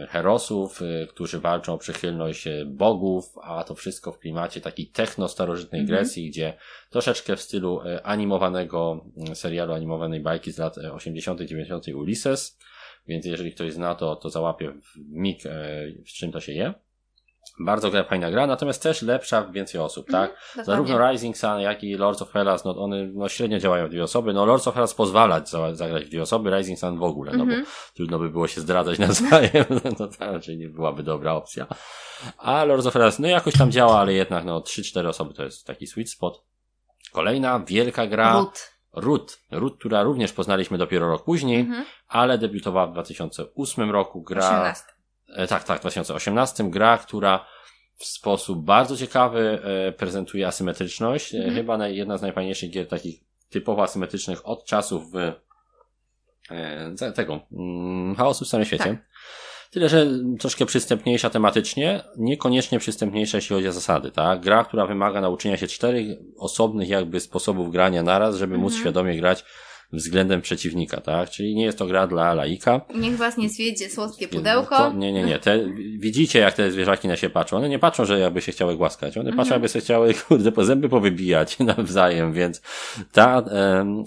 herosów, 0.09 0.81
e, 0.81 1.07
którzy 1.07 1.39
walczą 1.39 1.73
o 1.73 1.77
przychylność 1.77 2.47
e, 2.47 2.65
bogów, 2.65 3.33
a 3.41 3.63
to 3.63 3.75
wszystko 3.75 4.11
w 4.11 4.19
klimacie 4.19 4.61
takiej 4.61 4.87
techno-starożytnej 4.87 5.81
mm 5.81 5.87
-hmm. 5.87 5.97
Grecji, 5.97 6.29
gdzie 6.29 6.53
troszeczkę 6.89 7.35
w 7.35 7.41
stylu 7.41 7.79
animowanego 8.03 9.05
serialu, 9.33 9.73
animowanej 9.73 10.19
bajki 10.19 10.51
z 10.51 10.57
lat 10.57 10.77
80., 10.77 11.41
90. 11.41 11.87
Ulysses. 11.87 12.59
Więc 13.07 13.25
jeżeli 13.25 13.51
ktoś 13.51 13.73
zna, 13.73 13.95
to, 13.95 14.15
to 14.15 14.29
załapie 14.29 14.71
w 14.71 14.97
mig, 15.09 15.43
z 16.05 16.13
czym 16.13 16.31
to 16.31 16.39
się 16.39 16.53
je. 16.53 16.73
Bardzo 17.65 18.03
fajna 18.03 18.31
gra, 18.31 18.47
natomiast 18.47 18.83
też 18.83 19.01
lepsza 19.01 19.41
w 19.41 19.51
więcej 19.51 19.81
osób, 19.81 20.09
mm, 20.09 20.21
tak? 20.21 20.55
Zarówno 20.65 21.11
Rising 21.11 21.37
Sun, 21.37 21.59
jak 21.59 21.83
i 21.83 21.95
Lords 21.95 22.21
of 22.21 22.31
Hellas, 22.31 22.65
no 22.65 22.83
one 22.83 23.07
no, 23.13 23.29
średnio 23.29 23.59
działają 23.59 23.87
w 23.87 23.89
dwie 23.89 24.03
osoby. 24.03 24.33
No 24.33 24.45
Lords 24.45 24.67
of 24.67 24.73
Hellas 24.73 24.93
pozwalać 24.93 25.49
za, 25.49 25.75
zagrać 25.75 26.05
w 26.05 26.09
dwie 26.09 26.21
osoby, 26.21 26.57
Rising 26.57 26.79
Sun 26.79 26.97
w 26.97 27.03
ogóle, 27.03 27.31
no 27.31 27.43
mm 27.43 27.47
-hmm. 27.47 27.51
bo 27.51 27.55
mhm. 27.55 27.75
trudno 27.95 28.19
by 28.19 28.29
było 28.29 28.47
się 28.47 28.61
zdradzać 28.61 28.99
nawzajem, 29.07 29.65
no 29.99 30.07
to 30.07 30.31
raczej 30.31 30.57
nie 30.57 30.69
byłaby 30.69 31.03
dobra 31.03 31.33
opcja. 31.33 31.67
A 32.37 32.63
Lords 32.63 32.85
of 32.85 32.93
Hellas, 32.93 33.19
no 33.19 33.27
jakoś 33.27 33.53
tam 33.53 33.71
działa, 33.71 33.99
ale 33.99 34.13
jednak 34.13 34.45
no 34.45 34.59
3-4 34.59 35.07
osoby 35.07 35.33
to 35.33 35.43
jest 35.43 35.67
taki 35.67 35.87
sweet 35.87 36.09
spot. 36.09 36.43
Kolejna 37.11 37.59
wielka 37.59 38.07
gra. 38.07 38.33
Root. 38.33 38.71
Root. 38.93 39.39
Root, 39.51 39.77
która 39.79 40.03
również 40.03 40.33
poznaliśmy 40.33 40.77
dopiero 40.77 41.07
rok 41.07 41.23
później, 41.23 41.59
mm 41.59 41.81
-hmm. 41.81 41.85
ale 42.07 42.37
debiutowała 42.37 42.87
w 42.87 42.91
2008 42.91 43.91
roku. 43.91 44.21
Gra 44.21 44.49
18. 44.49 44.83
E, 45.35 45.47
tak, 45.47 45.63
tak, 45.63 45.77
w 45.77 45.81
2018 45.81 46.69
gra, 46.69 46.97
która 46.97 47.45
w 47.95 48.05
sposób 48.05 48.65
bardzo 48.65 48.97
ciekawy 48.97 49.59
e, 49.63 49.91
prezentuje 49.91 50.47
asymetryczność. 50.47 51.33
Mm 51.35 51.49
-hmm. 51.49 51.53
Chyba 51.53 51.87
jedna 51.87 52.17
z 52.17 52.21
najfajniejszych 52.21 52.69
gier 52.69 52.87
takich 52.87 53.19
typowo 53.49 53.83
asymetrycznych 53.83 54.47
od 54.47 54.65
czasów 54.65 55.03
tego 57.15 57.39
mm, 57.51 58.15
chaosu 58.15 58.45
w 58.45 58.47
samym 58.47 58.65
świecie. 58.65 58.83
Tak. 58.83 58.97
Tyle, 59.71 59.89
że 59.89 60.07
troszkę 60.39 60.65
przystępniejsza 60.65 61.29
tematycznie, 61.29 62.03
niekoniecznie 62.17 62.79
przystępniejsza 62.79 63.37
jeśli 63.37 63.55
chodzi 63.55 63.67
o 63.67 63.71
zasady, 63.71 64.11
tak? 64.11 64.41
Gra, 64.41 64.63
która 64.63 64.85
wymaga 64.85 65.21
nauczenia 65.21 65.57
się 65.57 65.67
czterech 65.67 66.05
osobnych 66.37 66.89
jakby 66.89 67.19
sposobów 67.19 67.71
grania 67.71 68.03
naraz, 68.03 68.35
żeby 68.35 68.53
mm 68.53 68.59
-hmm. 68.59 68.63
móc 68.63 68.73
mhm. 68.73 68.81
świadomie 68.81 69.17
grać 69.17 69.45
względem 69.93 70.41
przeciwnika, 70.41 71.01
tak? 71.01 71.29
Czyli 71.29 71.55
nie 71.55 71.65
jest 71.65 71.77
to 71.77 71.85
gra 71.85 72.07
dla 72.07 72.33
laika. 72.33 72.81
Niech 72.95 73.17
was 73.17 73.37
nie 73.37 73.49
zwiedzie 73.49 73.89
słodkie 73.89 74.27
pudełko. 74.27 74.77
To, 74.77 74.93
nie, 74.93 75.13
nie, 75.13 75.23
nie. 75.23 75.39
Te, 75.39 75.59
widzicie, 75.97 76.39
jak 76.39 76.53
te 76.53 76.71
zwierzaki 76.71 77.07
na 77.07 77.15
siebie 77.15 77.33
patrzą. 77.33 77.57
One 77.57 77.69
nie 77.69 77.79
patrzą, 77.79 78.05
że 78.05 78.19
jakby 78.19 78.41
się 78.41 78.51
chciały 78.51 78.75
głaskać. 78.75 79.17
One 79.17 79.29
mhm. 79.29 79.37
patrzą, 79.37 79.53
jakby 79.53 79.69
się 79.69 79.79
chciały, 79.79 80.13
kurde, 80.13 80.51
po 80.51 80.65
zęby 80.65 80.89
powybijać 80.89 81.59
nawzajem, 81.75 82.33
więc 82.33 82.61
ta, 83.11 83.43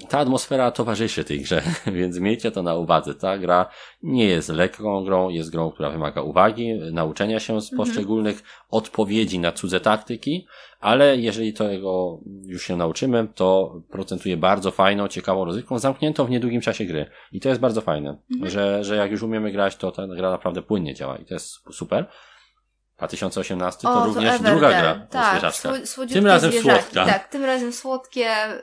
ta 0.09 0.19
atmosfera 0.19 0.71
towarzyszy 0.71 1.25
tej 1.25 1.41
grze, 1.41 1.63
więc 1.97 2.19
miejcie 2.19 2.51
to 2.51 2.63
na 2.63 2.75
uwadze. 2.75 3.15
Ta 3.15 3.39
gra 3.39 3.67
nie 4.03 4.27
jest 4.27 4.49
lekką 4.49 5.05
grą, 5.05 5.29
jest 5.29 5.51
grą, 5.51 5.71
która 5.71 5.91
wymaga 5.91 6.23
uwagi, 6.23 6.75
nauczenia 6.93 7.41
się 7.41 7.61
z 7.61 7.73
mhm. 7.73 7.77
poszczególnych 7.77 8.43
odpowiedzi 8.71 9.39
na 9.39 9.53
cudze 9.53 9.81
taktyki, 9.81 10.47
ale 10.85 11.17
jeżeli 11.17 11.53
tego 11.53 12.21
już 12.47 12.63
się 12.63 12.77
nauczymy, 12.77 13.29
to 13.35 13.81
procentuje 13.91 14.37
bardzo 14.37 14.71
fajną, 14.71 15.09
ciekawą 15.09 15.45
rozrywką, 15.45 15.79
zamkniętą 15.79 16.25
w 16.25 16.31
niedługim 16.31 16.61
czasie 16.61 16.85
gry. 16.85 17.07
I 17.33 17.41
to 17.41 17.49
jest 17.49 17.61
bardzo 17.61 17.81
fajne, 17.81 18.17
mhm. 18.33 18.51
że, 18.51 18.85
że 18.85 18.97
jak 18.97 19.11
już 19.11 19.23
umiemy 19.23 19.53
grać, 19.53 19.77
to 19.77 19.93
ta 19.93 20.07
gra 20.07 20.31
naprawdę 20.31 20.63
płynnie 20.63 20.95
działa 20.95 21.17
i 21.17 21.25
to 21.25 21.35
jest 21.35 21.55
super. 21.73 22.07
2018 22.97 23.81
to 23.83 24.03
o, 24.03 24.07
również 24.07 24.39
to 24.39 24.45
druga 24.45 24.69
gra 24.69 25.07
tak, 25.11 25.55
sło, 25.85 26.07
Tym 26.07 26.27
razem 26.27 26.51
zwierzaki. 26.51 26.83
słodka. 26.83 27.07
Tak, 27.07 27.29
tym 27.29 27.45
razem 27.45 27.73
słodkie. 27.73 28.29
Y, 28.47 28.61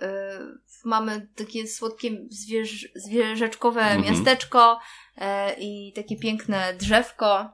mamy 0.85 1.27
takie 1.35 1.67
słodkie 1.67 2.09
zwierz, 2.29 2.87
zwierzeczkowe 2.95 3.81
mhm. 3.81 4.13
miasteczko 4.13 4.79
y, 5.17 5.21
i 5.59 5.93
takie 5.95 6.17
piękne 6.17 6.73
drzewko. 6.79 7.49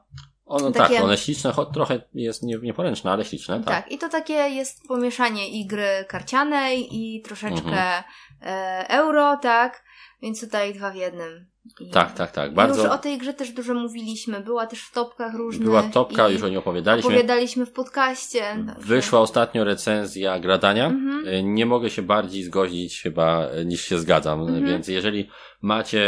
Ono 0.48 0.72
takie... 0.72 0.94
tak, 0.94 1.04
one 1.04 1.16
śliczne, 1.16 1.52
choć 1.52 1.68
trochę 1.74 2.00
jest 2.14 2.42
nie, 2.42 2.58
nieporęczne, 2.58 3.10
ale 3.10 3.24
śliczne. 3.24 3.56
Tak. 3.56 3.66
tak, 3.66 3.92
i 3.92 3.98
to 3.98 4.08
takie 4.08 4.34
jest 4.34 4.88
pomieszanie 4.88 5.48
i 5.48 5.66
gry 5.66 6.04
karcianej 6.08 6.88
i 6.90 7.22
troszeczkę 7.22 7.58
mhm. 7.58 8.04
e, 8.42 8.88
euro, 8.88 9.36
tak? 9.36 9.84
Więc 10.22 10.40
tutaj 10.40 10.74
dwa 10.74 10.90
w 10.90 10.94
jednym. 10.94 11.46
I 11.80 11.90
tak, 11.90 12.12
tak, 12.12 12.32
tak. 12.32 12.54
Bardzo... 12.54 12.82
Już 12.82 12.92
o 12.92 12.98
tej 12.98 13.18
grze 13.18 13.34
też 13.34 13.50
dużo 13.50 13.74
mówiliśmy. 13.74 14.40
Była 14.40 14.66
też 14.66 14.82
w 14.82 14.92
topkach 14.92 15.34
różnych. 15.34 15.64
Była 15.64 15.82
topka, 15.82 16.28
już 16.28 16.42
o 16.42 16.48
niej 16.48 16.56
opowiadaliśmy. 16.56 17.10
Opowiadaliśmy 17.10 17.66
w 17.66 17.72
podcaście. 17.72 18.64
Wyszła 18.78 19.20
ostatnio 19.20 19.64
recenzja 19.64 20.38
gradania. 20.38 20.86
Mhm. 20.86 21.28
E, 21.28 21.42
nie 21.42 21.66
mogę 21.66 21.90
się 21.90 22.02
bardziej 22.02 22.42
zgodzić 22.42 23.02
chyba 23.02 23.46
e, 23.46 23.64
niż 23.64 23.84
się 23.84 23.98
zgadzam. 23.98 24.40
Mhm. 24.40 24.66
Więc 24.66 24.88
jeżeli 24.88 25.28
macie 25.62 26.06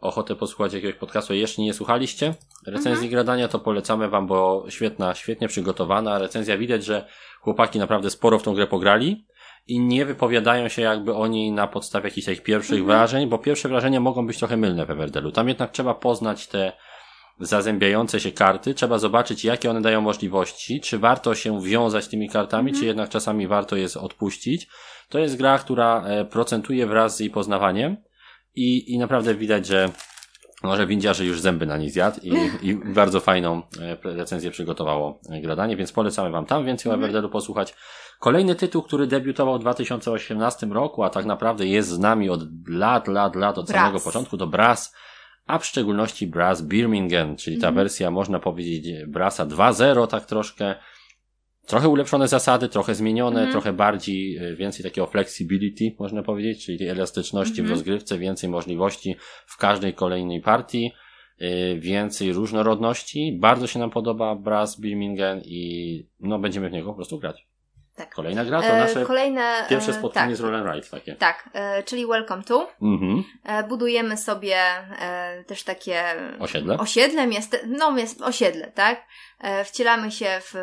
ochotę 0.00 0.36
posłuchać 0.36 0.72
jakiegoś 0.72 0.96
podcastu, 0.96 1.34
jeszcze 1.34 1.62
nie 1.62 1.74
słuchaliście 1.74 2.34
recenzji 2.66 2.92
mhm. 2.92 3.10
gradania, 3.10 3.48
to 3.48 3.58
polecamy 3.58 4.08
wam, 4.08 4.26
bo 4.26 4.64
świetna, 4.68 5.14
świetnie 5.14 5.48
przygotowana 5.48 6.18
recenzja. 6.18 6.58
Widać, 6.58 6.84
że 6.84 7.06
chłopaki 7.40 7.78
naprawdę 7.78 8.10
sporo 8.10 8.38
w 8.38 8.42
tą 8.42 8.54
grę 8.54 8.66
pograli 8.66 9.26
i 9.68 9.80
nie 9.80 10.04
wypowiadają 10.04 10.68
się 10.68 10.82
jakby 10.82 11.14
oni 11.14 11.52
na 11.52 11.66
podstawie 11.66 12.08
jakichś 12.08 12.28
ich 12.28 12.42
pierwszych 12.42 12.78
mhm. 12.78 12.86
wrażeń, 12.86 13.28
bo 13.28 13.38
pierwsze 13.38 13.68
wrażenia 13.68 14.00
mogą 14.00 14.26
być 14.26 14.38
trochę 14.38 14.56
mylne 14.56 14.86
w 14.86 14.90
Everdelu. 14.90 15.32
Tam 15.32 15.48
jednak 15.48 15.70
trzeba 15.70 15.94
poznać 15.94 16.46
te 16.46 16.72
zazębiające 17.40 18.20
się 18.20 18.32
karty, 18.32 18.74
trzeba 18.74 18.98
zobaczyć 18.98 19.44
jakie 19.44 19.70
one 19.70 19.80
dają 19.80 20.00
możliwości, 20.00 20.80
czy 20.80 20.98
warto 20.98 21.34
się 21.34 21.62
wiązać 21.62 22.08
tymi 22.08 22.28
kartami, 22.28 22.68
mhm. 22.68 22.80
czy 22.80 22.86
jednak 22.86 23.08
czasami 23.08 23.46
warto 23.46 23.76
jest 23.76 23.96
odpuścić. 23.96 24.68
To 25.08 25.18
jest 25.18 25.36
gra, 25.36 25.58
która 25.58 26.04
e, 26.04 26.24
procentuje 26.24 26.86
wraz 26.86 27.16
z 27.16 27.20
jej 27.20 27.30
poznawaniem 27.30 27.96
i, 28.54 28.94
i 28.94 28.98
naprawdę 28.98 29.34
widać, 29.34 29.66
że 29.66 29.90
może 30.62 30.86
windziarze 30.86 31.24
już 31.24 31.40
zęby 31.40 31.66
na 31.66 31.76
nich 31.76 31.90
zjadł 31.90 32.20
i, 32.22 32.32
i 32.70 32.74
bardzo 32.74 33.20
fajną 33.20 33.62
e, 33.80 33.96
recenzję 34.02 34.50
przygotowało 34.50 35.20
e, 35.30 35.40
gradanie, 35.40 35.76
więc 35.76 35.92
polecamy 35.92 36.30
Wam 36.30 36.46
tam 36.46 36.64
więcej 36.64 36.90
o 36.90 36.94
mhm. 36.94 37.04
Everdelu 37.04 37.28
posłuchać. 37.28 37.74
Kolejny 38.20 38.54
tytuł, 38.54 38.82
który 38.82 39.06
debiutował 39.06 39.58
w 39.58 39.60
2018 39.60 40.66
roku, 40.66 41.02
a 41.02 41.10
tak 41.10 41.26
naprawdę 41.26 41.66
jest 41.66 41.88
z 41.88 41.98
nami 41.98 42.30
od 42.30 42.40
lat, 42.68 43.08
lat, 43.08 43.36
lat, 43.36 43.58
od 43.58 43.66
Brass. 43.66 43.80
samego 43.80 44.00
początku, 44.00 44.36
to 44.36 44.46
Brass, 44.46 44.94
a 45.46 45.58
w 45.58 45.66
szczególności 45.66 46.26
Brass 46.26 46.62
Birmingham, 46.62 47.36
czyli 47.36 47.58
ta 47.58 47.68
mm. 47.68 47.74
wersja, 47.74 48.10
można 48.10 48.38
powiedzieć, 48.38 49.06
Brassa 49.06 49.46
2.0, 49.46 50.06
tak 50.06 50.24
troszkę, 50.24 50.74
trochę 51.66 51.88
ulepszone 51.88 52.28
zasady, 52.28 52.68
trochę 52.68 52.94
zmienione, 52.94 53.40
mm. 53.40 53.52
trochę 53.52 53.72
bardziej, 53.72 54.36
e, 54.36 54.56
więcej 54.56 54.84
takiego 54.84 55.06
flexibility, 55.06 55.96
można 55.98 56.22
powiedzieć, 56.22 56.64
czyli 56.64 56.88
elastyczności 56.88 57.60
mm 57.60 57.64
-hmm. 57.64 57.68
w 57.68 57.70
mhm. 57.70 57.78
rozgrywce, 57.78 58.18
więcej 58.18 58.50
możliwości 58.50 59.16
w 59.46 59.56
każdej 59.56 59.94
kolejnej 59.94 60.40
partii, 60.40 60.92
e, 61.38 61.76
więcej 61.76 62.32
różnorodności. 62.32 63.38
Bardzo 63.40 63.66
się 63.66 63.78
nam 63.78 63.90
podoba 63.90 64.36
Brass 64.36 64.80
Birmingham 64.80 65.40
i 65.44 66.06
no 66.20 66.38
będziemy 66.38 66.68
w 66.68 66.72
niego 66.72 66.88
po 66.88 66.94
prostu 66.94 67.18
grać. 67.18 67.46
Tak. 67.96 68.14
Kolejna 68.14 68.44
gra 68.44 68.62
to 68.62 68.66
e, 68.66 68.78
nasze 68.78 69.04
Kolejne, 69.04 69.64
pierwsze 69.68 69.92
spotkanie 69.92 70.28
tak, 70.28 70.36
z 70.36 70.40
Roll 70.40 70.72
Ride 70.72 70.86
takie. 70.86 71.16
Tak, 71.16 71.50
e, 71.52 71.82
czyli 71.82 72.06
Welcome 72.06 72.42
to. 72.42 72.72
Mhm. 72.82 73.24
E, 73.44 73.62
budujemy 73.62 74.16
sobie 74.16 74.56
e, 75.00 75.44
też 75.44 75.62
takie 75.62 76.02
osiedle, 76.38 76.78
osiedle 76.78 77.26
miaste, 77.26 77.58
no 77.66 77.92
miast, 77.92 78.22
osiedle, 78.22 78.66
tak? 78.66 79.02
E, 79.40 79.64
wcielamy 79.64 80.10
się 80.10 80.26
w 80.40 80.54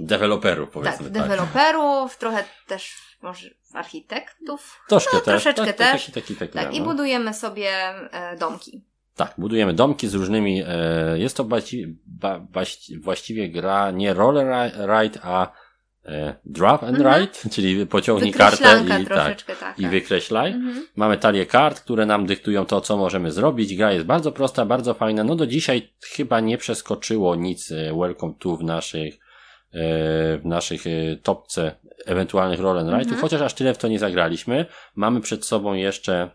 deweloperów 0.00 0.70
powiedzmy. 0.70 0.98
Tak, 0.98 1.06
w 1.06 1.14
tak. 1.14 1.22
deweloperów, 1.22 2.16
trochę 2.16 2.44
też 2.66 2.94
może 3.22 3.50
architektów. 3.74 4.80
Troszkę 4.88 5.16
no, 5.16 5.20
też. 5.20 5.42
Troszeczkę 5.42 5.66
tak, 5.66 5.76
też. 5.76 6.06
Taki, 6.06 6.12
taki, 6.12 6.36
taki, 6.36 6.52
tak, 6.52 6.74
i 6.74 6.80
no. 6.80 6.86
budujemy 6.86 7.34
sobie 7.34 7.70
e, 8.12 8.36
domki. 8.36 8.84
Tak, 9.16 9.34
budujemy 9.38 9.74
domki 9.74 10.08
z 10.08 10.14
różnymi, 10.14 10.64
jest 11.14 11.36
to 11.36 11.44
właściwie, 11.44 11.94
właściwie 13.00 13.48
gra 13.48 13.90
nie 13.90 14.14
roller 14.14 14.72
ride, 14.88 15.20
a 15.22 15.52
E, 16.06 16.34
drop 16.44 16.82
and 16.82 16.96
mhm. 16.96 17.02
write, 17.02 17.38
czyli 17.54 17.86
pociągnij 17.86 18.32
kartę 18.32 18.84
i, 19.02 19.06
tak, 19.06 19.42
tak, 19.42 19.80
i 19.80 19.86
wykreślaj. 19.86 20.52
Mhm. 20.52 20.86
Mamy 20.96 21.18
talię 21.18 21.46
kart, 21.46 21.80
które 21.80 22.06
nam 22.06 22.26
dyktują 22.26 22.66
to, 22.66 22.80
co 22.80 22.96
możemy 22.96 23.32
zrobić. 23.32 23.76
Gra 23.76 23.92
jest 23.92 24.06
bardzo 24.06 24.32
prosta, 24.32 24.66
bardzo 24.66 24.94
fajna. 24.94 25.24
No 25.24 25.36
do 25.36 25.46
dzisiaj 25.46 25.92
chyba 26.16 26.40
nie 26.40 26.58
przeskoczyło 26.58 27.36
nic 27.36 27.72
e, 27.72 27.94
Welcome 27.98 28.34
to 28.38 28.56
w 28.56 28.64
naszych, 28.64 29.14
e, 29.14 29.18
w 30.38 30.40
naszych 30.44 30.84
topce 31.22 31.74
ewentualnych 32.06 32.60
roll 32.60 32.78
and 32.78 32.88
write'ów, 32.88 33.02
mhm. 33.02 33.20
chociaż 33.20 33.40
aż 33.40 33.54
tyle 33.54 33.74
w 33.74 33.78
to 33.78 33.88
nie 33.88 33.98
zagraliśmy. 33.98 34.66
Mamy 34.94 35.20
przed 35.20 35.44
sobą 35.44 35.74
jeszcze 35.74 36.30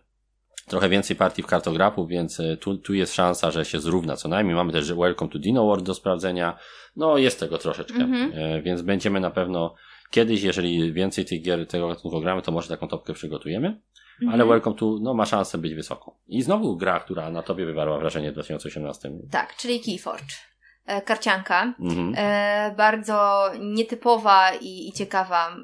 trochę 0.67 0.89
więcej 0.89 1.15
partii 1.15 1.43
w 1.43 1.47
kartografu, 1.47 2.07
więc 2.07 2.41
tu, 2.59 2.77
tu 2.77 2.93
jest 2.93 3.13
szansa, 3.13 3.51
że 3.51 3.65
się 3.65 3.79
zrówna 3.79 4.15
co 4.15 4.29
najmniej. 4.29 4.55
Mamy 4.55 4.73
też 4.73 4.93
Welcome 4.93 5.31
to 5.31 5.39
Dino 5.39 5.65
World 5.65 5.85
do 5.85 5.93
sprawdzenia. 5.93 6.57
No, 6.95 7.17
jest 7.17 7.39
tego 7.39 7.57
troszeczkę, 7.57 7.99
mm 7.99 8.31
-hmm. 8.31 8.63
więc 8.63 8.81
będziemy 8.81 9.19
na 9.19 9.31
pewno 9.31 9.75
kiedyś, 10.11 10.43
jeżeli 10.43 10.93
więcej 10.93 11.25
tych 11.25 11.41
gier 11.41 11.67
tego 11.67 11.87
gatunku 11.87 12.21
gramy, 12.21 12.41
to 12.41 12.51
może 12.51 12.69
taką 12.69 12.87
topkę 12.87 13.13
przygotujemy. 13.13 13.67
Mm 13.67 13.81
-hmm. 14.21 14.33
Ale 14.33 14.45
Welcome 14.45 14.75
to, 14.75 14.97
no, 15.01 15.13
ma 15.13 15.25
szansę 15.25 15.57
być 15.57 15.75
wysoką. 15.75 16.11
I 16.27 16.41
znowu 16.41 16.77
gra, 16.77 16.99
która 16.99 17.31
na 17.31 17.43
tobie 17.43 17.65
wywarła 17.65 17.99
wrażenie 17.99 18.31
w 18.31 18.33
2018. 18.33 19.11
Tak, 19.31 19.55
czyli 19.55 19.81
Keyforge. 19.81 20.35
E, 20.85 21.01
karcianka. 21.01 21.73
Mm 21.79 21.95
-hmm. 21.95 22.13
e, 22.17 22.73
bardzo 22.77 23.49
nietypowa 23.59 24.51
i, 24.61 24.87
i 24.87 24.91
ciekawa. 24.91 25.57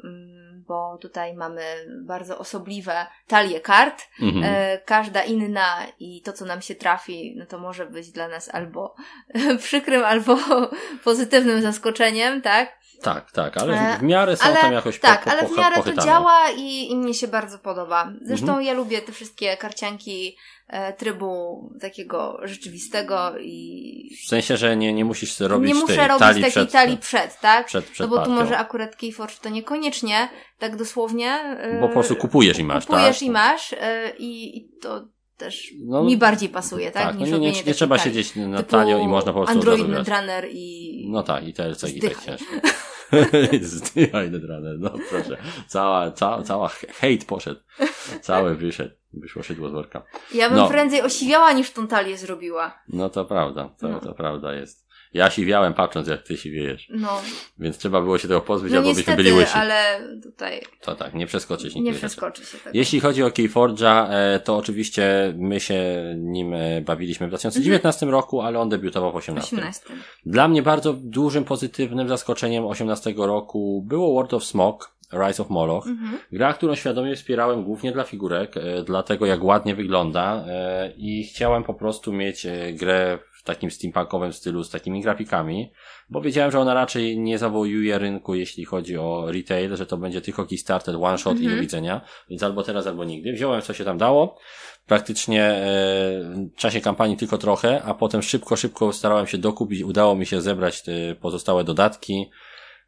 Bo 0.67 0.97
tutaj 0.97 1.33
mamy 1.33 1.61
bardzo 2.01 2.37
osobliwe 2.37 3.05
talie 3.27 3.61
kart. 3.61 4.03
Mhm. 4.21 4.43
E, 4.43 4.77
każda 4.77 5.23
inna 5.23 5.87
i 5.99 6.21
to, 6.21 6.33
co 6.33 6.45
nam 6.45 6.61
się 6.61 6.75
trafi, 6.75 7.35
no 7.37 7.45
to 7.45 7.59
może 7.59 7.85
być 7.85 8.11
dla 8.11 8.27
nas 8.27 8.49
albo 8.55 8.95
przykrym, 9.59 10.03
albo 10.03 10.37
pozytywnym 11.03 11.61
zaskoczeniem, 11.61 12.41
tak? 12.41 12.82
Tak, 13.03 13.31
tak, 13.31 13.57
ale 13.57 13.97
w 13.99 14.03
miarę 14.03 14.37
są 14.37 14.45
ale, 14.45 14.55
tam 14.55 14.73
jakoś 14.73 14.99
Tak, 14.99 15.23
po, 15.23 15.29
po, 15.29 15.31
ale 15.31 15.47
w 15.47 15.57
miarę 15.57 15.75
pochytane. 15.75 16.01
to 16.01 16.07
działa 16.07 16.51
i, 16.57 16.91
i 16.91 16.95
mnie 16.95 17.13
się 17.13 17.27
bardzo 17.27 17.59
podoba. 17.59 18.13
Zresztą 18.21 18.47
mhm. 18.47 18.65
ja 18.65 18.73
lubię 18.73 19.01
te 19.01 19.11
wszystkie 19.11 19.57
karcianki 19.57 20.37
e, 20.67 20.93
trybu 20.93 21.61
takiego 21.81 22.39
rzeczywistego 22.43 23.33
i... 23.39 24.17
W 24.25 24.27
sensie, 24.27 24.57
że 24.57 24.77
nie, 24.77 24.93
nie 24.93 25.05
musisz 25.05 25.39
robić 25.39 25.73
Nie 25.73 25.79
muszę 25.79 25.95
tej 25.95 26.07
robić 26.07 26.19
talii 26.19 26.43
takiej 26.43 26.51
przed, 26.51 26.71
talii 26.71 26.97
przed, 26.97 27.39
tak? 27.39 27.65
Przed, 27.65 27.85
przed 27.85 28.09
no 28.09 28.17
bo 28.17 28.25
tu 28.25 28.31
może 28.31 28.57
akurat 28.57 28.95
Keyforge 28.95 29.35
to 29.41 29.49
niekoniecznie, 29.49 30.29
tak 30.59 30.75
dosłownie. 30.75 31.31
E, 31.59 31.79
bo 31.81 31.87
po 31.87 31.93
prostu 31.93 32.15
kupujesz 32.15 32.59
i 32.59 32.63
masz, 32.63 32.85
kupujesz 32.85 33.19
tak? 33.19 33.27
i 33.27 33.31
masz 33.31 33.73
e, 33.73 34.13
i, 34.17 34.57
i 34.57 34.69
to 34.81 35.13
też 35.37 35.73
no, 35.85 36.03
mi 36.03 36.17
bardziej 36.17 36.49
pasuje, 36.49 36.91
tak? 36.91 37.03
tak 37.03 37.19
niż 37.19 37.29
no 37.29 37.37
nie, 37.37 37.51
nie, 37.51 37.63
nie 37.63 37.73
trzeba 37.73 37.97
siedzieć 37.97 38.35
na 38.35 38.63
talio 38.63 38.99
i 38.99 39.07
można 39.07 39.33
po 39.33 39.43
prostu 39.43 39.59
Android 39.59 40.07
Runner 40.07 40.47
i... 40.51 41.07
No 41.09 41.23
tak, 41.23 41.47
i 41.47 41.53
TLC 41.53 41.83
i 41.83 42.01
tak 42.01 42.23
ciężko. 42.23 42.45
Zdychaj 43.61 44.31
Netrunner, 44.31 44.79
no 44.79 44.91
proszę. 45.09 45.37
Cała, 45.67 46.11
cała, 46.11 46.43
cała 46.43 46.67
hejt 46.69 47.25
poszedł. 47.25 47.59
Cały 48.21 48.55
wyszedł. 48.55 48.95
Wyszło 49.13 49.43
szydło 49.43 49.69
z 49.69 49.71
worka. 49.71 50.03
Ja 50.33 50.49
bym 50.49 50.57
no. 50.57 50.67
prędzej 50.67 51.01
osiwiała 51.01 51.51
niż 51.51 51.71
tą 51.71 51.87
talię 51.87 52.17
zrobiła. 52.17 52.79
No 52.87 53.09
to 53.09 53.25
prawda, 53.25 53.69
to, 53.79 53.89
no. 53.89 53.99
to 53.99 54.13
prawda 54.13 54.53
jest. 54.53 54.82
Ja 55.13 55.29
siwiałem 55.29 55.73
patrząc, 55.73 56.07
jak 56.07 56.23
ty 56.23 56.37
siwiejesz. 56.37 56.87
No. 56.89 57.21
Więc 57.59 57.77
trzeba 57.77 58.01
było 58.01 58.17
się 58.17 58.27
tego 58.27 58.41
pozbyć, 58.41 58.71
no 58.71 58.77
albo 58.77 58.89
niestety, 58.89 59.11
byśmy 59.11 59.23
byli 59.23 59.37
łysi. 59.37 59.53
ale 59.53 60.07
tutaj... 60.23 60.61
To 60.81 60.95
tak, 60.95 61.13
nie 61.13 61.27
przeskoczyć 61.27 61.75
Nie 61.75 61.93
przeskoczy 61.93 62.45
się. 62.45 62.57
Jeśli 62.73 62.99
chodzi 62.99 63.23
o 63.23 63.29
Keyforge'a, 63.29 64.07
e, 64.09 64.39
to 64.39 64.57
oczywiście 64.57 65.33
my 65.37 65.59
się 65.59 65.83
nim 66.17 66.53
e, 66.53 66.81
bawiliśmy 66.81 67.27
w 67.27 67.29
2019 67.29 68.05
mhm. 68.05 68.21
roku, 68.21 68.41
ale 68.41 68.59
on 68.59 68.69
debiutował 68.69 69.09
w 69.09 69.13
2018. 69.13 69.55
18. 69.55 70.05
Dla 70.25 70.47
mnie 70.47 70.61
bardzo 70.61 70.93
dużym 70.93 71.43
pozytywnym 71.43 72.07
zaskoczeniem 72.07 72.65
18 72.65 73.13
roku 73.17 73.83
było 73.87 74.13
World 74.13 74.33
of 74.33 74.43
Smoke. 74.43 74.87
Rise 75.27 75.43
of 75.43 75.49
Moloch. 75.49 75.87
Mhm. 75.87 76.17
Gra, 76.31 76.53
którą 76.53 76.75
świadomie 76.75 77.15
wspierałem 77.15 77.63
głównie 77.63 77.91
dla 77.91 78.03
figurek, 78.03 78.57
e, 78.57 78.83
dlatego 78.83 79.25
jak 79.25 79.43
ładnie 79.43 79.75
wygląda 79.75 80.45
i 80.97 81.23
chciałem 81.23 81.63
po 81.63 81.73
prostu 81.73 82.13
mieć 82.13 82.47
grę 82.73 83.19
w 83.43 83.45
takim 83.45 83.71
steampunkowym 83.71 84.33
stylu 84.33 84.63
z 84.63 84.69
takimi 84.69 85.01
grafikami, 85.01 85.71
bo 86.09 86.21
wiedziałem, 86.21 86.51
że 86.51 86.59
ona 86.59 86.73
raczej 86.73 87.19
nie 87.19 87.37
zawojuje 87.37 87.99
rynku, 87.99 88.35
jeśli 88.35 88.65
chodzi 88.65 88.97
o 88.97 89.25
retail, 89.31 89.75
że 89.75 89.85
to 89.85 89.97
będzie 89.97 90.21
tylko 90.21 90.45
Kickstarter, 90.45 90.95
one 90.95 91.17
shot 91.17 91.31
mm 91.31 91.37
-hmm. 91.37 91.41
i 91.41 91.45
do 91.45 91.51
mhm. 91.51 91.61
widzenia, 91.61 92.01
więc 92.29 92.43
albo 92.43 92.63
teraz, 92.63 92.87
albo 92.87 93.03
nigdy. 93.03 93.33
Wziąłem, 93.33 93.61
co 93.61 93.73
się 93.73 93.85
tam 93.85 93.97
dało, 93.97 94.37
praktycznie 94.87 95.43
e, 95.43 95.61
w 96.55 96.55
czasie 96.55 96.81
kampanii 96.81 97.17
tylko 97.17 97.37
trochę, 97.37 97.83
a 97.83 97.93
potem 97.93 98.21
szybko, 98.21 98.55
szybko 98.55 98.93
starałem 98.93 99.27
się 99.27 99.37
dokupić, 99.37 99.81
udało 99.81 100.15
mi 100.15 100.25
się 100.25 100.41
zebrać 100.41 100.83
te 100.83 101.15
pozostałe 101.15 101.63
dodatki, 101.63 102.29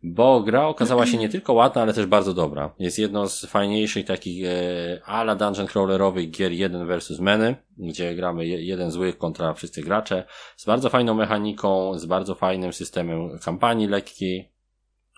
bo 0.08 0.42
gra 0.42 0.68
okazała 0.68 1.06
się 1.06 1.18
nie 1.18 1.30
tylko 1.30 1.54
ładna, 1.54 1.82
ale 1.82 1.94
też 1.94 2.06
bardzo 2.06 2.34
dobra. 2.34 2.74
Jest 2.80 3.00
jedną 3.00 3.28
z 3.28 3.46
fajniejszych 3.46 4.06
takich 4.06 4.46
e, 4.46 5.02
ala 5.06 5.36
dungeon 5.36 5.68
crawlerowych 5.68 6.32
gier 6.32 6.52
1 6.52 6.88
versus 6.88 7.20
many, 7.20 7.56
gdzie 7.78 8.16
gramy 8.16 8.46
jeden 8.48 8.92
zły 8.92 9.14
kontra 9.14 9.54
wszyscy 9.54 9.82
gracze, 9.82 10.24
z 10.56 10.66
bardzo 10.66 10.90
fajną 10.90 11.14
mechaniką, 11.14 12.00
z 12.00 12.06
bardzo 12.06 12.36
fajnym 12.36 12.74
systemem 12.74 13.40
kampanii 13.40 13.88
lekkiej. 13.88 14.52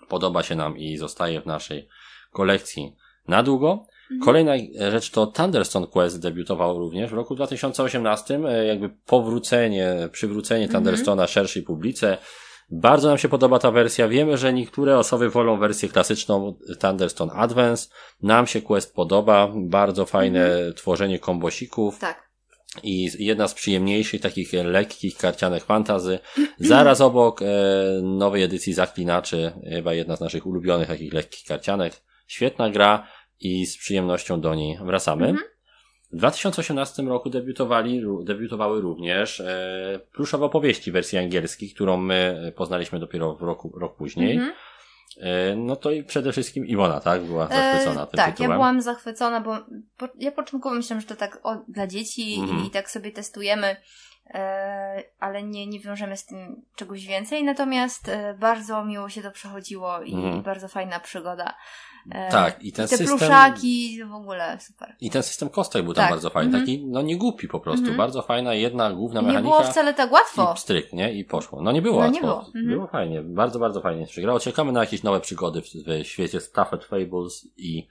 Podoba 0.08 0.42
się 0.42 0.54
nam 0.54 0.78
i 0.78 0.96
zostaje 0.96 1.40
w 1.40 1.46
naszej 1.46 1.88
kolekcji 2.32 2.96
na 3.28 3.42
długo. 3.42 3.86
Mhm. 4.02 4.20
Kolejna 4.20 4.52
rzecz 4.90 5.10
to 5.10 5.26
Thunderstone 5.26 5.86
Quest 5.86 6.20
debiutował 6.20 6.78
również 6.78 7.10
w 7.10 7.14
roku 7.14 7.34
2018, 7.34 8.40
e, 8.48 8.66
jakby 8.66 8.88
powrócenie, 8.88 10.08
przywrócenie 10.12 10.64
mhm. 10.64 10.84
Thunderstone'a 10.84 11.28
szerszej 11.28 11.62
publice. 11.62 12.18
Bardzo 12.70 13.08
nam 13.08 13.18
się 13.18 13.28
podoba 13.28 13.58
ta 13.58 13.70
wersja. 13.70 14.08
Wiemy, 14.08 14.36
że 14.36 14.52
niektóre 14.52 14.98
osoby 14.98 15.30
wolą 15.30 15.58
wersję 15.58 15.88
klasyczną 15.88 16.58
Thunderstone 16.80 17.32
Advance. 17.32 17.88
Nam 18.22 18.46
się 18.46 18.62
Quest 18.62 18.94
podoba. 18.94 19.52
Bardzo 19.56 20.06
fajne 20.06 20.46
mhm. 20.46 20.74
tworzenie 20.74 21.18
kombosików. 21.18 21.98
Tak. 21.98 22.28
I 22.82 23.10
jedna 23.18 23.48
z 23.48 23.54
przyjemniejszych, 23.54 24.20
takich 24.20 24.52
lekkich, 24.52 25.16
karcianych 25.16 25.64
fantazy. 25.64 26.18
Zaraz 26.58 27.00
obok 27.00 27.42
e, 27.42 27.46
nowej 28.02 28.42
edycji 28.42 28.72
Zaklinaczy, 28.72 29.52
chyba 29.68 29.94
jedna 29.94 30.16
z 30.16 30.20
naszych 30.20 30.46
ulubionych 30.46 30.88
takich 30.88 31.12
lekkich 31.12 31.46
karcianek. 31.46 32.02
Świetna 32.26 32.70
gra 32.70 33.08
i 33.40 33.66
z 33.66 33.78
przyjemnością 33.78 34.40
do 34.40 34.54
niej 34.54 34.78
wracamy. 34.84 35.28
Mhm. 35.28 35.48
W 36.12 36.16
2018 36.16 37.02
roku 37.02 37.30
debiutowali, 37.30 38.02
debiutowały 38.24 38.80
również 38.80 39.40
e, 39.40 40.00
pluszowe 40.12 40.44
opowieści 40.44 40.92
wersji 40.92 41.18
angielskiej, 41.18 41.70
którą 41.70 41.96
my 41.96 42.52
poznaliśmy 42.56 42.98
dopiero 42.98 43.34
w 43.34 43.42
roku, 43.42 43.78
rok 43.78 43.96
później. 43.96 44.36
Mhm. 44.36 44.52
E, 45.20 45.56
no 45.56 45.76
to 45.76 45.90
i 45.90 46.04
przede 46.04 46.32
wszystkim 46.32 46.66
Iwona, 46.66 47.00
tak? 47.00 47.22
Była 47.22 47.48
e, 47.48 47.48
zachwycona 47.48 48.02
e, 48.02 48.06
tym 48.06 48.16
Tak, 48.16 48.30
tytułem. 48.30 48.50
ja 48.50 48.56
byłam 48.56 48.82
zachwycona, 48.82 49.40
bo 49.40 49.56
po, 49.96 50.08
ja 50.18 50.32
początkowo 50.32 50.74
myślałam, 50.74 51.00
że 51.00 51.06
to 51.06 51.16
tak 51.16 51.40
o, 51.42 51.56
dla 51.68 51.86
dzieci 51.86 52.36
mhm. 52.40 52.64
i, 52.64 52.66
i, 52.66 52.70
tak 52.70 52.90
sobie 52.90 53.12
testujemy, 53.12 53.66
e, 53.66 53.76
ale 55.20 55.42
nie, 55.42 55.66
nie 55.66 55.80
wiążemy 55.80 56.16
z 56.16 56.26
tym 56.26 56.62
czegoś 56.76 57.06
więcej. 57.06 57.44
Natomiast 57.44 58.08
e, 58.08 58.34
bardzo 58.34 58.84
miło 58.84 59.08
się 59.08 59.22
to 59.22 59.30
przechodziło 59.30 60.02
i, 60.02 60.14
mhm. 60.14 60.42
bardzo 60.42 60.68
fajna 60.68 61.00
przygoda. 61.00 61.54
E, 62.10 62.30
tak, 62.30 62.62
i 62.64 62.72
ten 62.72 62.86
I 62.86 62.88
te 62.88 62.96
system. 62.96 63.18
pluszaki, 63.18 64.04
w 64.04 64.14
ogóle 64.14 64.58
super. 64.60 64.96
I 65.00 65.10
ten 65.10 65.22
system 65.22 65.48
kostek 65.48 65.84
był 65.84 65.94
tam 65.94 66.02
tak. 66.02 66.10
bardzo 66.10 66.30
fajny. 66.30 66.48
Mm 66.48 66.60
-hmm. 66.60 66.66
Taki, 66.66 66.86
no 66.86 67.02
nie 67.02 67.16
głupi 67.16 67.48
po 67.48 67.60
prostu. 67.60 67.84
Mm 67.84 67.94
-hmm. 67.94 67.98
Bardzo 67.98 68.22
fajna, 68.22 68.54
jedna 68.54 68.92
główna 68.92 69.22
mechanika. 69.22 69.40
Nie 69.42 69.60
było 69.60 69.72
wcale 69.72 69.94
tak 69.94 70.12
łatwo. 70.12 70.54
I 70.56 70.60
stryk, 70.60 70.92
nie? 70.92 71.12
I 71.12 71.24
poszło. 71.24 71.62
No 71.62 71.72
nie 71.72 71.82
było 71.82 72.00
no, 72.00 72.06
łatwo. 72.06 72.14
Nie 72.14 72.20
było. 72.20 72.44
-hmm. 72.54 72.68
było 72.68 72.86
fajnie. 72.86 73.22
Bardzo, 73.22 73.58
bardzo 73.58 73.80
fajnie 73.80 74.06
się 74.06 74.22
grało. 74.22 74.40
Czekamy 74.40 74.72
na 74.72 74.80
jakieś 74.80 75.02
nowe 75.02 75.20
przygody 75.20 75.62
w, 75.62 75.66
w 75.66 76.06
świecie 76.06 76.40
Stafford 76.40 76.84
Fables 76.84 77.48
i 77.56 77.88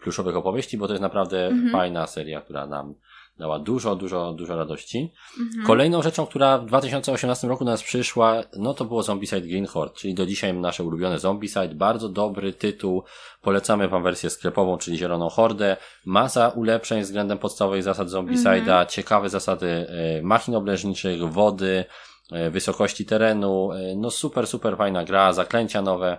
pluszowych 0.00 0.36
opowieści, 0.36 0.78
bo 0.78 0.86
to 0.86 0.92
jest 0.92 1.02
naprawdę 1.02 1.46
mhm. 1.46 1.72
fajna 1.72 2.06
seria, 2.06 2.40
która 2.40 2.66
nam 2.66 2.94
dała 3.38 3.58
dużo, 3.58 3.96
dużo, 3.96 4.32
dużo 4.32 4.56
radości. 4.56 5.12
Mhm. 5.40 5.66
Kolejną 5.66 6.02
rzeczą, 6.02 6.26
która 6.26 6.58
w 6.58 6.66
2018 6.66 7.48
roku 7.48 7.64
do 7.64 7.70
nas 7.70 7.82
przyszła, 7.82 8.42
no 8.56 8.74
to 8.74 8.84
było 8.84 9.02
Zombicide 9.02 9.40
Green 9.40 9.66
Horde, 9.66 9.94
czyli 9.96 10.14
do 10.14 10.26
dzisiaj 10.26 10.54
nasze 10.54 10.84
ulubione 10.84 11.18
Zombicide. 11.18 11.74
Bardzo 11.74 12.08
dobry 12.08 12.52
tytuł. 12.52 13.02
Polecamy 13.42 13.88
Wam 13.88 14.02
wersję 14.02 14.30
sklepową, 14.30 14.78
czyli 14.78 14.98
Zieloną 14.98 15.28
Hordę. 15.28 15.76
Masa 16.06 16.48
ulepszeń 16.48 17.02
względem 17.02 17.38
podstawowych 17.38 17.82
zasad 17.82 18.08
Zombicide'a, 18.08 18.58
mhm. 18.58 18.86
ciekawe 18.86 19.28
zasady 19.28 19.66
e, 19.66 20.22
machin 20.22 20.54
obleżniczych, 20.54 21.32
wody, 21.32 21.84
e, 22.32 22.50
wysokości 22.50 23.06
terenu. 23.06 23.72
E, 23.72 23.96
no 23.96 24.10
super, 24.10 24.46
super 24.46 24.76
fajna 24.76 25.04
gra, 25.04 25.32
zaklęcia 25.32 25.82
nowe. 25.82 26.18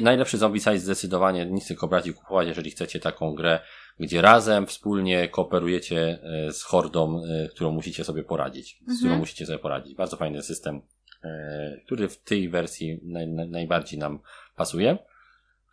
Najlepszy 0.00 0.38
Zombicide 0.38 0.78
zdecydowanie, 0.78 1.46
nic 1.46 1.68
tylko 1.68 1.88
brać 1.88 2.06
i 2.06 2.14
kupować, 2.14 2.48
jeżeli 2.48 2.70
chcecie 2.70 3.00
taką 3.00 3.34
grę 3.34 3.60
gdzie 4.00 4.22
razem, 4.22 4.66
wspólnie 4.66 5.28
kooperujecie 5.28 6.18
e, 6.22 6.52
z 6.52 6.62
hordą, 6.62 7.22
e, 7.24 7.48
którą 7.48 7.72
musicie 7.72 8.04
sobie 8.04 8.22
poradzić, 8.22 8.78
mhm. 8.80 8.96
z 8.96 9.00
którą 9.00 9.18
musicie 9.18 9.46
sobie 9.46 9.58
poradzić. 9.58 9.94
Bardzo 9.94 10.16
fajny 10.16 10.42
system, 10.42 10.82
e, 11.24 11.80
który 11.86 12.08
w 12.08 12.22
tej 12.22 12.48
wersji 12.48 13.00
naj, 13.04 13.28
najbardziej 13.28 13.98
nam 13.98 14.18
pasuje. 14.56 14.98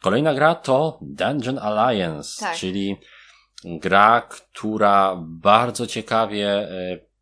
Kolejna 0.01 0.33
gra 0.33 0.55
to 0.55 0.99
Dungeon 1.01 1.59
Alliance, 1.59 2.39
tak. 2.39 2.55
czyli 2.55 2.97
gra, 3.65 4.21
która 4.21 5.15
bardzo 5.21 5.87
ciekawie 5.87 6.67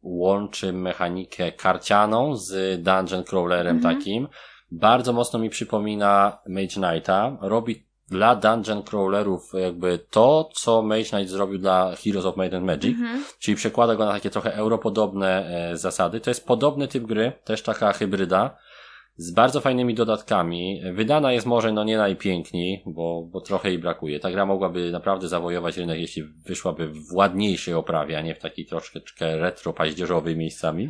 łączy 0.02 0.74
mechanikę 0.74 1.52
karcianą 1.52 2.36
z 2.36 2.82
dungeon 2.84 3.24
crawlerem 3.24 3.78
mhm. 3.78 3.95
takim. 3.95 4.28
Bardzo 4.72 5.14
mocno 5.14 5.40
mi 5.40 5.49
przypomina 5.49 6.38
Mage 6.48 6.68
Knighta. 6.68 7.38
Robi 7.41 7.86
dla 8.09 8.35
dungeon 8.35 8.84
crawlerów 8.84 9.53
jakby 9.53 9.99
to, 10.09 10.49
co 10.53 10.81
Mage 10.81 11.03
Knight 11.03 11.29
zrobił 11.29 11.59
dla 11.59 11.95
Heroes 11.95 12.25
of 12.25 12.38
Might 12.38 12.53
and 12.53 12.65
Magic, 12.65 12.97
-hmm. 12.97 13.35
czyli 13.39 13.57
przekłada 13.57 13.95
go 13.95 14.05
na 14.05 14.11
takie 14.11 14.29
trochę 14.29 14.53
europodobne 14.53 15.45
e, 15.71 15.77
zasady. 15.77 16.19
To 16.19 16.29
jest 16.29 16.47
podobny 16.47 16.88
typ 16.88 17.03
gry, 17.03 17.31
też 17.43 17.61
taka 17.61 17.93
hybryda, 17.93 18.57
z 19.18 19.31
bardzo 19.31 19.61
fajnymi 19.61 19.95
dodatkami. 19.95 20.81
Wydana 20.94 21.34
jest 21.34 21.45
może 21.45 21.72
no 21.72 21.84
nie 21.84 21.98
najpiękniej, 21.98 22.84
bo, 22.85 23.27
bo 23.31 23.41
trochę 23.41 23.69
jej 23.69 23.80
brakuje. 23.80 24.19
Ta 24.19 24.31
gra 24.31 24.45
mogłaby 24.45 24.91
naprawdę 24.91 25.27
zawojować 25.27 25.77
rynek, 25.77 25.99
jeśli 25.99 26.23
wyszłaby 26.23 26.88
w 26.88 27.14
ładniejszej 27.14 27.73
oprawie, 27.73 28.18
a 28.18 28.22
nie 28.22 28.35
w 28.35 28.39
takiej 28.39 28.65
troszeczkę 28.65 29.38
retro 29.38 29.73
paździerzowej 29.73 30.38
miejscami. 30.38 30.89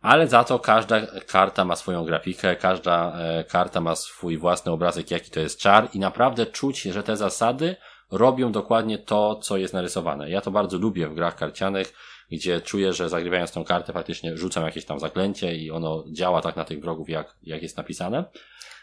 Ale 0.00 0.28
za 0.28 0.44
to 0.44 0.58
każda 0.58 1.00
karta 1.26 1.64
ma 1.64 1.76
swoją 1.76 2.04
grafikę, 2.04 2.56
każda 2.56 3.12
e, 3.18 3.44
karta 3.44 3.80
ma 3.80 3.96
swój 3.96 4.38
własny 4.38 4.72
obrazek, 4.72 5.10
jaki 5.10 5.30
to 5.30 5.40
jest 5.40 5.60
czar 5.60 5.88
i 5.94 5.98
naprawdę 5.98 6.46
czuć, 6.46 6.82
że 6.82 7.02
te 7.02 7.16
zasady 7.16 7.76
robią 8.10 8.52
dokładnie 8.52 8.98
to, 8.98 9.36
co 9.36 9.56
jest 9.56 9.74
narysowane. 9.74 10.30
Ja 10.30 10.40
to 10.40 10.50
bardzo 10.50 10.78
lubię 10.78 11.08
w 11.08 11.14
grach 11.14 11.36
karcianych 11.36 11.92
gdzie 12.30 12.60
czuję, 12.60 12.92
że 12.92 13.08
zagrywając 13.08 13.52
tą 13.52 13.64
kartę 13.64 13.92
faktycznie 13.92 14.36
rzucam 14.36 14.64
jakieś 14.64 14.84
tam 14.84 15.00
zaklęcie 15.00 15.56
i 15.56 15.70
ono 15.70 16.04
działa 16.12 16.42
tak 16.42 16.56
na 16.56 16.64
tych 16.64 16.80
wrogów, 16.80 17.08
jak, 17.08 17.36
jak 17.42 17.62
jest 17.62 17.76
napisane. 17.76 18.24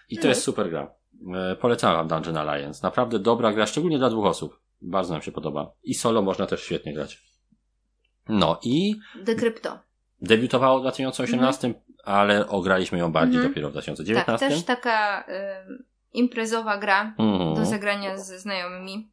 I 0.10 0.18
to 0.18 0.28
jest 0.28 0.44
super 0.44 0.70
gra. 0.70 0.94
E, 1.36 1.56
polecam 1.56 2.08
Dungeon 2.08 2.38
Alliance. 2.38 2.80
Naprawdę 2.84 3.20
dobra 3.20 3.54
gra, 3.54 3.66
szczególnie 3.66 3.98
dla 3.98 4.10
dwóch 4.10 4.26
osób. 4.26 4.60
Bardzo 4.82 5.14
nam 5.14 5.22
się 5.22 5.32
podoba. 5.32 5.72
I 5.84 5.94
solo 5.94 6.22
można 6.22 6.46
też 6.46 6.64
świetnie 6.64 6.94
grać. 6.94 7.24
No 8.30 8.60
i... 8.64 8.96
Decrypto. 9.24 9.80
Debiutowało 10.22 10.80
w 10.80 10.82
2018, 10.82 11.68
mhm. 11.68 11.86
ale 12.04 12.48
ograliśmy 12.48 12.98
ją 12.98 13.12
bardziej 13.12 13.36
mhm. 13.36 13.52
dopiero 13.52 13.70
w 13.70 13.72
2019. 13.72 14.40
Tak, 14.40 14.40
też 14.40 14.64
taka 14.64 15.22
y, 15.22 15.84
imprezowa 16.14 16.78
gra 16.78 17.16
mhm. 17.20 17.56
do 17.56 17.66
zagrania 17.66 18.18
ze 18.18 18.40
znajomymi 18.40 19.12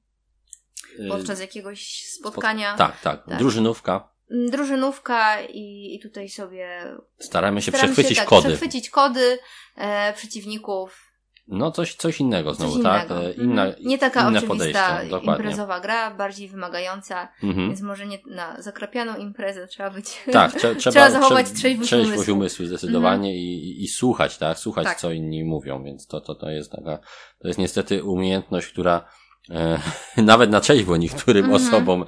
y, 0.98 1.08
podczas 1.08 1.40
jakiegoś 1.40 2.04
spotkania. 2.04 2.74
Spot 2.74 2.78
tak, 2.78 3.00
tak, 3.00 3.24
tak. 3.26 3.38
Drużynówka. 3.38 4.13
Mm, 4.30 4.50
drużynówka 4.50 5.42
i, 5.42 5.94
i 5.94 6.00
tutaj 6.00 6.28
sobie 6.28 6.96
staramy 7.18 7.62
się 7.62 7.70
staramy 7.70 7.92
przechwycić 7.92 8.18
się, 8.18 8.22
tak, 8.22 8.28
kody. 8.28 8.48
Przechwycić 8.48 8.90
kody 8.90 9.38
e, 9.76 10.12
przeciwników. 10.12 11.14
No 11.48 11.70
coś, 11.70 11.94
coś 11.94 12.20
innego 12.20 12.54
znowu, 12.54 12.74
coś 12.74 12.82
tak? 12.82 13.10
Innego. 13.10 13.26
E, 13.26 13.32
inna, 13.32 13.66
mhm. 13.66 13.86
nie 13.86 13.98
taka 13.98 14.28
inne 14.28 14.38
oczywista 14.38 15.02
imprezowa 15.02 15.80
gra, 15.80 16.10
bardziej 16.10 16.48
wymagająca, 16.48 17.28
mhm. 17.42 17.68
więc 17.68 17.80
może 17.80 18.06
nie 18.06 18.18
na 18.26 18.62
zakrapianą 18.62 19.16
imprezę 19.16 19.66
trzeba 19.66 19.90
być. 19.90 20.22
Tak, 20.32 20.54
trze 20.54 20.74
trzeba, 20.76 20.92
trzeba 20.92 21.10
zachować 21.10 21.46
trze 21.46 21.54
trzeźwość, 21.54 21.88
trzeźwość 21.88 22.16
umysłu. 22.16 22.34
umysłu 22.34 22.66
zdecydowanie 22.66 23.30
mhm. 23.30 23.36
i, 23.36 23.76
i 23.82 23.88
słuchać, 23.88 24.38
tak? 24.38 24.58
Słuchać, 24.58 24.84
tak. 24.84 24.98
co 24.98 25.12
inni 25.12 25.44
mówią, 25.44 25.84
więc 25.84 26.06
to, 26.06 26.20
to, 26.20 26.34
to 26.34 26.50
jest 26.50 26.72
taka, 26.72 26.98
to 27.38 27.48
jest 27.48 27.58
niestety 27.58 28.04
umiejętność, 28.04 28.68
która 28.68 29.04
nawet 30.16 30.50
na 30.50 30.60
trzeźwo 30.60 30.96
niektórym 30.96 31.46
-hmm. 31.46 31.54
osobom 31.54 32.04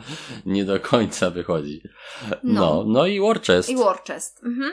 nie 0.47 0.65
do 0.65 0.81
końca 0.81 1.31
wychodzi. 1.31 1.83
No, 2.31 2.41
no, 2.43 2.85
no 2.87 3.07
i 3.07 3.21
War 3.21 3.43
Chest. 3.43 3.69
I 3.69 3.77
War 3.77 4.03
Chest. 4.05 4.45
Mhm. 4.45 4.73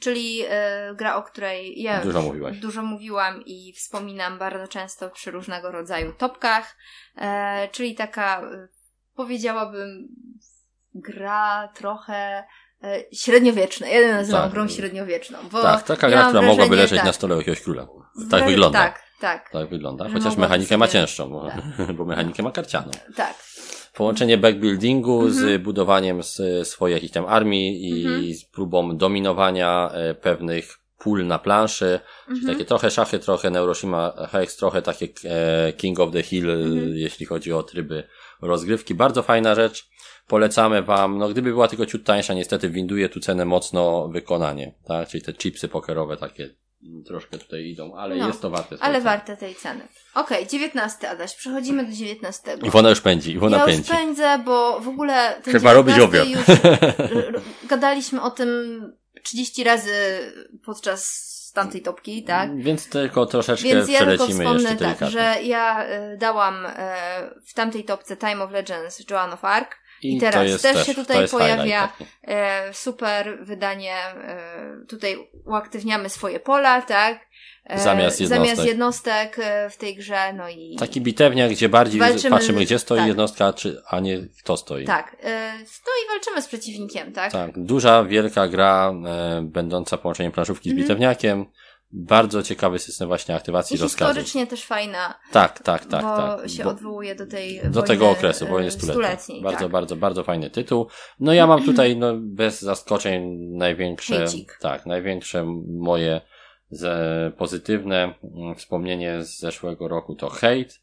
Czyli 0.00 0.42
e, 0.48 0.94
gra, 0.94 1.16
o 1.16 1.22
której 1.22 1.82
ja 1.82 2.00
dużo, 2.00 2.22
mówiłaś. 2.22 2.58
dużo 2.58 2.82
mówiłam 2.82 3.42
i 3.46 3.72
wspominam 3.72 4.38
bardzo 4.38 4.68
często 4.68 5.10
przy 5.10 5.30
różnego 5.30 5.70
rodzaju 5.70 6.12
topkach. 6.12 6.76
E, 7.16 7.68
czyli 7.72 7.94
taka, 7.94 8.40
e, 8.40 8.68
powiedziałabym, 9.14 10.08
gra 10.94 11.68
trochę 11.74 12.44
e, 12.84 13.04
średniowieczna. 13.12 13.88
Ja 13.88 14.00
ją 14.00 14.12
nazywam 14.12 14.42
tak. 14.42 14.52
grą 14.52 14.68
średniowieczną. 14.68 15.38
Bo 15.50 15.62
tak, 15.62 15.82
taka 15.82 16.08
gra, 16.08 16.24
która 16.24 16.42
mogłaby 16.42 16.76
leżeć 16.76 16.98
tak, 16.98 17.06
na 17.06 17.12
stole 17.12 17.36
jakiegoś 17.36 17.60
króla. 17.60 17.86
Tak 18.30 18.44
wygląda. 18.44 18.78
Tak, 18.78 19.02
tak. 19.22 19.50
Tak 19.50 19.68
wygląda. 19.68 20.08
Chociaż 20.12 20.36
mechanikę 20.36 20.78
ma 20.78 20.88
cięższą, 20.88 21.30
bo, 21.30 21.48
tak. 21.48 21.92
bo 21.96 22.04
mechanikę 22.04 22.42
ma 22.42 22.50
karcianą. 22.50 22.90
Tak. 23.16 23.34
Połączenie 23.94 24.38
backbuildingu 24.38 25.22
mhm. 25.22 25.32
z 25.32 25.62
budowaniem 25.62 26.20
swojej 26.64 26.94
jakiejś 26.94 27.12
tam 27.12 27.26
armii 27.26 27.88
i 27.88 28.06
mhm. 28.06 28.34
z 28.34 28.44
próbą 28.44 28.96
dominowania 28.96 29.90
e, 29.92 30.14
pewnych 30.14 30.78
pól 30.98 31.26
na 31.26 31.38
planszy. 31.38 32.00
Mhm. 32.20 32.40
Czyli 32.40 32.52
takie 32.52 32.64
trochę 32.64 32.90
szachy, 32.90 33.18
trochę 33.18 33.50
Neuroshima 33.50 34.28
Hex, 34.30 34.56
trochę 34.56 34.82
takie 34.82 35.08
King 35.76 36.00
of 36.00 36.12
the 36.12 36.22
Hill, 36.22 36.50
mhm. 36.50 36.96
jeśli 36.96 37.26
chodzi 37.26 37.52
o 37.52 37.62
tryby 37.62 38.04
rozgrywki. 38.42 38.94
Bardzo 38.94 39.22
fajna 39.22 39.54
rzecz. 39.54 39.88
Polecamy 40.28 40.82
Wam, 40.82 41.18
no 41.18 41.28
gdyby 41.28 41.50
była 41.50 41.68
tylko 41.68 41.86
ciut 41.86 42.04
tańsza, 42.04 42.34
niestety 42.34 42.68
winduje 42.68 43.08
tu 43.08 43.20
cenę 43.20 43.44
mocno 43.44 44.08
wykonanie, 44.08 44.74
tak? 44.84 45.08
Czyli 45.08 45.22
te 45.22 45.32
chipsy 45.32 45.68
pokerowe 45.68 46.16
takie 46.16 46.54
troszkę 47.06 47.38
tutaj 47.38 47.66
idą, 47.66 47.94
ale 47.94 48.16
no, 48.16 48.26
jest 48.26 48.40
to 48.40 48.50
warte. 48.50 48.76
Ale 48.80 49.00
warte 49.00 49.36
tej 49.36 49.54
ceny. 49.54 49.88
Okej, 50.14 50.38
okay, 50.38 50.50
19 50.50 51.10
Adaś, 51.10 51.34
przechodzimy 51.34 51.84
do 51.84 51.92
19. 51.92 52.56
Iwona 52.62 52.90
już 52.90 53.00
pędzi, 53.00 53.32
Iwona 53.32 53.56
ja 53.56 53.64
pędzi. 53.64 53.78
już 53.78 53.88
pędzę, 53.88 54.38
bo 54.44 54.80
w 54.80 54.88
ogóle 54.88 55.40
ten 55.44 55.54
Trzeba 55.54 55.72
robić 55.72 55.98
obiad. 55.98 56.28
już 56.28 56.42
gadaliśmy 57.70 58.22
o 58.22 58.30
tym 58.30 58.48
30 59.22 59.64
razy 59.64 59.92
podczas 60.64 61.32
tamtej 61.54 61.82
topki, 61.82 62.24
tak? 62.24 62.62
Więc 62.62 62.88
tylko 62.88 63.26
troszeczkę 63.26 63.68
Więc 63.68 63.88
ja 63.88 64.06
tylko 64.06 64.28
wspomnę 64.28 64.76
tak, 64.76 65.10
że 65.10 65.36
ja 65.42 65.86
y, 66.12 66.16
dałam 66.16 66.66
y, 66.66 66.70
w 67.46 67.54
tamtej 67.54 67.84
topce 67.84 68.16
Time 68.16 68.44
of 68.44 68.50
Legends 68.50 69.10
Joan 69.10 69.32
of 69.32 69.44
Arc 69.44 69.70
i, 70.02 70.16
I 70.16 70.20
teraz 70.20 70.62
też, 70.62 70.62
też, 70.62 70.86
się 70.86 70.94
tutaj 70.94 71.28
pojawia 71.28 71.92
e, 72.22 72.74
super 72.74 73.38
wydanie, 73.44 73.94
e, 73.96 74.86
tutaj 74.88 75.16
uaktywniamy 75.46 76.08
swoje 76.08 76.40
pola, 76.40 76.82
tak? 76.82 77.20
E, 77.64 77.78
zamiast 77.78 78.20
jednostek. 78.20 78.46
Zamiast 78.46 78.68
jednostek 78.68 79.38
e, 79.38 79.70
w 79.70 79.76
tej 79.76 79.96
grze, 79.96 80.32
no 80.32 80.48
i... 80.48 80.76
Taki 80.78 81.00
bitewnia, 81.00 81.48
gdzie 81.48 81.68
bardziej 81.68 82.00
walczymy, 82.00 82.36
patrzymy, 82.36 82.64
gdzie 82.64 82.78
stoi 82.78 82.98
tak. 82.98 83.08
jednostka, 83.08 83.52
czy, 83.52 83.82
a 83.88 84.00
nie 84.00 84.18
kto 84.38 84.56
stoi. 84.56 84.84
Tak. 84.84 85.16
E, 85.22 85.52
no 85.58 85.92
i 86.04 86.08
walczymy 86.08 86.42
z 86.42 86.46
przeciwnikiem, 86.46 87.12
tak? 87.12 87.32
Tak. 87.32 87.64
Duża, 87.64 88.04
wielka 88.04 88.48
gra, 88.48 88.92
e, 89.06 89.42
będąca 89.42 89.98
połączeniem 89.98 90.32
planszówki 90.32 90.68
z 90.68 90.72
mm 90.72 90.78
-hmm. 90.78 90.84
bitewniakiem 90.84 91.46
bardzo 91.92 92.42
ciekawy 92.42 92.78
system 92.78 93.08
właśnie 93.08 93.34
aktywacji 93.34 93.76
I 93.76 93.80
rozkazów. 93.80 94.16
historycznie 94.16 94.46
też 94.46 94.64
fajna. 94.64 95.14
Tak, 95.32 95.62
tak, 95.62 95.86
tak. 95.86 96.02
Bo 96.02 96.16
tak. 96.16 96.50
się 96.50 96.64
bo 96.64 96.70
odwołuje 96.70 97.14
do 97.14 97.26
tej 97.26 97.56
Do 97.56 97.70
wojny, 97.70 97.86
tego 97.86 98.10
okresu, 98.10 98.46
wojny 98.46 98.70
stuletniej. 98.70 98.94
stuletniej 98.94 99.42
bardzo, 99.42 99.58
tak. 99.60 99.70
bardzo, 99.70 99.96
bardzo 99.96 100.24
fajny 100.24 100.50
tytuł. 100.50 100.86
No 101.20 101.32
ja 101.32 101.46
mam 101.46 101.64
tutaj, 101.64 101.96
no 101.96 102.14
bez 102.16 102.60
zaskoczeń, 102.60 103.38
największe, 103.50 104.18
Hejcik. 104.18 104.58
tak, 104.60 104.86
największe 104.86 105.44
moje 105.68 106.20
z, 106.70 107.34
pozytywne 107.34 108.14
mm, 108.24 108.54
wspomnienie 108.54 109.24
z 109.24 109.38
zeszłego 109.38 109.88
roku 109.88 110.14
to 110.14 110.28
Hate, 110.28 110.74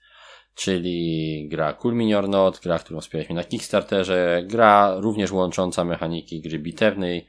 czyli 0.56 1.48
gra 1.52 1.74
Cool 1.74 1.94
Mini 1.94 2.16
or 2.16 2.30
Not, 2.30 2.60
gra, 2.60 2.80
którą 2.80 3.02
wspieraliśmy 3.02 3.36
na 3.36 3.44
Kickstarterze, 3.44 4.44
gra 4.46 4.96
również 5.00 5.32
łącząca 5.32 5.86
mechaniki 5.86 6.42
gry 6.42 6.60
bitewnej, 6.60 7.28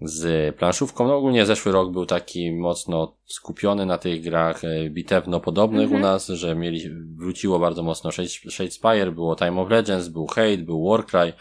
z 0.00 0.56
planszówką. 0.56 1.06
No 1.06 1.16
ogólnie 1.16 1.46
zeszły 1.46 1.72
rok 1.72 1.92
był 1.92 2.06
taki 2.06 2.52
mocno 2.52 3.16
skupiony 3.26 3.86
na 3.86 3.98
tych 3.98 4.22
grach 4.22 4.64
e, 4.64 4.90
bitewno-podobnych 4.90 5.88
-hmm. 5.88 5.92
u 5.92 5.96
mhm. 5.96 6.02
nas, 6.02 6.26
że 6.26 6.54
mieli, 6.54 6.90
wróciło 7.16 7.58
bardzo 7.58 7.82
mocno 7.82 8.10
Shadespire, 8.50 9.12
było 9.12 9.36
Time 9.36 9.60
of 9.60 9.70
Legends, 9.70 10.08
był 10.08 10.26
Hate, 10.26 10.58
był 10.58 10.88
Warcry, 10.88 11.32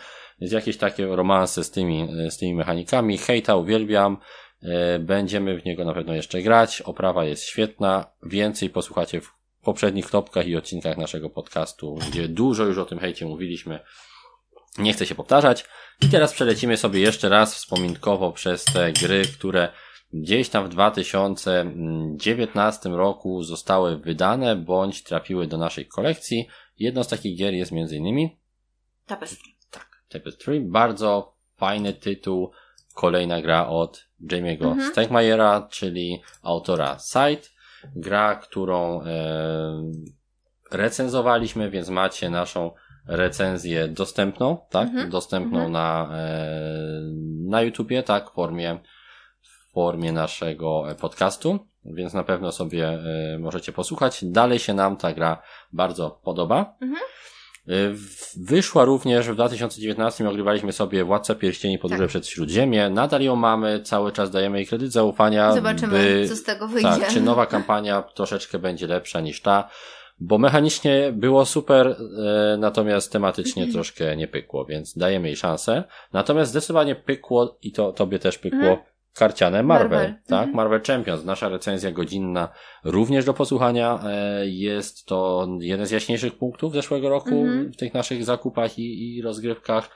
więc 0.42 0.54
jakieś 0.54 0.78
takie 0.78 1.06
romanse 1.06 1.64
z 1.64 1.72
tymi, 1.72 2.08
e, 2.26 2.32
z 2.32 2.38
tymi 2.38 2.56
mechanikami. 2.56 3.18
Hate'a 3.18 3.62
uwielbiam, 3.62 4.18
e, 4.64 5.00
będziemy 5.00 5.60
w 5.60 5.66
niego 5.66 5.86
na 5.86 5.94
pewno 5.94 6.14
jeszcze 6.14 6.42
grać, 6.42 6.82
oprawa 6.82 7.26
jest 7.26 7.44
świetna, 7.44 8.06
więcej 8.24 8.70
posłuchacie 8.70 9.22
w 9.22 9.38
poprzednich 9.64 10.10
topkach 10.10 10.48
i 10.48 10.56
odcinkach 10.56 10.98
naszego 10.98 11.30
podcastu, 11.30 12.00
gdzie 12.10 12.28
dużo 12.28 12.66
już 12.66 12.78
o 12.78 12.86
tym 12.86 13.00
hejcie 13.00 13.26
mówiliśmy. 13.26 13.80
Nie 14.78 14.94
chcę 14.94 15.06
się 15.06 15.16
powtarzać. 15.16 15.66
I 16.02 16.10
teraz 16.10 16.34
przelecimy 16.34 16.78
sobie 16.78 16.99
jeszcze 16.99 17.30
raz 17.30 17.56
wspominkowo 17.56 18.32
przez 18.32 18.66
te 18.66 18.94
gry, 18.94 19.22
które 19.38 19.70
gdzieś 20.14 20.49
tam 20.49 20.66
w 20.66 20.70
2019 20.70 22.90
roku 22.90 23.44
zostały 23.44 23.98
wydane 23.98 24.56
bądź 24.56 25.04
trafiły 25.04 25.48
do 25.48 25.58
naszej 25.58 25.88
kolekcji. 25.88 26.48
Jedną 26.80 27.04
z 27.04 27.08
takich 27.08 27.38
gier 27.38 27.54
jest 27.54 27.72
między 27.72 27.98
innymi 27.98 28.38
Tapestry. 29.08 29.52
Tak, 29.72 30.04
Tapestry. 30.10 30.62
Bardzo 30.62 31.36
fajny 31.56 31.94
tytuł. 31.94 32.52
Kolejna 32.94 33.41
gra 33.41 33.68
od 33.68 34.08
Jamie'ego 34.22 34.72
mhm. 34.72 34.91
Stegmajera, 34.91 35.68
czyli 35.72 36.22
autora 36.41 36.99
Sight. 36.99 37.52
Gra, 37.95 38.36
którą 38.36 39.02
e, 39.02 39.06
recenzowaliśmy, 40.72 41.70
więc 41.70 41.90
macie 41.90 42.30
naszą 42.30 42.72
recenzję 43.08 43.88
dostępną, 43.88 44.58
tak? 44.70 44.88
Mhm. 44.88 45.10
Dostępną 45.10 45.58
mhm. 45.58 45.72
na, 45.72 46.10
e, 46.12 46.52
na 47.48 47.62
YouTubie, 47.62 48.04
tak? 48.04 48.30
W 48.30 48.34
formie, 48.34 48.80
w 49.42 49.74
formie 49.74 50.12
naszego 50.12 50.84
podcastu, 51.00 51.60
więc 51.86 52.14
na 52.14 52.24
pewno 52.24 52.52
sobie 52.52 52.88
e, 52.88 53.38
możecie 53.40 53.72
posłuchać. 53.72 54.26
Dalej 54.26 54.60
się 54.60 54.74
nam 54.74 54.98
ta 54.98 55.14
gra 55.14 55.42
bardzo 55.74 56.20
podoba. 56.24 56.76
Mhm. 56.82 57.02
E, 57.68 57.72
wyszła 58.38 58.86
również 58.86 59.30
w 59.30 59.34
2019, 59.34 60.30
ogrywaliśmy 60.30 60.74
sobie 60.74 61.04
Władca 61.04 61.36
Pierścieni 61.36 61.80
Podróże 61.80 62.04
tak. 62.04 62.10
przez 62.10 62.28
Śródziemie. 62.28 62.90
Nadal 62.90 63.22
ją 63.22 63.36
mamy, 63.36 63.82
cały 63.82 64.12
czas 64.12 64.32
dajemy 64.32 64.58
jej 64.58 64.68
kredyt 64.68 64.92
zaufania. 64.92 65.54
Zobaczymy, 65.54 65.98
by, 65.98 66.26
co 66.30 66.36
z 66.36 66.44
tego 66.44 66.68
wyjdzie. 66.68 66.90
Tak, 66.90 67.08
czy 67.08 67.22
nowa 67.22 67.46
kampania 67.56 68.02
troszeczkę 68.02 68.60
będzie 68.60 68.88
lepsza 68.88 69.20
niż 69.22 69.42
ta 69.42 69.70
bo 70.19 70.38
mechanicznie 70.38 71.11
było 71.14 71.45
super, 71.45 71.88
e, 71.88 72.57
natomiast 72.57 73.11
tematycznie 73.11 73.64
mhm. 73.64 73.73
troszkę 73.73 74.15
nie 74.15 74.27
pykło, 74.27 74.65
więc 74.65 74.98
dajemy 74.98 75.27
jej 75.27 75.35
szansę. 75.35 75.84
Natomiast 76.14 76.52
zdecydowanie 76.52 76.95
pykło 76.95 77.57
i 77.61 77.72
to 77.72 77.94
tobie 77.94 78.19
też 78.19 78.38
pykło 78.38 78.60
mhm. 78.60 78.77
karciane 79.14 79.64
Marvel, 79.64 79.89
Marvel. 79.89 80.15
tak? 80.27 80.48
Mhm. 80.48 80.56
Marvel 80.56 80.81
Champions, 80.81 81.26
nasza 81.26 81.49
recenzja 81.49 81.91
godzinna 81.91 82.49
również 82.84 83.26
do 83.26 83.34
posłuchania. 83.34 83.99
E, 84.06 84.48
jest 84.48 85.06
to 85.06 85.48
jeden 85.60 85.85
z 85.85 85.91
jaśniejszych 85.91 86.38
punktów 86.38 86.73
zeszłego 86.73 87.10
roku 87.10 87.41
mhm. 87.41 87.72
w 87.72 87.77
tych 87.77 87.94
naszych 87.94 88.26
zakupach 88.26 88.80
i, 88.80 89.15
i 89.18 89.22
rozgrywkach. 89.22 89.89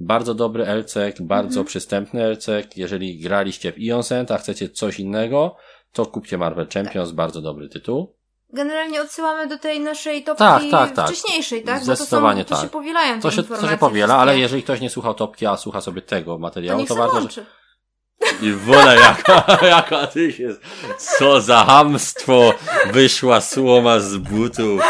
Bardzo 0.00 0.34
dobry 0.34 0.66
LCek, 0.66 1.22
bardzo 1.22 1.64
przystępny 1.64 2.24
LCek. 2.24 2.76
Jeżeli 2.76 3.18
graliście 3.18 3.72
w 3.72 3.78
Ioncent, 3.78 4.30
a 4.30 4.38
chcecie 4.38 4.68
coś 4.68 5.00
innego, 5.00 5.56
to 5.92 6.06
kupcie 6.06 6.38
Marvel 6.38 6.66
Champions, 6.74 7.10
bardzo 7.10 7.42
dobry 7.42 7.68
tytuł 7.68 8.17
generalnie 8.52 9.02
odsyłamy 9.02 9.46
do 9.46 9.58
tej 9.58 9.80
naszej 9.80 10.24
topki 10.24 10.38
tak, 10.38 10.62
tak, 10.70 10.92
tak. 10.92 11.06
wcześniejszej, 11.06 11.62
tak? 11.62 11.84
Zdecydowanie 11.84 12.42
Bo 12.42 12.48
to, 12.48 12.54
są, 12.54 12.54
to 12.54 12.62
tak. 12.62 12.70
się 12.70 12.72
powielają 12.72 13.20
to 13.20 13.30
się, 13.30 13.42
to 13.42 13.70
się 13.70 13.78
powiela, 13.78 14.06
wszystkie. 14.06 14.22
ale 14.22 14.38
jeżeli 14.38 14.62
ktoś 14.62 14.80
nie 14.80 14.90
słuchał 14.90 15.14
topki, 15.14 15.46
a 15.46 15.56
słucha 15.56 15.80
sobie 15.80 16.02
tego 16.02 16.38
materiału, 16.38 16.82
to, 16.82 16.88
to 16.88 16.94
warto, 16.94 17.30
że... 17.30 17.44
I 18.42 18.52
wola 18.52 18.94
jaka, 18.94 19.44
jaka 19.76 20.06
ty 20.06 20.32
się, 20.32 20.48
co 20.98 21.40
za 21.40 21.64
hamstwo, 21.64 22.54
wyszła 22.92 23.40
słoma 23.40 24.00
z 24.00 24.16
butów. 24.16 24.82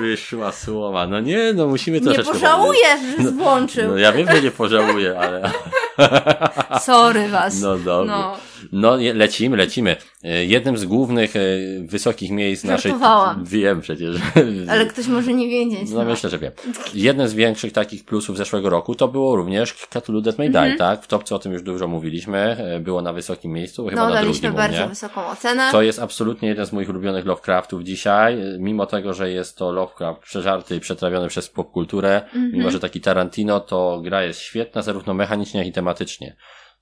Wyszła 0.00 0.52
słoma. 0.52 1.06
No 1.06 1.20
nie, 1.20 1.52
no 1.52 1.66
musimy 1.66 2.00
troszeczkę... 2.00 2.32
Nie 2.32 2.40
pożałujesz, 2.40 3.00
że 3.18 3.30
włączył. 3.30 3.84
No, 3.84 3.90
no, 3.90 3.98
ja 3.98 4.12
wiem, 4.12 4.30
że 4.30 4.42
nie 4.42 4.50
pożałuję, 4.50 5.18
ale... 5.18 5.50
Sorry 6.80 7.28
was. 7.28 7.60
No 7.60 7.78
dobrze. 7.78 8.12
No. 8.12 8.36
no 8.72 8.96
lecimy, 9.14 9.56
lecimy. 9.56 9.96
E, 10.24 10.44
jednym 10.44 10.78
z 10.78 10.84
głównych 10.84 11.36
e, 11.36 11.40
wysokich 11.82 12.30
miejsc 12.30 12.64
naszej... 12.64 12.94
Wiem 13.42 13.80
przecież. 13.80 14.16
Ale 14.70 14.86
ktoś 14.86 15.06
może 15.06 15.34
nie 15.34 15.48
wiedzieć. 15.48 15.90
No, 15.90 15.98
no. 15.98 16.04
myślę, 16.04 16.30
że 16.30 16.38
wiem. 16.38 16.52
Jednym 16.94 17.28
z 17.28 17.34
większych 17.34 17.72
takich 17.72 18.04
plusów 18.04 18.36
zeszłego 18.36 18.70
roku 18.70 18.94
to 18.94 19.08
było 19.08 19.36
również 19.36 19.74
Cthulhu 19.74 20.20
Death 20.20 20.38
May 20.38 20.50
Die, 20.50 20.60
-hmm. 20.60 20.78
tak? 20.78 21.02
W 21.02 21.06
topce 21.06 21.34
o 21.34 21.38
tym 21.38 21.52
już 21.52 21.62
dużo 21.62 21.88
mówiliśmy. 21.88 22.38
E, 22.38 22.80
było 22.80 23.02
na 23.02 23.12
wysokim 23.12 23.52
miejscu, 23.52 23.88
chyba 23.88 24.08
no, 24.08 24.14
na 24.14 24.22
drugim 24.22 24.52
bardzo 24.52 24.88
wysoką 24.88 25.26
ocenę. 25.26 25.68
To 25.72 25.82
jest 25.82 25.98
absolutnie 25.98 26.48
jeden 26.48 26.66
z 26.66 26.72
moich 26.72 26.88
ulubionych 26.88 27.26
Lovecraftów 27.26 27.82
dzisiaj. 27.82 28.36
Mimo 28.58 28.86
tego, 28.86 29.14
że 29.14 29.30
jest 29.30 29.56
to 29.56 29.72
Lovecraft 29.72 30.20
przeżarty 30.20 30.76
i 30.76 30.80
przetrawiony 30.80 31.28
przez 31.28 31.48
popkulturę, 31.48 32.22
mimo 32.52 32.70
że 32.70 32.80
taki 32.80 33.00
Tarantino, 33.00 33.60
to 33.60 34.00
gra 34.04 34.22
jest 34.22 34.40
świetna 34.40 34.82
zarówno 34.82 35.14
mechanicznie, 35.14 35.58
jak 35.58 35.66
i 35.66 35.72
tematycznie. 35.72 35.87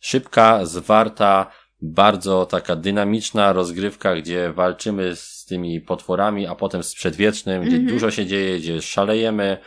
Szybka, 0.00 0.66
zwarta, 0.66 1.50
bardzo 1.82 2.46
taka 2.46 2.76
dynamiczna 2.76 3.52
rozgrywka, 3.52 4.14
gdzie 4.14 4.52
walczymy 4.52 5.16
z 5.16 5.44
tymi 5.44 5.80
potworami, 5.80 6.46
a 6.46 6.54
potem 6.54 6.82
z 6.82 6.94
przedwiecznym, 6.94 7.62
gdzie 7.62 7.76
mm 7.76 7.86
-hmm. 7.86 7.90
dużo 7.90 8.10
się 8.10 8.26
dzieje, 8.26 8.58
gdzie 8.58 8.82
szalejemy. 8.82 9.58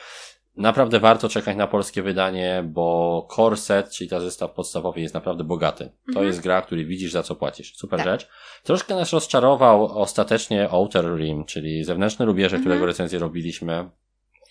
Naprawdę 0.58 1.00
warto 1.00 1.30
czekać 1.30 1.58
na 1.58 1.68
polskie 1.68 2.01
wydanie, 2.01 2.64
bo 2.68 3.27
core 3.35 3.58
set, 3.58 3.90
czyli 3.90 4.09
ta 4.09 4.19
zestaw 4.19 4.51
podstawowy 4.51 5.01
jest 5.01 5.14
naprawdę 5.14 5.43
bogaty. 5.43 5.84
Mm 5.84 5.95
-hmm. 5.95 6.06
To 6.06 6.11
mhm. 6.11 6.27
jest 6.27 6.42
gra, 6.42 6.61
który 6.61 6.85
widzisz 6.85 7.11
za 7.11 7.24
co 7.24 7.35
płacisz. 7.35 7.76
Super 7.76 8.00
tak. 8.00 8.08
rzecz. 8.08 8.27
Troszkę 8.64 8.95
nas 8.95 9.14
rozczarował 9.14 10.01
ostatecznie 10.01 10.69
Outer 10.69 11.16
Rim, 11.18 11.45
czyli 11.45 11.84
zewnętrzny 11.84 12.26
rubieże, 12.26 12.56
mm 12.56 12.61
-hmm. 12.61 12.66
którego 12.66 12.85
recenzję 12.85 13.19
robiliśmy. 13.19 13.90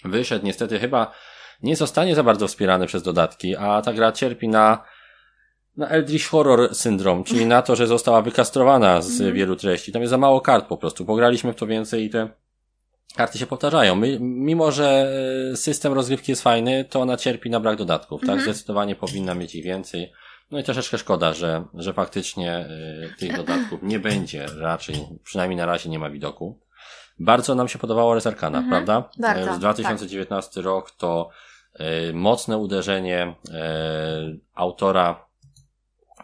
Wyszedł 0.04 0.46
niestety 0.46 0.78
chyba 0.78 1.12
nie 1.62 1.76
zostanie 1.76 2.14
za 2.14 2.22
bardzo 2.22 2.48
wspierany 2.48 2.86
przez 2.86 3.02
dodatki, 3.02 3.56
a 3.56 3.82
ta 3.82 3.92
gra 3.92 4.12
cierpi 4.12 4.48
na 4.48 4.84
na 5.78 5.88
Eldritch 5.88 6.28
Horror 6.28 6.74
Syndrome, 6.74 7.24
czyli 7.24 7.46
na 7.46 7.62
to, 7.62 7.76
że 7.76 7.86
została 7.86 8.22
wykastrowana 8.22 9.02
z 9.02 9.20
mm. 9.20 9.34
wielu 9.34 9.56
treści. 9.56 9.92
Tam 9.92 10.02
jest 10.02 10.10
za 10.10 10.18
mało 10.18 10.40
kart 10.40 10.66
po 10.66 10.76
prostu. 10.76 11.04
Pograliśmy 11.04 11.52
w 11.52 11.56
to 11.56 11.66
więcej 11.66 12.04
i 12.04 12.10
te 12.10 12.28
karty 13.16 13.38
się 13.38 13.46
powtarzają. 13.46 13.94
My, 13.94 14.18
mimo, 14.20 14.72
że 14.72 15.12
e, 15.52 15.56
system 15.56 15.92
rozgrywki 15.92 16.32
jest 16.32 16.42
fajny, 16.42 16.84
to 16.84 17.00
ona 17.00 17.16
cierpi 17.16 17.50
na 17.50 17.60
brak 17.60 17.76
dodatków, 17.76 18.20
tak? 18.20 18.30
Mm 18.30 18.40
-hmm. 18.40 18.44
Zdecydowanie 18.44 18.94
powinna 18.94 19.34
mieć 19.34 19.54
ich 19.54 19.64
więcej. 19.64 20.12
No 20.50 20.58
i 20.58 20.64
troszeczkę 20.64 20.98
szkoda, 20.98 21.34
że, 21.34 21.64
że 21.74 21.92
faktycznie 21.92 22.68
y, 23.14 23.18
tych 23.18 23.36
dodatków 23.36 23.80
nie 23.82 23.98
będzie 23.98 24.46
raczej, 24.60 25.08
przynajmniej 25.24 25.56
na 25.56 25.66
razie 25.66 25.90
nie 25.90 25.98
ma 25.98 26.10
widoku. 26.10 26.58
Bardzo 27.18 27.54
nam 27.54 27.68
się 27.68 27.78
podobało 27.78 28.14
Resarkana, 28.14 28.58
mm 28.58 28.66
-hmm. 28.66 28.72
prawda? 28.72 29.10
Bardzo, 29.18 29.54
Z 29.54 29.58
2019 29.58 30.54
tak. 30.54 30.64
rok 30.64 30.90
to 30.90 31.30
mocne 32.12 32.58
uderzenie 32.58 33.34
y, 33.48 34.40
autora 34.54 35.28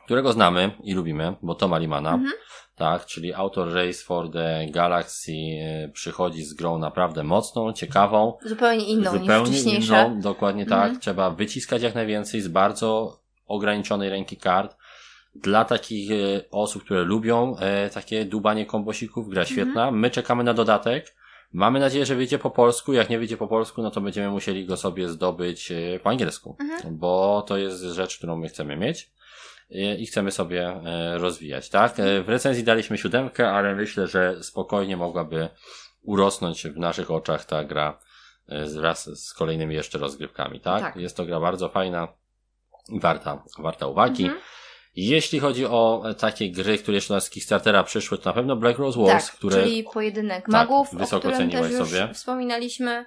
którego 0.04 0.32
znamy 0.32 0.70
i 0.82 0.94
lubimy, 0.94 1.34
bo 1.42 1.54
Toma 1.54 1.78
Limana. 1.78 2.14
Mhm. 2.14 2.32
tak, 2.76 3.06
czyli 3.06 3.34
Auto 3.34 3.64
Race 3.64 4.04
for 4.04 4.30
the 4.32 4.66
Galaxy 4.70 5.32
e, 5.32 5.88
przychodzi 5.88 6.44
z 6.44 6.54
grą 6.54 6.78
naprawdę 6.78 7.22
mocną, 7.22 7.72
ciekawą. 7.72 8.36
Zupełnie 8.44 8.84
inną 8.84 9.12
zupełnie 9.12 9.50
niż 9.50 9.60
wcześniejsza. 9.60 10.04
Inną, 10.04 10.20
dokładnie 10.20 10.66
tak. 10.66 10.82
Mhm. 10.82 11.00
Trzeba 11.00 11.30
wyciskać 11.30 11.82
jak 11.82 11.94
najwięcej 11.94 12.40
z 12.40 12.48
bardzo 12.48 13.18
ograniczonej 13.46 14.10
ręki 14.10 14.36
kart. 14.36 14.76
Dla 15.34 15.64
takich 15.64 16.10
e, 16.10 16.14
osób, 16.50 16.84
które 16.84 17.02
lubią 17.02 17.56
e, 17.56 17.90
takie 17.90 18.24
dubanie 18.24 18.66
kombosików, 18.66 19.28
gra 19.28 19.42
mhm. 19.42 19.56
świetna. 19.56 19.90
My 19.90 20.10
czekamy 20.10 20.44
na 20.44 20.54
dodatek. 20.54 21.14
Mamy 21.54 21.80
nadzieję, 21.80 22.06
że 22.06 22.14
wyjdzie 22.14 22.38
po 22.38 22.50
polsku. 22.50 22.92
Jak 22.92 23.10
nie 23.10 23.18
wyjdzie 23.18 23.36
po 23.36 23.48
polsku, 23.48 23.82
no 23.82 23.90
to 23.90 24.00
będziemy 24.00 24.30
musieli 24.30 24.66
go 24.66 24.76
sobie 24.76 25.08
zdobyć 25.08 25.72
e, 25.72 26.00
po 26.02 26.10
angielsku, 26.10 26.56
mhm. 26.60 26.98
bo 26.98 27.44
to 27.46 27.56
jest 27.56 27.82
rzecz, 27.82 28.18
którą 28.18 28.36
my 28.36 28.48
chcemy 28.48 28.76
mieć 28.76 29.10
i 29.98 30.06
chcemy 30.06 30.30
sobie 30.30 30.68
e, 30.68 31.18
rozwijać, 31.18 31.68
tak? 31.68 32.00
E, 32.00 32.22
w 32.22 32.28
recenzji 32.28 32.64
daliśmy 32.64 32.98
siódemkę, 32.98 33.50
ale 33.50 33.74
myślę, 33.74 34.06
że 34.06 34.42
spokojnie 34.42 34.96
mogłaby 34.96 35.48
urosnąć 36.02 36.66
w 36.66 36.76
naszych 36.76 37.10
oczach 37.10 37.44
ta 37.44 37.64
gra 37.64 37.98
wraz 38.48 39.24
z 39.24 39.34
kolejnymi 39.34 39.74
jeszcze 39.74 39.98
rozgrywkami, 39.98 40.60
tak? 40.60 40.82
tak. 40.82 40.96
Jest 40.96 41.16
to 41.16 41.26
gra 41.26 41.40
bardzo 41.40 41.68
fajna 41.68 42.08
i 42.88 43.00
warta, 43.00 43.42
warta 43.58 43.86
uwagi. 43.86 44.24
Mhm. 44.24 44.42
Jeśli 44.96 45.40
chodzi 45.40 45.66
o 45.66 46.04
takie 46.18 46.50
gry, 46.50 46.78
które 46.78 46.94
jeszcze 46.94 47.20
z 47.20 47.30
Kickstartera 47.30 47.84
przyszły, 47.84 48.18
to 48.18 48.30
na 48.30 48.34
pewno 48.34 48.56
Black 48.56 48.78
Rose 48.78 49.00
Wars, 49.00 49.26
tak, 49.26 49.34
które... 49.34 49.62
czyli 49.62 49.84
pojedynek 49.84 50.48
magów, 50.48 50.90
tak, 50.90 50.98
wysoko 50.98 51.28
o 51.28 51.30
którym 51.30 51.50
też 51.50 51.70
już 51.70 51.88
sobie. 51.88 52.14
wspominaliśmy. 52.14 53.06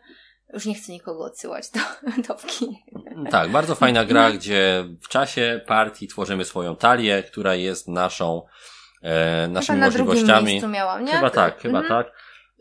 Już 0.53 0.66
nie 0.66 0.75
chcę 0.75 0.91
nikogo 0.91 1.25
odsyłać 1.25 1.66
do 1.72 1.80
topki. 2.27 2.83
Tak, 3.32 3.51
bardzo 3.51 3.75
fajna 3.75 4.06
gra, 4.06 4.32
gdzie 4.32 4.85
w 5.01 5.07
czasie 5.07 5.61
partii 5.67 6.07
tworzymy 6.07 6.45
swoją 6.45 6.75
talię, 6.75 7.24
która 7.24 7.56
jest 7.56 7.88
naszą, 7.88 8.41
e, 9.01 9.48
naszymi 9.48 9.75
chyba 9.75 9.88
możliwościami. 9.88 10.61
Na 10.61 10.67
miałam, 10.67 11.06
nie? 11.06 11.11
Chyba 11.11 11.30
tak, 11.30 11.61
chyba 11.61 11.80
mhm. 11.80 12.03
tak. 12.03 12.14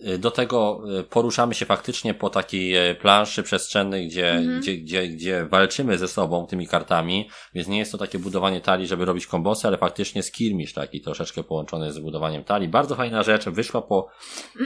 Y, 0.04 0.18
do 0.18 0.30
tego 0.30 0.82
y, 1.00 1.04
poruszamy 1.04 1.54
się 1.54 1.66
faktycznie 1.66 2.14
po 2.14 2.30
takiej 2.30 2.90
y, 2.90 2.94
planszy 2.94 3.42
przestrzennej, 3.42 4.08
gdzie, 4.08 4.32
mhm. 4.32 4.60
gdzie, 4.60 4.76
gdzie, 4.76 5.08
gdzie 5.08 5.46
walczymy 5.46 5.98
ze 5.98 6.08
sobą 6.08 6.46
tymi 6.46 6.66
kartami, 6.68 7.30
więc 7.54 7.68
nie 7.68 7.78
jest 7.78 7.92
to 7.92 7.98
takie 7.98 8.18
budowanie 8.18 8.60
talii, 8.60 8.86
żeby 8.86 9.04
robić 9.04 9.26
kombosy, 9.26 9.68
ale 9.68 9.78
faktycznie 9.78 10.22
skirmish 10.22 10.72
taki 10.72 11.00
troszeczkę 11.00 11.44
połączony 11.44 11.92
z 11.92 11.98
budowaniem 11.98 12.44
talii. 12.44 12.68
Bardzo 12.68 12.94
fajna 12.94 13.22
rzecz, 13.22 13.48
wyszła 13.48 13.82
po, 13.82 14.08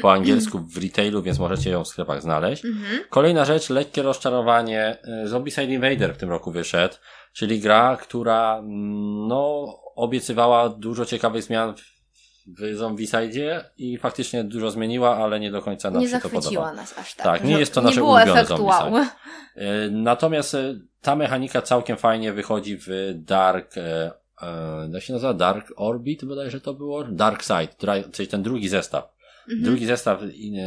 po 0.03 0.13
angielsku 0.17 0.59
w 0.59 0.77
retailu, 0.83 1.23
więc 1.23 1.39
możecie 1.39 1.71
ją 1.71 1.85
w 1.85 1.89
sklepach 1.89 2.23
znaleźć. 2.23 2.65
Mhm. 2.65 3.01
Kolejna 3.11 3.45
rzecz, 3.45 3.71
lekkie 3.71 4.03
rozczarowanie, 4.03 4.99
Zombicide 5.25 5.75
Invader 5.75 6.15
w 6.15 6.19
tym 6.19 6.31
roku 6.31 6.53
wyszedł, 6.53 6.95
czyli 7.33 7.61
gra, 7.61 7.97
która 7.97 8.59
mm, 8.59 9.29
no 9.29 9.67
obiecywała 9.97 10.69
dużo 10.69 11.05
ciekawych 11.05 11.43
zmian 11.43 11.75
w 11.77 12.00
Zombicide 12.75 13.71
i 13.79 13.99
faktycznie 13.99 14.45
dużo 14.45 14.71
zmieniła, 14.71 15.17
ale 15.17 15.41
nie 15.41 15.51
do 15.51 15.63
końca 15.63 15.91
nam 15.91 16.03
nie 16.03 16.09
się 16.09 16.19
to 16.19 16.23
podoba. 16.23 16.37
Nie 16.37 16.43
zachwyciła 16.43 16.73
nas 16.73 16.99
aż 16.99 17.15
tak. 17.15 17.27
Tak, 17.27 17.45
nie 17.45 17.59
jest 17.59 17.75
to 17.75 17.83
nasze 17.83 18.05
ulubione 18.05 18.45
Zombicide. 18.45 19.07
E, 19.57 19.91
natomiast 19.91 20.55
e, 20.55 20.75
ta 21.03 21.17
mechanika 21.17 21.63
całkiem 21.63 21.97
fajnie 21.97 22.33
wychodzi 22.33 22.77
w 22.77 23.13
Dark, 23.15 23.77
e, 23.77 24.11
jak 24.93 25.03
się 25.03 25.13
nazywa? 25.13 25.35
Dark 25.35 25.73
Orbit 25.77 26.25
bodajże 26.25 26.61
to 26.61 26.75
było? 26.75 27.05
Dark 27.05 27.43
Side, 27.43 28.03
czyli 28.13 28.29
ten 28.29 28.43
drugi 28.43 28.69
zestaw. 28.69 29.13
Mhm. 29.41 29.63
Drugi 29.63 29.87
zestaw 29.87 30.21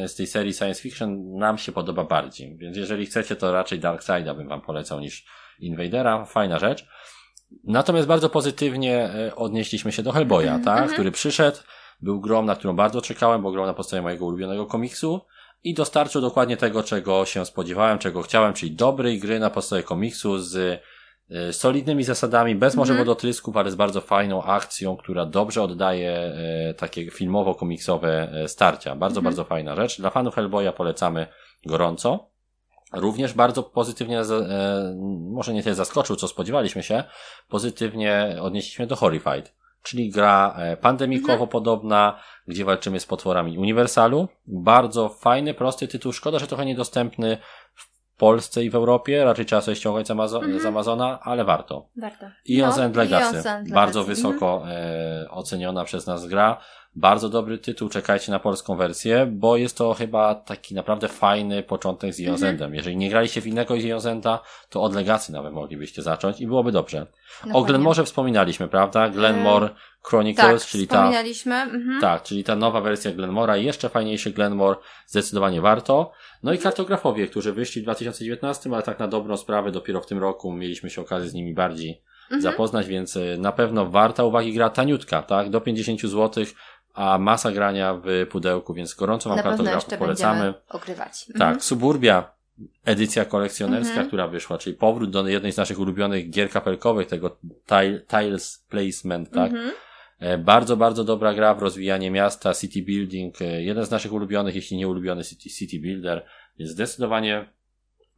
z 0.08 0.16
tej 0.16 0.28
serii 0.28 0.54
science 0.54 0.82
fiction 0.82 1.38
nam 1.38 1.58
się 1.58 1.72
podoba 1.72 2.04
bardziej, 2.04 2.58
więc 2.58 2.78
jeżeli 2.78 3.06
chcecie, 3.06 3.36
to 3.36 3.52
raczej 3.52 3.80
Dark 3.80 4.04
Side'a 4.04 4.36
bym 4.36 4.48
wam 4.48 4.62
polecał 4.62 5.00
niż 5.00 5.26
Invadera. 5.60 6.26
Fajna 6.26 6.60
rzecz. 6.60 6.88
Natomiast 7.64 8.08
bardzo 8.08 8.30
pozytywnie 8.30 9.10
e, 9.10 9.36
odnieśliśmy 9.36 9.92
się 9.92 10.04
do 10.04 10.12
Hellboya, 10.12 10.48
mm 10.48 10.64
tak? 10.64 10.78
Mhm. 10.78 10.94
który 10.94 11.12
przyszedł, 11.12 11.58
był 12.02 12.22
grą, 12.22 12.44
na 12.46 12.56
którą 12.56 12.76
bardzo 12.76 13.02
czekałem, 13.02 13.42
bo 13.42 13.52
grą 13.52 13.66
na 13.66 13.74
podstawie 13.74 14.02
mojego 14.02 14.26
ulubionego 14.26 14.66
komiksu 14.66 15.22
i 15.64 15.74
dostarczył 15.74 16.22
dokładnie 16.22 16.58
tego, 16.58 16.84
czego 16.84 17.26
się 17.26 17.46
spodziewałem, 17.46 18.00
czego 18.00 18.22
chciałem, 18.22 18.54
czyli 18.54 18.72
dobrej 18.72 19.20
gry 19.20 19.40
na 19.40 19.50
podstawie 19.50 19.84
komiksu 19.84 20.40
z 20.40 20.82
e, 21.30 21.54
solidnymi 21.54 22.04
zasadami, 22.04 22.56
bez 22.56 22.76
może 22.76 22.94
-hmm. 22.94 22.98
wodotrysków, 22.98 23.58
ale 23.58 23.72
z 23.72 23.76
bardzo 23.76 24.02
fajną 24.02 24.44
akcją, 24.44 24.98
która 24.98 25.26
dobrze 25.26 25.64
oddaje 25.64 26.12
e, 26.12 26.74
takie 26.74 27.12
filmowo-komiksowe 27.12 28.28
starcia. 28.48 28.96
Bardzo, 28.96 29.22
-hmm. 29.22 29.24
bardzo 29.24 29.44
fajna 29.44 29.76
rzecz. 29.76 29.98
Dla 29.98 30.10
fanów 30.10 30.36
Hellboya 30.36 30.72
polecamy 30.78 31.28
gorąco. 31.66 32.33
Również 32.94 33.34
bardzo 33.34 33.64
pozytywnie, 33.64 34.20
e, 34.20 34.96
może 35.32 35.54
nie 35.54 35.64
tyle 35.64 35.76
zaskoczył, 35.76 36.16
co 36.16 36.28
spodziewaliśmy 36.28 36.84
się, 36.84 37.04
pozytywnie 37.50 38.38
odnieśliśmy 38.42 38.88
do 38.88 38.96
Horrified, 38.96 39.54
czyli 39.84 40.10
gra 40.10 40.56
e, 40.58 40.78
pandemikowo 40.78 41.34
mhm. 41.34 41.50
podobna, 41.50 42.20
gdzie 42.48 42.66
walczymy 42.66 43.00
z 43.00 43.06
potworami 43.06 43.58
Uniwersalu. 43.58 44.28
Bardzo 44.48 45.10
fajny, 45.10 45.54
prosty 45.54 45.88
tytuł. 45.88 46.14
Szkoda, 46.14 46.40
że 46.40 46.48
trochę 46.48 46.66
niedostępny 46.66 47.38
Polsce 48.24 48.64
i 48.64 48.70
w 48.70 48.76
Europie. 48.76 49.24
Raczej 49.24 49.46
trzeba 49.46 49.62
sobie 49.62 49.76
ściągać 49.76 50.08
z, 50.08 50.12
Amazo 50.12 50.38
mhm. 50.38 50.60
z 50.60 50.66
Amazona, 50.66 51.20
ale 51.22 51.46
warto. 51.46 51.90
Warto. 51.96 52.26
Ions 52.46 52.78
no, 52.78 52.84
and 52.84 52.96
Legacy. 52.96 53.38
Legacy. 53.38 53.74
Bardzo 53.74 54.04
wysoko 54.04 54.56
mhm. 54.56 54.78
e, 54.78 55.30
oceniona 55.32 55.84
przez 55.84 56.08
nas 56.08 56.26
gra. 56.26 56.58
Bardzo 56.96 57.30
dobry 57.30 57.58
tytuł, 57.58 57.90
czekajcie 57.90 58.32
na 58.32 58.40
polską 58.40 58.76
wersję, 58.76 59.26
bo 59.32 59.58
jest 59.58 59.78
to 59.78 59.94
chyba 59.94 60.36
taki 60.36 60.76
naprawdę 60.76 61.08
fajny 61.08 61.64
początek 61.64 62.14
z 62.14 62.20
Iozendem. 62.20 62.66
Mhm. 62.66 62.76
Jeżeli 62.76 62.98
nie 62.98 63.10
graliście 63.10 63.42
w 63.42 63.48
innego 63.48 63.76
Iozenda, 63.76 64.40
to 64.70 64.82
od 64.82 64.96
Legacy 64.96 65.32
nawet 65.32 65.54
moglibyście 65.54 66.02
zacząć 66.02 66.42
i 66.42 66.48
byłoby 66.48 66.72
dobrze. 66.72 67.06
No 67.46 67.56
o 67.56 67.64
Glenmore 67.64 68.04
wspominaliśmy, 68.04 68.68
prawda? 68.68 69.10
Glenmore 69.10 69.70
Chronicles, 70.04 70.62
tak, 70.62 70.72
czyli 70.72 70.88
ta. 70.88 71.12
Mhm. 71.64 72.02
Tak, 72.02 72.24
czyli 72.24 72.44
ta 72.44 72.56
nowa 72.56 72.82
wersja 72.82 73.12
Glenmora 73.12 73.58
i 73.58 73.66
jeszcze 73.66 73.90
fajniejszy 73.90 74.32
Glenmore 74.32 74.80
zdecydowanie 75.08 75.62
warto. 75.62 76.12
No 76.44 76.54
i 76.54 76.58
kartografowie, 76.58 77.28
którzy 77.28 77.54
wyszli 77.54 77.82
w 77.82 77.84
2019, 77.84 78.70
ale 78.74 78.84
tak 78.84 79.00
na 79.00 79.08
dobrą 79.08 79.38
sprawę 79.38 79.72
dopiero 79.72 80.02
w 80.02 80.06
tym 80.06 80.20
roku 80.20 80.54
mieliśmy 80.54 80.90
się 80.90 81.02
okazję 81.02 81.30
z 81.30 81.34
nimi 81.34 81.54
bardziej 81.54 82.02
mhm. 82.24 82.42
zapoznać, 82.42 82.88
więc 82.88 83.16
y, 83.16 83.38
na 83.40 83.52
pewno 83.52 83.86
warta 83.86 84.24
uwagi 84.24 84.54
gra 84.54 84.70
taniutka, 84.70 85.22
tak? 85.24 85.50
Do 85.50 85.62
50 85.62 86.02
złotych 86.02 86.54
a 86.94 87.18
masa 87.18 87.52
grania 87.52 87.94
w 87.94 88.28
pudełku, 88.32 88.74
więc 88.74 88.94
gorąco 88.94 89.30
wam 89.30 89.44
kartograf 89.44 89.86
polecamy. 89.86 90.54
Ogrywać. 90.70 91.26
Tak, 91.26 91.34
mhm. 91.34 91.62
Suburbia, 91.62 92.32
edycja 92.86 93.26
kolekcjonerska, 93.26 93.90
mhm. 93.90 94.08
która 94.08 94.28
wyszła, 94.28 94.58
czyli 94.58 94.76
powrót 94.76 95.10
do 95.10 95.28
jednej 95.28 95.52
z 95.52 95.58
naszych 95.58 95.80
ulubionych 95.80 96.30
gier 96.30 96.50
kapelkowych, 96.50 97.08
tego 97.08 97.38
tile, 97.66 98.00
Tiles 98.00 98.66
Placement, 98.70 99.32
tak? 99.32 99.52
Mhm. 99.52 99.72
E, 100.24 100.38
bardzo, 100.38 100.78
bardzo 100.78 101.04
dobra 101.04 101.34
gra 101.34 101.56
w 101.56 101.62
rozwijanie 101.62 102.12
miasta, 102.12 102.54
city 102.54 102.82
building, 102.82 103.42
e, 103.42 103.64
jeden 103.64 103.86
z 103.86 103.92
naszych 103.92 104.14
ulubionych, 104.14 104.56
jeśli 104.56 104.78
nie 104.78 104.88
ulubiony 104.88 105.24
city, 105.24 105.50
city 105.50 105.80
builder, 105.80 106.26
więc 106.60 106.72
zdecydowanie 106.72 107.46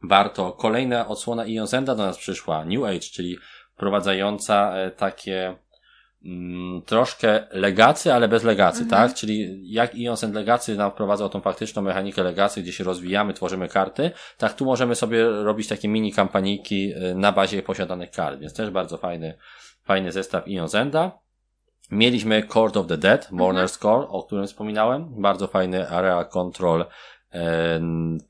warto. 0.02 0.52
Kolejna 0.52 1.08
odsłona 1.08 1.46
Ion 1.46 1.66
Zenda 1.66 1.94
do 1.94 2.06
nas 2.06 2.18
przyszła, 2.18 2.64
New 2.64 2.84
Age, 2.84 3.00
czyli 3.00 3.38
wprowadzająca 3.74 4.76
e, 4.76 4.90
takie 4.90 5.56
mm, 6.24 6.82
troszkę 6.82 7.46
legacy, 7.50 8.12
ale 8.12 8.28
bez 8.28 8.44
legacy, 8.44 8.82
mhm. 8.82 8.90
tak? 9.08 9.18
Czyli 9.18 9.62
jak 9.72 9.94
Ions 9.94 10.24
and 10.24 10.34
Legacy 10.34 10.76
nam 10.76 10.90
wprowadzał 10.90 11.28
tą 11.28 11.40
faktyczną 11.40 11.82
mechanikę 11.82 12.22
legacy, 12.22 12.62
gdzie 12.62 12.72
się 12.72 12.84
rozwijamy, 12.84 13.34
tworzymy 13.34 13.68
karty, 13.68 14.10
tak 14.38 14.54
tu 14.54 14.64
możemy 14.64 14.94
sobie 14.94 15.24
robić 15.28 15.68
takie 15.68 15.88
mini 15.88 16.12
kampaniki 16.12 16.92
na 17.14 17.32
bazie 17.32 17.62
posiadanych 17.62 18.10
kart, 18.10 18.40
więc 18.40 18.54
też 18.54 18.70
bardzo 18.70 18.96
fajny, 18.96 19.34
fajny 19.84 20.12
zestaw 20.12 20.48
Ions 20.48 20.74
Enda. 20.74 21.25
Mieliśmy 21.90 22.42
Court 22.42 22.76
of 22.76 22.86
the 22.86 22.98
Dead, 22.98 23.30
Mourner's 23.32 23.76
mhm. 23.76 23.80
Core, 23.80 24.08
o 24.08 24.22
którym 24.22 24.46
wspominałem. 24.46 25.22
Bardzo 25.22 25.46
fajny 25.46 25.88
area 25.88 26.24
control 26.24 26.84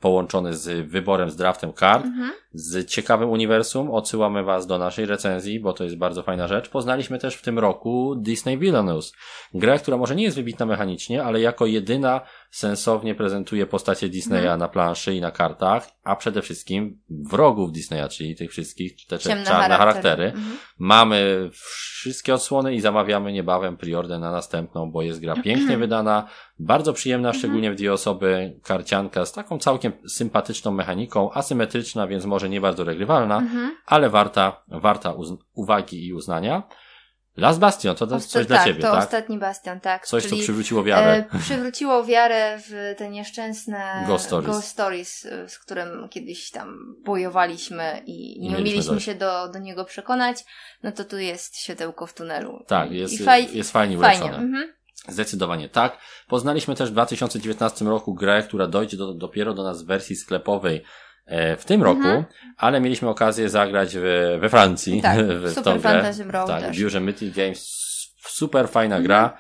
połączony 0.01 0.55
z 0.55 0.91
wyborem, 0.91 1.31
z 1.31 1.37
draftem 1.37 1.73
kart, 1.73 2.05
mhm. 2.05 2.33
Z 2.57 2.91
ciekawym 2.91 3.31
uniwersum. 3.31 3.91
Odsyłamy 3.91 4.43
Was 4.43 4.67
do 4.67 4.79
naszej 4.79 5.07
recenzji, 5.07 5.61
bo 5.61 5.73
to 5.73 5.85
jest 5.85 5.97
bardzo 5.97 6.23
fajna 6.23 6.49
rzecz. 6.49 6.69
Poznaliśmy 6.69 7.19
też 7.19 7.35
w 7.35 7.43
tym 7.43 7.59
roku 7.59 8.15
Disney 8.19 8.59
Villainous. 8.59 9.13
Grę, 9.55 9.79
która 9.79 9.97
może 9.97 10.17
nie 10.17 10.25
jest 10.25 10.37
wybitna 10.37 10.67
mechanicznie, 10.67 11.25
ale 11.25 11.41
jako 11.41 11.67
jedyna 11.67 12.21
sensownie 12.51 13.15
prezentuje 13.15 13.67
postacie 13.67 14.09
Disneya 14.09 14.39
mhm. 14.39 14.61
na 14.61 14.69
planszy 14.69 15.15
i 15.15 15.21
na 15.21 15.31
kartach, 15.31 15.89
a 16.05 16.17
przede 16.17 16.43
wszystkim 16.43 17.01
wrogów 17.11 17.73
Disneya, 17.73 18.09
czyli 18.09 18.37
tych 18.37 18.51
wszystkich 18.51 19.07
te 19.07 19.19
czarne 19.19 19.45
charaktery. 19.45 19.79
charaktery. 19.79 20.25
Mhm. 20.25 20.57
Mamy 20.79 21.49
wszystkie 21.53 22.35
odsłony 22.35 22.75
i 22.75 22.81
zamawiamy 22.81 23.33
niebawem 23.33 23.77
priordę 23.77 24.19
na 24.19 24.33
następną, 24.33 24.91
bo 24.91 25.03
jest 25.03 25.21
gra 25.21 25.35
pięknie 25.35 25.53
mhm. 25.53 25.81
wydana, 25.81 26.29
bardzo 26.59 26.93
przyjemna, 26.93 27.33
szczególnie 27.33 27.73
w 27.73 27.75
dwie 27.75 27.93
osoby, 27.93 28.61
karcianka 28.63 29.27
z 29.27 29.33
taką 29.33 29.59
całkiem 29.59 29.93
sympatyczną 30.09 30.71
mechaniką, 30.71 31.33
asymetryczna, 31.33 32.07
więc 32.07 32.25
może 32.25 32.46
nie 32.49 32.61
bardzo 32.61 32.85
regrywalna, 32.85 33.39
mhm. 33.39 33.77
ale 33.87 34.11
warta, 34.11 34.63
warta 34.69 35.15
uwagi 35.55 36.07
i 36.07 36.15
uznania. 36.15 36.63
Last 37.37 37.59
Bastion, 37.59 37.97
to, 37.97 38.07
to 38.07 38.17
Osta- 38.17 38.29
coś 38.29 38.33
tak, 38.33 38.47
dla 38.47 38.65
ciebie, 38.65 38.83
to 38.83 38.93
tak? 38.93 39.05
ostatni 39.05 39.39
Bastion, 39.39 39.81
tak. 39.81 40.07
Coś, 40.07 40.23
Czyli, 40.23 40.37
co 40.37 40.43
przywróciło 40.43 40.85
wiarę. 40.85 41.25
E, 41.35 41.39
przywróciło 41.39 42.05
wiarę 42.05 42.59
w 42.69 42.95
te 42.99 43.11
nieszczęsne 43.11 44.05
Ghost 44.07 44.25
Stories. 44.25 44.51
Ghost 44.51 44.69
Stories, 44.69 45.27
e, 45.27 45.49
z 45.49 45.59
którym 45.59 46.09
kiedyś 46.09 46.51
tam 46.51 46.97
bojowaliśmy 47.05 48.03
i 48.07 48.41
nie 48.41 48.59
umieliśmy 48.59 49.01
się 49.01 49.15
do, 49.15 49.49
do 49.49 49.59
niego 49.59 49.85
przekonać. 49.85 50.45
No 50.83 50.93
to 50.93 51.05
tu 51.05 51.19
jest 51.19 51.57
światełko 51.57 52.07
w 52.07 52.15
tunelu. 52.15 52.65
Tak, 52.67 52.91
jest, 52.91 53.21
faj- 53.21 53.55
jest 53.55 53.73
fajnie. 53.73 53.99
Fajnie. 53.99 54.35
Mhm. 54.35 54.73
Zdecydowanie 55.09 55.69
tak. 55.69 55.99
Poznaliśmy 56.29 56.75
też 56.75 56.89
w 56.89 56.93
2019 56.93 57.85
roku 57.85 58.15
grę, 58.15 58.43
która 58.43 58.67
dojdzie 58.67 58.97
do, 58.97 59.15
dopiero 59.15 59.55
do 59.55 59.63
nas 59.63 59.83
w 59.83 59.87
wersji 59.87 60.17
sklepowej 60.17 60.85
w 61.59 61.65
tym 61.65 61.83
roku, 61.83 61.99
mhm. 61.99 62.25
ale 62.57 62.81
mieliśmy 62.81 63.09
okazję 63.09 63.49
zagrać 63.49 63.97
w, 63.97 64.39
we 64.41 64.49
Francji. 64.49 65.03
Tak, 65.03 65.19
w 65.43 65.51
Super 65.51 65.81
Fantasy 65.81 66.25
Brawl 66.25 66.49
Tak, 66.49 66.63
też. 66.63 66.77
w 66.77 66.81
biurze 66.81 67.01
Mythic 67.01 67.35
Games. 67.35 67.87
Super 68.29 68.69
fajna 68.69 68.97
mhm. 68.97 69.05
gra. 69.05 69.39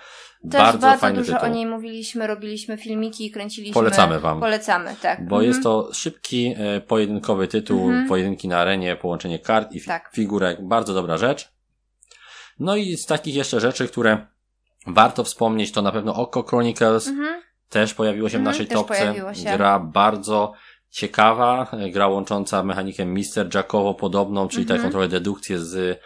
Też 0.50 0.60
bardzo, 0.60 0.78
bardzo 0.78 1.12
dużo 1.12 1.32
tytuł. 1.32 1.48
o 1.48 1.52
niej 1.52 1.66
mówiliśmy, 1.66 2.26
robiliśmy 2.26 2.76
filmiki, 2.76 3.31
kręciliśmy. 3.31 3.74
Polecamy 3.74 4.20
wam. 4.20 4.40
Polecamy, 4.40 4.97
tak. 5.02 5.28
Bo 5.28 5.42
jest 5.42 5.62
to 5.62 5.89
szybki, 5.92 6.55
e, 6.58 6.81
pojedynkowy 6.81 7.48
tytuł, 7.48 7.89
Mhm. 7.89 8.08
pojedynki 8.08 8.48
na 8.48 8.58
arenie, 8.58 8.97
połączenie 8.97 9.39
kart 9.39 9.73
i 9.73 9.81
fi- 9.81 9.86
Tak. 9.86 10.10
figurek. 10.15 10.58
Bardzo 10.62 10.94
dobra 10.94 11.16
rzecz. 11.16 11.52
No 12.58 12.76
i 12.76 12.97
z 12.97 13.06
takich 13.06 13.34
jeszcze 13.34 13.60
rzeczy, 13.60 13.89
które 13.89 14.26
warto 14.86 15.24
wspomnieć, 15.24 15.73
to 15.73 15.82
na 15.82 15.92
pewno 15.92 16.15
Oko 16.15 16.42
Chronicles. 16.42 17.08
Mhm. 17.08 17.42
Też 17.68 17.94
pojawiło 17.94 18.28
się 18.28 18.39
w 18.39 18.40
Mhm, 18.40 18.52
naszej 18.55 18.66
topce. 18.66 19.15
Gra 19.56 19.78
bardzo 19.78 20.52
ciekawa, 20.90 21.70
gra 21.92 22.08
łącząca 22.08 22.62
mechanikę 22.62 23.06
Mister 23.06 23.55
Jackowo 23.55 23.94
podobną, 23.94 24.48
czyli 24.48 24.62
Mhm. 24.62 24.81
taką 24.81 24.90
trochę 24.90 25.08
dedukcję 25.08 25.58
z, 25.58 26.00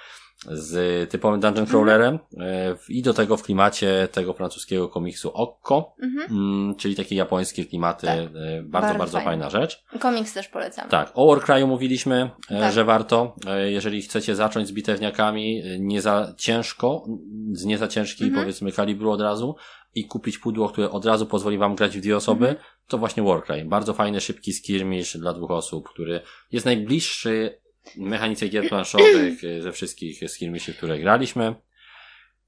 z 0.47 1.10
typowym 1.10 1.41
dungeon 1.41 1.67
crawlerem 1.67 2.18
e, 2.41 2.76
i 2.89 3.02
do 3.02 3.15
tego 3.15 3.36
w 3.36 3.42
klimacie 3.42 4.09
tego 4.12 4.33
francuskiego 4.33 4.89
komiksu 4.89 5.31
Okko, 5.34 5.94
Mhm. 6.02 6.31
mm, 6.31 6.75
czyli 6.76 6.97
takie 6.97 7.15
japońskie 7.17 7.65
klimaty, 7.65 8.07
Tak. 8.07 8.18
e, 8.18 8.28
bardzo, 8.62 8.68
Bardzo 8.89 8.99
bardzo 8.99 9.20
fajna 9.20 9.50
rzecz. 9.50 9.84
Komiks 10.00 10.33
też 10.34 10.49
polecamy. 10.49 10.91
Tak, 10.91 11.10
o 11.15 11.26
Warcry'u 11.26 11.67
mówiliśmy, 11.67 12.31
e, 12.50 12.60
Tak. 12.60 12.73
że 12.73 12.84
warto, 12.84 13.34
jeżeli 13.65 14.02
chcecie 14.02 14.36
zacząć 14.36 14.68
z 14.68 14.73
bitewniakami, 14.73 15.62
nie 15.78 16.00
za 16.02 16.34
ciężko, 16.36 17.05
z 17.52 17.65
nie 17.65 17.78
za 17.78 17.89
ciężkiej 17.89 18.26
Mhm. 18.28 18.44
powiedzmy 18.44 18.73
kalibru 18.73 19.10
od 19.10 19.20
razu 19.20 19.57
i 19.94 20.05
kupić 20.07 20.39
pudło, 20.39 20.69
które 20.69 20.91
od 20.91 21.05
razu 21.05 21.27
pozwoli 21.27 21.59
wam 21.59 21.75
grać 21.75 21.99
w 21.99 22.01
dwie 22.01 22.17
osoby, 22.17 22.49
Mhm. 22.49 22.67
to 22.89 22.99
właśnie 22.99 23.23
Warcry. 23.23 23.65
Bardzo 23.65 23.94
fajny, 23.94 24.20
szybki 24.20 24.52
skirmish 24.52 25.17
dla 25.17 25.33
dwóch 25.33 25.51
osób, 25.51 25.89
który 25.89 26.20
jest 26.52 26.67
najbliższy 26.67 27.59
mechanice 27.97 28.49
gier 28.49 28.69
planszowych 28.69 29.44
e, 29.59 29.62
ze 29.62 29.73
wszystkich 29.73 30.31
skirmishi, 30.31 30.75
które 30.75 30.99
graliśmy. 30.99 31.55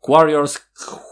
Warriors 0.09 0.59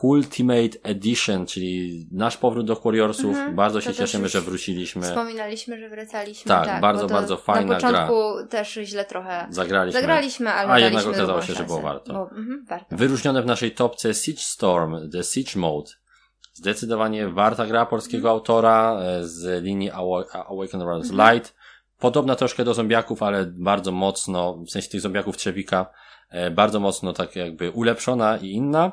Ultimate 0.02 0.78
Edition, 0.82 1.46
czyli 1.46 2.06
nasz 2.12 2.36
powrót 2.36 2.66
do 2.66 2.76
Warriorsów. 2.76 3.24
Mhm, 3.36 3.56
Bardzo 3.56 3.80
się 3.80 3.94
cieszymy, 3.94 4.28
że 4.28 4.40
wróciliśmy. 4.40 5.02
Wspominaliśmy, 5.02 5.78
że 5.80 5.88
wracaliśmy. 5.88 6.48
Tak, 6.48 6.66
Tak, 6.66 6.80
bardzo, 6.80 7.06
bardzo 7.06 7.36
fajna 7.36 7.66
Na 7.72 7.74
początku 7.74 8.14
też 8.50 8.78
źle 8.84 9.04
trochę 9.04 9.46
Zagraliśmy. 9.50 10.00
zagraliśmy, 10.00 10.50
ale 10.50 10.72
A 10.72 10.78
jednak 10.78 11.06
okazało 11.06 11.42
się, 11.42 11.54
że 11.54 11.64
było 11.64 11.80
warto. 11.80 12.12
Bo, 12.12 12.30
mhm, 12.30 12.64
warto. 12.68 12.96
Wyróżnione 12.96 13.42
w 13.42 13.46
naszej 13.46 13.70
topce 13.70 14.14
Siege 14.14 14.40
Storm, 14.40 15.10
The 15.10 15.22
Siege 15.24 15.52
Mode. 15.60 15.90
Zdecydowanie 16.52 17.28
warta 17.28 17.66
gra 17.66 17.86
polskiego 17.86 18.28
Mhm. 18.28 18.32
autora 18.34 19.00
e, 19.02 19.24
z 19.24 19.62
linii 19.64 19.90
Awa- 19.90 20.44
Awaken 20.50 20.82
Realms 20.82 21.10
Mhm. 21.10 21.34
Light. 21.34 21.54
Podobna 21.98 22.36
troszkę 22.36 22.64
do 22.64 22.74
zombiaków, 22.74 23.22
ale 23.22 23.46
bardzo 23.46 23.92
mocno, 23.92 24.56
w 24.66 24.70
sensie 24.70 24.88
tych 24.88 25.00
zombiaków 25.00 25.36
Trzewika, 25.36 25.86
e, 26.30 26.50
bardzo 26.50 26.80
mocno 26.80 27.12
tak 27.12 27.36
jakby 27.36 27.70
ulepszona 27.70 28.36
i 28.36 28.50
inna. 28.50 28.92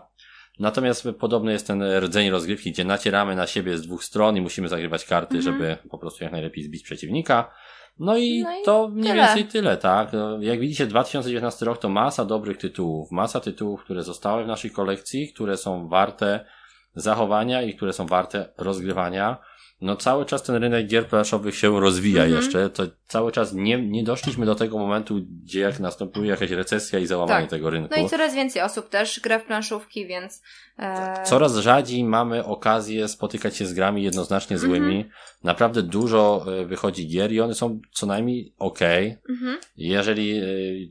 Natomiast 0.60 1.08
podobny 1.20 1.52
jest 1.52 1.68
ten 1.68 1.84
rdzeń 2.00 2.30
rozgrywki, 2.30 2.72
gdzie 2.72 2.84
nacieramy 2.86 3.36
na 3.36 3.48
siebie 3.48 3.78
z 3.78 3.82
dwóch 3.82 4.04
stron 4.04 4.38
i 4.38 4.42
musimy 4.42 4.68
zagrywać 4.70 5.06
karty, 5.06 5.38
Mhm. 5.38 5.54
żeby 5.54 5.78
po 5.90 5.98
prostu 5.98 6.24
jak 6.24 6.34
najlepiej 6.34 6.64
zbić 6.64 6.84
przeciwnika. 6.84 7.52
No 8.00 8.18
i, 8.18 8.44
No 8.44 8.60
i 8.60 8.64
to 8.64 8.88
mniej 8.88 9.04
tyle. 9.12 9.26
więcej 9.26 9.46
tyle, 9.46 9.78
tak? 9.78 10.14
No, 10.14 10.42
Jak 10.42 10.60
widzicie, 10.60 10.88
2019 10.88 11.66
rok 11.66 11.78
to 11.78 11.90
masa 11.90 12.26
dobrych 12.26 12.58
tytułów, 12.58 13.12
masa 13.12 13.40
tytułów, 13.40 13.84
które 13.84 14.04
zostały 14.04 14.44
w 14.44 14.48
naszej 14.48 14.72
kolekcji, 14.72 15.34
które 15.34 15.58
są 15.58 15.88
warte 15.88 16.46
zachowania 16.98 17.62
i 17.62 17.74
które 17.76 17.94
są 17.94 18.06
warte 18.08 18.50
rozgrywania. 18.58 19.38
No 19.82 19.96
cały 19.96 20.26
czas 20.26 20.44
ten 20.44 20.56
rynek 20.56 20.88
gier 20.88 21.08
planszowych 21.08 21.56
się 21.56 21.80
rozwija 21.80 22.24
Mhm. 22.24 22.42
jeszcze, 22.44 22.70
to 22.70 22.84
cały 23.08 23.32
czas 23.32 23.54
nie, 23.54 23.82
nie 23.82 24.04
doszliśmy 24.04 24.46
do 24.46 24.56
tego 24.56 24.78
momentu, 24.78 25.16
gdzie 25.44 25.60
jak 25.60 25.80
następuje 25.80 26.30
jakaś 26.30 26.52
recesja 26.52 27.00
i 27.00 27.06
załamanie 27.06 27.42
Tak. 27.42 27.50
tego 27.50 27.70
rynku. 27.70 27.94
No 27.98 28.06
i 28.06 28.10
coraz 28.10 28.36
więcej 28.36 28.62
osób 28.62 28.90
też 28.90 29.20
gra 29.20 29.40
w 29.40 29.46
planszówki, 29.46 30.08
więc 30.08 30.42
e, 30.80 31.24
Coraz 31.26 31.56
rzadziej 31.58 32.04
mamy 32.04 32.46
okazję 32.46 33.08
spotykać 33.08 33.58
się 33.58 33.66
z 33.66 33.74
grami 33.74 34.04
jednoznacznie 34.04 34.56
Mhm. 34.56 34.72
złymi. 34.72 35.06
Naprawdę 35.44 35.84
dużo 35.84 36.46
e, 36.62 36.66
wychodzi 36.66 37.08
gier 37.08 37.32
i 37.32 37.42
one 37.42 37.54
są 37.54 37.80
co 37.92 38.06
najmniej 38.06 38.54
ok. 38.60 38.80
mhm, 39.30 39.58
Jeżeli 39.78 40.38
e, 40.38 40.44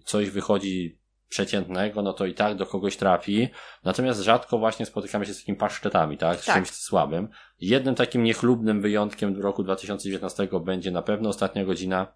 coś 0.04 0.30
wychodzi 0.30 0.98
przeciętnego, 1.28 2.02
no 2.02 2.12
to 2.12 2.26
i 2.26 2.34
tak 2.34 2.54
do 2.56 2.66
kogoś 2.66 2.96
trafi. 2.96 3.48
Natomiast 3.84 4.20
rzadko 4.20 4.58
właśnie 4.58 4.86
spotykamy 4.86 5.26
się 5.26 5.34
z 5.34 5.38
takimi 5.38 5.58
pasztetami, 5.58 6.18
tak? 6.18 6.38
Z 6.40 6.44
Tak. 6.44 6.54
czymś 6.54 6.70
słabym. 6.70 7.28
Jednym 7.60 7.94
takim 7.94 8.22
niechlubnym 8.22 8.80
wyjątkiem 8.80 9.40
roku 9.42 9.62
2019 9.62 10.48
będzie 10.64 10.90
na 10.90 11.02
pewno 11.02 11.28
ostatnia 11.28 11.64
godzina, 11.64 12.06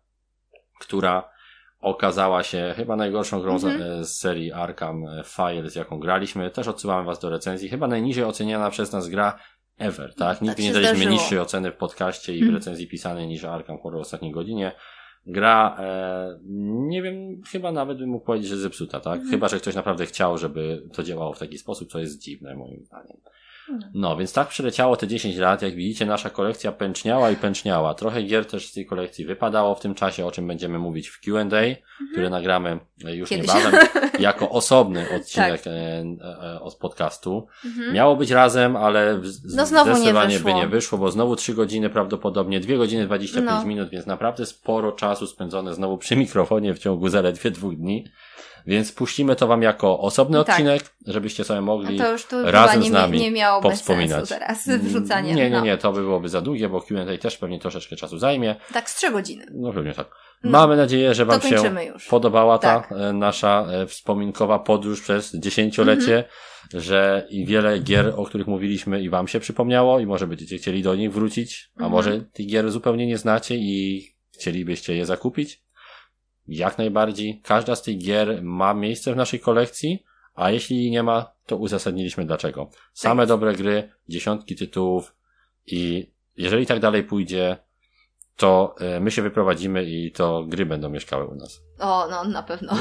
która 0.80 1.30
okazała 1.80 2.42
się 2.42 2.74
chyba 2.76 2.96
najgorszą 2.96 3.40
grą 3.40 3.58
z- 3.58 3.64
Mhm. 3.64 4.00
e, 4.00 4.04
z 4.04 4.18
serii 4.18 4.52
Arkham 4.52 5.04
Files, 5.24 5.74
jaką 5.74 5.98
graliśmy. 5.98 6.50
Też 6.50 6.68
odsyłamy 6.68 7.04
Was 7.06 7.18
do 7.18 7.30
recenzji. 7.30 7.68
Chyba 7.68 7.86
najniżej 7.86 8.24
oceniana 8.24 8.70
przez 8.70 8.92
nas 8.92 9.08
gra 9.08 9.38
ever, 9.78 10.14
tak? 10.14 10.42
Nigdy 10.42 10.62
się 10.62 10.68
nie 10.68 10.74
daliśmy 10.74 10.96
zdarzyło. 10.96 11.14
niższej 11.14 11.38
oceny 11.38 11.72
w 11.72 11.76
podcaście 11.76 12.32
i 12.36 12.38
w 12.38 12.42
Mhm. 12.42 12.54
recenzji 12.56 12.88
pisanej 12.88 13.26
niż 13.26 13.44
Arkham 13.44 13.78
Horror 13.78 13.98
w 13.98 14.02
ostatniej 14.02 14.32
godzinie. 14.32 14.72
Gra, 15.26 15.76
e, 15.78 16.38
nie 16.88 17.02
wiem, 17.02 17.42
chyba 17.52 17.72
nawet 17.72 17.98
bym 17.98 18.08
mógł 18.08 18.24
powiedzieć, 18.24 18.48
że 18.48 18.56
zepsuta, 18.56 19.00
tak? 19.00 19.14
Mhm. 19.14 19.30
Chyba, 19.30 19.48
że 19.48 19.60
ktoś 19.60 19.74
naprawdę 19.74 20.06
chciał, 20.06 20.38
żeby 20.38 20.82
to 20.92 21.02
działało 21.02 21.32
w 21.32 21.38
taki 21.38 21.58
sposób, 21.58 21.90
co 21.90 21.98
jest 21.98 22.18
dziwne 22.18 22.56
moim 22.56 22.84
zdaniem. 22.84 23.16
Mhm. 23.70 23.92
No, 23.94 24.16
więc 24.16 24.32
tak 24.32 24.48
przeleciało 24.48 24.96
te 24.96 25.06
10 25.08 25.36
lat. 25.36 25.62
Jak 25.62 25.74
widzicie, 25.74 26.06
nasza 26.06 26.30
kolekcja 26.30 26.72
pęczniała 26.72 27.30
i 27.30 27.36
pęczniała. 27.36 27.94
Trochę 27.94 28.22
gier 28.22 28.46
też 28.46 28.68
z 28.68 28.72
tej 28.72 28.86
kolekcji 28.86 29.24
wypadało 29.24 29.74
w 29.74 29.80
tym 29.80 29.94
czasie, 29.94 30.26
o 30.26 30.32
czym 30.32 30.46
będziemy 30.46 30.78
mówić 30.78 31.08
w 31.08 31.20
Q&A, 31.20 31.44
który 32.12 32.30
nagramy 32.30 32.78
e, 33.04 33.16
już 33.16 33.32
Mhm. 33.32 33.46
Kiedyś. 33.48 33.64
niebawem, 33.64 33.88
jako 34.20 34.50
osobny 34.50 35.06
odcinek 35.16 35.62
Tak. 35.62 35.66
e, 35.66 36.04
e, 36.54 36.60
od 36.60 36.74
podcastu. 36.76 37.46
mhm. 37.64 37.92
Miało 37.94 38.16
być 38.16 38.30
razem, 38.30 38.76
ale 38.76 39.14
No 39.14 39.22
nie 39.22 39.28
zdecydowanie 39.28 40.38
wyszło. 40.38 40.44
by 40.52 40.54
nie 40.54 40.68
wyszło, 40.68 40.98
bo 40.98 41.10
znowu 41.10 41.36
3 41.36 41.54
godziny 41.54 41.90
prawdopodobnie, 41.90 42.60
2 42.60 42.76
godziny 42.76 43.06
25 43.06 43.50
No. 43.50 43.64
minut, 43.64 43.88
więc 43.90 44.06
naprawdę 44.06 44.46
sporo 44.46 44.92
czasu 44.92 45.26
spędzone 45.26 45.74
znowu 45.74 45.98
przy 45.98 46.16
mikrofonie 46.16 46.74
w 46.74 46.78
ciągu 46.78 47.08
zaledwie 47.08 47.50
dwóch 47.50 47.76
dni. 47.76 48.04
Więc 48.66 48.92
puścimy 48.92 49.36
to 49.36 49.46
wam 49.46 49.62
jako 49.62 50.00
osobny 50.00 50.38
Tak. 50.38 50.48
odcinek, 50.48 50.82
żebyście 51.06 51.44
sobie 51.44 51.60
mogli 51.60 51.96
No 51.98 52.04
to 52.04 52.12
już 52.12 52.26
tu 52.26 52.42
razem 52.42 52.80
nie, 52.80 52.88
z 52.88 52.92
nami 52.92 53.18
nie 53.20 53.30
miałoby 53.30 53.68
powspominać. 53.68 54.28
sensu 54.28 54.34
teraz 54.34 54.68
wrzucanie. 54.68 55.34
Nie, 55.34 55.44
nie, 55.44 55.50
no. 55.50 55.60
nie, 55.64 55.78
to 55.78 55.92
by 55.92 56.00
byłoby 56.00 56.28
za 56.28 56.40
długie, 56.40 56.68
bo 56.68 56.80
Q&A 56.82 57.18
też 57.18 57.36
pewnie 57.36 57.58
troszeczkę 57.58 57.96
czasu 57.96 58.18
zajmie. 58.18 58.56
Tak, 58.72 58.90
z 58.90 58.94
trzy 58.94 59.10
godziny. 59.10 59.46
No 59.54 59.72
pewnie 59.72 59.94
tak. 59.94 60.10
No. 60.44 60.50
Mamy 60.50 60.76
nadzieję, 60.76 61.14
że 61.14 61.24
wam 61.24 61.40
się 61.40 61.56
już. 61.92 62.06
podobała 62.08 62.58
ta 62.58 62.80
Tak. 62.80 62.92
e, 62.92 63.12
nasza 63.12 63.66
e, 63.72 63.86
wspominkowa 63.86 64.58
podróż 64.58 65.00
przez 65.02 65.34
dziesięciolecie, 65.34 66.16
Mhm. 66.16 66.82
że 66.82 67.26
i 67.30 67.46
wiele 67.46 67.78
gier, 67.78 68.12
o 68.16 68.24
których 68.24 68.46
mówiliśmy 68.46 69.02
i 69.02 69.10
wam 69.10 69.28
się 69.28 69.40
przypomniało 69.40 70.00
i 70.00 70.06
może 70.06 70.26
będziecie 70.26 70.58
chcieli 70.58 70.82
do 70.82 70.94
nich 70.94 71.12
wrócić, 71.12 71.70
a 71.76 71.78
Mhm. 71.84 71.92
może 71.92 72.20
tych 72.20 72.46
gier 72.46 72.70
zupełnie 72.70 73.06
nie 73.06 73.18
znacie 73.18 73.54
i 73.56 74.06
chcielibyście 74.34 74.96
je 74.96 75.06
zakupić. 75.06 75.62
Jak 76.50 76.78
najbardziej. 76.78 77.40
Każda 77.44 77.76
z 77.76 77.82
tych 77.82 77.98
gier 77.98 78.42
ma 78.42 78.74
miejsce 78.74 79.12
w 79.12 79.16
naszej 79.16 79.40
kolekcji, 79.40 80.04
a 80.34 80.50
jeśli 80.50 80.90
nie 80.90 81.02
ma, 81.02 81.32
to 81.46 81.56
uzasadniliśmy 81.56 82.26
dlaczego. 82.26 82.70
Same 82.92 83.22
jest. 83.22 83.28
dobre 83.28 83.52
gry, 83.52 83.92
dziesiątki 84.08 84.56
tytułów 84.56 85.14
i 85.66 86.10
jeżeli 86.36 86.66
tak 86.66 86.80
dalej 86.80 87.04
pójdzie, 87.04 87.56
to 88.40 88.74
e, 88.80 89.00
my 89.00 89.10
się 89.10 89.22
wyprowadzimy 89.22 89.84
i 89.84 90.12
to 90.12 90.44
gry 90.48 90.66
będą 90.66 90.88
mieszkały 90.90 91.24
u 91.26 91.34
nas. 91.34 91.62
O, 91.78 92.08
no 92.10 92.24
na 92.24 92.42
pewno. 92.42 92.72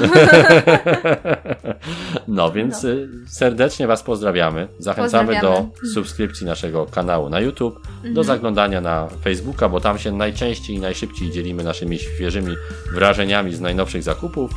No 2.28 2.52
więc 2.52 2.84
y, 2.84 3.08
serdecznie 3.28 3.86
Was 3.86 4.02
pozdrawiamy. 4.02 4.68
Zachęcamy 4.78 5.32
Pozdrawiamy. 5.34 5.68
do 5.82 5.86
subskrypcji 5.94 6.46
naszego 6.46 6.86
kanału 6.86 7.28
na 7.28 7.40
YouTube, 7.40 7.74
do 8.02 8.08
Mhm. 8.08 8.24
zaglądania 8.26 8.80
na 8.80 9.08
Facebooka, 9.24 9.68
bo 9.68 9.80
tam 9.80 9.98
się 9.98 10.12
najczęściej 10.12 10.76
i 10.76 10.80
najszybciej 10.80 11.30
dzielimy 11.30 11.64
naszymi 11.64 11.98
świeżymi 11.98 12.56
wrażeniami 12.92 13.54
z 13.54 13.60
najnowszych 13.60 14.02
zakupów. 14.02 14.50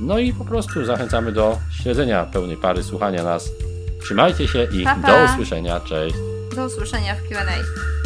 No 0.00 0.18
i 0.18 0.32
po 0.32 0.44
prostu 0.44 0.84
zachęcamy 0.84 1.32
do 1.32 1.58
śledzenia 1.82 2.24
pełnej 2.24 2.56
pary, 2.56 2.82
słuchania 2.82 3.22
nas. 3.24 3.50
Trzymajcie 4.02 4.48
się 4.48 4.64
i 4.72 4.84
Pa, 4.84 4.94
pa. 5.02 5.08
do 5.26 5.32
usłyszenia. 5.32 5.80
Cześć. 5.80 6.16
Do 6.56 6.66
usłyszenia 6.66 7.14
w 7.14 7.28
Q&A. 7.28 8.01